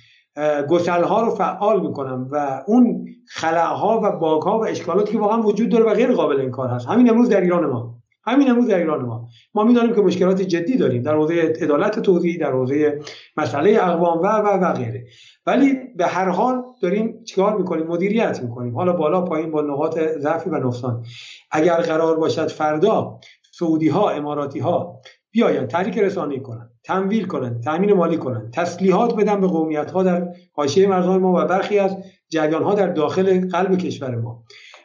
گسل 0.69 1.03
ها 1.03 1.21
رو 1.21 1.29
فعال 1.35 1.81
می‌کنم 1.87 2.27
و 2.31 2.63
اون 2.67 3.05
ها 3.53 4.01
و 4.03 4.11
باگ 4.11 4.41
ها 4.41 4.59
و 4.59 4.65
اشکالاتی 4.65 5.11
که 5.11 5.19
واقعا 5.19 5.41
وجود 5.41 5.69
داره 5.69 5.85
و 5.85 5.93
غیر 5.93 6.11
قابل 6.11 6.41
انکار 6.41 6.69
هست. 6.69 6.87
همین 6.87 7.09
امروز 7.09 7.29
در 7.29 7.41
ایران 7.41 7.65
ما. 7.65 7.95
همین 8.25 8.49
امروز 8.49 8.67
در 8.67 8.77
ایران 8.77 9.05
ما. 9.05 9.27
ما 9.53 9.63
می‌دانیم 9.63 9.95
که 9.95 10.01
مشکلات 10.01 10.41
جدی 10.41 10.77
داریم 10.77 11.01
در 11.01 11.15
حوزه 11.15 11.53
عدالت 11.61 11.99
توزیعی 11.99 12.37
در 12.37 12.51
حوزه 12.51 12.99
مسئله 13.37 13.77
اقوام 13.81 14.17
و 14.17 14.25
و 14.27 14.47
و 14.47 14.73
غیره. 14.73 15.05
ولی 15.49 15.77
به 15.95 16.05
هر 16.05 16.29
حال 16.29 16.63
داریم 16.81 17.23
چیکار 17.23 17.57
می‌کنیم؟ 17.57 17.87
مدیریت 17.87 18.43
می‌کنیم. 18.43 18.75
حالا 18.75 18.93
بالا 18.93 19.21
پایین 19.21 19.51
با 19.51 19.61
نقاط 19.61 19.99
ضعفی 19.99 20.49
و 20.49 20.55
نقصان. 20.55 21.05
اگر 21.51 21.75
قرار 21.81 22.15
باشد 22.15 22.47
فردا 22.47 23.19
سعودی 23.51 23.87
ها 23.87 24.09
اماراتی 24.09 24.59
ها 24.59 25.01
بیاین 25.31 25.67
تحریک 25.67 25.97
رسانه‌ای 25.97 26.41
کنن 26.41 26.69
تمویل 26.83 27.27
کنن 27.27 27.61
تامین 27.61 27.93
مالی 27.93 28.17
کنن 28.17 28.51
تسلیحات 28.51 29.15
بدن 29.15 29.41
به 29.41 29.47
قومیت 29.47 29.91
ها 29.91 30.03
در 30.03 30.27
حاشیه 30.53 30.87
مرزهای 30.87 31.17
ما 31.17 31.33
و 31.33 31.45
برخی 31.45 31.79
از 31.79 31.97
جریان 32.29 32.63
ها 32.63 32.73
در 32.73 32.87
داخل 32.87 33.49
قلب 33.49 33.77
کشور 33.77 34.15
ما. 34.15 34.43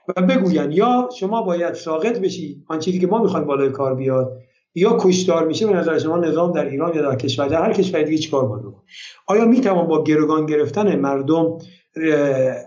و 0.09 0.23
بگوین 0.23 0.73
یا 0.73 1.09
شما 1.19 1.43
باید 1.43 1.75
ساقط 1.75 2.19
بشی 2.19 2.65
آن 2.69 2.79
چیزی 2.79 2.99
که 2.99 3.07
ما 3.07 3.23
می‌خوایم 3.23 3.47
بالای 3.47 3.71
کار 3.71 3.95
بیاد 3.95 4.33
یا 4.75 4.97
کشتار 5.01 5.47
میشه 5.47 5.67
به 5.67 5.73
نظر 5.73 5.99
شما 5.99 6.17
نظام 6.17 6.53
در 6.53 6.65
ایران 6.65 6.95
یا 6.95 7.03
در 7.03 7.17
کشور 7.17 7.49
در 7.49 7.63
هر 7.63 7.73
کشور 7.73 8.03
دیگه 8.03 8.19
چیکار 8.19 8.49
باید 8.49 8.63
بکنه؟ 8.63 8.83
آیا 9.27 9.45
می‌توان 9.45 9.87
با 9.87 10.05
گروگان 10.05 10.47
گرفتن 10.47 10.97
مردم 10.97 11.59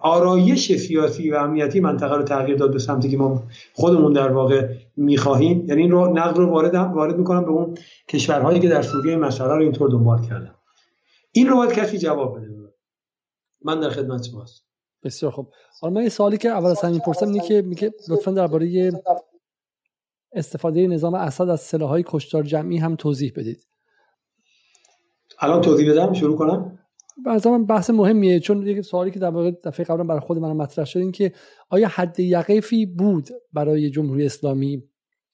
آرایش 0.02 0.76
سیاسی 0.78 1.32
و 1.32 1.36
امنیتی 1.36 1.80
منطقه 1.80 2.16
رو 2.16 2.24
تغییر 2.24 2.58
داد 2.58 2.74
به 2.74 2.80
سمتی 2.80 3.10
که 3.10 3.18
ما 3.18 3.44
خودمون 3.74 4.14
در 4.14 4.32
واقع 4.32 4.68
می‌خواهیم؟ 4.98 5.66
یعنی 5.68 5.82
این 5.82 5.92
رو 5.92 6.14
نقد 6.14 6.38
رو 6.38 6.50
وارد 6.50 6.76
وارد 6.76 7.18
می‌کنم 7.18 7.46
به 7.46 7.52
اون 7.52 7.76
کشورهایی 8.10 8.60
که 8.60 8.70
در 8.70 8.82
سوریه 8.82 9.16
مسئله 9.16 9.54
رو 9.54 9.62
اینطور 9.62 9.90
دنبال 9.90 10.22
کردن. 10.22 10.56
این 11.32 11.48
رو 11.48 11.56
باید 11.56 11.72
کسی 11.72 11.98
جواب 11.98 12.38
بده. 12.38 12.48
من 13.62 13.80
در 13.80 13.90
خدمت 13.90 14.24
شماست. 14.24 14.64
بسیار 15.04 15.32
خوب. 15.32 15.48
حالا 15.82 15.94
من 15.94 16.04
یه 16.04 16.10
سوالی 16.10 16.38
که 16.38 16.50
اول 16.50 16.70
از 16.70 16.82
همین 16.82 17.00
پرسم 17.00 17.28
اینه 17.28 17.48
که 17.48 17.62
میگه 17.62 17.94
لطفا 18.10 18.32
درباره 18.32 18.92
استفاده 20.34 20.88
نظام 20.88 21.14
اسد 21.14 21.50
از 21.50 21.62
سلاحهای 21.62 22.04
کشتار 22.08 22.44
جمعی 22.44 22.78
هم 22.78 22.96
توضیح 22.96 23.34
بدید. 23.36 23.68
الان 25.40 25.62
توضیح 25.62 25.92
بدم 25.92 26.14
شروع 26.14 26.38
کنم؟ 26.38 26.80
به 27.26 27.50
من 27.50 27.66
بحث 27.66 27.90
مهمیه 27.90 28.40
چون 28.40 28.68
یک 28.68 28.82
سوالی 28.82 29.12
که 29.12 29.20
در 29.20 29.30
واقع 29.30 29.52
دفعه 29.64 29.86
قبلا 29.86 30.04
برای 30.04 30.20
خود 30.20 30.38
من 30.38 30.52
مطرح 30.52 30.86
شد 30.86 31.00
این 31.00 31.12
که 31.12 31.34
آیا 31.70 31.88
حد 31.88 32.20
یقفی 32.20 32.86
بود 32.86 33.30
برای 33.54 33.90
جمهوری 33.90 34.26
اسلامی 34.26 34.84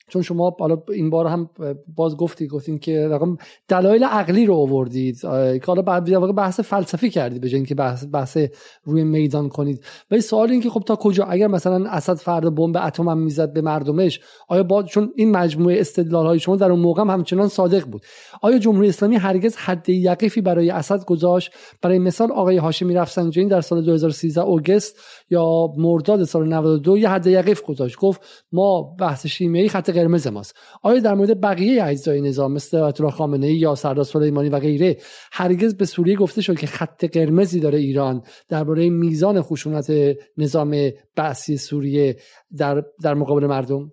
چون 0.09 0.21
شما 0.21 0.55
حالا 0.59 0.83
این 0.89 1.09
بار 1.09 1.27
هم 1.27 1.49
باز 1.95 2.17
گفتی 2.17 2.47
گفتین 2.47 2.79
که 2.79 3.07
رقم 3.07 3.37
دلایل 3.67 4.03
عقلی 4.03 4.45
رو 4.45 4.55
آوردید 4.55 5.19
که 5.21 5.61
حالا 5.67 5.81
بعد 5.81 6.35
بحث 6.35 6.59
فلسفی 6.59 7.09
کردید 7.09 7.41
به 7.41 7.63
که 7.63 7.75
بحث, 7.75 8.05
بحث 8.11 8.37
روی 8.83 9.03
میدان 9.03 9.49
کنید. 9.49 9.83
ولی 10.11 10.21
سوال 10.21 10.51
این 10.51 10.61
که 10.61 10.69
خب 10.69 10.83
تا 10.85 10.95
کجا؟ 10.95 11.25
اگر 11.25 11.47
مثلا 11.47 11.89
اسد 11.89 12.15
فردا 12.15 12.49
بمب 12.49 12.77
اتم 12.77 13.09
هم 13.09 13.17
می‌زد 13.17 13.53
به 13.53 13.61
مردمش 13.61 14.19
آیا 14.47 14.63
با 14.63 14.83
چون 14.83 15.13
این 15.15 15.31
مجموعه 15.31 15.79
استدلال 15.79 16.25
های 16.25 16.39
شما 16.39 16.55
در 16.55 16.71
اون 16.71 16.79
موقع 16.79 17.01
هم 17.01 17.09
همچنان 17.09 17.47
صادق 17.47 17.85
بود. 17.85 18.01
آیا 18.41 18.57
جمهوری 18.57 18.89
اسلامی 18.89 19.15
هرگز 19.15 19.55
حد 19.55 19.89
یقفی 19.89 20.41
برای 20.41 20.69
اسد 20.69 21.05
گذاشت؟ 21.05 21.51
برای 21.81 21.99
مثال 21.99 22.31
آقای 22.31 22.57
هاشمی 22.57 22.93
رفسنجانی 22.93 23.47
در 23.47 23.61
سال 23.61 23.85
2013 23.85 24.41
اوگست 24.41 24.99
یا 25.29 25.67
مرداد 25.77 26.23
سال 26.23 26.53
92 26.53 26.97
یه 26.97 27.09
حد 27.09 27.27
یقف 27.27 27.61
گذاشت. 27.61 27.97
گفت 27.97 28.21
ما 28.51 28.95
بحث 28.99 29.27
شیمیایی 29.27 29.69
خط 29.69 29.92
قرمز 29.93 30.27
ماست. 30.27 30.55
آیا 30.81 30.99
در 30.99 31.13
مورد 31.13 31.41
بقیه 31.41 31.83
اجزای 31.83 32.21
نظام 32.21 32.53
مثل 32.53 32.77
آیت 32.77 33.01
الله 33.01 33.13
خامنه 33.13 33.47
ای 33.47 33.55
یا 33.55 33.75
سردار 33.75 34.03
سلیمانی 34.03 34.49
و 34.49 34.59
غیره 34.59 34.97
هرگز 35.31 35.75
به 35.75 35.85
سوریه 35.85 36.15
گفته 36.15 36.41
شد 36.41 36.59
که 36.59 36.67
خط 36.67 37.05
قرمزی 37.05 37.59
داره 37.59 37.77
ایران 37.77 38.21
درباره 38.49 38.89
میزان 38.89 39.41
خشونت 39.41 39.91
نظام 40.37 40.75
بعثی 41.15 41.57
سوریه 41.57 42.15
در 42.57 42.83
در 43.03 43.13
مقابل 43.13 43.47
مردم؟ 43.47 43.91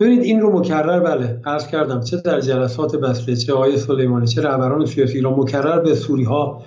ببینید 0.00 0.22
این 0.22 0.40
رو 0.40 0.58
مکرر 0.58 1.00
بله 1.00 1.40
عرض 1.44 1.66
کردم 1.66 2.00
چه 2.00 2.16
در 2.16 2.40
جلسات 2.40 2.96
بسته 2.96 3.36
چه 3.36 3.52
آقای 3.52 3.76
سلیمانی 3.76 4.26
چه 4.26 4.42
رهبران 4.42 4.86
سیاسی 4.86 5.14
ایران 5.14 5.40
مکرر 5.40 5.80
به 5.80 5.94
سوری 5.94 6.24
ها 6.24 6.62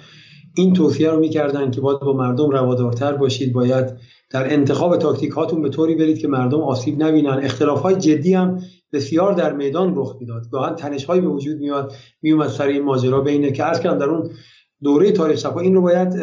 این 0.55 0.73
توصیه 0.73 1.09
رو 1.09 1.19
می‌کردن 1.19 1.71
که 1.71 1.81
باید 1.81 1.99
با 1.99 2.13
مردم 2.13 2.49
روادارتر 2.49 3.13
باشید 3.13 3.53
باید 3.53 3.85
در 4.29 4.53
انتخاب 4.53 4.97
تاکتیک 4.97 5.31
هاتون 5.31 5.61
به 5.61 5.69
طوری 5.69 5.95
برید 5.95 6.17
که 6.19 6.27
مردم 6.27 6.61
آسیب 6.61 7.03
نبینن. 7.03 7.39
اختلاف 7.43 7.81
های 7.81 7.95
جدی 7.95 8.33
هم 8.33 8.59
بسیار 8.93 9.33
در 9.33 9.53
میدان 9.53 9.93
رخ 9.95 10.15
می‌داد. 10.19 10.49
گاهن 10.51 10.75
تنش 10.75 11.05
های 11.05 11.21
به 11.21 11.27
وجود 11.27 11.57
میاد 11.57 11.93
میومد 12.21 12.47
سر 12.47 12.67
این 12.67 12.83
ماجرا 12.83 13.21
بینه 13.21 13.51
که 13.51 13.63
کردم 13.63 13.97
در 13.97 14.05
اون 14.05 14.29
دوره 14.83 15.11
تاریخ 15.11 15.39
صفا 15.39 15.59
این 15.59 15.75
رو 15.75 15.81
باید 15.81 16.15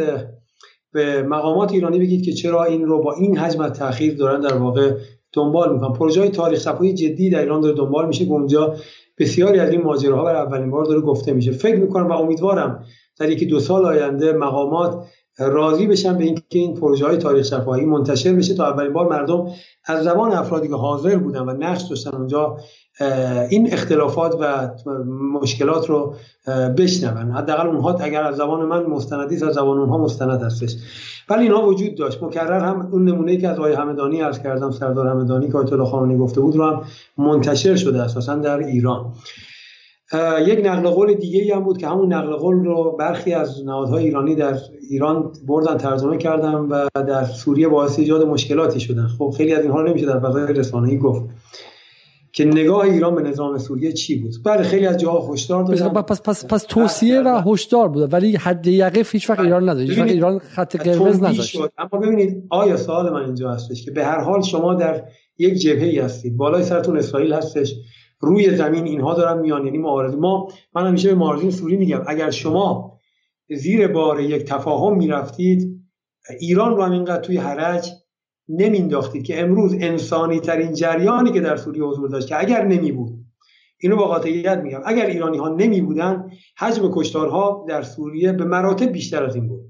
به 0.92 1.22
مقامات 1.22 1.72
ایرانی 1.72 1.98
بگید 1.98 2.24
که 2.24 2.32
چرا 2.32 2.64
این 2.64 2.84
رو 2.84 3.02
با 3.02 3.12
این 3.12 3.38
حجم 3.38 3.60
از 3.60 3.72
تاخیر 3.72 4.16
دارن 4.16 4.40
در 4.40 4.54
واقع 4.54 4.94
دنبال 5.32 5.72
می‌کنن. 5.72 5.92
پروژه 5.92 6.20
های 6.20 6.30
تاریخ 6.30 6.58
صفایی 6.58 6.94
جدی 6.94 7.30
در 7.30 7.40
ایران 7.40 7.60
داره 7.60 7.74
دنبال 7.74 8.06
میشه 8.06 8.24
اونجا 8.24 8.74
بسیاری 9.18 9.58
از 9.58 9.70
این 9.70 9.82
ماجراها 9.82 10.24
برای 10.24 10.40
اولین 10.40 10.70
بار 10.70 10.84
داره 10.84 11.00
گفته 11.00 11.32
میشه. 11.32 11.52
فکر 11.52 11.76
می‌کنم 11.76 12.06
و 12.06 12.12
امیدوارم 12.12 12.84
در 13.20 13.30
یکی 13.30 13.46
دو 13.46 13.60
سال 13.60 13.84
آینده 13.84 14.32
مقامات 14.32 15.06
راضی 15.38 15.86
بشن 15.86 16.18
به 16.18 16.24
اینکه 16.24 16.42
این 16.50 16.74
پروژه 16.74 17.06
های 17.06 17.16
تاریخ 17.16 17.46
شفاهی 17.46 17.84
منتشر 17.84 18.32
بشه 18.32 18.54
تا 18.54 18.66
اولین 18.66 18.92
بار 18.92 19.08
مردم 19.08 19.46
از 19.84 20.04
زبان 20.04 20.32
افرادی 20.32 20.68
که 20.68 20.74
حاضر 20.74 21.16
بودن 21.16 21.40
و 21.40 21.52
نقش 21.52 21.82
داشتن 21.82 22.10
اونجا 22.16 22.56
این 23.50 23.72
اختلافات 23.72 24.36
و 24.40 24.70
مشکلات 25.42 25.86
رو 25.90 26.14
بشنون. 26.78 27.32
حداقل 27.32 27.66
اونها 27.66 27.92
اگر 27.92 28.22
از 28.22 28.36
زبان 28.36 28.66
من 28.66 28.86
مستندی 28.86 29.34
از 29.34 29.54
زبان 29.54 29.78
اونها 29.78 29.98
مستند 29.98 30.42
هستش. 30.42 30.76
ولی 31.28 31.42
اینها 31.42 31.66
وجود 31.66 31.94
داشت. 31.94 32.22
مکرر 32.22 32.64
هم 32.64 32.88
اون 32.92 33.04
نمونه 33.04 33.36
که 33.36 33.48
از 33.48 33.58
آقای 33.58 33.72
همدانی 33.72 34.20
عرض 34.20 34.38
کردم 34.38 34.70
سردار 34.70 35.08
همدانی 35.08 35.48
که 35.48 35.58
آیت 35.58 35.72
الله 35.72 35.84
خامنه‌ای 35.84 36.18
گفته 36.18 36.40
بود 36.40 36.56
رو 36.56 36.64
هم 36.64 36.82
منتشر 37.18 37.76
شده 37.76 38.02
اساسا 38.02 38.34
در 38.34 38.58
ایران. 38.58 39.12
یک 40.46 40.66
نقل 40.66 40.90
قول 40.90 41.14
دیگه 41.14 41.40
ای 41.42 41.50
هم 41.50 41.64
بود 41.64 41.78
که 41.78 41.88
همون 41.88 42.12
نقل 42.12 42.36
قول 42.36 42.64
رو 42.64 42.96
برخی 42.98 43.32
از 43.32 43.64
نهادهای 43.64 44.04
ایرانی 44.04 44.34
در 44.34 44.58
ایران 44.90 45.32
بردن 45.46 45.76
ترجمه 45.76 46.18
کردن 46.18 46.54
و 46.54 46.88
در 46.94 47.24
سوریه 47.24 47.68
باعث 47.68 47.98
ایجاد 47.98 48.26
مشکلاتی 48.26 48.80
شدن. 48.80 49.06
خب 49.18 49.34
خیلی 49.36 49.52
از 49.54 49.62
اینها 49.62 49.82
نمیشه 49.82 50.06
در 50.06 50.20
فضای 50.20 50.52
رسانه‌ای 50.52 50.98
گفت 50.98 51.22
که 52.32 52.44
نگاه 52.44 52.80
ایران 52.80 53.14
به 53.14 53.22
نظام 53.22 53.58
سوریه 53.58 53.92
چی 53.92 54.18
بود. 54.18 54.32
بله 54.44 54.62
خیلی 54.62 54.86
از 54.86 54.96
جاها 54.96 55.32
هشدار 55.32 55.64
دادن. 55.64 55.88
پس 55.88 56.22
پس 56.22 56.46
پس 56.46 56.62
توصیه 56.68 57.20
و 57.20 57.42
هشدار 57.46 57.88
بود 57.88 58.12
ولی 58.12 58.36
حد 58.36 58.66
یقه 58.66 59.04
هیچ 59.12 59.30
وقت 59.30 59.40
ایران 59.40 59.68
نداشت. 59.68 59.90
هیچ 59.90 59.98
ایران 59.98 60.38
خط 60.38 60.76
قرمز 60.76 61.22
نداشت. 61.22 61.58
اما 61.78 62.00
ببینید 62.00 62.44
آیا 62.50 62.76
سوال 62.76 63.12
من 63.12 63.24
اینجا 63.24 63.50
هستش 63.50 63.84
که 63.84 63.90
به 63.90 64.04
هر 64.04 64.20
حال 64.20 64.42
شما 64.42 64.74
در 64.74 65.02
یک 65.38 65.54
جبهه 65.54 66.04
هستید. 66.04 66.36
بالای 66.36 66.62
سرتون 66.62 66.96
اسرائیل 66.96 67.32
هستش. 67.32 67.74
روی 68.24 68.56
زمین 68.56 68.84
اینها 68.84 69.14
دارن 69.14 69.40
میان. 69.40 69.64
یعنی 69.64 69.78
معارضه. 69.78 70.16
ما 70.16 70.48
من 70.74 70.86
همیشه 70.86 71.08
به 71.08 71.14
معارضین 71.14 71.50
سوری 71.50 71.76
میگم. 71.76 72.02
اگر 72.06 72.30
شما 72.30 72.98
زیر 73.50 73.88
بار 73.88 74.20
یک 74.20 74.44
تفاهم 74.44 74.96
می‌رفتید 74.96 75.84
ایران 76.40 76.76
رو 76.76 76.82
هم 76.82 76.92
اینقدر 76.92 77.22
توی 77.22 77.36
حرج 77.36 77.90
نمینداختید 78.48 79.24
که 79.24 79.40
امروز 79.40 79.74
انسانی 79.74 80.40
ترین 80.40 80.74
جریانی 80.74 81.32
که 81.32 81.40
در 81.40 81.56
سوریه 81.56 81.82
حضور 81.82 82.08
داشت 82.08 82.28
که 82.28 82.40
اگر 82.40 82.64
نمی 82.64 82.92
بود 82.92 83.24
اینو 83.80 83.96
با 83.96 84.06
قاطعیت 84.06 84.58
میگم. 84.58 84.80
اگر 84.84 85.06
ایرانی 85.06 85.38
ها 85.38 85.48
نمی 85.48 85.80
بودن 85.80 86.30
حجم 86.58 86.90
کشتارها 86.94 87.66
در 87.68 87.82
سوریه 87.82 88.32
به 88.32 88.44
مراتب 88.44 88.92
بیشتر 88.92 89.24
از 89.24 89.34
این 89.34 89.48
بود. 89.48 89.63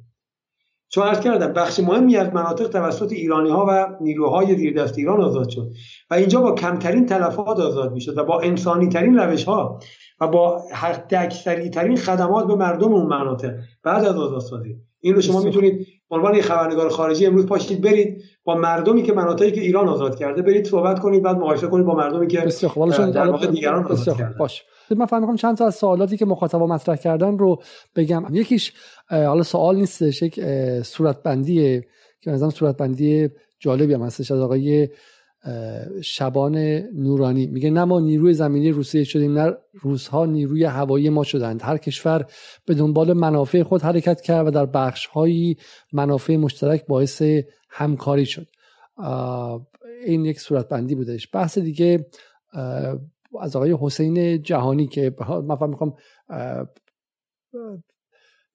چون 0.89 1.07
عرض 1.07 1.21
کردم 1.21 1.53
بخش 1.53 1.81
مهمی 1.81 2.17
از 2.17 2.35
مناطق 2.35 2.69
توسط 2.69 3.13
ایرانی 3.13 3.51
ها 3.51 3.67
و 3.69 3.87
نیروهای 4.01 4.57
زیر 4.57 4.83
دست 4.83 4.99
ایران 4.99 5.21
آزاد 5.21 5.49
شد 5.49 5.71
و 6.11 6.15
اینجا 6.15 6.41
با 6.41 6.53
کمترین 6.53 7.07
تلفات 7.07 7.61
آزاد 7.61 7.93
می‌شد 7.93 8.19
و 8.19 8.25
با 8.25 8.41
انسانی 8.41 8.89
ترین 8.89 9.19
روش 9.19 9.45
ها 9.45 9.81
و 10.21 10.29
با 10.29 10.63
حد 10.73 11.15
اکثری 11.15 11.71
ترین 11.71 11.97
خدمات 11.97 12.47
به 12.47 12.55
مردم 12.55 12.93
اون 12.93 13.07
مناطق 13.07 13.55
بعد 13.83 14.05
از 14.05 14.17
آزادسازی. 14.17 14.77
این 15.01 15.15
رو 15.15 15.21
شما 15.21 15.43
می‌تونید 15.43 15.87
عنوان 16.11 16.41
خبرنگار 16.41 16.89
خارجی 16.89 17.27
امروز 17.27 17.47
پاشید 17.47 17.81
برید 17.81 18.23
با 18.45 18.55
مردمی 18.55 19.03
که 19.03 19.13
مناطقی 19.13 19.53
که 19.53 19.61
ایران 19.61 19.89
آزاد 19.89 20.19
کرده 20.19 20.43
برید 20.43 20.67
صحبت 20.67 20.99
کنید 20.99 21.23
بعد 21.23 21.37
مقایسه 21.37 21.67
کنید 21.67 21.87
با 21.87 21.95
مردمی 21.95 22.27
که 22.27 22.49
در 23.15 23.27
واقع 23.27 23.47
دیگران 23.47 23.85
آزاد 23.85 24.17
کرده 24.17 24.39
باش. 24.39 24.63
من 24.91 25.07
فهم 25.07 25.37
چند 25.37 25.57
تا 25.57 25.67
از 25.67 25.75
سوالاتی 25.75 26.17
که 26.17 26.27
مخاطبا 26.27 26.67
مطرح 26.67 26.97
کردن 26.97 27.39
رو 27.39 27.63
بگم. 27.97 28.25
یکیش 28.33 28.73
حالا 29.11 29.43
سوال 29.43 29.77
نیستش 29.77 30.23
یک 30.23 30.41
صورت 30.83 31.23
بندیه 31.23 31.87
که 32.21 32.31
مثلا 32.31 32.51
صورت 32.51 32.77
بندی 32.77 33.29
جالبی 33.61 33.95
هم 33.95 34.03
هستش 34.03 34.31
از 34.31 34.41
آقای 34.41 34.89
شبان 36.03 36.57
نورانی. 36.95 37.47
میگه 37.47 37.71
نه 37.71 37.85
ما 37.85 38.01
نیروی 38.01 38.35
زمینی 38.35 38.71
روسیه 38.71 39.05
شدیم 39.05 39.39
نه 39.39 39.53
روزها 39.73 40.27
نیروی 40.27 40.65
هوایی 40.65 41.11
ما 41.11 41.25
شدند. 41.25 41.63
هر 41.63 41.77
کشور 41.77 42.27
به 42.67 42.75
دنبال 42.75 43.13
منافع 43.13 43.63
خود 43.63 43.83
حرکت 43.83 44.21
کرد 44.21 44.47
و 44.47 44.51
در 44.51 44.67
بخش 44.67 45.07
هایی 45.07 45.57
منافع 45.93 46.37
مشترک 46.37 46.87
باعث 46.87 47.23
همکاری 47.71 48.27
شد. 48.27 48.47
این 50.07 50.25
یک 50.25 50.41
صورت 50.41 50.69
بندی 50.69 50.95
بودش. 50.95 51.29
بحث 51.33 51.59
دیگه 51.59 52.07
از 53.41 53.57
آقای 53.57 53.77
حسین 53.81 54.43
جهانی 54.43 54.87
که 54.87 55.15
من 55.49 55.69
می‌خوام 55.69 55.95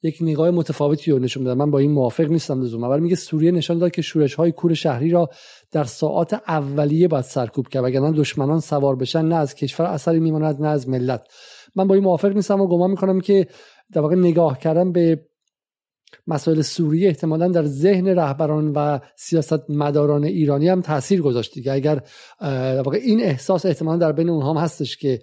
یک 0.03 0.17
نگاه 0.21 0.51
متفاوتی 0.51 1.11
رو 1.11 1.19
نشون 1.19 1.43
میده 1.43 1.55
من 1.55 1.71
با 1.71 1.79
این 1.79 1.91
موافق 1.91 2.29
نیستم 2.29 2.61
لزوما. 2.61 2.89
ولی 2.89 3.01
میگه 3.01 3.15
سوریه 3.15 3.51
نشان 3.51 3.77
داد 3.77 3.91
که 3.91 4.01
شورش 4.01 4.35
های 4.35 4.51
کور 4.51 4.73
شهری 4.73 5.09
را 5.09 5.29
در 5.71 5.83
ساعات 5.83 6.33
اولیه 6.33 7.07
باید 7.07 7.23
سرکوب 7.23 7.67
کرد. 7.67 7.83
وگرنه 7.83 8.11
دشمنان 8.11 8.59
سوار 8.59 8.95
بشن 8.95 9.25
نه 9.25 9.35
از 9.35 9.55
کشور 9.55 9.85
اثری 9.85 10.19
میماند 10.19 10.61
نه 10.61 10.67
از 10.67 10.89
ملت. 10.89 11.27
من 11.75 11.87
با 11.87 11.95
این 11.95 12.03
موافق 12.03 12.33
نیستم 12.35 12.61
و 12.61 12.67
گمان 12.67 12.91
می‌کنم 12.91 13.21
که 13.21 13.47
در 13.93 14.01
واقع 14.01 14.15
نگاه 14.15 14.59
کردن 14.59 14.91
به 14.91 15.28
مسائل 16.27 16.61
سوریه 16.61 17.07
احتمالا 17.07 17.47
در 17.47 17.65
ذهن 17.65 18.07
رهبران 18.07 18.71
و 18.75 18.99
سیاست 19.15 19.69
مداران 19.69 20.23
ایرانی 20.23 20.67
هم 20.67 20.81
تاثیر 20.81 21.21
گذاشت 21.21 21.53
دیگه. 21.53 21.71
اگر 21.71 22.01
واقع 22.85 22.97
این 22.97 23.21
احساس 23.21 23.65
احتمالا 23.65 23.97
در 23.97 24.11
بین 24.11 24.29
اونها 24.29 24.53
هم 24.53 24.57
هستش 24.57 24.97
که 24.97 25.21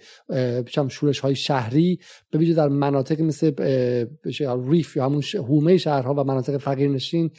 چم 0.71 0.89
شورش 0.89 1.21
های 1.21 1.35
شهری 1.35 1.99
به 2.31 2.39
ویژه 2.39 2.55
در 2.55 2.69
مناطق 2.69 3.21
مثل 3.21 3.53
ریف 4.69 4.97
یا 4.97 5.05
همون 5.05 5.23
حومه 5.35 5.77
شهرها 5.77 6.15
و 6.15 6.25
مناطق 6.25 6.57
فقیرنشین 6.57 7.31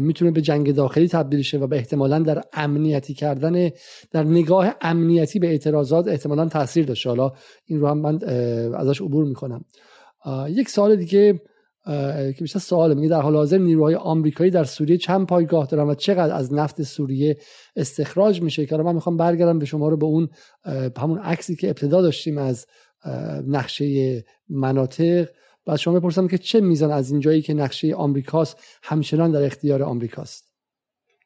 می‌تونه 0.00 0.30
به 0.30 0.40
جنگ 0.40 0.74
داخلی 0.74 1.08
تبدیل 1.08 1.42
شه 1.42 1.58
و 1.58 1.66
به 1.66 1.76
احتمالا 1.76 2.18
در 2.18 2.42
امنیتی 2.52 3.14
کردن 3.14 3.70
در 4.10 4.22
نگاه 4.22 4.74
امنیتی 4.80 5.38
به 5.38 5.46
اعتراضات 5.46 6.08
احتمالا 6.08 6.48
تاثیر 6.48 6.84
داشته. 6.84 7.08
حالا 7.08 7.32
این 7.66 7.80
رو 7.80 7.88
هم 7.88 7.98
من 7.98 8.18
ازش 8.74 9.00
عبور 9.00 9.24
می‌کنم. 9.24 9.64
یک 10.48 10.68
سال 10.68 10.96
دیگه 10.96 11.40
که 11.88 12.36
بیشتر 12.40 12.58
سواله 12.58 12.94
میگه 12.94 13.08
در 13.08 13.20
حال 13.20 13.36
حاضر 13.36 13.58
نیروهای 13.58 13.94
آمریکایی 13.94 14.50
در 14.50 14.64
سوریه 14.64 14.96
چند 14.96 15.26
پایگاه 15.26 15.66
دارن 15.66 15.88
و 15.88 15.94
چقدر 15.94 16.34
از 16.34 16.52
نفت 16.54 16.82
سوریه 16.82 17.36
استخراج 17.76 18.42
میشه؟ 18.42 18.66
که 18.66 18.76
من 18.76 18.94
می‌خوام 18.94 19.16
برگردم 19.16 19.58
به 19.58 19.66
شما 19.66 19.88
رو 19.88 19.96
به 19.96 20.06
اون 20.06 20.28
همون 20.98 21.18
عکسی 21.18 21.56
که 21.56 21.66
ابتدا 21.66 22.02
داشتیم 22.02 22.38
از 22.38 22.66
نقشه 23.46 24.24
مناطق. 24.48 25.28
بعد 25.66 25.76
شما 25.76 26.00
بپرسم 26.00 26.28
که 26.28 26.38
چه 26.38 26.60
میزان 26.60 26.90
از 26.90 27.10
این 27.10 27.20
جایی 27.20 27.42
که 27.42 27.54
نقشه 27.54 27.94
آمریکاست 27.94 28.56
همچنان 28.82 29.30
در 29.30 29.42
اختیار 29.42 29.82
آمریکاست؟ 29.82 30.44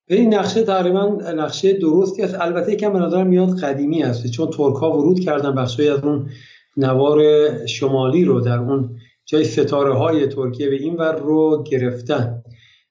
این 0.08 0.34
نقشه 0.34 0.62
تقریبا 0.62 1.18
نقشه 1.36 1.72
درستی 1.72 2.22
است. 2.22 2.34
البته 2.40 2.72
یکم 2.72 2.92
به 2.92 3.24
میاد 3.24 3.60
قدیمی 3.60 4.02
است. 4.02 4.26
چون 4.26 4.50
ترک 4.50 4.74
ها 4.74 4.98
ورود 4.98 5.20
کردن 5.20 5.54
بخشی 5.54 5.88
از 5.88 6.04
اون 6.04 6.28
نوار 6.76 7.20
شمالی 7.66 8.24
رو 8.24 8.40
در 8.40 8.58
اون 8.58 8.96
جای 9.26 9.44
ستاره 9.44 9.94
های 9.94 10.26
ترکیه 10.26 10.68
به 10.68 10.76
این 10.76 10.96
ور 10.96 11.16
رو 11.16 11.62
گرفتن. 11.62 12.42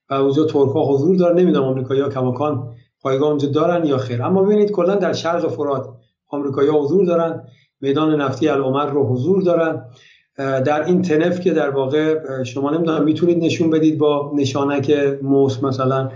و 0.10 0.14
اونجا 0.14 0.46
ترک 0.46 0.70
ها 0.70 0.94
حضور 0.94 1.16
دارن. 1.16 1.40
نمی‌دونم 1.40 1.66
آمریکایی 1.66 2.02
ها 2.02 2.10
کماکان 2.10 2.76
پایگاه 3.02 3.30
اونجا 3.30 3.48
دارن 3.48 3.86
یا 3.86 3.98
خیر. 3.98 4.24
اما 4.24 4.44
ببینید 4.44 4.72
کلا 4.72 4.96
در 4.96 5.14
شرق 5.14 5.48
فرات 5.48 5.88
آمریکایی 6.28 6.70
ها 6.70 6.82
حضور 6.82 7.06
دارن. 7.06 7.44
میدان 7.82 8.22
نفتی 8.22 8.48
العمر 8.48 8.86
رو 8.86 9.08
حضور 9.08 9.42
دارن. 9.42 9.86
در 10.38 10.84
این 10.84 11.02
تنف 11.02 11.40
که 11.40 11.54
در 11.54 11.70
واقع 11.70 12.20
شما 12.44 12.72
نمی‌دونم 12.72 13.04
می‌تونید 13.04 13.44
نشون 13.44 13.70
بدید 13.70 13.98
با 13.98 14.32
نشانک 14.36 14.92
موس 15.22 15.64
مثلا 15.64 16.10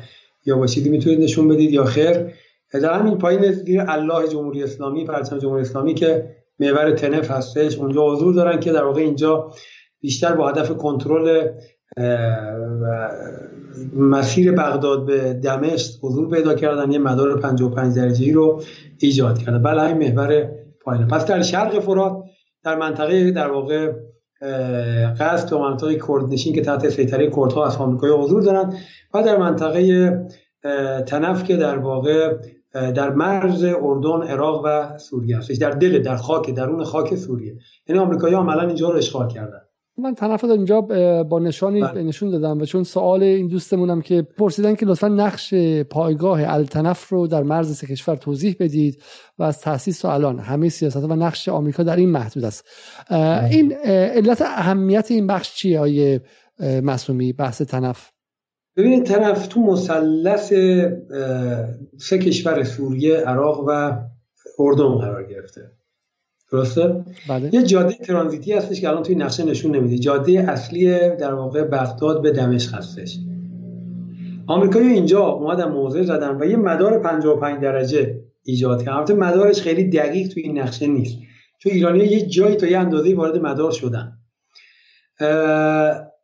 یا 0.45 0.57
با 0.57 0.65
می‌تونید 0.85 1.21
نشون 1.21 1.47
بدید 1.47 1.71
یا 1.71 1.83
خیر. 1.83 2.27
در 2.73 2.93
همین 2.93 3.17
پایین 3.17 3.51
زیر 3.51 3.83
الله 3.87 4.27
جمهوری 4.27 4.63
اسلامی 4.63 5.05
پرچم 5.05 5.37
جمهوری 5.37 5.61
اسلامی 5.61 5.93
که 5.93 6.35
محور 6.59 6.91
تنف 6.91 7.31
هستش 7.31 7.77
اونجا 7.77 8.11
حضور 8.11 8.33
دارن 8.33 8.59
که 8.59 8.71
در 8.71 8.83
واقع 8.83 9.01
اینجا 9.01 9.51
بیشتر 10.05 10.33
با 10.33 10.49
هدف 10.49 10.71
کنترل 10.71 11.47
مسیر 13.95 14.51
بغداد 14.51 15.05
به 15.05 15.33
دمشق 15.33 15.91
حضور 16.01 16.29
پیدا 16.29 16.53
کردن 16.53 16.91
یه 16.91 16.99
مدار 16.99 17.39
55 17.39 17.95
درجه‌ای 17.95 18.31
رو 18.31 18.61
ایجاد 18.99 19.37
کردن. 19.37 19.61
بله 19.61 19.83
این 19.83 19.97
محور 19.97 20.49
پایین 20.81 21.07
پس 21.07 21.25
در 21.25 21.41
شرق 21.41 21.79
فرات 21.79 22.23
در 22.63 22.75
منطقه 22.75 23.31
در 23.31 23.51
واقع 23.51 23.93
قصد 25.19 25.53
و 25.53 25.59
منطقه 25.59 25.99
کردنشین 26.07 26.53
که 26.53 26.61
تحت 26.61 26.89
سیطره 26.89 27.29
کردها 27.29 27.65
از 27.65 27.77
آمریکای 27.77 28.11
حضور 28.11 28.41
دارن 28.41 28.73
و 29.13 29.23
در 29.23 29.37
منطقه 29.37 30.11
تنف 31.07 31.43
که 31.43 31.57
در 31.57 31.77
واقع 31.77 32.37
در 32.73 33.09
مرز 33.09 33.63
اردن 33.63 34.27
عراق 34.27 34.61
و 34.65 34.97
سوریه 34.97 35.37
است. 35.37 35.61
در 35.61 35.71
دل 35.71 36.01
در 36.01 36.15
خاک 36.15 36.49
درون 36.49 36.83
خاک 36.83 37.15
سوریه. 37.15 37.57
یعنی 37.87 38.01
آمریکایی‌ها 38.01 38.41
عملا 38.41 38.67
اینجا 38.67 38.89
رو 38.89 38.97
اشغال 38.97 39.27
کردن. 39.27 39.64
من 39.97 40.15
تنفت 40.15 40.45
اینجا 40.45 40.81
با 41.23 41.39
نشانی 41.39 41.81
بله. 41.81 42.03
نشون 42.03 42.29
دادم 42.29 42.61
و 42.61 42.65
چون 42.65 42.83
سوال 42.83 43.23
این 43.23 43.47
دوستمونم 43.47 44.01
که 44.01 44.21
پرسیدن 44.21 44.75
که 44.75 44.85
لطفا 44.85 45.07
نقش 45.07 45.53
پایگاه 45.89 46.53
التنف 46.53 47.09
رو 47.09 47.27
در 47.27 47.43
مرز 47.43 47.77
سه 47.77 47.87
کشور 47.87 48.15
توضیح 48.15 48.55
بدید 48.59 49.01
و 49.39 49.43
از 49.43 49.61
تاسیس 49.61 50.05
و 50.05 50.07
الان 50.07 50.39
همه 50.39 50.69
سیاست 50.69 51.03
و 51.03 51.15
نقش 51.15 51.49
آمریکا 51.49 51.83
در 51.83 51.95
این 51.95 52.09
محدود 52.09 52.43
است 52.43 52.65
بله. 53.09 53.49
این 53.51 53.73
علت 53.87 54.41
اهمیت 54.41 55.11
این 55.11 55.27
بخش 55.27 55.55
چیه 55.55 55.79
آیه 55.79 56.21
مسئومی 56.59 57.33
بحث 57.33 57.61
تنف 57.61 58.11
ببینید 58.77 59.05
تنف 59.05 59.47
تو 59.47 59.59
مثلث 59.59 60.53
سه 61.97 62.17
کشور 62.17 62.63
سوریه 62.63 63.17
عراق 63.17 63.63
و 63.67 63.97
اردن 64.59 64.97
قرار 64.97 65.23
گرفته 65.23 65.74
درسته؟ 66.51 67.05
بله. 67.29 67.49
یه 67.53 67.63
جاده 67.63 67.93
ترانزیتی 67.93 68.53
هستش 68.53 68.81
که 68.81 68.89
الان 68.89 69.03
توی 69.03 69.15
نقشه 69.15 69.45
نشون 69.45 69.75
نمیده. 69.75 69.97
جاده 69.97 70.31
اصلی 70.31 71.09
در 71.09 71.33
واقع 71.33 71.63
بغداد 71.63 72.21
به 72.21 72.31
دمشق 72.31 72.73
هستش. 72.73 73.19
آمریکایی 74.47 74.87
اینجا 74.87 75.25
اومدن 75.27 75.71
موضع 75.71 76.03
زدن 76.03 76.37
و 76.41 76.45
یه 76.45 76.55
مدار 76.55 76.99
55 76.99 77.61
درجه 77.61 78.21
ایجاد 78.43 78.83
کردن. 78.83 78.97
البته 78.97 79.13
مدارش 79.13 79.61
خیلی 79.61 79.89
دقیق 79.89 80.27
توی 80.27 80.43
این 80.43 80.59
نقشه 80.59 80.87
نیست. 80.87 81.17
چون 81.59 81.71
ایرانی 81.71 81.99
یه 81.99 82.25
جایی 82.25 82.55
تا 82.55 82.67
یه 82.67 82.77
اندازه 82.77 83.15
وارد 83.15 83.37
مدار 83.37 83.71
شدن. 83.71 84.17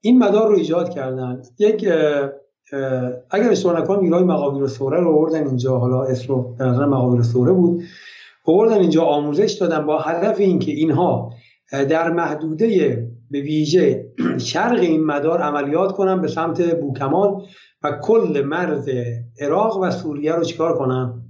این 0.02 0.20
مدار 0.20 0.50
رو 0.50 0.58
ایجاد 0.58 0.90
کردن. 0.90 1.42
یک 1.60 1.88
اگر 3.32 3.50
اشتباه 3.52 3.82
نکنم 3.82 4.00
ایران 4.00 4.24
مقابل 4.24 4.68
سوره 4.68 5.00
رو 5.00 5.12
آوردن 5.12 5.48
اینجا. 5.48 5.78
حالا 5.78 6.04
اسم 6.04 6.56
به 6.58 6.66
نظر 6.66 6.86
مقابل 6.86 7.22
سوره 7.22 7.52
بود. 7.52 7.84
آوردن 8.46 8.80
اینجا 8.80 9.04
آموزش 9.04 9.52
دادن 9.52 9.86
با 9.86 10.00
هدف 10.00 10.40
اینکه 10.40 10.72
اینها 10.72 11.34
در 11.72 12.10
محدوده 12.10 12.98
به 13.32 13.42
ویژه 13.42 14.14
شرق 14.38 14.80
این 14.80 15.04
مدار 15.06 15.42
عملیات 15.42 15.92
کنن 15.92 16.22
به 16.22 16.28
سمت 16.28 16.80
بوکمال 16.80 17.46
و 17.84 17.92
کل 18.02 18.44
مرز 18.46 18.90
عراق 19.40 19.78
و 19.78 19.92
سوریه 19.92 20.34
رو 20.34 20.44
چیکار 20.44 20.78
کنن؟ 20.78 21.22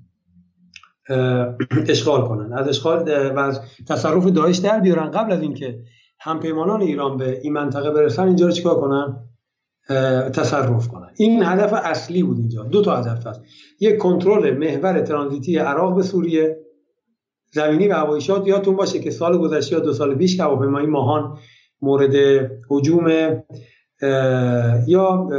اشغال 1.90 2.28
کنن. 2.28 2.54
از 2.54 2.68
اشغال 2.68 3.10
و 3.36 3.40
از 3.40 3.62
تصرف 3.88 4.26
داعش 4.26 4.58
در 4.58 4.80
بیارن. 4.80 5.12
قبل 5.12 5.32
از 5.32 5.42
اینکه 5.42 5.80
همپیمانان 6.20 6.82
ایران 6.82 7.18
به 7.18 7.40
این 7.44 7.54
منطقه 7.54 7.92
برسن 7.92 8.28
اینجا 8.28 8.46
رو 8.46 8.52
چیکار 8.52 8.76
کنن؟ 8.76 9.16
تصرف 10.32 10.88
کنن. 10.88 11.10
این 11.18 11.44
هدف 11.44 11.74
اصلی 11.74 12.24
بود 12.24 12.38
اینجا. 12.38 12.64
دو 12.64 12.82
تا 12.82 12.96
هدف 12.96 13.28
هست. 13.28 13.42
یک 13.80 13.98
کنترل 13.98 14.58
محور 14.58 15.02
ترانزیتی 15.02 15.58
عراق 15.58 15.96
به 15.96 16.04
سوریه. 16.04 16.58
زمینی 17.52 17.88
و 17.88 17.94
هواییشات 17.94 18.48
یادتون 18.48 18.76
باشه 18.76 19.00
که 19.00 19.12
سال 19.12 19.38
گذشته 19.38 19.76
یا 19.76 19.82
دو 19.82 19.94
سال 19.94 20.16
پیش 20.16 20.40
هواپیمای 20.40 20.86
ماهان 20.86 21.38
مورد 21.82 22.16
هجوم 22.72 23.08
یا 24.88 25.30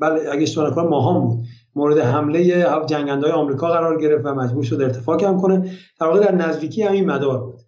بله 0.00 0.20
اگه 0.32 0.42
اشتباه 0.42 0.70
نکنم 0.70 0.88
ماهان 0.88 1.20
بود. 1.20 1.38
مورد 1.74 1.98
حمله 1.98 2.66
جنگنده 2.86 3.26
های 3.26 3.32
آمریکا 3.32 3.68
قرار 3.68 4.00
گرفت 4.00 4.26
و 4.26 4.34
مجبور 4.34 4.64
شد 4.64 4.80
ارتفاع 4.82 5.18
کم 5.18 5.40
کنه. 5.40 5.70
در 6.00 6.06
واقع 6.06 6.20
در 6.20 6.34
نزدیکی 6.34 6.82
همین 6.82 7.10
مدار 7.10 7.40
بود. 7.40 7.60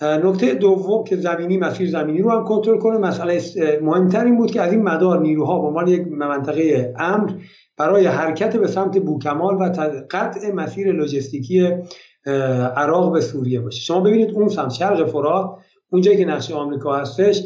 نکته 0.00 0.54
دوم 0.54 1.04
که 1.04 1.16
زمینی 1.16 1.56
مسیر 1.56 1.90
زمینی 1.90 2.22
رو 2.22 2.30
هم 2.30 2.44
کنترل 2.44 2.78
کنه 2.78 2.98
مسئله 2.98 3.42
مهمتر 3.82 4.24
این 4.24 4.36
بود 4.36 4.50
که 4.50 4.60
از 4.62 4.72
این 4.72 4.82
مدار 4.82 5.20
نیروها 5.20 5.58
به 5.60 5.66
عنوان 5.66 5.88
یک 5.88 6.08
منطقه 6.08 6.94
امر 6.98 7.30
برای 7.76 8.06
حرکت 8.06 8.56
به 8.56 8.66
سمت 8.66 8.98
بوکمال 8.98 9.54
و 9.54 9.88
قطع 10.10 10.52
مسیر 10.52 10.92
لوجستیکی 10.92 11.70
عراق 12.76 13.12
به 13.12 13.20
سوریه 13.20 13.60
باشه. 13.60 13.80
شما 13.80 14.00
ببینید 14.00 14.30
اون 14.30 14.48
سمت 14.48 14.72
شرق 14.72 15.06
فرات 15.08 15.50
اونجایی 15.92 16.16
که 16.16 16.24
نقشه 16.24 16.54
آمریکا 16.54 16.96
هستش 16.96 17.42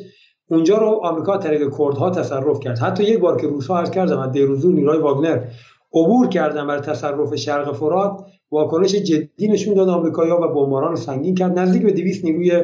اونجا 0.51 0.79
رو 0.79 1.01
آمریکا 1.03 1.37
طریق 1.37 1.61
کردها 1.79 2.11
تصرف 2.11 2.61
کرد. 2.61 2.79
حتی 2.79 3.05
یک 3.05 3.19
بار 3.19 3.41
که 3.41 3.47
روسا 3.47 3.79
عرض 3.79 3.91
کردم 3.91 4.19
از 4.19 4.33
دیروزو 4.33 4.73
نیروهای 4.73 4.99
واگنر 4.99 5.45
عبور 5.95 6.29
کردن 6.29 6.67
برای 6.67 6.81
تصرف 6.81 7.35
شرق 7.35 7.73
فرات 7.73 8.25
واکنش 8.51 8.95
جدی 8.95 9.49
نشون 9.49 9.75
داد 9.75 9.89
آمریکایی‌ها 9.89 10.41
و 10.41 10.55
بمباران 10.55 10.97
سنگین 10.97 11.35
کرد. 11.35 11.59
نزدیک 11.59 11.83
به 11.83 11.93
200 11.93 12.25
نیروی 12.25 12.63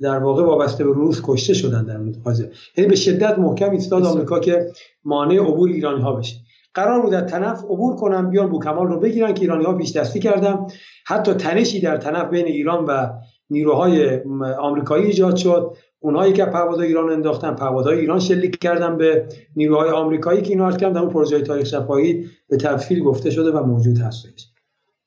در 0.00 0.18
واقع 0.18 0.42
وابسته 0.42 0.84
به 0.84 0.92
روس 0.92 1.20
کشته 1.24 1.54
شدن 1.54 1.84
در 1.84 1.96
منطقه 1.96 2.50
یعنی 2.76 2.90
به 2.90 2.96
شدت 2.96 3.38
محکم 3.38 3.70
ایستاد 3.70 4.04
آمریکا 4.04 4.40
که 4.40 4.66
مانع 5.04 5.40
عبور 5.40 5.68
ایرانی 5.68 6.02
ها 6.02 6.12
بشه. 6.12 6.36
قرار 6.74 7.02
بود 7.02 7.12
در 7.12 7.20
تنف 7.20 7.64
عبور 7.64 7.96
کنن 7.96 8.30
بیان 8.30 8.48
بوکمال 8.48 8.86
رو 8.86 9.00
بگیرن 9.00 9.34
که 9.34 9.40
ایرانی 9.40 9.64
ها 9.64 9.72
پیش 9.72 9.96
دستی 9.96 10.20
کردن. 10.20 10.66
حتی 11.06 11.34
تنشی 11.34 11.80
در 11.80 11.96
تنف 11.96 12.30
بین 12.30 12.46
ایران 12.46 12.84
و 12.84 13.08
نیروهای 13.50 14.20
آمریکایی 14.58 15.06
ایجاد 15.06 15.36
شد. 15.36 15.76
اونهایی 16.00 16.32
که 16.32 16.44
پهپادهای 16.44 16.86
ایران 16.86 17.10
انداختن 17.10 17.50
پهپادهای 17.50 17.98
ایران 17.98 18.20
شلیک 18.20 18.58
کردن 18.58 18.96
به 18.96 19.28
نیروهای 19.56 19.90
آمریکایی 19.90 20.42
که 20.42 20.56
کردم 20.56 20.92
در 20.92 21.00
اون 21.00 21.10
پروژه 21.10 21.40
تاریخ 21.40 21.66
شفاهی 21.66 22.26
به 22.48 22.56
تفصیل 22.56 23.02
گفته 23.02 23.30
شده 23.30 23.50
و 23.50 23.62
موجود 23.62 23.98
هستش. 23.98 24.57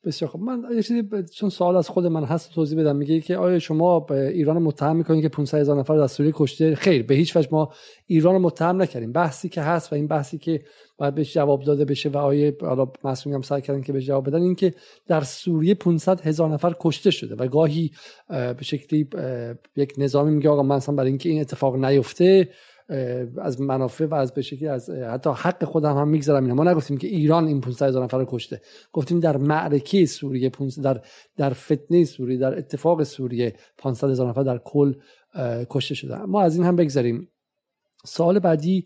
بسیار 0.06 0.32
خب. 0.32 0.40
من 0.40 0.64
یه 0.76 0.84
چیزی 0.84 1.04
چون 1.34 1.50
سوال 1.50 1.76
از 1.76 1.90
خود 1.90 2.06
من 2.06 2.24
هست 2.24 2.54
توضیح 2.54 2.80
بدم. 2.80 2.96
میگه 2.96 3.22
که 3.22 3.38
آیا 3.38 3.60
شما 3.60 4.00
به 4.00 4.28
ایران 4.28 4.58
متهم 4.58 4.96
می‌کنید 4.96 5.22
که 5.22 5.30
500 5.30 5.58
هزار 5.58 5.80
نفر 5.80 5.94
از 5.94 6.12
سوریه 6.12 6.32
کشته؟ 6.36 6.76
خیر 6.76 7.04
به 7.04 7.16
هیچ 7.16 7.36
وجه 7.36 7.50
ما 7.52 7.74
ایران 8.08 8.42
متهم 8.42 8.82
نکردیم. 8.82 9.12
بحثی 9.12 9.50
که 9.50 9.62
هست 9.62 9.92
و 9.92 9.96
این 9.96 10.08
بحثی 10.08 10.38
که 10.38 10.62
باید 10.98 11.16
بهش 11.16 11.34
جواب 11.34 11.64
داده 11.64 11.86
بشه 11.86 12.10
و 12.10 12.18
آیه 12.18 12.58
حالا 12.62 12.92
مسئولین 13.04 13.36
هم 13.36 13.42
سعی 13.42 13.62
کردن 13.62 13.82
که 13.82 13.94
بهش 13.94 14.06
جواب 14.06 14.28
بدن 14.28 14.42
این 14.42 14.56
که 14.56 14.74
در 15.08 15.22
سوریه 15.22 15.76
500 15.76 16.22
هزار 16.22 16.50
نفر 16.50 16.76
کشته 16.80 17.12
شده 17.12 17.36
و 17.36 17.48
گاهی 17.48 17.92
به 18.30 18.58
شکلی 18.62 19.08
یک 19.76 19.94
نظامی 19.98 20.32
میگه 20.32 20.50
آقا 20.50 20.64
من 20.64 20.76
اصلا 20.76 20.96
برای 20.96 21.10
اینکه 21.10 21.30
این 21.30 21.42
اتفاق 21.42 21.86
نیفته 21.86 22.50
از 23.42 23.62
منافع 23.62 24.06
و 24.06 24.14
از 24.14 24.34
به 24.34 24.42
شکلی 24.42 24.68
از 24.68 24.90
حتی 24.90 25.30
حق 25.30 25.64
خودم 25.64 25.98
هم 25.98 26.08
می‌گذارم 26.08 26.44
اینا 26.44 26.56
ما 26.56 26.64
نگفتیم 26.64 26.98
که 26.98 27.08
ایران 27.08 27.48
این 27.48 27.62
500 27.62 27.88
هزار 27.88 28.04
نفر 28.04 28.18
رو 28.18 28.26
کشته. 28.28 28.62
گفتیم 28.92 29.20
در 29.20 29.38
معرکه 29.38 30.06
سوریه 30.06 30.52
در 30.84 31.02
در 31.38 31.54
فتنه 31.54 32.06
سوریه 32.06 32.38
در 32.38 32.58
اتفاق 32.58 33.04
سوریه 33.04 33.54
500 33.78 34.10
هزار 34.10 34.30
نفر 34.30 34.44
در 34.44 34.58
کل 34.58 34.94
کشته 35.70 35.96
شده. 35.96 36.18
ما 36.18 36.42
از 36.42 36.56
این 36.56 36.66
هم 36.66 36.76
بگذاریم 36.76 37.28
سوال 38.06 38.40
بعدی 38.40 38.86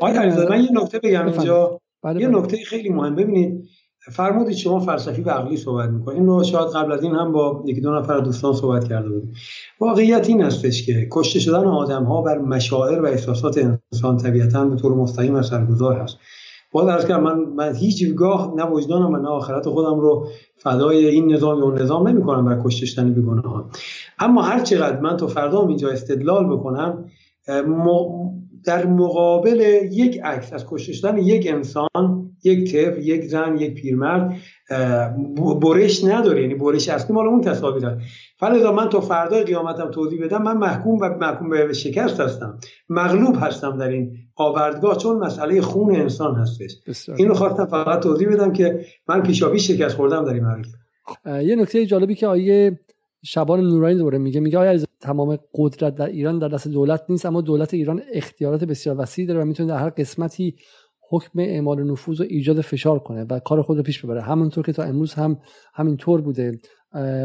آیا 0.00 0.48
من 0.50 0.62
یه 0.62 0.70
نکته 0.72 0.98
بگم 0.98 1.26
اینجا. 1.26 1.80
بله 2.02 2.20
یه 2.20 2.28
بله. 2.28 2.38
نکته 2.38 2.56
خیلی 2.56 2.88
مهم. 2.88 3.14
ببینید 3.14 3.68
فرمودید 4.10 4.56
شما 4.56 4.80
فلسفی 4.80 5.22
و 5.22 5.30
عقلی 5.30 5.56
صحبت 5.56 5.90
می‌کنید 5.90 6.18
این 6.18 6.26
رو 6.26 6.44
شاید 6.44 6.68
قبل 6.68 6.92
از 6.92 7.02
این 7.02 7.14
هم 7.14 7.32
با 7.32 7.64
یکی 7.66 7.80
دو 7.80 7.94
نفر 7.94 8.18
دوستان 8.20 8.52
صحبت 8.52 8.88
کرده 8.88 9.08
بودیم. 9.08 9.32
واقعیت 9.80 10.28
این 10.28 10.42
هستش 10.42 10.86
که 10.86 11.08
کشته 11.12 11.40
شدن 11.40 11.64
آدم 11.64 12.04
ها 12.04 12.22
بر 12.22 12.38
مشاعر 12.38 13.00
و 13.02 13.06
احساسات 13.06 13.58
انسان 13.92 14.16
طبیعتا 14.16 14.64
به 14.64 14.76
طور 14.76 14.94
مستقیم 14.94 15.34
اثرگذار 15.34 15.96
هست. 15.98 16.18
باید 16.72 16.88
ارز 16.88 17.06
کنم 17.06 17.22
من, 17.22 17.38
من 17.38 17.74
هیچگاه 17.74 18.54
نه 18.56 18.64
وجدانم 18.64 19.14
و 19.14 19.16
نه 19.16 19.28
آخرت 19.28 19.68
خودم 19.68 20.00
رو 20.00 20.28
فدای 20.56 21.06
این 21.08 21.32
نظام 21.32 21.58
یا 21.58 21.70
نظام 21.70 22.08
نمی 22.08 22.22
کنم 22.22 22.44
بر 22.44 22.62
کشته 22.64 22.86
شدن 22.86 23.14
بیگناه 23.14 23.44
ها 23.44 23.70
اما 24.18 24.42
هر 24.42 24.60
چقدر 24.60 25.00
من 25.00 25.16
تو 25.16 25.26
فردا 25.26 25.66
اینجا 25.68 25.88
استدلال 25.90 26.46
بکنم 26.46 27.04
در 28.64 28.86
مقابل 28.86 29.60
یک 29.92 30.20
عکس 30.24 30.52
از 30.52 30.66
کشته 30.68 30.92
شدن 30.92 31.18
یک 31.18 31.46
انسان 31.46 32.30
یک 32.44 32.72
طفل 32.72 33.02
یک 33.02 33.24
زن 33.24 33.56
یک 33.58 33.74
پیرمرد 33.74 34.36
برش 35.62 36.04
نداره 36.04 36.42
یعنی 36.42 36.54
برش 36.54 36.88
اصلی 36.88 37.14
مال 37.14 37.26
اون 37.26 37.40
تصاویر 37.40 37.86
هست 37.86 38.00
فلذا 38.36 38.72
من 38.72 38.88
تا 38.88 39.00
فردا 39.00 39.42
قیامتم 39.42 39.90
توضیح 39.90 40.24
بدم 40.24 40.42
من 40.42 40.56
محکوم 40.56 40.98
و 41.00 41.08
محکوم 41.08 41.50
به 41.50 41.72
شکست 41.72 42.20
هستم 42.20 42.58
مغلوب 42.88 43.36
هستم 43.40 43.78
در 43.78 43.88
این 43.88 44.16
آوردگاه 44.36 44.96
چون 44.96 45.16
مسئله 45.16 45.60
خون 45.60 45.96
انسان 45.96 46.34
هستش. 46.34 46.76
اینو 47.16 47.34
خواستم 47.34 47.66
فقط 47.66 48.02
توضیح 48.02 48.28
بدم 48.28 48.52
که 48.52 48.84
من 49.08 49.22
پیشاپیش 49.22 49.70
شکست 49.70 49.96
خوردم 49.96 50.24
در 50.24 50.34
این 50.34 50.64
یه 51.46 51.56
نکته 51.56 51.86
جالبی 51.86 52.14
که 52.14 52.26
آیه 52.26 52.78
شبان 53.24 53.60
نورانی 53.60 53.94
دوره 53.94 54.18
میگه 54.18 54.40
میگه 54.40 54.58
آیا 54.58 54.80
تمام 55.00 55.38
قدرت 55.54 55.94
در 55.94 56.06
ایران 56.06 56.38
در 56.38 56.48
دست 56.48 56.68
دولت 56.68 57.04
نیست 57.08 57.26
اما 57.26 57.40
دولت 57.40 57.74
ایران 57.74 58.02
اختیارات 58.12 58.64
بسیار 58.64 59.00
وسیعی 59.00 59.28
داره 59.28 59.40
و 59.40 59.44
می‌تونه 59.44 59.68
در 59.68 59.78
هر 59.78 59.90
قسمتی 59.90 60.56
حکم 61.10 61.38
اعمال 61.38 61.90
نفوذ 61.90 62.20
و 62.20 62.24
ایجاد 62.28 62.60
فشار 62.60 62.98
کنه 62.98 63.26
و 63.30 63.38
کار 63.38 63.62
خود 63.62 63.76
رو 63.76 63.82
پیش 63.82 64.04
ببره. 64.04 64.22
همونطور 64.22 64.64
که 64.64 64.72
تا 64.72 64.82
امروز 64.82 65.14
هم 65.14 65.38
همینطور 65.74 66.20
بوده. 66.20 66.58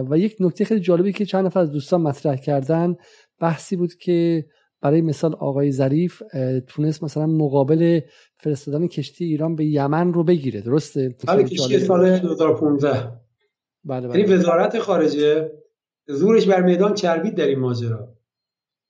و 0.10 0.18
یک 0.18 0.36
نکته 0.40 0.66
خیلی 0.66 0.82
جالبی 0.82 1.14
که 1.14 1.26
چند 1.26 1.46
نفر 1.46 1.60
از 1.60 1.72
دوستان 1.72 2.02
مطرح 2.02 2.36
کردن 2.36 2.96
بحثی 3.40 3.76
بود 3.76 3.94
که 3.94 4.46
برای 4.82 5.02
مثال 5.02 5.36
آقای 5.36 5.72
ظریف 5.72 6.24
تونست 6.68 7.04
مثلا 7.04 7.28
مقابل 7.28 8.00
فرستادن 8.38 8.88
کشتی 8.88 9.26
ایران 9.26 9.56
به 9.56 9.66
یمن 9.66 10.14
رو 10.14 10.24
بگیره. 10.24 10.62
درسته؟ 10.62 11.16
بله 11.28 11.44
کشتی 11.44 11.80
سال 11.80 12.20
2015 12.20 13.12
بله 13.86 14.08
بله. 14.08 14.20
یعنی 14.20 14.34
وزارت 14.34 14.80
خارجه؟ 14.80 15.52
زورش 16.08 16.48
بر 16.48 16.62
میدان 16.62 16.94
چربید 16.94 17.36
در 17.36 17.48
این 17.48 17.60
ماجرا. 17.60 18.08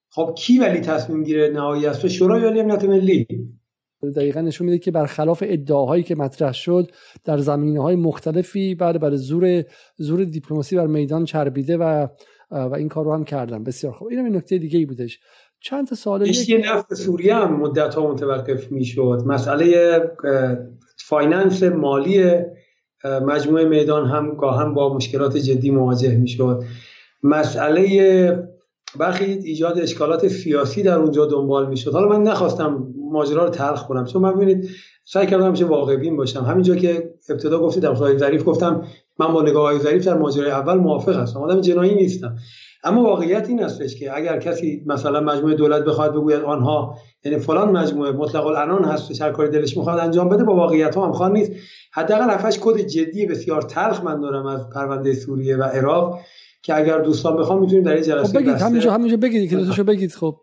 خب 0.10 0.36
کی 0.38 0.60
ولی 0.60 0.80
تصمیم 0.80 1.24
گیره 1.24 1.50
نهایی 1.50 1.86
است 1.86 2.08
شورای 2.08 2.44
عالی 2.44 2.60
امنیت 2.60 2.84
ملی. 2.84 3.28
دقیقا 4.16 4.42
نشون 4.42 4.66
میده 4.66 4.80
که 4.80 4.92
برخلاف 4.92 5.44
ادعاهایی 5.46 6.04
که 6.04 6.16
مطرح 6.16 6.54
شد 6.54 6.92
در 7.24 7.38
زمینه 7.38 7.82
های 7.82 7.96
مختلفی 7.96 8.76
بعد 8.76 9.00
برای 9.02 9.18
زور 9.18 9.64
زور 9.98 10.24
دیپلماسی 10.24 10.76
بر 10.76 10.88
میدان 10.88 11.26
چربیده 11.26 11.78
و 11.78 12.08
و 12.52 12.76
این 12.76 12.90
کار 12.90 13.06
رو 13.06 13.14
هم 13.14 13.24
کردن. 13.24 13.64
بسیار 13.64 13.94
خوب. 13.94 14.08
اینم 14.08 14.26
این 14.26 14.36
نکته 14.36 14.58
دیگه 14.58 14.80
ای 14.80 14.86
بودش. 14.86 15.20
چند 15.62 15.88
تا 15.88 15.96
سوال 15.96 16.28
یه 16.28 16.58
نفت 16.58 16.94
سوریه 16.94 17.36
هم 17.36 17.60
مدت 17.60 17.96
ها 17.96 18.12
متوقف 18.12 18.72
می‌شد. 18.72 19.24
مسئله 19.26 20.02
finance 20.98 21.64
مالی 21.64 22.34
مجموعه 23.06 23.66
میدان 23.66 24.08
هم 24.08 24.36
گاهم 24.36 24.74
با 24.74 24.96
مشکلات 24.96 25.38
جدی 25.38 25.72
مواجه 25.72 26.18
می‌شد. 26.18 26.64
مسئله 27.24 28.50
برخی 29.00 29.26
ایجاد 29.26 29.80
اشکالات 29.80 30.28
سیاسی 30.28 30.84
در 30.84 30.98
اونجا 30.98 31.26
دنبال 31.26 31.70
می‌شد. 31.70 31.94
حالا 31.94 32.08
من 32.08 32.24
نخواستم 32.24 32.88
ماجرا 33.12 33.44
رو 33.44 33.50
تلخ 33.50 33.88
کنم 33.88 34.06
چون 34.06 34.22
من 34.22 34.34
ببینید 34.34 34.70
سعی 35.06 35.28
کردم 35.28 35.48
همیشه 35.48 35.66
واقع 35.66 35.96
بین 35.96 36.18
باشم. 36.18 36.44
همینجا 36.44 36.76
که 36.76 37.14
ابتدا 37.30 37.60
گفتید 37.60 37.84
دکتر 37.84 38.18
ظریف 38.18 38.44
گفتم 38.46 38.84
من 39.20 39.28
با 39.28 39.42
نگاه 39.42 39.64
های 39.64 39.80
ظریف 39.80 40.06
در 40.06 40.18
ماجرای 40.18 40.52
اول 40.52 40.74
موافق 40.74 41.16
هستم 41.16 41.40
آدم 41.40 41.62
جناحی 41.62 41.96
نیستم. 41.96 42.36
اما 42.84 43.04
واقعیت 43.04 43.50
این 43.50 43.64
هستش 43.64 43.96
که 43.96 44.18
اگر 44.18 44.40
کسی 44.40 44.84
مثلا 44.86 45.20
مجموعه 45.20 45.56
دولت 45.56 45.84
بخواد 45.84 46.14
بگوید 46.14 46.42
آنها 46.42 46.98
یعنی 47.26 47.40
فلان 47.40 47.72
مجموعه 47.72 48.12
مطلق 48.12 48.46
العنان 48.46 48.84
هست 48.84 49.22
هر 49.22 49.32
کاری 49.32 49.50
دلش 49.50 49.78
می‌خواد 49.78 50.00
انجام 50.00 50.30
بده 50.30 50.44
با 50.44 50.56
واقعیت 50.56 50.96
ها 50.96 51.06
هم 51.06 51.12
خواهد 51.12 51.32
نیست. 51.32 51.52
حداقل 51.94 52.30
هفتش 52.30 52.60
کد 52.62 52.78
جدی 52.78 53.26
بسیار 53.26 53.62
تلخ 53.62 54.04
من 54.04 54.22
دارم 54.22 54.46
از 54.46 54.70
پرونده 54.70 55.14
سوریه 55.14 55.58
و 55.58 55.64
عراق. 55.64 56.20
که 56.64 56.76
اگر 56.76 57.00
دوستان 57.00 57.38
بخوام 57.38 57.62
می‌تونیم 57.62 57.84
در 57.84 57.94
این 57.94 58.04
جلسه 58.04 58.34
خب 58.34 58.40
بگید 58.40 58.62
همینجا 58.62 58.94
همینجا 58.94 59.18
بگید 59.18 59.50
که 59.50 59.56
دوستشو 59.56 59.84
بگید 59.84 60.12
خب. 60.12 60.36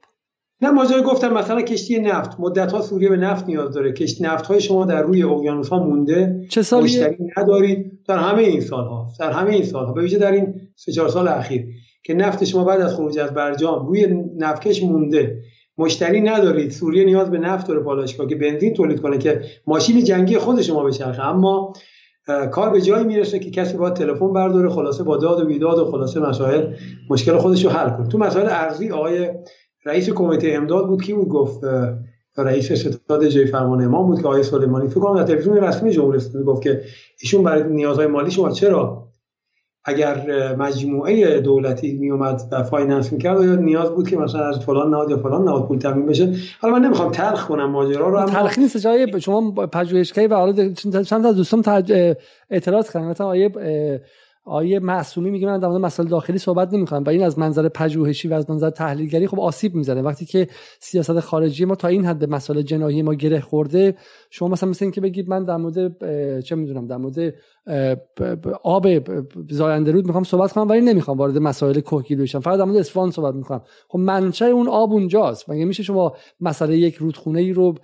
نه 0.63 0.71
ماجرا 0.71 1.03
گفتم 1.03 1.33
مثلا 1.33 1.63
کشتی 1.63 1.99
نفت 1.99 2.41
مدت 2.41 2.73
ها 2.73 2.83
سوریه 2.83 3.09
به 3.09 3.17
نفت 3.17 3.47
نیاز 3.47 3.75
داره. 3.75 3.93
کشتی 3.93 4.25
نفت 4.25 4.47
های 4.47 4.61
شما 4.61 4.85
در 4.85 5.03
روی 5.03 5.23
اقیانوس 5.23 5.69
ها 5.69 5.79
مونده. 5.79 6.47
چه 6.49 6.63
سالی؟ 6.63 7.07
ندارید. 7.37 7.99
در 8.09 8.19
همه 8.19 8.43
این 8.43 8.61
سال 8.61 8.85
ها 8.85 9.07
در 9.21 9.31
همه 9.31 9.51
این 9.51 9.65
سال 9.65 9.87
ها 9.87 9.93
به 9.93 10.03
ویژه 10.03 10.19
در 10.19 10.33
این 10.33 10.55
سه 10.77 10.93
چهار 10.93 11.09
سال 11.09 11.29
اخیر 11.29 11.67
که 12.05 12.15
نفت 12.15 12.45
شما 12.45 12.65
بعد 12.65 12.81
از 12.81 12.95
خروج 12.95 13.19
از 13.19 13.35
برجام 13.35 13.87
روی 13.87 14.07
نفکش 14.37 14.83
مونده. 14.83 15.43
مشتری 15.79 16.21
ندارید. 16.21 16.71
سوریه 16.71 17.05
نیاز 17.05 17.31
به 17.31 17.39
نفت 17.39 17.69
داره 17.69 17.81
پالایشگاه 17.81 18.27
که 18.27 18.37
بنزین 18.37 18.75
تولید 18.75 19.01
کنه 19.01 19.19
که 19.19 19.43
ماشین 19.67 20.05
جنگی 20.05 20.39
خود 20.39 20.63
شما 20.63 20.85
بچرخه. 20.85 21.27
اما 21.27 21.73
کار 22.53 22.71
به 22.71 22.81
جایی 22.81 23.05
می‌رسه 23.05 23.39
که 23.39 23.51
کسی 23.51 23.77
باید 23.77 23.95
تلفن 23.95 24.33
برداره 24.33 24.69
خلاصه 24.69 25.03
با 25.03 25.17
داد 25.17 25.41
و 25.41 25.47
بیداد 25.47 25.79
و 25.79 25.85
خلاصه 25.91 26.21
مسائل 26.21 26.75
مشکل 27.11 27.39
خودش 27.39 27.65
رو 27.65 27.71
حل 27.71 27.91
کنه. 27.91 28.09
تو 28.09 28.19
مسائل 28.19 28.47
ارزی 28.51 28.91
آقای 28.91 29.29
رئیس 29.87 30.11
کمیته 30.11 30.53
امداد 30.53 30.87
بود 30.87 31.03
کی 31.03 31.13
بود؟ 31.13 31.29
گفت 31.29 31.65
رئیس 32.37 32.73
ستاد 32.73 33.27
جای 33.27 33.47
فرمان 33.47 33.85
امام 33.85 34.07
بود 34.07 34.21
که 34.23 34.29
آقای 34.29 34.43
سلیمانی. 34.43 34.89
فکر 34.89 35.01
کنم 35.01 35.17
در 35.17 35.23
تلویزیون 35.23 35.57
رسمی 35.57 35.91
جمهوری 35.91 36.17
اسلامی 36.17 36.47
گفت 36.47 36.63
که 36.63 36.81
ایشون 37.21 37.43
برای 37.43 37.63
نیازهای 37.63 38.07
مالی 38.07 38.31
شما 38.31 38.51
چرا 38.51 39.10
اگر 39.85 40.57
مجموعه 40.57 41.41
دولتی 41.41 41.93
می 41.93 42.11
اومد 42.11 42.43
و 42.53 42.63
finance 42.63 43.13
می‌کرد 43.13 43.45
یا 43.45 43.55
نیاز 43.55 43.91
بود 43.91 44.09
که 44.09 44.17
مثلا 44.17 44.49
از 44.49 44.59
فلان 44.59 44.91
نهاد 44.91 45.11
یا 45.11 45.17
فلان 45.17 45.45
نهاد 45.45 45.69
پول 45.69 45.79
تامین 45.79 46.07
بشه؟ 46.07 46.35
حالا 46.61 46.75
من 46.75 46.85
نمی‌خوام 46.85 47.11
تلخ 47.11 47.47
کنم 47.49 47.71
ماجرا 47.71 48.09
رو 48.09 48.27
تلخ 48.27 48.59
نیست. 48.59 48.77
جای 48.77 49.21
شما 49.21 49.51
پژوهشگری 49.51 50.27
و 50.27 50.35
حالا 50.35 50.73
چند 50.73 51.23
تا 51.23 51.33
دوستان 51.33 51.63
اعتراض 52.51 52.93
کردن. 52.93 53.07
مثلا 53.07 53.27
آقای 53.27 53.51
آقای 54.45 54.79
معصومی 54.79 55.31
میگه 55.31 55.47
من 55.47 55.59
در 55.61 55.69
مورد 55.69 55.81
مسائل 55.81 56.09
داخلی 56.09 56.39
صحبت 56.39 56.75
نمی‌کنم. 56.75 57.03
و 57.03 57.11
این 57.11 57.23
از 57.23 57.39
منظر 57.39 57.69
پژوهشی 57.69 58.29
و 58.29 58.35
از 58.35 58.51
منظر 58.51 58.71
تحلیلگری 58.71 59.27
خب 59.27 59.41
آسیب 59.41 59.75
می‌زنه. 59.75 60.03
وقتی 60.03 60.25
که 60.25 60.49
سیاست 60.81 61.21
خارجی 61.21 61.65
ما 61.65 61.75
تا 61.75 61.89
این 61.89 62.05
حد 62.05 62.19
به 62.19 62.27
مسائل 62.27 62.63
جناحی 62.63 63.03
ما 63.03 63.15
گره 63.15 63.41
خورده 63.41 63.95
شما 64.31 64.49
مثلا 64.49 64.71
مثل 64.71 64.85
اینکه 64.85 65.01
بگید 65.01 65.29
من 65.29 65.45
در 65.45 65.57
مورد 65.57 66.41
چه 66.41 66.55
می‌دونم 66.55 66.87
در 66.87 66.97
مورد 66.97 67.35
آب 68.63 68.87
زاینده 69.51 69.93
رود 69.93 70.07
می‌خوام 70.07 70.25
صحبت 70.25 70.53
کنم 70.53 70.69
ولی 70.69 70.81
نمی‌خوام 70.81 71.19
وارد 71.19 71.39
مسائل 71.39 71.81
کوهگیری 71.81 72.23
بشم. 72.23 72.41
فقط 72.41 72.59
در 72.59 72.65
مورد 72.65 72.77
اصفهان 72.77 73.11
صحبت 73.11 73.35
می‌کنم. 73.35 73.63
خب 73.89 73.99
منشأ 73.99 74.45
اون 74.45 74.69
آب 74.69 74.93
اونجاست. 74.93 75.51
مگه 75.51 75.65
میشه 75.65 75.83
شما 75.83 76.17
مسئله 76.41 76.79
یک 76.79 76.95
رودخونه 76.95 77.41
ای 77.41 77.53
رو 77.53 77.75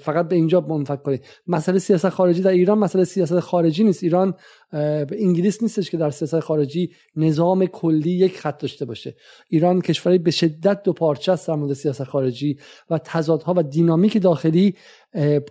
فقط 0.00 0.28
به 0.28 0.36
اینجا 0.36 0.60
منفک 0.60 1.02
کنید؟ 1.02 1.24
مسئله 1.46 1.78
سیاست 1.78 2.08
خارجی 2.08 2.42
در 2.42 2.50
ایران 2.50 2.78
مسئله 2.78 3.04
سیاست 3.04 3.40
خارجی 3.40 3.84
نیست. 3.84 4.02
ایران 4.02 4.34
انگلیس 4.72 5.62
نیستش 5.62 5.90
که 5.90 5.96
در 5.96 6.10
سیاست 6.10 6.40
خارجی 6.40 6.90
نظام 7.16 7.66
کلی 7.66 8.10
یک 8.10 8.38
خط 8.38 8.62
داشته 8.62 8.84
باشه. 8.84 9.16
ایران 9.48 9.80
کشوری 9.80 10.18
به 10.18 10.30
شدت 10.30 10.82
دو 10.82 10.92
پارچه 10.92 11.32
است 11.32 11.48
در 11.48 11.54
مورد 11.54 11.72
سیاست 11.72 12.04
خارجی 12.04 12.58
و 12.90 12.98
تضادها 13.04 13.54
و 13.56 13.62
دینامیک 13.62 14.22
داخلی 14.22 14.74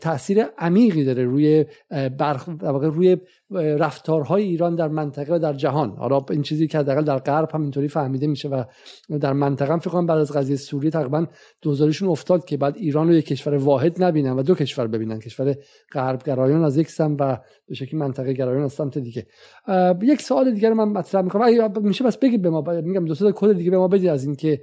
تاثیر 0.02 0.44
عمیقی 0.58 1.04
داره 1.04 1.24
روی 1.24 1.66
برخ... 2.20 2.50
روی 2.62 3.18
رفتارهای 3.52 4.44
ایران 4.44 4.76
در 4.76 4.88
منطقه 4.88 5.36
و 5.36 5.40
در 5.40 5.54
جهان. 5.54 5.90
حالا 5.90 6.26
این 6.30 6.42
چیزی 6.42 6.68
که 6.68 6.78
حداقل 6.78 7.04
در 7.04 7.18
غرب 7.18 7.50
هم 7.54 7.62
اینطوری 7.62 7.88
فهمیده 7.88 8.28
میشه 8.28 8.50
و 8.50 8.64
در 9.22 9.34
منطقه 9.34 9.74
هم 9.74 9.80
فکر 9.80 9.90
کنم 9.90 10.06
بعد 10.06 10.18
از 10.18 10.32
قضیه 10.32 10.56
سوریه 10.56 10.92
تقریبا 10.92 11.26
دوزارشون 11.62 12.10
افتاد 12.10 12.46
که 12.46 12.58
بعد 12.58 12.78
ایران 12.78 13.08
رو 13.08 13.14
یک 13.14 13.26
کشور 13.26 13.56
واحد 13.56 14.04
نبینن 14.04 14.32
و 14.32 14.44
دو 14.44 14.56
کشور 14.56 14.88
ببینن. 14.88 15.20
کشور 15.20 15.56
غرب 15.94 16.24
گرایان 16.24 16.64
از 16.64 16.78
یک 16.78 16.90
سمت 16.90 17.22
و 17.22 17.38
به 17.68 17.76
شکلی 17.76 18.00
منطقه 18.00 18.34
گرایان 18.34 18.64
از 18.64 18.74
سمت 18.74 18.98
دیگه. 18.98 19.26
یک 20.02 20.22
سوال 20.22 20.54
دیگر 20.54 20.74
من 20.74 20.88
مطرح 20.88 21.22
می‌کنم. 21.22 21.72
میشه 21.82 22.04
بس 22.04 22.18
بگید 22.18 22.42
به 22.42 22.50
ما 22.50 22.62
میگم 22.62 23.06
دو 23.06 23.32
کد 23.32 23.54
دیگه 23.54 23.72
به 23.72 23.78
ما 23.78 23.88
بدید 23.88 24.10
از 24.10 24.26
اینکه 24.26 24.62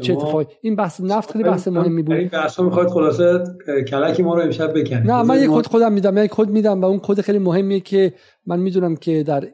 چه 0.00 0.12
اتفاقی؟ 0.12 0.46
این 0.60 0.76
بحث 0.76 1.00
نفت 1.00 1.30
خیلی 1.30 1.44
بحث 1.44 1.68
مهمی 1.68 2.02
بود. 2.02 2.16
این 2.16 2.28
بحثا 2.28 2.62
می‌خواد 2.62 2.88
خلاصه 2.88 3.44
کلکی 3.88 4.22
ما 4.22 4.34
رو 4.34 4.42
امشب 4.42 4.70
بکنید. 4.70 5.10
نه 5.10 5.22
من 5.22 5.42
یک 5.42 5.50
کد 5.52 5.66
خودم 5.66 5.92
میدم 5.92 6.24
یک 6.24 6.30
کد 6.34 6.48
میدم 6.48 6.80
و 6.80 6.84
اون 6.84 7.00
کد 7.02 7.20
خیلی 7.20 7.38
مهمیه 7.38 7.80
که 7.80 8.14
من 8.46 8.60
می‌دونم 8.60 8.96
که 8.96 9.22
در 9.22 9.48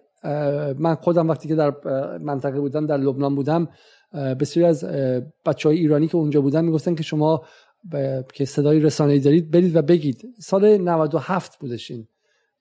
من 0.78 0.94
خودم 0.94 1.28
وقتی 1.28 1.48
که 1.48 1.54
در 1.54 1.72
منطقه 2.18 2.60
بودم 2.60 2.86
در 2.86 2.96
لبنان 2.96 3.34
بودم 3.34 3.68
بسیاری 4.40 4.68
از 4.68 4.84
بچه 5.46 5.68
های 5.68 5.78
ایرانی 5.78 6.08
که 6.08 6.16
اونجا 6.16 6.40
بودن 6.40 6.64
می‌گفتن 6.64 6.94
که 6.94 7.02
شما 7.02 7.42
که 8.34 8.44
صدای 8.44 8.80
رسانه‌ای 8.80 9.20
دارید 9.20 9.50
برید 9.50 9.76
و 9.76 9.82
بگید. 9.82 10.22
سال 10.38 10.76
97 10.76 11.58
بودشین 11.58 12.08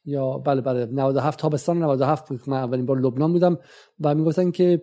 یا 0.06 0.38
بله 0.38 0.61
بله 0.61 0.85
97 0.85 1.40
تابستان 1.40 1.83
97 1.83 2.30
بود 2.30 2.40
من 2.48 2.57
اولین 2.57 2.85
بار 2.85 2.99
لبنان 2.99 3.31
بودم 3.31 3.57
و 4.01 4.15
می‌گفتن 4.15 4.51
که 4.51 4.81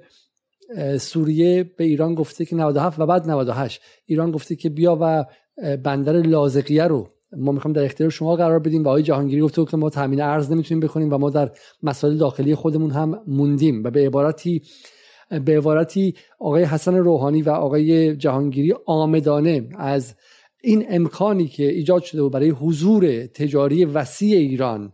سوریه 0.99 1.65
به 1.77 1.85
ایران 1.85 2.15
گفته 2.15 2.45
که 2.45 2.57
97 2.57 3.01
و 3.01 3.07
بعد 3.07 3.31
98 3.31 3.81
ایران 4.07 4.31
گفته 4.31 4.57
که 4.57 4.69
بیا 4.69 4.99
و 5.01 5.25
بندر 5.77 6.13
لازقیه 6.13 6.85
رو. 6.85 7.09
ما 7.37 7.53
می‌خوام 7.53 7.75
در 7.75 7.85
اختیار 7.85 8.11
شما 8.11 8.37
قرار 8.37 8.59
بدیم 8.59 8.85
و 8.85 8.89
آقای 8.89 9.03
جهانگیری 9.03 9.41
گفته 9.41 9.65
که 9.65 9.77
ما 9.77 9.91
تامین 9.91 10.21
ارز 10.21 10.53
نمی‌تونیم 10.53 10.81
بکنیم 10.81 11.13
و 11.13 11.19
ما 11.19 11.31
در 11.31 11.51
مسائل 11.83 12.17
داخلی 12.17 12.55
خودمون 12.55 12.91
هم 12.91 13.21
موندیم 13.27 13.85
و 13.85 13.91
به 13.91 14.07
عبارتی 14.07 14.63
به 15.45 15.59
عبارتی 15.59 16.15
آقای 16.39 16.65
حسن 16.65 16.97
روحانی 16.97 17.43
و 17.43 17.51
آقای 17.51 18.17
جهانگیری 18.17 18.75
آمدانه 18.87 19.69
از 19.79 20.15
این 20.63 20.87
امکانی 20.89 21.49
که 21.49 21.69
ایجاد 21.69 22.03
شده 22.03 22.23
و 22.23 22.29
برای 22.29 22.51
حضور 22.51 23.27
تجاری 23.27 23.85
وسیع 23.85 24.39
ایران 24.39 24.93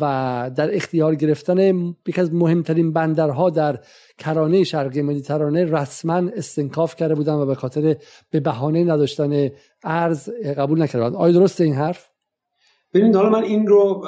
و 0.00 0.50
در 0.56 0.76
اختیار 0.76 1.14
گرفتن 1.14 1.58
یکی 2.06 2.20
از 2.20 2.34
مهمترین 2.34 2.92
بندرها 2.92 3.50
در 3.50 3.78
کرانه 4.18 4.64
شرقی 4.64 5.02
مدیترانه 5.02 5.64
رسما 5.64 6.22
استنکاف 6.36 6.96
کرده 6.96 7.14
بودن 7.14 7.34
و 7.34 7.46
به 7.46 7.54
خاطر 7.54 7.96
به 8.30 8.40
بهانه 8.40 8.84
نداشتن 8.84 9.48
ارز 9.84 10.30
قبول 10.58 10.82
نکردن 10.82 11.16
آیا 11.16 11.32
درسته 11.32 11.64
این 11.64 11.74
حرف؟ 11.74 12.10
ببینید 12.94 13.16
حالا 13.16 13.30
من 13.30 13.42
این 13.42 13.66
رو 13.66 14.06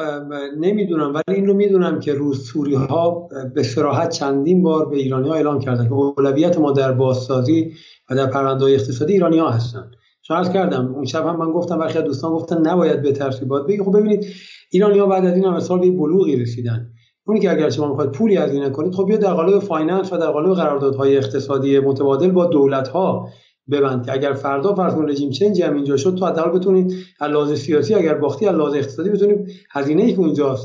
نمی‌دونم 0.58 1.14
ولی 1.14 1.36
این 1.36 1.46
رو 1.46 1.54
می‌دونم 1.54 2.00
که 2.00 2.14
روز 2.14 2.48
سوری 2.48 2.74
ها 2.74 3.28
به 3.54 3.62
صراحت 3.62 4.10
چندین 4.10 4.62
بار 4.62 4.88
به 4.88 4.96
ایرانی 4.96 5.28
ها 5.28 5.34
اعلام 5.34 5.60
کردن 5.60 5.84
که 5.84 5.92
اولویت 5.92 6.58
ما 6.58 6.72
در 6.72 6.92
بازسازی 6.92 7.72
و 8.10 8.14
در 8.14 8.26
پرونده 8.26 8.64
اقتصادی 8.64 9.12
ایرانی 9.12 9.38
ها 9.38 9.50
هستن. 9.50 9.90
شاید 10.32 10.52
کردم 10.52 10.94
اون 10.94 11.04
شب 11.04 11.26
هم 11.26 11.36
من 11.36 11.52
گفتم 11.52 11.78
برخی 11.78 11.98
از 11.98 12.04
دوستان 12.04 12.32
گفتن 12.32 12.68
نباید 12.68 13.02
به 13.02 13.12
ترتیبات 13.12 13.66
بگی 13.66 13.82
خب 13.82 13.98
ببینید 13.98 14.26
ایرانی 14.70 14.98
ها 14.98 15.06
بعد 15.06 15.24
از 15.24 15.34
این 15.34 15.44
هم 15.44 15.60
سال 15.60 15.80
به 15.80 15.90
بلوغی 15.90 16.36
رسیدن. 16.36 16.90
اونی 17.26 17.40
که 17.40 17.50
اگر 17.50 17.70
شما 17.70 17.88
می‌خواید 17.88 18.10
پولی 18.10 18.36
هزینه 18.36 18.70
کنید 18.70 18.94
خب 18.94 19.06
بیا 19.06 19.16
در 19.16 19.32
قالب 19.34 19.58
finance 19.58 20.12
و 20.12 20.16
در 20.16 20.30
قالب 20.30 20.54
قراردادهای 20.54 21.16
اقتصادی 21.16 21.78
متبادل 21.78 22.30
با 22.30 22.46
دولت 22.46 22.88
ها 22.88 23.28
ببند 23.70 24.06
که 24.06 24.12
اگر 24.12 24.32
فردا 24.32 24.74
فرض 24.74 24.94
regime 24.94 25.30
change 25.30 25.62
هم 25.62 25.74
اینجا 25.74 25.96
شد 25.96 26.14
تو 26.14 26.26
حداقل 26.26 26.58
بتونید 26.58 26.94
از 27.20 27.58
سیاسی 27.58 27.94
اگر 27.94 28.14
باختی 28.14 28.46
از 28.46 28.74
اقتصادی 28.74 29.10
بتونید 29.10 29.38
هزینه 29.70 30.02
ای 30.02 30.12
که 30.12 30.18
اونجا 30.18 30.58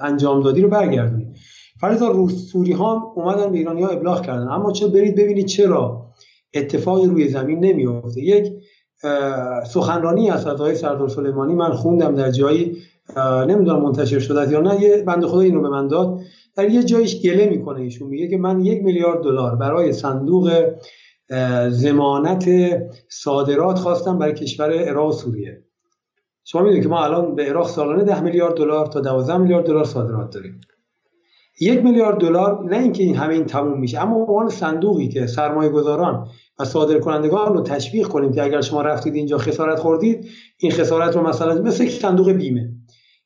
انجام 0.00 0.42
دادی 0.42 0.60
رو 0.60 0.68
برگردونید. 0.68 1.36
فرض 1.80 2.02
روس 2.02 2.50
سوری 2.52 2.72
ها 2.72 3.12
اومدن 3.16 3.52
به 3.52 3.58
ایرانی 3.58 3.82
ها 3.82 3.88
ابلاغ 3.88 4.22
کردن. 4.22 4.48
اما 4.48 4.72
چه 4.72 4.88
برید 4.88 5.16
ببینید 5.16 5.46
چرا 5.46 6.06
اتفاقی 6.54 7.06
روی 7.06 7.28
زمین 7.28 7.64
نمیافته. 7.64 8.20
یک 8.20 8.46
سخنرانی 9.66 10.30
از 10.30 10.46
آقای 10.46 10.74
سردار 10.74 11.08
سلیمانی 11.08 11.54
من 11.54 11.72
خوندم 11.72 12.14
در 12.14 12.30
جایی 12.30 12.76
نمی‌دونم 13.48 13.82
منتشر 13.82 14.18
شده 14.18 14.52
یا 14.52 14.60
نه. 14.60 14.82
یه 14.82 15.02
بنده 15.02 15.26
خدا 15.26 15.40
اینو 15.40 15.60
به 15.62 15.68
من 15.68 15.88
داد. 15.88 16.20
در 16.56 16.68
یه 16.68 16.82
جایش 16.82 17.22
گله 17.22 17.48
می‌کنه 17.48 17.80
ایشون 17.80 18.08
میگه 18.08 18.28
که 18.28 18.38
من 18.38 18.60
یک 18.60 18.84
میلیارد 18.84 19.22
دلار 19.22 19.56
برای 19.56 19.92
صندوق 19.92 20.72
زمانت 21.68 22.50
صادرات 23.08 23.78
خواستم 23.78 24.18
برای 24.18 24.34
کشور 24.34 24.72
عراق 24.72 25.08
و 25.08 25.12
سوریه. 25.12 25.64
شما 26.44 26.62
می‌دونید 26.62 26.82
که 26.82 26.88
ما 26.88 27.04
الان 27.04 27.34
به 27.34 27.44
عراق 27.44 27.68
سالانه 27.68 28.04
ده 28.04 28.20
میلیارد 28.20 28.54
دلار 28.54 28.86
تا 28.86 29.00
12 29.00 29.36
میلیارد 29.36 29.66
دلار 29.66 29.84
صادرات 29.84 30.30
داریم. 30.34 30.60
یک 31.60 31.84
میلیارد 31.84 32.18
دلار 32.18 32.64
نه 32.64 32.78
اینکه 32.78 33.02
این 33.02 33.16
همه 33.16 33.34
این 33.34 33.44
تموم 33.44 33.80
میشه 33.80 34.00
اما 34.00 34.16
عنوان 34.16 34.48
صندوقی 34.48 35.08
که 35.08 35.26
سرمایه 35.26 35.70
گذاران 35.70 36.28
و 36.58 36.64
صادر 36.64 36.98
کنندگان 36.98 37.54
رو 37.54 37.62
تشویق 37.62 38.08
کنیم 38.08 38.32
که 38.32 38.42
اگر 38.42 38.60
شما 38.60 38.82
رفتید 38.82 39.14
اینجا 39.14 39.38
خسارت 39.38 39.78
خوردید 39.78 40.28
این 40.58 40.72
خسارت 40.72 41.16
رو 41.16 41.28
مثلا 41.28 41.62
مثل 41.62 41.88
صندوق 41.88 42.30
بیمه. 42.30 42.72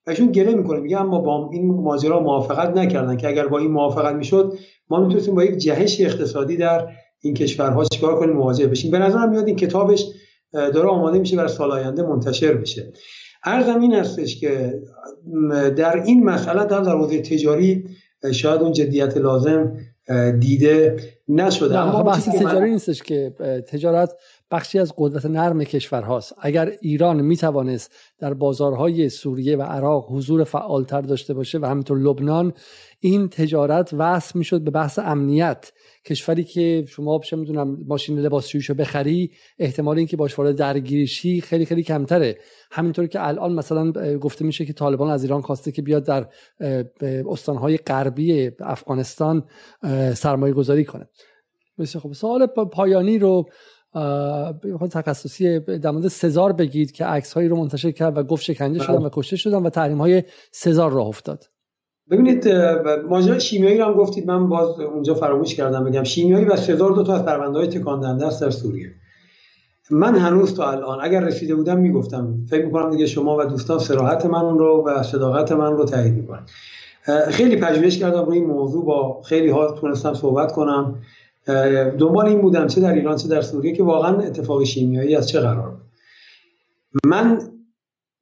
و 0.06 0.10
ایشون 0.10 0.32
گله 0.32 0.54
می‌کنه 0.54 0.80
میگه 0.80 1.00
اما 1.00 1.20
با 1.20 1.50
این 1.52 1.74
ماجرا 1.74 2.20
موافقت 2.20 2.76
نکردن 2.76 3.16
که 3.16 3.28
اگر 3.28 3.46
با 3.46 3.58
این 3.58 3.70
موافقت 3.70 4.14
می‌شد 4.14 4.52
ما 4.90 5.00
می‌تونستیم 5.00 5.34
با 5.34 5.44
یک 5.44 5.56
جهش 5.56 6.00
اقتصادی 6.00 6.56
در 6.56 6.88
این 7.20 7.34
کشورها 7.34 7.84
چیکار 7.84 8.18
کنیم 8.18 8.36
مواجه 8.36 8.66
بشیم. 8.66 8.90
به 8.90 8.98
نظرم 8.98 9.30
میاد 9.30 9.46
این 9.46 9.56
کتابش 9.56 10.06
داره 10.52 10.88
آماده 10.88 11.18
میشه 11.18 11.36
برای 11.36 11.48
سال 11.48 11.72
آینده 11.72 12.02
منتشر 12.02 12.54
بشه. 12.54 12.92
ارزم 13.44 13.80
این 13.80 13.94
هستش 13.94 14.40
که 14.40 14.74
در 15.76 16.02
این 16.02 16.24
مسئله 16.24 16.64
در 16.64 16.80
در 16.80 16.96
حوزه 16.96 17.22
تجاری 17.22 17.84
شاید 18.32 18.60
اون 18.60 18.72
جدیت 18.72 19.16
لازم 19.16 19.76
دیده 20.40 20.96
نشده. 21.28 21.78
اما 21.78 22.02
بحث 22.02 22.28
تجاری 22.28 22.70
نیستش 22.70 23.02
که 23.02 23.32
تجارت 23.68 24.12
بخشی 24.50 24.78
از 24.78 24.92
قدرت 24.96 25.26
نرم 25.26 25.64
کشورهاست. 25.64 26.34
اگر 26.40 26.72
ایران 26.80 27.20
می‌توانست 27.20 27.92
در 28.18 28.34
بازارهای 28.34 29.08
سوریه 29.08 29.56
و 29.56 29.62
عراق 29.62 30.12
حضور 30.12 30.44
فعالتر 30.44 31.00
داشته 31.00 31.34
باشه 31.34 31.58
و 31.58 31.64
همینطور 31.64 31.98
لبنان 31.98 32.52
این 33.00 33.28
تجارت 33.28 33.90
وصل 33.98 34.38
می‌شد 34.38 34.60
به 34.60 34.70
بحث 34.70 34.98
امنیت. 34.98 35.72
کشوری 36.04 36.44
که 36.44 36.84
شما 36.88 37.18
چه 37.18 37.36
می‌دونم 37.36 37.78
ماشین 37.86 38.18
لباسشویشو 38.18 38.74
بخری 38.74 39.30
احتمال 39.58 39.98
اینکه 39.98 40.16
باش 40.16 40.38
وارد 40.38 40.56
درگیریشی 40.56 41.40
خیلی 41.40 41.66
خیلی 41.66 41.82
کمتره. 41.82 42.38
همینطور 42.70 43.06
که 43.06 43.26
الان 43.26 43.52
مثلا 43.52 43.92
گفته 44.18 44.44
میشه 44.44 44.64
که 44.64 44.72
طالبان 44.72 45.10
از 45.10 45.24
ایران 45.24 45.40
خواسته 45.40 45.72
که 45.72 45.82
بیاد 45.82 46.04
در 46.06 46.26
استانهای 47.28 47.76
غربی 47.76 48.50
افغانستان 48.60 49.44
سرمایه 50.14 50.54
گذاری 50.54 50.84
کنه. 50.84 51.08
بسیار 51.78 52.02
خوب. 52.02 52.12
سوال 52.12 52.46
پایانی 52.46 53.18
رو 53.18 53.48
تخصصی 54.90 55.60
در 55.60 55.90
مورد 55.90 56.08
سزار 56.08 56.52
بگید 56.52 56.92
که 56.92 57.04
عکس 57.04 57.32
هایی 57.32 57.48
رو 57.48 57.56
منتشر 57.56 57.90
کرد 57.90 58.16
و 58.16 58.22
گفت 58.22 58.42
شکنجه 58.42 58.78
بله. 58.78 58.86
شدن 58.86 59.04
و 59.04 59.08
کشته 59.12 59.36
شدن 59.36 59.62
و 59.62 59.70
تحریم 59.70 59.98
های 59.98 60.22
سزار 60.52 60.92
راه 60.92 61.06
افتاد. 61.06 61.44
ببینید 62.10 62.48
ماجرای 63.08 63.40
شیمیایی 63.40 63.78
رو 63.78 63.84
هم 63.84 63.92
گفتید. 63.92 64.26
من 64.26 64.48
باز 64.48 64.80
اونجا 64.80 65.14
فراموش 65.14 65.54
کردم 65.54 65.84
بگم. 65.84 66.02
شیمیایی 66.02 66.44
و 66.44 66.56
سزار 66.56 66.92
دو 66.92 67.02
تا 67.02 67.14
از 67.14 67.24
پرونده 67.24 67.58
های 67.58 67.68
تکان 67.68 68.04
است 68.04 68.40
در 68.40 68.50
سوریه. 68.50 68.92
من 69.90 70.16
هنوز 70.16 70.54
تا 70.54 70.70
الان 70.70 70.98
اگر 71.02 71.20
رسیده 71.20 71.54
بودم 71.54 71.78
می‌گفتم. 71.78 72.34
فکر 72.50 72.64
می‌کنم 72.64 72.90
دیگه 72.90 73.06
شما 73.06 73.36
و 73.36 73.44
دوستان 73.44 73.78
سراحت 73.78 74.26
من 74.26 74.58
رو 74.58 74.84
و 74.86 75.02
صداقت 75.02 75.52
من 75.52 75.72
رو 75.72 75.84
تایید 75.84 76.14
می‌کنن. 76.14 76.42
خیلی 77.30 77.56
پژوهش 77.56 77.98
کردم 77.98 78.24
روی 78.24 78.38
این 78.38 78.46
موضوع. 78.46 78.84
با 78.84 79.22
خیلی 79.22 79.48
ها 79.48 79.72
تونستم 79.72 80.14
صحبت 80.14 80.52
کنم. 80.52 80.94
دنبال 81.98 82.26
این 82.26 82.40
بودم 82.40 82.66
چه 82.66 82.80
در 82.80 82.92
ایران 82.92 83.16
چه 83.16 83.28
در 83.28 83.40
سوریه 83.40 83.72
که 83.72 83.82
واقعا 83.82 84.18
اتفاق 84.18 84.64
شیمیایی 84.64 85.16
از 85.16 85.28
چه 85.28 85.40
قرار 85.40 85.76
من 87.06 87.38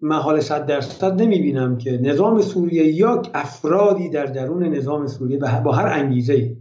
محال 0.03 0.41
صد 0.41 0.67
درصد 0.67 1.23
نمی 1.23 1.39
بینم 1.39 1.79
که 1.79 1.99
نظام 2.03 2.41
سوریه 2.41 2.87
یا 2.87 3.23
افرادی 3.35 4.09
در 4.09 4.27
درون 4.27 4.63
نظام 4.63 5.07
سوریه 5.07 5.39
با 5.65 5.73
هر 5.73 5.87
انگیزه 5.87 6.57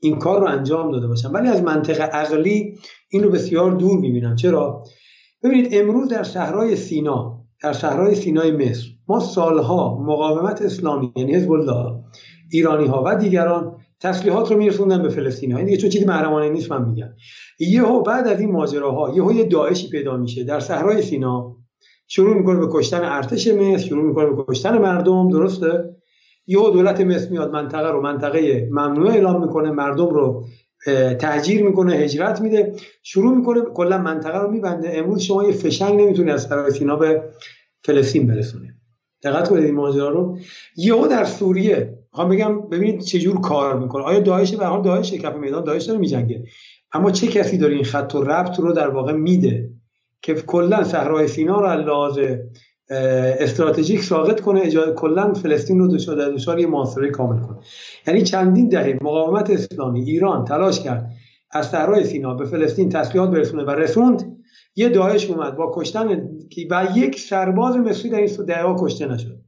این 0.00 0.18
کار 0.18 0.40
رو 0.40 0.46
انجام 0.46 0.92
داده 0.92 1.06
باشن. 1.06 1.30
ولی 1.30 1.48
از 1.48 1.62
منطق 1.62 2.00
عقلی 2.00 2.78
این 3.10 3.22
رو 3.22 3.30
بسیار 3.30 3.70
دور 3.70 3.98
می‌بینم. 3.98 4.36
چرا؟ 4.36 4.84
ببینید 5.42 5.68
امروز 5.72 6.08
در 6.08 6.22
صحرای 6.22 6.76
سینا 6.76 7.36
در 7.62 7.72
صحرای 7.72 8.14
سینای 8.14 8.50
مصر 8.50 8.86
ما 9.08 9.20
سالها 9.20 9.98
مقاومت 9.98 10.62
اسلامی 10.62 11.12
یعنی 11.16 11.34
حزب 11.34 11.52
الله 11.52 12.04
ایرانی 12.50 12.86
ها 12.86 13.02
و 13.06 13.16
دیگران 13.16 13.76
تسلیحات 14.00 14.52
رو 14.52 14.58
میرسوندن 14.58 15.02
به 15.02 15.08
فلسطینی 15.08 15.52
ها 15.52 15.58
این 15.58 15.66
دیگه 15.66 15.78
چون 15.78 15.90
چیزی 15.90 16.04
محرمانه 16.04 16.48
نیست 16.48 16.72
من 16.72 16.88
میگم. 16.88 17.08
یهو 17.60 18.02
بعد 18.02 18.26
از 18.26 18.40
این 18.40 18.52
ماجراها 18.52 19.16
یهو 19.16 19.32
یه 19.32 19.44
داعشی 19.44 19.88
پیدا 19.88 20.16
میشه 20.16 20.44
در 20.44 20.60
صحرای 20.60 21.02
سینا. 21.02 21.56
شروع 22.08 22.36
می‌کنه 22.36 22.58
به 22.58 22.66
کشتن 22.70 23.04
ارتش 23.04 23.48
مصر 23.48 23.86
شروع 23.86 24.04
می‌کنه 24.04 24.26
به 24.26 24.44
کشتن 24.48 24.78
مردم 24.78 25.28
درسته؟ 25.28 25.96
یهو 26.46 26.70
دولت 26.70 27.00
مصر 27.00 27.30
میاد 27.30 27.52
منطقه 27.52 27.90
رو 27.90 28.02
منطقه 28.02 28.68
ممنوع 28.70 29.10
اعلام 29.10 29.42
می‌کنه 29.42 29.70
مردم 29.70 30.08
رو 30.08 30.44
تهجیر 31.18 31.64
می‌کنه 31.64 31.94
هجرت 31.94 32.40
میده 32.40 32.72
شروع 33.02 33.36
می‌کنه 33.36 33.60
کلا 33.74 33.98
منطقه 33.98 34.38
رو 34.38 34.50
میبنده. 34.50 34.90
امروز 34.94 35.22
شما 35.22 35.44
یه 35.44 35.52
فشنگ 35.52 36.00
نمی‌تونی 36.00 36.30
از 36.30 36.48
سینا 36.72 36.96
به 36.96 37.22
فلسطین 37.84 38.26
برسونه 38.26 38.74
دقت 39.22 39.48
کنید 39.48 39.64
این 39.64 39.74
ماجرا 39.74 40.08
رو. 40.08 40.38
یهو 40.76 41.06
در 41.06 41.24
سوریه 41.24 41.98
می‌خوام 42.12 42.28
بگم 42.28 42.60
ببینید 42.68 43.00
چه 43.00 43.18
جور 43.18 43.40
کار 43.40 43.78
می‌کنه. 43.78 44.04
آیا 44.04 44.20
داعش 44.20 44.54
به 44.54 44.66
حال 44.66 44.82
داعش 44.82 45.14
کف 45.14 45.34
میدان 45.34 45.64
داعش 45.64 45.84
داره 45.84 45.98
میجنگه. 45.98 46.44
اما 46.92 47.10
چه 47.10 47.26
کسی 47.26 47.58
داره 47.58 47.74
این 47.74 47.84
خط 47.84 48.14
و 48.14 48.22
ربط 48.22 48.60
رو 48.60 48.72
در 48.72 48.88
واقع 48.88 49.12
میده؟ 49.12 49.70
که 50.22 50.34
کلا 50.34 50.84
صحرای 50.84 51.28
سینا 51.28 51.60
رو 51.60 51.80
لحاظ 51.80 52.18
استراتژیک 53.40 54.02
ساقط 54.02 54.40
کنه 54.40 54.60
اجازه 54.60 54.92
کلا 54.92 55.32
فلسطین 55.32 55.78
رو 55.78 55.88
دچار 55.88 56.30
دچار 56.30 56.58
یه 56.58 56.66
محاصره 56.66 57.10
کامل 57.10 57.42
کنه. 57.42 57.58
یعنی 58.06 58.22
چندین 58.22 58.68
دهه 58.68 58.98
مقاومت 59.02 59.50
اسلامی 59.50 60.00
ایران 60.00 60.44
تلاش 60.44 60.80
کرد 60.80 61.10
از 61.50 61.70
صحرای 61.70 62.04
سینا 62.04 62.34
به 62.34 62.44
فلسطین 62.44 62.88
تسلیحات 62.88 63.30
برسونه 63.30 63.64
و 63.64 63.70
رسوند. 63.70 64.36
یه 64.76 64.88
داعش 64.88 65.30
اومد 65.30 65.56
با 65.56 65.72
کشتن 65.74 66.28
و 66.70 66.86
یک 66.94 67.20
سرباز 67.20 67.76
مصری 67.76 68.10
در 68.10 68.18
این 68.18 68.44
دهه 68.46 68.76
کشته 68.78 69.06
نشد. 69.06 69.38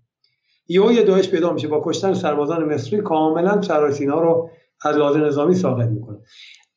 یهو 0.68 0.92
یه 0.92 1.02
داعش 1.02 1.28
پیدا 1.28 1.52
میشه 1.52 1.68
با 1.68 1.82
کشتن 1.84 2.14
سربازان 2.14 2.74
مصری 2.74 3.00
کاملا 3.00 3.62
سرای 3.62 3.92
سینا 3.92 4.20
رو 4.20 4.50
از 4.84 4.96
لحاظ 4.96 5.16
نظامی 5.16 5.54
ساقط 5.54 5.88
می‌کنه. 5.88 6.18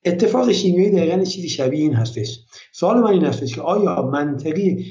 اتفاق 0.05 0.51
شیمیایی 0.51 0.91
دقیقا 0.91 1.23
چیزی 1.23 1.49
شبیه 1.49 1.81
این 1.81 1.93
هستش. 1.93 2.39
سوال 2.73 2.99
من 2.99 3.11
این 3.11 3.25
هستش 3.25 3.55
که 3.55 3.61
آیا 3.61 4.01
منطقی 4.01 4.85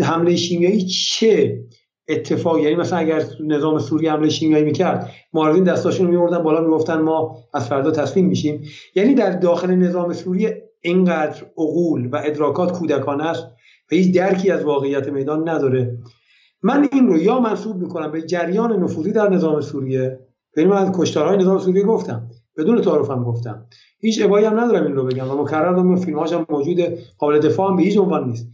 حمله 0.00 0.36
شیمیایی 0.36 0.86
چه 0.86 1.64
اتفاق 2.08 2.58
یعنی 2.58 2.74
مثلا 2.74 2.98
اگر 2.98 3.24
نظام 3.40 3.78
سوریه 3.78 4.12
حمله 4.12 4.28
شیمیایی 4.28 4.64
می‌کرد 4.64 5.10
معارضین 5.32 5.64
دستاشون 5.64 6.06
میوردن 6.06 6.38
بالا 6.38 6.60
می‌گفتن 6.60 7.00
ما 7.00 7.38
از 7.54 7.68
فردا 7.68 7.90
تسلیم 7.90 8.26
میشیم. 8.26 8.64
یعنی 8.94 9.14
در 9.14 9.30
داخل 9.30 9.70
نظام 9.70 10.12
سوریه 10.12 10.62
اینقدر 10.80 11.42
عقول 11.58 12.08
و 12.12 12.22
ادراکات 12.24 12.72
کودکانه 12.72 13.24
است 13.24 13.44
و 13.92 13.94
هیچ 13.94 14.14
درکی 14.14 14.50
از 14.50 14.64
واقعیت 14.64 15.08
میدان 15.08 15.48
نداره. 15.48 15.98
من 16.62 16.88
این 16.92 17.06
رو 17.06 17.18
یا 17.18 17.40
منصوب 17.40 17.76
می‌کنم 17.76 18.12
به 18.12 18.22
جریان 18.22 18.82
نفوذی 18.82 19.12
در 19.12 19.28
نظام 19.28 19.60
سوریه 19.60 20.18
یعنی 20.56 20.70
من 20.70 20.76
از 20.76 20.90
کشتارهای 20.94 21.36
نظام 21.36 21.58
سوریه 21.58 21.82
گفتم 21.82 22.30
بدون 22.56 22.80
تعارفم 22.80 23.24
گفتم. 23.24 23.66
هیچ 23.98 24.22
ابایی 24.22 24.46
هم 24.46 24.60
ندارم 24.60 24.86
این 24.86 24.96
رو 24.96 25.04
بگم 25.04 25.30
و 25.30 25.42
مکرر 25.42 25.72
دارم 25.72 25.96
فیلم 25.96 26.18
هم 26.18 26.46
موجود 26.48 26.80
قابل 27.18 27.38
دفاع 27.38 27.70
هم 27.70 27.76
به 27.76 27.82
هیچ 27.82 27.98
عنوان 27.98 28.28
نیست. 28.28 28.48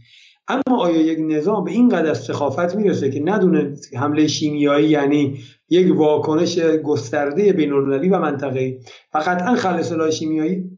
اما 0.47 0.77
آیا 0.79 1.01
یک 1.01 1.19
نظام 1.21 1.63
به 1.63 1.71
این 1.71 1.89
قدر 1.89 2.13
سخافت 2.13 2.75
می‌رسه 2.75 3.11
که 3.11 3.19
ندونه 3.19 3.75
حمله 3.97 4.27
شیمیایی 4.27 4.89
یعنی 4.89 5.39
یک 5.69 5.97
واکنش 5.97 6.59
گسترده 6.59 7.53
بین 7.53 7.71
و 7.71 8.19
منطقه‌ای 8.19 8.79
و 9.13 9.17
قطعا 9.17 9.55
خل 9.55 9.81
سلاح 9.81 10.09
شیمیایی؟ 10.09 10.77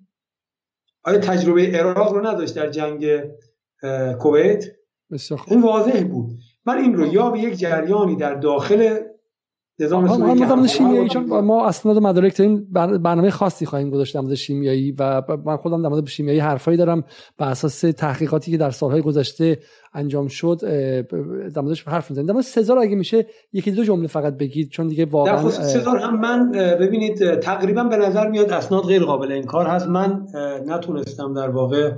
آیا 1.04 1.18
تجربه 1.18 1.68
عراق 1.68 2.14
رو 2.14 2.28
نداشت 2.28 2.56
در 2.56 2.70
جنگ 2.70 3.06
کویت؟ 4.20 4.66
این 5.48 5.62
واضح 5.62 6.04
بود. 6.04 6.30
من 6.66 6.78
این 6.78 6.94
رو 6.94 7.14
یا 7.14 7.30
به 7.30 7.40
یک 7.40 7.54
جریانی 7.54 8.16
در 8.16 8.36
داخل 8.36 9.00
نظام 9.80 10.08
سوریه 10.08 10.68
شیمیایی 10.68 11.10
چون 11.10 11.24
ما 11.24 11.68
اسناد 11.68 11.98
مدارک 11.98 12.38
داریم 12.38 12.68
برنامه 13.04 13.30
خاصی 13.30 13.66
خواهیم 13.66 13.90
گذاشت 13.90 14.14
در 14.14 14.22
مورد 14.22 14.36
شیمیایی 14.36 14.92
و 14.92 15.22
من 15.46 15.58
خودم 15.58 15.82
در 15.82 15.90
مورد 15.90 16.08
شیمیایی 16.08 16.40
حرفایی 16.40 16.78
دارم. 16.78 17.04
بر 17.38 17.48
اساس 17.48 17.80
تحقیقاتی 17.80 18.52
که 18.52 18.58
در 18.58 18.72
سالهای 18.72 19.02
گذشته 19.02 19.60
انجام 19.94 20.28
شد 20.28 20.60
در 21.56 21.62
موردش 21.62 21.84
حرف 21.84 22.10
می‌زنیم. 22.10 22.28
در 22.28 22.34
مورد 22.34 22.46
سزار 22.46 22.80
اگه 22.80 22.96
میشه 22.96 23.26
یکی 23.54 23.72
دو 23.72 23.84
جمله 23.84 24.08
فقط 24.08 24.38
بگید 24.38 24.70
چون 24.70 24.88
دیگه 24.88 25.06
واقعا 25.06 25.36
در 25.36 25.42
خصوص 25.42 25.74
سزار 25.74 25.98
هم 25.98 26.20
من 26.20 26.52
ببینید 26.52 27.40
تقریبا 27.40 27.84
به 27.84 27.98
نظر 27.98 28.30
میاد 28.30 28.52
اسناد 28.52 28.84
غیر 28.84 29.04
قابل 29.04 29.32
انکار 29.32 29.66
هست. 29.66 29.88
من 29.88 30.26
نتونستم 30.68 31.34
در 31.34 31.50
واقع 31.50 31.92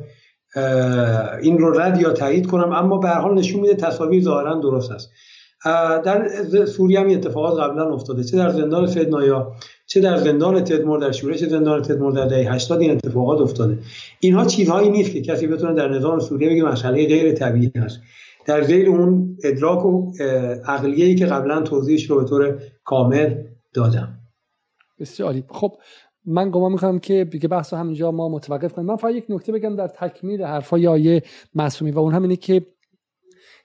این 1.41 1.57
رو 1.57 1.79
رد 1.79 2.01
یا 2.01 2.11
تایید 2.11 2.47
کنم 2.47 2.71
اما 2.73 2.97
به 2.97 3.07
هر 3.07 3.19
حال 3.19 3.33
نشون 3.33 3.61
میده 3.61 3.75
تصاویر 3.75 4.23
ظاهرا 4.23 4.59
درست 4.59 4.91
است. 4.91 5.11
در 6.05 6.65
سوریه 6.65 6.99
هم 6.99 7.09
اتفاقات 7.09 7.59
قبلا 7.59 7.93
افتاده. 7.93 8.23
چه 8.23 8.37
در 8.37 8.49
زندان 8.49 8.85
فدنایا 8.85 9.53
چه 9.85 10.01
در 10.01 10.17
زندان 10.17 10.63
تدمور 10.63 10.99
در 10.99 11.11
شورش 11.11 11.43
زندان 11.43 11.81
تدمور 11.81 12.11
در 12.11 12.25
دهه 12.25 12.53
80 12.53 12.81
این 12.81 12.91
اتفاقات 12.91 13.41
افتاده. 13.41 13.77
اینها 14.19 14.45
چیزهایی 14.45 14.89
نیست 14.89 15.11
که 15.11 15.21
کسی 15.21 15.47
بتونه 15.47 15.73
در 15.73 15.87
نظام 15.87 16.19
سوریه 16.19 16.49
بگه 16.49 16.63
مسئله 16.63 17.07
غیر 17.07 17.33
طبیعی 17.33 17.71
هست. 17.75 17.99
در 18.45 18.61
زیر 18.61 18.89
اون 18.89 19.37
ادراک 19.43 19.85
و 19.85 20.11
عقلیه‌ای 20.67 21.15
که 21.15 21.25
قبلا 21.25 21.61
توضیحش 21.61 22.09
رو 22.09 22.21
به 22.21 22.29
طور 22.29 22.59
کامل 22.83 23.35
دادم. 23.73 24.19
بسیار 24.99 25.27
عالی. 25.29 25.43
خب 25.49 25.75
من 26.25 26.51
گمان 26.51 26.71
می‌کنم 26.71 26.99
که 26.99 27.27
دیگه 27.31 27.47
بحث 27.47 27.73
رو 27.73 27.79
همینجا 27.79 28.11
ما 28.11 28.29
متوقف 28.29 28.73
کنیم. 28.73 28.87
من 28.87 28.95
فقط 28.95 29.13
یک 29.13 29.25
نکته 29.29 29.51
بگم 29.51 29.75
در 29.75 29.87
تکمیل 29.87 30.43
حرفای 30.43 30.87
آیه 30.87 31.23
معصومی 31.55 31.91
و 31.91 31.99
اون 31.99 32.13
هم 32.13 32.21
اینه 32.21 32.35
که 32.35 32.65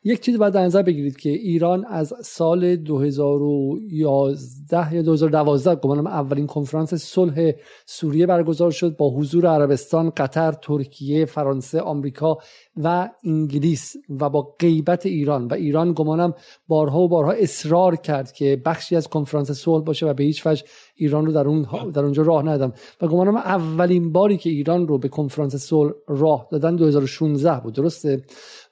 یک 0.08 0.20
چیز 0.20 0.38
باید 0.38 0.54
در 0.54 0.64
نظر 0.64 0.82
بگیرید 0.82 1.16
که 1.16 1.30
ایران 1.30 1.84
از 1.84 2.14
سال 2.22 2.76
2011 2.76 4.94
یا 4.94 5.02
2012 5.02 5.74
گمانم 5.74 6.06
اولین 6.06 6.46
کنفرانس 6.46 6.94
صلح 6.94 7.52
سوریه 7.86 8.26
برگزار 8.26 8.70
شد 8.70 8.96
با 8.96 9.10
حضور 9.10 9.46
عربستان، 9.46 10.10
قطر، 10.10 10.52
ترکیه، 10.52 11.24
فرانسه، 11.24 11.80
آمریکا 11.80 12.38
و 12.76 13.10
انگلیس 13.24 13.96
و 14.20 14.30
با 14.30 14.54
غیبت 14.58 15.06
ایران. 15.06 15.46
و 15.46 15.54
ایران 15.54 15.92
گمانم 15.96 16.34
بارها 16.68 17.00
و 17.00 17.08
بارها 17.08 17.32
اصرار 17.32 17.96
کرد 17.96 18.32
که 18.32 18.62
بخشی 18.64 18.96
از 18.96 19.08
کنفرانس 19.08 19.50
صلح 19.50 19.84
باشه 19.84 20.06
و 20.06 20.14
به 20.14 20.24
هیچ 20.24 20.46
وجه 20.46 20.64
ایران 20.96 21.26
رو 21.26 21.32
در 21.32 21.48
اون 21.48 21.66
در 21.94 22.02
اونجا 22.02 22.22
راه 22.22 22.42
ندادم 22.42 22.72
و 23.00 23.08
گمانم 23.08 23.36
اولین 23.36 24.12
باری 24.12 24.36
که 24.36 24.50
ایران 24.50 24.88
رو 24.88 24.98
به 24.98 25.08
کنفرانس 25.08 25.56
صلح 25.56 25.92
راه 26.08 26.48
دادن 26.50 26.76
2016 26.76 27.60
بود. 27.60 27.74
درسته؟ 27.74 28.22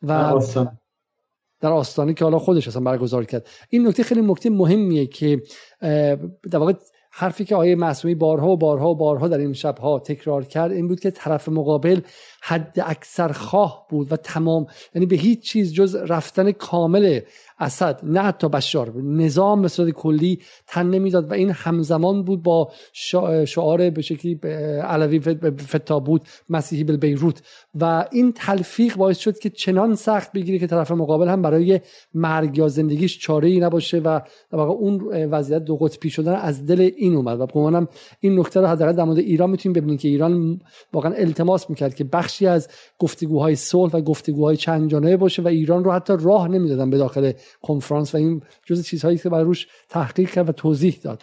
و 0.02 0.40
در 1.60 1.72
آستانه 1.72 2.14
که 2.14 2.24
حالا 2.24 2.38
خودش 2.38 2.68
اصلا 2.68 2.82
برگزار 2.82 3.24
کرد. 3.24 3.48
این 3.68 3.88
نکته 3.88 4.02
خیلی 4.02 4.22
نکته 4.22 4.50
مهمیه 4.50 5.06
که 5.06 5.42
در 6.50 6.58
واقع 6.58 6.72
حرفی 7.18 7.44
که 7.44 7.56
آیه 7.56 7.74
معصومی 7.74 8.14
بارها 8.14 8.48
و 8.48 8.56
بارها 8.56 8.90
و 8.90 8.94
بارها 8.94 9.28
در 9.28 9.38
این 9.38 9.52
شبها 9.52 9.98
تکرار 9.98 10.44
کرد 10.44 10.72
این 10.72 10.88
بود 10.88 11.00
که 11.00 11.10
طرف 11.10 11.48
مقابل 11.48 12.00
حد 12.42 12.82
اکثر 12.86 13.32
خواه 13.32 13.86
بود 13.90 14.12
و 14.12 14.16
تمام 14.16 14.66
یعنی 14.94 15.06
به 15.06 15.16
هیچ 15.16 15.40
چیز 15.40 15.74
جز 15.74 15.94
رفتن 15.94 16.52
کامل 16.52 17.20
اسد 17.58 18.00
نه 18.02 18.20
حتی 18.20 18.48
بشار. 18.48 18.92
نظام 19.02 19.62
به 19.62 19.68
صورت 19.68 19.90
کلی 19.90 20.40
تن 20.66 20.90
نمی‌داد 20.90 21.30
و 21.30 21.34
این 21.34 21.50
همزمان 21.50 22.22
بود 22.22 22.42
با 22.42 22.72
شعار 23.46 23.90
به 23.90 24.02
شکلی 24.02 24.34
علوی 24.80 25.20
فتا 25.50 26.00
بود 26.00 26.22
مسیحی 26.48 26.84
بل 26.84 26.96
بیروت. 26.96 27.42
و 27.74 28.04
این 28.12 28.32
تلفیق 28.32 28.96
باعث 28.96 29.18
شد 29.18 29.38
که 29.38 29.50
چنان 29.50 29.94
سخت 29.94 30.32
بگیره 30.32 30.58
که 30.58 30.66
طرف 30.66 30.90
مقابل 30.90 31.28
هم 31.28 31.42
برای 31.42 31.80
مرگ 32.14 32.58
یا 32.58 32.68
زندگیش 32.68 33.18
چاره 33.18 33.48
ای 33.48 33.60
نباشه 33.60 33.98
و 33.98 34.20
در 34.50 34.58
واقع 34.58 34.70
اون 34.70 35.00
وضعیت 35.30 35.64
دو 35.64 35.76
قطبی 35.76 36.10
شدن 36.10 36.34
از 36.34 36.66
دل 36.66 36.90
این 36.96 37.14
اومد. 37.14 37.40
و 37.40 37.46
گمانم 37.46 37.88
این 38.20 38.40
نکته 38.40 38.60
رو 38.60 38.66
حداقل 38.66 38.92
در 38.92 39.04
مورد 39.04 39.18
ایران 39.18 39.50
می‌تونیم 39.50 39.72
ببینیم 39.72 39.98
که 39.98 40.08
ایران 40.08 40.60
واقعا 40.92 41.12
التماس 41.12 41.70
می‌کرد 41.70 41.94
که 41.94 42.04
بخشی 42.04 42.46
از 42.46 42.68
گفتگوهای 42.98 43.54
صلح 43.54 43.92
و 43.92 44.00
گفتگوهای 44.00 44.56
چند 44.56 44.90
جانبه 44.90 45.16
باشه 45.16 45.42
و 45.42 45.48
ایران 45.48 45.84
رو 45.84 45.92
حتی 45.92 46.12
راه 46.20 46.48
نمی‌دادن 46.48 46.90
به 46.90 46.98
داخل 46.98 47.32
کنفرانس 47.62 48.14
و 48.14 48.18
این 48.18 48.42
جز 48.64 48.84
چیزهایی 48.84 49.18
که 49.18 49.28
برای 49.28 49.44
روش 49.44 49.66
تحقیق 49.88 50.30
کرد 50.30 50.48
و 50.48 50.52
توضیح 50.52 50.98
داد. 51.02 51.22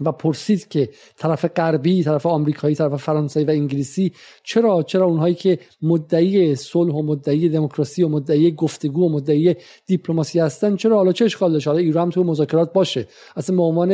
و 0.00 0.12
پرسید 0.12 0.68
که 0.68 0.88
طرف 1.16 1.44
غربی 1.44 2.04
طرف 2.04 2.26
آمریکایی 2.26 2.74
طرف 2.74 2.94
فرانسوی 2.94 3.44
و 3.44 3.50
انگلیسی 3.50 4.12
چرا 4.44 4.82
چرا 4.82 5.06
اونهایی 5.06 5.34
که 5.34 5.58
مدعی 5.82 6.54
صلح 6.54 6.94
و 6.94 7.02
مدعی 7.02 7.48
دموکراسی 7.48 8.02
و 8.02 8.08
مدعی 8.08 8.52
گفتگو 8.52 9.06
و 9.06 9.08
مدعی 9.08 9.56
دیپلماسی 9.86 10.40
هستن 10.40 10.76
چرا 10.76 10.96
حالا 10.96 11.12
چه 11.12 11.24
اشکال 11.24 11.52
داشته 11.52 11.70
حالا 11.70 11.82
ایران 11.82 12.10
تو 12.10 12.24
مذاکرات 12.24 12.72
باشه. 12.72 13.06
اصلا 13.36 13.56
به 13.56 13.62
عنوان 13.62 13.92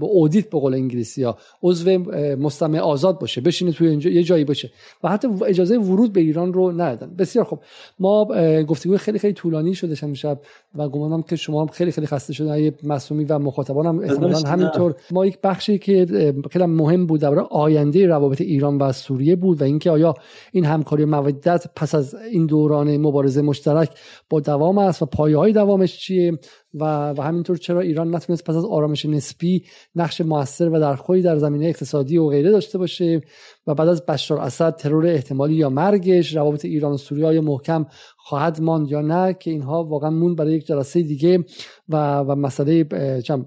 اودیت 0.00 0.50
به 0.50 0.58
قول 0.58 0.74
انگلیسی 0.74 1.22
ها 1.22 1.38
عضو 1.62 1.90
مستمع 2.36 2.78
آزاد 2.78 3.18
باشه 3.18 3.40
بشینه 3.40 3.72
توی 3.72 4.12
یه 4.14 4.22
جایی 4.22 4.44
باشه. 4.44 4.70
و 5.02 5.08
حتی 5.08 5.28
اجازه 5.46 5.78
ورود 5.78 6.12
به 6.12 6.20
ایران 6.20 6.52
رو 6.52 6.72
ندادن. 6.72 7.16
بسیار 7.16 7.44
خب 7.44 7.58
ما 7.98 8.24
گفتگو 8.62 8.96
خیلی 8.96 9.18
خیلی 9.18 9.34
طولانی 9.34 9.74
شده 9.74 10.14
شب 10.14 10.40
و 10.74 10.88
گمانم 10.88 11.22
که 11.22 11.36
شما 11.36 11.60
هم 11.60 11.66
خیلی 11.66 11.92
خیلی 11.92 12.06
خسته 12.06 12.32
شدن 12.32 12.70
مسئولی 12.82 13.24
و 13.24 13.38
مخاطبانم 13.38 13.98
احتمالاً 13.98 14.38
همینطور. 14.38 14.94
ما 15.10 15.24
یک 15.34 15.40
بخشی 15.40 15.78
که 15.78 16.06
خیلی 16.50 16.66
مهم 16.66 17.06
بود 17.06 17.20
در 17.20 17.38
آینده 17.38 18.06
روابط 18.06 18.40
ایران 18.40 18.78
و 18.78 18.92
سوریه 18.92 19.36
بود 19.36 19.60
و 19.60 19.64
اینکه 19.64 19.90
آیا 19.90 20.14
این 20.52 20.64
همکاری 20.64 21.04
مودت 21.04 21.66
پس 21.76 21.94
از 21.94 22.14
این 22.14 22.46
دوران 22.46 22.96
مبارزه 22.96 23.42
مشترک 23.42 23.90
با 24.30 24.40
دوام 24.40 24.78
است 24.78 25.02
و 25.02 25.06
پایه 25.06 25.36
های 25.36 25.52
دوامش 25.52 25.98
چیه؟ 25.98 26.38
و, 26.74 27.10
و 27.10 27.22
همینطور 27.22 27.56
چرا 27.56 27.80
ایران 27.80 28.14
نتونست 28.14 28.44
پس 28.44 28.56
از 28.56 28.64
آرامش 28.64 29.06
نسبی 29.06 29.64
نقش 29.96 30.20
موثر 30.20 30.68
و 30.68 30.80
درخوری 30.80 31.22
در 31.22 31.38
زمینه 31.38 31.66
اقتصادی 31.66 32.18
و 32.18 32.28
غیره 32.28 32.50
داشته 32.50 32.78
باشه 32.78 33.22
و 33.66 33.74
بعد 33.74 33.88
از 33.88 34.06
بشار 34.06 34.38
اسد 34.38 34.76
ترور 34.76 35.06
احتمالی 35.06 35.54
یا 35.54 35.68
مرگش 35.68 36.36
روابط 36.36 36.64
ایران 36.64 36.92
و 36.92 36.96
سوریه 36.96 37.40
محکم 37.40 37.86
خواهد 38.16 38.60
ماند 38.60 38.90
یا 38.90 39.00
نه 39.00 39.36
که 39.40 39.50
اینها 39.50 39.84
واقعا 39.84 40.10
مون 40.10 40.34
برای 40.34 40.52
یک 40.52 40.66
جلسه 40.66 41.02
دیگه 41.02 41.44
و 41.88 42.18
و 42.18 42.34
مسئله 42.34 42.84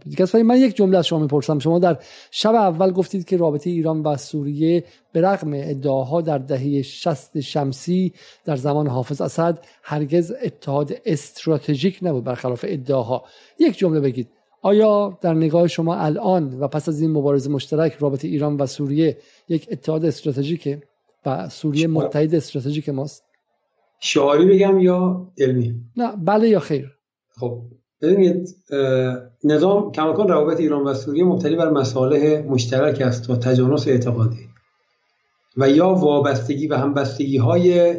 دیگه 0.06 0.43
من 0.43 0.57
یک 0.57 0.75
جمله 0.75 0.97
از 0.97 1.07
شما 1.07 1.19
می‌پرسم. 1.19 1.59
شما 1.59 1.80
در 1.80 1.97
شب 2.31 2.56
اول 2.56 2.91
گفتید 2.91 3.25
که 3.25 3.38
رابطه 3.38 3.69
ایران 3.69 4.01
و 4.01 4.17
سوریه 4.17 4.83
به 5.11 5.22
رغم 5.22 5.51
ادعاها 5.53 6.22
در 6.22 6.38
دهه 6.38 6.81
60 6.81 7.39
شمسی 7.39 8.14
در 8.45 8.56
زمان 8.56 8.88
حافظ 8.88 9.22
اسد 9.22 9.65
هرگز 9.83 10.33
اتحاد 10.43 10.93
استراتژیک 11.06 11.99
نبود 12.01 12.23
برخلاف 12.23 12.65
ادعاها. 12.67 13.17
یک 13.60 13.78
جمله 13.78 14.00
بگید. 14.00 14.30
آیا 14.62 15.18
در 15.22 15.34
نگاه 15.34 15.68
شما 15.68 15.96
الان 15.96 16.60
و 16.60 16.68
پس 16.68 16.90
از 16.90 17.02
این 17.02 17.12
مبارزه 17.12 17.50
مشترک 17.50 17.98
رابطه 18.00 18.28
ایران 18.28 18.58
و 18.58 18.66
سوریه 18.66 19.18
یک 19.50 19.68
اتحاد 19.72 20.06
استراتژیکه 20.06 20.82
و 21.26 21.50
سوریه 21.50 21.88
متحد 21.88 22.36
استراتژیک 22.36 22.90
ماست؟ 22.90 23.24
شعاری 24.00 24.46
بگم 24.46 24.80
یا 24.80 25.28
علمی؟ 25.38 25.76
نه 25.98 26.16
بله 26.18 26.50
یا 26.50 26.60
خیر. 26.60 26.92
خب 27.40 27.62
ببینید 28.02 28.56
نظام 29.44 29.92
کماکان 29.92 30.28
روابط 30.28 30.60
ایران 30.60 30.84
و 30.84 30.94
سوریه 30.94 31.24
مبتنی 31.24 31.56
بر 31.56 31.70
مصالح 31.70 32.42
مشترک 32.48 33.02
است 33.02 33.30
و 33.30 33.36
تجانس 33.36 33.88
اعتقادی 33.88 34.48
و 35.58 35.70
یا 35.70 35.90
وابستگی 35.90 36.68
و 36.68 36.76
همبستگی 36.76 37.38
های 37.38 37.96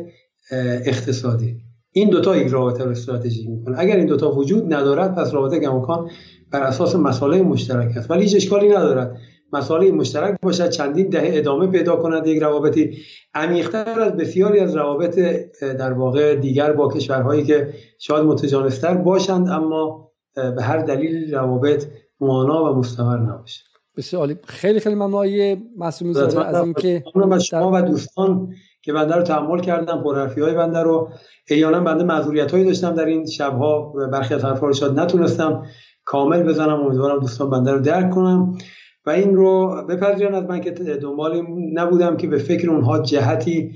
اقتصادی. 0.87 1.57
این 1.99 2.10
دوتا 2.10 2.36
یک 2.36 2.49
رابطه 2.49 2.85
رو 2.85 2.91
استراتژیک 2.91 3.49
می‌کنه. 3.49 3.77
اگر 3.78 3.97
این 3.97 4.07
دوتا 4.07 4.33
وجود 4.33 4.75
ندارد 4.75 5.15
پس 5.15 5.35
رابطه 5.35 5.60
کماکان 5.60 6.10
بر 6.51 6.62
اساس 6.62 6.97
مصالح 6.97 7.43
مشترک 7.43 7.97
است. 7.97 8.10
ولی 8.10 8.23
هیچ 8.23 8.36
اشکالی 8.36 8.68
ندارد. 8.68 9.17
مسائل 9.52 9.91
مشترک 9.91 10.41
باشد 10.43 10.70
چندین 10.70 11.09
دهه 11.09 11.31
ادامه 11.33 11.67
پیدا 11.67 11.97
کند 11.97 12.27
یک 12.27 12.43
روابطی 12.43 12.99
عمیقتر 13.35 14.01
از 14.01 14.12
بسیاری 14.12 14.60
از 14.60 14.77
روابط 14.77 15.18
در 15.62 15.93
واقع 15.93 16.35
دیگر 16.35 16.73
با 16.73 16.89
کشورهایی 16.89 17.44
که 17.44 17.75
شاید 17.99 18.25
متجانستر 18.25 18.94
باشند 18.94 19.49
اما 19.49 20.10
به 20.35 20.62
هر 20.62 20.78
دلیل 20.78 21.35
روابط 21.35 21.86
مانا 22.20 22.65
و 22.65 22.77
مستمر 22.77 23.17
نباشد. 23.17 23.65
بسیار 23.97 24.35
خیلی 24.44 24.81
خیلی 24.81 24.94
ممنون 24.94 26.12
زاده 26.12 26.47
از 26.47 26.65
اینکه 26.65 27.05
شما 27.51 27.70
و 27.75 27.83
دوستان. 27.83 28.55
که 28.89 28.92
بنده 28.92 29.15
رو 29.15 29.23
تحمل 29.23 29.60
کردم 29.60 30.02
پرحرفی 30.02 30.41
های 30.41 30.55
بنده 30.55 30.78
رو. 30.78 31.10
ایانا 31.49 31.81
بنده 31.81 32.05
معذوریت 32.05 32.52
هایی 32.52 32.65
داشتم 32.65 32.94
در 32.94 33.05
این 33.05 33.26
شبها 33.26 33.92
برخی 34.12 34.34
از 34.34 34.44
حرفا 34.44 34.67
رو 34.67 34.92
نتونستم 34.92 35.62
کامل 36.05 36.42
بزنم. 36.42 36.81
امیدوارم 36.81 37.20
دوستان 37.20 37.50
بنده 37.50 37.73
رو 37.73 37.81
درک 37.81 38.10
کنم 38.10 38.58
و 39.07 39.10
این 39.10 39.34
رو 39.34 39.83
بپذیرن 39.89 40.34
از 40.34 40.44
من 40.44 40.60
که 40.60 40.70
دنبال 40.70 41.42
نبودم 41.73 42.17
که 42.17 42.26
به 42.26 42.39
فکر 42.39 42.70
اونها 42.70 42.99
جهتی 42.99 43.70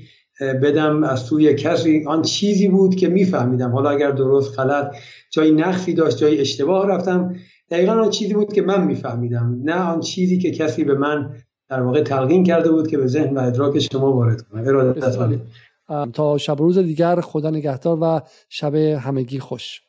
بدم. 0.63 1.03
از 1.03 1.19
سوی 1.19 1.53
کسی 1.53 2.03
آن 2.07 2.21
چیزی 2.21 2.67
بود 2.67 2.95
که 2.95 3.07
میفهمیدم. 3.07 3.71
حالا 3.71 3.89
اگر 3.89 4.11
درست 4.11 4.59
غلط 4.59 4.95
جایی 5.31 5.51
نقصی 5.51 5.93
داشت 5.93 6.17
جایی 6.17 6.39
اشتباه 6.39 6.87
رفتم 6.87 7.35
دقیقا 7.71 7.93
آن 7.93 8.09
چیزی 8.09 8.33
بود 8.33 8.53
که 8.53 8.61
من 8.61 8.83
میفهمیدم. 8.83 9.59
نه 9.63 9.75
آن 9.75 9.99
چیزی 9.99 10.37
که 10.37 10.51
کسی 10.51 10.83
به 10.83 10.95
من 10.95 11.33
در 11.73 11.81
واقع 11.81 12.03
تلقین 12.03 12.43
کرده 12.43 12.71
بود 12.71 12.87
که 12.87 12.97
به 12.97 13.07
ذهن 13.07 13.37
و 13.37 13.39
ادراک 13.39 13.79
شما 13.79 14.11
وارد 14.11 14.41
کنم 14.41 15.43
تا 16.13 16.37
شب 16.37 16.55
روز 16.59 16.77
دیگر 16.77 17.21
خدا 17.21 17.49
نگهدار 17.49 17.97
و 18.01 18.21
شب 18.49 18.75
همگی 18.75 19.39
خوش. 19.39 19.81